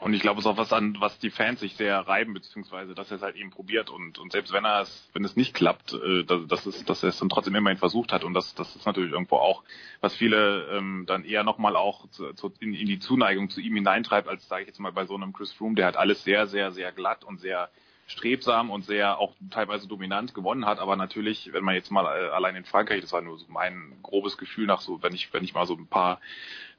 Und 0.00 0.14
ich 0.14 0.22
glaube, 0.22 0.40
es 0.40 0.46
ist 0.46 0.50
auch 0.50 0.56
was 0.56 0.72
an, 0.72 0.96
was 0.98 1.18
die 1.18 1.30
Fans 1.30 1.60
sich 1.60 1.76
sehr 1.76 1.98
reiben, 1.98 2.32
beziehungsweise, 2.32 2.94
dass 2.94 3.10
er 3.10 3.18
es 3.18 3.22
halt 3.22 3.36
eben 3.36 3.50
probiert. 3.50 3.90
Und, 3.90 4.18
und 4.18 4.32
selbst 4.32 4.50
wenn 4.52 4.64
er 4.64 4.80
es, 4.80 5.10
wenn 5.12 5.24
es 5.24 5.36
nicht 5.36 5.52
klappt, 5.52 5.92
äh, 5.92 6.24
dass, 6.24 6.46
dass, 6.46 6.66
es, 6.66 6.84
dass 6.86 7.02
er 7.02 7.10
es 7.10 7.18
dann 7.18 7.28
trotzdem 7.28 7.54
immerhin 7.54 7.78
versucht 7.78 8.12
hat. 8.12 8.24
Und 8.24 8.32
das, 8.32 8.54
das 8.54 8.74
ist 8.74 8.86
natürlich 8.86 9.12
irgendwo 9.12 9.36
auch, 9.36 9.62
was 10.00 10.14
viele 10.16 10.68
ähm, 10.72 11.04
dann 11.06 11.24
eher 11.24 11.44
nochmal 11.44 11.76
auch 11.76 12.08
zu, 12.10 12.32
zu, 12.32 12.52
in, 12.60 12.72
in 12.72 12.86
die 12.86 12.98
Zuneigung 12.98 13.50
zu 13.50 13.60
ihm 13.60 13.74
hineintreibt, 13.74 14.26
als 14.26 14.48
sage 14.48 14.62
ich 14.62 14.68
jetzt 14.68 14.80
mal 14.80 14.92
bei 14.92 15.04
so 15.04 15.14
einem 15.14 15.34
Chris 15.34 15.52
Froome, 15.52 15.74
der 15.74 15.86
hat 15.86 15.96
alles 15.96 16.24
sehr, 16.24 16.46
sehr, 16.46 16.72
sehr 16.72 16.92
glatt 16.92 17.22
und 17.22 17.38
sehr 17.38 17.68
strebsam 18.10 18.70
und 18.70 18.84
sehr 18.84 19.18
auch 19.18 19.34
teilweise 19.50 19.86
dominant 19.86 20.34
gewonnen 20.34 20.66
hat, 20.66 20.80
aber 20.80 20.96
natürlich, 20.96 21.52
wenn 21.52 21.62
man 21.62 21.76
jetzt 21.76 21.90
mal 21.90 22.04
äh, 22.06 22.30
allein 22.30 22.56
in 22.56 22.64
Frankreich, 22.64 23.00
das 23.00 23.12
war 23.12 23.20
nur 23.20 23.38
so 23.38 23.46
mein 23.48 23.98
grobes 24.02 24.36
Gefühl 24.36 24.66
nach 24.66 24.80
so, 24.80 25.02
wenn 25.02 25.14
ich, 25.14 25.32
wenn 25.32 25.44
ich 25.44 25.54
mal 25.54 25.66
so 25.66 25.74
ein 25.74 25.86
paar 25.86 26.20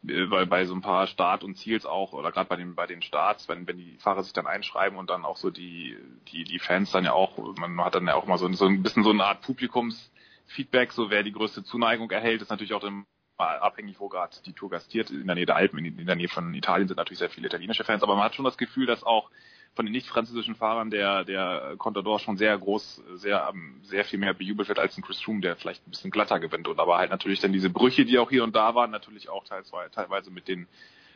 äh, 0.07 0.25
bei, 0.25 0.65
so 0.65 0.73
ein 0.73 0.81
paar 0.81 1.07
Start 1.07 1.43
und 1.43 1.55
Ziels 1.55 1.85
auch 1.85 2.13
oder 2.13 2.31
gerade 2.31 2.49
bei 2.49 2.55
den 2.55 2.75
bei 2.75 2.87
den 2.87 3.01
Starts, 3.01 3.47
wenn 3.47 3.67
wenn 3.67 3.77
die 3.77 3.97
Fahrer 3.97 4.23
sich 4.23 4.33
dann 4.33 4.47
einschreiben 4.47 4.97
und 4.97 5.09
dann 5.09 5.25
auch 5.25 5.37
so 5.37 5.49
die 5.49 5.97
die 6.31 6.43
die 6.43 6.59
Fans 6.59 6.91
dann 6.91 7.05
ja 7.05 7.13
auch, 7.13 7.37
man 7.57 7.83
hat 7.83 7.95
dann 7.95 8.07
ja 8.07 8.15
auch 8.15 8.25
mal 8.25 8.37
so, 8.37 8.51
so 8.53 8.65
ein 8.65 8.83
bisschen 8.83 9.03
so 9.03 9.11
eine 9.11 9.25
Art 9.25 9.41
Publikumsfeedback, 9.41 10.91
so 10.91 11.09
wer 11.09 11.23
die 11.23 11.31
größte 11.33 11.63
Zuneigung 11.63 12.09
erhält, 12.11 12.41
ist 12.41 12.49
natürlich 12.49 12.73
auch 12.73 12.81
dann 12.81 13.05
abhängig, 13.37 13.99
wo 13.99 14.07
gerade 14.07 14.35
die 14.45 14.53
Tour 14.53 14.69
gastiert. 14.69 15.09
In 15.09 15.25
der 15.25 15.35
Nähe 15.35 15.47
der 15.47 15.55
Alpen, 15.55 15.83
in 15.83 16.05
der 16.05 16.15
Nähe 16.15 16.29
von 16.29 16.53
Italien 16.53 16.87
sind 16.87 16.97
natürlich 16.97 17.19
sehr 17.19 17.29
viele 17.29 17.47
italienische 17.47 17.83
Fans, 17.83 18.03
aber 18.03 18.15
man 18.15 18.25
hat 18.25 18.35
schon 18.35 18.45
das 18.45 18.57
Gefühl, 18.57 18.85
dass 18.85 19.03
auch 19.03 19.31
von 19.73 19.85
den 19.85 19.93
nicht-französischen 19.93 20.55
Fahrern 20.55 20.89
der, 20.89 21.23
der 21.23 21.75
Contador 21.77 22.19
schon 22.19 22.37
sehr 22.37 22.57
groß, 22.57 23.03
sehr, 23.15 23.49
ähm, 23.53 23.79
sehr 23.83 24.03
viel 24.03 24.19
mehr 24.19 24.33
bejubelt 24.33 24.67
wird 24.67 24.79
als 24.79 24.97
ein 24.97 25.01
Chris 25.01 25.21
Froome, 25.21 25.41
der 25.41 25.55
vielleicht 25.55 25.87
ein 25.87 25.91
bisschen 25.91 26.11
glatter 26.11 26.39
gewinnt. 26.39 26.67
Und 26.67 26.79
aber 26.79 26.97
halt 26.97 27.11
natürlich 27.11 27.39
dann 27.39 27.53
diese 27.53 27.69
Brüche, 27.69 28.05
die 28.05 28.19
auch 28.19 28.29
hier 28.29 28.43
und 28.43 28.55
da 28.55 28.75
waren, 28.75 28.91
natürlich 28.91 29.29
auch 29.29 29.45
teilweise, 29.45 29.91
teilweise 29.91 30.31
mit 30.31 30.47
den 30.47 30.67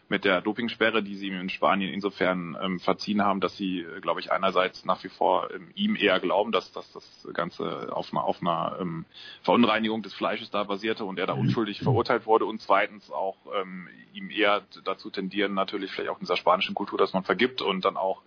mit 0.08 0.24
der 0.24 0.42
Dopingsperre, 0.42 1.02
die 1.02 1.16
sie 1.16 1.28
ihm 1.28 1.40
in 1.40 1.50
Spanien 1.50 1.92
insofern 1.92 2.56
ähm, 2.62 2.80
verziehen 2.80 3.24
haben, 3.24 3.42
dass 3.42 3.58
sie, 3.58 3.80
äh, 3.80 4.02
glaube 4.02 4.20
ich, 4.20 4.32
einerseits 4.32 4.86
nach 4.86 5.04
wie 5.04 5.10
vor 5.10 5.50
ähm, 5.52 5.72
ihm 5.74 5.96
eher 5.96 6.20
glauben, 6.20 6.52
dass, 6.52 6.72
dass 6.72 6.92
das 6.92 7.28
Ganze 7.34 7.90
auf 7.92 8.12
einer, 8.12 8.24
auf 8.24 8.42
einer 8.42 8.78
ähm, 8.80 9.06
Verunreinigung 9.42 10.04
des 10.04 10.14
Fleisches 10.14 10.52
da 10.52 10.64
basierte 10.64 11.06
und 11.06 11.18
er 11.18 11.26
da 11.26 11.34
unschuldig 11.34 11.80
verurteilt 11.82 12.28
wurde 12.28 12.46
und 12.46 12.62
zweitens 12.62 13.10
auch 13.12 13.38
ähm, 13.60 13.88
ihm 14.14 14.30
eher 14.30 14.62
dazu 14.84 15.10
tendieren, 15.10 15.56
natürlich 15.56 15.92
vielleicht 15.92 16.12
auch 16.12 16.18
in 16.18 16.26
dieser 16.26 16.38
spanischen 16.38 16.76
Kultur, 16.76 17.00
dass 17.00 17.14
man 17.14 17.24
vergibt 17.24 17.62
und 17.62 17.84
dann 17.84 17.98
auch 17.98 18.22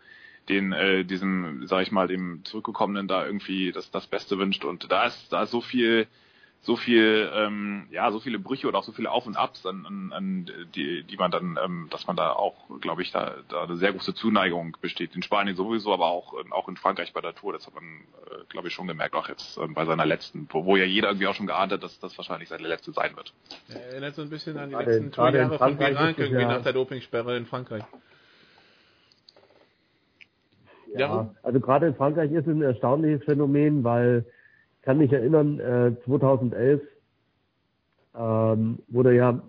den 0.49 0.73
äh, 0.73 1.05
diesem, 1.05 1.67
sag 1.67 1.83
ich 1.83 1.93
mal, 1.93 2.09
dem 2.09 2.45
Zurückgekommenen 2.45 3.09
da 3.09 3.27
irgendwie 3.27 3.73
das, 3.73 3.91
das 3.91 4.07
Beste 4.07 4.39
wünscht. 4.39 4.65
Und 4.65 4.91
da 4.91 5.07
ist 5.07 5.33
da 5.33 5.43
ist 5.43 5.51
so 5.51 5.61
viel, 5.61 6.07
so 6.61 6.77
viel, 6.77 7.31
ähm, 7.35 7.87
ja, 7.91 8.11
so 8.11 8.19
viele 8.21 8.39
Brüche 8.39 8.67
oder 8.67 8.79
auch 8.79 8.85
so 8.85 8.93
viele 8.93 9.11
Auf 9.11 9.27
und 9.27 9.37
Abs, 9.37 9.65
an, 9.65 9.87
an, 9.87 10.13
an 10.13 10.51
die, 10.75 11.05
die 11.05 11.17
man 11.17 11.31
dann, 11.31 11.59
ähm, 11.63 11.87
dass 11.91 12.07
man 12.07 12.17
da 12.17 12.33
auch, 12.33 12.55
glaube 12.81 13.03
ich, 13.03 13.13
da, 13.13 13.37
da 13.49 13.63
eine 13.63 13.77
sehr 13.77 13.93
große 13.93 14.15
Zuneigung 14.15 14.77
besteht. 14.81 15.15
In 15.15 15.23
Spanien 15.23 15.57
sowieso, 15.57 15.93
aber 15.93 16.07
auch, 16.07 16.35
ähm, 16.41 16.53
auch 16.53 16.69
in 16.69 16.77
Frankreich 16.77 17.13
bei 17.13 17.21
der 17.21 17.35
Tour. 17.35 17.53
Das 17.53 17.67
hat 17.67 17.75
man, 17.75 17.85
äh, 17.85 18.45
glaube 18.49 18.69
ich, 18.69 18.75
schon 18.75 18.89
gemerkt, 18.89 19.15
auch 19.15 19.29
jetzt 19.29 19.57
ähm, 19.59 19.75
bei 19.75 19.85
seiner 19.85 20.05
letzten, 20.05 20.49
wo, 20.51 20.65
wo 20.65 20.77
ja 20.77 20.85
jeder 20.85 21.09
irgendwie 21.09 21.29
auch 21.29 21.35
schon 21.35 21.47
geahnt 21.47 21.73
hat, 21.73 21.83
dass 21.83 21.99
das 22.01 22.17
wahrscheinlich 22.19 22.49
seine 22.49 22.67
letzte 22.67 22.93
sein 22.93 23.17
wird. 23.17 23.33
Er 23.69 23.93
erinnert 23.93 24.17
so 24.17 24.23
ein 24.23 24.31
bisschen 24.31 24.59
an 24.59 24.71
die 24.71 24.77
letzten 24.77 25.13
Tourjahre 25.13 25.59
von 25.59 25.79
Virank 25.79 26.19
irgendwie 26.19 26.43
ja. 26.43 26.49
nach 26.49 26.63
der 26.63 26.73
Dopingsperre 26.73 27.37
in 27.37 27.47
Frankreich. 27.47 27.85
Ja, 30.95 31.35
also 31.43 31.61
gerade 31.61 31.87
in 31.89 31.95
Frankreich 31.95 32.33
ist 32.33 32.47
es 32.47 32.55
ein 32.55 32.63
erstaunliches 32.63 33.25
Phänomen, 33.25 33.85
weil 33.85 34.25
ich 34.77 34.83
kann 34.83 34.99
mich 34.99 35.13
erinnern, 35.13 35.61
äh, 35.61 35.93
2011 36.05 36.81
ähm, 38.17 38.79
wurde 38.89 39.15
ja 39.15 39.41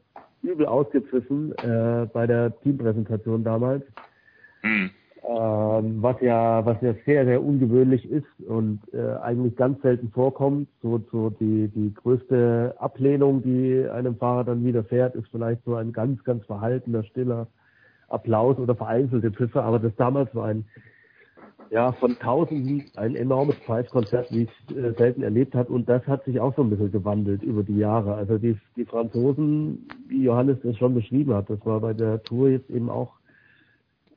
übel 0.42 0.66
ausgepfiffen 0.66 1.54
äh, 1.58 2.08
bei 2.12 2.28
der 2.28 2.60
Teampräsentation 2.62 3.44
damals. 3.44 3.84
Mhm. 4.64 4.92
Ähm, 5.22 6.02
was 6.02 6.16
ja 6.22 6.66
was 6.66 6.82
ja 6.82 6.94
sehr 7.06 7.26
sehr 7.26 7.44
ungewöhnlich 7.44 8.10
ist 8.10 8.26
und 8.48 8.80
äh, 8.94 9.18
eigentlich 9.22 9.56
ganz 9.58 9.82
selten 9.82 10.10
vorkommt 10.12 10.70
so 10.82 11.02
so 11.12 11.30
die 11.30 11.68
die 11.68 11.94
größte 11.94 12.74
Ablehnung 12.80 13.44
die 13.44 13.86
einem 13.90 14.16
Fahrer 14.16 14.46
dann 14.46 14.64
widerfährt 14.64 15.16
ist 15.16 15.28
vielleicht 15.30 15.64
so 15.66 15.76
ein 15.76 15.92
ganz 15.92 16.24
ganz 16.24 16.46
verhaltener 16.46 17.04
stiller 17.04 17.48
Applaus 18.08 18.58
oder 18.60 18.76
vereinzelte 18.76 19.30
Pfiffe 19.30 19.62
aber 19.62 19.78
das 19.78 19.94
damals 19.98 20.34
war 20.34 20.46
ein 20.46 20.64
ja, 21.72 21.92
von 21.94 22.18
Tausenden 22.18 22.86
ein 22.96 23.16
enormes 23.16 23.56
Preiskonzert, 23.66 24.32
wie 24.32 24.48
es 24.48 24.76
äh, 24.76 24.94
selten 24.98 25.22
erlebt 25.22 25.54
hat. 25.54 25.70
Und 25.70 25.88
das 25.88 26.06
hat 26.08 26.26
sich 26.26 26.40
auch 26.40 26.56
so 26.56 26.64
ein 26.64 26.70
bisschen 26.70 26.92
gewandelt 26.92 27.44
über 27.44 27.64
die 27.64 27.78
Jahre. 27.78 28.16
Also 28.16 28.38
die, 28.38 28.58
die 28.76 28.86
Franzosen, 28.86 29.88
wie 30.08 30.24
Johannes 30.24 30.58
das 30.64 30.78
schon 30.78 30.96
beschrieben 30.96 31.34
hat, 31.34 31.50
das 31.50 31.64
war 31.66 31.80
bei 31.80 31.94
der 31.94 32.24
Tour 32.24 32.50
jetzt 32.50 32.70
eben 32.70 32.90
auch 32.90 33.14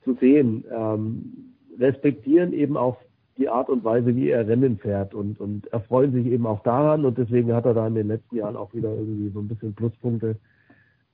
zu 0.04 0.14
sehen, 0.14 0.64
ähm, 0.74 1.54
respektieren 1.78 2.52
eben 2.52 2.76
auch 2.76 2.96
die 3.36 3.48
Art 3.48 3.68
und 3.68 3.84
Weise, 3.84 4.14
wie 4.14 4.30
er 4.30 4.46
Rennen 4.46 4.78
fährt 4.78 5.14
und, 5.14 5.40
und 5.40 5.66
erfreuen 5.72 6.12
sich 6.12 6.26
eben 6.26 6.46
auch 6.46 6.62
daran. 6.62 7.04
Und 7.04 7.18
deswegen 7.18 7.52
hat 7.52 7.66
er 7.66 7.74
da 7.74 7.86
in 7.86 7.94
den 7.94 8.08
letzten 8.08 8.36
Jahren 8.36 8.56
auch 8.56 8.72
wieder 8.74 8.94
irgendwie 8.94 9.30
so 9.30 9.40
ein 9.40 9.48
bisschen 9.48 9.74
Pluspunkte 9.74 10.36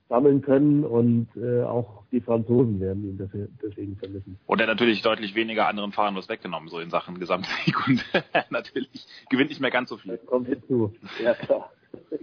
sammeln 0.09 0.41
können 0.41 0.83
und 0.83 1.27
äh, 1.37 1.61
auch 1.61 2.03
die 2.11 2.19
Franzosen 2.19 2.79
werden 2.79 3.03
ihn 3.03 3.17
dafür, 3.17 3.47
deswegen 3.61 3.95
vermissen. 3.95 4.39
Und 4.47 4.59
er 4.59 4.67
natürlich 4.67 5.03
deutlich 5.03 5.35
weniger 5.35 5.67
anderen 5.67 5.91
Fahrern 5.91 6.15
was 6.15 6.27
weggenommen, 6.27 6.69
so 6.69 6.79
in 6.79 6.89
Sachen 6.89 7.19
Gesamtsieg 7.19 7.75
und 7.87 8.03
natürlich 8.49 8.89
gewinnt 9.29 9.49
nicht 9.49 9.61
mehr 9.61 9.71
ganz 9.71 9.89
so 9.89 9.97
viel. 9.97 10.17
Das 10.17 10.25
kommt 10.25 10.47
hinzu, 10.47 10.93
ja 11.23 11.35
klar. 11.35 11.71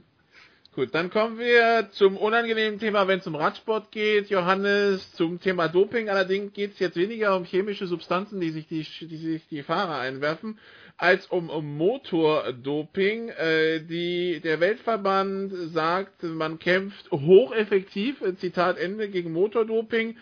Gut, 0.76 0.94
dann 0.94 1.08
kommen 1.08 1.38
wir 1.38 1.88
zum 1.92 2.18
unangenehmen 2.18 2.78
Thema, 2.78 3.08
wenn 3.08 3.20
es 3.20 3.26
um 3.26 3.34
Radsport 3.34 3.90
geht. 3.92 4.28
Johannes, 4.28 5.10
zum 5.12 5.40
Thema 5.40 5.68
Doping. 5.68 6.10
Allerdings 6.10 6.52
geht 6.52 6.72
es 6.74 6.78
jetzt 6.80 6.96
weniger 6.96 7.34
um 7.34 7.44
chemische 7.44 7.86
Substanzen, 7.86 8.40
die 8.40 8.50
sich 8.50 8.66
die, 8.68 8.86
die 9.06 9.16
sich 9.16 9.48
die 9.48 9.62
Fahrer 9.62 10.00
einwerfen, 10.00 10.58
als 10.96 11.26
um, 11.26 11.50
um 11.50 11.76
Motordoping. 11.76 13.28
Äh, 13.28 13.80
die, 13.80 14.40
der 14.40 14.60
Weltverband 14.60 15.52
sagt, 15.72 16.22
man 16.22 16.58
kämpft 16.58 17.10
hocheffektiv, 17.10 18.22
Zitat 18.38 18.78
Ende, 18.78 19.08
gegen 19.08 19.32
Motordoping. 19.32 20.16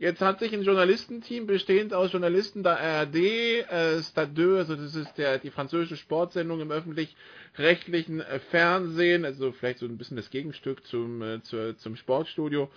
Jetzt 0.00 0.20
hat 0.20 0.38
sich 0.38 0.52
ein 0.52 0.62
Journalistenteam 0.62 1.46
bestehend 1.48 1.92
aus 1.92 2.12
Journalisten 2.12 2.62
der 2.62 2.78
ARD, 2.78 3.16
äh, 3.16 4.00
Stade 4.00 4.32
2, 4.32 4.58
also 4.58 4.76
das 4.76 4.94
ist 4.94 5.18
der, 5.18 5.38
die 5.38 5.50
französische 5.50 5.96
Sportsendung 5.96 6.60
im 6.60 6.70
öffentlich-rechtlichen 6.70 8.22
Fernsehen, 8.50 9.24
also 9.24 9.50
vielleicht 9.50 9.80
so 9.80 9.86
ein 9.86 9.98
bisschen 9.98 10.16
das 10.16 10.30
Gegenstück 10.30 10.86
zum, 10.86 11.20
äh, 11.22 11.42
zu, 11.42 11.76
zum 11.78 11.96
Sportstudio. 11.96 12.70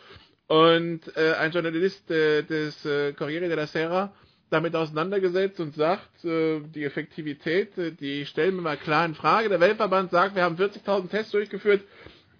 Und 0.48 1.16
äh, 1.16 1.34
ein 1.34 1.52
Journalist 1.52 2.10
äh, 2.10 2.42
des 2.42 2.84
äh, 2.86 3.14
Corriere 3.14 3.48
della 3.48 3.68
Sera 3.68 4.14
damit 4.52 4.76
auseinandergesetzt 4.76 5.60
und 5.60 5.74
sagt, 5.74 6.24
äh, 6.26 6.60
die 6.60 6.84
Effektivität, 6.84 7.78
äh, 7.78 7.92
die 7.92 8.26
stellen 8.26 8.56
wir 8.56 8.62
mal 8.62 8.78
klar 8.78 9.06
in 9.06 9.16
Frage. 9.16 9.50
Der 9.50 9.60
Weltverband 9.60 10.12
sagt, 10.12 10.36
wir 10.36 10.44
haben 10.44 10.58
40.000 10.58 11.10
Tests 11.10 11.32
durchgeführt, 11.32 11.84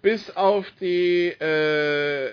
bis 0.02 0.30
auf 0.36 0.66
die 0.80 1.28
äh, 1.28 2.32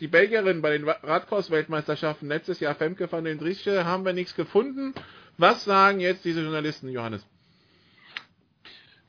die 0.00 0.06
Belgierin 0.06 0.62
bei 0.62 0.70
den 0.70 0.88
Radcross-Weltmeisterschaften 0.88 2.28
letztes 2.28 2.60
Jahr, 2.60 2.74
Femke 2.74 3.10
van 3.10 3.24
den 3.24 3.38
Driesche, 3.38 3.84
haben 3.84 4.04
wir 4.04 4.12
nichts 4.12 4.36
gefunden. 4.36 4.94
Was 5.38 5.64
sagen 5.64 5.98
jetzt 5.98 6.24
diese 6.24 6.42
Journalisten, 6.42 6.88
Johannes? 6.88 7.26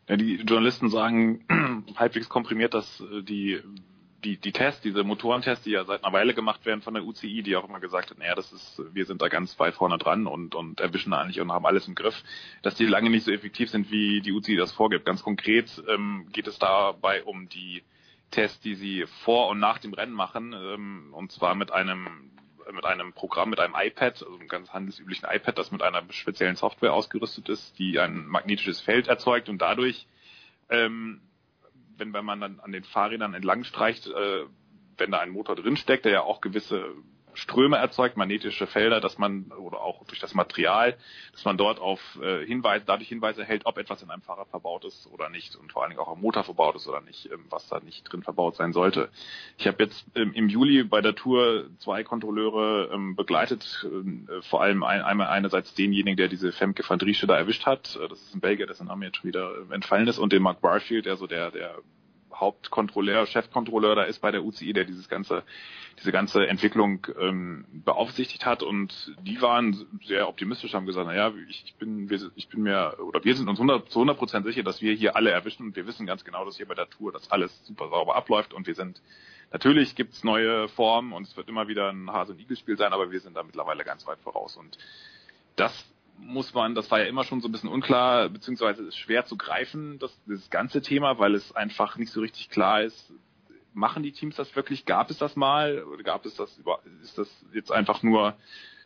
Ja, 0.08 0.18
die 0.18 0.38
Journalisten 0.38 0.90
sagen 0.90 1.86
halbwegs 1.96 2.30
komprimiert, 2.30 2.74
dass 2.74 3.02
äh, 3.02 3.22
die 3.22 3.62
die, 4.24 4.38
die 4.38 4.52
Tests, 4.52 4.82
diese 4.82 5.04
Motorentests, 5.04 5.64
die 5.64 5.72
ja 5.72 5.84
seit 5.86 6.04
einer 6.04 6.14
Weile 6.14 6.34
gemacht 6.34 6.66
werden 6.66 6.82
von 6.82 6.94
der 6.94 7.04
UCI, 7.04 7.44
die 7.44 7.56
auch 7.56 7.68
immer 7.68 7.80
gesagt 7.80 8.10
hat, 8.10 8.18
naja, 8.18 8.36
das 8.36 8.52
ist, 8.52 8.82
wir 8.94 9.06
sind 9.06 9.22
da 9.22 9.28
ganz 9.28 9.60
weit 9.60 9.76
vorne 9.76 9.98
dran 9.98 10.28
und, 10.28 10.56
und 10.56 10.80
erwischen 10.80 11.14
eigentlich 11.14 11.42
und 11.42 11.52
haben 11.52 11.66
alles 11.66 11.88
im 11.88 11.96
Griff, 11.96 12.24
dass 12.62 12.76
die 12.76 12.86
lange 12.86 13.10
nicht 13.10 13.26
so 13.26 13.32
effektiv 13.32 13.70
sind, 13.70 13.92
wie 13.92 14.22
die 14.22 14.32
UCI 14.32 14.56
das 14.56 14.72
vorgibt. 14.72 15.06
Ganz 15.06 15.24
konkret 15.24 15.84
ähm, 15.88 16.28
geht 16.32 16.48
es 16.48 16.60
dabei 16.60 17.24
um 17.24 17.50
die 17.50 17.84
Tests, 18.32 18.60
die 18.62 18.76
sie 18.76 19.06
vor 19.24 19.50
und 19.50 19.60
nach 19.60 19.78
dem 19.78 19.94
Rennen 19.94 20.14
machen, 20.14 20.54
ähm, 20.54 21.14
und 21.14 21.32
zwar 21.32 21.56
mit 21.56 21.72
einem 21.72 22.32
mit 22.72 22.86
einem 22.86 23.12
Programm, 23.12 23.50
mit 23.50 23.60
einem 23.60 23.76
iPad, 23.78 24.24
also 24.24 24.36
einem 24.36 24.48
ganz 24.48 24.72
handelsüblichen 24.72 25.28
iPad, 25.30 25.58
das 25.58 25.72
mit 25.72 25.82
einer 25.82 26.02
speziellen 26.12 26.56
Software 26.56 26.94
ausgerüstet 26.94 27.50
ist, 27.50 27.78
die 27.78 28.00
ein 28.00 28.26
magnetisches 28.26 28.80
Feld 28.80 29.10
erzeugt 29.10 29.50
und 29.50 29.62
dadurch, 29.62 30.08
ähm, 30.70 31.20
wenn, 31.98 32.14
wenn 32.14 32.26
man 32.26 32.42
dann 32.42 32.60
an 32.60 32.72
den 32.72 32.84
Fahrrädern 32.84 33.34
entlang 33.34 33.64
streicht, 33.64 34.08
äh, 34.08 34.46
wenn 34.98 35.12
da 35.12 35.20
ein 35.20 35.32
Motor 35.32 35.56
drinsteckt, 35.56 36.06
der 36.06 36.12
ja 36.12 36.22
auch 36.22 36.42
gewisse 36.42 36.94
Ströme 37.36 37.78
erzeugt, 37.78 38.18
magnetische 38.18 38.68
Felder, 38.68 39.02
dass 39.02 39.18
man 39.18 39.52
oder 39.52 39.82
auch 39.82 40.06
durch 40.06 40.20
das 40.20 40.34
Material, 40.34 40.98
dass 41.32 41.46
man 41.46 41.58
dort 41.58 41.80
auf 41.80 42.00
äh, 42.22 42.46
Hinweise, 42.46 42.86
dadurch 42.86 43.10
Hinweise 43.10 43.42
erhält, 43.42 43.66
ob 43.66 43.78
etwas 43.78 44.02
in 44.04 44.10
einem 44.10 44.22
Fahrrad 44.22 44.50
verbaut 44.50 44.86
ist 44.86 45.08
oder 45.08 45.30
nicht 45.30 45.56
und 45.56 45.72
vor 45.72 45.84
allen 45.84 45.92
Dingen 45.92 46.02
auch 46.02 46.12
am 46.12 46.22
Motor 46.22 46.44
verbaut 46.44 46.76
ist 46.76 46.88
oder 46.88 47.02
nicht, 47.02 47.30
ähm, 47.32 47.46
was 47.50 47.68
da 47.68 47.80
nicht 47.80 48.04
drin 48.04 48.24
verbaut 48.24 48.56
sein 48.56 48.74
sollte. 48.74 49.10
Ich 49.58 49.68
habe 49.68 49.84
jetzt 49.84 50.06
ähm, 50.16 50.34
im 50.34 50.50
Juli 50.50 50.84
bei 50.84 51.02
der 51.02 51.16
Tour 51.16 51.70
zwei 51.80 52.04
Kontrolleure 52.04 52.90
ähm, 52.94 53.16
begleitet, 53.16 53.86
äh, 53.86 54.42
vor 54.42 54.62
allem 54.62 54.84
ein, 54.84 55.02
einmal 55.02 55.28
einerseits 55.28 55.74
denjenigen, 55.74 56.18
der 56.18 56.28
diese 56.28 56.52
Femke 56.52 56.84
van 56.88 57.00
Driesche 57.00 57.28
da 57.28 57.38
erwischt 57.38 57.66
hat, 57.66 57.98
äh, 58.02 58.08
das 58.08 58.22
ist 58.22 58.36
ein 58.36 58.42
Belgier, 58.42 58.68
dessen 58.68 58.88
Name 58.88 59.06
jetzt 59.06 59.18
schon 59.18 59.28
wieder 59.28 59.52
äh, 59.70 59.74
entfallen 59.74 60.08
ist, 60.08 60.20
und 60.20 60.34
den 60.34 60.44
Mark 60.44 60.62
Barfield, 60.62 61.06
der 61.06 61.18
so 61.18 61.28
der 61.28 61.52
der 61.52 61.76
Hauptkontrolleur, 62.34 63.26
Chefkontrolleur 63.26 63.96
da 63.96 64.04
ist 64.04 64.20
bei 64.20 64.32
der 64.32 64.44
UCI, 64.44 64.74
der 64.74 64.86
dieses 64.86 65.10
ganze, 65.10 65.44
diese 66.00 66.12
ganze 66.12 66.48
Entwicklung 66.48 67.06
ähm, 67.20 67.66
beaufsichtigt 67.72 68.46
hat. 68.46 68.64
Und 68.64 69.14
die 69.22 69.42
waren 69.42 70.00
sehr 70.06 70.28
optimistisch, 70.28 70.74
haben 70.74 70.86
gesagt, 70.86 71.08
naja, 71.08 71.34
ich, 71.48 71.64
ich 71.66 71.76
bin, 71.76 72.10
wir, 72.10 72.32
ich 72.36 72.50
bin 72.50 72.64
mir, 72.64 72.98
oder 73.00 73.24
wir 73.24 73.36
sind 73.36 73.48
uns 73.48 73.60
100, 73.60 73.90
zu 73.90 74.00
100 74.00 74.18
Prozent 74.18 74.46
sicher, 74.46 74.64
dass 74.64 74.82
wir 74.82 74.94
hier 74.94 75.16
alle 75.16 75.32
erwischen. 75.32 75.68
Und 75.68 75.76
wir 75.76 75.88
wissen 75.88 76.06
ganz 76.06 76.24
genau, 76.24 76.46
dass 76.46 76.58
hier 76.58 76.68
bei 76.68 76.76
der 76.76 76.90
Tour 76.90 77.12
das 77.12 77.32
alles 77.32 77.66
super 77.66 77.90
sauber 77.90 78.16
abläuft. 78.16 78.54
Und 78.54 78.68
wir 78.68 78.76
sind, 78.76 79.02
natürlich 79.52 79.96
gibt's 79.96 80.24
neue 80.24 80.68
Formen 80.70 81.14
und 81.14 81.28
es 81.28 81.38
wird 81.38 81.50
immer 81.50 81.68
wieder 81.68 81.90
ein 81.90 82.12
Hase- 82.12 82.34
und 82.34 82.40
Igel-Spiel 82.40 82.78
sein, 82.78 82.94
aber 82.94 83.12
wir 83.12 83.20
sind 83.20 83.36
da 83.36 83.44
mittlerweile 83.44 83.84
ganz 83.84 84.06
weit 84.08 84.20
voraus. 84.20 84.58
Und 84.58 84.78
das 85.56 85.86
muss 86.18 86.54
man, 86.54 86.76
das 86.76 86.90
war 86.92 87.00
ja 87.00 87.06
immer 87.06 87.24
schon 87.24 87.42
so 87.42 87.48
ein 87.48 87.52
bisschen 87.52 87.70
unklar, 87.70 88.30
beziehungsweise 88.30 88.84
ist 88.84 88.98
schwer 88.98 89.26
zu 89.26 89.38
greifen, 89.38 90.00
das, 90.00 90.18
das 90.26 90.50
ganze 90.50 90.82
Thema, 90.82 91.20
weil 91.20 91.36
es 91.36 91.56
einfach 91.56 91.98
nicht 91.98 92.12
so 92.12 92.22
richtig 92.22 92.50
klar 92.50 92.82
ist, 92.84 93.14
machen 93.74 94.04
die 94.04 94.12
Teams 94.12 94.36
das 94.36 94.56
wirklich? 94.56 94.86
Gab 94.86 95.10
es 95.10 95.18
das 95.18 95.36
mal? 95.36 95.84
Oder 95.84 96.04
gab 96.04 96.26
es 96.26 96.36
das 96.36 96.60
ist 97.02 97.18
das 97.18 97.46
jetzt 97.54 97.72
einfach 97.72 98.04
nur 98.04 98.36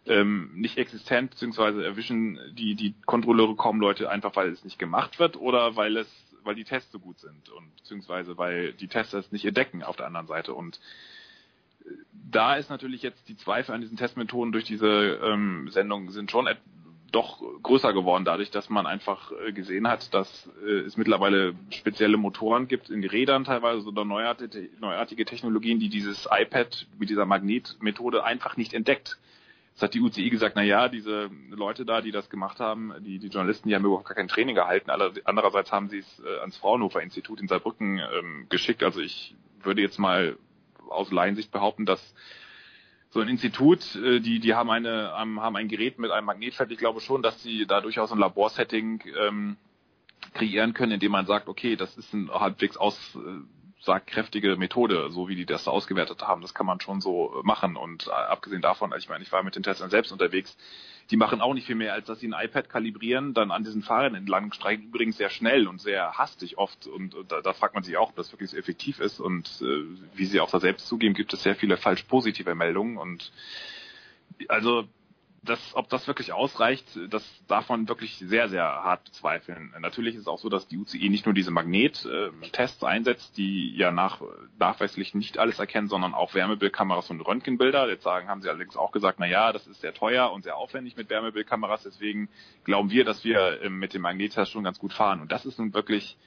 ähm, 0.05 0.51
nicht 0.55 0.77
existent, 0.77 1.31
beziehungsweise 1.31 1.83
erwischen 1.83 2.39
die, 2.53 2.75
die 2.75 2.95
Kontrolleure 3.05 3.55
kaum 3.55 3.79
Leute 3.79 4.09
einfach, 4.09 4.35
weil 4.35 4.49
es 4.49 4.63
nicht 4.63 4.79
gemacht 4.79 5.19
wird 5.19 5.35
oder 5.37 5.75
weil 5.75 5.97
es, 5.97 6.07
weil 6.43 6.55
die 6.55 6.63
Tests 6.63 6.91
so 6.91 6.99
gut 6.99 7.19
sind 7.19 7.49
und 7.49 7.75
beziehungsweise 7.75 8.37
weil 8.37 8.73
die 8.73 8.87
Tests 8.87 9.11
das 9.11 9.31
nicht 9.31 9.45
entdecken 9.45 9.83
auf 9.83 9.97
der 9.97 10.07
anderen 10.07 10.27
Seite 10.27 10.53
und 10.53 10.79
äh, 11.85 11.89
da 12.29 12.55
ist 12.55 12.69
natürlich 12.69 13.01
jetzt 13.01 13.27
die 13.27 13.37
Zweifel 13.37 13.75
an 13.75 13.81
diesen 13.81 13.97
Testmethoden 13.97 14.51
durch 14.51 14.65
diese 14.65 15.19
ähm, 15.23 15.69
Sendung 15.69 16.11
sind 16.11 16.31
schon 16.31 16.47
doch 17.11 17.41
größer 17.63 17.93
geworden, 17.93 18.25
dadurch, 18.25 18.51
dass 18.51 18.69
man 18.69 18.85
einfach 18.85 19.31
äh, 19.31 19.53
gesehen 19.53 19.87
hat, 19.87 20.13
dass 20.13 20.49
äh, 20.65 20.79
es 20.79 20.97
mittlerweile 20.97 21.53
spezielle 21.69 22.17
Motoren 22.17 22.67
gibt 22.67 22.89
in 22.89 23.03
Rädern 23.03 23.45
teilweise 23.45 23.87
oder 23.87 24.03
neuartige, 24.05 25.25
Technologien, 25.25 25.79
die 25.79 25.89
dieses 25.89 26.27
iPad 26.31 26.87
mit 26.99 27.09
dieser 27.09 27.25
Magnetmethode 27.25 28.23
einfach 28.23 28.57
nicht 28.57 28.73
entdeckt. 28.73 29.17
Jetzt 29.71 29.83
hat 29.83 29.93
die 29.93 30.01
UCI 30.01 30.29
gesagt, 30.29 30.55
na 30.55 30.63
ja, 30.63 30.89
diese 30.89 31.29
Leute 31.51 31.85
da, 31.85 32.01
die 32.01 32.11
das 32.11 32.29
gemacht 32.29 32.59
haben, 32.59 32.93
die, 33.01 33.19
die 33.19 33.27
Journalisten, 33.27 33.69
die 33.69 33.75
haben 33.75 33.85
überhaupt 33.85 34.07
gar 34.07 34.15
kein 34.15 34.27
Training 34.27 34.55
gehalten. 34.55 34.89
Andererseits 34.89 35.71
haben 35.71 35.89
sie 35.89 35.99
es 35.99 36.19
äh, 36.19 36.39
ans 36.39 36.57
Fraunhofer 36.57 37.01
Institut 37.01 37.39
in 37.39 37.47
Saarbrücken 37.47 37.99
ähm, 37.99 38.47
geschickt. 38.49 38.83
Also 38.83 38.99
ich 39.01 39.35
würde 39.61 39.81
jetzt 39.81 39.99
mal 39.99 40.37
aus 40.89 41.11
Laiensicht 41.11 41.51
behaupten, 41.51 41.85
dass 41.85 42.15
so 43.17 43.21
ein 43.21 43.29
Institut, 43.29 43.95
äh, 43.95 44.19
die, 44.19 44.39
die 44.39 44.53
haben 44.53 44.69
eine, 44.69 45.11
haben 45.11 45.55
ein 45.55 45.67
Gerät 45.67 45.97
mit 45.97 46.11
einem 46.11 46.27
Magnetfeld. 46.27 46.69
Ich 46.69 46.77
glaube 46.77 47.01
schon, 47.01 47.23
dass 47.23 47.41
sie 47.41 47.65
da 47.65 47.81
durchaus 47.81 48.11
ein 48.11 48.19
Laborsetting 48.19 49.01
ähm, 49.19 49.57
kreieren 50.35 50.75
können, 50.75 50.91
indem 50.91 51.13
man 51.13 51.25
sagt, 51.25 51.47
okay, 51.47 51.75
das 51.75 51.97
ist 51.97 52.13
ein 52.13 52.29
halbwegs 52.29 52.77
aussagkräftige 52.77 54.55
Methode, 54.55 55.09
so 55.09 55.27
wie 55.29 55.35
die 55.35 55.47
das 55.47 55.67
ausgewertet 55.67 56.21
haben. 56.21 56.43
Das 56.43 56.53
kann 56.53 56.67
man 56.67 56.79
schon 56.79 57.01
so 57.01 57.41
machen. 57.43 57.75
Und 57.75 58.05
äh, 58.05 58.11
abgesehen 58.11 58.61
davon, 58.61 58.93
ich 58.95 59.09
meine, 59.09 59.23
ich 59.23 59.31
war 59.31 59.41
mit 59.41 59.55
den 59.55 59.63
Testern 59.63 59.89
selbst 59.89 60.11
unterwegs, 60.11 60.55
die 61.09 61.17
machen 61.17 61.41
auch 61.41 61.53
nicht 61.53 61.65
viel 61.65 61.75
mehr, 61.75 61.93
als 61.93 62.07
dass 62.07 62.19
sie 62.19 62.27
ein 62.27 62.35
iPad 62.37 62.69
kalibrieren, 62.69 63.33
dann 63.33 63.51
an 63.51 63.63
diesen 63.63 63.81
Fahrern 63.81 64.15
entlang 64.15 64.51
streichen, 64.51 64.85
übrigens 64.85 65.17
sehr 65.17 65.29
schnell 65.29 65.67
und 65.67 65.79
sehr 65.79 66.17
hastig 66.17 66.57
oft. 66.57 66.87
Und, 66.87 67.15
und 67.15 67.31
da, 67.31 67.41
da, 67.41 67.53
fragt 67.53 67.75
man 67.75 67.83
sich 67.83 67.95
auch, 67.97 68.09
ob 68.09 68.15
das 68.15 68.31
wirklich 68.33 68.49
so 68.49 68.57
effektiv 68.57 68.99
ist. 68.99 69.19
Und 69.19 69.61
äh, 69.61 69.83
wie 70.15 70.25
sie 70.25 70.39
auch 70.41 70.51
da 70.51 70.59
selbst 70.59 70.87
zugeben, 70.87 71.13
gibt 71.13 71.33
es 71.33 71.43
sehr 71.43 71.55
viele 71.55 71.77
falsch 71.77 72.03
positive 72.03 72.55
Meldungen. 72.55 72.97
Und 72.97 73.31
also 74.49 74.87
das, 75.43 75.59
ob 75.75 75.89
das 75.89 76.07
wirklich 76.07 76.33
ausreicht, 76.33 76.85
das 77.09 77.23
darf 77.47 77.69
wirklich 77.69 78.17
sehr, 78.17 78.49
sehr 78.49 78.63
hart 78.63 79.03
bezweifeln. 79.05 79.73
Natürlich 79.79 80.15
ist 80.15 80.21
es 80.21 80.27
auch 80.27 80.39
so, 80.39 80.49
dass 80.49 80.67
die 80.67 80.77
UCI 80.77 81.09
nicht 81.09 81.25
nur 81.25 81.33
diese 81.33 81.51
Magnettests 81.51 82.83
einsetzt, 82.83 83.37
die 83.37 83.75
ja 83.75 83.91
nach, 83.91 84.21
nachweislich 84.59 85.13
nicht 85.13 85.37
alles 85.37 85.59
erkennen, 85.59 85.87
sondern 85.87 86.13
auch 86.13 86.33
Wärmebildkameras 86.33 87.09
und 87.09 87.21
Röntgenbilder. 87.21 87.89
Jetzt 87.89 88.03
sagen, 88.03 88.27
haben 88.27 88.41
sie 88.41 88.49
allerdings 88.49 88.77
auch 88.77 88.91
gesagt, 88.91 89.19
na 89.19 89.27
ja, 89.27 89.51
das 89.53 89.67
ist 89.67 89.81
sehr 89.81 89.93
teuer 89.93 90.31
und 90.31 90.43
sehr 90.43 90.57
aufwendig 90.57 90.97
mit 90.97 91.09
Wärmebildkameras, 91.09 91.83
deswegen 91.83 92.29
glauben 92.63 92.89
wir, 92.89 93.05
dass 93.05 93.23
wir 93.23 93.61
ähm, 93.61 93.79
mit 93.79 93.93
dem 93.93 94.01
Magnettest 94.01 94.51
schon 94.51 94.63
ganz 94.63 94.79
gut 94.79 94.93
fahren. 94.93 95.21
Und 95.21 95.31
das 95.31 95.45
ist 95.45 95.59
nun 95.59 95.73
wirklich, 95.73 96.17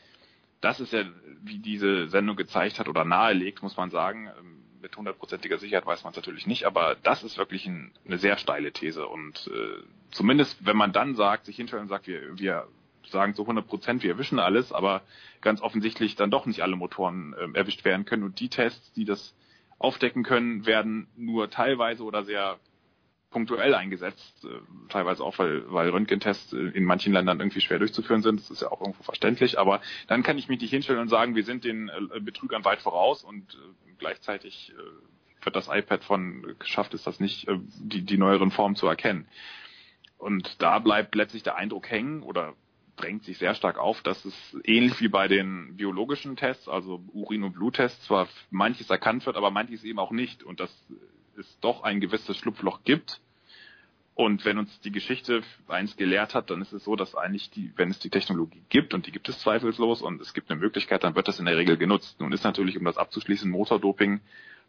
das 0.61 0.81
ist 0.81 0.93
ja, 0.93 1.05
wie 1.43 1.59
diese 1.59 2.09
Sendung 2.09 2.37
gezeigt 2.37 2.79
hat 2.79 2.89
oder 2.89 3.05
nahelegt, 3.05 3.63
muss 3.63 3.77
man 3.77 3.91
sagen, 3.91 4.31
ähm, 4.39 4.60
mit 4.81 4.97
hundertprozentiger 4.97 5.59
Sicherheit 5.59 5.87
weiß 5.87 6.05
man 6.05 6.13
es 6.13 6.17
natürlich 6.17 6.47
nicht, 6.47 6.65
aber 6.65 6.97
das 7.03 7.23
ist 7.23 7.39
wirklich 7.39 7.67
ein, 7.67 7.93
eine 8.07 8.19
sehr 8.19 8.37
steile 8.39 8.73
These 8.73 9.07
und 9.07 9.51
äh, 9.53 9.83
zumindest 10.11 10.65
wenn 10.65 10.77
man 10.77 10.93
dann 10.93 11.15
sagt, 11.15 11.47
sich 11.47 11.57
hinstellt 11.57 11.83
und 11.83 11.89
sagt, 11.89 12.07
wir, 12.07 12.39
wir 12.39 12.67
sagen 13.09 13.35
zu 13.35 13.43
100 13.43 13.67
Prozent, 13.67 14.03
wir 14.03 14.11
erwischen 14.11 14.39
alles, 14.39 14.73
aber 14.73 15.03
ganz 15.41 15.61
offensichtlich 15.61 16.17
dann 16.17 16.31
doch 16.31 16.47
nicht 16.47 16.63
alle 16.63 16.77
Motoren 16.77 17.35
äh, 17.35 17.59
erwischt 17.59 17.85
werden 17.85 18.05
können 18.05 18.23
und 18.23 18.41
die 18.41 18.49
Tests, 18.49 18.93
die 18.93 19.05
das 19.05 19.35
aufdecken 19.79 20.23
können, 20.23 20.67
werden 20.67 21.09
nur 21.17 21.51
teilweise 21.51 22.05
oder 22.05 22.25
sehr 22.25 22.59
punktuell 23.31 23.75
eingesetzt, 23.75 24.45
äh, 24.45 24.49
teilweise 24.89 25.23
auch, 25.23 25.39
weil, 25.39 25.71
weil 25.73 25.91
Röntgentests 25.91 26.53
in 26.53 26.85
manchen 26.85 27.13
Ländern 27.13 27.41
irgendwie 27.41 27.61
schwer 27.61 27.79
durchzuführen 27.79 28.23
sind. 28.23 28.41
Das 28.41 28.51
ist 28.51 28.63
ja 28.63 28.71
auch 28.71 28.81
irgendwo 28.81 29.03
verständlich. 29.03 29.59
Aber 29.59 29.81
dann 30.09 30.23
kann 30.23 30.39
ich 30.39 30.49
mich 30.49 30.61
nicht 30.61 30.71
hinstellen 30.71 31.01
und 31.01 31.09
sagen, 31.09 31.35
wir 31.35 31.45
sind 31.45 31.65
den 31.65 31.89
äh, 31.89 32.21
Betrügern 32.21 32.65
weit 32.65 32.81
voraus 32.81 33.25
und 33.25 33.55
äh, 33.55 33.93
gleichzeitig 33.99 34.73
wird 35.43 35.57
das 35.57 35.69
iPad 35.69 36.05
von 36.05 36.55
geschafft 36.59 36.93
ist, 36.95 37.07
das 37.07 37.21
nicht, 37.21 37.47
die, 37.79 38.03
die 38.03 38.19
neueren 38.19 38.51
Formen 38.51 38.77
zu 38.77 38.87
erkennen. 38.87 39.27
Und 40.19 40.61
da 40.61 40.79
bleibt 40.79 41.15
letztlich 41.15 41.43
der 41.43 41.57
Eindruck 41.57 41.91
hängen 41.91 42.23
oder 42.23 42.55
drängt 43.01 43.25
sich 43.25 43.39
sehr 43.39 43.55
stark 43.55 43.79
auf, 43.79 44.03
dass 44.03 44.25
es 44.25 44.57
ähnlich 44.65 45.01
wie 45.01 45.09
bei 45.09 45.29
den 45.29 45.77
biologischen 45.77 46.37
Tests, 46.37 46.69
also 46.69 47.03
Urin- 47.13 47.43
und 47.43 47.55
Bluttests, 47.55 48.05
zwar 48.05 48.29
manches 48.51 48.91
erkannt 48.91 49.25
wird, 49.27 49.37
aber 49.37 49.51
manches 49.51 49.85
eben 49.85 49.99
auch 49.99 50.11
nicht. 50.11 50.43
Und 50.43 50.61
das 50.61 50.71
es 51.41 51.59
doch 51.61 51.83
ein 51.83 52.01
gewisses 52.01 52.37
Schlupfloch 52.37 52.85
gibt. 52.85 53.21
Und 54.15 54.45
wenn 54.45 54.59
uns 54.59 54.81
die 54.81 54.93
Geschichte 54.93 55.43
eins 55.67 55.97
gelehrt 55.97 56.35
hat, 56.35 56.51
dann 56.51 56.61
ist 56.61 56.73
es 56.73 56.85
so, 56.85 56.95
dass 56.95 57.15
eigentlich 57.15 57.51
die, 57.51 57.73
wenn 57.77 57.91
es 57.91 58.01
die 58.01 58.11
Technologie 58.11 58.63
gibt, 58.69 58.93
und 58.93 59.07
die 59.07 59.13
gibt 59.13 59.29
es 59.29 59.39
zweifellos, 59.39 60.03
und 60.03 60.21
es 60.21 60.35
gibt 60.35 60.51
eine 60.51 60.61
Möglichkeit, 60.61 61.05
dann 61.05 61.15
wird 61.15 61.27
das 61.27 61.39
in 61.39 61.47
der 61.47 61.57
Regel 61.57 61.79
genutzt. 61.79 62.21
Nun 62.21 62.33
ist 62.33 62.45
natürlich, 62.45 62.77
um 62.77 62.85
das 62.85 62.99
abzuschließen, 62.99 63.51
Motordoping 63.51 64.21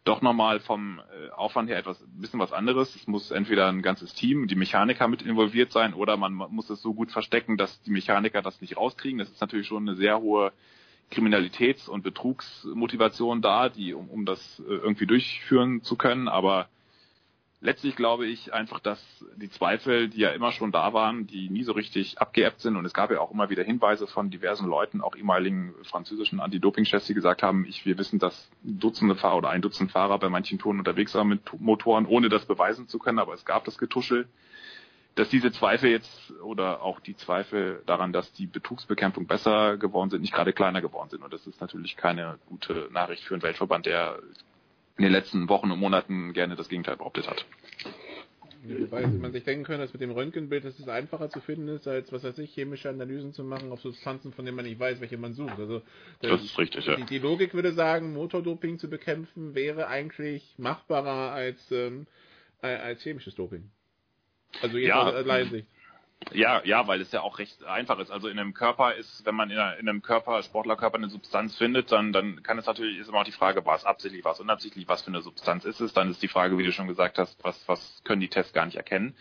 doch 0.04 0.20
nochmal 0.20 0.58
vom 0.60 0.98
äh, 0.98 1.30
Aufwand 1.30 1.68
her 1.68 1.78
etwas 1.78 2.00
ein 2.00 2.20
bisschen 2.20 2.40
was 2.40 2.52
anderes. 2.52 2.94
Es 2.96 3.06
muss 3.06 3.30
entweder 3.30 3.68
ein 3.68 3.82
ganzes 3.82 4.14
Team, 4.14 4.48
die 4.48 4.56
Mechaniker 4.56 5.06
mit 5.06 5.22
involviert 5.22 5.72
sein, 5.72 5.94
oder 5.94 6.16
man 6.16 6.34
muss 6.34 6.70
es 6.70 6.82
so 6.82 6.94
gut 6.94 7.12
verstecken, 7.12 7.56
dass 7.56 7.80
die 7.82 7.90
Mechaniker 7.90 8.42
das 8.42 8.60
nicht 8.60 8.76
rauskriegen. 8.76 9.18
Das 9.18 9.30
ist 9.30 9.40
natürlich 9.40 9.66
schon 9.66 9.88
eine 9.88 9.96
sehr 9.96 10.20
hohe 10.20 10.52
Kriminalitäts- 11.12 11.88
und 11.88 12.02
Betrugsmotivation 12.02 13.42
da, 13.42 13.68
die 13.68 13.94
um, 13.94 14.08
um 14.08 14.24
das 14.24 14.60
äh, 14.60 14.72
irgendwie 14.72 15.06
durchführen 15.06 15.82
zu 15.82 15.96
können. 15.96 16.28
Aber 16.28 16.68
letztlich 17.62 17.96
glaube 17.96 18.26
ich 18.26 18.52
einfach, 18.52 18.80
dass 18.80 19.00
die 19.36 19.48
Zweifel, 19.48 20.08
die 20.08 20.20
ja 20.20 20.30
immer 20.30 20.52
schon 20.52 20.72
da 20.72 20.92
waren, 20.92 21.26
die 21.26 21.48
nie 21.48 21.62
so 21.62 21.72
richtig 21.72 22.18
abgeebbt 22.18 22.60
sind 22.60 22.76
und 22.76 22.84
es 22.84 22.92
gab 22.92 23.10
ja 23.10 23.20
auch 23.20 23.30
immer 23.30 23.50
wieder 23.50 23.62
Hinweise 23.62 24.06
von 24.06 24.30
diversen 24.30 24.66
Leuten, 24.66 25.00
auch 25.00 25.14
ehemaligen 25.14 25.74
französischen 25.84 26.40
Anti-Doping-Chefs, 26.40 27.06
die 27.06 27.14
gesagt 27.14 27.42
haben, 27.42 27.64
ich, 27.66 27.86
wir 27.86 27.96
wissen, 27.98 28.18
dass 28.18 28.50
Dutzende 28.62 29.14
Fahrer 29.14 29.36
oder 29.36 29.50
ein 29.50 29.62
Dutzend 29.62 29.92
Fahrer 29.92 30.18
bei 30.18 30.28
manchen 30.28 30.58
Touren 30.58 30.78
unterwegs 30.78 31.14
waren 31.14 31.28
mit 31.28 31.40
Motoren, 31.60 32.06
ohne 32.06 32.28
das 32.28 32.44
beweisen 32.46 32.88
zu 32.88 32.98
können, 32.98 33.20
aber 33.20 33.34
es 33.34 33.44
gab 33.44 33.64
das 33.64 33.78
Getuschel. 33.78 34.28
Dass 35.14 35.28
diese 35.28 35.52
Zweifel 35.52 35.90
jetzt 35.90 36.32
oder 36.42 36.82
auch 36.82 37.00
die 37.00 37.16
Zweifel 37.16 37.82
daran, 37.84 38.12
dass 38.12 38.32
die 38.32 38.46
Betrugsbekämpfung 38.46 39.26
besser 39.26 39.76
geworden 39.76 40.08
sind, 40.08 40.22
nicht 40.22 40.32
gerade 40.32 40.54
kleiner 40.54 40.80
geworden 40.80 41.10
sind. 41.10 41.22
Und 41.22 41.32
das 41.32 41.46
ist 41.46 41.60
natürlich 41.60 41.96
keine 41.96 42.38
gute 42.46 42.88
Nachricht 42.92 43.22
für 43.24 43.34
einen 43.34 43.42
Weltverband, 43.42 43.84
der 43.84 44.20
in 44.96 45.04
den 45.04 45.12
letzten 45.12 45.48
Wochen 45.48 45.70
und 45.70 45.78
Monaten 45.78 46.32
gerne 46.32 46.56
das 46.56 46.68
Gegenteil 46.68 46.96
behauptet 46.96 47.28
hat. 47.28 47.44
Wobei 48.64 49.06
man 49.08 49.32
sich 49.32 49.42
denken 49.42 49.64
könnte, 49.64 49.82
dass 49.82 49.92
mit 49.92 50.02
dem 50.02 50.12
Röntgenbild 50.12 50.64
dass 50.64 50.78
es 50.78 50.88
einfacher 50.88 51.28
zu 51.30 51.40
finden 51.40 51.66
ist, 51.68 51.88
als 51.88 52.12
was 52.12 52.22
weiß 52.22 52.38
ich, 52.38 52.54
chemische 52.54 52.88
Analysen 52.88 53.32
zu 53.32 53.42
machen 53.42 53.72
auf 53.72 53.80
Substanzen, 53.80 54.32
von 54.32 54.44
denen 54.44 54.54
man 54.54 54.64
nicht 54.64 54.78
weiß, 54.78 55.00
welche 55.00 55.18
man 55.18 55.34
sucht. 55.34 55.58
Also 55.58 55.82
das 56.20 56.44
ist 56.44 56.56
richtig, 56.58 56.86
ja. 56.86 56.94
Die, 56.94 57.04
die, 57.04 57.18
Logik 57.18 57.54
würde 57.54 57.72
sagen, 57.72 58.14
Motordoping 58.14 58.78
zu 58.78 58.88
bekämpfen 58.88 59.56
wäre 59.56 59.88
eigentlich 59.88 60.54
machbarer 60.58 61.32
als 61.32 61.72
ähm, 61.72 62.06
als 62.60 63.02
chemisches 63.02 63.34
Doping. 63.34 63.68
Also 64.60 64.78
jetzt 64.78 64.88
ja, 64.88 65.02
aus 65.02 65.26
Laiensicht. 65.26 65.66
Ja, 66.30 66.62
ja, 66.64 66.86
weil 66.86 67.00
es 67.00 67.10
ja 67.10 67.20
auch 67.20 67.38
recht 67.38 67.64
einfach 67.64 67.98
ist. 67.98 68.10
Also 68.10 68.28
in 68.28 68.38
einem 68.38 68.54
Körper 68.54 68.94
ist, 68.94 69.26
wenn 69.26 69.34
man 69.34 69.50
in, 69.50 69.58
einem 69.58 70.02
Körper, 70.02 70.42
Sportlerkörper 70.42 70.96
eine 70.96 71.08
Substanz 71.08 71.56
findet, 71.56 71.90
dann, 71.90 72.12
dann 72.12 72.42
kann 72.42 72.58
es 72.58 72.66
natürlich, 72.66 72.98
ist 72.98 73.08
immer 73.08 73.20
auch 73.20 73.24
die 73.24 73.32
Frage, 73.32 73.66
war 73.66 73.76
es 73.76 73.84
absichtlich, 73.84 74.24
war 74.24 74.32
es 74.32 74.40
unabsichtlich, 74.40 74.86
was 74.88 75.02
für 75.02 75.08
eine 75.08 75.22
Substanz 75.22 75.64
ist 75.64 75.80
es? 75.80 75.92
Dann 75.92 76.10
ist 76.10 76.22
die 76.22 76.28
Frage, 76.28 76.58
wie 76.58 76.64
du 76.64 76.72
schon 76.72 76.86
gesagt 76.86 77.18
hast, 77.18 77.42
was, 77.42 77.66
was 77.66 78.02
können 78.04 78.20
die 78.20 78.28
Tests 78.28 78.52
gar 78.52 78.66
nicht 78.66 78.76
erkennen? 78.76 79.16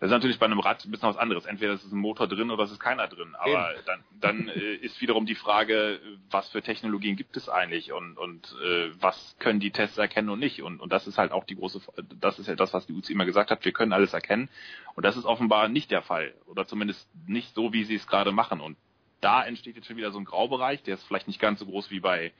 Das 0.00 0.06
ist 0.06 0.12
natürlich 0.12 0.38
bei 0.38 0.46
einem 0.46 0.60
Rad 0.60 0.82
ein 0.82 0.90
bisschen 0.90 1.10
was 1.10 1.18
anderes. 1.18 1.44
Entweder 1.44 1.74
ist 1.74 1.84
es 1.84 1.92
ein 1.92 1.98
Motor 1.98 2.26
drin 2.26 2.50
oder 2.50 2.64
es 2.64 2.70
ist 2.70 2.80
keiner 2.80 3.06
drin. 3.06 3.34
Aber 3.38 3.72
Eben. 3.74 3.82
dann, 3.84 4.00
dann 4.18 4.48
äh, 4.48 4.74
ist 4.76 4.98
wiederum 5.02 5.26
die 5.26 5.34
Frage, 5.34 6.00
was 6.30 6.48
für 6.48 6.62
Technologien 6.62 7.16
gibt 7.16 7.36
es 7.36 7.50
eigentlich 7.50 7.92
und, 7.92 8.16
und 8.16 8.56
äh, 8.64 8.90
was 8.98 9.36
können 9.38 9.60
die 9.60 9.70
Tests 9.70 9.98
erkennen 9.98 10.30
und 10.30 10.38
nicht. 10.38 10.62
Und, 10.62 10.80
und 10.80 10.90
das 10.90 11.06
ist 11.06 11.18
halt 11.18 11.32
auch 11.32 11.44
die 11.44 11.54
große, 11.54 11.82
das 12.18 12.38
ist 12.38 12.46
ja 12.46 12.56
das, 12.56 12.72
was 12.72 12.86
die 12.86 12.94
UCI 12.94 13.12
immer 13.12 13.26
gesagt 13.26 13.50
hat, 13.50 13.62
wir 13.62 13.72
können 13.72 13.92
alles 13.92 14.14
erkennen. 14.14 14.48
Und 14.94 15.04
das 15.04 15.18
ist 15.18 15.26
offenbar 15.26 15.68
nicht 15.68 15.90
der 15.90 16.00
Fall. 16.00 16.32
Oder 16.46 16.66
zumindest 16.66 17.06
nicht 17.26 17.54
so, 17.54 17.74
wie 17.74 17.84
sie 17.84 17.96
es 17.96 18.06
gerade 18.06 18.32
machen. 18.32 18.62
Und 18.62 18.78
da 19.20 19.44
entsteht 19.44 19.76
jetzt 19.76 19.86
schon 19.86 19.98
wieder 19.98 20.12
so 20.12 20.18
ein 20.18 20.24
Graubereich, 20.24 20.82
der 20.82 20.94
ist 20.94 21.04
vielleicht 21.04 21.28
nicht 21.28 21.40
ganz 21.40 21.60
so 21.60 21.66
groß 21.66 21.90
wie 21.90 22.00
bei 22.00 22.32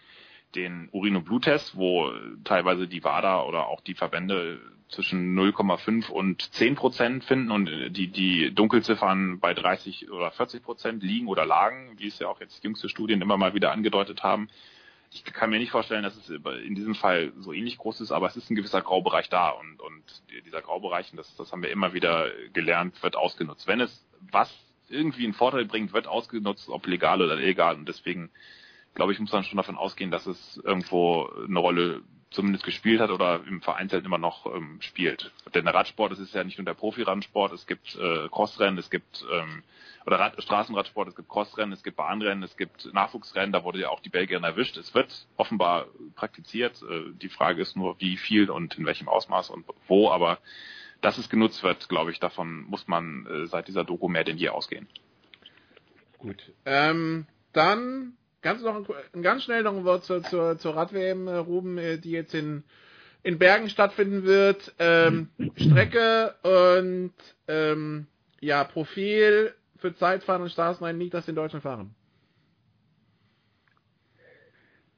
den 0.54 0.88
Urin- 0.92 1.16
und 1.16 1.24
Bluttest, 1.24 1.76
wo 1.76 2.10
teilweise 2.44 2.88
die 2.88 3.04
WADA 3.04 3.42
oder 3.44 3.66
auch 3.66 3.80
die 3.80 3.94
Verbände 3.94 4.60
zwischen 4.88 5.38
0,5 5.38 6.10
und 6.10 6.52
10 6.52 6.74
Prozent 6.74 7.24
finden 7.24 7.50
und 7.50 7.70
die, 7.90 8.08
die 8.08 8.52
Dunkelziffern 8.52 9.38
bei 9.38 9.54
30 9.54 10.10
oder 10.10 10.30
40 10.30 10.62
Prozent 10.62 11.02
liegen 11.02 11.28
oder 11.28 11.46
lagen, 11.46 11.94
wie 11.98 12.08
es 12.08 12.18
ja 12.18 12.28
auch 12.28 12.40
jetzt 12.40 12.64
jüngste 12.64 12.88
Studien 12.88 13.22
immer 13.22 13.36
mal 13.36 13.54
wieder 13.54 13.72
angedeutet 13.72 14.22
haben. 14.22 14.48
Ich 15.12 15.24
kann 15.24 15.50
mir 15.50 15.58
nicht 15.58 15.70
vorstellen, 15.70 16.02
dass 16.02 16.16
es 16.16 16.28
in 16.28 16.74
diesem 16.74 16.94
Fall 16.94 17.32
so 17.38 17.52
ähnlich 17.52 17.78
groß 17.78 18.00
ist, 18.00 18.12
aber 18.12 18.26
es 18.26 18.36
ist 18.36 18.50
ein 18.50 18.54
gewisser 18.54 18.80
Graubereich 18.80 19.28
da 19.28 19.50
und, 19.50 19.80
und 19.80 20.02
dieser 20.44 20.62
Graubereich, 20.62 21.10
und 21.12 21.16
das, 21.16 21.34
das 21.36 21.50
haben 21.50 21.62
wir 21.62 21.70
immer 21.70 21.94
wieder 21.94 22.30
gelernt, 22.52 23.00
wird 23.02 23.16
ausgenutzt. 23.16 23.66
Wenn 23.66 23.80
es 23.80 24.04
was 24.20 24.52
irgendwie 24.88 25.24
einen 25.24 25.34
Vorteil 25.34 25.64
bringt, 25.64 25.92
wird 25.92 26.06
ausgenutzt, 26.06 26.68
ob 26.68 26.86
legal 26.86 27.22
oder 27.22 27.38
illegal 27.38 27.76
und 27.76 27.88
deswegen 27.88 28.30
glaube 28.94 29.12
ich, 29.12 29.18
muss 29.18 29.32
man 29.32 29.44
schon 29.44 29.56
davon 29.56 29.76
ausgehen, 29.76 30.10
dass 30.10 30.26
es 30.26 30.60
irgendwo 30.64 31.30
eine 31.46 31.58
Rolle 31.58 32.02
zumindest 32.30 32.64
gespielt 32.64 33.00
hat 33.00 33.10
oder 33.10 33.42
im 33.46 33.60
Vereinzelt 33.60 34.04
immer 34.04 34.18
noch 34.18 34.46
ähm, 34.46 34.80
spielt. 34.80 35.32
Denn 35.54 35.64
der 35.64 35.74
Radsport, 35.74 36.12
es 36.12 36.20
ist 36.20 36.34
ja 36.34 36.44
nicht 36.44 36.58
nur 36.58 36.64
der 36.64 36.74
Profi-Radsport, 36.74 37.52
es 37.52 37.66
gibt 37.66 37.96
äh, 37.96 38.28
Crossrennen, 38.28 38.78
es 38.78 38.88
gibt 38.88 39.24
ähm, 39.32 39.62
oder 40.06 40.18
Rad 40.18 40.42
Straßenradsport, 40.42 41.08
es 41.08 41.16
gibt 41.16 41.28
Crossrennen, 41.28 41.72
es 41.72 41.82
gibt 41.82 41.96
Bahnrennen, 41.96 42.42
es 42.42 42.56
gibt 42.56 42.92
Nachwuchsrennen, 42.94 43.52
da 43.52 43.64
wurde 43.64 43.80
ja 43.80 43.90
auch 43.90 44.00
die 44.00 44.08
Belgierin 44.08 44.44
erwischt. 44.44 44.76
Es 44.76 44.94
wird 44.94 45.26
offenbar 45.36 45.86
praktiziert. 46.14 46.80
Äh, 46.82 47.12
die 47.20 47.28
Frage 47.28 47.60
ist 47.60 47.76
nur, 47.76 48.00
wie 48.00 48.16
viel 48.16 48.48
und 48.48 48.78
in 48.78 48.86
welchem 48.86 49.08
Ausmaß 49.08 49.50
und 49.50 49.66
wo, 49.88 50.10
aber 50.10 50.38
dass 51.00 51.18
es 51.18 51.28
genutzt 51.28 51.62
wird, 51.62 51.88
glaube 51.88 52.12
ich, 52.12 52.20
davon 52.20 52.62
muss 52.62 52.86
man 52.86 53.26
äh, 53.26 53.46
seit 53.46 53.68
dieser 53.68 53.84
Doku 53.84 54.08
mehr 54.08 54.24
denn 54.24 54.36
je 54.36 54.50
ausgehen. 54.50 54.86
Gut. 56.18 56.52
Ähm, 56.64 57.26
dann 57.52 58.16
Ganz 58.42 58.62
noch 58.62 58.88
ein, 59.12 59.22
ganz 59.22 59.44
schnell 59.44 59.62
noch 59.62 59.76
ein 59.76 59.84
Wort 59.84 60.04
zur, 60.04 60.22
zur, 60.22 60.58
zur 60.58 60.74
Rad-WM, 60.74 61.28
äh, 61.28 61.36
Ruben, 61.36 61.76
äh, 61.76 61.98
die 61.98 62.10
jetzt 62.10 62.34
in, 62.34 62.64
in 63.22 63.38
Bergen 63.38 63.68
stattfinden 63.68 64.24
wird. 64.24 64.74
Ähm, 64.78 65.28
Strecke 65.56 66.34
und 66.42 67.12
ähm, 67.48 68.06
ja, 68.40 68.64
Profil 68.64 69.54
für 69.76 69.94
Zeitfahren 69.94 70.42
und 70.42 70.50
Straßenrennen 70.50 70.98
nicht, 70.98 71.12
dass 71.12 71.28
in 71.28 71.34
Deutschland 71.34 71.62
fahren. 71.62 71.94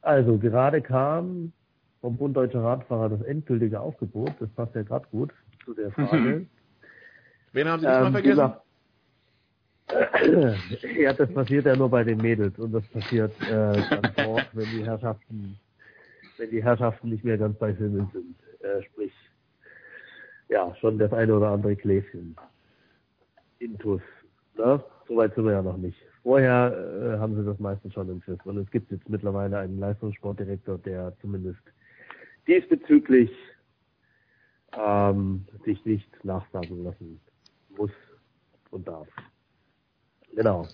Also 0.03 0.39
gerade 0.39 0.83
kam 0.83 1.53
vom 2.01 2.17
Bund 2.17 2.37
Deutscher 2.37 2.63
Radfahrer 2.63 3.09
das 3.09 3.23
endgültige 3.23 3.81
Aufgebot. 3.81 4.33
Das 4.41 4.51
passt 4.51 4.75
ja 4.75 4.83
gerade 4.83 5.07
gut 5.11 5.33
zu 5.65 5.75
der 5.75 5.91
Frage. 5.93 6.17
Mhm. 6.17 6.49
Wen 7.53 7.69
haben 7.69 7.81
Sie 7.81 7.87
das 7.87 7.97
ähm, 7.97 8.03
mal 8.05 8.13
vergessen? 8.13 8.53
Ja, 10.99 11.13
das 11.13 11.33
passiert 11.33 11.67
ja 11.67 11.77
nur 11.77 11.89
bei 11.89 12.05
den 12.05 12.19
Mädels 12.19 12.59
und 12.59 12.73
das 12.73 12.87
passiert 12.89 13.33
äh, 13.43 13.81
ganz 13.91 14.19
oft, 14.27 14.49
wenn 14.57 14.71
die 14.71 14.85
Herrschaften, 14.85 15.59
wenn 16.39 16.51
die 16.51 16.63
Herrschaften 16.63 17.09
nicht 17.11 17.25
mehr 17.25 17.39
ganz 17.39 17.59
bei 17.59 17.73
Sinnen 17.73 18.09
sind. 18.13 18.37
Äh, 18.63 18.83
sprich, 18.85 19.13
ja, 20.49 20.75
schon 20.81 20.99
das 20.99 21.13
eine 21.13 21.35
oder 21.35 21.49
andere 21.49 21.75
Gläschen. 21.77 22.37
Intus. 23.59 24.03
Ne? 24.57 24.83
Soweit 25.09 25.35
sind 25.35 25.45
wir 25.45 25.53
ja 25.53 25.63
noch 25.63 25.77
nicht. 25.77 25.99
Vorher 26.23 27.17
äh, 27.17 27.19
haben 27.19 27.37
sie 27.37 27.45
das 27.45 27.59
meistens 27.59 27.95
schon 27.95 28.09
im 28.09 28.21
Griff. 28.21 28.45
Und 28.45 28.59
es 28.59 28.71
gibt 28.71 28.93
jetzt 28.93 29.09
mittlerweile 29.09 29.59
einen 29.59 29.79
Leistungssportdirektor, 29.79 30.79
der 30.79 31.13
zumindest 31.21 31.61
diesbezüglich 32.47 33.31
ähm, 34.77 35.47
sich 35.65 35.85
nicht 35.85 36.25
nachsagen 36.25 36.85
lassen 36.85 37.21
muss 37.77 37.91
und 38.71 38.87
darf. 38.87 39.09
Genau. 40.35 40.67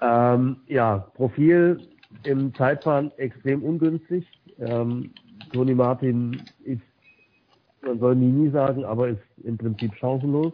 Ähm, 0.00 0.56
ja, 0.66 0.98
Profil 1.14 1.80
im 2.24 2.54
Zeitfahren 2.54 3.10
extrem 3.16 3.62
ungünstig. 3.62 4.26
Ähm, 4.58 5.10
Toni 5.52 5.74
Martin 5.74 6.40
ist, 6.64 6.82
man 7.82 7.98
soll 7.98 8.16
nie 8.16 8.30
nie 8.30 8.50
sagen, 8.50 8.84
aber 8.84 9.08
ist 9.08 9.22
im 9.44 9.56
Prinzip 9.56 9.94
chancenlos. 9.94 10.52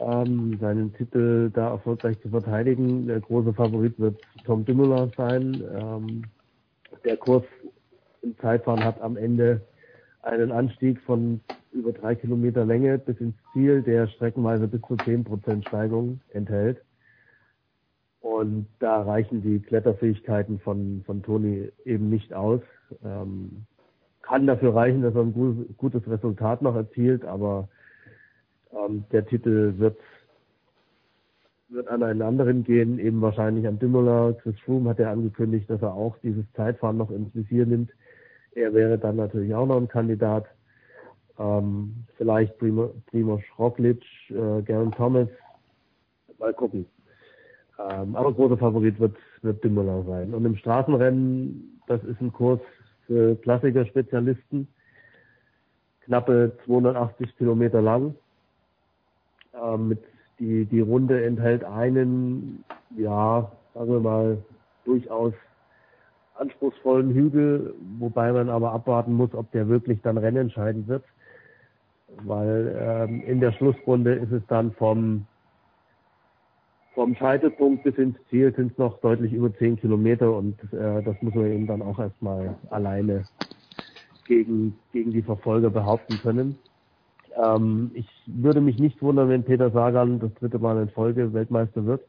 Ähm, 0.00 0.56
seinen 0.60 0.94
Titel 0.94 1.50
da 1.50 1.70
erfolgreich 1.70 2.20
zu 2.22 2.28
verteidigen. 2.28 3.06
Der 3.06 3.20
große 3.20 3.52
Favorit 3.52 3.98
wird 3.98 4.16
Tom 4.44 4.64
Dumoulin 4.64 5.12
sein. 5.16 5.62
Ähm, 5.74 6.22
der 7.04 7.16
Kurs 7.16 7.44
im 8.22 8.38
Zeitfahren 8.38 8.82
hat 8.84 9.00
am 9.00 9.16
Ende 9.16 9.60
einen 10.22 10.52
Anstieg 10.52 11.00
von 11.02 11.40
über 11.72 11.92
drei 11.92 12.14
Kilometer 12.14 12.64
Länge 12.64 12.98
bis 12.98 13.18
ins 13.20 13.34
Ziel, 13.52 13.82
der 13.82 14.06
streckenweise 14.08 14.66
bis 14.68 14.80
zu 14.82 14.96
zehn 15.04 15.24
Prozent 15.24 15.64
Steigung 15.66 16.20
enthält. 16.30 16.78
Und 18.20 18.66
da 18.80 19.02
reichen 19.02 19.42
die 19.42 19.60
Kletterfähigkeiten 19.60 20.58
von, 20.60 21.02
von 21.06 21.22
Toni 21.22 21.70
eben 21.84 22.10
nicht 22.10 22.34
aus. 22.34 22.60
Ähm, 23.04 23.64
kann 24.22 24.46
dafür 24.46 24.74
reichen, 24.74 25.02
dass 25.02 25.14
er 25.14 25.22
ein 25.22 25.32
gut, 25.32 25.76
gutes 25.78 26.08
Resultat 26.08 26.60
noch 26.62 26.74
erzielt, 26.74 27.24
aber 27.24 27.68
ähm, 28.72 29.04
der 29.12 29.24
Titel 29.24 29.74
wird, 29.78 29.98
wird 31.68 31.88
an 31.88 32.02
einen 32.02 32.22
anderen 32.22 32.64
gehen, 32.64 32.98
eben 32.98 33.22
wahrscheinlich 33.22 33.66
an 33.66 33.78
Dümmler. 33.78 34.34
Chris 34.34 34.58
Froome 34.60 34.90
hat 34.90 34.98
ja 34.98 35.10
angekündigt, 35.10 35.70
dass 35.70 35.80
er 35.80 35.94
auch 35.94 36.18
dieses 36.18 36.44
Zeitfahren 36.54 36.98
noch 36.98 37.10
ins 37.10 37.34
Visier 37.34 37.66
nimmt. 37.66 37.90
Er 38.52 38.74
wäre 38.74 38.98
dann 38.98 39.16
natürlich 39.16 39.54
auch 39.54 39.66
noch 39.66 39.76
ein 39.76 39.88
Kandidat. 39.88 40.46
Ähm, 41.38 42.04
vielleicht 42.16 42.58
Primo, 42.58 42.92
Primoz 43.06 43.42
Roglic, 43.58 44.02
äh, 44.30 44.62
Garen 44.62 44.92
Thomas. 44.92 45.28
Mal 46.38 46.52
gucken. 46.52 46.86
Ähm, 47.78 48.16
aber 48.16 48.32
großer 48.32 48.58
Favorit 48.58 48.98
wird, 48.98 49.16
wird 49.42 49.64
Dumoulin 49.64 50.04
sein. 50.06 50.34
Und 50.34 50.44
im 50.44 50.56
Straßenrennen, 50.56 51.80
das 51.86 52.02
ist 52.04 52.20
ein 52.20 52.32
Kurs 52.32 52.60
für 53.06 53.36
Klassiker-Spezialisten. 53.36 54.68
Knappe 56.00 56.52
280 56.64 57.36
Kilometer 57.36 57.82
lang. 57.82 58.14
Ähm, 59.54 59.88
mit 59.88 60.00
die, 60.38 60.64
die 60.66 60.80
Runde 60.80 61.24
enthält 61.24 61.64
einen, 61.64 62.64
ja, 62.96 63.50
sagen 63.74 63.90
wir 63.90 64.00
mal, 64.00 64.38
durchaus 64.84 65.34
anspruchsvollen 66.36 67.12
Hügel, 67.12 67.74
wobei 67.98 68.32
man 68.32 68.48
aber 68.48 68.72
abwarten 68.72 69.12
muss, 69.12 69.34
ob 69.34 69.50
der 69.52 69.68
wirklich 69.68 70.00
dann 70.02 70.18
rennentscheidend 70.18 70.86
wird. 70.86 71.04
Weil 72.24 72.76
ähm, 72.80 73.22
in 73.22 73.40
der 73.40 73.52
Schlussrunde 73.52 74.14
ist 74.14 74.32
es 74.32 74.42
dann 74.48 74.72
vom, 74.72 75.26
vom 76.98 77.14
Scheitelpunkt 77.14 77.84
bis 77.84 77.96
ins 77.96 78.16
Ziel 78.28 78.52
sind 78.56 78.72
es 78.72 78.78
noch 78.78 78.98
deutlich 78.98 79.32
über 79.32 79.54
zehn 79.56 79.76
Kilometer 79.76 80.36
und 80.36 80.60
äh, 80.72 81.00
das 81.04 81.14
muss 81.22 81.32
man 81.32 81.46
eben 81.46 81.68
dann 81.68 81.80
auch 81.80 82.00
erstmal 82.00 82.56
alleine 82.70 83.22
gegen, 84.26 84.74
gegen 84.92 85.12
die 85.12 85.22
Verfolger 85.22 85.70
behaupten 85.70 86.18
können. 86.20 86.58
Ähm, 87.40 87.92
ich 87.94 88.08
würde 88.26 88.60
mich 88.60 88.80
nicht 88.80 89.00
wundern, 89.00 89.28
wenn 89.28 89.44
Peter 89.44 89.70
Sagan 89.70 90.18
das 90.18 90.34
dritte 90.40 90.58
Mal 90.58 90.82
in 90.82 90.88
Folge 90.88 91.32
Weltmeister 91.32 91.86
wird. 91.86 92.02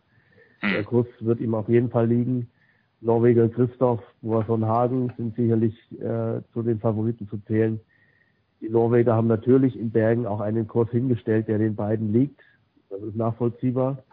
Hm. 0.61 0.71
Der 0.71 0.83
Kurs 0.83 1.05
wird 1.19 1.39
ihm 1.39 1.53
auf 1.53 1.69
jeden 1.69 1.91
Fall 1.91 2.07
liegen. 2.07 2.49
Norweger 2.99 3.47
Christoph 3.47 4.01
von 4.23 4.65
Hagen 4.65 5.13
sind 5.17 5.35
sicherlich 5.35 5.75
äh, 6.01 6.41
zu 6.51 6.63
den 6.63 6.79
Favoriten 6.79 7.29
zu 7.29 7.37
zählen. 7.45 7.79
Die 8.59 8.69
Norweger 8.69 9.13
haben 9.13 9.27
natürlich 9.27 9.77
in 9.77 9.91
Bergen 9.91 10.25
auch 10.25 10.39
einen 10.39 10.67
Kurs 10.67 10.89
hingestellt, 10.89 11.47
der 11.47 11.59
den 11.59 11.75
beiden 11.75 12.11
liegt. 12.11 12.41
Das 12.89 13.03
ist 13.03 13.15
nachvollziehbar. 13.15 14.03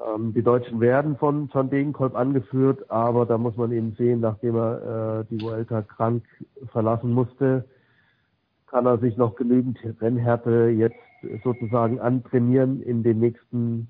Ähm, 0.00 0.34
die 0.34 0.42
Deutschen 0.42 0.80
werden 0.80 1.16
von 1.16 1.48
Van 1.52 1.70
Degenkolb 1.70 2.16
angeführt, 2.16 2.90
aber 2.90 3.26
da 3.26 3.38
muss 3.38 3.56
man 3.56 3.72
eben 3.72 3.92
sehen, 3.92 4.20
nachdem 4.20 4.56
er 4.56 5.20
äh, 5.20 5.24
die 5.30 5.40
Vuelta 5.40 5.82
krank 5.82 6.24
verlassen 6.72 7.12
musste, 7.12 7.64
kann 8.66 8.86
er 8.86 8.98
sich 8.98 9.16
noch 9.16 9.36
genügend 9.36 9.78
Rennhärte 10.00 10.68
jetzt 10.76 10.96
sozusagen 11.42 12.00
antrainieren 12.00 12.82
in 12.82 13.02
den 13.02 13.20
nächsten 13.20 13.88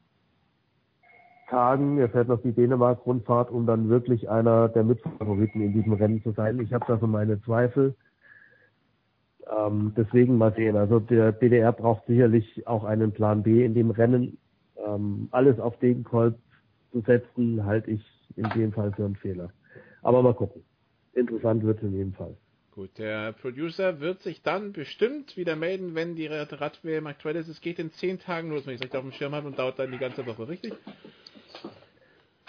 Tagen. 1.49 1.99
Er 1.99 2.08
fährt 2.08 2.28
noch 2.28 2.42
die 2.42 2.52
Dänemark-Rundfahrt, 2.52 3.50
um 3.50 3.66
dann 3.66 3.89
wirklich 3.89 4.28
einer 4.28 4.68
der 4.68 4.84
Mitfavoriten 4.84 5.60
in 5.60 5.73
diesem 5.73 5.94
Rennen 5.94 6.23
zu 6.23 6.33
sein. 6.33 6.60
Ich 6.60 6.73
habe 6.73 6.84
da 6.86 6.99
so 6.99 7.07
meine 7.07 7.41
Zweifel. 7.42 7.94
Ähm, 9.50 9.92
deswegen 9.97 10.39
mal 10.39 10.55
sehen. 10.55 10.76
Also 10.76 11.00
der 11.00 11.33
DDR 11.33 11.73
braucht 11.73 12.07
sicherlich 12.07 12.66
auch 12.66 12.84
einen 12.84 13.12
Plan 13.12 13.42
B 13.42 13.65
in 13.65 13.74
dem 13.74 13.91
Rennen. 13.91 14.39
Ähm, 14.87 15.29
alles 15.31 15.59
auf 15.59 15.79
Degenkolb 15.79 16.39
zu 16.93 17.01
setzen, 17.01 17.65
halte 17.65 17.91
ich 17.91 18.03
in 18.37 18.49
dem 18.51 18.73
Fall 18.73 18.93
für 18.93 19.05
einen 19.05 19.17
Fehler. 19.17 19.51
Aber 20.03 20.23
mal 20.23 20.35
gucken. 20.35 20.63
Interessant 21.15 21.63
wird 21.63 21.79
es 21.79 21.85
in 21.85 21.93
jedem 21.93 22.13
Fall. 22.13 22.37
Gut, 22.73 22.99
der 22.99 23.33
Producer 23.33 24.01
wird 24.01 24.21
sich 24.23 24.43
dann 24.43 24.73
bestimmt 24.73 25.37
wieder 25.37 25.55
melden, 25.55 25.95
wenn 25.95 26.17
die 26.17 26.27
Rad-WM 26.27 27.07
aktuell 27.07 27.37
ist. 27.37 27.47
Es 27.47 27.61
geht 27.61 27.79
in 27.79 27.93
zehn 27.93 28.19
Tagen 28.19 28.51
los, 28.51 28.67
wenn 28.67 28.75
ich 28.75 28.81
es 28.81 28.85
richtig 28.85 28.99
auf 28.99 29.05
dem 29.05 29.13
Schirm 29.13 29.33
habe 29.33 29.47
und 29.47 29.59
dauert 29.59 29.79
dann 29.79 29.93
die 29.93 29.99
ganze 29.99 30.27
Woche, 30.27 30.49
richtig? 30.49 30.73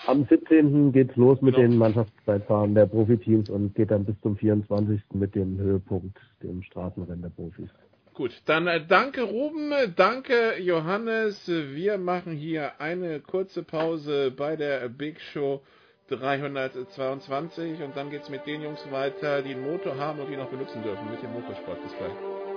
Am 0.07 0.25
17. 0.25 0.91
geht's 0.91 1.15
los 1.15 1.41
mit 1.41 1.55
genau. 1.55 1.67
den 1.67 1.77
Mannschaftszeitfahren 1.77 2.73
der 2.73 2.87
Profiteams 2.87 3.49
und 3.49 3.75
geht 3.75 3.91
dann 3.91 4.05
bis 4.05 4.19
zum 4.21 4.35
24. 4.35 5.01
mit 5.13 5.35
dem 5.35 5.57
Höhepunkt, 5.59 6.17
dem 6.41 6.63
Straßenrennen 6.63 7.21
der 7.21 7.29
Profis. 7.29 7.69
Gut, 8.15 8.31
dann 8.45 8.65
äh, 8.67 8.79
danke 8.87 9.23
Ruben, 9.23 9.73
danke 9.97 10.57
Johannes. 10.59 11.49
Wir 11.49 11.97
machen 11.97 12.31
hier 12.31 12.79
eine 12.79 13.19
kurze 13.19 13.61
Pause 13.61 14.31
bei 14.31 14.55
der 14.55 14.87
Big 14.87 15.19
Show 15.19 15.61
322 16.07 17.81
und 17.81 17.97
dann 17.97 18.09
geht's 18.09 18.29
mit 18.29 18.47
den 18.47 18.61
Jungs 18.61 18.89
weiter, 18.89 19.41
die 19.41 19.51
einen 19.51 19.69
Motor 19.69 19.97
haben 19.97 20.21
und 20.21 20.29
die 20.29 20.37
noch 20.37 20.49
benutzen 20.49 20.81
dürfen 20.81 21.11
mit 21.11 21.21
dem 21.21 21.33
Motorsport. 21.33 21.83
Bis 21.83 21.91
gleich. 21.97 22.54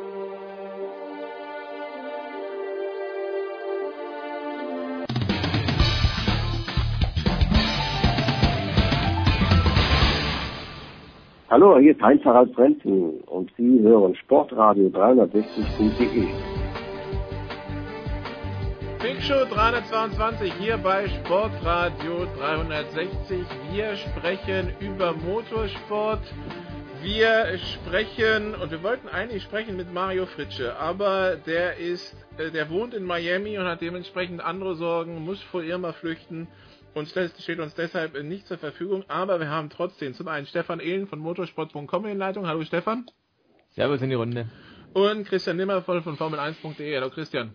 Hallo, 11.50 11.78
hier 11.78 11.92
ist 11.92 12.02
Heinz-Harald 12.02 12.54
Frenzen 12.54 13.22
und 13.22 13.50
Sie 13.56 13.80
hören 13.80 14.14
Sportradio 14.16 14.88
360.de. 14.88 16.26
Big 19.00 19.22
Show 19.22 19.46
322 19.48 20.52
hier 20.60 20.76
bei 20.76 21.08
Sportradio 21.08 22.26
360. 22.36 23.46
Wir 23.72 23.96
sprechen 23.96 24.74
über 24.78 25.14
Motorsport. 25.14 26.20
Wir 27.00 27.56
sprechen, 27.56 28.54
und 28.54 28.70
wir 28.70 28.82
wollten 28.82 29.08
eigentlich 29.08 29.42
sprechen 29.42 29.78
mit 29.78 29.90
Mario 29.90 30.26
Fritsche, 30.26 30.76
aber 30.78 31.36
der 31.36 31.78
ist, 31.78 32.14
äh, 32.36 32.50
der 32.50 32.68
wohnt 32.68 32.92
in 32.92 33.04
Miami 33.04 33.56
und 33.56 33.64
hat 33.64 33.80
dementsprechend 33.80 34.44
andere 34.44 34.74
Sorgen, 34.74 35.24
muss 35.24 35.40
vor 35.44 35.62
Irma 35.62 35.92
flüchten 35.92 36.46
und 36.98 37.08
steht 37.08 37.58
uns 37.60 37.74
deshalb 37.74 38.22
nicht 38.22 38.46
zur 38.46 38.58
Verfügung. 38.58 39.04
Aber 39.08 39.40
wir 39.40 39.48
haben 39.48 39.70
trotzdem 39.70 40.14
zum 40.14 40.28
einen 40.28 40.46
Stefan 40.46 40.80
Ehlen 40.80 41.06
von 41.06 41.18
motorsport.com 41.18 42.06
in 42.06 42.18
Leitung. 42.18 42.46
Hallo 42.46 42.62
Stefan. 42.64 43.06
Servus 43.70 44.02
in 44.02 44.10
die 44.10 44.16
Runde. 44.16 44.48
Und 44.92 45.24
Christian 45.26 45.56
Nimmervoll 45.56 46.02
von 46.02 46.16
Formel1.de. 46.16 46.96
Hallo 46.96 47.10
Christian. 47.10 47.52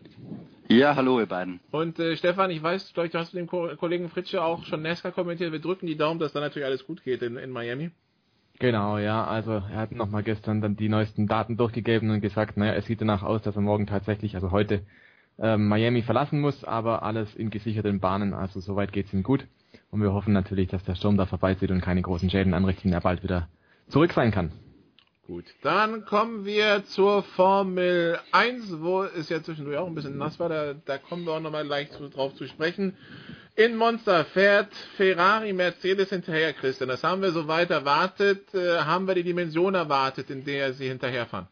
Ja, 0.70 0.96
hallo 0.96 1.20
ihr 1.20 1.26
beiden. 1.26 1.60
Und 1.72 2.00
äh, 2.00 2.16
Stefan, 2.16 2.50
ich 2.50 2.64
weiß, 2.64 2.94
du 2.94 3.02
hast 3.14 3.34
mit 3.34 3.42
dem 3.42 3.48
Ko 3.48 3.70
Kollegen 3.78 4.10
Fritsche 4.10 4.42
auch 4.42 4.64
schon 4.66 4.82
NASCAR 4.82 5.12
kommentiert. 5.12 5.52
Wir 5.52 5.60
drücken 5.60 5.88
die 5.88 5.98
Daumen, 5.98 6.20
dass 6.20 6.34
da 6.34 6.40
natürlich 6.40 6.66
alles 6.66 6.86
gut 6.86 7.04
geht 7.04 7.22
in, 7.22 7.38
in 7.38 7.52
Miami. 7.52 7.92
Genau, 8.60 8.98
ja. 8.98 9.26
Also 9.26 9.52
er 9.52 9.76
hat 9.76 9.92
nochmal 9.92 10.24
gestern 10.24 10.62
dann 10.62 10.76
die 10.76 10.90
neuesten 10.90 11.28
Daten 11.28 11.58
durchgegeben 11.58 12.10
und 12.12 12.22
gesagt, 12.22 12.56
naja, 12.56 12.74
es 12.76 12.86
sieht 12.86 13.02
danach 13.02 13.24
aus, 13.24 13.42
dass 13.42 13.56
er 13.56 13.62
morgen 13.62 13.88
tatsächlich, 13.88 14.36
also 14.36 14.52
heute, 14.52 14.86
ähm, 15.40 15.68
Miami 15.68 16.02
verlassen 16.02 16.40
muss, 16.42 16.64
aber 16.64 17.04
alles 17.04 17.36
in 17.36 17.50
gesicherten 17.50 18.00
Bahnen, 18.00 18.34
also 18.34 18.60
soweit 18.60 18.94
geht's 18.94 19.14
ihm 19.14 19.24
gut. 19.24 19.46
Und 19.90 20.02
wir 20.02 20.14
hoffen 20.14 20.34
natürlich, 20.34 20.70
dass 20.70 20.84
der 20.84 20.96
Sturm 20.96 21.18
da 21.18 21.26
vorbeizieht 21.26 21.72
und 21.72 21.82
keine 21.82 22.02
großen 22.02 22.30
Schäden 22.30 22.54
anrichtet 22.54 22.86
und 22.86 22.94
er 22.94 23.02
bald 23.02 23.24
wieder 23.24 23.48
zurück 23.88 24.14
sein 24.14 24.32
kann. 24.32 24.52
Gut, 25.26 25.46
dann 25.62 26.04
kommen 26.04 26.46
wir 26.46 26.84
zur 26.84 27.24
Formel 27.24 28.20
1, 28.34 28.82
wo 28.82 29.04
es 29.04 29.30
ja 29.30 29.42
zwischendurch 29.42 29.78
auch 29.78 29.88
ein 29.88 29.96
bisschen 29.96 30.18
nass 30.18 30.38
war, 30.38 30.50
da, 30.50 30.74
da 30.74 30.98
kommen 30.98 31.26
wir 31.26 31.32
auch 31.32 31.40
nochmal 31.40 31.66
gleich 31.66 31.92
zu, 31.92 32.10
drauf 32.10 32.36
zu 32.36 32.46
sprechen. 32.46 32.98
In 33.56 33.78
Monster 33.78 34.26
fährt 34.26 34.74
Ferrari 34.98 35.54
Mercedes 35.54 36.10
hinterher, 36.10 36.54
Christian. 36.54 36.90
Das 36.90 37.04
haben 37.04 37.22
wir 37.22 37.32
so 37.32 37.48
weit 37.48 37.70
erwartet. 37.70 38.54
Äh, 38.54 38.80
haben 38.80 39.08
wir 39.08 39.14
die 39.14 39.24
Dimension 39.24 39.76
erwartet, 39.76 40.32
in 40.32 40.44
der 40.44 40.74
sie 40.74 40.88
hinterherfahren? 40.88 41.48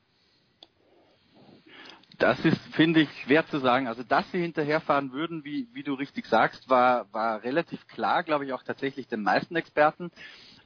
Das 2.21 2.37
ist, 2.45 2.61
finde 2.75 3.01
ich, 3.01 3.09
schwer 3.23 3.47
zu 3.47 3.57
sagen. 3.57 3.87
Also, 3.87 4.03
dass 4.03 4.31
sie 4.31 4.39
hinterherfahren 4.39 5.11
würden, 5.11 5.43
wie, 5.43 5.67
wie 5.73 5.81
du 5.81 5.95
richtig 5.95 6.27
sagst, 6.27 6.69
war, 6.69 7.11
war 7.11 7.41
relativ 7.41 7.87
klar, 7.87 8.21
glaube 8.21 8.45
ich, 8.45 8.53
auch 8.53 8.61
tatsächlich 8.61 9.07
den 9.07 9.23
meisten 9.23 9.55
Experten. 9.55 10.11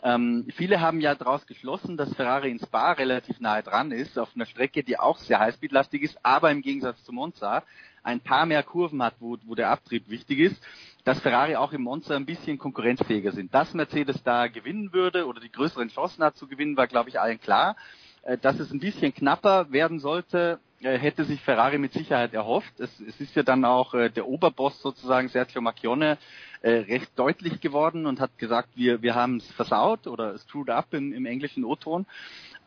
Ähm, 0.04 0.48
viele 0.58 0.82
haben 0.82 1.00
ja 1.00 1.16
daraus 1.16 1.48
geschlossen, 1.48 1.96
dass 1.96 2.14
Ferrari 2.14 2.52
ins 2.52 2.64
Spa 2.64 2.92
relativ 2.92 3.40
nahe 3.40 3.64
dran 3.64 3.94
ist, 3.94 4.20
auf 4.20 4.36
einer 4.36 4.46
Strecke, 4.46 4.84
die 4.84 5.00
auch 5.00 5.18
sehr 5.18 5.40
highspeedlastig 5.40 6.02
ist, 6.02 6.18
aber 6.24 6.52
im 6.52 6.62
Gegensatz 6.62 7.02
zu 7.06 7.14
Monza 7.14 7.64
ein 8.04 8.20
paar 8.20 8.46
mehr 8.46 8.62
Kurven 8.62 9.02
hat, 9.02 9.16
wo, 9.22 9.38
wo 9.46 9.56
der 9.56 9.70
Abtrieb 9.70 10.10
wichtig 10.10 10.40
ist, 10.40 10.62
dass 11.06 11.22
Ferrari 11.22 11.56
auch 11.56 11.72
im 11.72 11.84
Monza 11.84 12.18
ein 12.18 12.26
bisschen 12.26 12.58
konkurrenzfähiger 12.58 13.32
sind. 13.32 13.54
Dass 13.54 13.74
Mercedes 13.74 14.22
da 14.24 14.48
gewinnen 14.48 14.92
würde 14.92 15.26
oder 15.26 15.40
die 15.40 15.54
größeren 15.54 15.88
Chancen 15.88 16.22
hat 16.22 16.36
zu 16.36 16.50
gewinnen, 16.50 16.76
war, 16.76 16.88
glaube 16.88 17.08
ich, 17.08 17.18
allen 17.18 17.40
klar. 17.40 17.78
Äh, 18.26 18.38
dass 18.40 18.60
es 18.60 18.72
ein 18.72 18.80
bisschen 18.80 19.14
knapper 19.14 19.72
werden 19.72 20.00
sollte, 20.00 20.60
äh, 20.82 20.98
hätte 20.98 21.24
sich 21.24 21.42
Ferrari 21.42 21.78
mit 21.78 21.94
Sicherheit 21.94 22.34
erhofft. 22.34 22.80
Es, 22.80 23.00
es 23.00 23.22
ist 23.22 23.36
ja 23.36 23.44
dann 23.44 23.64
auch 23.64 23.94
äh, 23.94 24.10
der 24.10 24.28
Oberboss 24.28 24.82
sozusagen, 24.82 25.30
Sergio 25.30 25.62
Macchione, 25.62 26.18
recht 26.64 27.12
deutlich 27.16 27.62
geworden 27.62 28.08
und 28.08 28.20
hat 28.20 28.40
gesagt, 28.40 28.70
wir, 28.74 29.04
wir 29.04 29.14
haben 29.14 29.38
es 29.38 29.52
versaut 29.52 30.08
oder 30.08 30.36
screwed 30.40 30.72
up 30.72 30.96
im, 30.96 31.14
im 31.14 31.28
englischen 31.28 31.64
O-Ton. 31.64 32.08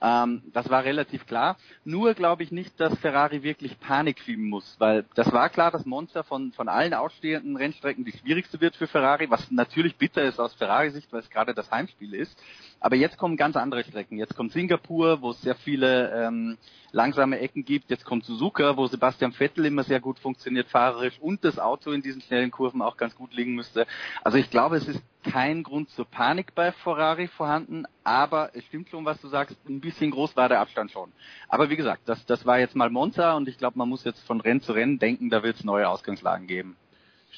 Ähm, 0.00 0.42
das 0.52 0.70
war 0.70 0.84
relativ 0.84 1.26
klar. 1.26 1.56
Nur 1.84 2.14
glaube 2.14 2.44
ich 2.44 2.52
nicht, 2.52 2.78
dass 2.78 2.96
Ferrari 3.00 3.42
wirklich 3.42 3.80
Panik 3.80 4.20
schieben 4.20 4.48
muss, 4.48 4.76
weil 4.78 5.04
das 5.16 5.32
war 5.32 5.48
klar, 5.48 5.72
dass 5.72 5.84
Monster 5.84 6.22
von, 6.22 6.52
von 6.52 6.68
allen 6.68 6.94
ausstehenden 6.94 7.56
Rennstrecken 7.56 8.04
die 8.04 8.12
schwierigste 8.12 8.60
wird 8.60 8.76
für 8.76 8.86
Ferrari, 8.86 9.28
was 9.30 9.50
natürlich 9.50 9.96
bitter 9.96 10.22
ist 10.22 10.38
aus 10.38 10.54
Ferrari-Sicht, 10.54 11.12
weil 11.12 11.20
es 11.20 11.30
gerade 11.30 11.54
das 11.54 11.70
Heimspiel 11.70 12.14
ist. 12.14 12.38
Aber 12.80 12.96
jetzt 12.96 13.18
kommen 13.18 13.36
ganz 13.36 13.56
andere 13.56 13.82
Strecken. 13.82 14.18
Jetzt 14.18 14.36
kommt 14.36 14.52
Singapur, 14.52 15.20
wo 15.20 15.30
es 15.30 15.40
sehr 15.42 15.56
viele 15.56 16.12
ähm, 16.12 16.58
langsame 16.92 17.40
Ecken 17.40 17.64
gibt. 17.64 17.90
Jetzt 17.90 18.04
kommt 18.04 18.24
Suzuka, 18.24 18.76
wo 18.76 18.86
Sebastian 18.86 19.32
Vettel 19.32 19.66
immer 19.66 19.82
sehr 19.82 20.00
gut 20.00 20.18
funktioniert 20.18 20.68
fahrerisch 20.68 21.18
und 21.20 21.44
das 21.44 21.58
Auto 21.58 21.90
in 21.90 22.02
diesen 22.02 22.22
schnellen 22.22 22.50
Kurven 22.50 22.80
auch 22.82 22.96
ganz 22.96 23.14
gut 23.16 23.34
liegen 23.34 23.54
müsste. 23.54 23.86
Also 24.22 24.38
ich 24.38 24.50
glaube, 24.50 24.76
es 24.76 24.86
ist 24.86 25.02
kein 25.24 25.62
Grund 25.62 25.90
zur 25.90 26.04
Panik 26.04 26.54
bei 26.54 26.72
Ferrari 26.72 27.26
vorhanden, 27.26 27.84
aber 28.04 28.50
es 28.54 28.64
stimmt 28.64 28.88
schon, 28.88 29.04
was 29.04 29.20
du 29.20 29.28
sagst, 29.28 29.56
ein 29.68 29.80
bisschen 29.80 30.10
groß 30.10 30.36
war 30.36 30.48
der 30.48 30.60
Abstand 30.60 30.92
schon. 30.92 31.12
Aber 31.48 31.70
wie 31.70 31.76
gesagt, 31.76 32.02
das, 32.06 32.24
das 32.26 32.46
war 32.46 32.58
jetzt 32.58 32.76
mal 32.76 32.90
Monza 32.90 33.34
und 33.34 33.48
ich 33.48 33.58
glaube, 33.58 33.78
man 33.78 33.88
muss 33.88 34.04
jetzt 34.04 34.24
von 34.26 34.40
Rennen 34.40 34.60
zu 34.60 34.72
Rennen 34.72 34.98
denken, 34.98 35.30
da 35.30 35.42
wird 35.42 35.56
es 35.56 35.64
neue 35.64 35.88
Ausgangslagen 35.88 36.46
geben. 36.46 36.76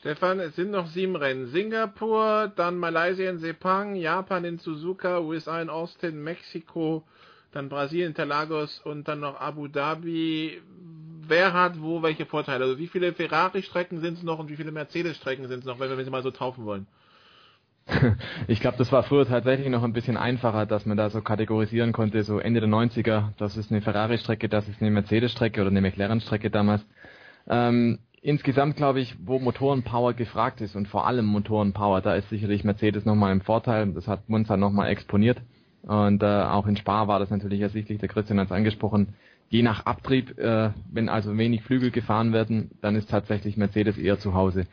Stefan, 0.01 0.41
es 0.41 0.57
sind 0.57 0.71
noch 0.71 0.87
sieben 0.87 1.15
Rennen. 1.15 1.49
Singapur, 1.49 2.51
dann 2.57 2.79
Malaysia 2.79 3.29
in 3.29 3.37
Sepang, 3.37 3.97
Japan 3.97 4.47
in 4.47 4.59
Suzuka, 4.59 5.21
USA 5.21 5.61
in 5.61 5.69
Austin, 5.69 6.25
Mexiko, 6.25 7.05
dann 7.53 7.69
Brasilien, 7.69 8.09
Interlagos 8.09 8.81
und 8.83 9.09
dann 9.09 9.21
noch 9.21 9.39
Abu 9.39 9.69
Dhabi. 9.69 10.63
Wer 11.29 11.53
hat 11.53 11.83
wo 11.83 12.03
welche 12.03 12.25
Vorteile? 12.25 12.65
Also 12.65 12.79
wie 12.79 12.87
viele 12.87 13.13
Ferrari-Strecken 13.13 14.01
sind 14.01 14.17
es 14.17 14.23
noch 14.23 14.39
und 14.39 14.49
wie 14.49 14.57
viele 14.57 14.73
Mercedes-Strecken 14.73 15.49
sind 15.49 15.61
es 15.61 15.65
noch, 15.67 15.79
wenn 15.79 15.95
wir 15.95 16.03
sie 16.03 16.11
mal 16.11 16.23
so 16.23 16.31
taufen 16.31 16.65
wollen? 16.65 16.87
Ich 18.49 18.61
glaube, 18.61 18.79
das 18.79 18.91
war 18.93 19.03
früher 19.03 19.27
tatsächlich 19.27 19.69
noch 19.69 19.83
ein 19.83 19.93
bisschen 19.93 20.17
einfacher, 20.17 20.65
dass 20.65 20.87
man 20.87 20.97
da 20.97 21.11
so 21.11 21.21
kategorisieren 21.21 21.93
konnte, 21.93 22.23
so 22.23 22.39
Ende 22.39 22.61
der 22.61 22.71
90er, 22.71 23.33
das 23.37 23.59
ist 23.59 23.71
eine 23.71 23.83
Ferrari-Strecke, 23.83 24.49
das 24.49 24.67
ist 24.67 24.81
eine 24.81 24.91
Mercedes-Strecke 24.93 25.61
oder 25.61 25.71
eine 25.71 25.83
McLaren-Strecke 25.83 26.49
damals. 26.49 26.87
Ähm, 27.49 27.99
insgesamt 28.23 28.77
glaube 28.77 29.01
ich, 29.01 29.17
wo 29.25 29.39
Motorenpower 29.39 30.15
gefragt 30.15 30.61
ist 30.61 30.77
und 30.77 30.89
vor 30.89 31.07
allem 31.07 31.27
Motorenpower, 31.27 32.01
da 32.01 32.15
ist 32.15 32.29
sicherlich 32.29 32.65
Mercedes 32.65 33.05
nochmal 33.05 33.33
im 33.33 33.41
Vorteil. 33.41 33.93
Das 33.93 34.09
hat 34.09 34.29
Monza 34.29 34.57
nochmal 34.57 34.91
exponiert. 34.91 35.41
Und 35.83 36.23
äh, 36.23 36.27
auch 36.27 36.67
in 36.67 36.77
Spa 36.77 37.09
war 37.09 37.19
das 37.19 37.31
natürlich 37.31 37.61
ersichtlich, 37.61 37.99
der 37.99 38.09
Christian 38.09 38.39
hat 38.39 38.47
es 38.47 38.53
angesprochen, 38.53 39.15
je 39.49 39.63
nach 39.63 39.87
Abtrieb, 39.87 40.39
äh, 40.39 40.71
wenn 40.93 41.09
also 41.09 41.37
wenig 41.39 41.63
Flügel 41.63 41.91
gefahren 41.91 42.35
werden, 42.35 42.71
dann 42.83 42.97
ist 42.97 43.09
tatsächlich 43.09 43.57
Mercedes 43.57 43.97
eher 43.97 44.19
zu 44.19 44.35
Hause 44.35 44.67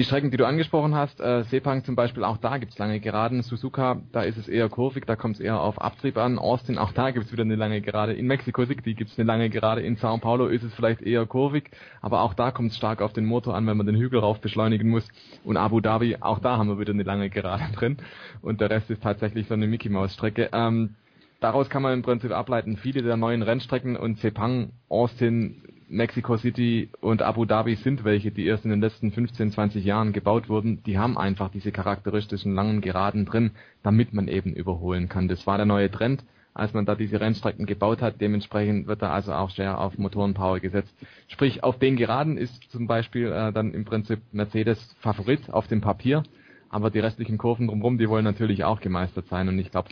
die 0.00 0.04
Strecken, 0.04 0.30
die 0.30 0.38
du 0.38 0.46
angesprochen 0.46 0.94
hast, 0.94 1.20
äh, 1.20 1.44
Sepang 1.44 1.84
zum 1.84 1.94
Beispiel, 1.94 2.24
auch 2.24 2.38
da 2.38 2.56
gibt's 2.56 2.78
lange 2.78 3.00
Geraden. 3.00 3.42
Suzuka, 3.42 4.00
da 4.12 4.22
ist 4.22 4.38
es 4.38 4.48
eher 4.48 4.70
kurvig, 4.70 5.04
da 5.04 5.14
kommt 5.14 5.34
es 5.34 5.42
eher 5.42 5.60
auf 5.60 5.78
Abtrieb 5.78 6.16
an. 6.16 6.38
Austin, 6.38 6.78
auch 6.78 6.92
da 6.92 7.10
gibt's 7.10 7.30
wieder 7.32 7.42
eine 7.42 7.54
lange 7.54 7.82
Gerade. 7.82 8.14
In 8.14 8.26
Mexico 8.26 8.64
City 8.64 8.94
gibt's 8.94 9.18
eine 9.18 9.26
lange 9.26 9.50
Gerade. 9.50 9.82
In 9.82 9.96
Sao 9.96 10.16
Paulo 10.16 10.46
ist 10.46 10.62
es 10.62 10.72
vielleicht 10.72 11.02
eher 11.02 11.26
kurvig, 11.26 11.70
aber 12.00 12.22
auch 12.22 12.32
da 12.32 12.50
kommt 12.50 12.70
es 12.70 12.78
stark 12.78 13.02
auf 13.02 13.12
den 13.12 13.26
Motor 13.26 13.54
an, 13.54 13.66
wenn 13.66 13.76
man 13.76 13.84
den 13.84 13.96
Hügel 13.96 14.20
rauf 14.20 14.40
beschleunigen 14.40 14.88
muss. 14.88 15.06
Und 15.44 15.58
Abu 15.58 15.80
Dhabi, 15.80 16.16
auch 16.18 16.38
da 16.38 16.56
haben 16.56 16.70
wir 16.70 16.78
wieder 16.78 16.94
eine 16.94 17.02
lange 17.02 17.28
Gerade 17.28 17.70
drin. 17.74 17.98
Und 18.40 18.62
der 18.62 18.70
Rest 18.70 18.90
ist 18.90 19.02
tatsächlich 19.02 19.48
so 19.48 19.52
eine 19.52 19.66
Mickey 19.66 19.90
Maus 19.90 20.14
Strecke. 20.14 20.48
Ähm, 20.54 20.94
daraus 21.40 21.68
kann 21.68 21.82
man 21.82 21.92
im 21.92 22.00
Prinzip 22.00 22.30
ableiten, 22.30 22.78
viele 22.78 23.02
der 23.02 23.18
neuen 23.18 23.42
Rennstrecken 23.42 23.98
und 23.98 24.18
Sepang, 24.18 24.70
Austin, 24.88 25.60
Mexico 25.90 26.36
City 26.36 26.88
und 27.00 27.20
Abu 27.20 27.44
Dhabi 27.44 27.74
sind 27.74 28.04
welche, 28.04 28.30
die 28.30 28.46
erst 28.46 28.64
in 28.64 28.70
den 28.70 28.80
letzten 28.80 29.10
15, 29.10 29.50
20 29.50 29.84
Jahren 29.84 30.12
gebaut 30.12 30.48
wurden. 30.48 30.84
Die 30.84 30.98
haben 30.98 31.18
einfach 31.18 31.50
diese 31.50 31.72
charakteristischen 31.72 32.54
langen 32.54 32.80
Geraden 32.80 33.26
drin, 33.26 33.50
damit 33.82 34.14
man 34.14 34.28
eben 34.28 34.54
überholen 34.54 35.08
kann. 35.08 35.26
Das 35.26 35.48
war 35.48 35.56
der 35.56 35.66
neue 35.66 35.90
Trend, 35.90 36.24
als 36.54 36.74
man 36.74 36.86
da 36.86 36.94
diese 36.94 37.20
Rennstrecken 37.20 37.66
gebaut 37.66 38.02
hat. 38.02 38.20
Dementsprechend 38.20 38.86
wird 38.86 39.02
da 39.02 39.12
also 39.12 39.32
auch 39.32 39.50
sehr 39.50 39.80
auf 39.80 39.98
Motorenpower 39.98 40.60
gesetzt. 40.60 40.94
Sprich, 41.26 41.64
auf 41.64 41.80
den 41.80 41.96
Geraden 41.96 42.38
ist 42.38 42.70
zum 42.70 42.86
Beispiel 42.86 43.32
äh, 43.32 43.52
dann 43.52 43.74
im 43.74 43.84
Prinzip 43.84 44.20
Mercedes 44.30 44.94
Favorit 45.00 45.50
auf 45.50 45.66
dem 45.66 45.80
Papier. 45.80 46.22
Aber 46.68 46.90
die 46.90 47.00
restlichen 47.00 47.36
Kurven 47.36 47.66
drumherum, 47.66 47.98
die 47.98 48.08
wollen 48.08 48.24
natürlich 48.24 48.62
auch 48.62 48.80
gemeistert 48.80 49.26
sein. 49.26 49.48
Und 49.48 49.58
ich 49.58 49.72
glaube, 49.72 49.88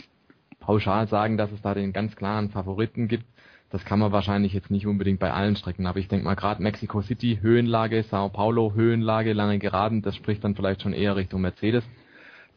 pauschal 0.60 1.08
sagen, 1.08 1.36
dass 1.36 1.50
es 1.50 1.60
da 1.60 1.74
den 1.74 1.92
ganz 1.92 2.14
klaren 2.14 2.50
Favoriten 2.50 3.08
gibt, 3.08 3.24
das 3.70 3.84
kann 3.84 3.98
man 3.98 4.12
wahrscheinlich 4.12 4.52
jetzt 4.52 4.70
nicht 4.70 4.86
unbedingt 4.86 5.20
bei 5.20 5.32
allen 5.32 5.56
Strecken, 5.56 5.86
aber 5.86 5.98
ich 5.98 6.08
denke 6.08 6.24
mal 6.24 6.34
gerade 6.34 6.62
Mexico 6.62 7.02
City, 7.02 7.38
Höhenlage, 7.40 8.02
Sao 8.04 8.28
Paulo, 8.28 8.72
Höhenlage, 8.74 9.32
lange 9.32 9.58
Geraden, 9.58 10.02
das 10.02 10.16
spricht 10.16 10.42
dann 10.44 10.54
vielleicht 10.54 10.82
schon 10.82 10.92
eher 10.92 11.16
Richtung 11.16 11.42
Mercedes. 11.42 11.84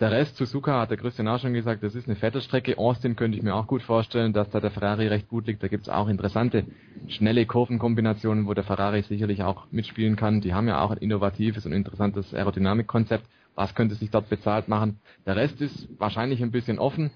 Der 0.02 0.10
Rest, 0.10 0.36
Suzuka, 0.36 0.82
hat 0.82 0.90
der 0.90 0.98
Christian 0.98 1.28
auch 1.28 1.38
schon 1.38 1.54
gesagt, 1.54 1.84
das 1.84 1.94
ist 1.94 2.08
eine 2.08 2.16
fette 2.16 2.42
Strecke. 2.42 2.80
Austin 2.80 3.16
könnte 3.16 3.38
ich 3.38 3.44
mir 3.44 3.54
auch 3.54 3.68
gut 3.68 3.84
vorstellen, 3.84 4.34
dass 4.34 4.50
da 4.50 4.60
der 4.60 4.72
Ferrari 4.72 5.06
recht 5.06 5.30
gut 5.30 5.46
liegt. 5.46 5.62
Da 5.62 5.68
gibt's 5.68 5.90
auch 5.90 6.08
interessante, 6.08 6.66
schnelle 7.08 7.46
Kurvenkombinationen, 7.46 8.48
wo 8.48 8.56
der 8.56 8.64
Ferrari 8.64 9.04
sicherlich 9.04 9.44
auch 9.44 9.68
mitspielen 9.70 10.16
kann. 10.16 10.42
Die 10.42 10.56
haben 10.56 10.68
ja 10.68 10.82
auch 10.82 10.90
ein 10.90 10.98
innovatives 10.98 11.68
und 11.68 11.72
interessantes 11.72 12.34
Aerodynamikkonzept. 12.34 13.26
Was 13.54 13.76
könnte 13.76 13.94
sich 13.94 14.10
dort 14.10 14.28
bezahlt 14.28 14.68
machen? 14.68 15.00
Der 15.28 15.36
Rest 15.36 15.62
ist 15.62 15.88
wahrscheinlich 16.00 16.42
ein 16.42 16.50
bisschen 16.50 16.80
offen. 16.80 17.12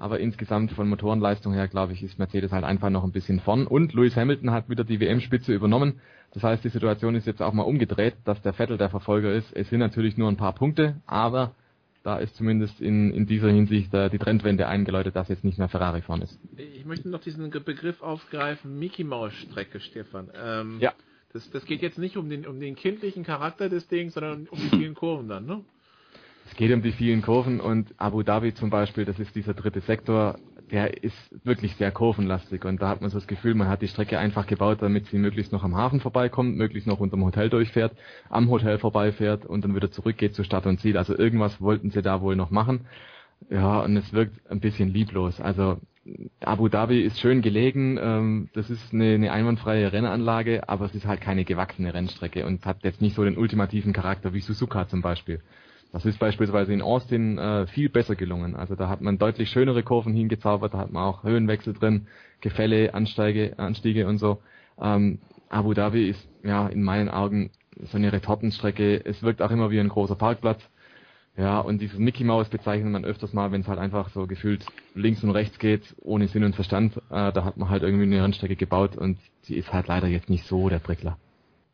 Aber 0.00 0.18
insgesamt 0.18 0.72
von 0.72 0.88
Motorenleistung 0.88 1.52
her, 1.52 1.68
glaube 1.68 1.92
ich, 1.92 2.02
ist 2.02 2.18
Mercedes 2.18 2.52
halt 2.52 2.64
einfach 2.64 2.88
noch 2.88 3.04
ein 3.04 3.12
bisschen 3.12 3.38
vorn. 3.38 3.66
Und 3.66 3.92
Lewis 3.92 4.16
Hamilton 4.16 4.50
hat 4.50 4.70
wieder 4.70 4.82
die 4.82 4.98
WM-Spitze 4.98 5.52
übernommen. 5.52 6.00
Das 6.32 6.42
heißt, 6.42 6.64
die 6.64 6.70
Situation 6.70 7.14
ist 7.14 7.26
jetzt 7.26 7.42
auch 7.42 7.52
mal 7.52 7.64
umgedreht, 7.64 8.14
dass 8.24 8.40
der 8.40 8.54
Vettel 8.54 8.78
der 8.78 8.88
Verfolger 8.88 9.30
ist. 9.30 9.54
Es 9.54 9.68
sind 9.68 9.78
natürlich 9.78 10.16
nur 10.16 10.30
ein 10.30 10.38
paar 10.38 10.54
Punkte, 10.54 11.02
aber 11.06 11.54
da 12.02 12.16
ist 12.16 12.34
zumindest 12.36 12.80
in, 12.80 13.12
in 13.12 13.26
dieser 13.26 13.50
Hinsicht 13.50 13.92
äh, 13.92 14.08
die 14.08 14.16
Trendwende 14.16 14.66
eingeläutet, 14.68 15.16
dass 15.16 15.28
jetzt 15.28 15.44
nicht 15.44 15.58
mehr 15.58 15.68
Ferrari 15.68 16.00
vorn 16.00 16.22
ist. 16.22 16.40
Ich 16.56 16.86
möchte 16.86 17.10
noch 17.10 17.20
diesen 17.20 17.50
Begriff 17.50 18.00
aufgreifen, 18.00 18.78
Mickey 18.78 19.04
Maus 19.04 19.34
Strecke, 19.34 19.80
Stefan. 19.80 20.30
Ähm, 20.34 20.78
ja. 20.80 20.94
Das, 21.34 21.50
das 21.50 21.66
geht 21.66 21.82
jetzt 21.82 21.98
nicht 21.98 22.16
um 22.16 22.30
den, 22.30 22.46
um 22.46 22.58
den 22.58 22.74
kindlichen 22.74 23.22
Charakter 23.22 23.68
des 23.68 23.86
Dings, 23.86 24.14
sondern 24.14 24.48
um 24.48 24.58
die 24.58 24.78
vielen 24.78 24.94
Kurven 24.94 25.28
dann, 25.28 25.44
ne? 25.44 25.62
Es 26.50 26.56
geht 26.56 26.72
um 26.72 26.82
die 26.82 26.92
vielen 26.92 27.22
Kurven 27.22 27.60
und 27.60 27.94
Abu 27.96 28.22
Dhabi 28.22 28.52
zum 28.54 28.70
Beispiel, 28.70 29.04
das 29.04 29.20
ist 29.20 29.34
dieser 29.36 29.54
dritte 29.54 29.80
Sektor, 29.80 30.36
der 30.72 31.02
ist 31.02 31.16
wirklich 31.44 31.76
sehr 31.76 31.92
kurvenlastig 31.92 32.64
und 32.64 32.82
da 32.82 32.88
hat 32.88 33.00
man 33.00 33.08
so 33.08 33.18
das 33.18 33.28
Gefühl, 33.28 33.54
man 33.54 33.68
hat 33.68 33.82
die 33.82 33.88
Strecke 33.88 34.18
einfach 34.18 34.46
gebaut, 34.48 34.78
damit 34.82 35.06
sie 35.06 35.18
möglichst 35.18 35.52
noch 35.52 35.62
am 35.62 35.76
Hafen 35.76 36.00
vorbeikommt, 36.00 36.56
möglichst 36.56 36.88
noch 36.88 36.98
unterm 36.98 37.24
Hotel 37.24 37.50
durchfährt, 37.50 37.96
am 38.28 38.50
Hotel 38.50 38.78
vorbeifährt 38.78 39.46
und 39.46 39.64
dann 39.64 39.76
wieder 39.76 39.92
zurückgeht 39.92 40.34
zu 40.34 40.42
Stadt 40.42 40.66
und 40.66 40.80
Ziel. 40.80 40.98
Also 40.98 41.16
irgendwas 41.16 41.60
wollten 41.60 41.90
sie 41.90 42.02
da 42.02 42.20
wohl 42.20 42.34
noch 42.34 42.50
machen. 42.50 42.86
Ja, 43.48 43.80
und 43.80 43.96
es 43.96 44.12
wirkt 44.12 44.50
ein 44.50 44.60
bisschen 44.60 44.92
lieblos. 44.92 45.40
Also 45.40 45.78
Abu 46.40 46.68
Dhabi 46.68 47.00
ist 47.00 47.20
schön 47.20 47.42
gelegen, 47.42 47.96
ähm, 48.02 48.48
das 48.54 48.70
ist 48.70 48.92
eine, 48.92 49.14
eine 49.14 49.32
einwandfreie 49.32 49.92
Rennanlage, 49.92 50.68
aber 50.68 50.86
es 50.86 50.94
ist 50.96 51.06
halt 51.06 51.20
keine 51.20 51.44
gewachsene 51.44 51.94
Rennstrecke 51.94 52.44
und 52.44 52.66
hat 52.66 52.82
jetzt 52.82 53.00
nicht 53.00 53.14
so 53.14 53.24
den 53.24 53.38
ultimativen 53.38 53.92
Charakter 53.92 54.34
wie 54.34 54.40
Suzuka 54.40 54.88
zum 54.88 55.00
Beispiel. 55.00 55.40
Das 55.92 56.04
ist 56.04 56.18
beispielsweise 56.18 56.72
in 56.72 56.82
Austin 56.82 57.38
äh, 57.38 57.66
viel 57.66 57.88
besser 57.88 58.14
gelungen. 58.14 58.54
Also 58.54 58.76
da 58.76 58.88
hat 58.88 59.00
man 59.00 59.18
deutlich 59.18 59.50
schönere 59.50 59.82
Kurven 59.82 60.14
hingezaubert, 60.14 60.74
da 60.74 60.78
hat 60.78 60.92
man 60.92 61.02
auch 61.02 61.24
Höhenwechsel 61.24 61.74
drin, 61.74 62.06
Gefälle, 62.40 62.94
Ansteige, 62.94 63.58
Anstiege 63.58 64.06
und 64.06 64.18
so. 64.18 64.40
Ähm, 64.80 65.18
Abu 65.48 65.74
Dhabi 65.74 66.08
ist 66.08 66.28
ja 66.44 66.68
in 66.68 66.82
meinen 66.82 67.08
Augen 67.08 67.50
so 67.82 67.98
eine 67.98 68.12
Retortenstrecke. 68.12 69.04
Es 69.04 69.22
wirkt 69.22 69.42
auch 69.42 69.50
immer 69.50 69.70
wie 69.70 69.80
ein 69.80 69.88
großer 69.88 70.14
Parkplatz. 70.14 70.62
Ja, 71.36 71.60
und 71.60 71.80
dieses 71.80 71.98
Mickey 71.98 72.24
Mouse 72.24 72.48
bezeichnet 72.48 72.92
man 72.92 73.04
öfters 73.04 73.32
mal, 73.32 73.50
wenn 73.50 73.62
es 73.62 73.68
halt 73.68 73.78
einfach 73.78 74.10
so 74.10 74.26
gefühlt 74.26 74.66
links 74.94 75.24
und 75.24 75.30
rechts 75.30 75.58
geht, 75.58 75.94
ohne 76.00 76.28
Sinn 76.28 76.44
und 76.44 76.54
Verstand. 76.54 76.96
Äh, 77.10 77.32
da 77.32 77.44
hat 77.44 77.56
man 77.56 77.68
halt 77.68 77.82
irgendwie 77.82 78.04
eine 78.04 78.22
Rennstrecke 78.22 78.56
gebaut 78.56 78.96
und 78.96 79.18
die 79.48 79.56
ist 79.56 79.72
halt 79.72 79.88
leider 79.88 80.06
jetzt 80.06 80.28
nicht 80.28 80.44
so 80.44 80.68
der 80.68 80.82
Trickler. 80.82 81.18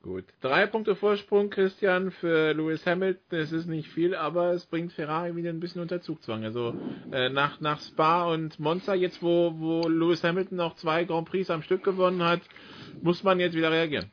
Gut. 0.06 0.24
Drei 0.40 0.66
Punkte 0.66 0.94
Vorsprung, 0.94 1.50
Christian, 1.50 2.12
für 2.12 2.52
Lewis 2.52 2.86
Hamilton. 2.86 3.40
Es 3.40 3.50
ist 3.50 3.66
nicht 3.66 3.88
viel, 3.88 4.14
aber 4.14 4.52
es 4.52 4.64
bringt 4.66 4.92
Ferrari 4.92 5.34
wieder 5.34 5.50
ein 5.50 5.58
bisschen 5.58 5.82
unter 5.82 6.00
Zugzwang. 6.00 6.44
Also 6.44 6.76
äh, 7.10 7.28
nach, 7.28 7.60
nach 7.60 7.80
Spa 7.80 8.32
und 8.32 8.60
Monza, 8.60 8.94
jetzt 8.94 9.20
wo, 9.20 9.54
wo 9.58 9.88
Lewis 9.88 10.22
Hamilton 10.22 10.58
noch 10.58 10.76
zwei 10.76 11.02
Grand 11.02 11.28
Prix 11.28 11.50
am 11.50 11.62
Stück 11.62 11.82
gewonnen 11.82 12.22
hat, 12.22 12.40
muss 13.02 13.24
man 13.24 13.40
jetzt 13.40 13.56
wieder 13.56 13.72
reagieren. 13.72 14.12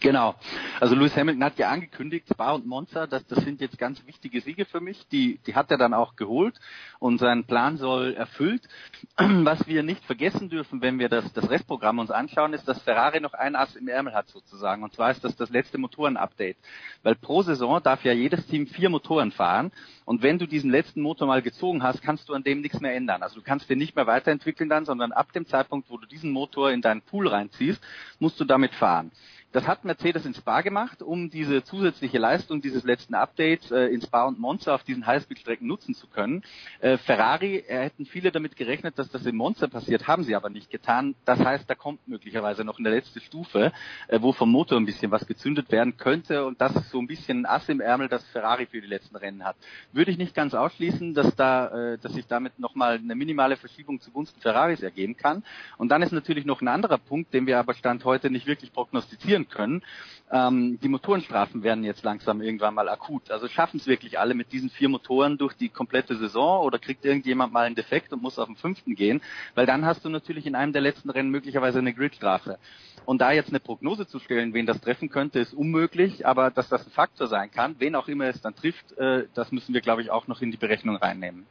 Genau. 0.00 0.34
Also 0.80 0.94
Lewis 0.94 1.14
Hamilton 1.14 1.44
hat 1.44 1.58
ja 1.58 1.68
angekündigt, 1.68 2.26
Spa 2.30 2.52
und 2.52 2.66
Monza, 2.66 3.06
das, 3.06 3.26
das 3.26 3.44
sind 3.44 3.60
jetzt 3.60 3.76
ganz 3.76 4.04
wichtige 4.06 4.40
Siege 4.40 4.64
für 4.64 4.80
mich. 4.80 5.06
Die, 5.08 5.38
die 5.46 5.54
hat 5.54 5.70
er 5.70 5.76
dann 5.76 5.92
auch 5.92 6.16
geholt 6.16 6.58
und 7.00 7.18
sein 7.18 7.44
Plan 7.44 7.76
soll 7.76 8.14
erfüllt. 8.14 8.66
Was 9.18 9.66
wir 9.66 9.82
nicht 9.82 10.02
vergessen 10.06 10.48
dürfen, 10.48 10.80
wenn 10.80 10.98
wir 10.98 11.10
das, 11.10 11.30
das 11.34 11.50
Restprogramm 11.50 11.98
uns 11.98 12.10
anschauen, 12.10 12.54
ist, 12.54 12.66
dass 12.66 12.80
Ferrari 12.80 13.20
noch 13.20 13.34
ein 13.34 13.56
Ass 13.56 13.76
im 13.76 13.86
Ärmel 13.86 14.14
hat 14.14 14.28
sozusagen. 14.28 14.82
Und 14.82 14.94
zwar 14.94 15.10
ist 15.10 15.22
das 15.22 15.36
das 15.36 15.50
letzte 15.50 15.76
Motoren-Update. 15.76 16.56
Weil 17.02 17.16
pro 17.16 17.42
Saison 17.42 17.82
darf 17.82 18.04
ja 18.04 18.12
jedes 18.12 18.46
Team 18.46 18.66
vier 18.66 18.88
Motoren 18.88 19.32
fahren. 19.32 19.70
Und 20.06 20.22
wenn 20.22 20.38
du 20.38 20.46
diesen 20.46 20.70
letzten 20.70 21.02
Motor 21.02 21.26
mal 21.28 21.42
gezogen 21.42 21.82
hast, 21.82 22.00
kannst 22.00 22.30
du 22.30 22.32
an 22.32 22.42
dem 22.42 22.62
nichts 22.62 22.80
mehr 22.80 22.94
ändern. 22.94 23.22
Also 23.22 23.36
du 23.36 23.42
kannst 23.42 23.68
den 23.68 23.78
nicht 23.78 23.96
mehr 23.96 24.06
weiterentwickeln 24.06 24.70
dann, 24.70 24.86
sondern 24.86 25.12
ab 25.12 25.32
dem 25.32 25.46
Zeitpunkt, 25.46 25.90
wo 25.90 25.98
du 25.98 26.06
diesen 26.06 26.30
Motor 26.30 26.70
in 26.70 26.80
deinen 26.80 27.02
Pool 27.02 27.28
reinziehst, 27.28 27.82
musst 28.18 28.40
du 28.40 28.44
damit 28.46 28.74
fahren. 28.74 29.10
Das 29.54 29.68
hat 29.68 29.84
Mercedes 29.84 30.26
in 30.26 30.34
Spa 30.34 30.62
gemacht, 30.62 31.00
um 31.00 31.30
diese 31.30 31.62
zusätzliche 31.62 32.18
Leistung 32.18 32.60
dieses 32.60 32.82
letzten 32.82 33.14
Updates 33.14 33.70
äh, 33.70 33.86
in 33.86 34.02
Spa 34.02 34.24
und 34.24 34.40
Monza 34.40 34.74
auf 34.74 34.82
diesen 34.82 35.06
Highspeed-Strecken 35.06 35.64
nutzen 35.64 35.94
zu 35.94 36.08
können. 36.08 36.42
Äh, 36.80 36.98
Ferrari 36.98 37.58
äh, 37.58 37.84
hätten 37.84 38.04
viele 38.04 38.32
damit 38.32 38.56
gerechnet, 38.56 38.98
dass 38.98 39.08
das 39.12 39.24
in 39.26 39.36
Monza 39.36 39.68
passiert, 39.68 40.08
haben 40.08 40.24
sie 40.24 40.34
aber 40.34 40.50
nicht 40.50 40.70
getan. 40.70 41.14
Das 41.24 41.38
heißt, 41.38 41.70
da 41.70 41.76
kommt 41.76 42.08
möglicherweise 42.08 42.64
noch 42.64 42.80
eine 42.80 42.90
letzte 42.90 43.20
Stufe, 43.20 43.70
äh, 44.08 44.20
wo 44.20 44.32
vom 44.32 44.50
Motor 44.50 44.76
ein 44.76 44.86
bisschen 44.86 45.12
was 45.12 45.24
gezündet 45.24 45.70
werden 45.70 45.96
könnte 45.98 46.44
und 46.46 46.60
das 46.60 46.74
ist 46.74 46.90
so 46.90 46.98
ein 46.98 47.06
bisschen 47.06 47.42
ein 47.42 47.46
Ass 47.46 47.68
im 47.68 47.80
Ärmel, 47.80 48.08
das 48.08 48.24
Ferrari 48.30 48.66
für 48.66 48.80
die 48.80 48.88
letzten 48.88 49.14
Rennen 49.14 49.44
hat. 49.44 49.54
Würde 49.92 50.10
ich 50.10 50.18
nicht 50.18 50.34
ganz 50.34 50.54
ausschließen, 50.54 51.14
dass 51.14 51.36
da, 51.36 51.92
äh, 51.92 51.98
dass 51.98 52.12
sich 52.14 52.26
damit 52.26 52.58
nochmal 52.58 52.96
eine 52.96 53.14
minimale 53.14 53.56
Verschiebung 53.56 54.00
zugunsten 54.00 54.40
Ferraris 54.40 54.82
ergeben 54.82 55.16
kann. 55.16 55.44
Und 55.78 55.90
dann 55.90 56.02
ist 56.02 56.10
natürlich 56.10 56.44
noch 56.44 56.60
ein 56.60 56.66
anderer 56.66 56.98
Punkt, 56.98 57.32
den 57.32 57.46
wir 57.46 57.60
aber 57.60 57.74
Stand 57.74 58.04
heute 58.04 58.30
nicht 58.30 58.48
wirklich 58.48 58.72
prognostizieren 58.72 59.43
können. 59.48 59.82
Ähm, 60.30 60.78
die 60.80 60.88
Motorenstrafen 60.88 61.62
werden 61.62 61.84
jetzt 61.84 62.02
langsam 62.02 62.40
irgendwann 62.40 62.74
mal 62.74 62.88
akut. 62.88 63.30
Also 63.30 63.48
schaffen 63.48 63.78
es 63.78 63.86
wirklich 63.86 64.18
alle 64.18 64.34
mit 64.34 64.52
diesen 64.52 64.70
vier 64.70 64.88
Motoren 64.88 65.38
durch 65.38 65.54
die 65.54 65.68
komplette 65.68 66.16
Saison 66.16 66.64
oder 66.64 66.78
kriegt 66.78 67.04
irgendjemand 67.04 67.52
mal 67.52 67.66
einen 67.66 67.74
Defekt 67.74 68.12
und 68.12 68.22
muss 68.22 68.38
auf 68.38 68.46
den 68.46 68.56
fünften 68.56 68.94
gehen? 68.94 69.22
Weil 69.54 69.66
dann 69.66 69.84
hast 69.84 70.04
du 70.04 70.08
natürlich 70.08 70.46
in 70.46 70.54
einem 70.54 70.72
der 70.72 70.82
letzten 70.82 71.10
Rennen 71.10 71.30
möglicherweise 71.30 71.78
eine 71.78 71.94
Gridstrafe. 71.94 72.58
Und 73.04 73.20
da 73.20 73.32
jetzt 73.32 73.50
eine 73.50 73.60
Prognose 73.60 74.06
zu 74.06 74.18
stellen, 74.18 74.54
wen 74.54 74.66
das 74.66 74.80
treffen 74.80 75.10
könnte, 75.10 75.38
ist 75.38 75.52
unmöglich, 75.52 76.26
aber 76.26 76.50
dass 76.50 76.68
das 76.68 76.86
ein 76.86 76.92
Faktor 76.92 77.26
sein 77.26 77.50
kann, 77.50 77.76
wen 77.78 77.94
auch 77.94 78.08
immer 78.08 78.26
es 78.26 78.40
dann 78.40 78.56
trifft, 78.56 78.96
äh, 78.98 79.26
das 79.34 79.52
müssen 79.52 79.74
wir, 79.74 79.82
glaube 79.82 80.02
ich, 80.02 80.10
auch 80.10 80.26
noch 80.26 80.40
in 80.40 80.50
die 80.50 80.56
Berechnung 80.56 80.96
reinnehmen. 80.96 81.46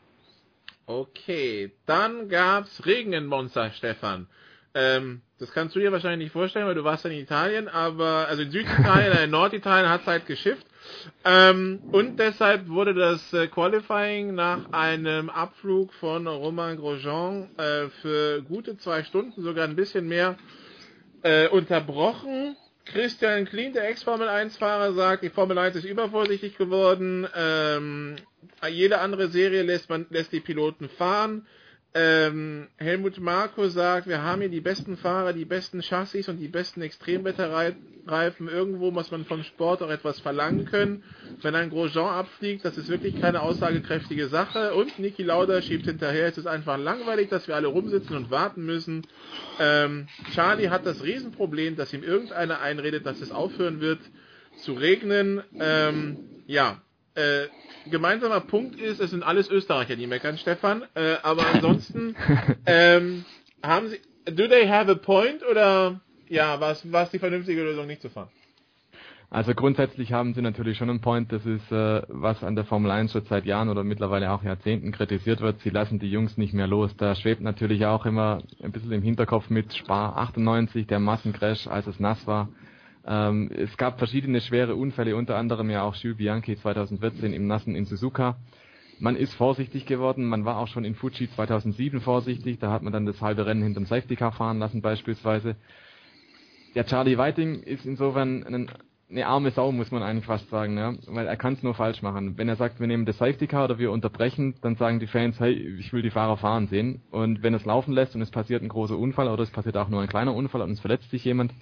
Okay, 0.85 1.71
dann 1.85 2.27
gab's 2.27 2.85
Regen 2.85 3.13
in 3.13 3.25
Monza, 3.25 3.71
Stefan. 3.71 4.27
Ähm, 4.73 5.21
das 5.43 5.51
kannst 5.51 5.75
du 5.75 5.79
dir 5.81 5.91
wahrscheinlich 5.91 6.27
nicht 6.27 6.31
vorstellen, 6.31 6.67
weil 6.67 6.75
du 6.75 6.85
warst 6.85 7.03
in 7.05 7.11
Italien, 7.11 7.67
aber 7.67 8.27
also 8.29 8.43
in 8.43 8.51
Süditalien, 8.51 9.11
in 9.25 9.29
Norditalien 9.29 9.89
hat 9.89 10.01
es 10.01 10.07
halt 10.07 10.25
geschifft. 10.25 10.65
Ähm, 11.25 11.81
und 11.91 12.17
deshalb 12.17 12.69
wurde 12.69 12.93
das 12.93 13.33
äh, 13.33 13.47
Qualifying 13.47 14.35
nach 14.35 14.71
einem 14.71 15.29
Abflug 15.29 15.93
von 15.95 16.27
Romain 16.27 16.77
Grosjean 16.77 17.49
äh, 17.57 17.89
für 18.01 18.41
gute 18.43 18.77
zwei 18.77 19.03
Stunden, 19.03 19.43
sogar 19.43 19.65
ein 19.65 19.75
bisschen 19.75 20.07
mehr, 20.07 20.37
äh, 21.23 21.49
unterbrochen. 21.49 22.55
Christian 22.85 23.43
Klien, 23.43 23.73
der 23.73 23.89
Ex-Formel 23.89 24.29
1-Fahrer, 24.29 24.93
sagt, 24.93 25.23
die 25.23 25.29
Formel 25.29 25.57
1 25.57 25.75
ist 25.75 25.83
übervorsichtig 25.83 26.57
geworden. 26.57 27.27
Ähm, 27.35 28.15
jede 28.69 28.99
andere 28.99 29.27
Serie 29.27 29.63
lässt 29.63 29.89
man 29.89 30.05
lässt 30.09 30.31
die 30.31 30.39
Piloten 30.39 30.87
fahren. 30.87 31.45
Ähm, 31.95 32.69
Helmut 32.77 33.19
Marko 33.19 33.67
sagt, 33.67 34.07
wir 34.07 34.23
haben 34.23 34.41
hier 34.41 34.49
die 34.49 34.61
besten 34.61 34.97
Fahrer, 34.97 35.31
die 35.31 35.45
besten 35.45 35.83
Chassis 35.83 36.27
und 36.27 36.37
die 36.37 36.47
besten 36.47 36.81
Extremwetterreifen. 36.81 38.47
Irgendwo 38.47 38.89
muss 38.89 39.11
man 39.11 39.25
vom 39.25 39.43
Sport 39.43 39.83
auch 39.83 39.91
etwas 39.91 40.19
verlangen 40.19 40.65
können. 40.65 41.03
Wenn 41.43 41.53
ein 41.53 41.69
Grosjean 41.69 42.15
abfliegt, 42.15 42.65
das 42.65 42.79
ist 42.79 42.89
wirklich 42.89 43.21
keine 43.21 43.41
aussagekräftige 43.41 44.27
Sache. 44.27 44.73
Und 44.73 44.97
Niki 44.97 45.21
Lauda 45.21 45.61
schiebt 45.61 45.85
hinterher, 45.85 46.27
es 46.27 46.39
ist 46.39 46.47
einfach 46.47 46.79
langweilig, 46.79 47.29
dass 47.29 47.47
wir 47.47 47.55
alle 47.55 47.67
rumsitzen 47.67 48.15
und 48.15 48.31
warten 48.31 48.65
müssen. 48.65 49.05
Ähm, 49.59 50.07
Charlie 50.33 50.69
hat 50.69 50.87
das 50.87 51.03
Riesenproblem, 51.03 51.75
dass 51.75 51.93
ihm 51.93 52.03
irgendeiner 52.03 52.59
einredet, 52.59 53.05
dass 53.05 53.21
es 53.21 53.31
aufhören 53.31 53.81
wird 53.81 53.99
zu 54.57 54.73
regnen. 54.73 55.43
Ähm, 55.59 56.17
ja, 56.47 56.81
äh, 57.13 57.47
gemeinsamer 57.89 58.41
Punkt 58.41 58.79
ist, 58.79 58.99
es 58.99 59.11
sind 59.11 59.23
alles 59.23 59.49
Österreicher, 59.49 59.95
die 59.95 60.07
meckern, 60.07 60.37
Stefan. 60.37 60.83
Äh, 60.95 61.15
aber 61.23 61.45
ansonsten 61.53 62.15
ähm, 62.65 63.25
haben 63.61 63.89
sie, 63.89 63.99
do 64.25 64.47
they 64.47 64.67
have 64.67 64.91
a 64.91 64.95
point 64.95 65.43
oder 65.49 66.01
ja, 66.29 66.59
was 66.59 66.91
was 66.91 67.11
die 67.11 67.19
vernünftige 67.19 67.63
Lösung, 67.63 67.87
nicht 67.87 68.01
zu 68.01 68.09
fahren? 68.09 68.29
Also 69.33 69.55
grundsätzlich 69.55 70.13
haben 70.13 70.35
sie 70.35 70.43
natürlich 70.43 70.77
schon 70.77 70.91
einen 70.91 71.01
Point, 71.01 71.31
das 71.31 71.43
ist, 71.43 71.71
äh, 71.71 72.03
was 72.07 72.43
an 72.43 72.55
der 72.55 72.65
Formel 72.65 72.91
1 72.91 73.13
schon 73.13 73.25
seit 73.25 73.45
Jahren 73.45 73.67
oder 73.67 73.83
mittlerweile 73.83 74.31
auch 74.31 74.43
Jahrzehnten 74.43 74.91
kritisiert 74.91 75.41
wird. 75.41 75.59
Sie 75.61 75.71
lassen 75.71 75.97
die 75.97 76.11
Jungs 76.11 76.37
nicht 76.37 76.53
mehr 76.53 76.67
los. 76.67 76.95
Da 76.97 77.15
schwebt 77.15 77.41
natürlich 77.41 77.87
auch 77.87 78.05
immer 78.05 78.43
ein 78.61 78.71
bisschen 78.71 78.91
im 78.91 79.01
Hinterkopf 79.01 79.49
mit 79.49 79.73
Spar 79.73 80.17
98, 80.17 80.85
der 80.85 80.99
Massencrash, 80.99 81.65
als 81.65 81.87
es 81.87 81.99
nass 81.99 82.27
war. 82.27 82.49
Ähm, 83.05 83.51
es 83.51 83.75
gab 83.77 83.97
verschiedene 83.97 84.41
schwere 84.41 84.75
Unfälle, 84.75 85.15
unter 85.15 85.37
anderem 85.37 85.69
ja 85.69 85.83
auch 85.83 85.95
Jules 85.95 86.17
Bianchi 86.17 86.55
2014 86.55 87.33
im 87.33 87.47
Nassen 87.47 87.75
in 87.75 87.85
Suzuka. 87.85 88.37
Man 88.99 89.15
ist 89.15 89.33
vorsichtig 89.33 89.85
geworden, 89.85 90.25
man 90.25 90.45
war 90.45 90.57
auch 90.57 90.67
schon 90.67 90.85
in 90.85 90.95
Fuji 90.95 91.29
2007 91.29 91.99
vorsichtig, 92.01 92.59
da 92.59 92.71
hat 92.71 92.83
man 92.83 92.93
dann 92.93 93.05
das 93.05 93.21
halbe 93.21 93.45
Rennen 93.45 93.63
hinterm 93.63 93.85
Safety 93.85 94.15
Car 94.15 94.31
fahren 94.31 94.59
lassen 94.59 94.81
beispielsweise. 94.81 95.55
Der 96.75 96.85
Charlie 96.85 97.17
Whiting 97.17 97.63
ist 97.63 97.85
insofern 97.85 98.43
ein, 98.43 98.71
eine 99.09 99.27
arme 99.27 99.51
Sau, 99.51 99.71
muss 99.71 99.91
man 99.91 100.03
eigentlich 100.03 100.25
fast 100.25 100.49
sagen, 100.49 100.77
ja? 100.77 100.93
weil 101.07 101.27
er 101.27 101.35
kann 101.35 101.53
es 101.53 101.63
nur 101.63 101.73
falsch 101.73 102.01
machen. 102.01 102.37
Wenn 102.37 102.47
er 102.47 102.55
sagt, 102.55 102.79
wir 102.79 102.87
nehmen 102.87 103.05
das 103.05 103.17
Safety 103.17 103.47
Car 103.47 103.65
oder 103.65 103.77
wir 103.77 103.91
unterbrechen, 103.91 104.55
dann 104.61 104.75
sagen 104.75 104.99
die 104.99 105.07
Fans, 105.07 105.39
hey, 105.39 105.51
ich 105.51 105.91
will 105.91 106.01
die 106.01 106.09
Fahrer 106.09 106.37
fahren 106.37 106.67
sehen. 106.67 107.01
Und 107.11 107.43
wenn 107.43 107.53
es 107.53 107.65
laufen 107.65 107.93
lässt 107.93 108.15
und 108.15 108.21
es 108.21 108.31
passiert 108.31 108.63
ein 108.63 108.69
großer 108.69 108.97
Unfall 108.97 109.27
oder 109.27 109.43
es 109.43 109.51
passiert 109.51 109.77
auch 109.77 109.89
nur 109.89 110.01
ein 110.01 110.07
kleiner 110.07 110.33
Unfall 110.33 110.61
und 110.61 110.71
es 110.71 110.79
verletzt 110.79 111.11
sich 111.11 111.25
jemand, 111.25 111.53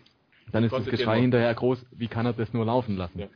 dann 0.51 0.63
ist 0.63 0.73
das 0.73 0.85
Geschrei 0.85 1.21
hinterher 1.21 1.53
groß, 1.53 1.85
wie 1.91 2.07
kann 2.07 2.25
er 2.25 2.33
das 2.33 2.53
nur 2.53 2.65
laufen 2.65 2.97
lassen? 2.97 3.19
Ja. 3.19 3.27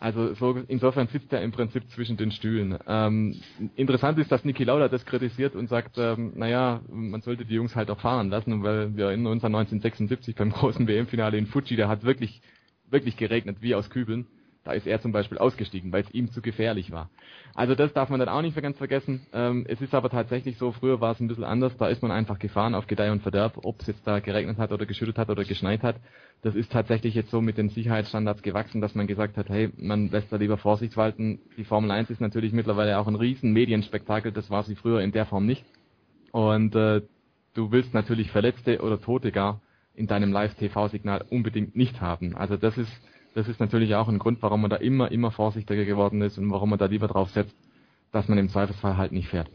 Also 0.00 0.32
so, 0.32 0.58
insofern 0.66 1.08
sitzt 1.08 1.30
er 1.30 1.42
im 1.42 1.52
Prinzip 1.52 1.86
zwischen 1.90 2.16
den 2.16 2.32
Stühlen. 2.32 2.78
Ähm, 2.86 3.36
interessant 3.76 4.18
ist, 4.18 4.32
dass 4.32 4.46
Niki 4.46 4.64
Lauda 4.64 4.88
das 4.88 5.04
kritisiert 5.04 5.54
und 5.54 5.68
sagt, 5.68 5.98
ähm, 5.98 6.32
naja, 6.36 6.80
man 6.88 7.20
sollte 7.20 7.44
die 7.44 7.54
Jungs 7.54 7.76
halt 7.76 7.90
auch 7.90 8.00
fahren 8.00 8.30
lassen, 8.30 8.62
weil 8.62 8.96
wir 8.96 9.10
in 9.10 9.26
uns 9.26 9.44
1976 9.44 10.34
beim 10.36 10.52
großen 10.52 10.88
WM-Finale 10.88 11.36
in 11.36 11.46
Fuji, 11.46 11.76
da 11.76 11.88
hat 11.88 12.02
wirklich, 12.02 12.40
wirklich 12.88 13.18
geregnet, 13.18 13.58
wie 13.60 13.74
aus 13.74 13.90
Kübeln. 13.90 14.26
Da 14.64 14.72
ist 14.72 14.86
er 14.86 15.00
zum 15.00 15.12
Beispiel 15.12 15.38
ausgestiegen, 15.38 15.90
weil 15.90 16.02
es 16.02 16.12
ihm 16.12 16.30
zu 16.30 16.42
gefährlich 16.42 16.90
war. 16.90 17.08
Also 17.54 17.74
das 17.74 17.92
darf 17.94 18.10
man 18.10 18.20
dann 18.20 18.28
auch 18.28 18.42
nicht 18.42 18.60
ganz 18.60 18.76
vergessen. 18.76 19.26
Ähm, 19.32 19.64
es 19.66 19.80
ist 19.80 19.94
aber 19.94 20.10
tatsächlich 20.10 20.58
so, 20.58 20.72
früher 20.72 21.00
war 21.00 21.12
es 21.12 21.20
ein 21.20 21.28
bisschen 21.28 21.44
anders, 21.44 21.76
da 21.78 21.88
ist 21.88 22.02
man 22.02 22.10
einfach 22.10 22.38
gefahren 22.38 22.74
auf 22.74 22.86
Gedeih 22.86 23.10
und 23.10 23.22
Verderb, 23.22 23.58
ob 23.64 23.80
es 23.80 23.86
jetzt 23.86 24.06
da 24.06 24.20
geregnet 24.20 24.58
hat 24.58 24.70
oder 24.70 24.84
geschüttet 24.84 25.16
hat 25.16 25.30
oder 25.30 25.44
geschneit 25.44 25.82
hat. 25.82 25.96
Das 26.42 26.54
ist 26.54 26.72
tatsächlich 26.72 27.14
jetzt 27.14 27.30
so 27.30 27.40
mit 27.40 27.56
den 27.56 27.70
Sicherheitsstandards 27.70 28.42
gewachsen, 28.42 28.82
dass 28.82 28.94
man 28.94 29.06
gesagt 29.06 29.38
hat, 29.38 29.48
hey, 29.48 29.70
man 29.78 30.10
lässt 30.10 30.30
da 30.30 30.36
lieber 30.36 30.58
Vorsicht 30.58 30.96
walten. 30.96 31.40
Die 31.56 31.64
Formel 31.64 31.90
1 31.90 32.10
ist 32.10 32.20
natürlich 32.20 32.52
mittlerweile 32.52 32.98
auch 32.98 33.08
ein 33.08 33.14
riesen 33.14 33.52
Medienspektakel, 33.52 34.30
das 34.30 34.50
war 34.50 34.62
sie 34.62 34.76
früher 34.76 35.00
in 35.00 35.12
der 35.12 35.24
Form 35.24 35.46
nicht. 35.46 35.64
Und 36.32 36.74
äh, 36.74 37.00
du 37.54 37.72
willst 37.72 37.94
natürlich 37.94 38.30
Verletzte 38.30 38.82
oder 38.82 39.00
Tote 39.00 39.32
gar 39.32 39.60
in 39.94 40.06
deinem 40.06 40.32
Live-TV-Signal 40.32 41.24
unbedingt 41.30 41.76
nicht 41.76 42.00
haben. 42.00 42.36
Also 42.36 42.56
das 42.56 42.78
ist 42.78 42.92
das 43.34 43.48
ist 43.48 43.60
natürlich 43.60 43.94
auch 43.94 44.08
ein 44.08 44.18
Grund, 44.18 44.42
warum 44.42 44.62
man 44.62 44.70
da 44.70 44.76
immer, 44.76 45.10
immer 45.10 45.30
vorsichtiger 45.30 45.84
geworden 45.84 46.22
ist 46.22 46.38
und 46.38 46.50
warum 46.50 46.70
man 46.70 46.78
da 46.78 46.86
lieber 46.86 47.08
drauf 47.08 47.30
setzt, 47.30 47.56
dass 48.12 48.28
man 48.28 48.38
im 48.38 48.48
Zweifelsfall 48.48 48.96
halt 48.96 49.12
nicht 49.12 49.28
fährt. 49.28 49.48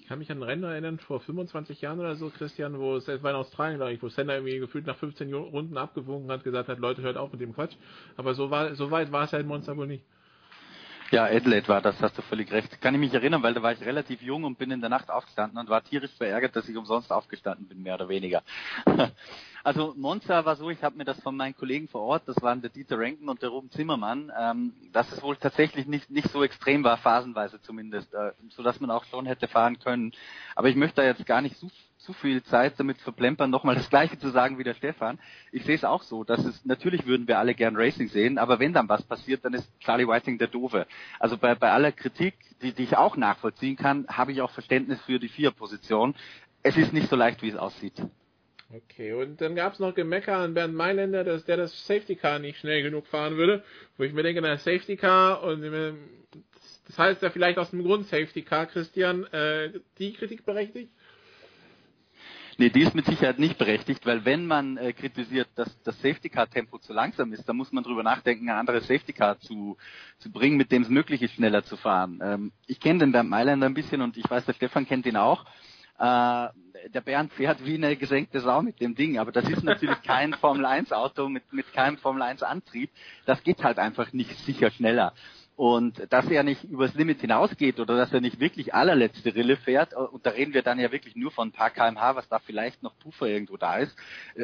Ich 0.00 0.06
kann 0.06 0.20
mich 0.20 0.30
an 0.30 0.42
Rennen 0.42 0.64
erinnern, 0.64 0.98
vor 0.98 1.20
25 1.20 1.82
Jahren 1.82 2.00
oder 2.00 2.16
so, 2.16 2.30
Christian, 2.30 2.78
wo 2.78 2.96
es 2.96 3.06
war 3.06 3.30
in 3.30 3.36
Australien, 3.36 3.76
glaube 3.76 3.92
ich, 3.92 4.02
wo 4.02 4.08
Senna 4.08 4.36
irgendwie 4.36 4.58
gefühlt 4.58 4.86
nach 4.86 4.96
15 4.96 5.34
Runden 5.34 5.76
abgewogen 5.76 6.30
hat, 6.30 6.44
gesagt 6.44 6.70
hat, 6.70 6.78
Leute, 6.78 7.02
hört 7.02 7.18
auf 7.18 7.30
mit 7.30 7.42
dem 7.42 7.54
Quatsch. 7.54 7.74
Aber 8.16 8.32
so, 8.32 8.50
war, 8.50 8.74
so 8.74 8.90
weit 8.90 9.12
war 9.12 9.24
es 9.24 9.34
in 9.34 9.46
Monster 9.46 9.76
wohl 9.76 9.86
nicht. 9.86 10.04
Ja, 11.10 11.24
Adelaide 11.24 11.66
war 11.68 11.80
das, 11.80 12.02
hast 12.02 12.18
du 12.18 12.22
völlig 12.22 12.52
recht. 12.52 12.82
Kann 12.82 12.92
ich 12.92 13.00
mich 13.00 13.14
erinnern, 13.14 13.42
weil 13.42 13.54
da 13.54 13.62
war 13.62 13.72
ich 13.72 13.80
relativ 13.80 14.20
jung 14.20 14.44
und 14.44 14.58
bin 14.58 14.70
in 14.70 14.80
der 14.82 14.90
Nacht 14.90 15.10
aufgestanden 15.10 15.58
und 15.58 15.70
war 15.70 15.82
tierisch 15.82 16.10
verärgert, 16.12 16.54
dass 16.54 16.68
ich 16.68 16.76
umsonst 16.76 17.10
aufgestanden 17.10 17.66
bin, 17.66 17.82
mehr 17.82 17.94
oder 17.94 18.08
weniger. 18.08 18.42
Also 19.64 19.92
Monza 19.96 20.44
war 20.44 20.56
so, 20.56 20.70
ich 20.70 20.82
habe 20.82 20.96
mir 20.96 21.04
das 21.04 21.20
von 21.20 21.36
meinen 21.36 21.54
Kollegen 21.54 21.88
vor 21.88 22.00
Ort, 22.02 22.22
das 22.26 22.40
waren 22.40 22.62
der 22.62 22.70
Dieter 22.70 22.98
Renken 22.98 23.28
und 23.28 23.42
der 23.42 23.50
Ruben 23.50 23.70
Zimmermann, 23.70 24.32
ähm, 24.38 24.72
dass 24.92 25.10
es 25.12 25.20
wohl 25.20 25.36
tatsächlich 25.36 25.86
nicht, 25.86 26.08
nicht 26.10 26.30
so 26.30 26.42
extrem 26.44 26.84
war, 26.84 26.96
phasenweise 26.96 27.60
zumindest, 27.60 28.14
äh, 28.14 28.32
so 28.50 28.62
dass 28.62 28.80
man 28.80 28.90
auch 28.90 29.04
schon 29.04 29.26
hätte 29.26 29.48
fahren 29.48 29.78
können. 29.78 30.12
Aber 30.54 30.68
ich 30.68 30.76
möchte 30.76 31.02
da 31.02 31.06
jetzt 31.06 31.26
gar 31.26 31.42
nicht 31.42 31.56
so, 31.56 31.68
zu 32.08 32.14
viel 32.14 32.42
Zeit 32.44 32.80
damit 32.80 32.96
verplempern, 33.02 33.50
nochmal 33.50 33.74
das 33.74 33.90
gleiche 33.90 34.18
zu 34.18 34.30
sagen 34.30 34.58
wie 34.58 34.64
der 34.64 34.72
Stefan. 34.72 35.18
Ich 35.52 35.64
sehe 35.64 35.74
es 35.74 35.84
auch 35.84 36.02
so, 36.02 36.24
dass 36.24 36.42
es, 36.42 36.64
natürlich 36.64 37.04
würden 37.04 37.28
wir 37.28 37.38
alle 37.38 37.54
gern 37.54 37.76
Racing 37.76 38.08
sehen, 38.08 38.38
aber 38.38 38.58
wenn 38.58 38.72
dann 38.72 38.88
was 38.88 39.02
passiert, 39.02 39.44
dann 39.44 39.52
ist 39.52 39.70
Charlie 39.80 40.08
Whiting 40.08 40.38
der 40.38 40.48
Doofe. 40.48 40.86
Also 41.18 41.36
bei, 41.36 41.54
bei 41.54 41.70
aller 41.70 41.92
Kritik, 41.92 42.34
die, 42.62 42.72
die 42.72 42.84
ich 42.84 42.96
auch 42.96 43.18
nachvollziehen 43.18 43.76
kann, 43.76 44.06
habe 44.08 44.32
ich 44.32 44.40
auch 44.40 44.50
Verständnis 44.50 44.98
für 45.02 45.18
die 45.18 45.28
Vier-Position. 45.28 46.14
Es 46.62 46.78
ist 46.78 46.94
nicht 46.94 47.10
so 47.10 47.16
leicht, 47.16 47.42
wie 47.42 47.50
es 47.50 47.56
aussieht. 47.56 48.02
Okay, 48.74 49.12
und 49.12 49.38
dann 49.42 49.54
gab 49.54 49.74
es 49.74 49.78
noch 49.78 49.94
Gemecker 49.94 50.38
an 50.38 50.54
Bernd 50.54 50.74
Mailänder, 50.74 51.24
dass 51.24 51.44
der 51.44 51.58
das 51.58 51.86
Safety 51.86 52.16
Car 52.16 52.38
nicht 52.38 52.58
schnell 52.58 52.82
genug 52.82 53.06
fahren 53.06 53.36
würde. 53.36 53.62
Wo 53.98 54.04
ich 54.04 54.14
mir 54.14 54.22
denke, 54.22 54.40
na, 54.40 54.56
Safety 54.56 54.96
Car 54.96 55.42
und 55.42 55.62
das 56.86 56.98
heißt 56.98 57.20
ja 57.20 57.28
vielleicht 57.28 57.58
aus 57.58 57.70
dem 57.70 57.82
Grund 57.82 58.06
Safety 58.06 58.40
Car, 58.40 58.64
Christian, 58.64 59.24
äh, 59.24 59.72
die 59.98 60.14
Kritik 60.14 60.46
berechtigt? 60.46 60.90
Nee, 62.60 62.70
die 62.70 62.82
ist 62.82 62.92
mit 62.96 63.06
Sicherheit 63.06 63.38
nicht 63.38 63.56
berechtigt, 63.56 64.04
weil 64.04 64.24
wenn 64.24 64.44
man 64.44 64.78
äh, 64.78 64.92
kritisiert, 64.92 65.48
dass 65.54 65.80
das 65.84 65.94
Safety 66.02 66.28
Car 66.28 66.50
Tempo 66.50 66.78
zu 66.78 66.92
langsam 66.92 67.32
ist, 67.32 67.48
dann 67.48 67.56
muss 67.56 67.70
man 67.70 67.84
drüber 67.84 68.02
nachdenken, 68.02 68.50
ein 68.50 68.56
anderes 68.56 68.88
Safety 68.88 69.12
Car 69.12 69.38
zu, 69.38 69.76
zu 70.18 70.32
bringen, 70.32 70.56
mit 70.56 70.72
dem 70.72 70.82
es 70.82 70.88
möglich 70.88 71.22
ist, 71.22 71.34
schneller 71.34 71.62
zu 71.62 71.76
fahren. 71.76 72.18
Ähm, 72.20 72.52
ich 72.66 72.80
kenne 72.80 72.98
den 72.98 73.12
Bernd 73.12 73.30
Mailänder 73.30 73.66
ein 73.66 73.74
bisschen 73.74 74.02
und 74.02 74.16
ich 74.16 74.28
weiß, 74.28 74.44
der 74.44 74.54
Stefan 74.54 74.88
kennt 74.88 75.06
ihn 75.06 75.16
auch. 75.16 75.44
Äh, 76.00 76.48
der 76.88 77.00
Bernd 77.04 77.32
fährt 77.32 77.64
wie 77.64 77.76
eine 77.76 77.96
gesenkte 77.96 78.40
Sau 78.40 78.60
mit 78.60 78.80
dem 78.80 78.96
Ding, 78.96 79.18
aber 79.18 79.30
das 79.30 79.48
ist 79.48 79.62
natürlich 79.62 80.02
kein 80.02 80.34
Formel 80.40 80.66
1 80.66 80.90
Auto 80.90 81.28
mit, 81.28 81.52
mit 81.52 81.72
keinem 81.72 81.96
Formel 81.96 82.22
1 82.22 82.42
Antrieb. 82.42 82.90
Das 83.24 83.40
geht 83.44 83.62
halt 83.62 83.78
einfach 83.78 84.12
nicht 84.12 84.36
sicher 84.38 84.72
schneller. 84.72 85.12
Und 85.58 86.00
dass 86.10 86.30
er 86.30 86.44
nicht 86.44 86.62
übers 86.62 86.94
Limit 86.94 87.20
hinausgeht 87.20 87.80
oder 87.80 87.96
dass 87.96 88.12
er 88.12 88.20
nicht 88.20 88.38
wirklich 88.38 88.74
allerletzte 88.74 89.34
Rille 89.34 89.56
fährt, 89.56 89.92
und 89.92 90.24
da 90.24 90.30
reden 90.30 90.54
wir 90.54 90.62
dann 90.62 90.78
ja 90.78 90.92
wirklich 90.92 91.16
nur 91.16 91.32
von 91.32 91.48
ein 91.48 91.52
paar 91.52 91.70
kmh, 91.70 92.14
was 92.14 92.28
da 92.28 92.38
vielleicht 92.38 92.84
noch 92.84 92.96
Puffer 93.00 93.26
irgendwo 93.26 93.56
da 93.56 93.78
ist, 93.78 93.96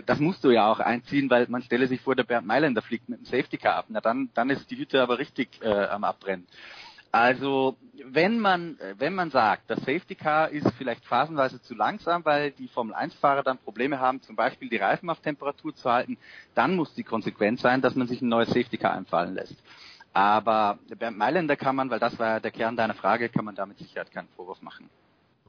das 0.07 0.19
musst 0.19 0.43
du 0.43 0.51
ja 0.51 0.69
auch 0.69 0.81
einziehen, 0.81 1.31
weil 1.31 1.47
man 1.49 1.63
stelle 1.63 1.87
sich 1.87 2.01
vor, 2.01 2.17
der 2.17 2.25
Bernd 2.25 2.49
Mailänder 2.49 2.83
fliegt 2.83 3.09
mit 3.09 3.21
dem 3.21 3.27
Safety 3.27 3.59
Car 3.59 3.77
ab. 3.77 3.85
Na 3.91 4.01
dann, 4.01 4.31
dann 4.35 4.51
ist 4.51 4.69
die 4.73 4.77
Hütte 4.77 5.01
aber 5.01 5.21
richtig 5.21 5.51
äh, 5.63 5.69
am 5.69 6.03
Abbrennen. 6.03 6.49
Also 7.13 7.77
wenn 8.07 8.41
man 8.41 8.77
wenn 8.99 9.15
man 9.15 9.31
sagt, 9.31 9.71
das 9.71 9.79
Safety 9.83 10.17
Car 10.17 10.49
ist 10.49 10.69
vielleicht 10.77 11.05
phasenweise 11.05 11.63
zu 11.63 11.77
langsam, 11.77 12.25
weil 12.25 12.51
die 12.51 12.67
Formel 12.67 12.93
1 12.93 13.15
Fahrer 13.15 13.45
dann 13.45 13.59
Probleme 13.59 14.01
haben, 14.01 14.21
zum 14.23 14.35
Beispiel 14.35 14.69
die 14.69 14.79
Reifen 14.79 15.09
auf 15.09 15.21
Temperatur 15.21 15.77
zu 15.77 15.89
halten, 15.89 16.19
dann 16.57 16.75
muss 16.75 16.93
die 16.95 17.05
Konsequenz 17.05 17.63
sein, 17.63 17.83
dass 17.83 17.95
man 17.95 18.09
sich 18.09 18.21
ein 18.21 18.29
neues 18.29 18.49
Safety 18.49 18.79
Car 18.79 18.95
einfallen 18.95 19.35
lässt. 19.35 19.55
Aber 20.15 20.79
beim 20.99 21.19
Mailänder 21.19 21.57
kann 21.57 21.75
man, 21.75 21.91
weil 21.91 21.99
das 21.99 22.19
war 22.21 22.41
der 22.41 22.53
Kern 22.53 22.77
deiner 22.77 22.95
Frage, 22.95 23.29
kann 23.29 23.45
man 23.45 23.57
damit 23.57 23.79
Sicherheit 23.79 24.13
keinen 24.13 24.29
Vorwurf 24.29 24.63
machen. 24.63 24.89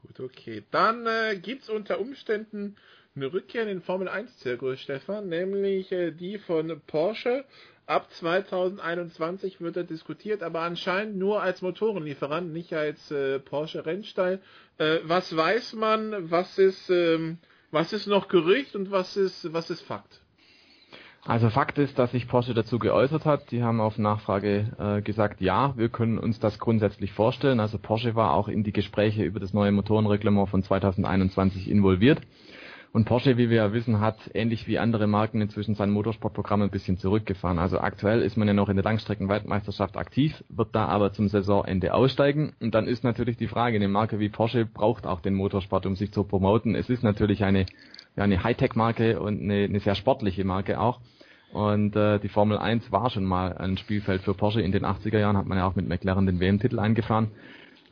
Gut, 0.02 0.20
okay. 0.20 0.64
Dann 0.72 1.06
äh, 1.06 1.36
gibt 1.36 1.68
unter 1.68 2.00
Umständen 2.00 2.76
eine 3.14 3.32
Rückkehr 3.32 3.62
in 3.62 3.68
den 3.68 3.80
Formel 3.80 4.08
1 4.08 4.38
Zirkus, 4.38 4.80
Stefan, 4.80 5.28
nämlich 5.28 5.90
äh, 5.92 6.10
die 6.10 6.38
von 6.38 6.80
Porsche 6.88 7.44
ab 7.86 8.10
2021 8.12 9.60
wird 9.60 9.76
er 9.76 9.84
diskutiert, 9.84 10.42
aber 10.42 10.62
anscheinend 10.62 11.16
nur 11.16 11.42
als 11.42 11.62
Motorenlieferant, 11.62 12.52
nicht 12.52 12.72
als 12.72 13.10
äh, 13.12 13.38
Porsche 13.38 13.86
Rennstall. 13.86 14.40
Äh, 14.78 14.98
was 15.04 15.34
weiß 15.34 15.74
man? 15.74 16.30
Was 16.30 16.58
ist 16.58 16.90
ähm, 16.90 17.38
was 17.70 17.92
ist 17.92 18.06
noch 18.06 18.28
Gerücht 18.28 18.74
und 18.74 18.90
was 18.90 19.16
ist 19.16 19.52
was 19.52 19.70
ist 19.70 19.82
Fakt? 19.82 20.20
Also 21.28 21.50
Fakt 21.50 21.76
ist, 21.78 21.98
dass 21.98 22.12
sich 22.12 22.28
Porsche 22.28 22.54
dazu 22.54 22.78
geäußert 22.78 23.24
hat. 23.24 23.50
Die 23.50 23.64
haben 23.64 23.80
auf 23.80 23.98
Nachfrage 23.98 24.72
äh, 24.78 25.02
gesagt, 25.02 25.40
ja, 25.40 25.76
wir 25.76 25.88
können 25.88 26.18
uns 26.18 26.38
das 26.38 26.60
grundsätzlich 26.60 27.12
vorstellen. 27.12 27.58
Also 27.58 27.78
Porsche 27.78 28.14
war 28.14 28.32
auch 28.34 28.46
in 28.46 28.62
die 28.62 28.72
Gespräche 28.72 29.24
über 29.24 29.40
das 29.40 29.52
neue 29.52 29.72
Motorenreglement 29.72 30.48
von 30.48 30.62
2021 30.62 31.68
involviert. 31.68 32.20
Und 32.92 33.06
Porsche, 33.06 33.36
wie 33.36 33.50
wir 33.50 33.56
ja 33.56 33.72
wissen, 33.72 34.00
hat 34.00 34.16
ähnlich 34.34 34.68
wie 34.68 34.78
andere 34.78 35.08
Marken 35.08 35.40
inzwischen 35.40 35.74
sein 35.74 35.90
Motorsportprogramm 35.90 36.62
ein 36.62 36.70
bisschen 36.70 36.96
zurückgefahren. 36.96 37.58
Also 37.58 37.80
aktuell 37.80 38.22
ist 38.22 38.36
man 38.36 38.46
ja 38.46 38.54
noch 38.54 38.68
in 38.68 38.76
der 38.76 38.84
Langstreckenweltmeisterschaft 38.84 39.96
aktiv, 39.96 40.44
wird 40.48 40.76
da 40.76 40.86
aber 40.86 41.12
zum 41.12 41.28
Saisonende 41.28 41.92
aussteigen. 41.92 42.54
Und 42.60 42.76
dann 42.76 42.86
ist 42.86 43.02
natürlich 43.02 43.36
die 43.36 43.48
Frage, 43.48 43.76
eine 43.76 43.88
Marke 43.88 44.20
wie 44.20 44.28
Porsche 44.28 44.64
braucht 44.64 45.08
auch 45.08 45.20
den 45.20 45.34
Motorsport, 45.34 45.86
um 45.86 45.96
sich 45.96 46.12
zu 46.12 46.22
promoten. 46.22 46.76
Es 46.76 46.88
ist 46.88 47.02
natürlich 47.02 47.42
eine, 47.42 47.66
ja, 48.14 48.22
eine 48.22 48.44
Hightech-Marke 48.44 49.20
und 49.20 49.42
eine, 49.42 49.64
eine 49.64 49.80
sehr 49.80 49.96
sportliche 49.96 50.44
Marke 50.44 50.80
auch. 50.80 51.00
Und 51.52 51.96
äh, 51.96 52.18
die 52.18 52.28
Formel 52.28 52.58
1 52.58 52.90
war 52.92 53.10
schon 53.10 53.24
mal 53.24 53.56
ein 53.56 53.76
Spielfeld 53.78 54.22
für 54.22 54.34
Porsche. 54.34 54.60
In 54.60 54.72
den 54.72 54.84
80er 54.84 55.18
Jahren 55.18 55.36
hat 55.36 55.46
man 55.46 55.58
ja 55.58 55.66
auch 55.66 55.74
mit 55.74 55.88
McLaren 55.88 56.26
den 56.26 56.40
WM-Titel 56.40 56.78
eingefahren. 56.78 57.30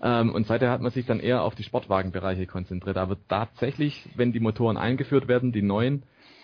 Ähm, 0.03 0.35
und 0.35 0.47
seither 0.47 0.71
hat 0.71 0.83
man 0.83 0.91
sich 0.91 1.07
dann 1.07 1.21
eher 1.21 1.43
auf 1.43 1.55
die 1.55 1.63
Sportwagenbereiche 1.63 2.47
konzentriert. 2.47 2.97
Aber 2.97 3.17
tatsächlich, 3.29 4.09
wenn 4.15 4.33
die 4.33 4.41
Motoren 4.41 4.77
eingeführt 4.77 5.29
werden, 5.29 5.53
die 5.53 5.63
neuen, 5.63 6.03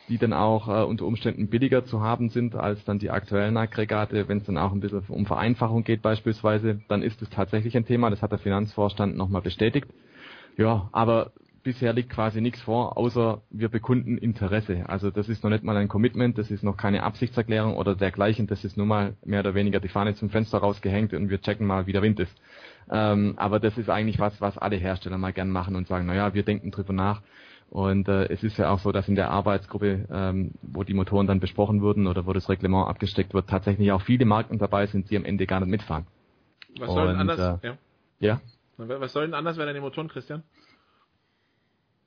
die 0.09 0.19
dann 0.19 0.33
auch 0.33 0.69
äh, 0.69 0.85
unter 0.85 1.05
Umständen 1.05 1.49
billiger 1.49 1.85
zu 1.85 2.01
haben 2.01 2.31
sind 2.31 2.55
als 2.55 2.85
dann 2.85 2.99
die 2.99 3.11
aktuellen 3.11 3.57
Aggregate, 3.57 4.29
wenn 4.29 4.39
es 4.39 4.45
dann 4.45 4.59
auch 4.59 4.73
ein 4.73 4.81
bisschen 4.81 5.05
um 5.09 5.27
Vereinfachung 5.27 5.85
geht 5.85 6.03
beispielsweise, 6.03 6.81
dann 6.89 7.03
ist 7.03 7.21
es 7.23 7.31
tatsächlich 7.31 7.77
ein 7.77 7.87
Thema. 7.87 8.11
Das 8.11 8.23
hat 8.23 8.33
der 8.33 8.39
Finanzvorstand 8.39 9.17
nochmal 9.17 9.43
bestätigt. 9.43 9.87
Ja, 10.57 10.89
aber 10.93 11.33
bisher 11.63 11.93
liegt 11.93 12.11
quasi 12.11 12.41
nichts 12.41 12.61
vor, 12.63 12.97
außer 12.97 13.43
wir 13.51 13.69
bekunden 13.69 14.19
Interesse. 14.19 14.85
Also 14.89 15.11
das 15.11 15.29
ist 15.29 15.43
noch 15.43 15.51
nicht 15.51 15.65
mal 15.65 15.77
ein 15.77 15.89
Commitment, 15.89 16.39
das 16.39 16.51
ist 16.51 16.63
noch 16.63 16.77
keine 16.77 17.03
Absichtserklärung 17.03 17.77
oder 17.77 17.95
dergleichen, 17.95 18.47
das 18.47 18.65
ist 18.65 18.77
nur 18.77 18.87
mal 18.87 19.15
mehr 19.25 19.41
oder 19.41 19.55
weniger 19.55 19.81
die 19.81 19.89
Fahne 19.89 20.15
zum 20.15 20.31
Fenster 20.31 20.59
rausgehängt 20.59 21.13
und 21.13 21.31
wir 21.31 21.41
checken 21.41 21.67
mal, 21.67 21.87
wie 21.87 21.93
der 21.93 22.03
Wind 22.03 22.21
ist. 22.21 22.35
Ähm, 22.91 23.35
aber 23.37 23.61
das 23.61 23.79
ist 23.79 23.91
eigentlich 23.91 24.19
was, 24.19 24.41
was 24.41 24.59
alle 24.59 24.77
Hersteller 24.77 25.19
mal 25.19 25.33
gern 25.33 25.51
machen 25.51 25.77
und 25.77 25.87
sagen, 25.87 26.07
naja, 26.07 26.35
wir 26.35 26.43
denken 26.43 26.71
drüber 26.71 26.93
nach. 26.93 27.23
Und 27.71 28.09
äh, 28.09 28.25
es 28.25 28.43
ist 28.43 28.59
ja 28.59 28.71
auch 28.71 28.81
so, 28.81 28.91
dass 28.91 29.09
in 29.09 29.15
der 29.15 29.31
Arbeitsgruppe, 29.31 30.07
ähm, 30.11 30.53
wo 30.63 30.83
die 30.83 30.95
Motoren 30.95 31.29
dann 31.29 31.39
besprochen 31.39 31.83
wurden 31.83 32.09
oder 32.09 32.27
wo 32.27 32.33
das 32.33 32.49
Reglement 32.49 32.89
abgesteckt 32.89 33.33
wird, 33.33 33.49
tatsächlich 33.49 33.93
auch 33.93 34.03
viele 34.03 34.25
Marken 34.25 34.59
dabei 34.59 34.87
sind, 34.87 35.09
die 35.11 35.17
am 35.17 35.25
Ende 35.25 35.47
gar 35.47 35.61
nicht 35.61 35.71
mitfahren. 35.71 36.07
Was 36.81 36.93
soll 36.93 37.07
denn 37.09 37.17
anders? 37.17 37.63
Äh, 37.63 37.67
ja. 37.69 37.77
ja. 38.19 38.41
Was 38.77 39.13
soll 39.13 39.27
denn 39.27 39.35
anders 39.35 39.57
werden 39.57 39.69
an 39.69 39.75
den 39.75 39.83
Motoren, 39.83 40.09
Christian? 40.09 40.43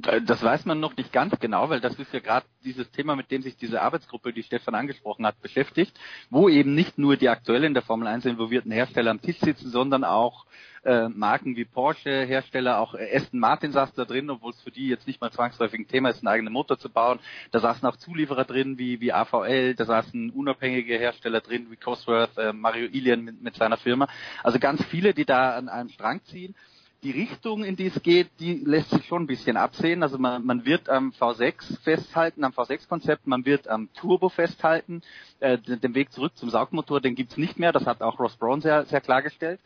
Äh, 0.06 0.22
das 0.22 0.42
weiß 0.42 0.66
man 0.66 0.80
noch 0.80 0.96
nicht 0.98 1.12
ganz 1.12 1.40
genau, 1.40 1.70
weil 1.70 1.80
das 1.80 1.96
ist 1.96 2.14
ja 2.14 2.20
gerade 2.20 2.46
dieses 2.64 2.90
Thema, 2.92 3.16
mit 3.16 3.32
dem 3.32 3.42
sich 3.42 3.56
diese 3.58 3.82
Arbeitsgruppe, 3.82 4.34
die 4.34 4.44
Stefan 4.44 4.76
angesprochen 4.76 5.26
hat, 5.26 5.42
beschäftigt, 5.42 6.00
wo 6.30 6.50
eben 6.50 6.76
nicht 6.76 6.98
nur 6.98 7.18
die 7.18 7.30
aktuell 7.30 7.64
in 7.64 7.74
der 7.74 7.84
Formel 7.84 8.08
1 8.08 8.26
involvierten 8.26 8.72
Hersteller 8.72 9.12
am 9.12 9.22
Tisch 9.22 9.40
sitzen, 9.40 9.70
sondern 9.70 10.04
auch 10.04 10.46
äh, 10.84 11.08
Marken 11.08 11.56
wie 11.56 11.66
Porsche, 11.66 12.26
Hersteller, 12.26 12.80
auch 12.80 12.94
äh, 12.96 13.16
Aston 13.16 13.40
Martin 13.40 13.72
saß 13.72 13.94
da 13.94 14.04
drin, 14.06 14.30
obwohl 14.30 14.52
es 14.52 14.62
für 14.62 14.72
die 14.72 14.88
jetzt 14.88 15.08
nicht 15.08 15.22
mal 15.22 15.32
zwangsläufig 15.32 15.80
ein 15.80 15.88
Thema 15.88 16.10
ist, 16.10 16.20
einen 16.20 16.28
eigenen 16.28 16.54
Motor 16.54 16.78
zu 16.78 16.90
bauen. 16.90 17.20
Da 17.52 17.60
saßen 17.60 17.88
auch 17.88 17.96
Zulieferer 17.96 18.46
drin 18.46 18.78
wie, 18.78 19.00
wie 19.00 19.14
AVL, 19.14 19.76
da 19.76 19.86
saßen 19.86 20.32
unabhängige 20.32 20.98
Hersteller 20.98 21.40
drin 21.42 21.68
wie 21.70 21.78
Cosworth, 21.78 22.38
äh, 22.38 22.52
Mario 22.52 22.88
Ilian 22.88 23.22
mit, 23.22 23.42
mit 23.42 23.56
seiner 23.56 23.78
Firma. 23.78 24.10
Also 24.44 24.60
ganz 24.60 24.84
viele, 24.86 25.14
die 25.14 25.26
da 25.26 25.56
an 25.56 25.70
einem 25.70 25.90
Strang 25.90 26.22
ziehen 26.26 26.56
die 27.04 27.12
Richtung, 27.12 27.64
in 27.64 27.76
die 27.76 27.88
es 27.88 28.02
geht, 28.02 28.30
die 28.40 28.56
lässt 28.66 28.90
sich 28.90 29.06
schon 29.06 29.24
ein 29.24 29.28
bisschen 29.28 29.58
absehen. 29.58 30.04
Also 30.04 30.18
man, 30.18 30.46
man 30.46 30.66
wird 30.66 30.90
am 30.90 31.12
V6 31.12 31.82
festhalten, 31.82 32.44
am 32.44 32.54
V6-Konzept, 32.54 33.28
man 33.28 33.46
wird 33.46 33.68
am 33.68 33.90
Turbo 33.94 34.30
festhalten. 34.30 35.02
Äh, 35.40 35.58
den 35.58 35.96
Weg 35.96 36.12
zurück 36.14 36.32
zum 36.36 36.50
Saugmotor, 36.50 37.02
den 37.02 37.16
gibt's 37.16 37.38
nicht 37.38 37.60
mehr. 37.60 37.72
Das 37.72 37.86
hat 37.86 38.02
auch 38.02 38.20
Ross 38.20 38.36
Brown 38.38 38.62
sehr, 38.62 38.86
sehr 38.86 39.02
klargestellt. 39.02 39.60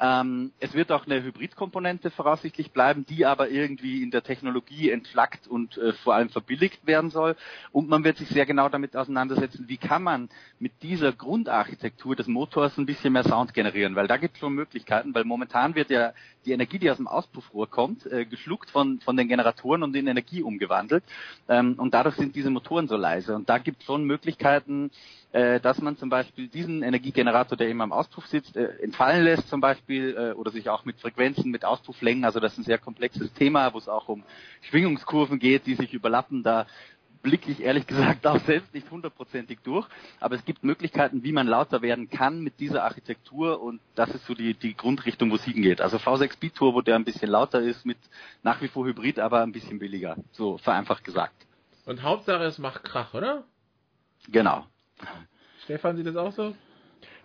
Ähm, 0.00 0.52
es 0.60 0.72
wird 0.72 0.90
auch 0.92 1.04
eine 1.04 1.22
Hybridkomponente 1.22 2.10
voraussichtlich 2.10 2.72
bleiben, 2.72 3.04
die 3.06 3.26
aber 3.26 3.50
irgendwie 3.50 4.02
in 4.02 4.10
der 4.10 4.22
Technologie 4.22 4.90
entschlackt 4.90 5.46
und 5.46 5.76
äh, 5.76 5.92
vor 5.92 6.14
allem 6.14 6.30
verbilligt 6.30 6.86
werden 6.86 7.10
soll. 7.10 7.36
Und 7.70 7.88
man 7.88 8.02
wird 8.02 8.16
sich 8.16 8.28
sehr 8.28 8.46
genau 8.46 8.70
damit 8.70 8.96
auseinandersetzen, 8.96 9.68
wie 9.68 9.76
kann 9.76 10.02
man 10.02 10.30
mit 10.58 10.72
dieser 10.82 11.12
Grundarchitektur 11.12 12.16
des 12.16 12.28
Motors 12.28 12.78
ein 12.78 12.86
bisschen 12.86 13.12
mehr 13.12 13.24
Sound 13.24 13.52
generieren, 13.52 13.94
weil 13.94 14.08
da 14.08 14.16
gibt 14.16 14.34
es 14.34 14.40
schon 14.40 14.54
Möglichkeiten, 14.54 15.14
weil 15.14 15.24
momentan 15.24 15.74
wird 15.74 15.90
ja 15.90 16.14
die 16.46 16.52
Energie, 16.52 16.78
die 16.78 16.90
aus 16.90 16.96
dem 16.96 17.06
Auspuffrohr 17.06 17.68
kommt, 17.68 18.06
äh, 18.06 18.24
geschluckt 18.24 18.70
von, 18.70 19.00
von 19.00 19.16
den 19.16 19.28
Generatoren 19.28 19.82
und 19.82 19.94
in 19.94 20.06
Energie 20.06 20.42
umgewandelt. 20.42 21.04
Ähm, 21.48 21.74
und 21.76 21.92
dadurch 21.92 22.16
sind 22.16 22.34
diese 22.34 22.50
Motoren 22.50 22.88
so 22.88 22.96
leise. 22.96 23.34
Und 23.36 23.50
da 23.50 23.58
gibt 23.58 23.80
es 23.80 23.86
schon 23.86 24.04
Möglichkeiten, 24.04 24.90
äh, 25.32 25.60
dass 25.60 25.80
man 25.80 25.96
zum 25.96 26.08
Beispiel 26.08 26.48
diesen 26.48 26.82
Energiegenerator, 26.82 27.56
der 27.56 27.68
eben 27.68 27.80
am 27.80 27.92
Auspuff 27.92 28.26
sitzt, 28.26 28.56
äh, 28.56 28.76
entfallen 28.82 29.24
lässt 29.24 29.48
zum 29.48 29.60
Beispiel 29.60 30.16
äh, 30.16 30.32
oder 30.34 30.50
sich 30.50 30.68
auch 30.68 30.84
mit 30.84 30.98
Frequenzen, 31.00 31.50
mit 31.50 31.64
Auspufflängen, 31.64 32.24
also 32.24 32.40
das 32.40 32.52
ist 32.52 32.58
ein 32.58 32.64
sehr 32.64 32.78
komplexes 32.78 33.32
Thema, 33.34 33.72
wo 33.72 33.78
es 33.78 33.88
auch 33.88 34.08
um 34.08 34.24
Schwingungskurven 34.62 35.38
geht, 35.38 35.66
die 35.66 35.74
sich 35.74 35.94
überlappen, 35.94 36.42
da 36.42 36.66
blicke 37.22 37.50
ich 37.50 37.60
ehrlich 37.60 37.86
gesagt 37.86 38.26
auch 38.26 38.40
selbst 38.40 38.74
nicht 38.74 38.90
hundertprozentig 38.90 39.60
durch, 39.62 39.86
aber 40.18 40.34
es 40.34 40.44
gibt 40.44 40.64
Möglichkeiten, 40.64 41.22
wie 41.22 41.32
man 41.32 41.46
lauter 41.46 41.82
werden 41.82 42.08
kann 42.10 42.40
mit 42.40 42.58
dieser 42.58 42.82
Architektur 42.82 43.62
und 43.62 43.80
das 43.94 44.10
ist 44.10 44.26
so 44.26 44.34
die, 44.34 44.54
die 44.54 44.74
Grundrichtung, 44.74 45.30
wo 45.30 45.36
es 45.36 45.44
hingeht. 45.44 45.80
Also 45.80 45.98
V6 45.98 46.38
Biturbo, 46.40 46.82
der 46.82 46.96
ein 46.96 47.04
bisschen 47.04 47.30
lauter 47.30 47.60
ist, 47.60 47.86
mit 47.86 47.98
nach 48.42 48.60
wie 48.62 48.68
vor 48.68 48.84
Hybrid, 48.84 49.18
aber 49.20 49.42
ein 49.42 49.52
bisschen 49.52 49.78
billiger, 49.78 50.16
so 50.32 50.58
vereinfacht 50.58 51.04
gesagt. 51.04 51.46
Und 51.86 52.02
Hauptsache 52.02 52.44
es 52.44 52.58
macht 52.58 52.84
Krach, 52.84 53.14
oder? 53.14 53.44
Genau. 54.28 54.66
Stefan, 55.64 55.96
sieht 55.96 56.06
das 56.06 56.16
auch 56.16 56.32
so? 56.32 56.54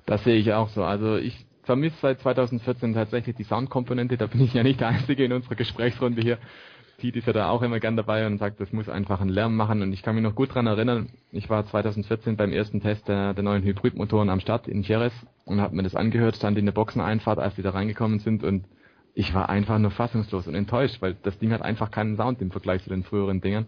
Das 0.05 0.23
sehe 0.23 0.35
ich 0.35 0.53
auch 0.53 0.69
so. 0.69 0.83
Also 0.83 1.17
ich 1.17 1.45
vermisse 1.63 1.95
seit 2.01 2.19
2014 2.19 2.93
tatsächlich 2.93 3.35
die 3.35 3.43
Soundkomponente. 3.43 4.17
Da 4.17 4.27
bin 4.27 4.41
ich 4.41 4.53
ja 4.53 4.63
nicht 4.63 4.79
der 4.79 4.89
Einzige 4.89 5.25
in 5.25 5.33
unserer 5.33 5.55
Gesprächsrunde 5.55 6.21
hier. 6.21 6.37
Pete 6.97 7.19
ist 7.19 7.27
ja 7.27 7.33
da 7.33 7.49
auch 7.49 7.61
immer 7.61 7.79
gern 7.79 7.97
dabei 7.97 8.25
und 8.25 8.37
sagt, 8.37 8.59
das 8.61 8.71
muss 8.71 8.87
einfach 8.87 9.19
einen 9.19 9.29
Lärm 9.29 9.55
machen. 9.55 9.81
Und 9.81 9.91
ich 9.91 10.01
kann 10.01 10.15
mich 10.15 10.23
noch 10.23 10.35
gut 10.35 10.53
dran 10.53 10.67
erinnern, 10.67 11.09
ich 11.31 11.49
war 11.49 11.65
2014 11.65 12.37
beim 12.37 12.53
ersten 12.53 12.81
Test 12.81 13.07
der, 13.07 13.33
der 13.33 13.43
neuen 13.43 13.63
Hybridmotoren 13.63 14.29
am 14.29 14.39
Start 14.39 14.67
in 14.67 14.81
Jerez 14.81 15.13
und 15.43 15.59
habe 15.59 15.75
mir 15.75 15.83
das 15.83 15.95
angehört, 15.95 16.37
stand 16.37 16.57
in 16.57 16.65
der 16.65 16.71
Boxeneinfahrt, 16.71 17.39
als 17.39 17.55
die 17.55 17.63
da 17.63 17.71
reingekommen 17.71 18.19
sind 18.19 18.43
und 18.43 18.65
ich 19.13 19.33
war 19.33 19.49
einfach 19.49 19.79
nur 19.79 19.91
fassungslos 19.91 20.47
und 20.47 20.55
enttäuscht, 20.55 21.01
weil 21.01 21.15
das 21.23 21.39
Ding 21.39 21.51
hat 21.51 21.61
einfach 21.61 21.89
keinen 21.89 22.17
Sound 22.17 22.41
im 22.41 22.51
Vergleich 22.51 22.83
zu 22.83 22.89
den 22.89 23.03
früheren 23.03 23.39
Dingern. 23.39 23.65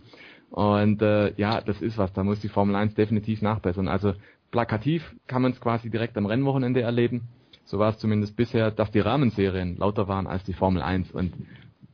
Und 0.50 1.02
äh, 1.02 1.34
ja, 1.36 1.62
das 1.62 1.82
ist 1.82 1.98
was, 1.98 2.14
da 2.14 2.24
muss 2.24 2.40
die 2.40 2.50
Formel 2.50 2.76
1 2.76 2.96
definitiv 2.96 3.42
nachbessern. 3.42 3.88
Also 3.88 4.14
plakativ 4.52 5.16
kann 5.28 5.42
man 5.42 5.52
es 5.52 5.62
quasi 5.62 5.90
direkt 5.90 6.18
am 6.18 6.26
Rennwochenende 6.26 6.82
erleben. 6.82 7.28
So 7.66 7.80
war 7.80 7.90
es 7.90 7.98
zumindest 7.98 8.38
bisher, 8.38 8.72
dass 8.72 8.92
die 8.92 9.02
Rahmenserien 9.02 9.76
lauter 9.78 10.08
waren 10.08 10.26
als 10.26 10.44
die 10.46 10.54
Formel 10.54 10.82
1 10.82 11.12
und 11.12 11.34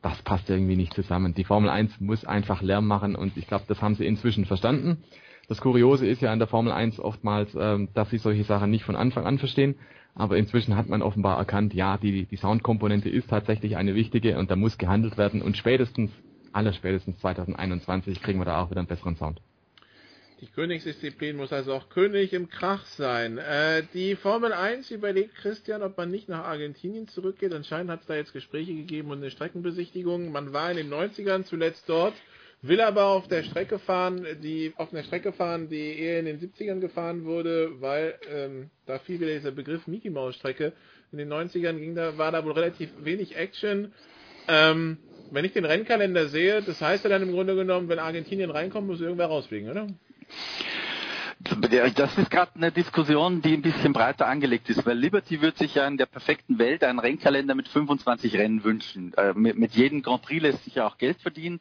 das 0.02 0.22
passt 0.22 0.48
irgendwie 0.50 0.76
nicht 0.76 0.94
zusammen. 0.94 1.34
Die 1.34 1.44
Formel 1.44 1.70
1 1.70 2.00
muss 2.00 2.24
einfach 2.24 2.62
Lärm 2.62 2.86
machen 2.86 3.16
und 3.16 3.36
ich 3.36 3.48
glaube, 3.48 3.64
das 3.66 3.82
haben 3.82 3.94
sie 3.94 4.06
inzwischen 4.06 4.44
verstanden. 4.44 5.02
Das 5.48 5.60
Kuriose 5.60 6.06
ist 6.06 6.22
ja 6.22 6.30
an 6.30 6.38
der 6.38 6.48
Formel 6.48 6.72
1 6.72 7.00
oftmals, 7.00 7.56
ähm, 7.58 7.88
dass 7.94 8.10
sie 8.10 8.18
solche 8.18 8.44
Sachen 8.44 8.70
nicht 8.70 8.84
von 8.84 8.96
Anfang 8.96 9.26
an 9.26 9.38
verstehen, 9.38 9.74
aber 10.14 10.36
inzwischen 10.36 10.76
hat 10.76 10.88
man 10.88 11.02
offenbar 11.02 11.38
erkannt, 11.38 11.74
ja, 11.74 11.98
die, 11.98 12.26
die 12.26 12.36
Soundkomponente 12.36 13.08
ist 13.08 13.30
tatsächlich 13.30 13.76
eine 13.76 13.94
wichtige 13.94 14.38
und 14.38 14.50
da 14.50 14.56
muss 14.56 14.78
gehandelt 14.78 15.18
werden 15.18 15.42
und 15.42 15.56
spätestens 15.56 16.12
aller 16.54 16.72
spätestens 16.72 17.18
2021 17.18 18.22
kriegen 18.22 18.38
wir 18.38 18.44
da 18.44 18.62
auch 18.62 18.70
wieder 18.70 18.80
einen 18.80 18.88
besseren 18.88 19.16
Sound. 19.16 19.40
Die 20.40 20.50
Königsdisziplin 20.50 21.36
muss 21.36 21.52
also 21.52 21.72
auch 21.72 21.88
König 21.88 22.32
im 22.32 22.50
Krach 22.50 22.84
sein. 22.84 23.38
Äh, 23.38 23.84
die 23.94 24.14
Formel 24.14 24.52
1 24.52 24.90
überlegt 24.90 25.36
Christian, 25.36 25.82
ob 25.82 25.96
man 25.96 26.10
nicht 26.10 26.28
nach 26.28 26.44
Argentinien 26.44 27.08
zurückgeht. 27.08 27.52
Anscheinend 27.54 27.90
hat 27.90 28.02
es 28.02 28.06
da 28.06 28.14
jetzt 28.14 28.32
Gespräche 28.32 28.74
gegeben 28.74 29.10
und 29.10 29.18
eine 29.18 29.30
Streckenbesichtigung. 29.30 30.32
Man 30.32 30.52
war 30.52 30.70
in 30.70 30.76
den 30.76 30.92
90ern 30.92 31.44
zuletzt 31.44 31.88
dort, 31.88 32.14
will 32.62 32.80
aber 32.80 33.06
auf 33.06 33.26
der 33.28 33.42
Strecke 33.42 33.78
fahren, 33.78 34.26
die 34.42 34.74
auf 34.76 34.92
einer 34.92 35.04
Strecke 35.04 35.32
fahren, 35.32 35.68
die 35.70 35.98
eher 35.98 36.20
in 36.20 36.26
den 36.26 36.40
70ern 36.40 36.80
gefahren 36.80 37.24
wurde, 37.24 37.80
weil 37.80 38.18
ähm, 38.30 38.70
da 38.84 38.98
fiel 38.98 39.20
wieder 39.20 39.32
dieser 39.32 39.52
Begriff 39.52 39.86
Mickey 39.86 40.10
Mouse 40.10 40.34
Strecke. 40.34 40.74
In 41.10 41.16
den 41.16 41.32
90ern 41.32 41.78
ging 41.78 41.94
da, 41.94 42.18
war 42.18 42.32
da 42.32 42.44
wohl 42.44 42.52
relativ 42.52 42.90
wenig 43.02 43.36
Action. 43.36 43.92
Ähm, 44.46 44.98
wenn 45.34 45.44
ich 45.44 45.52
den 45.52 45.64
Rennkalender 45.64 46.28
sehe, 46.28 46.62
das 46.62 46.80
heißt 46.80 47.04
ja 47.04 47.10
dann 47.10 47.22
im 47.22 47.32
Grunde 47.32 47.54
genommen, 47.54 47.88
wenn 47.88 47.98
Argentinien 47.98 48.50
reinkommt, 48.50 48.86
muss 48.86 49.00
irgendwer 49.00 49.26
rausfliegen, 49.26 49.70
oder? 49.70 49.86
Das 51.96 52.16
ist 52.16 52.30
gerade 52.30 52.52
eine 52.54 52.72
Diskussion, 52.72 53.42
die 53.42 53.52
ein 53.52 53.60
bisschen 53.60 53.92
breiter 53.92 54.26
angelegt 54.26 54.70
ist, 54.70 54.86
weil 54.86 54.96
Liberty 54.96 55.42
wird 55.42 55.58
sich 55.58 55.74
ja 55.74 55.86
in 55.86 55.98
der 55.98 56.06
perfekten 56.06 56.58
Welt 56.58 56.82
einen 56.82 56.98
Rennkalender 56.98 57.54
mit 57.54 57.68
25 57.68 58.34
Rennen 58.36 58.64
wünschen. 58.64 59.12
Äh, 59.14 59.34
mit, 59.34 59.58
mit 59.58 59.74
jedem 59.74 60.00
Grand 60.00 60.22
Prix 60.22 60.40
lässt 60.40 60.64
sich 60.64 60.76
ja 60.76 60.86
auch 60.86 60.96
Geld 60.96 61.20
verdienen. 61.20 61.60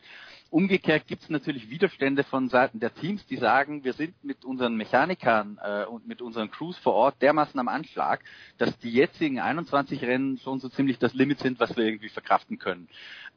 Umgekehrt 0.54 1.08
gibt 1.08 1.24
es 1.24 1.30
natürlich 1.32 1.72
Widerstände 1.72 2.24
von 2.24 2.48
Seiten 2.48 2.80
der 2.80 2.94
Teams, 2.94 3.26
die 3.26 3.38
sagen, 3.38 3.84
wir 3.84 3.94
sind 3.94 4.24
mit 4.24 4.46
unseren 4.46 4.76
Mechanikern 4.76 5.60
äh, 5.64 5.86
und 5.86 6.08
mit 6.08 6.22
unseren 6.22 6.52
Crews 6.52 6.78
vor 6.78 6.94
Ort 6.94 7.24
dermaßen 7.24 7.60
am 7.60 7.68
Anschlag, 7.68 8.24
dass 8.60 8.78
die 8.78 8.92
jetzigen 8.92 9.40
21 9.40 10.04
Rennen 10.04 10.38
schon 10.38 10.60
so 10.60 10.70
ziemlich 10.70 11.00
das 11.00 11.16
Limit 11.16 11.40
sind, 11.40 11.60
was 11.60 11.76
wir 11.76 11.84
irgendwie 11.84 12.10
verkraften 12.10 12.60
können. 12.60 12.88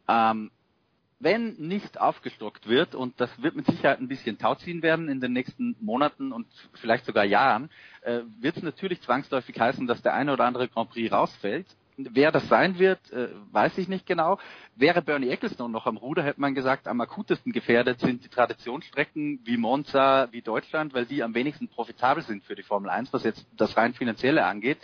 Ähm, 0.09 0.51
wenn 1.19 1.55
nicht 1.55 1.99
aufgestockt 1.99 2.69
wird, 2.69 2.95
und 2.95 3.19
das 3.21 3.31
wird 3.43 3.57
mit 3.57 3.67
Sicherheit 3.67 4.01
ein 4.01 4.09
bisschen 4.09 4.39
tauziehen 4.39 4.83
werden 4.83 5.09
in 5.09 5.21
den 5.21 5.33
nächsten 5.33 5.75
Monaten 5.81 6.33
und 6.33 6.47
vielleicht 6.75 7.07
sogar 7.07 7.25
Jahren, 7.25 7.71
äh, 8.03 8.21
wird 8.39 8.59
es 8.59 8.63
natürlich 8.63 9.01
zwangsläufig 9.01 9.59
heißen, 9.59 9.87
dass 9.87 10.03
der 10.03 10.15
eine 10.15 10.33
oder 10.33 10.45
andere 10.45 10.69
Grand 10.69 10.91
Prix 10.91 11.11
rausfällt. 11.11 11.67
Wer 11.97 12.31
das 12.31 12.47
sein 12.49 12.79
wird, 12.79 13.11
äh, 13.11 13.29
weiß 13.53 13.79
ich 13.79 13.89
nicht 13.89 14.05
genau. 14.05 14.39
Wäre 14.75 15.01
Bernie 15.01 15.31
Ecclestone 15.31 15.73
noch 15.73 15.87
am 15.87 15.97
Ruder, 15.97 16.23
hätte 16.23 16.43
man 16.43 16.55
gesagt, 16.55 16.87
am 16.87 17.01
akutesten 17.01 17.53
gefährdet 17.53 18.01
sind 18.01 18.23
die 18.23 18.29
Traditionsstrecken 18.29 19.41
wie 19.45 19.57
Monza, 19.57 20.29
wie 20.31 20.43
Deutschland, 20.43 20.93
weil 20.93 21.07
die 21.07 21.23
am 21.23 21.35
wenigsten 21.35 21.69
profitabel 21.69 22.23
sind 22.23 22.45
für 22.45 22.55
die 22.55 22.63
Formel 22.63 22.91
1, 22.91 23.15
was 23.15 23.25
jetzt 23.25 23.47
das 23.57 23.79
rein 23.79 23.95
finanzielle 23.95 24.45
angeht. 24.45 24.77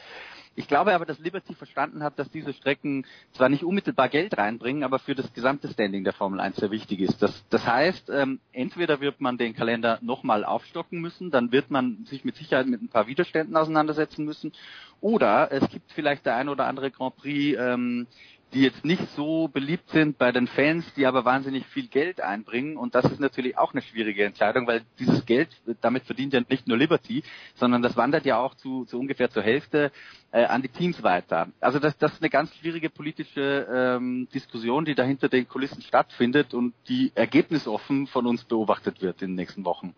Ich 0.54 0.68
glaube 0.68 0.94
aber, 0.94 1.06
dass 1.06 1.18
Liberty 1.18 1.54
verstanden 1.54 2.02
hat, 2.02 2.18
dass 2.18 2.30
diese 2.30 2.52
Strecken 2.52 3.06
zwar 3.32 3.48
nicht 3.48 3.64
unmittelbar 3.64 4.08
Geld 4.08 4.36
reinbringen, 4.36 4.84
aber 4.84 4.98
für 4.98 5.14
das 5.14 5.32
gesamte 5.32 5.68
Standing 5.68 6.04
der 6.04 6.12
Formel 6.12 6.40
1 6.40 6.56
sehr 6.56 6.70
wichtig 6.70 7.00
ist. 7.00 7.22
Das, 7.22 7.44
das 7.48 7.66
heißt, 7.66 8.10
ähm, 8.10 8.38
entweder 8.52 9.00
wird 9.00 9.20
man 9.20 9.38
den 9.38 9.54
Kalender 9.54 9.98
nochmal 10.02 10.44
aufstocken 10.44 11.00
müssen, 11.00 11.30
dann 11.30 11.52
wird 11.52 11.70
man 11.70 12.04
sich 12.04 12.24
mit 12.24 12.36
Sicherheit 12.36 12.66
mit 12.66 12.82
ein 12.82 12.88
paar 12.88 13.06
Widerständen 13.06 13.56
auseinandersetzen 13.56 14.24
müssen, 14.24 14.52
oder 15.00 15.50
es 15.50 15.68
gibt 15.68 15.90
vielleicht 15.92 16.26
der 16.26 16.36
ein 16.36 16.48
oder 16.48 16.66
andere 16.66 16.92
Grand 16.92 17.16
Prix, 17.16 17.58
ähm, 17.58 18.06
die 18.52 18.62
jetzt 18.62 18.84
nicht 18.84 19.02
so 19.16 19.48
beliebt 19.48 19.88
sind 19.90 20.18
bei 20.18 20.30
den 20.30 20.46
Fans, 20.46 20.84
die 20.94 21.06
aber 21.06 21.24
wahnsinnig 21.24 21.66
viel 21.66 21.88
Geld 21.88 22.20
einbringen. 22.20 22.76
Und 22.76 22.94
das 22.94 23.04
ist 23.06 23.20
natürlich 23.20 23.56
auch 23.56 23.72
eine 23.72 23.82
schwierige 23.82 24.24
Entscheidung, 24.24 24.66
weil 24.66 24.82
dieses 24.98 25.24
Geld, 25.24 25.48
damit 25.80 26.04
verdient 26.04 26.34
ja 26.34 26.40
nicht 26.48 26.68
nur 26.68 26.76
Liberty, 26.76 27.22
sondern 27.54 27.82
das 27.82 27.96
wandert 27.96 28.26
ja 28.26 28.38
auch 28.38 28.54
zu, 28.54 28.84
zu 28.84 28.98
ungefähr 28.98 29.30
zur 29.30 29.42
Hälfte 29.42 29.90
äh, 30.32 30.44
an 30.44 30.62
die 30.62 30.68
Teams 30.68 31.02
weiter. 31.02 31.48
Also 31.60 31.78
das, 31.78 31.96
das 31.96 32.12
ist 32.12 32.22
eine 32.22 32.30
ganz 32.30 32.54
schwierige 32.56 32.90
politische 32.90 33.66
ähm, 33.72 34.28
Diskussion, 34.34 34.84
die 34.84 34.94
da 34.94 35.02
hinter 35.02 35.28
den 35.28 35.48
Kulissen 35.48 35.82
stattfindet 35.82 36.52
und 36.52 36.74
die 36.88 37.12
ergebnisoffen 37.14 38.06
von 38.06 38.26
uns 38.26 38.44
beobachtet 38.44 39.00
wird 39.00 39.22
in 39.22 39.30
den 39.30 39.36
nächsten 39.36 39.64
Wochen. 39.64 39.94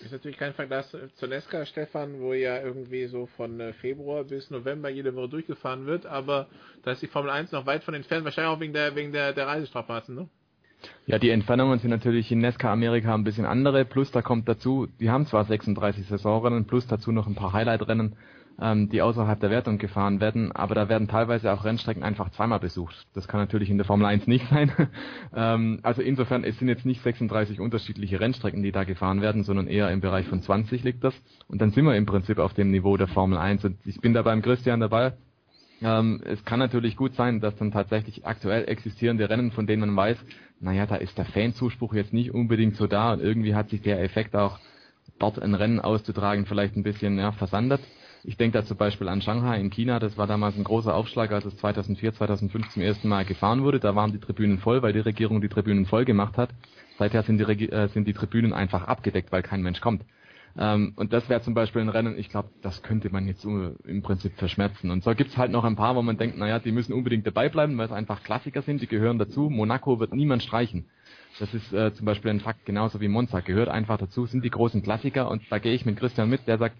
Ist 0.00 0.12
natürlich 0.12 0.36
kein 0.36 0.52
Vergleich 0.52 0.86
zu 0.88 1.26
Nesca, 1.26 1.64
Stefan, 1.64 2.20
wo 2.20 2.32
ja 2.34 2.60
irgendwie 2.60 3.06
so 3.06 3.26
von 3.26 3.58
äh, 3.60 3.72
Februar 3.72 4.24
bis 4.24 4.50
November 4.50 4.90
jede 4.90 5.14
Woche 5.14 5.28
durchgefahren 5.28 5.86
wird, 5.86 6.06
aber 6.06 6.48
da 6.84 6.92
ist 6.92 7.02
die 7.02 7.06
Formel 7.06 7.30
1 7.30 7.52
noch 7.52 7.66
weit 7.66 7.82
von 7.82 7.94
entfernt, 7.94 8.24
wahrscheinlich 8.24 8.54
auch 8.54 8.60
wegen 8.60 8.72
der, 8.72 8.94
wegen 8.94 9.12
der, 9.12 9.32
der 9.32 9.46
Reisestrapazen, 9.46 10.14
ne? 10.14 10.28
Ja, 11.06 11.18
die 11.18 11.30
Entfernungen 11.30 11.78
sind 11.78 11.90
natürlich 11.90 12.30
in 12.30 12.40
Nesca 12.40 12.70
Amerika 12.72 13.14
ein 13.14 13.24
bisschen 13.24 13.46
andere, 13.46 13.84
plus 13.84 14.10
da 14.10 14.22
kommt 14.22 14.48
dazu, 14.48 14.86
die 15.00 15.10
haben 15.10 15.26
zwar 15.26 15.44
36 15.44 16.06
Saisonrennen, 16.06 16.66
plus 16.66 16.86
dazu 16.86 17.12
noch 17.12 17.26
ein 17.26 17.34
paar 17.34 17.52
Highlight-Rennen, 17.52 18.16
ähm, 18.60 18.88
die 18.88 19.02
außerhalb 19.02 19.38
der 19.38 19.50
Wertung 19.50 19.78
gefahren 19.78 20.20
werden, 20.20 20.52
aber 20.52 20.74
da 20.74 20.88
werden 20.88 21.08
teilweise 21.08 21.52
auch 21.52 21.64
Rennstrecken 21.64 22.02
einfach 22.02 22.30
zweimal 22.30 22.60
besucht. 22.60 23.06
Das 23.14 23.28
kann 23.28 23.40
natürlich 23.40 23.70
in 23.70 23.76
der 23.76 23.86
Formel 23.86 24.06
1 24.06 24.26
nicht 24.26 24.48
sein. 24.50 24.72
ähm, 25.34 25.80
also 25.82 26.02
insofern, 26.02 26.44
es 26.44 26.58
sind 26.58 26.68
jetzt 26.68 26.86
nicht 26.86 27.02
36 27.02 27.60
unterschiedliche 27.60 28.20
Rennstrecken, 28.20 28.62
die 28.62 28.72
da 28.72 28.84
gefahren 28.84 29.20
werden, 29.20 29.44
sondern 29.44 29.66
eher 29.66 29.90
im 29.90 30.00
Bereich 30.00 30.26
von 30.26 30.42
20 30.42 30.84
liegt 30.84 31.04
das. 31.04 31.14
Und 31.48 31.60
dann 31.60 31.70
sind 31.70 31.84
wir 31.84 31.94
im 31.94 32.06
Prinzip 32.06 32.38
auf 32.38 32.54
dem 32.54 32.70
Niveau 32.70 32.96
der 32.96 33.08
Formel 33.08 33.38
1. 33.38 33.64
Und 33.64 33.78
ich 33.84 34.00
bin 34.00 34.14
da 34.14 34.22
beim 34.22 34.42
Christian 34.42 34.80
dabei. 34.80 35.12
Ähm, 35.82 36.22
es 36.24 36.42
kann 36.44 36.58
natürlich 36.58 36.96
gut 36.96 37.14
sein, 37.14 37.40
dass 37.40 37.56
dann 37.56 37.70
tatsächlich 37.70 38.26
aktuell 38.26 38.66
existierende 38.66 39.28
Rennen, 39.28 39.50
von 39.50 39.66
denen 39.66 39.80
man 39.80 39.96
weiß, 39.96 40.16
naja, 40.60 40.86
da 40.86 40.96
ist 40.96 41.18
der 41.18 41.26
Fanzuspruch 41.26 41.92
jetzt 41.92 42.14
nicht 42.14 42.32
unbedingt 42.32 42.76
so 42.76 42.86
da 42.86 43.12
und 43.12 43.20
irgendwie 43.20 43.54
hat 43.54 43.68
sich 43.68 43.82
der 43.82 44.02
Effekt 44.02 44.34
auch 44.34 44.58
dort 45.18 45.40
ein 45.40 45.54
Rennen 45.54 45.80
auszutragen 45.80 46.46
vielleicht 46.46 46.76
ein 46.76 46.82
bisschen 46.82 47.18
ja, 47.18 47.32
versandet. 47.32 47.80
Ich 48.28 48.36
denke 48.36 48.58
da 48.58 48.64
zum 48.64 48.76
Beispiel 48.76 49.08
an 49.08 49.22
Shanghai 49.22 49.60
in 49.60 49.70
China, 49.70 50.00
das 50.00 50.18
war 50.18 50.26
damals 50.26 50.56
ein 50.56 50.64
großer 50.64 50.92
Aufschlag, 50.92 51.30
als 51.30 51.44
es 51.44 51.56
2004, 51.58 52.12
2005 52.12 52.70
zum 52.70 52.82
ersten 52.82 53.08
Mal 53.08 53.24
gefahren 53.24 53.62
wurde. 53.62 53.78
Da 53.78 53.94
waren 53.94 54.10
die 54.10 54.18
Tribünen 54.18 54.58
voll, 54.58 54.82
weil 54.82 54.92
die 54.92 54.98
Regierung 54.98 55.40
die 55.40 55.48
Tribünen 55.48 55.86
voll 55.86 56.04
gemacht 56.04 56.36
hat. 56.36 56.50
Seither 56.98 57.22
sind 57.22 57.38
die, 57.38 57.70
äh, 57.70 57.86
sind 57.86 58.08
die 58.08 58.14
Tribünen 58.14 58.52
einfach 58.52 58.82
abgedeckt, 58.82 59.30
weil 59.30 59.44
kein 59.44 59.62
Mensch 59.62 59.80
kommt. 59.80 60.02
Ähm, 60.58 60.94
und 60.96 61.12
das 61.12 61.28
wäre 61.28 61.40
zum 61.42 61.54
Beispiel 61.54 61.82
ein 61.82 61.88
Rennen, 61.88 62.18
ich 62.18 62.28
glaube, 62.28 62.48
das 62.62 62.82
könnte 62.82 63.10
man 63.10 63.28
jetzt 63.28 63.44
im 63.44 64.02
Prinzip 64.02 64.32
verschmerzen. 64.36 64.90
Und 64.90 65.04
so 65.04 65.14
gibt's 65.14 65.36
halt 65.36 65.52
noch 65.52 65.62
ein 65.62 65.76
paar, 65.76 65.94
wo 65.94 66.02
man 66.02 66.18
denkt, 66.18 66.36
naja, 66.36 66.58
die 66.58 66.72
müssen 66.72 66.94
unbedingt 66.94 67.28
dabei 67.28 67.48
bleiben, 67.48 67.78
weil 67.78 67.86
es 67.86 67.92
einfach 67.92 68.24
Klassiker 68.24 68.62
sind, 68.62 68.82
die 68.82 68.88
gehören 68.88 69.20
dazu. 69.20 69.50
Monaco 69.50 70.00
wird 70.00 70.12
niemand 70.12 70.42
streichen. 70.42 70.86
Das 71.38 71.54
ist 71.54 71.72
äh, 71.72 71.92
zum 71.92 72.06
Beispiel 72.06 72.32
ein 72.32 72.40
Fakt, 72.40 72.64
genauso 72.64 73.00
wie 73.00 73.06
Monza, 73.06 73.38
gehört 73.38 73.68
einfach 73.68 73.98
dazu, 73.98 74.26
sind 74.26 74.44
die 74.44 74.50
großen 74.50 74.82
Klassiker 74.82 75.30
und 75.30 75.42
da 75.50 75.58
gehe 75.58 75.74
ich 75.74 75.86
mit 75.86 75.96
Christian 75.96 76.28
mit, 76.28 76.48
der 76.48 76.58
sagt, 76.58 76.76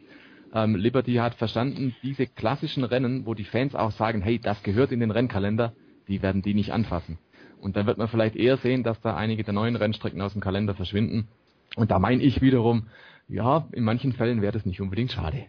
ähm, 0.54 0.74
Liberty 0.74 1.14
hat 1.14 1.34
verstanden, 1.34 1.94
diese 2.02 2.26
klassischen 2.26 2.84
Rennen, 2.84 3.26
wo 3.26 3.34
die 3.34 3.44
Fans 3.44 3.74
auch 3.74 3.92
sagen, 3.92 4.22
hey, 4.22 4.38
das 4.38 4.62
gehört 4.62 4.92
in 4.92 5.00
den 5.00 5.10
Rennkalender, 5.10 5.72
die 6.08 6.22
werden 6.22 6.42
die 6.42 6.54
nicht 6.54 6.72
anfassen. 6.72 7.18
Und 7.60 7.76
dann 7.76 7.86
wird 7.86 7.98
man 7.98 8.08
vielleicht 8.08 8.36
eher 8.36 8.56
sehen, 8.58 8.82
dass 8.82 9.00
da 9.00 9.16
einige 9.16 9.42
der 9.42 9.54
neuen 9.54 9.76
Rennstrecken 9.76 10.20
aus 10.20 10.32
dem 10.32 10.40
Kalender 10.40 10.74
verschwinden. 10.74 11.28
Und 11.74 11.90
da 11.90 11.98
meine 11.98 12.22
ich 12.22 12.40
wiederum, 12.40 12.88
ja, 13.28 13.66
in 13.72 13.84
manchen 13.84 14.12
Fällen 14.12 14.40
wäre 14.40 14.52
das 14.52 14.66
nicht 14.66 14.80
unbedingt 14.80 15.12
schade. 15.12 15.46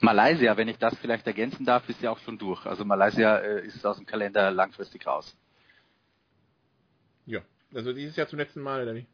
Malaysia, 0.00 0.56
wenn 0.56 0.68
ich 0.68 0.78
das 0.78 0.96
vielleicht 0.98 1.26
ergänzen 1.26 1.64
darf, 1.64 1.88
ist 1.88 2.02
ja 2.02 2.10
auch 2.10 2.18
schon 2.18 2.38
durch. 2.38 2.66
Also 2.66 2.84
Malaysia 2.84 3.38
äh, 3.38 3.66
ist 3.66 3.84
aus 3.84 3.96
dem 3.96 4.06
Kalender 4.06 4.50
langfristig 4.50 5.06
raus. 5.06 5.36
Ja, 7.24 7.40
also 7.74 7.92
dieses 7.92 8.14
Jahr 8.14 8.28
zum 8.28 8.38
letzten 8.38 8.60
Mal, 8.60 8.82
oder 8.82 8.94
wie? 8.94 9.06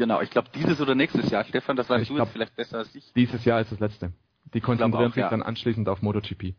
Genau, 0.00 0.22
ich 0.22 0.30
glaube 0.30 0.48
dieses 0.54 0.80
oder 0.80 0.94
nächstes 0.94 1.30
Jahr. 1.30 1.44
Stefan, 1.44 1.76
das 1.76 1.90
weißt 1.90 2.04
ich 2.04 2.08
du 2.08 2.14
glaub, 2.14 2.28
jetzt 2.28 2.32
vielleicht 2.32 2.56
besser 2.56 2.78
als 2.78 2.94
ich. 2.94 3.12
Dieses 3.12 3.44
Jahr 3.44 3.60
ist 3.60 3.70
das 3.70 3.80
letzte. 3.80 4.14
Die 4.54 4.62
konzentrieren 4.62 5.10
auch, 5.10 5.14
sich 5.14 5.20
ja. 5.20 5.28
dann 5.28 5.42
anschließend 5.42 5.90
auf 5.90 6.00
MotoGP. 6.00 6.54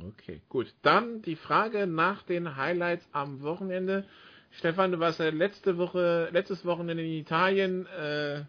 Okay, 0.00 0.40
gut. 0.48 0.72
Dann 0.82 1.22
die 1.22 1.34
Frage 1.34 1.88
nach 1.88 2.22
den 2.22 2.54
Highlights 2.54 3.04
am 3.10 3.42
Wochenende. 3.42 4.04
Stefan, 4.52 4.92
du 4.92 5.00
warst 5.00 5.18
ja 5.18 5.30
letzte 5.30 5.78
Woche, 5.78 6.28
letztes 6.30 6.64
Wochenende 6.64 7.02
in 7.02 7.10
Italien. 7.10 7.86
Äh, 7.86 8.42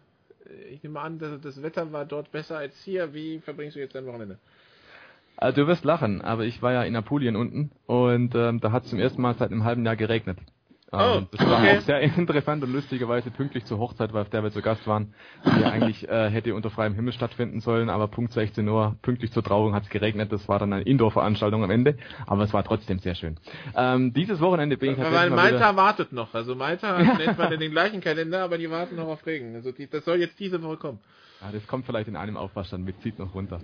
ich 0.70 0.80
nehme 0.84 1.00
an, 1.00 1.18
dass 1.18 1.40
das 1.40 1.60
Wetter 1.60 1.90
war 1.90 2.04
dort 2.04 2.30
besser 2.30 2.56
als 2.56 2.80
hier. 2.84 3.12
Wie 3.12 3.40
verbringst 3.40 3.74
du 3.74 3.80
jetzt 3.80 3.96
dein 3.96 4.06
Wochenende? 4.06 4.38
Also 5.36 5.62
du 5.62 5.66
wirst 5.66 5.84
lachen, 5.84 6.22
aber 6.22 6.44
ich 6.44 6.62
war 6.62 6.72
ja 6.72 6.84
in 6.84 6.94
Apulien 6.94 7.34
unten 7.34 7.72
und 7.86 8.36
ähm, 8.36 8.60
da 8.60 8.70
hat 8.70 8.84
es 8.84 8.90
zum 8.90 9.00
ersten 9.00 9.20
Mal 9.20 9.34
seit 9.34 9.50
einem 9.50 9.64
halben 9.64 9.84
Jahr 9.84 9.96
geregnet. 9.96 10.38
Oh, 10.96 11.18
ähm, 11.18 11.28
das 11.30 11.46
war 11.46 11.60
okay. 11.60 11.78
auch 11.78 11.82
sehr 11.82 12.00
interessant 12.00 12.62
und 12.62 12.72
lustigerweise 12.72 13.30
pünktlich 13.30 13.64
zur 13.64 13.78
Hochzeit, 13.78 14.12
weil 14.12 14.22
auf 14.22 14.30
der 14.30 14.42
wir 14.42 14.50
zu 14.50 14.62
Gast 14.62 14.86
waren, 14.86 15.14
die 15.44 15.60
ja 15.60 15.70
eigentlich 15.70 16.08
äh, 16.08 16.30
hätte 16.30 16.54
unter 16.54 16.70
freiem 16.70 16.94
Himmel 16.94 17.12
stattfinden 17.12 17.60
sollen, 17.60 17.90
aber 17.90 18.08
Punkt 18.08 18.32
16 18.32 18.68
Uhr, 18.68 18.96
pünktlich 19.02 19.32
zur 19.32 19.42
Trauung 19.42 19.74
hat 19.74 19.84
es 19.84 19.90
geregnet. 19.90 20.32
Das 20.32 20.48
war 20.48 20.58
dann 20.58 20.72
eine 20.72 20.82
Indoor-Veranstaltung 20.82 21.64
am 21.64 21.70
Ende, 21.70 21.96
aber 22.26 22.44
es 22.44 22.52
war 22.52 22.64
trotzdem 22.64 22.98
sehr 22.98 23.14
schön. 23.14 23.36
Ähm, 23.76 24.12
dieses 24.12 24.40
Wochenende 24.40 24.76
bin 24.76 24.92
ich 24.92 24.96
tatsächlich 24.96 25.20
Weil 25.20 25.30
Malta 25.30 25.76
wartet 25.76 26.12
noch, 26.12 26.34
also 26.34 26.54
Malta 26.54 26.98
nennt 27.18 27.38
man 27.38 27.58
den 27.58 27.70
gleichen 27.70 28.00
Kalender, 28.00 28.44
aber 28.44 28.58
die 28.58 28.70
warten 28.70 28.96
noch 28.96 29.08
auf 29.08 29.26
Regen. 29.26 29.54
Also 29.54 29.72
die, 29.72 29.88
das 29.88 30.04
soll 30.04 30.18
jetzt 30.18 30.38
diese 30.38 30.62
Woche 30.62 30.76
kommen. 30.76 30.98
Ja, 31.40 31.50
das 31.52 31.66
kommt 31.66 31.86
vielleicht 31.86 32.08
in 32.08 32.16
einem 32.16 32.36
Aufwasch 32.36 32.70
dann 32.70 32.84
mit, 32.84 33.00
zieht 33.02 33.18
noch 33.18 33.34
runter. 33.34 33.60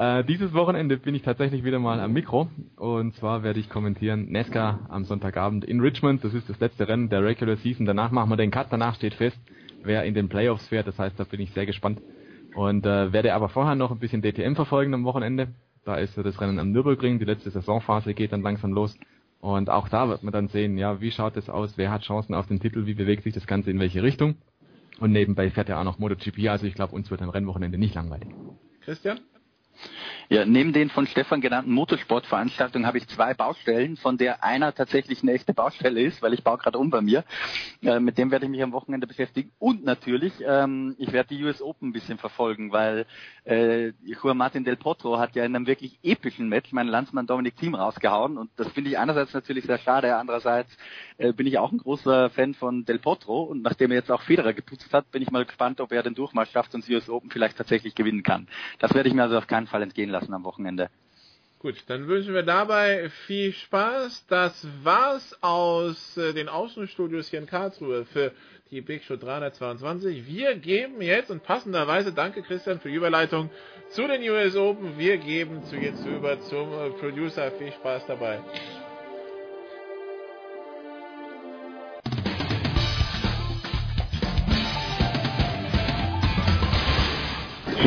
Äh, 0.00 0.24
dieses 0.24 0.54
Wochenende 0.54 0.96
bin 0.96 1.14
ich 1.14 1.20
tatsächlich 1.20 1.62
wieder 1.62 1.78
mal 1.78 2.00
am 2.00 2.14
Mikro 2.14 2.48
und 2.76 3.14
zwar 3.16 3.42
werde 3.42 3.60
ich 3.60 3.68
kommentieren 3.68 4.30
Nesca 4.30 4.80
am 4.88 5.04
Sonntagabend 5.04 5.62
in 5.62 5.78
Richmond. 5.80 6.24
Das 6.24 6.32
ist 6.32 6.48
das 6.48 6.58
letzte 6.58 6.88
Rennen 6.88 7.10
der 7.10 7.22
Regular 7.22 7.56
Season. 7.56 7.84
Danach 7.84 8.10
machen 8.10 8.30
wir 8.30 8.38
den 8.38 8.50
Cut, 8.50 8.68
danach 8.70 8.94
steht 8.94 9.12
fest, 9.12 9.38
wer 9.82 10.04
in 10.04 10.14
den 10.14 10.30
Playoffs 10.30 10.68
fährt. 10.68 10.86
Das 10.86 10.98
heißt, 10.98 11.20
da 11.20 11.24
bin 11.24 11.40
ich 11.40 11.50
sehr 11.50 11.66
gespannt 11.66 12.00
und 12.54 12.86
äh, 12.86 13.12
werde 13.12 13.34
aber 13.34 13.50
vorher 13.50 13.74
noch 13.74 13.90
ein 13.90 13.98
bisschen 13.98 14.22
DTM 14.22 14.54
verfolgen 14.54 14.94
am 14.94 15.04
Wochenende. 15.04 15.48
Da 15.84 15.96
ist 15.96 16.16
das 16.16 16.40
Rennen 16.40 16.58
am 16.60 16.72
Nürburgring, 16.72 17.18
die 17.18 17.26
letzte 17.26 17.50
Saisonphase 17.50 18.14
geht 18.14 18.32
dann 18.32 18.40
langsam 18.40 18.72
los. 18.72 18.96
Und 19.42 19.68
auch 19.68 19.90
da 19.90 20.08
wird 20.08 20.22
man 20.22 20.32
dann 20.32 20.48
sehen, 20.48 20.78
ja, 20.78 21.02
wie 21.02 21.10
schaut 21.10 21.36
es 21.36 21.50
aus, 21.50 21.76
wer 21.76 21.90
hat 21.90 22.04
Chancen 22.04 22.34
auf 22.34 22.46
den 22.46 22.58
Titel, 22.58 22.86
wie 22.86 22.94
bewegt 22.94 23.24
sich 23.24 23.34
das 23.34 23.46
Ganze 23.46 23.70
in 23.70 23.78
welche 23.78 24.02
Richtung. 24.02 24.36
Und 24.98 25.12
nebenbei 25.12 25.50
fährt 25.50 25.68
er 25.68 25.78
auch 25.78 25.84
noch 25.84 25.98
MotoGP, 25.98 26.48
also 26.48 26.64
ich 26.64 26.74
glaube, 26.74 26.94
uns 26.94 27.10
wird 27.10 27.20
ein 27.20 27.28
Rennwochenende 27.28 27.76
nicht 27.76 27.94
langweilig. 27.94 28.30
Christian? 28.80 29.20
Ja, 30.32 30.44
neben 30.44 30.72
den 30.72 30.90
von 30.90 31.08
Stefan 31.08 31.40
genannten 31.40 31.72
Motorsportveranstaltungen 31.72 32.86
habe 32.86 32.98
ich 32.98 33.08
zwei 33.08 33.34
Baustellen, 33.34 33.96
von 33.96 34.16
der 34.16 34.44
einer 34.44 34.72
tatsächlich 34.72 35.22
eine 35.22 35.32
echte 35.32 35.54
Baustelle 35.54 36.00
ist, 36.00 36.22
weil 36.22 36.34
ich 36.34 36.44
baue 36.44 36.58
gerade 36.58 36.78
um 36.78 36.88
bei 36.88 37.00
mir. 37.00 37.24
Äh, 37.82 37.98
mit 37.98 38.16
dem 38.16 38.30
werde 38.30 38.44
ich 38.44 38.50
mich 38.50 38.62
am 38.62 38.70
Wochenende 38.70 39.08
beschäftigen. 39.08 39.50
Und 39.58 39.84
natürlich, 39.84 40.32
ähm, 40.46 40.94
ich 40.98 41.12
werde 41.12 41.34
die 41.34 41.42
US 41.42 41.60
Open 41.60 41.88
ein 41.88 41.92
bisschen 41.92 42.16
verfolgen, 42.16 42.70
weil 42.70 43.06
äh, 43.44 43.92
Juan 44.04 44.36
Martin 44.36 44.62
Del 44.62 44.76
Potro 44.76 45.18
hat 45.18 45.34
ja 45.34 45.44
in 45.44 45.56
einem 45.56 45.66
wirklich 45.66 45.98
epischen 46.04 46.48
Match 46.48 46.70
meinen 46.70 46.90
Landsmann 46.90 47.26
Dominik 47.26 47.56
Thiem 47.56 47.74
rausgehauen. 47.74 48.38
Und 48.38 48.50
das 48.54 48.68
finde 48.68 48.90
ich 48.90 48.98
einerseits 48.98 49.34
natürlich 49.34 49.64
sehr 49.64 49.78
schade, 49.78 50.14
andererseits 50.14 50.76
äh, 51.18 51.32
bin 51.32 51.48
ich 51.48 51.58
auch 51.58 51.72
ein 51.72 51.78
großer 51.78 52.30
Fan 52.30 52.54
von 52.54 52.84
Del 52.84 53.00
Potro. 53.00 53.42
Und 53.42 53.62
nachdem 53.62 53.90
er 53.90 53.96
jetzt 53.96 54.12
auch 54.12 54.22
Federer 54.22 54.52
geputzt 54.52 54.92
hat, 54.92 55.10
bin 55.10 55.22
ich 55.22 55.32
mal 55.32 55.44
gespannt, 55.44 55.80
ob 55.80 55.90
er 55.90 56.04
den 56.04 56.14
Durchmarsch 56.14 56.50
schafft 56.52 56.72
und 56.76 56.86
die 56.86 56.94
US 56.94 57.08
Open 57.08 57.30
vielleicht 57.30 57.56
tatsächlich 57.56 57.96
gewinnen 57.96 58.22
kann. 58.22 58.46
Das 58.78 58.94
werde 58.94 59.08
ich 59.08 59.14
mir 59.14 59.22
also 59.24 59.36
auf 59.36 59.48
keinen 59.48 59.66
Fall 59.70 59.82
entgehen 59.82 60.10
lassen 60.10 60.34
am 60.34 60.44
Wochenende. 60.44 60.90
Gut, 61.60 61.76
dann 61.88 62.08
wünschen 62.08 62.32
wir 62.32 62.42
dabei 62.42 63.10
viel 63.26 63.52
Spaß. 63.52 64.26
Das 64.28 64.66
war's 64.82 65.36
aus 65.42 66.16
äh, 66.16 66.32
den 66.32 66.48
Außenstudios 66.48 67.28
hier 67.28 67.38
in 67.38 67.46
Karlsruhe 67.46 68.06
für 68.06 68.32
die 68.70 68.80
Big 68.80 69.04
Show 69.04 69.16
322. 69.16 70.26
Wir 70.26 70.54
geben 70.54 71.02
jetzt 71.02 71.30
und 71.30 71.42
passenderweise, 71.42 72.14
danke 72.14 72.42
Christian 72.42 72.80
für 72.80 72.88
die 72.88 72.94
Überleitung 72.94 73.50
zu 73.90 74.06
den 74.06 74.22
US 74.30 74.56
Open. 74.56 74.96
Wir 74.96 75.18
geben 75.18 75.62
zu 75.64 75.76
jetzt 75.76 76.06
über 76.06 76.40
zum 76.40 76.72
äh, 76.72 76.90
Producer. 76.98 77.50
Viel 77.52 77.72
Spaß 77.72 78.06
dabei. 78.06 78.40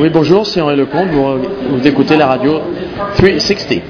Oui, 0.00 0.10
bonjour, 0.10 0.46
c'est 0.46 0.60
Henri 0.60 0.76
Lecomte. 0.76 1.10
Vous, 1.10 1.38
vous 1.78 1.86
écoutez 1.86 2.16
la 2.16 2.26
radio 2.26 2.60
360. 3.16 3.82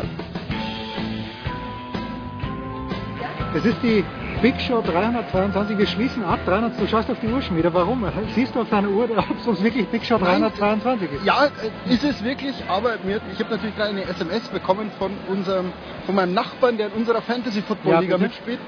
Es 3.57 3.65
ist 3.65 3.77
die 3.83 4.05
Big 4.43 4.59
Show 4.61 4.83
322. 4.83 5.79
Wir 5.79 5.87
schließen 5.87 6.23
ab. 6.25 6.41
300, 6.45 6.79
du 6.79 6.87
schaust 6.87 7.11
auf 7.11 7.19
die 7.21 7.29
Uhr 7.29 7.41
schon 7.41 7.57
wieder. 7.57 7.73
Warum? 7.73 8.05
Siehst 8.35 8.55
du 8.55 8.61
auf 8.61 8.69
deiner 8.69 8.89
Uhr, 8.91 9.09
ob 9.17 9.53
es 9.55 9.63
wirklich 9.63 9.87
Big 9.89 10.05
Show 10.05 10.19
322 10.19 11.09
ist? 11.13 11.25
Ja, 11.25 11.47
ist 11.89 12.05
es 12.05 12.23
wirklich, 12.23 12.55
aber 12.69 12.97
mir, 13.05 13.21
ich 13.33 13.39
habe 13.41 13.51
natürlich 13.55 13.75
gerade 13.77 13.91
eine 13.91 14.03
SMS 14.05 14.47
bekommen 14.49 14.91
von 14.99 15.13
unserem, 15.29 15.73
von 16.05 16.15
meinem 16.17 16.35
Nachbarn, 16.35 16.77
der 16.77 16.89
in 16.89 16.93
unserer 16.95 17.23
Fantasy 17.23 17.63
Football 17.63 17.93
Ja, 17.93 18.01
Liga 18.01 18.17
bitte. 18.17 18.29
mitspielt, 18.29 18.59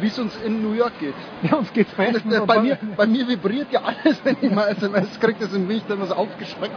wie 0.00 0.06
es 0.06 0.18
uns 0.18 0.36
in 0.44 0.62
New 0.62 0.72
York 0.72 0.98
geht. 1.00 1.14
Ja, 1.42 1.56
uns 1.56 1.72
geht's 1.72 1.90
Das, 1.96 2.12
bestens. 2.12 2.34
das, 2.34 2.46
bei, 2.46 2.60
mir, 2.60 2.78
bei 2.96 3.06
mir 3.06 3.26
vibriert 3.28 3.68
ja 3.72 3.80
alles, 3.82 4.20
wenn 4.24 4.36
ich 4.40 4.50
mal 4.50 4.68
SMS 4.68 5.18
kriege, 5.20 5.36
deswegen 5.40 5.66
bin 5.66 5.78
ich 5.78 5.84
da 5.86 5.94
immer 5.94 6.06
so 6.06 6.14
aufgeschreckt. 6.14 6.72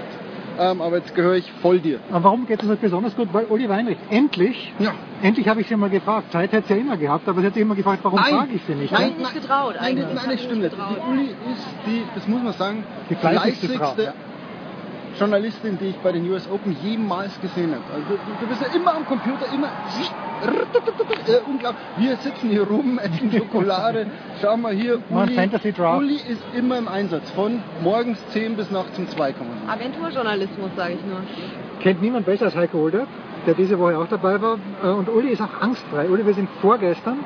Ähm, 0.60 0.82
aber 0.82 0.98
jetzt 0.98 1.16
gehöre 1.16 1.36
ich 1.36 1.52
voll 1.62 1.80
dir. 1.80 2.00
Aber 2.10 2.26
warum 2.26 2.46
geht 2.46 2.62
es 2.62 2.68
halt 2.68 2.82
besonders 2.82 3.16
gut? 3.16 3.30
Weil 3.32 3.46
Uli 3.46 3.70
Weinrich, 3.70 3.98
endlich, 4.10 4.74
endlich 5.22 5.48
habe 5.48 5.62
ich 5.62 5.68
sie 5.68 5.76
mal 5.76 5.90
gefragt. 5.90 6.32
Zeit 6.32 6.52
hätte 6.52 6.68
sie 6.68 6.74
ja 6.74 6.80
immer 6.82 6.98
gehabt, 6.98 7.28
aber 7.28 7.40
sie 7.42 7.48
hat 7.48 7.54
sich 7.54 7.62
immer 7.62 7.76
gefragt, 7.76 8.00
warum 8.04 8.20
Nein. 8.20 8.36
frage 8.36 8.54
ich 8.54 8.62
sie 8.68 8.76
nicht? 8.76 8.92
Nein, 8.92 9.14
ja? 9.14 9.18
nicht 9.18 9.34
getraut 9.34 9.76
Nein, 9.80 9.96
nein, 9.96 10.08
nein, 10.14 10.26
das 10.30 10.44
stimmt 10.44 10.62
nicht. 10.62 10.76
Die 10.76 11.10
Uli 11.12 11.30
ist 11.30 11.68
die, 11.86 12.04
das 12.14 12.28
muss 12.28 12.44
man 12.44 12.54
sagen, 12.54 12.84
Die 13.10 13.16
fleißigste 13.16 13.74
ja. 14.04 14.14
Journalistin, 15.20 15.78
die 15.78 15.88
ich 15.88 15.98
bei 15.98 16.12
den 16.12 16.30
US 16.32 16.50
Open 16.50 16.76
jemals 16.82 17.40
gesehen 17.42 17.72
habe. 17.72 17.84
Also 17.94 18.08
du, 18.10 18.18
du 18.40 18.48
bist 18.48 18.62
ja 18.62 18.68
immer 18.76 18.96
am 18.96 19.06
Computer, 19.06 19.46
immer 19.54 19.68
äh, 21.28 21.40
unglaublich. 21.48 21.82
Wir 21.98 22.16
sitzen 22.18 22.50
hier 22.50 22.64
rum, 22.64 23.00
essen 23.04 23.32
Schokolade. 23.32 24.08
Schau 24.42 24.58
mal 24.58 24.74
hier, 24.74 25.00
Uli, 25.10 25.36
Fantasy 25.36 25.72
Draft. 25.72 26.02
Uli 26.02 26.16
ist 26.16 26.42
immer 26.54 26.78
im 26.78 26.88
Einsatz, 26.88 27.30
von 27.32 27.62
morgens 27.82 28.18
10 28.30 28.56
bis 28.56 28.72
nachts 28.72 28.98
um 28.98 29.08
2 29.08 29.34
kann 29.34 29.48
man. 29.48 29.70
Agenturjournalismus, 29.70 30.72
sage 30.76 30.94
ich 30.94 31.06
nur. 31.06 31.20
Kennt 31.82 32.02
niemand 32.02 32.26
besser 32.26 32.46
als 32.46 32.56
Heiko 32.56 32.80
Older, 32.80 33.08
der 33.46 33.54
diese 33.54 33.78
Woche 33.80 33.98
auch 33.98 34.08
dabei 34.08 34.42
war. 34.42 34.58
Äh, 34.84 34.88
Und 34.88 35.10
Uli 35.10 35.30
ist 35.30 35.42
auch 35.42 35.62
angstfrei. 35.62 36.10
Uli, 36.10 36.26
wir 36.26 36.34
sind 36.34 36.50
vorgestern 36.62 37.20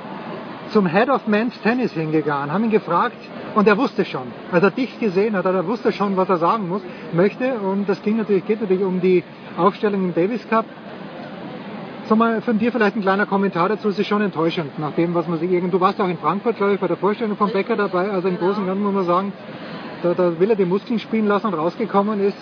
zum 0.72 0.88
Head 0.88 1.10
of 1.10 1.28
Men's 1.28 1.60
Tennis 1.62 1.94
hingegangen, 1.94 2.52
haben 2.52 2.64
ihn 2.64 2.72
gefragt 2.72 3.18
und 3.56 3.68
er 3.68 3.78
wusste 3.78 4.06
schon. 4.06 4.28
Als 4.52 4.64
er 4.64 4.72
dich 4.72 5.00
gesehen 5.00 5.36
hat, 5.36 5.46
er 5.46 5.66
wusste 5.66 5.92
schon, 5.92 6.16
was 6.18 6.30
er 6.30 6.38
sagen 6.38 6.68
muss, 6.68 6.82
möchte. 7.14 7.56
Und 7.56 7.90
das 7.90 8.02
ging 8.04 8.18
natürlich, 8.18 8.46
geht 8.46 8.62
natürlich 8.62 8.84
um 8.84 9.02
die 9.02 9.24
Aufstellung 9.58 10.04
im 10.04 10.14
Davis 10.14 10.48
Cup. 10.48 10.66
Sag 12.08 12.20
mal, 12.20 12.42
von 12.42 12.60
dir 12.60 12.72
vielleicht 12.72 12.96
ein 12.96 13.02
kleiner 13.02 13.26
Kommentar 13.26 13.68
dazu, 13.70 13.90
es 13.90 13.98
ist 13.98 14.06
schon 14.06 14.22
enttäuschend, 14.22 14.78
nach 14.78 14.92
dem, 14.92 15.16
was 15.16 15.28
man 15.28 15.40
sich 15.40 15.50
irgend... 15.52 15.74
Du 15.74 15.82
warst 15.82 16.00
auch 16.00 16.08
in 16.08 16.20
Frankfurt, 16.20 16.58
glaube 16.58 16.76
ich, 16.76 16.80
bei 16.80 16.88
der 16.88 16.98
Vorstellung 16.98 17.36
von 17.36 17.52
Becker 17.52 17.76
dabei, 17.76 18.12
also 18.12 18.28
im 18.28 18.38
Großen 18.38 18.62
und 18.62 18.68
Ganzen 18.68 18.84
muss 18.84 18.94
man 18.94 19.06
sagen, 19.06 19.34
da, 20.04 20.14
da 20.14 20.40
will 20.40 20.52
er 20.52 20.56
die 20.56 20.66
Muskeln 20.66 21.00
spielen 21.00 21.26
lassen 21.26 21.48
und 21.48 21.56
rausgekommen 21.56 22.20
ist, 22.20 22.38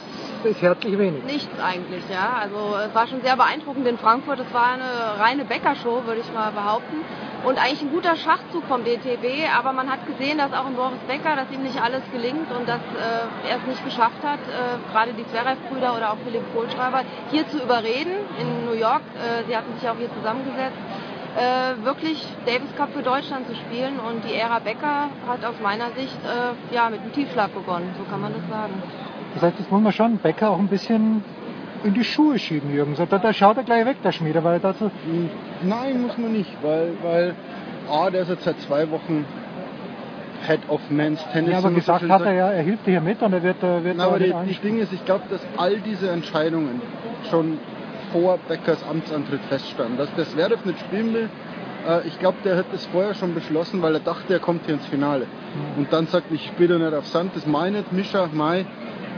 ist 0.46 0.62
herzlich 0.62 0.98
wenig. 0.98 1.24
Nichts 1.24 1.60
eigentlich, 1.60 2.04
ja. 2.10 2.38
Also 2.42 2.76
es 2.88 2.94
war 2.94 3.08
schon 3.08 3.22
sehr 3.22 3.36
beeindruckend 3.36 3.88
in 3.88 3.98
Frankfurt. 3.98 4.40
Es 4.40 4.54
war 4.54 4.74
eine 4.74 5.20
reine 5.20 5.46
Bäckershow, 5.46 6.06
würde 6.06 6.22
ich 6.22 6.34
mal 6.34 6.52
behaupten. 6.52 6.98
Und 7.44 7.58
eigentlich 7.58 7.82
ein 7.82 7.92
guter 7.92 8.16
Schachzug 8.16 8.64
vom 8.68 8.86
DTB, 8.86 9.52
aber 9.54 9.74
man 9.74 9.92
hat 9.92 10.08
gesehen, 10.08 10.38
dass 10.38 10.54
auch 10.54 10.66
in 10.66 10.76
Boris 10.76 11.00
Becker, 11.08 11.36
dass 11.36 11.52
ihm 11.52 11.64
nicht 11.64 11.82
alles 11.82 12.02
gelingt 12.14 12.50
und 12.58 12.70
dass 12.70 12.80
äh, 12.80 13.50
er 13.50 13.58
es 13.58 13.68
nicht 13.68 13.84
geschafft 13.84 14.24
hat, 14.24 14.40
äh, 14.48 14.80
gerade 14.94 15.12
die 15.12 15.28
Zverev-Brüder 15.28 15.94
oder 15.98 16.14
auch 16.14 16.18
Philipp 16.24 16.44
Kohlschreiber, 16.54 17.02
hier 17.32 17.46
zu 17.50 17.62
überreden 17.62 18.14
in 18.40 18.66
New 18.66 18.80
York. 18.80 19.02
Äh, 19.20 19.44
sie 19.46 19.58
hatten 19.58 19.78
sich 19.78 19.90
auch 19.90 19.98
hier 19.98 20.10
zusammengesetzt. 20.14 20.78
Äh, 21.36 21.84
wirklich 21.84 22.26
Davis 22.46 22.74
Cup 22.78 22.94
für 22.94 23.02
Deutschland 23.02 23.48
zu 23.48 23.56
spielen 23.56 24.00
und 24.00 24.24
die 24.24 24.36
Ära 24.36 24.60
Becker 24.60 25.10
hat 25.28 25.44
aus 25.44 25.56
meiner 25.62 25.92
Sicht 25.98 26.16
äh, 26.24 26.74
ja, 26.74 26.90
mit 26.90 27.02
einem 27.02 27.12
Tiefschlag 27.12 27.54
begonnen, 27.54 27.94
so 27.98 28.06
kann 28.10 28.22
man 28.22 28.34
das 28.34 28.48
sagen. 28.50 28.82
Das 29.34 29.44
heißt, 29.44 29.60
das 29.60 29.70
muss 29.70 29.82
man 29.82 29.92
schon 29.92 30.18
Becker 30.18 30.52
auch 30.52 30.60
ein 30.60 30.68
bisschen 30.68 31.24
in 31.84 31.94
die 31.94 32.04
Schuhe 32.04 32.40
schieben, 32.40 32.74
Jürgen. 32.74 32.96
Da, 32.96 33.18
da 33.18 33.34
schaut 33.34 33.58
er 33.58 33.64
gleich 33.64 33.86
weg, 33.86 33.98
der 34.04 34.12
Schmieder, 34.12 34.44
weil 34.44 34.60
dazu... 34.60 34.90
Nein, 35.64 36.02
muss 36.02 36.18
man 36.18 36.32
nicht, 36.32 36.52
weil, 36.62 36.94
weil 37.02 37.36
A, 37.90 38.10
der 38.10 38.22
ist 38.22 38.30
jetzt 38.30 38.44
seit 38.44 38.60
zwei 38.62 38.90
Wochen 38.90 39.26
Head 40.48 40.60
of 40.68 40.82
Men's 40.90 41.24
Tennis. 41.32 41.52
Ja, 41.52 41.58
aber 41.60 41.72
gesagt 41.72 42.08
hat 42.08 42.22
er 42.22 42.34
ja, 42.34 42.52
er 42.52 42.64
hilft 42.64 42.86
dir 42.86 42.92
hier 42.92 43.02
mit 43.02 43.22
und 43.22 43.34
er 43.34 43.44
wird, 43.44 43.64
äh, 43.64 43.84
wird 43.84 44.00
da 44.00 44.06
aber 44.06 44.20
die, 44.20 44.34
die 44.48 44.56
Ding 44.56 44.80
ist, 44.80 44.92
ich 44.92 45.04
glaube, 45.06 45.24
dass 45.30 45.42
all 45.58 45.80
diese 45.80 46.10
Entscheidungen 46.10 46.82
schon 47.30 47.60
vor 48.12 48.38
Beckers 48.48 48.84
Amtsantritt 48.88 49.42
feststanden. 49.50 49.98
Dass 49.98 50.14
der 50.16 50.26
Zverev 50.26 50.66
nicht 50.66 50.80
spielen 50.80 51.14
will, 51.14 51.30
äh, 51.88 52.08
ich 52.08 52.20
glaube, 52.20 52.38
der 52.44 52.58
hat 52.58 52.66
das 52.72 52.86
vorher 52.88 53.14
schon 53.14 53.34
beschlossen, 53.34 53.82
weil 53.82 53.94
er 53.96 54.02
dachte, 54.02 54.34
er 54.34 54.40
kommt 54.40 54.66
hier 54.66 54.76
ins 54.76 54.86
Finale. 54.88 55.28
Und 55.78 55.92
dann 55.94 56.08
sagt, 56.08 56.32
ich 56.32 56.46
spiele 56.46 56.78
nicht 56.78 56.94
auf 56.94 57.08
Sand, 57.08 57.36
das 57.36 57.46
meine 57.46 57.84
Mischa, 57.92 58.30
Mai, 58.34 58.66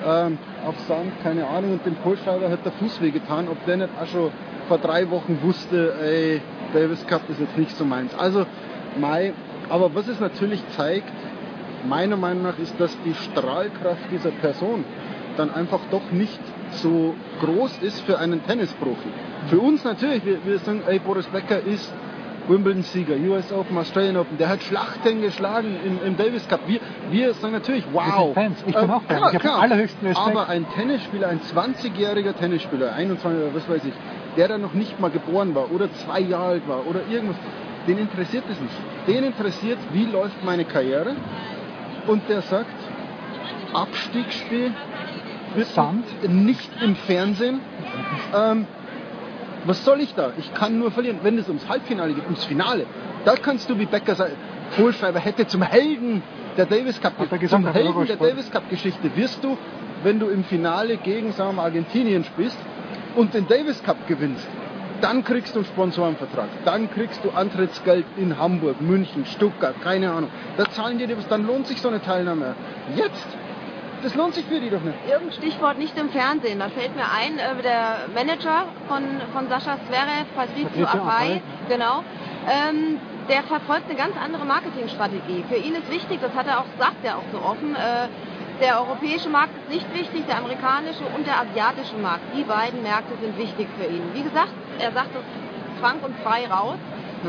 ähm, 0.05 0.37
auf 0.65 0.75
Sand, 0.87 1.11
keine 1.23 1.47
Ahnung. 1.47 1.73
Und 1.73 1.85
dem 1.85 2.01
Kohlschreiber 2.01 2.49
hat 2.49 2.65
der 2.65 2.71
Fuß 2.73 3.01
wehgetan, 3.01 3.47
ob 3.47 3.63
der 3.65 3.77
nicht 3.77 3.89
auch 3.99 4.07
schon 4.07 4.31
vor 4.67 4.77
drei 4.77 5.09
Wochen 5.09 5.39
wusste, 5.41 5.93
ey, 6.01 6.41
Davis 6.73 7.05
Cup 7.07 7.29
ist 7.29 7.39
jetzt 7.39 7.57
nicht 7.57 7.75
so 7.75 7.85
meins. 7.85 8.13
Also, 8.15 8.45
Mai, 8.99 9.33
aber 9.69 9.93
was 9.93 10.07
es 10.07 10.19
natürlich 10.19 10.63
zeigt, 10.75 11.11
meiner 11.87 12.17
Meinung 12.17 12.43
nach 12.43 12.57
ist, 12.57 12.79
dass 12.79 12.95
die 13.03 13.13
Strahlkraft 13.13 14.11
dieser 14.11 14.31
Person 14.31 14.85
dann 15.37 15.53
einfach 15.53 15.81
doch 15.91 16.11
nicht 16.11 16.39
so 16.71 17.13
groß 17.41 17.79
ist 17.79 18.01
für 18.01 18.19
einen 18.19 18.45
Tennisprofi. 18.45 19.09
Für 19.49 19.59
uns 19.59 19.83
natürlich, 19.83 20.25
wir, 20.25 20.45
wir 20.45 20.59
sagen, 20.59 20.81
ey, 20.87 20.99
Boris 20.99 21.27
Becker 21.27 21.59
ist 21.59 21.93
Wimbledon-Sieger, 22.47 23.15
US 23.29 23.51
Open, 23.51 23.77
Australian 23.77 24.17
Open, 24.17 24.37
der 24.37 24.49
hat 24.49 24.61
Schlachten 24.63 25.21
geschlagen 25.21 25.75
im, 25.83 25.99
im 26.05 26.17
Davis 26.17 26.47
Cup. 26.47 26.61
Wir, 26.67 26.79
wir 27.11 27.33
sagen 27.33 27.53
natürlich, 27.53 27.85
wow. 27.91 28.33
Fans. 28.33 28.63
Ich 28.67 28.75
bin 28.75 28.89
auch 28.89 29.01
Fan. 29.03 29.17
klar, 29.17 29.29
Ich 29.29 29.35
hab 29.35 29.41
klar. 29.41 29.61
allerhöchsten 29.61 30.07
Respekt. 30.07 30.27
Aber 30.29 30.47
ein 30.49 30.65
Tennisspieler, 30.75 31.27
ein 31.27 31.39
20-jähriger 31.39 32.33
Tennisspieler, 32.33 32.93
21 32.93 33.41
oder 33.41 33.55
was 33.55 33.67
weiß 33.69 33.85
ich, 33.85 33.93
der 34.37 34.47
da 34.47 34.57
noch 34.57 34.73
nicht 34.73 34.99
mal 34.99 35.09
geboren 35.11 35.55
war 35.55 35.71
oder 35.71 35.91
zwei 35.93 36.19
Jahre 36.19 36.45
alt 36.45 36.67
war 36.67 36.87
oder 36.87 37.01
irgendwas, 37.09 37.37
den 37.87 37.97
interessiert 37.97 38.43
es 38.49 38.59
nicht. 38.59 38.73
Den 39.07 39.23
interessiert, 39.23 39.77
wie 39.93 40.05
läuft 40.05 40.43
meine 40.43 40.65
Karriere 40.65 41.15
und 42.07 42.27
der 42.29 42.41
sagt, 42.41 42.73
Abstiegsspiel 43.73 44.71
wird 45.55 45.67
nicht 46.29 46.69
im 46.81 46.95
Fernsehen. 46.95 47.59
Ähm, 48.33 48.67
was 49.65 49.83
soll 49.83 50.01
ich 50.01 50.13
da? 50.15 50.31
Ich 50.37 50.53
kann 50.53 50.79
nur 50.79 50.91
verlieren. 50.91 51.19
Wenn 51.23 51.37
es 51.37 51.47
ums 51.47 51.67
Halbfinale 51.67 52.13
geht, 52.13 52.25
ums 52.25 52.45
Finale, 52.45 52.85
da 53.25 53.35
kannst 53.35 53.69
du 53.69 53.77
wie 53.77 53.85
Becker 53.85 54.15
sagen, 54.15 54.33
Kohlschreiber 54.75 55.19
hätte 55.19 55.47
zum 55.47 55.61
Helden 55.61 56.23
der 56.57 56.65
Davis 56.65 57.01
Cup, 57.01 57.17
gesagt, 57.17 57.49
zum 57.49 57.67
Helden 57.67 58.05
der. 58.05 58.15
Davis 58.17 58.49
Cup 58.51 58.69
Geschichte 58.69 59.15
wirst 59.15 59.43
du, 59.43 59.57
wenn 60.03 60.19
du 60.19 60.27
im 60.27 60.43
Finale 60.43 60.97
gegen 60.97 61.31
sagen 61.33 61.49
wir 61.49 61.53
mal, 61.53 61.63
Argentinien 61.63 62.23
spielst 62.23 62.57
und 63.15 63.33
den 63.33 63.47
Davis 63.47 63.81
Cup 63.83 64.07
gewinnst. 64.07 64.47
Dann 65.01 65.23
kriegst 65.23 65.53
du 65.55 65.59
einen 65.59 65.65
Sponsorenvertrag. 65.65 66.47
Dann 66.63 66.89
kriegst 66.89 67.23
du 67.23 67.31
Antrittsgeld 67.31 68.05
in 68.15 68.39
Hamburg, 68.39 68.81
München, 68.81 69.25
Stuttgart, 69.25 69.75
keine 69.83 70.11
Ahnung. 70.11 70.29
Da 70.57 70.69
zahlen 70.71 70.97
die 70.97 71.05
dir 71.05 71.17
was, 71.17 71.27
dann 71.27 71.45
lohnt 71.45 71.67
sich 71.67 71.81
so 71.81 71.89
eine 71.89 72.01
Teilnahme. 72.01 72.55
Jetzt, 72.95 73.27
das 74.05 74.13
lohnt 74.13 74.35
sich 74.35 74.45
für 74.45 74.59
die 74.59 74.69
doch 74.69 74.81
nicht. 74.81 74.95
Irgendein 75.09 75.35
Stichwort 75.35 75.79
nicht 75.79 75.97
im 75.97 76.09
Fernsehen. 76.09 76.59
Da 76.59 76.69
fällt 76.69 76.95
mir 76.95 77.09
ein, 77.09 77.39
äh, 77.39 77.61
der 77.63 78.05
Manager 78.13 78.67
von, 78.87 79.03
von 79.33 79.49
Sascha 79.49 79.77
Zverev, 79.87 80.27
Apai, 80.37 80.85
Apai. 80.85 81.41
genau, 81.67 82.03
ähm, 82.47 82.99
der 83.27 83.41
verfolgt 83.43 83.89
eine 83.89 83.97
ganz 83.97 84.15
andere 84.23 84.45
Marketingstrategie. 84.45 85.43
Für 85.49 85.55
ihn 85.57 85.73
ist 85.73 85.89
wichtig, 85.89 86.19
das 86.21 86.33
hat 86.35 86.45
er 86.45 86.59
auch, 86.59 86.69
sagt 86.77 87.03
er 87.03 87.17
auch 87.17 87.25
so 87.31 87.39
offen, 87.39 87.75
äh, 87.75 88.07
der 88.61 88.79
europäische 88.79 89.27
Markt 89.27 89.53
ist 89.57 89.73
nicht 89.73 89.93
wichtig, 89.93 90.27
der 90.27 90.37
amerikanische 90.37 91.03
und 91.15 91.25
der 91.25 91.41
asiatische 91.41 91.97
Markt. 91.97 92.23
Die 92.37 92.43
beiden 92.43 92.83
Märkte 92.83 93.17
sind 93.19 93.35
wichtig 93.37 93.67
für 93.75 93.85
ihn. 93.85 94.03
Wie 94.13 94.21
gesagt, 94.21 94.53
er 94.79 94.91
sagt 94.91 95.15
das 95.15 95.23
frank 95.81 96.05
und 96.05 96.15
frei 96.19 96.45
raus. 96.47 96.77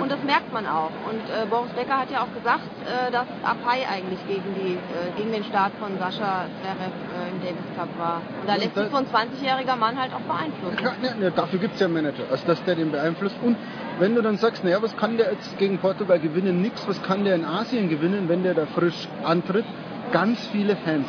Und 0.03 0.11
das 0.11 0.23
merkt 0.25 0.53
man 0.53 0.67
auch. 0.67 0.91
Und 1.09 1.21
äh, 1.31 1.47
Boris 1.49 1.71
Becker 1.73 1.99
hat 1.99 2.11
ja 2.11 2.23
auch 2.23 2.33
gesagt, 2.35 2.65
äh, 2.85 3.11
dass 3.11 3.27
Apai 3.43 3.87
eigentlich 3.89 4.19
gegen, 4.27 4.55
die, 4.55 4.75
äh, 4.75 5.17
gegen 5.17 5.33
den 5.33 5.45
Start 5.45 5.73
von 5.79 5.99
Sascha 5.99 6.47
Zverev 6.61 6.93
äh, 6.93 7.31
im 7.31 7.41
Davis 7.41 7.67
Cup 7.77 7.89
war. 7.99 8.23
Und 8.41 8.49
da 8.49 8.55
lässt 8.55 8.75
sich 8.75 8.89
so 8.91 8.97
ein 8.97 9.07
20-jähriger 9.07 9.77
Mann 9.77 10.01
halt 10.01 10.13
auch 10.13 10.21
beeinflussen. 10.21 10.77
Klar, 10.77 10.95
ne, 11.01 11.15
ne, 11.19 11.31
dafür 11.31 11.59
gibt 11.59 11.75
es 11.75 11.81
ja 11.81 11.87
einen 11.87 11.95
Manager, 11.95 12.25
also 12.31 12.47
dass 12.47 12.63
der 12.65 12.75
den 12.77 12.91
beeinflusst. 12.91 13.37
Und 13.43 13.57
wenn 13.99 14.15
du 14.15 14.23
dann 14.23 14.37
sagst, 14.37 14.65
naja, 14.65 14.83
was 14.83 14.97
kann 14.97 15.17
der 15.17 15.33
jetzt 15.33 15.59
gegen 15.59 15.79
Portugal 15.79 16.19
gewinnen? 16.19 16.63
Nix, 16.63 16.87
was 16.89 17.03
kann 17.03 17.25
der 17.25 17.35
in 17.35 17.45
Asien 17.45 17.89
gewinnen, 17.89 18.29
wenn 18.29 18.43
der 18.43 18.55
da 18.55 18.67
frisch 18.67 19.09
antritt? 19.25 19.65
Ganz 20.13 20.47
viele 20.49 20.77
Fans. 20.77 21.07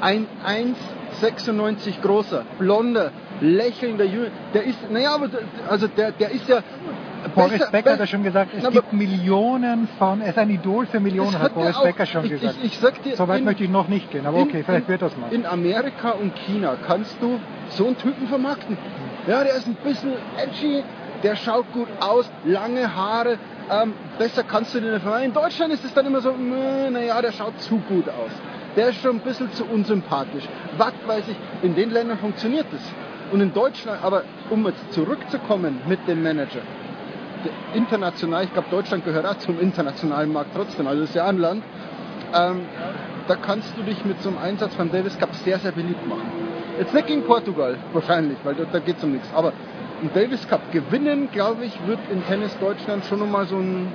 Ein 0.00 0.26
1,96 0.46 2.00
großer, 2.00 2.44
blonder, 2.58 3.12
lächelnder 3.40 4.04
Junge, 4.04 4.30
der 4.54 4.64
ist, 4.64 4.90
naja, 4.90 5.14
aber 5.14 5.28
also 5.68 5.88
der, 5.88 6.12
der 6.12 6.30
ist 6.30 6.48
ja. 6.48 6.62
Boris 7.34 7.58
besser- 7.58 7.70
Becker 7.70 7.92
hat 7.92 8.00
ja 8.00 8.06
schon 8.06 8.22
gesagt, 8.22 8.50
es 8.56 8.62
Na, 8.62 8.70
gibt 8.70 8.92
Millionen 8.92 9.88
von, 9.98 10.20
er 10.20 10.28
ist 10.30 10.38
ein 10.38 10.50
Idol 10.50 10.86
für 10.86 11.00
Millionen, 11.00 11.34
hat 11.34 11.42
hat 11.42 11.54
Boris 11.54 11.76
auch. 11.76 11.82
Becker 11.84 12.06
schon 12.06 12.24
Ich- 12.24 12.30
gesagt. 12.30 12.56
ich- 12.62 12.72
ich 12.72 12.78
sag 12.78 13.02
dir, 13.02 13.16
so 13.16 13.28
weit 13.28 13.40
in- 13.40 13.44
möchte 13.44 13.64
ich 13.64 13.70
noch 13.70 13.88
nicht 13.88 14.10
gehen, 14.10 14.26
aber 14.26 14.38
in- 14.38 14.42
okay, 14.48 14.62
vielleicht 14.64 14.86
in, 14.86 14.88
wird 14.88 15.02
das 15.02 15.16
mal. 15.16 15.32
In 15.32 15.46
Amerika 15.46 16.10
und 16.12 16.34
China 16.46 16.76
kannst 16.86 17.16
du 17.20 17.38
so 17.68 17.86
einen 17.86 17.98
Typen 17.98 18.26
vermarkten. 18.28 18.76
Ja, 19.26 19.44
der 19.44 19.54
ist 19.54 19.66
ein 19.66 19.76
bisschen 19.76 20.12
edgy, 20.38 20.82
der 21.22 21.36
schaut 21.36 21.70
gut 21.72 21.88
aus, 22.00 22.30
lange 22.44 22.94
Haare. 22.94 23.38
Ähm, 23.70 23.92
besser 24.18 24.42
kannst 24.42 24.74
du 24.74 24.80
den 24.80 24.90
nicht 24.92 25.02
vermarkten. 25.02 25.28
In 25.30 25.34
Deutschland 25.34 25.72
ist 25.72 25.84
es 25.84 25.94
dann 25.94 26.06
immer 26.06 26.20
so, 26.20 26.32
naja, 26.32 27.20
der 27.22 27.32
schaut 27.32 27.60
zu 27.60 27.78
gut 27.88 28.08
aus. 28.08 28.30
der 28.76 28.90
ist 28.90 29.02
schon 29.02 29.16
ein 29.16 29.20
bisschen 29.20 29.50
zu 29.52 29.64
unsympathisch. 29.64 30.44
Was 30.78 30.92
weiß 31.04 31.24
ich, 31.28 31.36
in 31.62 31.74
den 31.74 31.90
Ländern 31.90 32.18
funktioniert 32.18 32.66
das. 32.70 32.80
Und 33.32 33.40
in 33.40 33.52
Deutschland, 33.52 33.98
aber 34.02 34.22
um 34.48 34.64
jetzt 34.64 34.92
zurückzukommen 34.92 35.80
mit 35.88 36.06
dem 36.06 36.22
Manager, 36.22 36.60
international, 37.74 38.44
ich 38.44 38.52
glaube 38.52 38.68
Deutschland 38.70 39.04
gehört 39.04 39.26
auch 39.26 39.38
zum 39.38 39.60
internationalen 39.60 40.32
Markt 40.32 40.50
trotzdem, 40.54 40.86
also 40.86 41.02
ist 41.02 41.14
ja 41.14 41.26
ein 41.26 41.38
Land, 41.38 41.62
ähm, 42.34 42.60
da 43.28 43.36
kannst 43.36 43.76
du 43.76 43.82
dich 43.82 44.04
mit 44.04 44.20
so 44.22 44.28
einem 44.28 44.38
Einsatz 44.38 44.74
von 44.74 44.90
Davis 44.90 45.18
Cup 45.18 45.34
sehr, 45.34 45.58
sehr 45.58 45.72
beliebt 45.72 46.06
machen. 46.08 46.30
Jetzt 46.78 46.94
nicht 46.94 47.06
gegen 47.06 47.22
Portugal 47.24 47.76
wahrscheinlich, 47.92 48.38
weil 48.44 48.54
da, 48.54 48.64
da 48.70 48.78
geht 48.78 48.98
es 48.98 49.04
um 49.04 49.12
nichts, 49.12 49.28
aber 49.34 49.52
ein 50.02 50.10
Davis 50.14 50.48
Cup 50.48 50.72
gewinnen, 50.72 51.28
glaube 51.30 51.64
ich, 51.64 51.78
wird 51.86 51.98
in 52.10 52.24
Tennis 52.26 52.56
Deutschland 52.58 53.04
schon 53.04 53.18
nochmal 53.18 53.46
so 53.46 53.56
ein 53.56 53.88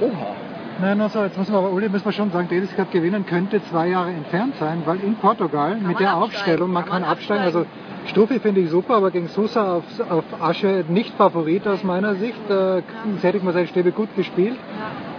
Oha. 0.00 0.34
Nein, 0.80 1.00
also 1.00 1.22
jetzt 1.22 1.38
muss 1.38 1.48
man 1.48 1.58
aber, 1.58 1.70
Uli, 1.70 1.88
muss 1.88 2.04
man 2.04 2.12
schon 2.12 2.30
sagen, 2.32 2.48
Davis 2.48 2.74
Cup 2.74 2.90
gewinnen 2.90 3.24
könnte 3.24 3.62
zwei 3.70 3.88
Jahre 3.88 4.10
entfernt 4.10 4.54
sein, 4.58 4.82
weil 4.84 4.98
in 5.00 5.14
Portugal 5.16 5.76
kann 5.76 5.86
mit 5.86 6.00
der 6.00 6.10
absteigen. 6.10 6.22
Aufstellung, 6.22 6.72
man 6.72 6.84
kann, 6.84 7.02
kann 7.02 7.10
absteigen. 7.10 7.44
absteigen. 7.44 7.66
Also 7.68 7.83
Stuffi 8.06 8.38
finde 8.38 8.60
ich 8.60 8.70
super, 8.70 8.96
aber 8.96 9.10
gegen 9.10 9.28
Sousa 9.28 9.76
auf, 9.76 9.84
auf 10.10 10.24
Asche 10.40 10.84
nicht 10.88 11.14
Favorit 11.14 11.66
aus 11.66 11.82
meiner 11.82 12.14
Sicht. 12.16 12.38
Äh, 12.50 12.82
hätte 13.22 13.38
ich 13.38 13.42
mal 13.42 13.52
seine 13.52 13.66
Stäbe 13.66 13.92
gut 13.92 14.14
gespielt. 14.14 14.56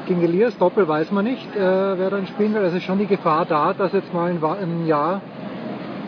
Gegen 0.08 0.22
Elias 0.22 0.56
Doppel 0.58 0.88
weiß 0.88 1.12
man 1.12 1.26
nicht, 1.26 1.56
äh, 1.56 1.60
wer 1.60 2.10
dann 2.12 2.28
spielen 2.28 2.54
will. 2.54 2.62
Also 2.62 2.78
ist 2.78 2.84
schon 2.84 3.00
die 3.00 3.08
Gefahr 3.08 3.46
da, 3.46 3.74
dass 3.74 3.92
jetzt 3.94 4.14
mal 4.14 4.30
ein, 4.30 4.44
ein 4.44 4.86
Jahr 4.86 5.22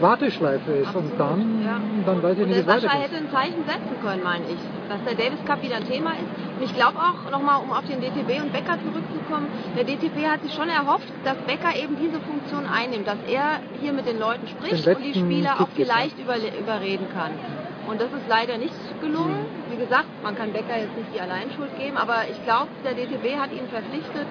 Warteschleife 0.01 0.71
ist. 0.71 0.87
Absolut, 0.87 1.11
und 1.11 1.19
dann, 1.19 1.63
ja. 1.63 1.79
dann 2.05 2.23
weiß 2.23 2.37
ich 2.37 2.43
und 2.43 2.49
nicht, 2.49 2.59
wie 2.59 2.69
Sascha 2.69 2.89
hätte 2.89 3.17
ein 3.17 3.29
Zeichen 3.31 3.63
setzen 3.65 3.95
können, 4.01 4.23
meine 4.23 4.45
ich. 4.45 4.59
Dass 4.89 5.03
der 5.03 5.15
Davis 5.15 5.43
Cup 5.45 5.61
wieder 5.61 5.77
ein 5.77 5.87
Thema 5.87 6.11
ist. 6.11 6.31
Und 6.57 6.63
ich 6.63 6.73
glaube 6.73 6.97
auch, 6.97 7.29
nochmal, 7.31 7.61
um 7.61 7.71
auf 7.71 7.85
den 7.85 8.01
DTB 8.01 8.41
und 8.41 8.51
Becker 8.53 8.77
zurückzukommen, 8.81 9.47
der 9.75 9.83
DTB 9.83 10.25
hat 10.25 10.41
sich 10.41 10.53
schon 10.53 10.69
erhofft, 10.69 11.07
dass 11.23 11.37
Becker 11.45 11.75
eben 11.75 11.97
diese 12.01 12.19
Funktion 12.21 12.65
einnimmt, 12.65 13.07
dass 13.07 13.19
er 13.27 13.59
hier 13.79 13.93
mit 13.93 14.07
den 14.07 14.19
Leuten 14.19 14.47
spricht 14.47 14.85
den 14.85 14.95
und 14.95 15.03
die 15.03 15.13
Spieler 15.13 15.61
auch 15.61 15.69
vielleicht 15.75 16.17
über, 16.19 16.37
überreden 16.37 17.07
kann. 17.13 17.31
Und 17.87 18.01
das 18.01 18.11
ist 18.11 18.27
leider 18.27 18.57
nicht 18.57 18.75
gelungen. 19.01 19.47
Mhm. 19.47 19.71
Wie 19.71 19.77
gesagt, 19.77 20.07
man 20.23 20.35
kann 20.35 20.51
Becker 20.51 20.77
jetzt 20.77 20.97
nicht 20.97 21.13
die 21.15 21.21
Alleinschuld 21.21 21.77
geben, 21.77 21.97
aber 21.97 22.27
ich 22.29 22.43
glaube, 22.43 22.67
der 22.83 22.93
DTB 22.93 23.39
hat 23.39 23.51
ihn 23.51 23.67
verpflichtet, 23.69 24.27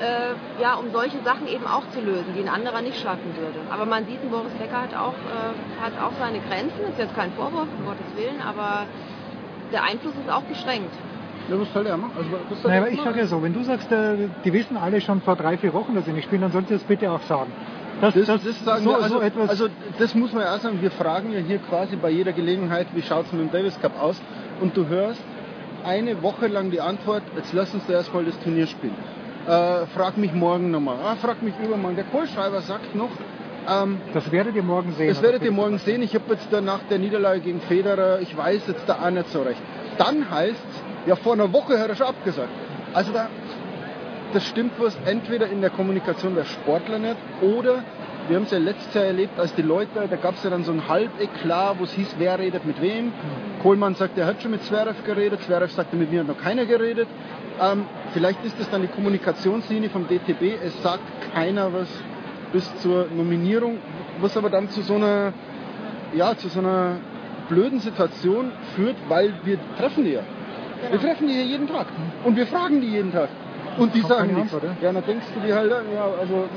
äh, 0.00 0.62
ja, 0.62 0.74
um 0.74 0.90
solche 0.92 1.20
Sachen 1.22 1.46
eben 1.46 1.66
auch 1.66 1.88
zu 1.90 2.00
lösen, 2.00 2.34
die 2.36 2.40
ein 2.40 2.48
anderer 2.48 2.82
nicht 2.82 3.00
schaffen 3.00 3.36
würde. 3.36 3.58
Aber 3.70 3.86
man 3.86 4.06
sieht, 4.06 4.22
Boris 4.30 4.52
Becker 4.54 4.82
hat 4.82 4.94
auch, 4.94 5.14
äh, 5.14 5.82
hat 5.82 5.92
auch 6.00 6.12
seine 6.18 6.40
Grenzen, 6.40 6.80
ist 6.88 6.98
jetzt 6.98 7.14
kein 7.14 7.32
Vorwurf, 7.32 7.68
um 7.78 7.84
Gottes 7.84 8.06
Willen, 8.16 8.40
aber 8.40 8.86
der 9.72 9.84
Einfluss 9.84 10.14
ist 10.14 10.30
auch 10.30 10.42
beschränkt. 10.42 10.92
Ja, 11.48 11.58
was 11.58 11.72
soll 11.72 11.84
der 11.84 11.96
machen? 11.96 12.12
Also, 12.16 12.30
was 12.50 12.62
soll 12.62 12.70
naja, 12.70 12.82
aber 12.82 12.90
ich 12.90 13.00
sage 13.00 13.18
ja 13.20 13.26
so, 13.26 13.42
wenn 13.42 13.54
du 13.54 13.62
sagst, 13.62 13.90
äh, 13.90 14.28
die 14.44 14.52
wissen 14.52 14.76
alle 14.76 15.00
schon 15.00 15.22
vor 15.22 15.36
drei, 15.36 15.56
vier 15.56 15.72
Wochen, 15.72 15.94
dass 15.94 16.04
sie 16.04 16.12
nicht 16.12 16.24
spielen, 16.24 16.42
dann 16.42 16.52
solltest 16.52 16.72
du 16.72 16.74
das 16.76 16.84
bitte 16.84 17.10
auch 17.10 17.22
sagen. 17.22 17.52
Das, 18.00 18.14
das, 18.14 18.26
das, 18.26 18.44
das 18.44 18.64
sagen 18.64 18.84
so, 18.84 18.90
wir, 18.90 19.02
also, 19.02 19.18
so 19.18 19.40
also 19.40 19.68
das 19.98 20.14
muss 20.14 20.32
man 20.32 20.42
ja 20.42 20.54
auch 20.54 20.60
sagen, 20.60 20.80
wir 20.80 20.90
fragen 20.90 21.32
ja 21.32 21.40
hier 21.40 21.58
quasi 21.58 21.96
bei 21.96 22.10
jeder 22.10 22.32
Gelegenheit, 22.32 22.86
wie 22.94 23.02
schaut 23.02 23.26
es 23.26 23.32
mit 23.32 23.40
dem 23.40 23.50
Davis 23.50 23.80
Cup 23.80 24.00
aus? 24.00 24.20
Und 24.60 24.76
du 24.76 24.86
hörst 24.86 25.22
eine 25.84 26.22
Woche 26.22 26.46
lang 26.46 26.70
die 26.70 26.80
Antwort, 26.80 27.22
jetzt 27.34 27.52
lass 27.52 27.74
uns 27.74 27.84
da 27.86 27.94
erstmal 27.94 28.24
das 28.24 28.38
Turnier 28.40 28.66
spielen. 28.66 28.94
Äh, 29.48 29.86
frag 29.94 30.18
mich 30.18 30.34
morgen 30.34 30.70
nochmal. 30.70 30.98
Ah, 31.02 31.16
frag 31.16 31.42
mich 31.42 31.54
übermorgen. 31.58 31.96
Der 31.96 32.04
Kohlschreiber 32.04 32.60
sagt 32.60 32.94
noch, 32.94 33.08
ähm, 33.66 33.98
das 34.12 34.30
werdet 34.30 34.54
ihr 34.54 34.62
morgen 34.62 34.92
sehen. 34.92 35.08
Das 35.08 35.22
werdet 35.22 35.42
ihr 35.42 35.52
morgen 35.52 35.78
sehen. 35.78 36.02
Ich 36.02 36.14
habe 36.14 36.24
jetzt 36.34 36.48
da 36.50 36.60
nach 36.60 36.80
der 36.90 36.98
Niederlage 36.98 37.40
gegen 37.40 37.62
Federer, 37.62 38.20
ich 38.20 38.36
weiß 38.36 38.64
jetzt 38.68 38.86
da 38.86 38.98
auch 39.02 39.10
nicht 39.10 39.30
so 39.30 39.40
recht. 39.40 39.60
Dann 39.96 40.30
heißt 40.30 40.66
ja 41.06 41.16
vor 41.16 41.32
einer 41.32 41.50
Woche 41.50 41.78
hat 41.78 41.88
er 41.88 41.96
schon 41.96 42.08
abgesagt. 42.08 42.50
Also 42.92 43.10
da, 43.12 43.28
das 44.34 44.44
stimmt 44.44 44.72
was 44.78 44.94
entweder 45.06 45.48
in 45.48 45.62
der 45.62 45.70
Kommunikation 45.70 46.34
der 46.34 46.44
Sportler 46.44 46.98
nicht 46.98 47.16
oder 47.40 47.82
wir 48.28 48.36
haben 48.36 48.44
es 48.44 48.50
ja 48.50 48.58
letztes 48.58 48.92
Jahr 48.92 49.04
erlebt, 49.04 49.38
als 49.40 49.54
die 49.54 49.62
Leute, 49.62 50.06
da 50.10 50.16
gab 50.16 50.34
es 50.34 50.44
ja 50.44 50.50
dann 50.50 50.62
so 50.62 50.72
ein 50.72 50.86
Halbeklar, 50.86 51.78
wo 51.78 51.84
es 51.84 51.92
hieß, 51.92 52.16
wer 52.18 52.38
redet 52.38 52.66
mit 52.66 52.82
wem. 52.82 53.12
Kohlmann 53.62 53.94
sagt, 53.94 54.18
er 54.18 54.26
hat 54.26 54.42
schon 54.42 54.50
mit 54.50 54.62
Zverev 54.64 55.02
geredet, 55.06 55.40
Zverev 55.44 55.72
sagte, 55.72 55.96
mit 55.96 56.10
mir 56.10 56.20
hat 56.20 56.26
noch 56.26 56.36
keiner 56.36 56.66
geredet. 56.66 57.08
Ähm, 57.60 57.84
vielleicht 58.12 58.44
ist 58.44 58.58
es 58.60 58.70
dann 58.70 58.82
die 58.82 58.88
Kommunikationslinie 58.88 59.90
vom 59.90 60.06
DTB, 60.06 60.58
es 60.62 60.80
sagt 60.82 61.02
keiner 61.34 61.72
was 61.72 61.88
bis 62.52 62.64
zur 62.80 63.08
Nominierung, 63.14 63.78
was 64.20 64.36
aber 64.36 64.50
dann 64.50 64.68
zu 64.70 64.80
so 64.82 64.94
einer, 64.94 65.32
ja, 66.14 66.36
zu 66.36 66.48
so 66.48 66.60
einer 66.60 66.96
blöden 67.48 67.80
Situation 67.80 68.52
führt, 68.74 68.96
weil 69.08 69.34
wir 69.44 69.58
treffen 69.76 70.04
die 70.04 70.12
ja. 70.12 70.22
Genau. 70.80 70.92
Wir 70.92 71.00
treffen 71.00 71.26
die 71.26 71.34
hier 71.34 71.44
jeden 71.44 71.68
Tag 71.68 71.86
und 72.24 72.36
wir 72.36 72.46
fragen 72.46 72.80
die 72.80 72.88
jeden 72.88 73.12
Tag. 73.12 73.28
Und 73.78 73.94
die 73.94 74.00
sagen 74.00 74.34
nichts. 74.34 74.52
Ja, 74.80 74.92
dann 74.92 75.04
denkst 75.04 75.26
du 75.34 75.40
dir 75.40 75.54
halt, 75.54 75.70
ja, 75.70 76.04
also 76.20 76.48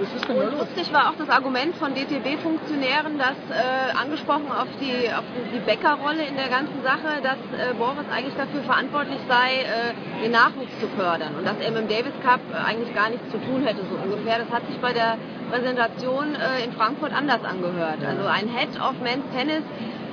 Und 0.00 0.58
lustig 0.58 0.92
war 0.92 1.10
auch 1.10 1.16
das 1.18 1.28
Argument 1.28 1.76
von 1.76 1.94
DTB-Funktionären, 1.94 3.18
dass 3.18 3.36
äh, 3.52 3.92
angesprochen 3.92 4.50
auf 4.50 4.68
die, 4.80 5.12
auf 5.12 5.24
die 5.52 5.58
Bäckerrolle 5.60 6.24
in 6.24 6.36
der 6.36 6.48
ganzen 6.48 6.82
Sache, 6.82 7.20
dass 7.22 7.36
äh, 7.52 7.74
Boris 7.74 8.08
eigentlich 8.10 8.34
dafür 8.34 8.62
verantwortlich 8.62 9.20
sei, 9.28 9.60
äh, 9.60 10.24
den 10.24 10.32
Nachwuchs 10.32 10.72
zu 10.80 10.88
fördern 10.96 11.36
und 11.36 11.44
dass 11.44 11.58
er 11.60 11.70
mit 11.70 11.82
dem 11.82 11.88
Davis 11.88 12.16
Cup 12.24 12.40
äh, 12.50 12.56
eigentlich 12.56 12.94
gar 12.94 13.10
nichts 13.10 13.28
zu 13.30 13.38
tun 13.44 13.62
hätte, 13.62 13.84
so 13.84 13.96
ungefähr. 14.00 14.38
Das 14.38 14.48
hat 14.48 14.66
sich 14.66 14.78
bei 14.80 14.94
der 14.94 15.18
Präsentation 15.50 16.34
äh, 16.34 16.64
in 16.64 16.72
Frankfurt 16.72 17.12
anders 17.12 17.44
angehört. 17.44 18.00
Also 18.00 18.24
ein 18.24 18.48
Head 18.48 18.80
of 18.80 18.96
Men's 19.02 19.28
Tennis 19.36 19.64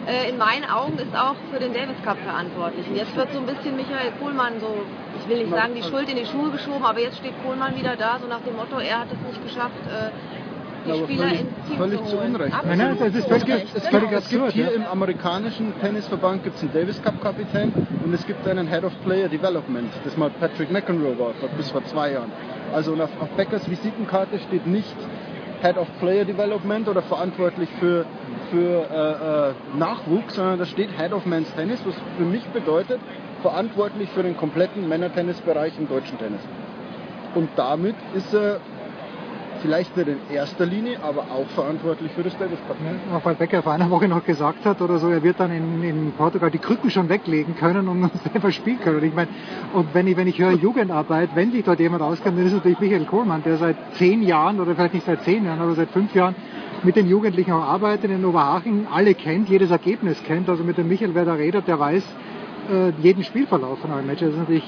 äh, 0.08 0.30
in 0.30 0.38
meinen 0.38 0.64
Augen 0.70 0.98
ist 0.98 1.16
auch 1.16 1.36
für 1.52 1.60
den 1.60 1.74
Davis 1.74 1.96
Cup 2.04 2.18
verantwortlich. 2.24 2.88
Und 2.88 2.96
jetzt 2.96 3.16
wird 3.16 3.32
so 3.34 3.40
ein 3.40 3.46
bisschen 3.46 3.76
Michael 3.76 4.12
Kohlmann 4.20 4.60
so, 4.60 4.84
ich 5.28 5.36
will 5.36 5.46
nicht 5.46 5.54
sagen, 5.54 5.74
die 5.76 5.84
Schuld 5.84 6.10
in 6.10 6.16
die 6.16 6.26
Schuhe 6.26 6.52
geschoben, 6.52 6.84
aber 6.84 7.00
jetzt 7.00 7.18
steht 7.18 7.34
Kohlmann 7.44 7.76
wieder 7.76 7.96
da, 7.98 8.18
so 8.20 8.28
nach 8.28 8.42
dem 8.42 8.56
Motto, 8.56 8.80
er 8.80 9.00
hat 9.00 9.08
es 9.12 9.20
nicht 9.28 9.44
geschafft, 9.44 9.76
äh, 9.88 10.10
die 10.86 10.92
aber 10.92 11.04
Spieler 11.04 11.24
völlig, 11.24 11.40
ins 11.42 11.68
Team 11.68 11.78
völlig 11.78 12.04
zu, 12.04 12.10
zu 12.10 12.18
Unrecht. 12.18 12.56
Nein, 12.66 12.78
nein, 12.78 12.98
das 12.98 13.16
ist 13.16 13.30
es 13.30 13.46
gibt, 13.46 13.76
es 13.76 13.90
gibt, 13.90 14.12
es 14.12 14.30
gibt 14.30 14.52
hier 14.54 14.72
im 14.72 14.86
amerikanischen 14.86 15.74
Tennisverband 15.82 16.44
gibt's 16.44 16.62
einen 16.62 16.72
Davis 16.72 17.02
Cup 17.04 17.22
Kapitän 17.22 17.74
und 18.06 18.14
es 18.14 18.26
gibt 18.26 18.48
einen 18.48 18.68
Head 18.68 18.86
of 18.86 18.94
Player 19.04 19.28
Development, 19.28 19.92
das 20.06 20.16
mal 20.16 20.30
Patrick 20.30 20.72
McEnroe 20.72 21.20
war, 21.20 21.34
bis 21.58 21.72
vor 21.72 21.84
zwei 21.86 22.14
Jahren. 22.14 22.32
Also 22.74 22.94
auf, 22.94 23.10
auf 23.20 23.30
Beckers 23.36 23.70
Visitenkarte 23.70 24.40
steht 24.40 24.66
nicht 24.66 24.96
Head 25.62 25.78
of 25.78 25.88
Player 26.00 26.24
Development 26.24 26.88
oder 26.88 27.02
verantwortlich 27.02 27.70
für 27.80 28.06
für 28.50 28.88
äh, 28.90 29.50
äh, 29.50 29.78
Nachwuchs, 29.78 30.36
sondern 30.36 30.58
da 30.60 30.66
steht 30.66 30.90
Head 30.98 31.12
of 31.12 31.26
Men's 31.26 31.54
Tennis, 31.54 31.82
was 31.86 31.96
für 32.18 32.24
mich 32.24 32.46
bedeutet, 32.46 33.02
verantwortlich 33.48 34.10
für 34.10 34.24
den 34.24 34.36
kompletten 34.36 34.90
Männertennisbereich 34.90 35.72
im 35.80 35.88
deutschen 35.88 36.18
Tennis. 36.18 36.42
Und 37.34 37.50
damit 37.56 37.96
ist 38.14 38.34
er 38.34 38.60
vielleicht 39.62 39.96
nicht 39.96 40.10
in 40.10 40.18
erster 40.36 40.66
Linie, 40.66 41.02
aber 41.02 41.22
auch 41.32 41.48
verantwortlich 41.56 42.12
für 42.12 42.24
das 42.24 42.38
Davis. 42.38 42.60
Ja, 42.68 43.18
auch 43.18 43.24
weil 43.24 43.36
Becker 43.36 43.64
vor 43.64 43.72
einer 43.72 43.90
Woche 43.90 44.10
noch 44.10 44.26
gesagt 44.26 44.66
hat 44.66 44.82
oder 44.82 44.98
so, 45.00 45.08
er 45.08 45.24
wird 45.24 45.40
dann 45.40 45.52
in, 45.52 45.82
in 45.82 46.12
Portugal 46.12 46.52
die 46.52 46.58
Krücken 46.58 46.92
schon 46.92 47.08
weglegen 47.08 47.56
können 47.56 47.88
und 47.88 48.12
einfach 48.34 48.52
spielen 48.52 48.80
können. 48.82 48.98
Und 48.98 49.06
ich 49.06 49.16
meine, 49.16 49.30
und 49.74 49.94
wenn 49.94 50.08
ich, 50.08 50.18
wenn 50.18 50.28
ich 50.28 50.40
höre 50.40 50.52
Jugendarbeit, 50.68 51.30
wenn 51.34 51.54
sich 51.54 51.64
dort 51.64 51.80
jemand 51.80 52.02
auskennt, 52.02 52.38
dann 52.38 52.46
ist 52.46 52.52
es 52.52 52.58
natürlich 52.58 52.82
Michael 52.82 53.06
Kohlmann, 53.06 53.44
der 53.44 53.56
seit 53.56 53.78
zehn 53.94 54.24
Jahren 54.24 54.60
oder 54.60 54.76
vielleicht 54.76 54.94
nicht 54.94 55.06
seit 55.06 55.24
zehn 55.24 55.46
Jahren, 55.46 55.62
aber 55.62 55.74
seit 55.74 55.90
fünf 55.92 56.14
Jahren 56.14 56.36
mit 56.84 56.98
den 56.98 57.08
Jugendlichen 57.08 57.54
auch 57.54 57.64
arbeitet 57.64 58.12
in 58.12 58.26
Oberhaching, 58.26 58.88
alle 58.94 59.16
kennt, 59.16 59.48
jedes 59.48 59.72
Ergebnis 59.72 60.22
kennt. 60.26 60.50
Also 60.50 60.66
mit 60.66 60.78
dem 60.78 60.90
Michael, 60.90 61.16
wer 61.16 61.24
da 61.24 61.34
redet, 61.34 61.68
der 61.68 61.80
weiß 61.80 62.04
äh, 62.70 62.94
jeden 63.02 63.24
Spielverlauf 63.24 63.80
von 63.80 63.92
einem 63.92 64.08
Match. 64.08 64.22
Das 64.22 64.30
ist 64.30 64.38
natürlich 64.38 64.64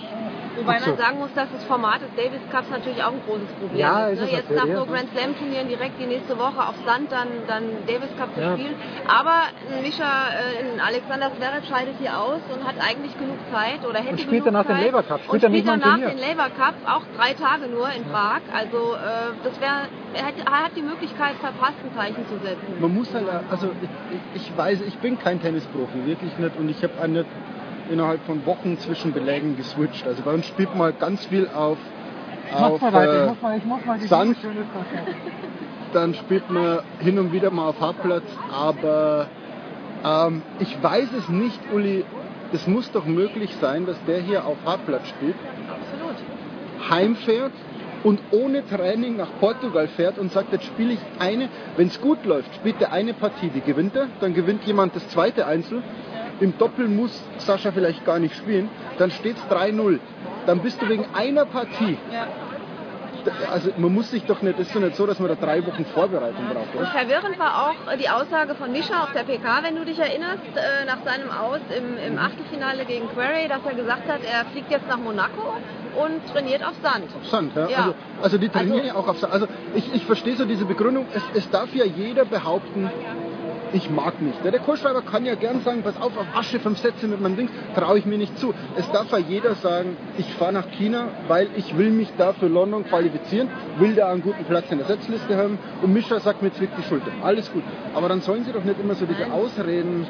Wobei 0.59 0.79
man 0.79 0.97
sagen 0.97 1.19
muss, 1.19 1.33
dass 1.35 1.47
das 1.51 1.63
Format 1.65 2.01
des 2.01 2.09
Davis 2.15 2.41
Cups 2.51 2.69
natürlich 2.69 3.01
auch 3.03 3.13
ein 3.13 3.21
großes 3.25 3.51
Problem 3.59 3.79
ja, 3.79 4.07
ist. 4.07 4.21
Ne? 4.21 4.31
Jetzt 4.31 4.51
nach 4.51 4.67
so 4.67 4.85
Grand 4.85 5.07
Slam 5.15 5.37
Turnieren 5.37 5.67
direkt 5.67 5.99
die 5.99 6.05
nächste 6.05 6.37
Woche 6.37 6.59
auf 6.59 6.75
Sand 6.85 7.11
dann, 7.11 7.27
dann 7.47 7.63
Davis 7.87 8.09
Cup 8.17 8.33
zu 8.35 8.41
ja. 8.41 8.53
spielen. 8.53 8.75
Aber 9.07 9.47
Mischa, 9.81 10.03
äh, 10.03 10.79
Alexander 10.79 11.31
Zverev 11.35 11.65
scheidet 11.67 11.95
hier 11.99 12.19
aus 12.19 12.41
und 12.53 12.67
hat 12.67 12.75
eigentlich 12.79 13.17
genug 13.17 13.37
Zeit 13.51 13.87
oder 13.87 13.99
hätte 13.99 14.11
und 14.11 14.19
spielt 14.19 14.43
genug 14.43 14.45
danach 14.45 14.67
Zeit. 14.67 14.77
den 14.77 14.85
Labour 14.85 15.03
Cup. 15.03 15.19
Spielt 15.23 15.43
und 15.43 15.49
spielt 15.49 15.67
danach 15.67 15.97
den 15.97 16.19
Labour 16.19 16.49
Cup, 16.51 16.75
auch 16.85 17.03
drei 17.15 17.33
Tage 17.33 17.67
nur 17.67 17.87
in 17.91 18.03
Prag. 18.05 18.41
Also 18.51 18.99
äh, 18.99 19.31
das 19.43 19.55
wäre, 19.61 19.87
er, 20.13 20.27
er, 20.35 20.63
hat 20.65 20.75
die 20.75 20.83
Möglichkeit 20.83 21.35
verpasst, 21.39 21.79
ein 21.83 21.95
Zeichen 21.95 22.27
zu 22.27 22.35
setzen. 22.43 22.79
Man 22.79 22.93
muss 22.93 23.13
halt, 23.13 23.27
also 23.49 23.71
ich, 24.33 24.41
ich 24.41 24.57
weiß, 24.57 24.81
ich 24.81 24.97
bin 24.99 25.17
kein 25.19 25.41
Tennisprofi, 25.41 26.05
wirklich 26.05 26.37
nicht. 26.37 26.57
Und 26.57 26.69
ich 26.69 26.83
habe 26.83 26.93
auch 27.01 27.07
nicht 27.07 27.25
innerhalb 27.89 28.23
von 28.25 28.45
Wochen 28.45 28.77
zwischen 28.79 29.13
Belägen 29.13 29.57
geswitcht. 29.57 30.05
Also 30.05 30.23
bei 30.23 30.33
uns 30.33 30.45
spielt 30.45 30.75
man 30.75 30.93
ganz 30.99 31.25
viel 31.25 31.47
auf, 31.47 31.77
auf 32.53 32.81
äh, 32.81 34.07
Sand. 34.07 34.37
Dann 35.93 36.13
spielt 36.13 36.49
man 36.51 36.79
hin 36.99 37.17
und 37.17 37.31
wieder 37.31 37.49
mal 37.51 37.69
auf 37.69 37.79
Hartplatz. 37.81 38.25
Aber 38.51 39.27
ähm, 40.05 40.43
ich 40.59 40.81
weiß 40.81 41.09
es 41.17 41.29
nicht, 41.29 41.59
Uli. 41.73 42.05
Es 42.51 42.65
muss 42.67 42.91
doch 42.91 43.05
möglich 43.05 43.55
sein, 43.61 43.85
dass 43.85 43.97
der 44.05 44.21
hier 44.21 44.45
auf 44.45 44.57
Hartplatz 44.65 45.07
spielt. 45.07 45.35
Absolut. 45.67 46.89
Heimfährt 46.89 47.51
und 48.03 48.19
ohne 48.31 48.65
Training 48.65 49.17
nach 49.17 49.29
Portugal 49.39 49.87
fährt 49.87 50.17
und 50.17 50.31
sagt, 50.31 50.51
jetzt 50.51 50.65
spiele 50.65 50.93
ich 50.93 50.99
eine, 51.19 51.49
wenn 51.75 51.87
es 51.87 52.01
gut 52.01 52.25
läuft, 52.25 52.55
spielt 52.55 52.81
er 52.81 52.91
eine 52.91 53.13
Partie, 53.13 53.49
die 53.49 53.61
gewinnt 53.61 53.95
er, 53.95 54.07
dann 54.19 54.33
gewinnt 54.33 54.63
jemand 54.63 54.95
das 54.95 55.07
zweite 55.09 55.45
Einzel 55.45 55.83
im 56.39 56.57
Doppel 56.57 56.87
muss 56.87 57.23
Sascha 57.37 57.71
vielleicht 57.71 58.05
gar 58.05 58.19
nicht 58.19 58.35
spielen, 58.35 58.69
dann 58.97 59.11
steht 59.11 59.37
es 59.37 59.43
3-0. 59.55 59.99
Dann 60.45 60.59
bist 60.59 60.81
du 60.81 60.89
wegen 60.89 61.05
einer 61.13 61.45
Partie 61.45 61.97
ja. 62.11 62.27
also 63.51 63.71
man 63.77 63.93
muss 63.93 64.09
sich 64.11 64.25
doch 64.25 64.41
nicht, 64.41 64.59
ist 64.59 64.75
doch 64.75 64.81
nicht 64.81 64.95
so, 64.95 65.05
dass 65.05 65.19
man 65.19 65.29
da 65.29 65.35
drei 65.35 65.65
Wochen 65.65 65.85
Vorbereitung 65.85 66.45
braucht. 66.47 66.75
Oder? 66.75 66.85
Und 66.85 66.89
verwirrend 66.89 67.39
war 67.39 67.69
auch 67.69 67.95
die 67.95 68.09
Aussage 68.09 68.55
von 68.55 68.71
Mischa 68.71 69.03
auf 69.03 69.11
der 69.13 69.23
PK, 69.23 69.63
wenn 69.63 69.75
du 69.75 69.85
dich 69.85 69.99
erinnerst, 69.99 70.41
äh, 70.55 70.85
nach 70.85 71.03
seinem 71.03 71.29
Aus 71.29 71.59
im, 71.75 71.97
im 71.97 72.17
Achtelfinale 72.17 72.85
gegen 72.85 73.09
Query, 73.09 73.47
dass 73.47 73.59
er 73.65 73.75
gesagt 73.75 74.07
hat, 74.07 74.21
er 74.23 74.45
fliegt 74.45 74.71
jetzt 74.71 74.87
nach 74.87 74.97
Monaco 74.97 75.55
und 76.03 76.25
trainiert 76.31 76.63
auf 76.63 76.73
Sand. 76.81 77.05
Auf 77.15 77.27
Sand, 77.27 77.55
ja. 77.55 77.67
ja. 77.67 77.77
Also, 77.77 77.95
also 78.21 78.37
die 78.37 78.49
trainieren 78.49 78.79
also, 78.79 78.87
ja 78.87 78.95
auch 78.95 79.07
auf 79.07 79.19
Sand. 79.19 79.33
Also 79.33 79.47
ich, 79.75 79.93
ich 79.93 80.05
verstehe 80.05 80.35
so 80.35 80.45
diese 80.45 80.65
Begründung, 80.65 81.05
es, 81.13 81.23
es 81.33 81.49
darf 81.49 81.73
ja 81.73 81.85
jeder 81.85 82.25
behaupten, 82.25 82.89
ich 83.73 83.89
mag 83.89 84.21
nicht. 84.21 84.43
Der 84.43 84.59
Kursschreiber 84.59 85.01
kann 85.01 85.25
ja 85.25 85.35
gern 85.35 85.61
sagen, 85.61 85.83
pass 85.83 85.97
auf, 85.97 86.17
auf 86.17 86.25
Asche 86.35 86.59
fünf 86.59 86.79
Sätze 86.79 87.07
mit 87.07 87.21
meinem 87.21 87.35
Ding, 87.35 87.49
traue 87.75 87.99
ich 87.99 88.05
mir 88.05 88.17
nicht 88.17 88.37
zu. 88.39 88.53
Es 88.77 88.89
darf 88.91 89.11
ja 89.11 89.17
jeder 89.17 89.55
sagen, 89.55 89.97
ich 90.17 90.33
fahre 90.33 90.53
nach 90.53 90.69
China, 90.71 91.09
weil 91.27 91.49
ich 91.55 91.77
will 91.77 91.91
mich 91.91 92.09
da 92.17 92.33
für 92.33 92.47
London 92.47 92.85
qualifizieren, 92.85 93.49
will 93.77 93.95
da 93.95 94.11
einen 94.11 94.21
guten 94.21 94.43
Platz 94.45 94.65
in 94.71 94.77
der 94.79 94.87
Setzliste 94.87 95.37
haben 95.37 95.57
und 95.81 95.93
Mischa 95.93 96.19
sagt 96.19 96.41
mir 96.41 96.51
zwickt 96.51 96.77
die 96.77 96.83
Schulter. 96.83 97.11
Alles 97.21 97.51
gut. 97.51 97.63
Aber 97.93 98.09
dann 98.09 98.21
sollen 98.21 98.43
sie 98.45 98.51
doch 98.51 98.63
nicht 98.63 98.79
immer 98.79 98.95
so 98.95 99.05
diese 99.05 99.31
Ausreden 99.31 100.07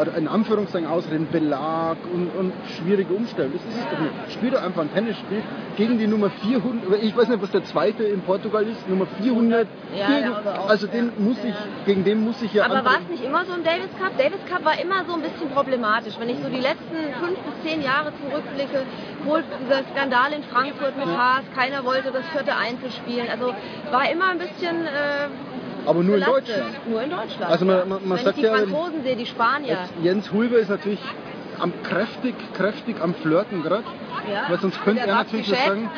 oder 0.00 0.16
in 0.16 0.28
Anführungszeichen 0.28 0.88
Ausreden, 0.88 1.28
Belag 1.30 1.98
und, 2.12 2.30
und 2.38 2.52
schwierige 2.76 3.12
Umstellung. 3.12 3.52
Das 3.52 3.62
ist 3.62 3.80
es 3.80 3.90
doch 3.90 3.98
nicht. 3.98 4.32
Spiel 4.32 4.50
doch 4.50 4.62
einfach 4.62 4.82
ein 4.82 4.92
Tennisspiel 4.92 5.42
gegen 5.76 5.98
die 5.98 6.06
Nummer 6.06 6.30
400, 6.30 7.02
ich 7.02 7.16
weiß 7.16 7.28
nicht, 7.28 7.42
was 7.42 7.50
der 7.50 7.64
zweite 7.64 8.04
in 8.04 8.22
Portugal 8.22 8.66
ist, 8.66 8.88
Nummer 8.88 9.06
400. 9.22 9.68
Ja, 9.94 10.18
ja, 10.18 10.42
also 10.66 10.86
den 10.86 11.12
muss 11.18 11.36
ich, 11.44 11.54
gegen 11.84 12.04
den 12.04 12.24
muss 12.24 12.40
ich 12.42 12.54
ja 12.54 12.64
Aber 12.64 12.84
war 12.84 12.98
es 13.02 13.08
nicht 13.10 13.24
immer 13.24 13.44
so 13.44 13.54
im 13.54 13.64
Davis 13.64 13.90
Cup? 13.98 14.16
Davis 14.16 14.40
Cup 14.48 14.64
war 14.64 14.80
immer 14.80 15.04
so 15.06 15.14
ein 15.14 15.22
bisschen 15.22 15.50
problematisch. 15.50 16.14
Wenn 16.18 16.28
ich 16.28 16.38
so 16.42 16.48
die 16.48 16.60
letzten 16.60 16.96
fünf 17.20 17.38
bis 17.38 17.70
zehn 17.70 17.82
Jahre 17.82 18.12
zurückblicke, 18.22 18.84
wohl 19.24 19.44
dieser 19.62 19.82
Skandal 19.92 20.32
in 20.32 20.42
Frankfurt 20.44 20.96
mit 20.96 21.06
Haas, 21.06 21.42
keiner 21.54 21.84
wollte 21.84 22.10
das 22.10 22.24
vierte 22.32 22.56
Einzel 22.56 22.90
spielen. 22.90 23.28
Also 23.30 23.54
war 23.90 24.10
immer 24.10 24.30
ein 24.30 24.38
bisschen... 24.38 24.86
Äh, 24.86 25.28
aber 25.86 26.02
nur 26.02 26.16
in 26.16 26.24
Deutschland. 26.24 26.88
Nur 26.88 27.02
in 27.02 27.10
Deutschland. 27.10 27.50
Also 27.50 27.64
man, 27.64 27.88
man, 27.88 28.08
man 28.08 28.18
Wenn 28.18 28.24
sagt 28.24 28.38
ich 28.38 28.44
die 28.44 28.48
ja, 28.48 28.56
Franzosen 28.56 29.02
sehe, 29.02 29.16
die 29.16 29.26
Spanier. 29.26 29.78
Jens 30.02 30.32
Hulber 30.32 30.58
ist 30.58 30.70
natürlich 30.70 31.00
am 31.58 31.72
kräftig, 31.82 32.34
kräftig 32.54 32.96
am 33.00 33.14
Flirten 33.14 33.62
gerade. 33.62 33.84
Ja. 34.30 34.44
Weil 34.48 34.60
sonst 34.60 34.82
könnte 34.82 35.02
er 35.06 35.14
natürlich 35.14 35.48
nicht 35.48 35.64
sagen, 35.64 35.90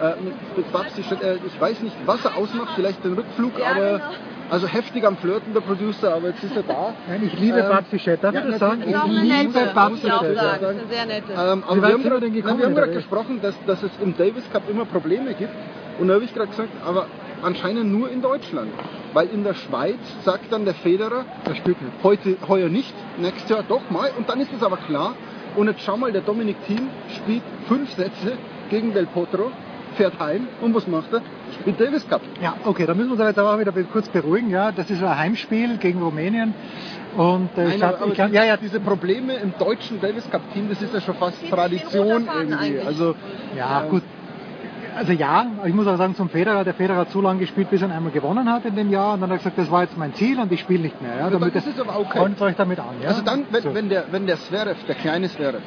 äh, 0.00 0.14
mit 0.56 0.72
Babsi, 0.72 1.02
äh, 1.02 1.36
ich 1.46 1.60
weiß 1.60 1.80
nicht, 1.80 1.96
was 2.06 2.24
er 2.24 2.36
ausmacht, 2.36 2.70
vielleicht 2.74 3.04
den 3.04 3.14
Rückflug, 3.14 3.58
ja, 3.58 3.66
aber 3.70 3.92
genau. 3.92 4.04
also 4.50 4.66
heftig 4.66 5.04
am 5.04 5.16
Flirten, 5.18 5.52
der 5.52 5.60
Producer, 5.60 6.14
aber 6.14 6.28
jetzt 6.28 6.42
ist 6.42 6.56
er 6.56 6.62
da. 6.62 6.94
Nein, 7.08 7.22
ich 7.26 7.38
liebe 7.38 7.58
ähm, 7.58 7.68
Babsi 7.68 7.98
Schett, 7.98 8.24
darf 8.24 8.34
ja, 8.34 8.44
ich 8.44 8.50
das 8.50 8.60
sagen? 8.60 8.82
Ich 8.82 9.04
liebe 9.06 9.70
Babsi 9.74 10.00
Schett. 10.00 10.34
Das 10.34 10.60
ist 10.60 10.64
eine 10.64 10.86
sehr 10.88 11.06
nette. 11.06 11.32
Ähm, 11.32 11.64
aber 11.66 11.82
wir 11.82 11.92
haben, 11.92 12.02
grad, 12.02 12.22
wir 12.22 12.64
haben 12.66 12.74
gerade 12.74 12.92
gesprochen, 12.92 13.40
dass, 13.42 13.54
dass 13.66 13.82
es 13.82 13.90
im 14.02 14.16
Davis 14.16 14.44
Cup 14.52 14.62
immer 14.70 14.86
Probleme 14.86 15.34
gibt. 15.34 15.52
Und 15.98 16.08
da 16.08 16.14
habe 16.14 16.24
ich 16.24 16.32
gerade 16.32 16.48
gesagt, 16.48 16.70
aber 16.86 17.06
anscheinend 17.42 17.92
nur 17.92 18.10
in 18.10 18.22
Deutschland. 18.22 18.70
Weil 19.12 19.28
in 19.28 19.42
der 19.44 19.54
Schweiz 19.54 19.98
sagt 20.24 20.52
dann 20.52 20.64
der 20.64 20.74
Federer, 20.74 21.24
das 21.44 21.56
spielt 21.56 21.80
nicht. 21.82 21.92
heute, 22.02 22.36
heuer 22.46 22.68
nicht, 22.68 22.94
nächstes 23.18 23.50
Jahr 23.50 23.64
doch 23.66 23.90
mal. 23.90 24.10
Und 24.16 24.28
dann 24.28 24.40
ist 24.40 24.52
es 24.52 24.62
aber 24.62 24.76
klar. 24.76 25.14
Und 25.56 25.66
jetzt 25.66 25.82
schau 25.82 25.96
mal, 25.96 26.12
der 26.12 26.22
Dominik 26.22 26.56
Thiem 26.66 26.88
spielt 27.16 27.42
fünf 27.66 27.90
Sätze 27.94 28.38
gegen 28.70 28.94
Del 28.94 29.06
Potro, 29.06 29.50
fährt 29.96 30.18
heim 30.20 30.46
und 30.60 30.74
was 30.74 30.86
macht 30.86 31.12
er? 31.12 31.22
Spielt 31.60 31.80
Davis 31.80 32.08
Cup. 32.08 32.22
Ja, 32.40 32.54
okay, 32.64 32.86
da 32.86 32.94
müssen 32.94 33.08
wir 33.08 33.18
uns 33.18 33.22
jetzt 33.22 33.38
aber 33.38 33.54
auch 33.54 33.58
wieder 33.58 33.72
kurz 33.92 34.08
beruhigen. 34.08 34.50
Ja, 34.50 34.70
das 34.70 34.88
ist 34.90 35.02
ein 35.02 35.18
Heimspiel 35.18 35.78
gegen 35.78 36.00
Rumänien. 36.00 36.54
Und 37.16 37.50
äh, 37.56 37.64
Nein, 37.64 37.76
ich 37.76 37.82
hab, 37.82 38.00
aber 38.00 38.12
ich 38.12 38.20
hab, 38.20 38.32
ja, 38.32 38.44
ja, 38.44 38.56
diese 38.56 38.78
Probleme 38.78 39.34
im 39.34 39.52
deutschen 39.58 40.00
Davis 40.00 40.30
Cup 40.30 40.42
Team, 40.52 40.68
das 40.68 40.80
ist 40.80 40.94
ja 40.94 41.00
schon 41.00 41.16
fast 41.16 41.38
Tradition 41.50 42.28
irgendwie. 42.32 42.78
Also 42.80 43.16
ja, 43.56 43.82
gut, 43.88 44.02
also 44.96 45.12
ja, 45.12 45.46
ich 45.64 45.74
muss 45.74 45.86
auch 45.86 45.96
sagen 45.96 46.14
zum 46.14 46.28
Federer, 46.28 46.64
der 46.64 46.74
Federer 46.74 46.98
hat 46.98 47.10
so 47.10 47.20
lange 47.20 47.40
gespielt, 47.40 47.70
bis 47.70 47.82
er 47.82 47.90
einmal 47.90 48.12
gewonnen 48.12 48.50
hat 48.50 48.64
in 48.64 48.76
dem 48.76 48.90
Jahr 48.90 49.14
und 49.14 49.20
dann 49.20 49.30
hat 49.30 49.36
er 49.36 49.38
gesagt, 49.38 49.58
das 49.58 49.70
war 49.70 49.82
jetzt 49.82 49.96
mein 49.96 50.14
Ziel 50.14 50.38
und 50.38 50.50
ich 50.52 50.60
spiele 50.60 50.82
nicht 50.82 51.00
mehr. 51.00 51.16
Ja, 51.16 51.30
damit 51.30 51.54
das 51.54 51.66
ist 51.66 51.80
aber 51.80 51.98
okay. 51.98 52.18
Freundet 52.18 52.40
euch 52.40 52.56
damit 52.56 52.78
an. 52.78 52.96
Ja? 53.02 53.08
Also 53.08 53.22
dann, 53.22 53.44
wenn, 53.50 53.62
So. 53.62 53.74
wenn, 53.74 53.88
der, 53.88 54.04
wenn 54.10 54.26
der 54.26 54.36
Zverev, 54.36 54.76
der 54.86 54.94
kleine 54.94 55.28
Zverev, 55.28 55.62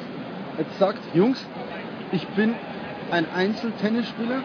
jetzt 0.58 0.78
sagt, 0.78 0.98
Jungs, 1.14 1.44
ich 2.12 2.26
bin 2.28 2.54
ein 3.10 3.26
Einzeltennisspieler, 3.34 4.40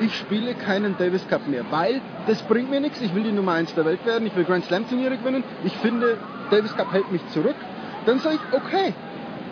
ich 0.00 0.14
spiele 0.14 0.54
keinen 0.54 0.96
Davis 0.98 1.26
Cup 1.28 1.46
mehr, 1.48 1.64
weil 1.70 2.00
das 2.26 2.42
bringt 2.42 2.70
mir 2.70 2.80
nichts, 2.80 3.00
ich 3.00 3.14
will 3.14 3.22
die 3.22 3.32
Nummer 3.32 3.52
1 3.52 3.74
der 3.74 3.84
Welt 3.84 4.04
werden, 4.04 4.26
ich 4.26 4.36
will 4.36 4.44
Grand 4.44 4.64
Slam 4.64 4.88
Turniere 4.88 5.16
gewinnen, 5.16 5.44
ich 5.64 5.76
finde, 5.78 6.18
Davis 6.50 6.76
Cup 6.76 6.92
hält 6.92 7.10
mich 7.10 7.26
zurück, 7.28 7.56
dann 8.04 8.18
sage 8.18 8.36
ich, 8.36 8.56
okay, 8.56 8.92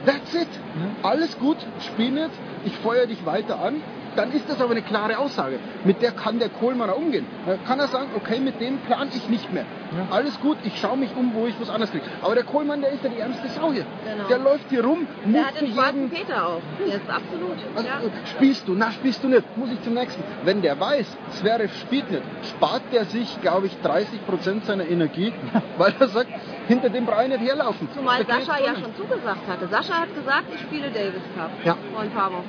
that's 0.04 0.34
it, 0.34 0.48
alles 1.02 1.38
gut, 1.38 1.56
spiel 1.80 2.10
nicht, 2.10 2.30
ich 2.64 2.76
feuer 2.78 3.06
dich 3.06 3.24
weiter 3.24 3.58
an, 3.60 3.76
dann 4.16 4.32
ist 4.32 4.48
das 4.48 4.60
aber 4.60 4.72
eine 4.72 4.82
klare 4.82 5.18
Aussage. 5.18 5.58
Mit 5.84 6.02
der 6.02 6.12
kann 6.12 6.38
der 6.38 6.48
Kohlmann 6.48 6.90
umgehen. 6.90 7.26
Dann 7.46 7.64
kann 7.64 7.78
er 7.80 7.88
sagen, 7.88 8.10
okay, 8.16 8.40
mit 8.40 8.60
dem 8.60 8.78
plan 8.78 9.08
ich 9.14 9.28
nicht 9.28 9.52
mehr. 9.52 9.64
Alles 10.10 10.40
gut, 10.40 10.58
ich 10.64 10.78
schaue 10.80 10.96
mich 10.96 11.14
um, 11.16 11.34
wo 11.34 11.46
ich 11.46 11.54
was 11.60 11.70
anderes 11.70 11.90
kriege. 11.90 12.04
Aber 12.22 12.34
der 12.34 12.44
Kohlmann, 12.44 12.80
der 12.80 12.90
ist 12.90 13.04
ja 13.04 13.10
die 13.10 13.18
ärmste 13.18 13.48
Sau 13.48 13.72
hier. 13.72 13.86
Genau. 14.04 14.28
Der 14.28 14.38
läuft 14.38 14.68
hier 14.68 14.84
rum, 14.84 15.06
Der 15.24 15.28
muss 15.30 15.46
hat 15.46 15.54
zu 15.56 15.64
den 15.64 15.74
schwarzen. 15.74 16.10
Peter 16.10 16.48
auch. 16.48 16.60
Der 16.80 16.96
ist 16.96 17.08
absolut. 17.08 17.56
Also, 17.76 17.88
ja. 17.88 18.00
Spielst 18.34 18.66
du? 18.68 18.74
Na, 18.74 18.90
spielst 18.92 19.22
du 19.22 19.28
nicht. 19.28 19.56
Muss 19.56 19.70
ich 19.70 19.82
zum 19.82 19.94
nächsten. 19.94 20.22
Wenn 20.44 20.62
der 20.62 20.78
weiß, 20.80 21.06
Zverev 21.30 21.72
spielt 21.80 22.10
nicht, 22.10 22.22
spart 22.50 22.82
der 22.92 23.04
sich, 23.04 23.40
glaube 23.40 23.66
ich, 23.66 23.76
30% 23.84 24.64
seiner 24.64 24.88
Energie, 24.88 25.32
weil 25.78 25.94
er 25.98 26.08
sagt, 26.08 26.30
hinter 26.66 26.88
dem 26.90 27.06
brauche 27.06 27.22
ich 27.24 27.28
nicht 27.28 27.42
herlaufen. 27.42 27.88
Zumal 27.94 28.24
Da 28.24 28.40
Sascha 28.40 28.58
ja 28.58 28.74
schon 28.74 28.94
zugesagt 28.96 29.46
hatte. 29.48 29.68
Sascha 29.68 29.94
hat 30.00 30.14
gesagt, 30.14 30.44
ich 30.54 30.60
spiele 30.60 30.90
Davis 30.90 31.22
Cup. 31.36 31.50
Ja. 31.64 31.76
Vor 31.92 32.02
ein 32.02 32.10
paar 32.10 32.32
Wochen. 32.32 32.44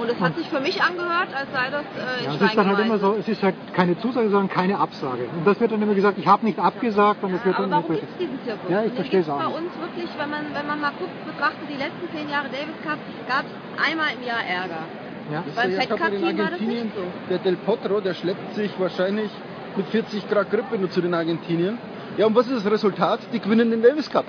Und 0.00 0.10
es 0.10 0.18
hat 0.20 0.36
sich 0.36 0.48
für 0.48 0.60
mich 0.60 0.82
angehört, 0.82 1.28
als 1.34 1.48
sei 1.52 1.70
das 1.70 1.82
äh, 1.94 2.24
in 2.24 2.30
Ja, 2.30 2.34
es 2.36 2.40
ist 2.42 2.56
dann 2.56 2.66
halt 2.66 2.78
immer 2.80 2.98
so, 2.98 3.14
es 3.18 3.28
ist 3.28 3.42
halt 3.42 3.54
keine 3.74 3.98
Zusage, 4.00 4.30
sondern 4.30 4.48
keine 4.48 4.78
Absage. 4.78 5.24
Und 5.36 5.46
das 5.46 5.60
wird 5.60 5.70
dann 5.72 5.82
immer 5.82 5.94
gesagt, 5.94 6.18
ich 6.18 6.26
habe 6.26 6.44
nicht 6.46 6.58
abgesagt 6.58 7.22
und 7.22 7.32
das 7.32 7.44
wird 7.44 7.54
Aber 7.56 7.64
dann 7.68 7.72
warum 7.72 7.86
immer 7.90 8.00
gibt 8.00 8.10
es 8.10 8.16
diesen 8.18 8.38
Zirkus? 8.44 8.70
Ja, 8.70 8.82
ich 8.84 8.92
verstehe 8.92 9.20
es 9.20 9.26
gibt's 9.26 9.40
auch 9.40 9.42
bei 9.52 9.60
nicht. 9.60 9.68
uns 9.68 9.72
wirklich, 9.80 10.10
wenn 10.18 10.30
man, 10.30 10.40
wenn 10.54 10.66
man 10.66 10.80
mal 10.80 10.92
guckt, 10.98 11.26
betrachtet, 11.26 11.68
die 11.68 11.76
letzten 11.78 12.08
zehn 12.16 12.28
Jahre 12.30 12.48
Davis 12.48 12.76
Cup, 12.82 12.98
gab 13.28 13.44
es 13.44 13.90
einmal 13.90 14.08
im 14.18 14.26
Jahr 14.26 14.42
Ärger. 14.44 14.82
Ja. 15.30 15.44
Beim 15.54 15.70
Ja, 15.72 15.80
Fed 15.80 15.90
Cup 15.90 16.00
in 16.08 16.18
Team 16.18 16.22
war 16.22 16.32
das 16.32 16.40
Argentinien, 16.52 16.84
nicht 16.86 16.96
so. 16.96 17.02
Der 17.30 17.38
Del 17.38 17.56
Potro, 17.56 18.00
der 18.00 18.14
schleppt 18.14 18.54
sich 18.54 18.70
wahrscheinlich 18.78 19.30
mit 19.76 19.86
40 19.88 20.28
Grad 20.28 20.50
Grippe 20.50 20.78
nur 20.78 20.90
zu 20.90 21.00
den 21.00 21.14
Argentiniern. 21.14 21.78
Ja, 22.16 22.26
und 22.26 22.34
was 22.34 22.46
ist 22.48 22.64
das 22.64 22.70
Resultat? 22.72 23.20
Die 23.32 23.40
gewinnen 23.40 23.70
den 23.70 23.82
Davis 23.82 24.10
Cup. 24.10 24.24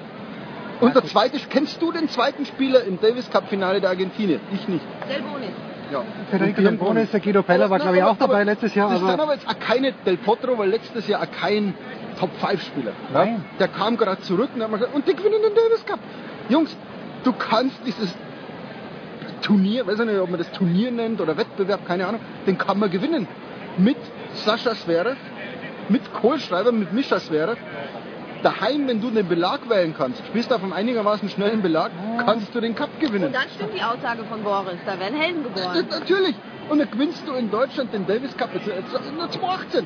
Und 0.82 0.96
der 0.96 1.04
zweite, 1.06 1.38
kennst 1.50 1.82
du 1.82 1.92
den 1.92 2.10
zweiten 2.10 2.46
Spieler 2.46 2.84
im 2.84 3.00
Davis 3.00 3.30
Cup 3.30 3.48
Finale 3.50 3.80
der 3.80 3.90
Argentinier? 3.92 4.40
Ich 4.54 4.68
nicht. 4.68 4.84
Del 5.10 5.22
Bonis. 5.22 5.50
Ja. 5.92 6.04
Federico 6.32 6.62
Del 6.62 6.72
Bonis, 6.74 7.12
der 7.12 7.20
Guido 7.20 7.44
Pella 7.44 7.70
war, 7.70 7.80
glaube 7.80 7.98
ich, 7.98 8.02
aber- 8.02 8.12
auch 8.12 8.18
dabei 8.18 8.36
aber 8.36 8.46
letztes 8.46 8.74
Jahr. 8.76 8.90
Das 8.90 9.00
ist 9.00 9.04
dann 9.04 9.14
Aber 9.14 9.24
aber 9.24 9.34
jetzt 9.36 9.48
auch 9.48 9.60
keine 9.60 9.92
Del 10.06 10.18
Potro, 10.18 10.58
weil 10.58 10.70
letztes 10.70 11.08
Jahr 11.08 11.22
auch 11.22 11.32
kein 11.32 11.76
Top-5-Spieler. 12.20 12.92
Ja? 13.14 13.26
Nein. 13.26 13.46
Der 13.60 13.68
kam 13.68 13.98
gerade 13.98 14.22
zurück 14.22 14.50
und, 14.56 14.62
hat 14.64 14.72
mal 14.72 14.78
gesagt, 14.78 14.96
und 14.96 15.08
die 15.08 15.16
gewinnen 15.16 15.42
den 15.42 15.54
Davis 15.56 15.86
Cup. 15.86 16.00
Jungs, 16.50 16.76
du 17.24 17.32
kannst 17.34 17.78
dieses 17.86 18.14
Turnier, 19.42 19.86
weiß 19.86 20.00
ich 20.00 20.06
nicht, 20.06 20.20
ob 20.20 20.30
man 20.30 20.40
das 20.40 20.52
Turnier 20.52 20.92
nennt 20.92 21.22
oder 21.22 21.38
Wettbewerb, 21.38 21.86
keine 21.86 22.08
Ahnung, 22.08 22.22
den 22.48 22.58
kann 22.58 22.80
man 22.80 22.90
gewinnen. 22.90 23.28
Mit 23.78 23.98
Sascha 24.34 24.74
Zverev, 24.74 25.18
mit 25.90 26.02
Kohlschreiber, 26.14 26.72
mit 26.72 26.94
Mischa 26.94 27.18
Zverev. 27.20 27.58
Daheim, 28.44 28.88
wenn 28.88 29.02
du 29.02 29.10
den 29.10 29.28
Belag 29.28 29.70
wählen 29.70 29.94
kannst, 29.98 30.26
spielst 30.28 30.52
auf 30.54 30.62
einem 30.62 30.74
einigermaßen 30.74 31.30
schnellen 31.30 31.62
Belag, 31.62 31.92
kannst 32.26 32.54
du 32.54 32.60
den 32.62 32.76
Cup 32.76 32.90
gewinnen. 33.00 33.26
Und 33.28 33.34
dann 33.36 33.50
stimmt 33.56 33.74
die 33.76 33.82
Aussage 33.82 34.24
von 34.26 34.44
Boris, 34.44 34.78
da 34.86 35.00
werden 35.00 35.18
Helden 35.20 35.44
Ja, 35.56 35.72
geboren. 35.72 35.88
natürlich. 35.90 36.36
Und 36.70 36.80
dann 36.80 36.92
gewinnst 36.92 37.24
du 37.28 37.34
in 37.34 37.50
Deutschland 37.50 37.94
den 37.94 38.06
Davis 38.06 38.36
Cup 38.38 38.50
jetzt, 38.54 38.68
jetzt, 38.68 38.92
nur 39.18 39.30
2018. 39.30 39.86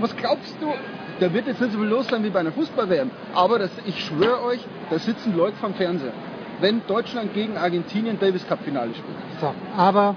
Was 0.00 0.16
glaubst 0.16 0.56
du? 0.60 0.72
Da 1.20 1.32
wird 1.32 1.46
jetzt 1.46 1.60
nicht 1.60 1.72
so 1.72 1.78
viel 1.78 1.88
los 1.88 2.06
sein 2.08 2.22
wie 2.24 2.30
bei 2.30 2.40
einer 2.40 2.52
Fußball-WM. 2.52 3.10
Aber 3.34 3.58
das, 3.58 3.70
ich 3.86 4.04
schwöre 4.04 4.42
euch, 4.44 4.60
da 4.90 4.98
sitzen 4.98 5.36
Leute 5.36 5.56
vom 5.56 5.74
Fernseher. 5.74 6.12
Wenn 6.60 6.82
Deutschland 6.86 7.34
gegen 7.34 7.56
Argentinien 7.56 8.18
Davis 8.18 8.46
Cup 8.46 8.60
Finale 8.64 8.90
spielt. 8.94 9.16
so, 9.40 9.54
aber 9.76 10.16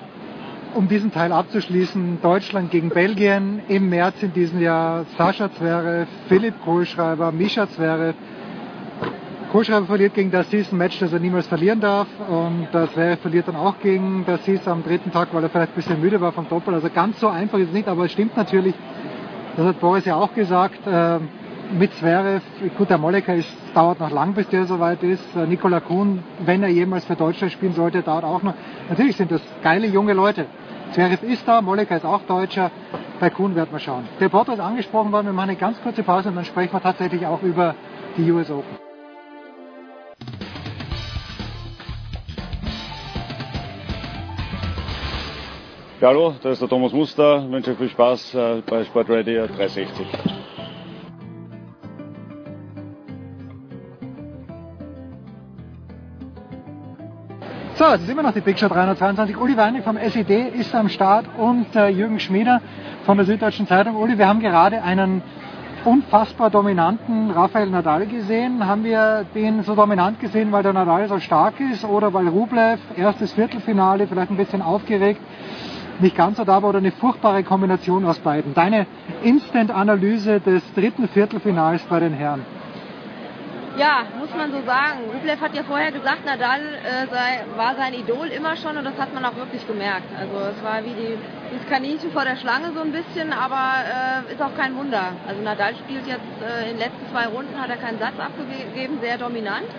um 0.76 0.88
diesen 0.88 1.12
Teil 1.12 1.32
abzuschließen, 1.32 2.20
Deutschland 2.22 2.72
gegen 2.72 2.90
Belgien 2.90 3.62
im 3.68 3.90
März 3.90 4.22
in 4.22 4.34
diesem 4.34 4.62
Jahr, 4.62 5.06
Sascha 5.18 5.52
Zverev, 5.52 6.08
Philipp 6.28 6.56
Kohlschreiber, 6.64 7.32
Mischa 7.32 7.68
Zverev. 7.68 8.16
Kohlschreiber 9.52 9.88
verliert 9.88 10.14
gegen 10.14 10.30
Dassis 10.30 10.72
ein 10.72 10.78
Match, 10.78 11.00
das 11.00 11.12
er 11.12 11.20
niemals 11.20 11.48
verlieren 11.48 11.80
darf 11.80 12.08
und 12.28 12.68
Zverev 12.72 13.20
verliert 13.22 13.48
dann 13.48 13.56
auch 13.56 13.80
gegen 13.80 14.24
Dassis 14.26 14.68
am 14.68 14.84
dritten 14.84 15.12
Tag, 15.12 15.30
weil 15.32 15.44
er 15.44 15.50
vielleicht 15.50 15.72
ein 15.72 15.76
bisschen 15.76 16.00
müde 16.00 16.22
war 16.22 16.32
vom 16.32 16.48
Doppel. 16.48 16.74
Also 16.76 16.90
ganz 16.94 17.20
so 17.20 17.28
einfach 17.28 17.58
ist 17.58 17.70
es 17.70 17.74
nicht, 17.74 17.88
aber 17.88 18.06
es 18.06 18.12
stimmt 18.12 18.38
natürlich, 18.38 18.76
das 19.58 19.66
hat 19.66 19.80
Boris 19.80 20.06
ja 20.06 20.16
auch 20.16 20.34
gesagt, 20.34 20.86
äh, 20.86 21.20
mit 21.72 21.94
Zverev, 21.96 22.42
gut, 22.78 22.90
der 22.90 22.98
Molleker 22.98 23.36
ist, 23.36 23.50
dauert 23.74 24.00
noch 24.00 24.12
lang, 24.12 24.34
bis 24.34 24.48
der 24.50 24.66
soweit 24.66 25.04
ist. 25.04 25.36
Äh, 25.36 25.46
Nikola 25.46 25.80
Kuhn, 25.80 26.24
wenn 26.46 26.64
er 26.64 26.70
jemals 26.70 27.06
für 27.06 27.16
Deutschland 27.16 27.54
spielen 27.54 27.74
sollte, 27.74 28.02
dauert 28.02 28.24
auch 28.24 28.42
noch. 28.42 28.54
Natürlich 28.90 29.16
sind 29.16 29.32
das 29.32 29.42
geile 29.62 29.88
junge 29.88 30.14
Leute. 30.14 30.46
Zverev 30.94 31.24
ist 31.24 31.48
da, 31.48 31.62
Molleker 31.62 31.98
ist 31.98 32.06
auch 32.06 32.22
Deutscher. 32.24 32.72
Bei 33.20 33.30
Kuhn 33.30 33.56
werden 33.56 33.70
wir 33.72 33.80
schauen. 33.80 34.06
Der 34.20 34.30
Porto 34.30 34.52
ist 34.54 34.60
angesprochen 34.60 35.12
worden, 35.12 35.28
wir 35.28 35.34
machen 35.34 35.50
eine 35.50 35.60
ganz 35.60 35.80
kurze 35.82 36.04
Pause 36.04 36.30
und 36.30 36.36
dann 36.36 36.46
sprechen 36.46 36.74
wir 36.74 36.82
tatsächlich 36.82 37.26
auch 37.26 37.44
über 37.44 37.76
die 38.18 38.32
US 38.32 38.50
Open. 38.50 38.78
Ja, 46.02 46.08
hallo, 46.08 46.34
da 46.42 46.52
ist 46.52 46.62
der 46.62 46.70
Thomas 46.70 46.94
Muster. 46.94 47.44
Ich 47.46 47.52
wünsche 47.52 47.72
euch 47.72 47.78
viel 47.78 47.90
Spaß 47.90 48.34
äh, 48.34 48.62
bei 48.66 48.86
Sportradio 48.86 49.48
360. 49.48 50.08
So, 57.80 57.86
es 57.86 58.02
ist 58.02 58.10
immer 58.10 58.24
noch 58.24 58.34
die 58.34 58.42
Big 58.42 58.60
Show 58.60 58.68
322. 58.68 59.38
Uli 59.38 59.56
Weinig 59.56 59.86
vom 59.86 59.96
SED 59.96 60.50
ist 60.50 60.76
am 60.76 60.90
Start 60.90 61.28
und 61.38 61.74
äh, 61.78 61.88
Jürgen 61.88 62.20
Schmieder 62.20 62.60
von 63.06 63.16
der 63.16 63.26
Süddeutschen 63.26 63.68
Zeitung. 63.68 63.96
Uli, 63.96 64.18
wir 64.18 64.28
haben 64.28 64.42
gerade 64.42 64.84
einen 64.84 65.22
unfassbar 65.86 66.50
dominanten 66.50 67.32
Rafael 67.32 67.70
Nadal 67.70 68.06
gesehen. 68.06 68.68
Haben 68.68 68.84
wir 68.84 69.26
den 69.34 69.64
so 69.64 69.76
dominant 69.76 70.20
gesehen, 70.20 70.52
weil 70.52 70.62
der 70.62 70.74
Nadal 70.74 71.08
so 71.08 71.22
stark 71.22 71.54
ist 71.62 71.86
oder 71.86 72.14
weil 72.14 72.28
Rublev 72.28 72.82
erstes 72.98 73.32
Viertelfinale 73.32 74.08
vielleicht 74.08 74.32
ein 74.32 74.36
bisschen 74.36 74.62
aufgeregt 74.62 75.22
nicht 76.02 76.18
ganz 76.18 76.36
so 76.36 76.44
da 76.44 76.62
war 76.62 76.70
oder 76.70 76.80
eine 76.80 76.92
furchtbare 76.92 77.44
Kombination 77.44 78.04
aus 78.04 78.20
beiden? 78.20 78.54
Deine 78.54 78.88
Instant-Analyse 79.24 80.42
des 80.42 80.64
dritten 80.74 81.08
Viertelfinals 81.08 81.82
bei 81.84 82.02
den 82.02 82.12
Herren. 82.12 82.46
Ja, 83.80 84.04
muss 84.20 84.36
man 84.36 84.52
so 84.52 84.62
sagen. 84.66 85.08
Rublev 85.14 85.40
hat 85.40 85.56
ja 85.56 85.64
vorher 85.64 85.90
gesagt, 85.94 86.26
Nadal 86.26 86.60
äh, 86.60 87.08
sei, 87.08 87.46
war 87.56 87.76
sein 87.78 87.94
Idol 87.94 88.28
immer 88.28 88.58
schon 88.58 88.76
und 88.76 88.84
das 88.84 88.98
hat 88.98 89.14
man 89.14 89.24
auch 89.24 89.38
wirklich 89.38 89.66
gemerkt. 89.66 90.12
Also 90.20 90.36
es 90.52 90.62
war 90.62 90.84
wie 90.84 90.92
die, 90.92 91.18
das 91.56 91.66
Kaninchen 91.70 92.12
vor 92.12 92.26
der 92.26 92.36
Schlange 92.36 92.74
so 92.76 92.82
ein 92.82 92.92
bisschen, 92.92 93.32
aber 93.32 94.28
äh, 94.28 94.34
ist 94.34 94.42
auch 94.42 94.54
kein 94.58 94.76
Wunder. 94.76 95.14
Also 95.26 95.42
Nadal 95.42 95.76
spielt 95.76 96.06
jetzt 96.08 96.28
äh, 96.44 96.72
in 96.72 96.76
den 96.76 96.80
letzten 96.80 97.08
zwei 97.10 97.28
Runden, 97.28 97.56
hat 97.58 97.70
er 97.70 97.78
keinen 97.78 98.00
Satz 98.00 98.20
abgegeben, 98.20 99.00
sehr 99.00 99.18
dominant. 99.18 99.72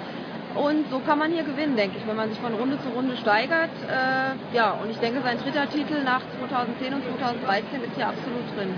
Und 0.54 0.88
so 0.90 1.00
kann 1.00 1.18
man 1.18 1.30
hier 1.30 1.44
gewinnen, 1.44 1.76
denke 1.76 1.98
ich, 1.98 2.06
wenn 2.08 2.16
man 2.16 2.30
sich 2.30 2.40
von 2.40 2.54
Runde 2.54 2.80
zu 2.80 2.88
Runde 2.88 3.18
steigert. 3.18 3.76
Äh, 3.84 4.56
ja, 4.56 4.80
und 4.82 4.88
ich 4.90 4.98
denke, 4.98 5.20
sein 5.20 5.36
dritter 5.36 5.68
Titel 5.68 6.02
nach 6.04 6.22
2010 6.40 6.94
und 6.94 7.04
2013 7.04 7.84
ist 7.84 7.96
hier 7.96 8.08
absolut 8.08 8.48
drin. 8.56 8.72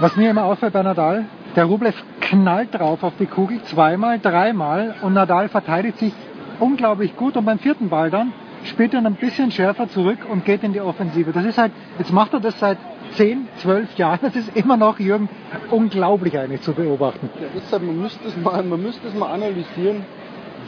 Was 0.00 0.16
mir 0.16 0.30
immer 0.30 0.44
auffällt 0.44 0.74
bei 0.74 0.82
Nadal, 0.82 1.24
der 1.56 1.64
Rublev 1.64 1.94
knallt 2.20 2.74
drauf 2.74 3.02
auf 3.02 3.14
die 3.18 3.26
Kugel 3.26 3.62
zweimal, 3.64 4.18
dreimal 4.18 4.94
und 5.02 5.14
Nadal 5.14 5.48
verteidigt 5.48 5.98
sich 5.98 6.12
unglaublich 6.60 7.16
gut 7.16 7.36
und 7.36 7.44
beim 7.44 7.58
vierten 7.58 7.88
Ball 7.88 8.10
dann 8.10 8.32
spielt 8.64 8.94
er 8.94 9.04
ein 9.04 9.14
bisschen 9.14 9.50
schärfer 9.50 9.88
zurück 9.88 10.18
und 10.30 10.44
geht 10.44 10.62
in 10.62 10.72
die 10.72 10.80
Offensive. 10.80 11.32
Das 11.32 11.44
ist 11.44 11.58
halt, 11.58 11.72
jetzt 11.98 12.12
macht 12.12 12.32
er 12.32 12.40
das 12.40 12.58
seit 12.58 12.78
10, 13.16 13.48
12 13.58 13.96
Jahren. 13.96 14.20
Das 14.22 14.36
ist 14.36 14.56
immer 14.56 14.76
noch, 14.76 14.98
Jürgen, 14.98 15.28
unglaublich 15.70 16.38
eigentlich 16.38 16.62
zu 16.62 16.72
beobachten. 16.72 17.28
Ja, 17.40 17.48
deshalb, 17.54 17.82
man 17.82 18.00
müsste 18.00 18.28
es 18.28 18.36
mal, 18.36 18.62
man 18.62 18.82
müsste 18.82 19.08
es 19.08 19.14
mal 19.14 19.32
analysieren, 19.32 20.04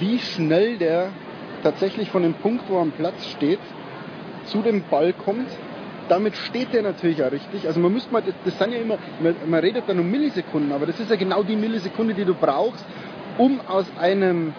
wie 0.00 0.18
schnell 0.18 0.76
der 0.76 1.10
tatsächlich 1.62 2.10
von 2.10 2.22
dem 2.22 2.34
Punkt, 2.34 2.64
wo 2.68 2.76
er 2.76 2.82
am 2.82 2.90
Platz 2.90 3.26
steht, 3.26 3.60
zu 4.44 4.60
dem 4.60 4.82
Ball 4.90 5.12
kommt 5.12 5.48
damit 6.08 6.36
steht 6.36 6.72
der 6.72 6.82
natürlich 6.82 7.22
auch 7.22 7.32
richtig. 7.32 7.66
Also 7.66 7.80
man 7.80 7.92
müsste 7.92 8.12
mal, 8.12 8.22
das, 8.22 8.34
das 8.44 8.58
sind 8.58 8.72
ja 8.72 8.78
immer, 8.78 8.98
man, 9.20 9.36
man 9.46 9.60
redet 9.60 9.84
dann 9.86 9.98
um 9.98 10.10
Millisekunden, 10.10 10.72
aber 10.72 10.86
das 10.86 11.00
ist 11.00 11.10
ja 11.10 11.16
genau 11.16 11.42
die 11.42 11.56
Millisekunde, 11.56 12.14
die 12.14 12.24
du 12.24 12.34
brauchst, 12.34 12.84
um 13.38 13.60
aus 13.66 13.86
einem 13.98 14.54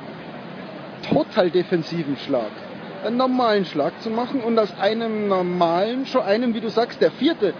total 1.10 1.52
defensiven 1.52 2.18
Schlag 2.18 2.52
einen 3.06 3.18
normalen 3.18 3.66
Schlag 3.66 4.02
zu 4.02 4.10
machen 4.10 4.42
und 4.42 4.58
aus 4.58 4.78
einem 4.80 5.28
normalen, 5.28 6.06
schon 6.06 6.24
einem, 6.24 6.54
wie 6.54 6.62
du 6.62 6.70
sagst, 6.70 7.02
der 7.02 7.12
vierte, 7.12 7.54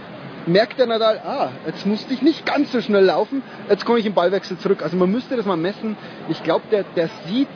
merkt 0.48 0.80
der 0.80 0.88
Nadal, 0.88 1.22
ah, 1.26 1.50
jetzt 1.66 1.86
musste 1.86 2.14
ich 2.14 2.22
nicht 2.22 2.46
ganz 2.46 2.72
so 2.72 2.82
schnell 2.82 3.06
laufen, 3.06 3.44
jetzt 3.70 3.86
komme 3.86 4.00
ich 4.00 4.06
im 4.06 4.14
Ballwechsel 4.14 4.58
zurück. 4.58 4.82
Also 4.84 4.98
man 4.98 5.12
müsste 5.12 5.36
das 5.36 5.46
mal 5.46 5.58
messen. 5.58 5.98
Ich 6.30 6.44
glaube, 6.44 6.66
der, 6.72 6.84
der 6.96 7.10
sieht 7.28 7.48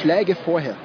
Schläge 0.00 0.34
vorher. 0.34 0.76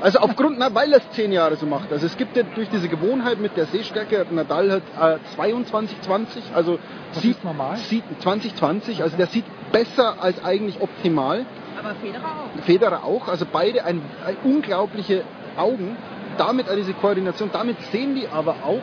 Also 0.00 0.18
aufgrund, 0.20 0.58
na, 0.58 0.74
weil 0.74 0.92
er 0.92 0.98
es 0.98 1.10
zehn 1.10 1.32
Jahre 1.32 1.56
so 1.56 1.66
macht. 1.66 1.92
Also 1.92 2.06
es 2.06 2.16
gibt 2.16 2.36
ja 2.36 2.42
durch 2.42 2.68
diese 2.70 2.88
Gewohnheit 2.88 3.38
mit 3.40 3.56
der 3.56 3.66
Sehstärke, 3.66 4.26
Nadal 4.30 4.70
hat 4.96 5.18
äh, 5.18 5.34
22, 5.34 6.00
20, 6.02 6.44
also 6.54 6.78
das 7.12 7.22
sieht, 7.22 7.44
normal. 7.44 7.76
sieht 7.76 8.04
20, 8.20 8.54
20, 8.54 9.02
also 9.02 9.16
der 9.16 9.26
sieht 9.26 9.44
besser 9.72 10.22
als 10.22 10.42
eigentlich 10.44 10.80
optimal. 10.80 11.46
Aber 11.78 11.94
Federer 11.96 12.24
auch. 12.24 12.62
Federer 12.64 13.04
auch, 13.04 13.28
also 13.28 13.46
beide 13.50 13.84
ein, 13.84 14.00
ein 14.24 14.36
unglaubliche 14.44 15.22
Augen, 15.56 15.96
damit 16.38 16.68
an 16.68 16.76
diese 16.76 16.94
Koordination, 16.94 17.50
damit 17.52 17.80
sehen 17.92 18.14
die 18.14 18.28
aber 18.28 18.56
auch, 18.64 18.82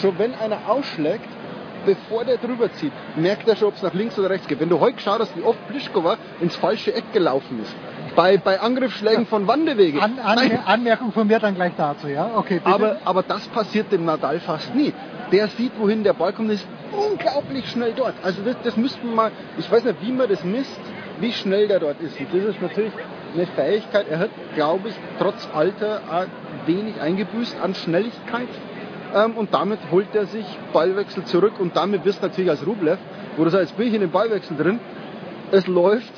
schon 0.00 0.18
wenn 0.18 0.34
einer 0.34 0.68
ausschlägt, 0.68 1.28
bevor 1.86 2.24
der 2.24 2.36
drüber 2.36 2.70
zieht, 2.72 2.92
merkt 3.16 3.48
er 3.48 3.56
schon, 3.56 3.68
ob 3.68 3.76
es 3.76 3.82
nach 3.82 3.94
links 3.94 4.18
oder 4.18 4.30
rechts 4.30 4.48
geht. 4.48 4.60
Wenn 4.60 4.68
du 4.68 4.80
heute 4.80 4.96
geschaut 4.96 5.20
hast, 5.20 5.36
wie 5.36 5.42
oft 5.42 5.58
Pliskova 5.68 6.18
ins 6.40 6.56
falsche 6.56 6.92
Eck 6.92 7.12
gelaufen 7.12 7.60
ist, 7.62 7.74
bei, 8.16 8.38
bei 8.38 8.60
Angriffsschlägen 8.60 9.26
von 9.26 9.46
Wandewege. 9.46 10.02
An, 10.02 10.18
an, 10.18 10.38
Anmerkung 10.64 11.12
von 11.12 11.26
mir 11.26 11.38
dann 11.38 11.54
gleich 11.54 11.72
dazu, 11.76 12.08
ja? 12.08 12.32
Okay, 12.36 12.54
bitte. 12.54 12.66
Aber, 12.66 12.96
aber 13.04 13.22
das 13.22 13.46
passiert 13.48 13.92
dem 13.92 14.04
Nadal 14.04 14.40
fast 14.40 14.74
nie. 14.74 14.92
Der 15.30 15.48
sieht, 15.48 15.72
wohin 15.78 16.02
der 16.02 16.14
Ball 16.14 16.32
kommt, 16.32 16.50
ist 16.50 16.66
unglaublich 16.92 17.68
schnell 17.68 17.92
dort. 17.94 18.14
Also 18.22 18.42
das, 18.42 18.56
das 18.64 18.76
müssten 18.76 19.06
wir 19.06 19.14
mal, 19.14 19.30
ich 19.58 19.70
weiß 19.70 19.84
nicht, 19.84 20.02
wie 20.02 20.12
man 20.12 20.28
das 20.28 20.42
misst, 20.42 20.80
wie 21.20 21.32
schnell 21.32 21.68
der 21.68 21.80
dort 21.80 22.00
ist. 22.00 22.18
Und 22.18 22.28
das 22.32 22.54
ist 22.54 22.62
natürlich 22.62 22.92
eine 23.34 23.46
Fähigkeit. 23.46 24.06
Er 24.08 24.18
hat, 24.18 24.30
glaube 24.54 24.88
ich, 24.88 24.94
trotz 25.18 25.48
Alter 25.52 26.26
wenig 26.66 27.00
eingebüßt 27.00 27.56
an 27.60 27.74
Schnelligkeit. 27.74 28.48
Ähm, 29.14 29.36
und 29.36 29.54
damit 29.54 29.78
holt 29.90 30.14
er 30.14 30.26
sich 30.26 30.46
Ballwechsel 30.72 31.24
zurück 31.24 31.54
und 31.58 31.76
damit 31.76 32.04
wirst 32.04 32.22
du 32.22 32.26
natürlich 32.26 32.50
als 32.50 32.66
Rublev, 32.66 32.98
wo 33.36 33.44
du 33.44 33.50
sagst, 33.50 33.70
jetzt 33.70 33.76
bin 33.76 33.88
ich 33.88 33.94
in 33.94 34.00
den 34.00 34.10
Ballwechsel 34.10 34.56
drin, 34.56 34.80
es 35.52 35.66
läuft, 35.68 36.12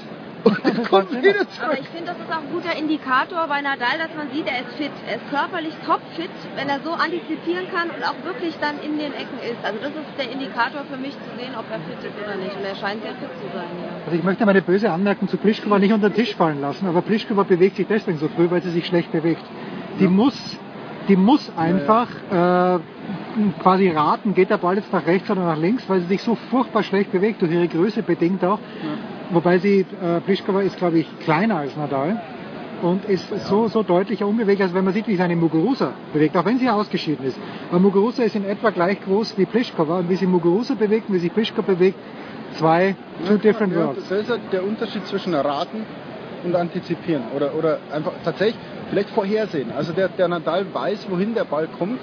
und 0.45 0.89
kommt 0.89 1.11
wieder 1.11 1.47
zurück. 1.49 1.65
Aber 1.65 1.79
ich 1.79 1.89
finde, 1.89 2.13
das 2.13 2.19
ist 2.19 2.31
auch 2.31 2.43
ein 2.43 2.53
guter 2.53 2.77
Indikator 2.77 3.47
bei 3.49 3.61
Nadal, 3.61 3.99
dass 3.99 4.15
man 4.17 4.31
sieht, 4.33 4.47
er 4.47 4.61
ist 4.61 4.77
fit. 4.77 4.93
Er 5.07 5.17
ist 5.17 5.29
körperlich 5.31 5.75
topfit, 5.85 6.31
wenn 6.57 6.69
er 6.69 6.81
so 6.81 6.93
antizipieren 6.93 7.67
kann 7.75 7.91
und 7.91 8.03
auch 8.05 8.19
wirklich 8.25 8.55
dann 8.61 8.81
in 8.81 8.99
den 8.99 9.13
Ecken 9.13 9.39
ist. 9.43 9.63
Also 9.65 9.79
das 9.81 9.93
ist 9.93 10.17
der 10.19 10.31
Indikator 10.31 10.85
für 10.91 10.97
mich 10.97 11.13
zu 11.13 11.31
sehen, 11.39 11.55
ob 11.59 11.67
er 11.71 11.81
fit 11.81 12.01
ist 12.05 12.17
oder 12.23 12.37
nicht. 12.37 12.55
Und 12.57 12.65
er 12.65 12.77
scheint 12.77 13.03
sehr 13.03 13.15
fit 13.15 13.33
zu 13.41 13.49
sein. 13.53 13.71
Ja. 13.83 14.07
Also 14.07 14.17
ich 14.17 14.25
möchte 14.25 14.47
meine 14.47 14.63
böse 14.63 14.91
Anmerkung 14.91 15.29
zu 15.29 15.37
Pliskova 15.37 15.79
nicht 15.79 15.93
unter 15.93 16.11
den 16.11 16.17
Tisch 16.17 16.35
fallen 16.35 16.61
lassen, 16.61 16.87
aber 16.87 17.03
Pliskova 17.03 17.43
bewegt 17.43 17.77
sich 17.77 17.87
deswegen 17.87 18.19
so 18.19 18.29
früh, 18.29 18.51
weil 18.51 18.63
sie 18.63 18.71
sich 18.71 18.87
schlecht 18.87 19.13
bewegt. 19.13 19.45
Die 19.99 20.05
ja. 20.05 20.11
muss 20.11 20.59
die 21.09 21.17
muss 21.17 21.51
einfach 21.57 22.09
äh, 22.31 22.79
quasi 23.63 23.89
raten, 23.89 24.35
geht 24.35 24.51
der 24.51 24.59
Ball 24.59 24.77
jetzt 24.77 24.93
nach 24.93 25.07
rechts 25.07 25.31
oder 25.31 25.45
nach 25.45 25.57
links, 25.57 25.89
weil 25.89 26.01
sie 26.01 26.07
sich 26.07 26.23
so 26.23 26.35
furchtbar 26.35 26.83
schlecht 26.83 27.11
bewegt, 27.13 27.41
durch 27.41 27.51
ihre 27.51 27.67
Größe 27.67 28.03
bedingt 28.03 28.45
auch. 28.45 28.59
Ja. 28.59 29.18
Wobei 29.31 29.59
sie, 29.59 29.81
äh, 29.81 30.21
Pliskova 30.21 30.63
ist 30.63 30.77
glaube 30.79 30.99
ich 31.01 31.19
kleiner 31.21 31.59
als 31.59 31.77
Nadal 31.77 32.21
und 32.83 33.05
ist 33.05 33.31
ja. 33.31 33.39
so, 33.39 33.69
so 33.69 33.83
deutlicher 33.83 34.27
unbewegt, 34.27 34.63
als 34.63 34.73
wenn 34.73 34.85
man 34.85 34.95
sieht, 34.95 35.07
wie 35.09 35.17
seine 35.17 35.37
Muguruza 35.37 35.93
bewegt, 36.13 36.37
auch 36.37 36.45
wenn 36.45 36.59
sie 36.59 36.69
ausgeschieden 36.69 37.27
ist. 37.27 37.39
Aber 37.71 37.81
Muguruza 37.81 38.23
ist 38.23 38.37
in 38.37 38.45
etwa 38.45 38.71
gleich 38.71 39.01
groß 39.03 39.37
wie 39.37 39.45
Pliskova 39.45 39.99
und 39.99 40.09
wie 40.09 40.17
sie 40.17 40.27
Muguruza 40.27 40.75
bewegt 40.75 41.09
und 41.09 41.15
wie 41.17 41.19
sich 41.19 41.33
Pliskova 41.33 41.63
bewegt, 41.63 41.99
zwei, 42.53 42.95
two 43.27 43.35
ja, 43.35 43.39
different 43.39 43.75
ja, 43.75 43.87
worlds. 43.87 44.09
Das 44.09 44.21
ist 44.21 44.41
der 44.53 44.65
Unterschied 44.65 45.07
zwischen 45.07 45.35
Raten 45.35 45.85
und 46.45 46.55
Antizipieren 46.55 47.25
oder, 47.35 47.55
oder 47.55 47.79
einfach 47.93 48.13
tatsächlich 48.25 48.57
vielleicht 48.91 49.11
vorhersehen. 49.11 49.73
Also 49.77 49.93
der, 49.93 50.09
der 50.09 50.29
Nadal 50.29 50.67
weiß, 50.73 51.09
wohin 51.11 51.35
der 51.35 51.45
Ball 51.45 51.69
kommt, 51.79 52.01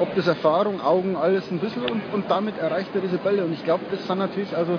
ob 0.00 0.14
das 0.14 0.26
Erfahrung, 0.26 0.80
Augen, 0.80 1.16
alles 1.16 1.50
ein 1.50 1.58
bisschen 1.58 1.82
und, 1.82 2.00
und 2.12 2.30
damit 2.30 2.58
erreicht 2.58 2.90
er 2.94 3.00
diese 3.02 3.18
Bälle. 3.18 3.44
Und 3.44 3.52
ich 3.52 3.62
glaube, 3.64 3.84
das 3.90 4.06
sind 4.06 4.18
natürlich, 4.18 4.56
also 4.56 4.78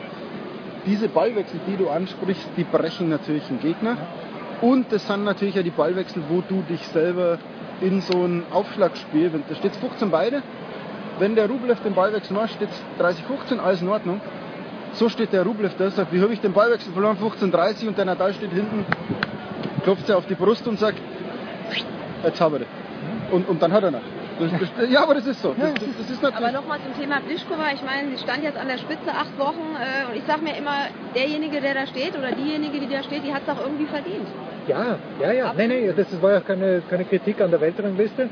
diese 0.85 1.09
Ballwechsel, 1.09 1.59
die 1.67 1.77
du 1.77 1.89
ansprichst, 1.89 2.49
die 2.57 2.63
brechen 2.63 3.09
natürlich 3.09 3.47
einen 3.49 3.59
Gegner. 3.59 3.97
Und 4.61 4.91
das 4.91 5.07
sind 5.07 5.23
natürlich 5.23 5.55
ja 5.55 5.63
die 5.63 5.71
Ballwechsel, 5.71 6.23
wo 6.29 6.41
du 6.41 6.61
dich 6.61 6.85
selber 6.87 7.39
in 7.81 8.01
so 8.01 8.25
ein 8.25 8.43
Aufschlagspiel, 8.51 9.33
wenn 9.33 9.43
da 9.49 9.55
steht 9.55 9.75
15 9.75 10.11
beide, 10.11 10.43
wenn 11.19 11.35
der 11.35 11.49
Rublev 11.49 11.79
den 11.81 11.93
Ballwechsel 11.93 12.35
macht, 12.35 12.51
steht 12.51 12.69
30-15, 12.99 13.57
alles 13.57 13.81
in 13.81 13.89
Ordnung. 13.89 14.21
So 14.93 15.09
steht 15.09 15.33
der 15.33 15.43
Rublev 15.43 15.73
da, 15.77 15.89
sagt, 15.89 16.13
wie 16.13 16.21
habe 16.21 16.33
ich 16.33 16.41
den 16.41 16.53
Ballwechsel 16.53 16.93
verloren, 16.93 17.17
15-30 17.17 17.87
und 17.87 17.97
der 17.97 18.05
Nadal 18.05 18.33
steht 18.33 18.51
hinten, 18.51 18.85
klopft 19.83 20.09
er 20.09 20.17
auf 20.17 20.27
die 20.27 20.35
Brust 20.35 20.67
und 20.67 20.77
sagt, 20.79 20.99
jetzt 22.23 22.41
habe 22.41 22.59
ich 22.59 22.65
und, 23.31 23.47
und 23.47 23.61
dann 23.61 23.71
hat 23.71 23.83
er 23.83 23.91
noch. 23.91 24.01
Das, 24.41 24.51
das, 24.59 24.89
ja, 24.89 25.03
aber 25.03 25.15
das 25.15 25.27
ist 25.27 25.41
so. 25.41 25.55
Das, 25.57 26.09
ist 26.09 26.25
aber 26.25 26.51
nochmal 26.51 26.79
zum 26.83 26.99
Thema 26.99 27.19
Pliskova. 27.21 27.71
Ich 27.73 27.83
meine, 27.83 28.09
sie 28.09 28.23
stand 28.23 28.43
jetzt 28.43 28.57
an 28.57 28.67
der 28.67 28.77
Spitze 28.77 29.11
acht 29.11 29.37
Wochen 29.37 29.75
äh, 29.77 30.09
und 30.09 30.17
ich 30.17 30.23
sage 30.25 30.41
mir 30.41 30.57
immer, 30.57 30.87
derjenige, 31.15 31.61
der 31.61 31.73
da 31.73 31.85
steht 31.85 32.17
oder 32.17 32.31
diejenige, 32.31 32.79
die 32.79 32.89
da 32.89 33.03
steht, 33.03 33.23
die 33.23 33.33
hat 33.33 33.43
es 33.45 33.49
auch 33.49 33.61
irgendwie 33.61 33.85
verdient. 33.85 34.27
Ja, 34.67 34.97
ja, 35.21 35.31
ja. 35.31 35.53
Nein, 35.55 35.69
nein, 35.69 35.93
das 35.95 36.21
war 36.21 36.31
ja 36.31 36.39
keine, 36.39 36.81
keine 36.89 37.05
Kritik 37.05 37.41
an 37.41 37.51
der 37.51 37.61
Weltrangliste. 37.61 38.29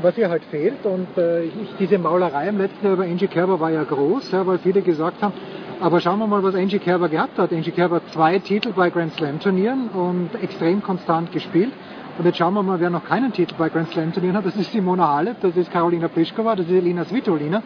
Was 0.00 0.16
ihr 0.16 0.30
halt 0.30 0.44
fehlt 0.44 0.86
und 0.86 1.18
äh, 1.18 1.42
ich, 1.42 1.52
diese 1.78 1.98
Maulerei 1.98 2.48
im 2.48 2.56
letzten 2.56 2.86
Jahr 2.86 2.94
über 2.94 3.04
Angie 3.04 3.26
Kerber 3.26 3.60
war 3.60 3.70
ja 3.70 3.84
groß, 3.84 4.32
ja, 4.32 4.46
weil 4.46 4.56
viele 4.58 4.80
gesagt 4.80 5.20
haben, 5.20 5.34
aber 5.78 6.00
schauen 6.00 6.18
wir 6.20 6.26
mal, 6.26 6.42
was 6.42 6.54
Angie 6.54 6.78
Kerber 6.78 7.10
gehabt 7.10 7.38
hat. 7.38 7.52
Angie 7.52 7.70
Kerber 7.70 7.96
hat 7.96 8.10
zwei 8.12 8.38
Titel 8.38 8.72
bei 8.74 8.88
Grand 8.88 9.12
Slam 9.12 9.40
Turnieren 9.40 9.88
und 9.88 10.30
extrem 10.42 10.82
konstant 10.82 11.32
gespielt. 11.32 11.72
Und 12.16 12.24
jetzt 12.26 12.38
schauen 12.38 12.54
wir 12.54 12.62
mal, 12.62 12.78
wer 12.78 12.90
noch 12.90 13.04
keinen 13.04 13.32
Titel 13.32 13.54
bei 13.58 13.68
Grand 13.68 13.90
Slam 13.90 14.12
Turnieren 14.12 14.36
hat. 14.36 14.46
Das 14.46 14.54
ist 14.56 14.70
Simona 14.70 15.08
Halep, 15.08 15.40
das 15.40 15.56
ist 15.56 15.72
Karolina 15.72 16.06
Pliskova, 16.08 16.54
das 16.54 16.66
ist 16.66 16.72
Elina 16.72 17.04
Svitolina. 17.04 17.60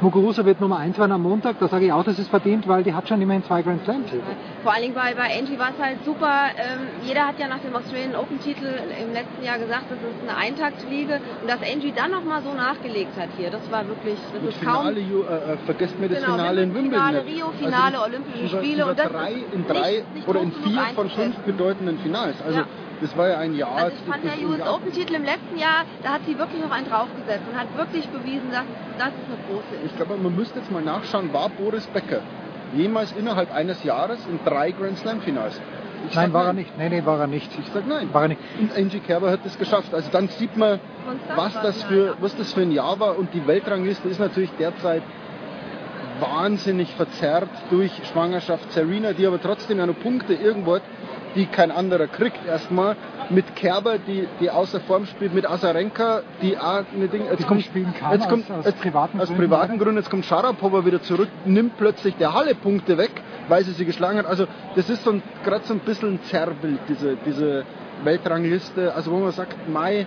Muguruza 0.00 0.44
wird 0.44 0.60
Nummer 0.60 0.78
1 0.78 0.98
werden 0.98 1.12
am 1.12 1.22
Montag. 1.22 1.60
Da 1.60 1.68
sage 1.68 1.84
ich 1.86 1.92
auch, 1.92 2.02
das 2.02 2.18
ist 2.18 2.28
verdient, 2.28 2.66
weil 2.66 2.82
die 2.82 2.92
hat 2.92 3.08
schon 3.08 3.22
immerhin 3.22 3.44
zwei 3.44 3.62
Grand 3.62 3.84
Slam 3.84 4.04
Titel. 4.06 4.20
Vor 4.64 4.72
allen 4.72 4.82
Dingen 4.82 4.94
bei, 4.96 5.14
bei 5.14 5.38
Angie 5.38 5.56
war 5.56 5.70
es 5.70 5.80
halt 5.80 6.04
super. 6.04 6.26
Ähm, 6.58 6.88
jeder 7.06 7.28
hat 7.28 7.38
ja 7.38 7.46
nach 7.46 7.60
dem 7.60 7.76
Australian 7.76 8.16
Open 8.16 8.40
Titel 8.40 8.66
im 8.66 9.12
letzten 9.12 9.44
Jahr 9.44 9.58
gesagt, 9.58 9.84
das 9.90 9.98
ist 10.00 10.28
eine 10.28 10.36
Eintaktfliege. 10.36 11.20
Und 11.40 11.48
dass 11.48 11.60
Angie 11.62 11.92
dann 11.94 12.10
nochmal 12.10 12.42
so 12.42 12.52
nachgelegt 12.52 13.16
hat 13.16 13.28
hier, 13.38 13.50
das 13.50 13.70
war 13.70 13.86
wirklich, 13.86 14.18
das 14.34 14.42
ist 14.42 14.58
Finale, 14.58 15.00
kaum... 15.00 15.10
Ju, 15.12 15.22
äh, 15.22 15.56
vergesst 15.64 16.00
mir 16.00 16.08
das 16.08 16.18
Genau, 16.18 16.32
Finale 16.32 16.62
in 16.64 16.74
Wimbledon. 16.74 17.06
Finale. 17.06 17.24
Rio, 17.24 17.46
Finale, 17.56 17.98
also, 18.00 18.04
Olympische 18.10 18.44
über, 18.46 18.58
Spiele 18.58 18.82
über 18.82 18.90
und 18.90 18.98
das 18.98 19.08
drei, 19.12 19.30
ist 19.30 19.54
in 19.54 19.66
drei 19.68 19.90
nicht- 19.92 20.14
nicht 20.16 20.26
oder 20.28 20.40
in 20.40 20.50
vier 20.50 20.82
von 20.96 21.10
fünf 21.10 21.36
bedeutenden 21.46 21.98
Finals. 22.00 22.34
Also 22.44 22.58
Ja. 22.58 22.66
Das 23.02 23.16
war 23.16 23.28
ja 23.28 23.38
ein 23.38 23.54
Jahr. 23.54 23.76
Also 23.76 23.96
ich 23.96 24.10
fand 24.10 24.24
das 24.24 24.34
der 24.34 24.48
US 24.48 24.58
unglaublich. 24.58 24.74
Open 24.74 24.92
Titel 24.92 25.14
im 25.14 25.24
letzten 25.24 25.58
Jahr, 25.58 25.84
da 26.02 26.12
hat 26.14 26.20
sie 26.26 26.38
wirklich 26.38 26.62
noch 26.62 26.70
einen 26.70 26.88
draufgesetzt 26.88 27.42
und 27.50 27.58
hat 27.58 27.76
wirklich 27.76 28.08
bewiesen, 28.08 28.50
dass 28.50 28.64
das 28.98 29.08
eine 29.08 29.38
große 29.48 29.74
ist. 29.84 29.90
Ich 29.90 29.96
glaube, 29.96 30.16
man 30.16 30.34
müsste 30.34 30.60
jetzt 30.60 30.70
mal 30.70 30.82
nachschauen, 30.82 31.32
war 31.32 31.48
Boris 31.50 31.86
Becker 31.88 32.20
jemals 32.74 33.12
innerhalb 33.12 33.52
eines 33.54 33.84
Jahres 33.84 34.18
in 34.26 34.40
drei 34.44 34.70
Grand 34.70 34.98
Slam 34.98 35.20
Finals? 35.20 35.60
Ich 36.08 36.14
Nein, 36.16 36.32
war 36.32 36.46
er 36.46 36.52
nicht. 36.52 36.76
Nein, 36.76 36.90
nein, 36.90 37.06
war 37.06 37.20
er 37.20 37.26
nicht. 37.28 37.50
Ich 37.58 37.68
sag 37.72 37.86
nein. 37.86 38.12
War 38.12 38.22
er 38.22 38.28
nicht. 38.28 38.40
Und 38.58 38.76
Angie 38.76 38.98
Kerber 38.98 39.30
hat 39.30 39.40
das 39.44 39.56
geschafft. 39.56 39.94
Also 39.94 40.10
dann 40.10 40.28
sieht 40.28 40.56
man, 40.56 40.80
was 41.36 41.52
das 41.62 41.82
für, 41.84 42.16
was 42.20 42.36
das 42.36 42.52
für 42.52 42.62
ein 42.62 42.72
Jahr 42.72 42.98
war. 42.98 43.16
Und 43.18 43.32
die 43.34 43.46
Weltrangliste 43.46 44.08
ist 44.08 44.18
natürlich 44.18 44.50
derzeit 44.58 45.02
wahnsinnig 46.22 46.94
verzerrt 46.94 47.50
durch 47.70 47.92
Schwangerschaft 48.10 48.72
Serena, 48.72 49.12
die 49.12 49.26
aber 49.26 49.40
trotzdem 49.42 49.78
ja 49.78 49.86
noch 49.86 49.98
Punkte 50.00 50.32
irgendwo 50.34 50.76
hat, 50.76 50.82
die 51.34 51.46
kein 51.46 51.70
anderer 51.70 52.06
kriegt. 52.06 52.46
Erstmal 52.46 52.96
mit 53.30 53.56
Kerber, 53.56 53.98
die, 53.98 54.28
die 54.40 54.50
außer 54.50 54.80
Form 54.80 55.04
spielt, 55.06 55.34
mit 55.34 55.48
Azarenka, 55.48 56.22
die 56.40 56.56
auch 56.58 56.84
eine 56.94 57.08
Ding, 57.08 57.24
jetzt 57.24 57.40
Die 57.40 57.44
kommt, 57.44 57.62
spielen 57.62 57.92
kann, 57.98 58.12
jetzt 58.12 58.28
kommt 58.28 58.50
aus- 58.50 58.66
aus 58.66 58.72
privaten 58.74 59.20
aus 59.20 59.28
Gründen, 59.28 59.42
privaten? 59.42 59.78
Gründen, 59.78 59.96
jetzt 59.96 60.10
kommt 60.10 60.24
Sharapova 60.24 60.84
wieder 60.86 61.02
zurück, 61.02 61.28
nimmt 61.44 61.76
plötzlich 61.76 62.14
der 62.16 62.32
Halle 62.34 62.54
Punkte 62.54 62.96
weg, 62.98 63.10
weil 63.48 63.64
sie 63.64 63.72
sie 63.72 63.84
geschlagen 63.84 64.18
hat. 64.18 64.26
Also 64.26 64.46
das 64.76 64.88
ist 64.90 65.04
so 65.04 65.10
ein- 65.10 65.22
gerade 65.44 65.64
so 65.64 65.74
ein 65.74 65.80
bisschen 65.80 66.14
ein 66.14 66.22
Zerrbild, 66.24 66.80
diese, 66.88 67.16
diese 67.26 67.64
Weltrangliste, 68.04 68.94
also 68.94 69.10
wo 69.12 69.16
man 69.18 69.32
sagt, 69.32 69.56
Mai, 69.68 70.06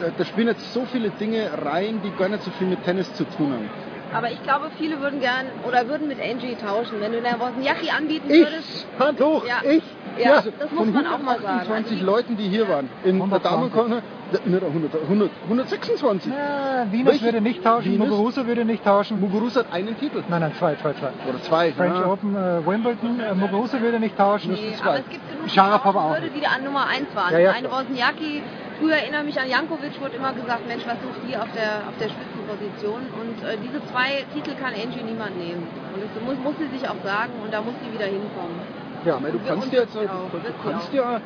da, 0.00 0.06
da 0.16 0.24
spielen 0.24 0.48
jetzt 0.48 0.72
so 0.72 0.84
viele 0.86 1.10
Dinge 1.10 1.48
rein, 1.64 2.00
die 2.02 2.10
gar 2.18 2.28
nicht 2.28 2.42
so 2.42 2.50
viel 2.52 2.66
mit 2.66 2.82
Tennis 2.84 3.12
zu 3.14 3.24
tun 3.24 3.52
haben. 3.52 3.70
Aber 4.12 4.30
ich 4.30 4.42
glaube, 4.42 4.70
viele 4.78 5.00
würden 5.00 5.20
gern 5.20 5.46
oder 5.66 5.86
würden 5.88 6.08
mit 6.08 6.18
Angie 6.20 6.56
tauschen. 6.56 7.00
Wenn 7.00 7.12
du 7.12 7.20
der 7.20 7.38
Wozniacki 7.38 7.90
anbieten 7.90 8.28
Ich, 8.30 8.40
würdest. 8.40 8.86
Hand 8.98 9.20
hoch, 9.20 9.44
ja. 9.46 9.60
ich. 9.68 9.82
Ja, 10.18 10.34
also 10.36 10.50
das 10.58 10.70
muss 10.72 10.86
man 10.88 11.06
auch 11.06 11.18
mal 11.18 11.40
sagen. 11.40 11.60
128 11.60 12.00
Also 12.00 12.04
Leuten, 12.04 12.36
die 12.36 12.48
hier 12.48 12.68
waren, 12.68 12.88
in 13.04 13.30
der 13.30 13.38
Damenkorner, 13.38 14.02
nicht 14.44 14.66
100, 14.66 14.94
100, 15.02 15.30
126. 15.44 16.32
Ja, 16.32 16.86
Venus 16.90 17.06
Welche? 17.12 17.24
würde 17.24 17.40
nicht 17.40 17.62
tauschen, 17.62 17.92
Venus? 17.92 18.08
Muguruza 18.08 18.46
würde 18.46 18.64
nicht 18.64 18.84
tauschen. 18.84 19.20
Muguruza 19.20 19.60
hat 19.60 19.72
einen 19.72 19.98
Titel. 19.98 20.22
Nein, 20.28 20.40
nein, 20.40 20.52
zwei, 20.58 20.74
zwei, 20.76 20.92
zwei. 20.94 21.10
Oder 21.28 21.42
zwei. 21.42 21.72
French 21.72 21.98
ja. 21.98 22.06
Open, 22.06 22.34
äh, 22.34 22.66
Wimbledon, 22.66 23.20
äh, 23.20 23.34
Muguruza 23.34 23.80
würde 23.80 24.00
nicht 24.00 24.16
tauschen. 24.16 24.52
Nee, 24.52 24.74
aber 24.82 24.98
es 24.98 25.08
gibt 25.08 25.30
genug, 25.30 25.48
Sharapova 25.48 25.92
tauschen 25.92 26.04
auch 26.04 26.14
würde, 26.14 26.30
die 26.34 26.40
da 26.40 26.48
an 26.56 26.64
Nummer 26.64 26.86
1 26.88 27.14
waren. 27.14 27.32
Ja, 27.32 27.38
ja. 27.38 27.50
Eine 27.52 27.70
Wozniacki, 27.70 28.42
früher 28.80 28.96
erinnere 28.96 29.22
mich 29.24 29.40
an 29.40 29.48
Jankovic, 29.48 30.00
wurde 30.00 30.16
immer 30.16 30.32
gesagt, 30.32 30.66
Mensch, 30.66 30.82
was 30.86 30.96
sucht 31.02 31.20
die 31.28 31.36
auf 31.36 31.48
der, 31.54 31.88
auf 31.88 31.94
der 32.00 32.08
Spitzenposition? 32.50 33.00
Und 33.20 33.42
äh, 33.46 33.56
diese 33.62 33.84
zwei 33.86 34.24
Titel 34.34 34.56
kann 34.60 34.74
Angie 34.74 35.02
niemand 35.02 35.36
nehmen. 35.38 35.66
Und 35.94 36.02
das 36.02 36.22
muss, 36.22 36.36
muss 36.42 36.54
sie 36.58 36.76
sich 36.76 36.88
auch 36.88 37.02
sagen 37.04 37.32
und 37.42 37.52
da 37.52 37.60
muss 37.60 37.74
sie 37.84 37.92
wieder 37.92 38.06
hinkommen. 38.06 38.60
Ja, 39.04 39.16
aber 39.16 39.30
du 39.30 39.38
Und 39.38 39.46
kannst 39.46 39.72
ja 39.72 39.84
du, 39.84 40.00
du 40.00 40.52
kannst 40.62 40.92
ja, 40.92 41.20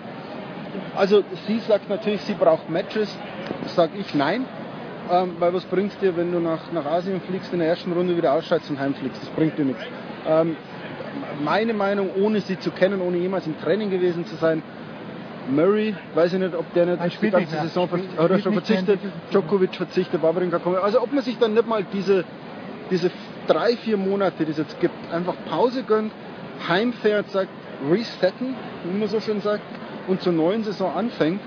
also 0.97 1.25
sie 1.47 1.59
sagt 1.61 1.89
natürlich, 1.89 2.21
sie 2.23 2.35
braucht 2.35 2.69
Matches, 2.71 3.17
sag 3.67 3.91
ich 3.99 4.15
nein, 4.15 4.45
ähm, 5.11 5.37
weil 5.39 5.53
was 5.53 5.65
bringt 5.65 6.01
dir, 6.01 6.17
wenn 6.17 6.31
du 6.33 6.41
nach, 6.41 6.71
nach 6.73 6.87
Asien 6.87 7.21
fliegst, 7.21 7.53
in 7.53 7.59
der 7.59 7.69
ersten 7.69 7.93
Runde 7.93 8.17
wieder 8.17 8.33
ausscheidest 8.33 8.71
und 8.71 8.79
heimfliegst, 8.79 9.21
das 9.21 9.31
bringt 9.31 9.59
dir 9.59 9.65
nichts. 9.65 9.83
Ähm, 10.27 10.57
meine 11.43 11.75
Meinung, 11.75 12.11
ohne 12.17 12.41
sie 12.41 12.59
zu 12.59 12.71
kennen, 12.71 13.01
ohne 13.01 13.17
jemals 13.17 13.47
im 13.47 13.59
Training 13.61 13.91
gewesen 13.91 14.25
zu 14.25 14.37
sein, 14.37 14.63
Murray, 15.49 15.95
weiß 16.15 16.33
ich 16.35 16.41
nicht, 16.41 16.55
ob 16.55 16.73
der 16.75 16.87
nicht 16.87 16.99
Nein, 16.99 17.11
die 17.21 17.31
ganze. 17.31 17.57
Saison 17.57 17.89
Spielt- 17.89 18.19
oder 18.19 18.39
spielt 18.39 18.43
schon 18.43 18.53
verzichtet, 18.55 19.01
Djokovic 19.31 19.75
verzichtet, 19.75 20.23
Wawrinka 20.23 20.59
kommt. 20.59 20.77
Also 20.79 21.03
ob 21.03 21.13
man 21.13 21.23
sich 21.23 21.39
dann 21.39 21.55
nicht 21.55 21.67
mal 21.67 21.85
diese, 21.93 22.25
diese 22.91 23.11
drei, 23.47 23.77
vier 23.77 23.97
Monate, 23.97 24.45
die 24.45 24.51
es 24.53 24.59
jetzt 24.59 24.81
gibt, 24.81 24.95
einfach 25.13 25.35
Pause 25.49 25.83
gönnt, 25.83 26.13
heimfährt, 26.69 27.31
sagt, 27.31 27.51
resetten, 27.91 28.55
wie 28.85 28.99
man 28.99 29.09
so 29.09 29.21
schön 29.21 29.41
sagt, 29.41 29.63
und 30.07 30.21
zur 30.23 30.33
neuen 30.33 30.65
Saison 30.65 30.95
anfängt, 30.95 31.41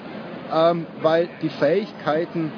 ähm, 0.53 0.85
weil 1.01 1.30
die 1.42 1.50
Fähigkeiten 1.50 2.51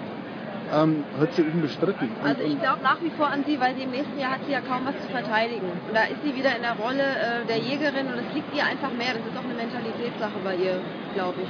ähm, 0.74 1.04
hat 1.20 1.34
sie 1.34 1.44
unbestritten. 1.44 2.10
Also 2.24 2.42
ich 2.44 2.60
glaube 2.60 2.82
nach 2.84 3.02
wie 3.02 3.10
vor 3.12 3.28
an 3.28 3.44
sie, 3.46 3.60
weil 3.60 3.76
sie 3.76 3.84
im 3.84 3.92
nächsten 3.92 4.20
Jahr 4.20 4.32
hat 4.32 4.46
sie 4.46 4.52
ja 4.52 4.62
kaum 4.62 4.86
was 4.86 4.96
zu 5.02 5.10
verteidigen. 5.12 5.68
Und 5.88 5.94
da 5.94 6.04
ist 6.04 6.22
sie 6.24 6.36
wieder 6.36 6.56
in 6.56 6.62
der 6.62 6.76
Rolle 6.76 7.04
äh, 7.04 7.46
der 7.48 7.58
Jägerin 7.58 8.08
und 8.08 8.20
es 8.20 8.34
liegt 8.34 8.56
ihr 8.56 8.66
einfach 8.66 8.92
mehr. 8.94 9.14
Das 9.14 9.26
ist 9.26 9.38
auch 9.38 9.44
eine 9.44 9.56
Mentalitätssache 9.56 10.40
bei 10.44 10.56
ihr, 10.56 10.80
glaube 11.14 11.42
ich. 11.44 11.50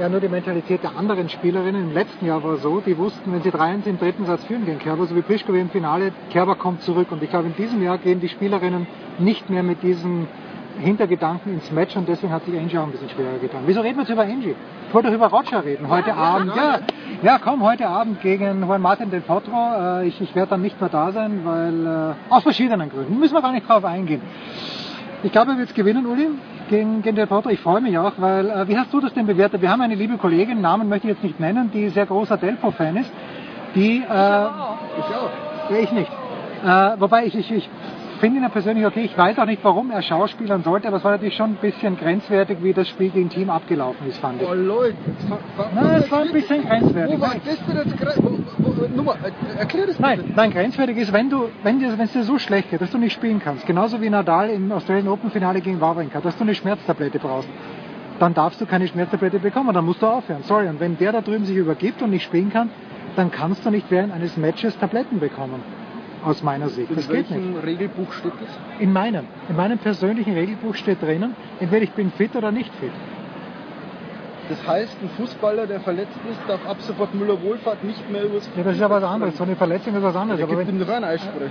Ja, 0.00 0.08
nur 0.08 0.20
die 0.20 0.28
Mentalität 0.28 0.84
der 0.84 0.96
anderen 0.96 1.28
Spielerinnen 1.28 1.90
im 1.90 1.92
letzten 1.92 2.24
Jahr 2.24 2.44
war 2.44 2.56
so, 2.58 2.80
die 2.80 2.96
wussten, 2.96 3.32
wenn 3.32 3.42
sie 3.42 3.50
3-1 3.50 3.86
im 3.86 3.98
dritten 3.98 4.26
Satz 4.26 4.44
führen 4.44 4.64
gegen 4.64 4.78
Kerber, 4.78 5.06
so 5.06 5.16
wie 5.16 5.22
Pliskova 5.22 5.58
im 5.58 5.70
Finale, 5.70 6.12
Kerber 6.30 6.54
kommt 6.54 6.82
zurück. 6.82 7.10
Und 7.10 7.20
ich 7.20 7.30
glaube, 7.30 7.48
in 7.48 7.56
diesem 7.56 7.82
Jahr 7.82 7.98
gehen 7.98 8.20
die 8.20 8.28
Spielerinnen 8.28 8.86
nicht 9.18 9.50
mehr 9.50 9.64
mit 9.64 9.82
diesen 9.82 10.28
Hintergedanken 10.78 11.54
ins 11.54 11.70
Match 11.72 11.96
und 11.96 12.08
deswegen 12.08 12.32
hat 12.32 12.44
sich 12.44 12.56
Angie 12.56 12.78
auch 12.78 12.84
ein 12.84 12.92
bisschen 12.92 13.08
schwerer 13.08 13.38
getan. 13.40 13.62
Wieso 13.66 13.80
reden 13.80 13.96
wir 13.96 14.02
jetzt 14.02 14.10
über 14.10 14.22
Angie? 14.22 14.54
Ich 14.86 14.94
wollte 14.94 15.08
doch 15.08 15.14
über 15.14 15.26
Roger 15.26 15.64
reden. 15.64 15.88
Heute 15.88 16.14
Abend, 16.14 16.54
ja, 16.54 16.78
ja, 17.22 17.38
komm, 17.38 17.62
heute 17.62 17.88
Abend 17.88 18.20
gegen 18.20 18.62
Juan 18.62 18.80
Martin 18.80 19.10
del 19.10 19.20
Potro. 19.20 20.00
Äh, 20.00 20.08
ich 20.08 20.20
ich 20.20 20.34
werde 20.34 20.50
dann 20.50 20.62
nicht 20.62 20.80
mehr 20.80 20.88
da 20.88 21.10
sein, 21.12 21.40
weil, 21.44 21.86
äh, 21.86 22.32
aus 22.32 22.42
verschiedenen 22.42 22.88
Gründen, 22.88 23.18
müssen 23.18 23.34
wir 23.34 23.42
gar 23.42 23.52
nicht 23.52 23.68
drauf 23.68 23.84
eingehen. 23.84 24.22
Ich 25.22 25.32
glaube, 25.32 25.52
er 25.52 25.58
wird 25.58 25.68
es 25.68 25.74
gewinnen, 25.74 26.06
Uli, 26.06 26.28
gegen, 26.68 27.02
gegen 27.02 27.16
Del 27.16 27.26
Potro. 27.26 27.50
Ich 27.50 27.60
freue 27.60 27.80
mich 27.80 27.98
auch, 27.98 28.12
weil, 28.18 28.48
äh, 28.48 28.68
wie 28.68 28.78
hast 28.78 28.92
du 28.92 29.00
das 29.00 29.12
denn 29.14 29.26
bewertet? 29.26 29.60
Wir 29.60 29.70
haben 29.70 29.80
eine 29.80 29.96
liebe 29.96 30.16
Kollegin, 30.16 30.60
Namen 30.60 30.88
möchte 30.88 31.08
ich 31.08 31.14
jetzt 31.14 31.24
nicht 31.24 31.40
nennen, 31.40 31.70
die 31.72 31.88
sehr 31.88 32.06
großer 32.06 32.36
Delpo-Fan 32.36 32.96
ist, 32.96 33.10
die, 33.74 33.98
äh, 33.98 34.00
ich 34.00 34.06
auch. 34.06 35.70
Ja, 35.70 35.76
ich 35.76 35.92
nicht. 35.92 36.10
Äh, 36.64 37.00
wobei 37.00 37.26
ich, 37.26 37.34
ich, 37.36 37.50
ich 37.52 37.68
finde 38.18 38.38
ihn 38.38 38.42
ja 38.42 38.48
persönlich 38.48 38.86
okay. 38.86 39.02
Ich 39.04 39.16
weiß 39.16 39.38
auch 39.38 39.46
nicht, 39.46 39.62
warum 39.64 39.90
er 39.90 40.02
schauspielern 40.02 40.62
sollte, 40.62 40.88
aber 40.88 40.98
es 40.98 41.04
war 41.04 41.12
natürlich 41.12 41.36
schon 41.36 41.50
ein 41.50 41.56
bisschen 41.56 41.96
grenzwertig, 41.96 42.58
wie 42.62 42.72
das 42.72 42.88
Spiel 42.88 43.10
gegen 43.10 43.28
Team 43.28 43.50
abgelaufen 43.50 44.06
ist, 44.08 44.18
fand 44.18 44.42
ich. 44.42 44.48
Oh 44.48 44.54
Leute, 44.54 44.96
Nein, 45.74 45.94
es 45.96 46.10
war 46.10 46.20
ein 46.20 46.32
bisschen 46.32 46.66
grenzwertig. 46.66 47.16
Wo 47.16 47.20
war 47.20 47.34
das 47.44 47.66
denn 47.66 47.76
jetzt 47.76 48.96
Nummer, 48.96 49.16
äh, 49.22 49.58
erklär 49.58 49.86
das 49.86 49.96
bitte. 49.96 50.02
Nein, 50.02 50.32
nein, 50.34 50.50
grenzwertig 50.50 50.96
ist, 50.96 51.12
wenn 51.12 51.30
du, 51.30 51.48
wenn 51.62 51.78
dir, 51.78 51.96
wenn 51.98 52.04
es 52.04 52.12
dir 52.12 52.24
so 52.24 52.38
schlecht 52.38 52.70
geht, 52.70 52.80
dass 52.80 52.90
du 52.90 52.98
nicht 52.98 53.12
spielen 53.12 53.40
kannst, 53.42 53.66
genauso 53.66 54.00
wie 54.00 54.10
Nadal 54.10 54.50
im 54.50 54.70
Australian 54.72 55.08
Open 55.08 55.30
Finale 55.30 55.60
gegen 55.60 55.80
Wawrinka, 55.80 56.20
dass 56.20 56.36
du 56.36 56.44
eine 56.44 56.54
Schmerztablette 56.54 57.18
brauchst, 57.18 57.48
dann 58.18 58.34
darfst 58.34 58.60
du 58.60 58.66
keine 58.66 58.86
Schmerztablette 58.88 59.38
bekommen, 59.38 59.72
dann 59.72 59.84
musst 59.84 60.02
du 60.02 60.06
aufhören. 60.06 60.42
Sorry. 60.42 60.68
Und 60.68 60.80
wenn 60.80 60.98
der 60.98 61.12
da 61.12 61.20
drüben 61.20 61.44
sich 61.44 61.56
übergibt 61.56 62.02
und 62.02 62.10
nicht 62.10 62.24
spielen 62.24 62.50
kann, 62.50 62.70
dann 63.16 63.30
kannst 63.30 63.64
du 63.64 63.70
nicht 63.70 63.90
während 63.90 64.12
eines 64.12 64.36
Matches 64.36 64.76
Tabletten 64.78 65.20
bekommen. 65.20 65.62
Aus 66.24 66.42
meiner 66.42 66.68
Sicht. 66.68 66.90
In 66.90 66.96
Das 66.96 67.08
geht 67.08 67.30
nicht. 67.30 67.30
welchem 67.30 67.56
Regelbuch 67.58 68.12
steht 68.12 68.32
das? 68.32 68.58
In 68.80 68.92
meinem, 68.92 69.24
in 69.48 69.56
meinem 69.56 69.78
persönlichen 69.78 70.34
Regelbuch 70.34 70.74
steht 70.74 71.00
drinnen, 71.02 71.34
entweder 71.60 71.82
ich 71.82 71.92
bin 71.92 72.10
fit 72.12 72.34
oder 72.36 72.50
nicht 72.50 72.72
fit. 72.74 72.90
Das 74.48 74.66
heißt, 74.66 74.96
ein 75.02 75.10
Fußballer, 75.10 75.66
der 75.66 75.80
verletzt 75.80 76.16
ist, 76.30 76.40
darf 76.48 76.66
ab 76.66 76.78
sofort 76.80 77.14
Müller-Wohlfahrt 77.14 77.84
nicht 77.84 78.10
mehr 78.10 78.24
übers 78.24 78.48
Ja, 78.56 78.62
das 78.62 78.74
ist 78.76 78.80
ja 78.80 78.88
was 78.88 79.04
anderes. 79.04 79.36
So 79.36 79.44
eine 79.44 79.56
Verletzung 79.56 79.94
ist 79.94 80.02
was 80.02 80.16
anderes. 80.16 80.38
Der 80.38 80.48
Aber 80.48 80.64
gibt 80.64 80.80
wenn- 80.80 80.90
einen 80.90 81.04
Eisspray. 81.04 81.48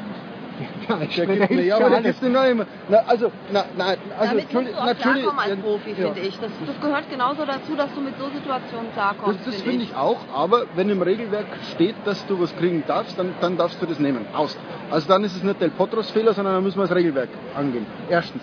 Ja, 0.87 0.95
mir, 0.95 1.05
hilft 1.47 1.65
ja, 1.65 1.75
aber 1.77 1.97
alles. 1.97 2.03
gibt 2.03 2.23
ihm 2.23 2.31
noch 2.31 2.45
immer. 2.45 2.65
Na, 2.89 2.97
also, 3.07 3.31
na, 3.51 3.65
na, 3.77 3.85
also, 3.85 3.97
Damit 4.19 4.53
musst 4.53 4.67
du 4.67 4.79
auch 4.79 4.85
natürlich. 4.85 5.23
klarkommen 5.23 5.39
als 5.39 5.59
Profi, 5.59 5.89
ja. 5.89 5.95
finde 5.95 6.19
ich. 6.21 6.39
Das, 6.39 6.51
das 6.65 6.81
gehört 6.81 7.09
genauso 7.09 7.45
dazu, 7.45 7.75
dass 7.75 7.93
du 7.93 8.01
mit 8.01 8.17
so 8.17 8.29
Situationen 8.29 8.91
klarkommst. 8.93 9.39
Das, 9.45 9.53
das 9.53 9.61
finde 9.61 9.83
ich 9.83 9.95
auch, 9.95 10.19
aber 10.33 10.63
wenn 10.75 10.89
im 10.89 11.01
Regelwerk 11.01 11.47
steht, 11.73 11.95
dass 12.05 12.25
du 12.27 12.39
was 12.39 12.55
kriegen 12.55 12.83
darfst, 12.87 13.19
dann, 13.19 13.33
dann 13.41 13.57
darfst 13.57 13.81
du 13.81 13.85
das 13.85 13.99
nehmen. 13.99 14.25
Aus. 14.33 14.57
Also 14.89 15.07
dann 15.07 15.23
ist 15.23 15.35
es 15.35 15.43
nicht 15.43 15.61
Del 15.61 15.69
Potros 15.69 16.09
Fehler, 16.11 16.33
sondern 16.33 16.55
dann 16.55 16.63
müssen 16.63 16.77
wir 16.79 16.87
das 16.87 16.95
Regelwerk 16.95 17.29
angehen. 17.55 17.85
Erstens. 18.09 18.41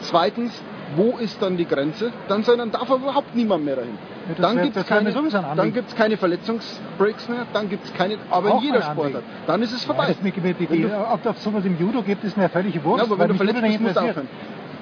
Zweitens, 0.00 0.62
wo 0.96 1.16
ist 1.18 1.40
dann 1.42 1.56
die 1.56 1.66
Grenze? 1.66 2.12
Dann, 2.28 2.42
soll, 2.44 2.56
dann 2.56 2.70
darf 2.70 2.88
überhaupt 2.88 3.34
niemand 3.34 3.64
mehr 3.64 3.76
dahin. 3.76 3.98
Ja, 4.28 4.34
dann 4.40 4.62
gibt 4.62 4.76
es 4.76 4.86
keine, 4.86 5.12
dann 5.12 5.72
gibt's 5.72 5.94
keine 5.94 6.16
Verletzungsbreaks 6.16 7.28
mehr, 7.28 7.46
dann 7.52 7.68
gibt 7.68 7.84
es 7.84 7.92
keine, 7.94 8.16
aber 8.30 8.52
Auch 8.52 8.58
in 8.60 8.66
jeder. 8.66 8.82
Sportart. 8.82 9.22
Dann 9.46 9.62
ist 9.62 9.72
es 9.72 9.82
Ja, 9.82 9.86
vorbei. 9.94 10.06
das 10.08 10.22
mit, 10.22 10.36
mit, 10.42 10.60
du- 10.60 10.90
ob 11.12 11.26
es 11.36 11.42
sowas 11.44 11.64
im 11.64 11.78
Judo 11.78 12.02
gibt, 12.02 12.24
ist 12.24 12.36
mir 12.36 12.48
völlig 12.48 12.82
wurscht. 12.84 13.04
Ja, 13.06 13.10
aber 13.12 13.18
wenn 13.22 13.28
du 13.28 13.34
verletzt 13.34 13.60
bist, 13.62 13.80
musst 13.80 13.96
du. 13.96 14.22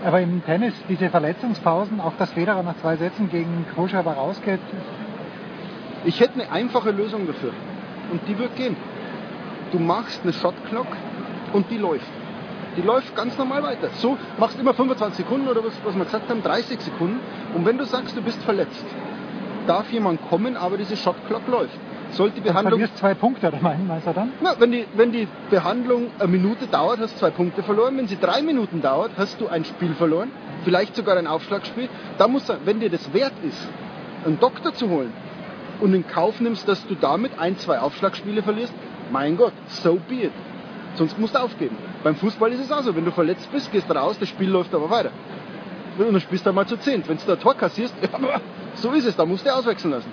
Aber 0.04 0.20
im 0.20 0.44
Tennis, 0.44 0.74
diese 0.88 1.08
Verletzungspausen, 1.10 2.00
auch 2.00 2.12
dass 2.18 2.30
Federer 2.32 2.62
nach 2.62 2.76
zwei 2.80 2.96
Sätzen 2.96 3.30
gegen 3.30 3.64
Kohlschreiber 3.74 4.12
rausgeht, 4.12 4.60
Ich 6.04 6.18
hätte 6.20 6.34
eine 6.42 6.50
einfache 6.50 6.90
Lösung 6.90 7.26
dafür. 7.28 7.52
Und 8.10 8.20
die 8.28 8.36
wird 8.38 8.56
gehen. 8.56 8.76
Du 9.70 9.78
machst 9.78 10.20
eine 10.24 10.32
Shot 10.32 10.54
Clock 10.68 10.88
und 11.52 11.70
die 11.70 11.78
läuft. 11.78 12.06
Die 12.76 12.82
läuft 12.82 13.14
ganz 13.14 13.36
normal 13.36 13.62
weiter. 13.62 13.90
So 13.98 14.16
machst 14.38 14.58
immer 14.58 14.74
25 14.74 15.24
Sekunden 15.24 15.48
oder 15.48 15.64
was, 15.64 15.72
was 15.84 15.94
wir 15.94 16.04
gesagt 16.04 16.28
haben, 16.28 16.42
30 16.42 16.80
Sekunden. 16.80 17.20
Und 17.54 17.66
wenn 17.66 17.78
du 17.78 17.84
sagst, 17.84 18.16
du 18.16 18.22
bist 18.22 18.42
verletzt, 18.42 18.84
darf 19.66 19.92
jemand 19.92 20.20
kommen, 20.28 20.56
aber 20.56 20.76
diese 20.76 20.96
Shot 20.96 21.16
Clock 21.26 21.46
läuft. 21.48 21.78
Sollte 22.12 22.36
die 22.36 22.40
Behandlung, 22.42 22.78
verlierst 22.78 22.98
zwei 22.98 23.14
Punkte, 23.14 23.48
oder 23.48 23.60
meinen 23.62 23.86
Meister 23.86 24.12
dann? 24.12 24.32
na, 24.42 24.54
wenn, 24.58 24.70
die, 24.70 24.84
wenn 24.94 25.12
die 25.12 25.26
Behandlung 25.48 26.10
eine 26.18 26.28
Minute 26.28 26.66
dauert, 26.66 26.98
hast 27.00 27.14
du 27.14 27.20
zwei 27.20 27.30
Punkte 27.30 27.62
verloren. 27.62 27.96
Wenn 27.96 28.06
sie 28.06 28.18
drei 28.20 28.42
Minuten 28.42 28.82
dauert, 28.82 29.12
hast 29.16 29.40
du 29.40 29.48
ein 29.48 29.64
Spiel 29.64 29.94
verloren. 29.94 30.30
Vielleicht 30.64 30.94
sogar 30.94 31.16
ein 31.16 31.26
Aufschlagspiel. 31.26 31.88
Da 32.18 32.28
muss, 32.28 32.52
wenn 32.64 32.80
dir 32.80 32.90
das 32.90 33.14
wert 33.14 33.32
ist, 33.42 33.68
einen 34.26 34.38
Doktor 34.38 34.74
zu 34.74 34.90
holen 34.90 35.12
und 35.80 35.94
in 35.94 36.06
Kauf 36.06 36.40
nimmst, 36.40 36.68
dass 36.68 36.86
du 36.86 36.94
damit 36.94 37.38
ein, 37.38 37.56
zwei 37.58 37.78
Aufschlagspiele 37.78 38.42
verlierst, 38.42 38.74
mein 39.10 39.36
Gott, 39.36 39.52
so 39.66 39.98
be 40.08 40.26
it. 40.26 40.32
Sonst 40.94 41.18
musst 41.18 41.34
du 41.34 41.38
aufgeben. 41.40 41.76
Beim 42.04 42.14
Fußball 42.16 42.52
ist 42.52 42.60
es 42.60 42.70
auch 42.72 42.82
so. 42.82 42.94
Wenn 42.94 43.04
du 43.04 43.10
verletzt 43.12 43.50
bist, 43.52 43.72
gehst 43.72 43.88
du 43.88 43.94
raus, 43.94 44.16
das 44.18 44.28
Spiel 44.28 44.50
läuft 44.50 44.74
aber 44.74 44.90
weiter. 44.90 45.10
Und 45.98 46.12
dann 46.12 46.20
spielst 46.20 46.44
du 46.46 46.50
einmal 46.50 46.66
zu 46.66 46.76
zehnt. 46.78 47.08
Wenn 47.08 47.16
du 47.18 47.22
da 47.26 47.32
ein 47.34 47.40
Tor 47.40 47.54
kassierst, 47.54 47.94
ja, 48.02 48.40
so 48.74 48.90
ist 48.92 49.06
es, 49.06 49.16
da 49.16 49.24
musst 49.26 49.46
du 49.46 49.54
auswechseln 49.54 49.92
lassen. 49.92 50.10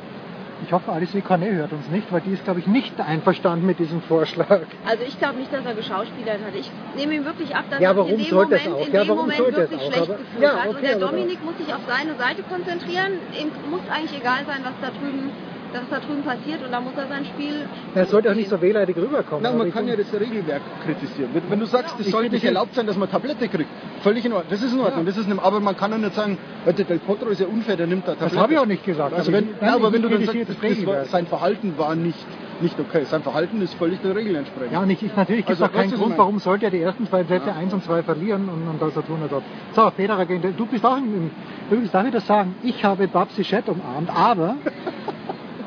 Ich 0.65 0.73
hoffe, 0.73 0.91
Alice 0.91 1.15
Cornet 1.25 1.53
hört 1.53 1.71
uns 1.71 1.87
nicht, 1.89 2.11
weil 2.11 2.19
die 2.19 2.33
ist, 2.33 2.43
glaube 2.43 2.59
ich, 2.59 2.67
nicht 2.67 2.99
einverstanden 2.99 3.65
mit 3.65 3.79
diesem 3.79 4.01
Vorschlag. 4.01 4.59
Also 4.85 5.03
ich 5.07 5.17
glaube 5.17 5.37
nicht, 5.39 5.53
dass 5.53 5.65
er 5.65 5.73
geschauspielert 5.73 6.39
hat. 6.45 6.53
Ich 6.53 6.69
nehme 6.97 7.15
ihm 7.15 7.23
wirklich 7.23 7.55
ab, 7.55 7.63
dass 7.69 7.79
Ja, 7.79 7.91
er 7.93 8.07
in 8.09 8.17
dem 8.17 8.35
Moment, 8.35 8.67
auch? 8.67 8.85
in 8.87 8.93
Ja, 8.93 9.03
dem 9.05 9.15
Moment 9.15 9.39
wirklich 9.39 9.79
auch? 9.79 9.85
schlecht 9.85 10.01
Aber- 10.09 10.17
gefühlt 10.17 10.43
Ja, 10.43 10.55
hat. 10.57 10.67
Und 10.67 10.75
okay, 10.75 10.85
der 10.87 10.95
aber- 10.97 11.05
Dominik 11.15 11.45
muss 11.45 11.57
sich 11.57 11.73
auf 11.73 11.79
seine 11.87 12.15
Seite 12.17 12.43
konzentrieren. 12.43 13.13
Ihm 13.39 13.51
muss 13.71 13.79
eigentlich 13.89 14.19
egal 14.19 14.43
sein, 14.45 14.59
was 14.65 14.73
da 14.81 14.89
drüben, 14.91 15.31
was 15.73 15.81
da 15.89 15.99
drüben 16.05 16.23
passiert. 16.23 16.63
Und 16.63 16.71
da 16.71 16.79
muss 16.81 16.93
er 16.97 17.07
sein 17.07 17.25
Spiel 17.25 17.65
Er 17.95 18.05
sollte 18.05 18.31
auch 18.31 18.35
nicht 18.35 18.49
so 18.49 18.61
wehleidig 18.61 18.95
rüberkommen. 18.97 19.43
Nein, 19.43 19.57
man 19.57 19.73
kann 19.73 19.87
ja 19.87 19.95
das 19.95 20.11
Regelwerk 20.13 20.61
kritisieren. 20.85 21.29
Wenn, 21.49 21.59
du 21.59 21.65
sagst, 21.65 21.95
es 21.99 22.07
Ich 22.07 22.11
sollte 22.11 22.31
nicht 22.31 22.43
erlaubt 22.45 22.73
sein, 22.75 22.87
dass 22.87 22.97
man 22.97 23.09
Tablette 23.09 23.47
kriegt, 23.47 23.69
völlig 24.01 24.25
in 24.25 24.33
Ordnung. 24.33 24.49
Das 24.51 24.61
ist 24.61 24.73
in 24.73 24.79
Ordnung. 24.79 25.05
Das 25.05 25.17
ist 25.17 25.27
nicht, 25.27 25.41
aber 25.43 25.59
man 25.59 25.75
kann 25.77 25.91
ja 25.91 25.97
nicht 25.97 26.13
sagen, 26.15 26.37
"Äh, 26.65 26.73
der 26.73 26.85
Del 26.85 26.99
Potro 26.99 27.27
ist 27.29 27.39
ja 27.41 27.47
unfair, 27.47 27.75
der 27.77 27.87
nimmt 27.87 28.07
da 28.07 28.13
Tablette. 28.13 28.35
Das 28.35 28.41
habe 28.43 28.53
ich 28.53 28.59
auch 28.59 28.65
nicht 28.65 28.85
gesagt. 28.85 29.13
Also 29.13 29.31
wenn, 29.31 29.49
ja, 29.61 29.75
aber 29.75 29.91
wenn 29.93 30.01
du 30.01 30.09
dann 30.09 30.23
sagst, 30.25 30.39
das 30.41 30.47
das 30.47 30.57
war, 30.57 30.69
Regelwerk. 30.69 31.05
sein 31.07 31.27
Verhalten 31.27 31.73
war 31.77 31.95
nicht, 31.95 32.25
nicht 32.61 32.79
okay. 32.79 33.03
Sein 33.05 33.21
Verhalten 33.23 33.61
ist 33.61 33.73
völlig 33.75 34.01
den 34.01 34.11
Regeln 34.11 34.35
entsprechend. 34.35 34.73
Ja, 34.73 34.79
und 34.81 34.89
ich, 34.89 35.01
ich, 35.03 35.15
natürlich 35.15 35.45
gibt 35.45 35.57
es 35.57 35.61
Also, 35.61 35.73
auch 35.73 35.77
keinen 35.77 35.91
Grund, 35.91 36.17
warum 36.17 36.39
sollte 36.39 36.65
er 36.65 36.71
die 36.71 36.81
ersten 36.81 37.07
zwei 37.07 37.23
Sätze 37.23 37.53
1 37.53 37.73
und 37.73 37.83
2 37.83 38.03
verlieren 38.03 38.49
und, 38.49 38.67
und 38.67 38.81
das 38.81 38.95
er 38.95 39.05
tun 39.05 39.19
hat. 39.21 39.29
So, 39.73 39.91
Federer 39.91 40.25
gegen 40.25 40.41
den, 40.41 40.57
du 40.57 40.65
bist 40.65 40.85
auch 40.85 40.97
im, 40.97 41.05
im 41.13 41.31
übrigens 41.69 41.91
darf 41.91 42.05
ich 42.05 42.11
das 42.13 42.25
sagen, 42.27 42.55
ich 42.63 42.83
habe 42.83 43.07
Babsi 43.07 43.43
Schett 43.43 43.69
umarmt, 43.69 44.09
aber 44.13 44.55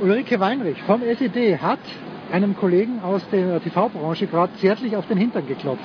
Ulrike 0.03 0.41
Weinrich 0.41 0.83
vom 0.83 1.01
SED 1.01 1.59
hat 1.59 1.79
einem 2.33 2.57
Kollegen 2.57 3.01
aus 3.05 3.23
der 3.31 3.63
TV-Branche 3.63 4.27
gerade 4.27 4.53
zärtlich 4.55 4.97
auf 4.97 5.07
den 5.07 5.17
Hintern 5.17 5.47
geklopft. 5.47 5.85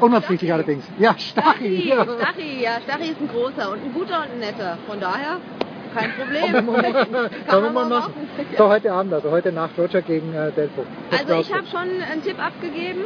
Unabsichtlich 0.00 0.52
allerdings. 0.52 0.84
Ja, 0.98 1.14
Stachy. 1.16 1.78
Stachy, 1.78 1.88
Ja. 1.88 2.04
Stachy, 2.04 2.62
ja, 2.62 2.76
ist 2.76 3.20
ein 3.20 3.28
großer 3.28 3.72
und 3.72 3.84
ein 3.84 3.92
guter 3.94 4.20
und 4.20 4.32
ein 4.32 4.38
netter. 4.40 4.76
Von 4.86 5.00
daher 5.00 5.38
kein 5.94 6.12
Problem. 6.12 6.52
Kann 6.52 6.66
man 6.66 7.30
Kann 7.46 7.62
man 7.62 7.74
mal 7.74 7.88
mal 7.88 8.00
machen. 8.00 8.12
So, 8.58 8.68
heute 8.68 8.92
Abend, 8.92 9.14
also 9.14 9.30
heute 9.30 9.50
Nacht 9.50 9.78
Roger 9.78 10.02
gegen 10.02 10.34
äh, 10.34 10.52
Delpo. 10.52 10.84
Was 11.10 11.20
Also 11.20 11.40
ich 11.40 11.54
habe 11.54 11.66
schon 11.66 11.80
einen 11.80 12.22
Tipp 12.22 12.38
abgegeben. 12.38 13.00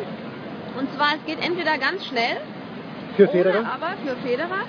Und 0.77 0.93
zwar, 0.95 1.15
es 1.15 1.25
geht 1.25 1.39
entweder 1.47 1.79
ganz 1.79 2.05
schnell 2.05 2.39
Für 3.17 3.29
Federer? 3.29 3.61
Aber 3.61 3.95
für 4.05 4.17
Federer. 4.27 4.65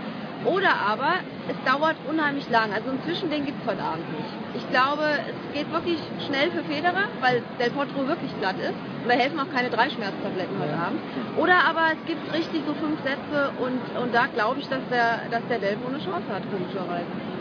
Oder 0.46 0.76
aber 0.76 1.22
es 1.50 1.58
dauert 1.66 1.96
unheimlich 2.08 2.50
lang. 2.50 2.72
Also 2.72 2.92
ein 2.92 3.00
Zwischending 3.04 3.46
gibt 3.46 3.62
es 3.62 3.72
heute 3.72 3.82
Abend 3.82 4.06
nicht. 4.12 4.30
Ich 4.56 4.70
glaube, 4.70 5.04
es 5.04 5.54
geht 5.54 5.72
wirklich 5.72 6.00
schnell 6.26 6.52
für 6.52 6.64
Federer, 6.64 7.10
weil 7.20 7.42
Del 7.60 7.72
Potro 7.72 8.08
wirklich 8.08 8.32
platt 8.40 8.58
ist. 8.60 8.78
Und 9.04 9.10
da 9.10 9.14
helfen 9.14 9.40
auch 9.40 9.50
keine 9.54 9.70
drei 9.70 9.90
Schmerztabletten 9.90 10.58
heute 10.60 10.74
Abend. 10.74 11.00
Oder 11.38 11.66
aber 11.68 11.94
es 11.94 12.06
gibt 12.06 12.34
richtig 12.34 12.62
so 12.66 12.74
fünf 12.76 13.02
Sätze 13.04 13.52
und, 13.60 13.82
und 14.02 14.14
da 14.14 14.28
glaube 14.28 14.60
ich, 14.60 14.68
dass 14.70 14.82
der, 14.90 15.22
dass 15.32 15.42
der 15.50 15.60
Delpo 15.60 15.88
eine 15.90 16.00
Chance 16.00 16.30
hat, 16.30 16.44
komischerweise. 16.52 17.35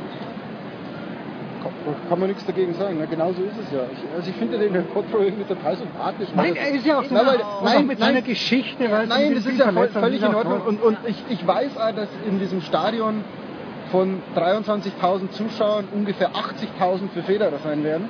Kann 2.08 2.18
man 2.18 2.28
nichts 2.28 2.44
dagegen 2.46 2.74
sagen. 2.74 2.96
Na, 2.98 3.06
genau 3.06 3.32
so 3.32 3.42
ist 3.42 3.58
es 3.58 3.72
ja. 3.72 3.80
Ich, 3.92 4.16
also 4.16 4.30
ich 4.30 4.36
finde 4.36 4.58
den 4.58 4.72
Del 4.72 4.82
Potro 4.82 5.18
irgendwie 5.18 5.44
total 5.44 5.76
sympathisch. 5.76 6.28
Nein, 6.34 6.56
er 6.56 6.70
ist 6.70 6.86
ja 6.86 6.98
auch 6.98 7.04
so, 7.04 7.14
Nein, 7.14 7.26
und 7.26 7.64
nein, 7.64 7.86
mit 7.86 7.98
seiner 7.98 8.22
Geschichte. 8.22 8.90
Weil 8.90 9.06
Nein, 9.06 9.34
das 9.34 9.46
ist 9.46 9.58
ja 9.58 9.72
voll, 9.72 9.88
völlig 9.88 10.22
in 10.22 10.34
Ordnung. 10.34 10.60
Und, 10.62 10.82
und 10.82 10.98
ich, 11.06 11.22
ich 11.28 11.46
weiß 11.46 11.76
auch, 11.76 11.92
dass 11.92 12.08
in 12.26 12.38
diesem 12.38 12.60
Stadion 12.60 13.24
von 13.90 14.22
23.000 14.36 15.30
Zuschauern 15.30 15.86
ungefähr 15.92 16.30
80.000 16.30 17.10
für 17.12 17.22
Federer 17.22 17.58
sein 17.62 17.84
werden. 17.84 18.08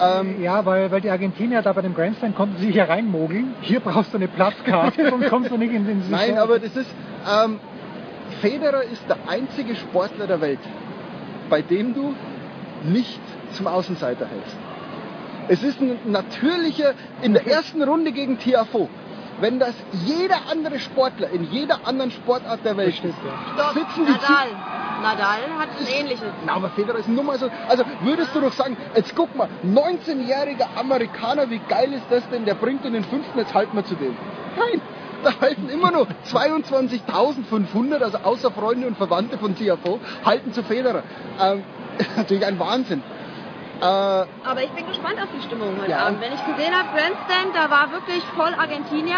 Ähm, 0.00 0.42
ja, 0.42 0.64
weil, 0.64 0.90
weil 0.90 1.00
die 1.00 1.10
Argentinier 1.10 1.62
da 1.62 1.72
bei 1.72 1.82
dem 1.82 1.94
Grandstand 1.94 2.36
konnten 2.36 2.58
sich 2.58 2.72
hier 2.72 2.88
reinmogeln. 2.88 3.54
Hier 3.60 3.80
brauchst 3.80 4.12
du 4.12 4.16
eine 4.16 4.28
Platzkarte, 4.28 5.10
sonst 5.10 5.28
kommst 5.28 5.50
du 5.50 5.56
nicht 5.56 5.72
in 5.72 5.86
den 5.86 6.02
Nein, 6.10 6.38
aber 6.38 6.58
das 6.58 6.76
ist, 6.76 6.90
ähm, 7.44 7.58
Federer 8.40 8.82
ist 8.82 9.08
der 9.08 9.16
einzige 9.28 9.74
Sportler 9.74 10.26
der 10.26 10.40
Welt, 10.40 10.60
bei 11.50 11.62
dem 11.62 11.94
du 11.94 12.14
nicht 12.84 13.20
zum 13.52 13.66
Außenseiter 13.66 14.26
hältst. 14.26 14.56
Es 15.48 15.62
ist 15.62 15.80
ein 15.80 15.98
natürlicher, 16.04 16.92
in 17.22 17.32
der 17.32 17.46
ersten 17.46 17.82
Runde 17.82 18.12
gegen 18.12 18.38
Tiafo, 18.38 18.88
wenn 19.40 19.58
das 19.58 19.74
jeder 20.04 20.36
andere 20.50 20.78
Sportler 20.78 21.30
in 21.30 21.44
jeder 21.44 21.86
anderen 21.86 22.10
Sportart 22.10 22.64
der 22.64 22.76
Welt 22.76 23.02
ist, 23.02 23.14
Stopp, 23.54 23.72
sitzen 23.72 24.06
die 24.06 24.12
Nadal. 24.12 24.48
Nadal 25.00 25.42
hat 25.58 25.68
ein 25.78 25.86
ähnliches. 26.00 26.26
Na, 26.44 26.54
aber 26.54 26.70
Federer 26.70 26.98
ist 26.98 27.08
nun 27.08 27.24
mal 27.24 27.38
so. 27.38 27.48
Also 27.68 27.84
würdest 28.02 28.34
du 28.34 28.40
doch 28.40 28.52
sagen, 28.52 28.76
jetzt 28.96 29.14
guck 29.14 29.34
mal, 29.36 29.48
19-jähriger 29.64 30.66
Amerikaner, 30.76 31.50
wie 31.50 31.60
geil 31.68 31.92
ist 31.92 32.06
das 32.10 32.28
denn? 32.30 32.44
Der 32.44 32.54
bringt 32.54 32.84
in 32.84 32.94
den 32.94 33.04
fünften, 33.04 33.38
jetzt 33.38 33.54
halten 33.54 33.76
wir 33.76 33.84
zu 33.84 33.94
dem. 33.94 34.16
Nein, 34.58 34.80
da 35.22 35.40
halten 35.40 35.68
immer 35.68 35.92
nur 35.92 36.08
22.500, 36.30 38.02
also 38.02 38.18
außer 38.18 38.50
Freunde 38.50 38.86
und 38.88 38.96
Verwandte 38.96 39.38
von 39.38 39.54
TFO, 39.54 40.00
halten 40.24 40.52
zu 40.52 40.64
Federer. 40.64 41.04
Ähm, 41.40 41.62
natürlich 42.16 42.44
ein 42.46 42.58
Wahnsinn. 42.58 43.02
Äh, 43.80 43.84
Aber 43.84 44.62
ich 44.62 44.70
bin 44.70 44.86
gespannt 44.88 45.16
auf 45.22 45.28
die 45.36 45.42
Stimmung 45.46 45.76
heute 45.80 45.90
Ja. 45.90 46.06
Abend. 46.06 46.20
Wenn 46.20 46.32
ich 46.32 46.44
gesehen 46.44 46.74
habe, 46.74 46.88
Grandstand, 46.94 47.54
da 47.54 47.70
war 47.70 47.92
wirklich 47.92 48.22
voll 48.36 48.52
Argentinier, 48.58 49.16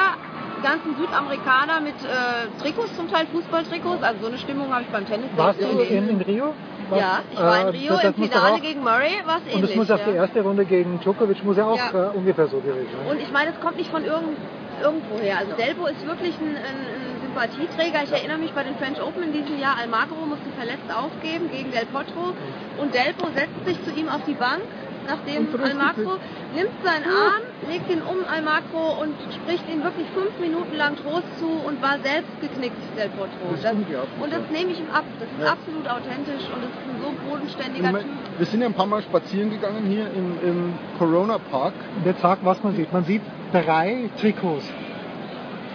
die 0.59 0.62
ganzen 0.62 0.94
Südamerikaner 0.97 1.81
mit 1.81 1.94
äh, 2.05 2.60
Trikots, 2.60 2.94
zum 2.94 3.10
Teil 3.10 3.26
Fußballtrikots. 3.33 4.02
Also 4.02 4.20
so 4.20 4.26
eine 4.26 4.36
Stimmung 4.39 4.70
habe 4.73 4.83
ich 4.83 4.89
beim 4.89 5.07
Tennis 5.07 5.31
Warst 5.36 5.60
du 5.62 5.65
in, 5.67 6.09
in 6.10 6.20
Rio? 6.20 6.52
Was- 6.91 7.00
Ja, 7.00 7.20
ich 7.33 7.39
war 7.39 7.60
in 7.60 7.67
äh, 7.68 7.70
Rio 7.70 7.92
das 7.94 8.05
im 8.05 8.15
muss 8.20 8.28
doch 8.31 8.36
Finale 8.36 8.55
auch- 8.57 8.60
gegen 8.60 8.81
Murray, 8.83 9.15
war 9.25 9.36
es 9.39 9.42
Und 9.44 9.50
ähnlich. 9.52 9.70
das 9.70 9.76
muss 9.76 9.91
auch 9.91 9.99
ja. 9.99 10.05
die 10.12 10.17
erste 10.17 10.42
Runde 10.42 10.65
gegen 10.67 11.00
Djokovic 11.00 11.42
muss 11.44 11.57
ja 11.57 11.65
auch 11.67 11.78
Ja. 11.78 12.09
äh, 12.12 12.17
ungefähr 12.17 12.49
so 12.49 12.59
gewesen 12.59 12.89
sein. 12.92 13.10
Und 13.10 13.23
ich 13.23 13.31
meine, 13.33 13.50
es 13.52 13.60
kommt 13.60 13.76
nicht 13.78 13.91
von 13.91 14.05
irgend, 14.05 14.36
irgendwoher. 14.83 15.39
Also 15.39 15.52
Delpo 15.57 15.86
ist 15.86 16.05
wirklich 16.07 16.34
ein, 16.39 16.57
ein, 16.57 16.65
ein 16.67 17.20
Sympathieträger. 17.31 18.02
Ich 18.05 18.12
erinnere 18.12 18.39
mich 18.39 18.52
bei 18.52 18.65
den 18.65 18.75
French 18.76 19.00
Open 19.00 19.23
in 19.23 19.33
diesem 19.33 19.59
Jahr, 19.59 19.76
Almagro 19.78 20.26
musste 20.26 20.50
verletzt 20.57 20.91
aufgeben 20.91 21.50
gegen 21.50 21.70
Del 21.70 21.86
Potro. 21.86 22.34
Und 22.78 22.94
Delpo 22.94 23.28
setzt 23.34 23.65
sich 23.65 23.78
zu 23.84 23.91
ihm 23.92 24.09
auf 24.09 24.23
die 24.26 24.34
Bank, 24.34 24.62
nachdem 25.07 25.47
Almagro 25.55 26.18
nimmt 26.55 26.75
seinen 26.83 27.05
Arm, 27.05 27.42
legt 27.68 27.91
ihn 27.91 28.02
um 28.02 28.18
Almagro 28.26 29.00
und 29.02 29.15
spricht 29.33 29.68
ihm 29.70 29.84
wirklich 29.84 30.07
fünf 30.15 30.39
Minuten 30.41 30.75
lang 30.76 30.97
Trost 30.97 31.28
zu 31.39 31.47
und 31.47 31.81
war 31.81 31.99
selbst 32.02 32.34
geknickt, 32.41 32.76
Del 32.97 33.10
Potro. 33.10 33.52
Das 33.52 33.62
Das, 33.62 33.75
und 33.75 34.33
das 34.33 34.42
nehme 34.50 34.73
ich 34.73 34.81
ihm 34.81 34.91
ab. 34.92 35.05
Das 35.20 35.28
ist 35.31 35.39
Ja. 35.39 35.52
absolut 35.52 35.86
authentisch 35.86 36.44
und 36.50 36.60
das 36.67 36.70
ist 36.75 36.83
ein 36.89 36.99
so 37.02 37.31
bodenständiger 37.31 37.91
Typ. 37.91 38.09
wir 38.39 38.47
sind 38.47 38.60
ja 38.60 38.67
ein 38.67 38.75
paar 38.75 38.86
Mal 38.86 39.02
spazieren 39.02 39.50
gegangen 39.50 39.84
hier 39.86 40.07
im, 40.10 40.36
im 40.42 40.75
Corona 40.99 41.39
Park. 41.39 41.75
Und 41.97 42.07
jetzt 42.07 42.23
sag, 42.23 42.39
was 42.42 42.62
man 42.62 42.75
sieht. 42.75 42.92
Man 42.92 43.05
sieht 43.05 43.23
drei 43.52 44.10
Trikots. 44.18 44.65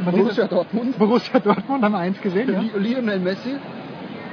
Borussia 0.04 0.48
Dortmund. 0.48 0.98
Borussia 0.98 1.40
Dortmund 1.40 1.84
haben 1.84 1.92
wir 1.94 2.00
eins 2.00 2.20
gesehen, 2.22 2.52
ja? 2.52 2.60
Li- 2.60 2.72
Lionel 2.94 3.20
Messi. 3.20 3.56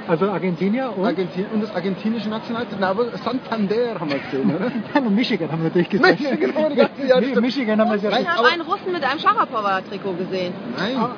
Also 0.05 0.29
Argentinier 0.29 0.91
und, 0.97 1.05
Argentin 1.05 1.45
und 1.53 1.63
das 1.63 1.73
argentinische 1.73 2.27
Nationalteam. 2.27 2.77
Na, 2.81 2.89
aber 2.89 3.05
Santander 3.23 3.97
haben 3.97 4.09
wir 4.11 4.19
gesehen, 4.19 4.53
oder? 4.53 4.69
und 5.07 5.15
Michigan 5.15 5.49
haben 5.49 5.59
wir 5.59 5.69
natürlich 5.69 5.89
gesehen. 5.89 6.17
Michigan 6.19 6.55
haben 6.55 6.75
wir 6.75 6.75
ganze 6.87 7.07
Jahr. 7.07 7.41
Michigan 7.41 7.79
haben 7.79 7.89
wir 7.91 8.09
ja 8.11 8.19
Ich 8.19 8.27
habe 8.27 8.47
einen 8.49 8.61
Russen 8.63 8.91
mit 8.91 9.01
einem 9.01 9.19
Sharapova-Trikot 9.19 10.13
gesehen. 10.17 10.53
Nein. 10.77 10.97
Ah, 10.97 11.15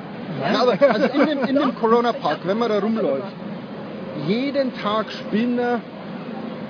Ja, 0.54 0.62
aber 0.62 0.78
also 0.94 1.08
in 1.20 1.26
dem, 1.26 1.44
in 1.46 1.56
dem 1.56 1.76
Corona 1.76 2.14
Park, 2.14 2.40
wenn 2.44 2.60
man 2.60 2.70
da 2.70 2.78
rumläuft, 2.78 3.24
jeden 4.28 4.72
Tag 4.76 5.12
spielen 5.12 5.58
da 5.58 5.80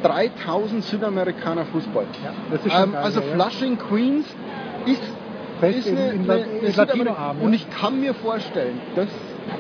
3000 0.04 0.84
Südamerikaner 0.86 1.66
Fußball. 1.66 2.06
das 2.52 2.66
ist 2.66 2.72
schon 2.72 2.84
ähm, 2.84 2.92
geil, 2.94 3.04
also 3.04 3.20
ja, 3.20 3.26
ja. 3.26 3.34
Flushing 3.34 3.78
Queens 3.78 4.26
ist, 4.86 5.02
Fest 5.60 5.78
ist 5.80 5.88
in- 5.88 5.98
eine, 5.98 6.12
in 6.12 6.30
eine, 6.30 6.44
in 6.44 6.76
Latinoarm, 6.76 7.40
ja. 7.40 7.46
Und 7.46 7.54
ich 7.54 7.70
kann 7.70 8.00
mir 8.00 8.14
vorstellen, 8.14 8.80
dass, 8.96 9.08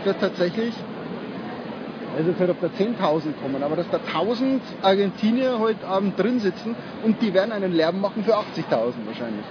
dass 0.03 0.17
tatsächlich, 0.19 0.73
also 2.17 2.29
jetzt 2.29 2.39
nicht, 2.39 2.49
ob 2.49 2.61
da 2.61 2.67
10.000 2.67 3.33
kommen, 3.41 3.61
aber 3.63 3.75
dass 3.75 3.89
da 3.89 3.99
1000 4.13 4.61
Argentinier 4.81 5.59
heute 5.59 5.87
Abend 5.87 6.17
drin 6.19 6.39
sitzen 6.39 6.75
und 7.03 7.21
die 7.21 7.33
werden 7.33 7.51
einen 7.51 7.71
Lärm 7.73 7.99
machen 8.01 8.23
für 8.23 8.35
80.000 8.35 8.43
wahrscheinlich. 9.05 9.45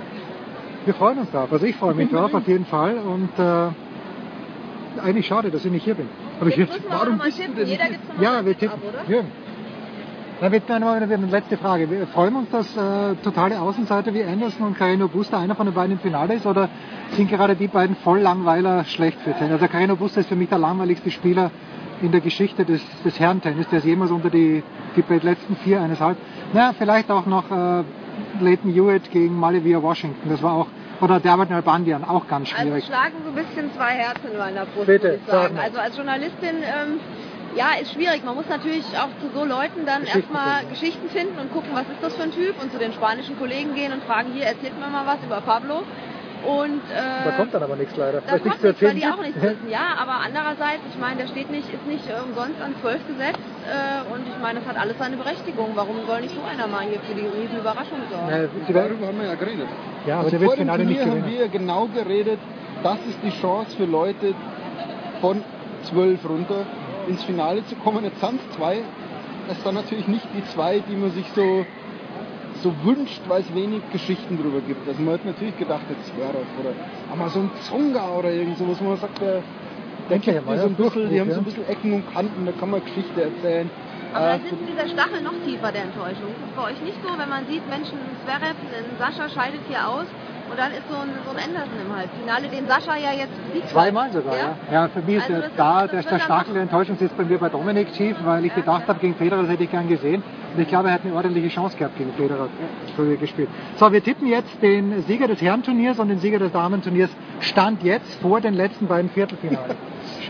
Wir 0.84 0.94
freuen 0.94 1.18
uns 1.18 1.30
drauf. 1.30 1.50
Also 1.50 1.64
ich 1.66 1.76
freue 1.76 1.94
mich 1.94 2.10
drauf 2.10 2.34
auf 2.34 2.46
jeden 2.46 2.66
Fall 2.66 2.98
und 2.98 3.30
äh, 3.38 5.00
eigentlich 5.02 5.26
schade, 5.26 5.50
dass 5.50 5.64
ich 5.64 5.72
nicht 5.72 5.84
hier 5.84 5.94
bin. 5.94 6.08
Aber 6.40 6.50
ich 6.50 6.56
Jetzt 6.56 6.72
müssen 6.74 6.84
wir 6.90 7.00
auch 7.00 7.06
noch 7.06 7.16
mal 7.16 7.30
tippen. 7.30 7.66
Jeder 7.66 7.88
gibt 7.88 8.08
noch 8.08 8.16
mal 8.16 8.22
Ja, 8.22 8.44
wir 8.44 8.52
Tipp 8.56 8.70
tippen. 8.70 8.88
ab, 8.88 9.04
oder? 9.06 9.14
Ja. 9.16 9.22
Dann 10.44 10.52
wird 10.52 10.64
dann 10.68 10.82
noch 10.82 10.92
eine 10.92 11.06
letzte 11.06 11.56
Frage. 11.56 11.90
Wir 11.90 12.06
freuen 12.06 12.36
uns, 12.36 12.50
dass 12.50 12.76
äh, 12.76 13.14
totale 13.22 13.58
Außenseiter 13.58 14.12
wie 14.12 14.22
Anderson 14.22 14.66
und 14.66 14.76
Carino 14.76 15.08
Busta 15.08 15.40
einer 15.40 15.54
von 15.54 15.64
den 15.64 15.74
beiden 15.74 15.92
im 15.92 15.98
Finale 15.98 16.34
ist 16.34 16.44
oder 16.44 16.68
sind 17.12 17.30
gerade 17.30 17.56
die 17.56 17.66
beiden 17.66 17.96
Voll 17.96 18.18
Langweiler 18.18 18.84
schlecht 18.84 19.18
für 19.22 19.32
Tennis? 19.32 19.52
Also 19.52 19.68
Carino 19.68 19.96
Busta 19.96 20.20
ist 20.20 20.28
für 20.28 20.36
mich 20.36 20.50
der 20.50 20.58
langweiligste 20.58 21.10
Spieler 21.10 21.50
in 22.02 22.12
der 22.12 22.20
Geschichte 22.20 22.66
des, 22.66 22.82
des 23.06 23.18
Herrentennis, 23.18 23.66
der 23.70 23.78
ist 23.78 23.86
jemals 23.86 24.10
unter 24.10 24.28
die, 24.28 24.62
die 24.94 25.14
letzten 25.26 25.56
vier 25.56 25.80
eines 25.80 25.98
halb. 25.98 26.18
Na, 26.52 26.74
vielleicht 26.74 27.10
auch 27.10 27.24
noch 27.24 27.50
äh, 27.50 27.82
Leighton 28.38 28.70
Hewitt 28.70 29.10
gegen 29.10 29.40
Malivia 29.40 29.82
Washington. 29.82 30.28
Das 30.28 30.42
war 30.42 30.52
auch 30.52 30.66
oder 31.00 31.20
Dermot 31.20 31.50
Nalbandian, 31.50 32.04
auch 32.04 32.26
ganz 32.28 32.52
Also 32.52 32.62
schwierig. 32.62 32.84
schlagen 32.84 33.14
so 33.24 33.30
ein 33.30 33.34
bisschen 33.34 33.72
zwei 33.74 33.92
Herzen 33.92 34.30
in 34.32 34.38
meiner 34.38 34.66
Brust, 34.66 34.86
Bitte, 34.86 35.08
muss 35.12 35.20
ich 35.24 35.26
sagen. 35.26 35.58
Also 35.58 35.78
als 35.78 35.96
Journalistin, 35.96 36.56
ähm, 36.62 37.00
ja, 37.56 37.74
ist 37.80 37.92
schwierig. 37.92 38.24
Man 38.24 38.34
muss 38.34 38.48
natürlich 38.48 38.84
auch 38.98 39.10
zu 39.20 39.30
so 39.32 39.44
Leuten 39.44 39.86
dann 39.86 40.00
Geschichten 40.02 40.18
erstmal 40.20 40.58
finden. 40.58 40.70
Geschichten 40.74 41.08
finden 41.10 41.38
und 41.38 41.52
gucken, 41.52 41.70
was 41.72 41.82
ist 41.88 42.02
das 42.02 42.14
für 42.16 42.22
ein 42.24 42.32
Typ 42.32 42.60
und 42.62 42.72
zu 42.72 42.78
den 42.78 42.92
spanischen 42.92 43.38
Kollegen 43.38 43.74
gehen 43.74 43.92
und 43.92 44.02
fragen, 44.04 44.32
hier, 44.32 44.44
erzählt 44.46 44.78
mir 44.78 44.88
mal 44.88 45.06
was 45.06 45.18
über 45.24 45.40
Pablo. 45.40 45.82
Und 46.44 46.82
äh, 46.92 47.24
Da 47.24 47.30
kommt 47.38 47.54
dann 47.54 47.62
aber 47.62 47.76
nichts 47.76 47.96
leider. 47.96 48.20
da 48.20 48.32
kommt 48.32 48.44
nichts 48.44 48.60
zu 48.60 48.66
nichts, 48.66 48.82
weil 48.82 48.88
erzählen 48.90 49.00
die 49.00 49.06
auch 49.06 49.22
nichts 49.24 49.40
wissen. 49.48 49.70
Ja, 49.70 49.96
aber 49.96 50.20
andererseits, 50.26 50.82
ich 50.92 50.98
meine, 51.00 51.16
der 51.22 51.28
steht 51.28 51.50
nicht, 51.50 51.72
ist 51.72 51.86
nicht 51.86 52.04
umsonst 52.04 52.60
an 52.60 52.74
12 52.82 53.06
gesetzt 53.08 53.40
äh, 53.64 54.12
und 54.12 54.26
ich 54.28 54.38
meine, 54.42 54.60
das 54.60 54.68
hat 54.68 54.76
alles 54.76 54.98
seine 54.98 55.16
Berechtigung. 55.16 55.70
Warum 55.74 56.04
soll 56.06 56.20
nicht 56.20 56.34
so 56.34 56.42
einer 56.44 56.66
mal 56.66 56.84
hier 56.84 57.00
für 57.00 57.14
die 57.14 57.24
riesen 57.26 57.56
Überraschung 57.58 57.96
sorgen? 58.12 58.28
Ja, 58.28 58.48
Darüber 58.74 59.06
haben 59.06 59.18
wir 59.20 59.26
ja 59.28 59.34
geredet. 59.36 59.68
Ja, 60.06 60.14
aber 60.20 60.24
also 60.24 60.30
der 60.36 60.40
wird 60.40 60.50
vor 60.50 60.56
dem 60.56 60.66
Finale 60.68 60.84
nicht 60.84 61.00
Turnier 61.00 61.22
haben 61.22 61.30
wir 61.32 61.48
genau 61.48 61.86
geredet, 61.88 62.38
das 62.82 62.98
ist 63.08 63.18
die 63.24 63.32
Chance 63.40 63.74
für 63.78 63.86
Leute 63.86 64.34
von 65.22 65.42
12 65.88 66.28
runter 66.28 66.66
ins 67.08 67.22
Finale 67.24 67.64
zu 67.66 67.76
kommen. 67.76 68.04
Jetzt 68.04 68.20
sind 68.20 68.40
es 68.40 68.56
zwei. 68.56 68.82
Das 69.48 69.62
dann 69.62 69.74
natürlich 69.74 70.08
nicht 70.08 70.26
die 70.34 70.44
zwei, 70.52 70.80
die 70.88 70.96
man 70.96 71.10
sich 71.10 71.26
so, 71.34 71.66
so 72.62 72.72
wünscht, 72.82 73.20
weil 73.28 73.42
es 73.42 73.54
wenig 73.54 73.82
Geschichten 73.92 74.38
drüber 74.40 74.60
gibt. 74.66 74.88
Also 74.88 75.02
man 75.02 75.14
hat 75.14 75.24
natürlich 75.24 75.56
gedacht, 75.58 75.82
jetzt 75.90 76.06
Zverev 76.06 76.46
oder 76.60 76.72
Amazon 77.12 77.50
Zonga 77.68 78.08
oder 78.16 78.30
irgend 78.30 78.56
sowas, 78.56 78.78
wo 78.80 78.88
man 78.88 78.96
sagt, 78.96 79.20
der, 79.20 79.42
der 80.08 80.16
Endlich 80.16 80.34
gibt 80.36 80.48
mir 80.48 80.58
so 80.58 80.66
ein 80.66 80.74
bisschen, 80.74 81.10
die 81.10 81.20
haben 81.20 81.30
so 81.30 81.38
ein 81.38 81.44
bisschen 81.44 81.68
Ecken 81.68 81.92
und 81.92 82.12
Kanten, 82.12 82.46
da 82.46 82.52
kann 82.52 82.70
man 82.70 82.82
Geschichte 82.84 83.22
erzählen. 83.22 83.70
Aber 84.14 84.26
Äh, 84.26 84.30
dann 84.38 84.40
sitzt 84.42 84.68
dieser 84.70 84.88
Stachel 84.88 85.20
noch 85.22 85.34
tiefer 85.44 85.72
der 85.72 85.82
Enttäuschung. 85.82 86.30
Ist 86.32 86.56
bei 86.56 86.62
euch 86.62 86.80
nicht 86.80 86.98
so, 87.02 87.18
wenn 87.18 87.28
man 87.28 87.44
sieht, 87.50 87.68
Menschen, 87.68 87.98
Zverev, 88.24 88.56
ein 88.72 88.96
Sascha 88.98 89.28
scheidet 89.28 89.60
hier 89.68 89.86
aus 89.88 90.06
und 90.50 90.58
dann 90.58 90.72
ist 90.72 90.82
so 90.88 90.96
ein, 90.96 91.08
so 91.24 91.30
ein 91.30 91.36
Anderson 91.44 91.78
im 91.86 91.96
Halbfinale, 91.96 92.48
den 92.48 92.66
Sascha 92.66 92.96
ja 92.96 93.12
jetzt 93.12 93.32
besiegt. 93.48 93.68
Zweimal 93.70 94.12
sogar, 94.12 94.36
ja. 94.36 94.56
Ja, 94.70 94.88
für 94.88 95.00
mich 95.02 95.16
ist 95.16 95.22
Also 95.22 95.32
der, 95.32 95.40
das 95.42 95.50
ist- 95.50 95.58
da 95.58 95.80
das 95.82 95.90
der, 96.06 96.18
der 96.18 96.44
der 96.54 96.62
Enttäuschung 96.62 96.96
sitzt 96.96 97.16
bei 97.16 97.24
mir 97.24 97.38
bei 97.38 97.48
Dominik 97.48 97.92
tief, 97.92 98.16
weil 98.24 98.44
ich 98.44 98.54
gedacht 98.54 98.86
habe, 98.88 98.98
gegen 99.00 99.14
Federer 99.14 99.42
das 99.42 99.50
hätte 99.50 99.64
ich 99.64 99.70
gern 99.70 99.88
gesehen. 99.88 100.22
Und 100.54 100.60
ich 100.60 100.68
glaube, 100.68 100.88
er 100.88 100.94
hat 100.94 101.04
eine 101.04 101.14
ordentliche 101.14 101.48
Chance 101.48 101.76
gehabt 101.76 101.96
gegen 101.98 102.12
Federer 102.12 102.48
früher 102.94 103.16
gespielt. 103.16 103.48
So, 103.76 103.90
wir 103.92 104.02
tippen 104.02 104.28
jetzt 104.28 104.62
den 104.62 105.02
Sieger 105.02 105.26
des 105.26 105.40
Herrenturniers 105.42 105.98
und 105.98 106.08
den 106.08 106.18
Sieger 106.20 106.38
des 106.38 106.52
Damenturniers. 106.52 107.10
Stand 107.40 107.82
jetzt 107.82 108.14
vor 108.22 108.40
den 108.40 108.54
letzten 108.54 108.86
beiden 108.86 109.10
Viertelfinalen. 109.10 109.76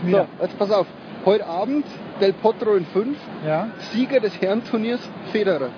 So, 0.09 0.25
jetzt 0.41 0.57
pass 0.59 0.71
auf. 0.71 0.87
Heute 1.25 1.45
Abend 1.47 1.85
Del 2.21 2.33
Potro 2.33 2.75
in 2.75 2.85
5. 2.85 3.17
Ja. 3.45 3.67
Sieger 3.91 4.19
des 4.19 4.39
Herrenturniers 4.41 4.99
Federer. 5.31 5.69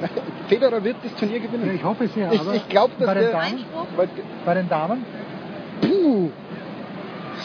Federer 0.48 0.82
wird 0.84 0.96
das 1.02 1.14
Turnier 1.14 1.40
gewinnen. 1.40 1.74
Ich 1.74 1.82
hoffe 1.84 2.04
es 2.04 2.14
ja, 2.14 2.32
Ich, 2.32 2.40
aber 2.40 2.54
ich 2.54 2.68
glaube, 2.68 2.92
dass 2.98 3.06
bei 3.06 3.14
den 3.14 3.22
der... 3.24 3.32
Damen? 3.32 3.64
Bei, 3.96 4.08
Bei 4.44 4.54
den 4.54 4.68
Damen? 4.68 5.04
puh, 5.80 6.30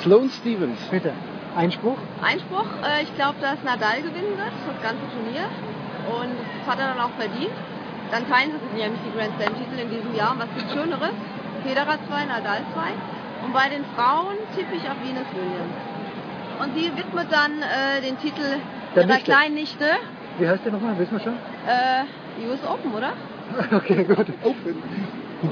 Sloane 0.02 0.30
Stevens. 0.30 0.80
Bitte. 0.90 1.12
Einspruch? 1.56 1.98
Einspruch, 2.24 2.66
äh, 2.84 3.04
ich 3.04 3.14
glaube, 3.16 3.36
dass 3.42 3.62
Nadal 3.64 3.98
gewinnen 4.02 4.38
wird, 4.38 4.54
das 4.66 4.82
ganze 4.82 5.04
Turnier. 5.12 5.46
Und 6.08 6.32
das 6.40 6.74
hat 6.74 6.80
er 6.80 6.94
dann 6.96 7.00
auch 7.04 7.12
verdient. 7.18 7.52
Dann 8.12 8.28
teilen 8.30 8.52
sie 8.52 8.60
sich 8.68 8.84
nämlich 8.84 9.02
die 9.06 9.18
Grand 9.18 9.34
Slam-Titel 9.38 9.78
in 9.80 9.90
diesem 9.90 10.16
Jahr. 10.16 10.32
Und 10.34 10.40
was 10.40 10.50
gibt 10.56 10.72
Schöneres? 10.72 11.12
Federer 11.64 11.98
2, 12.08 12.26
Nadal 12.26 12.62
2. 12.74 13.46
Und 13.46 13.54
bei 13.54 13.68
den 13.70 13.84
Frauen 13.96 14.38
tippe 14.56 14.76
ich 14.76 14.84
auf 14.88 14.96
Venus 15.04 15.28
Williams. 15.36 15.76
Und 16.62 16.76
sie 16.78 16.92
widmet 16.96 17.28
dann 17.32 17.52
äh, 17.62 18.02
den 18.02 18.18
Titel 18.20 18.62
Der 18.96 19.04
ihrer 19.04 19.14
Nichte. 19.16 19.32
kleinen 19.32 19.56
Nichte 19.56 19.86
Wie 20.40 20.48
heißt 20.48 20.64
der 20.64 20.72
nochmal? 20.72 20.98
Wissen 21.00 21.14
wir 21.14 21.20
schon? 21.20 21.34
äh, 21.68 22.06
US 22.48 22.60
Open, 22.68 22.94
oder? 22.94 23.14
Okay, 23.72 24.06
gut. 24.06 24.28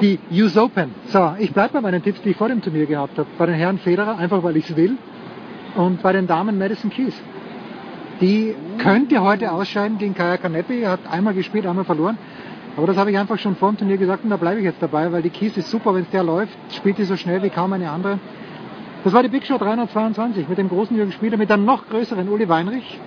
Die 0.01 0.19
US 0.41 0.57
Open. 0.57 0.93
So, 1.07 1.33
ich 1.39 1.53
bleibe 1.53 1.73
bei 1.73 1.81
meinen 1.81 2.01
Tipps, 2.01 2.21
die 2.21 2.29
ich 2.29 2.37
vor 2.37 2.47
dem 2.47 2.61
Turnier 2.61 2.85
gehabt 2.85 3.17
habe. 3.17 3.27
Bei 3.37 3.45
den 3.45 3.55
Herren 3.55 3.79
Federer, 3.79 4.17
einfach 4.17 4.43
weil 4.43 4.55
ich 4.57 4.69
es 4.69 4.75
will. 4.75 4.97
Und 5.75 6.01
bei 6.01 6.13
den 6.13 6.27
Damen 6.27 6.57
Madison 6.57 6.89
Keys. 6.89 7.13
Die 8.21 8.55
könnte 8.77 9.21
heute 9.21 9.51
ausscheiden 9.51 9.97
gegen 9.97 10.13
Kaya 10.13 10.37
Kanepi. 10.37 10.81
Hat 10.83 10.99
einmal 11.09 11.33
gespielt, 11.33 11.65
einmal 11.65 11.85
verloren. 11.85 12.17
Aber 12.77 12.87
das 12.87 12.97
habe 12.97 13.11
ich 13.11 13.17
einfach 13.17 13.37
schon 13.39 13.55
vor 13.55 13.71
dem 13.71 13.77
Turnier 13.77 13.97
gesagt 13.97 14.23
und 14.23 14.29
da 14.29 14.37
bleibe 14.37 14.59
ich 14.59 14.65
jetzt 14.65 14.81
dabei, 14.81 15.11
weil 15.11 15.21
die 15.21 15.29
Keys 15.29 15.57
ist 15.57 15.69
super, 15.69 15.93
wenn 15.93 16.03
es 16.03 16.09
der 16.11 16.23
läuft, 16.23 16.57
spielt 16.73 16.97
die 16.97 17.03
so 17.03 17.17
schnell 17.17 17.43
wie 17.43 17.49
kaum 17.49 17.73
eine 17.73 17.91
andere. 17.91 18.19
Das 19.03 19.11
war 19.13 19.23
die 19.23 19.29
Big 19.29 19.45
Show 19.45 19.57
322 19.57 20.47
mit 20.47 20.57
dem 20.57 20.69
großen 20.69 20.95
Jürgen 20.95 21.11
Schmieder, 21.11 21.37
mit 21.37 21.51
einem 21.51 21.65
noch 21.65 21.89
größeren 21.89 22.29
Uli 22.29 22.47
Weinrich. 22.47 22.99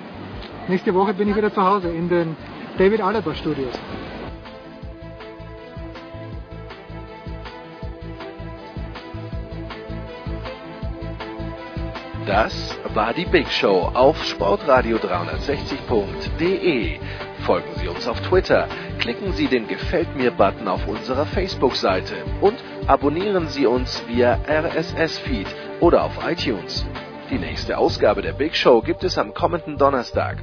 Nächste 0.68 0.94
Woche 0.94 1.14
bin 1.14 1.28
ich 1.28 1.36
wieder 1.36 1.52
zu 1.52 1.62
Hause 1.62 1.88
in 1.88 2.08
den 2.08 2.36
David 2.78 3.02
Alaba 3.02 3.34
Studios. 3.34 3.74
Das 12.26 12.78
war 12.94 13.12
die 13.12 13.26
Big 13.26 13.50
Show 13.50 13.90
auf 13.92 14.24
sportradio 14.24 14.96
360.de. 14.96 16.98
Folgen 17.44 17.74
Sie 17.76 17.88
uns 17.88 18.08
auf 18.08 18.18
Twitter, 18.22 18.68
klicken 19.00 19.32
Sie 19.32 19.48
den 19.48 19.68
Gefällt 19.68 20.16
mir-Button 20.16 20.66
auf 20.66 20.86
unserer 20.86 21.26
Facebook-Seite 21.26 22.24
und 22.40 22.56
abonnieren 22.86 23.48
Sie 23.48 23.66
uns 23.66 24.02
via 24.08 24.38
RSS-Feed 24.48 25.48
oder 25.80 26.04
auf 26.04 26.26
iTunes. 26.26 26.86
Die 27.28 27.38
nächste 27.38 27.76
Ausgabe 27.76 28.22
der 28.22 28.32
Big 28.32 28.56
Show 28.56 28.80
gibt 28.80 29.04
es 29.04 29.18
am 29.18 29.34
kommenden 29.34 29.76
Donnerstag. 29.76 30.42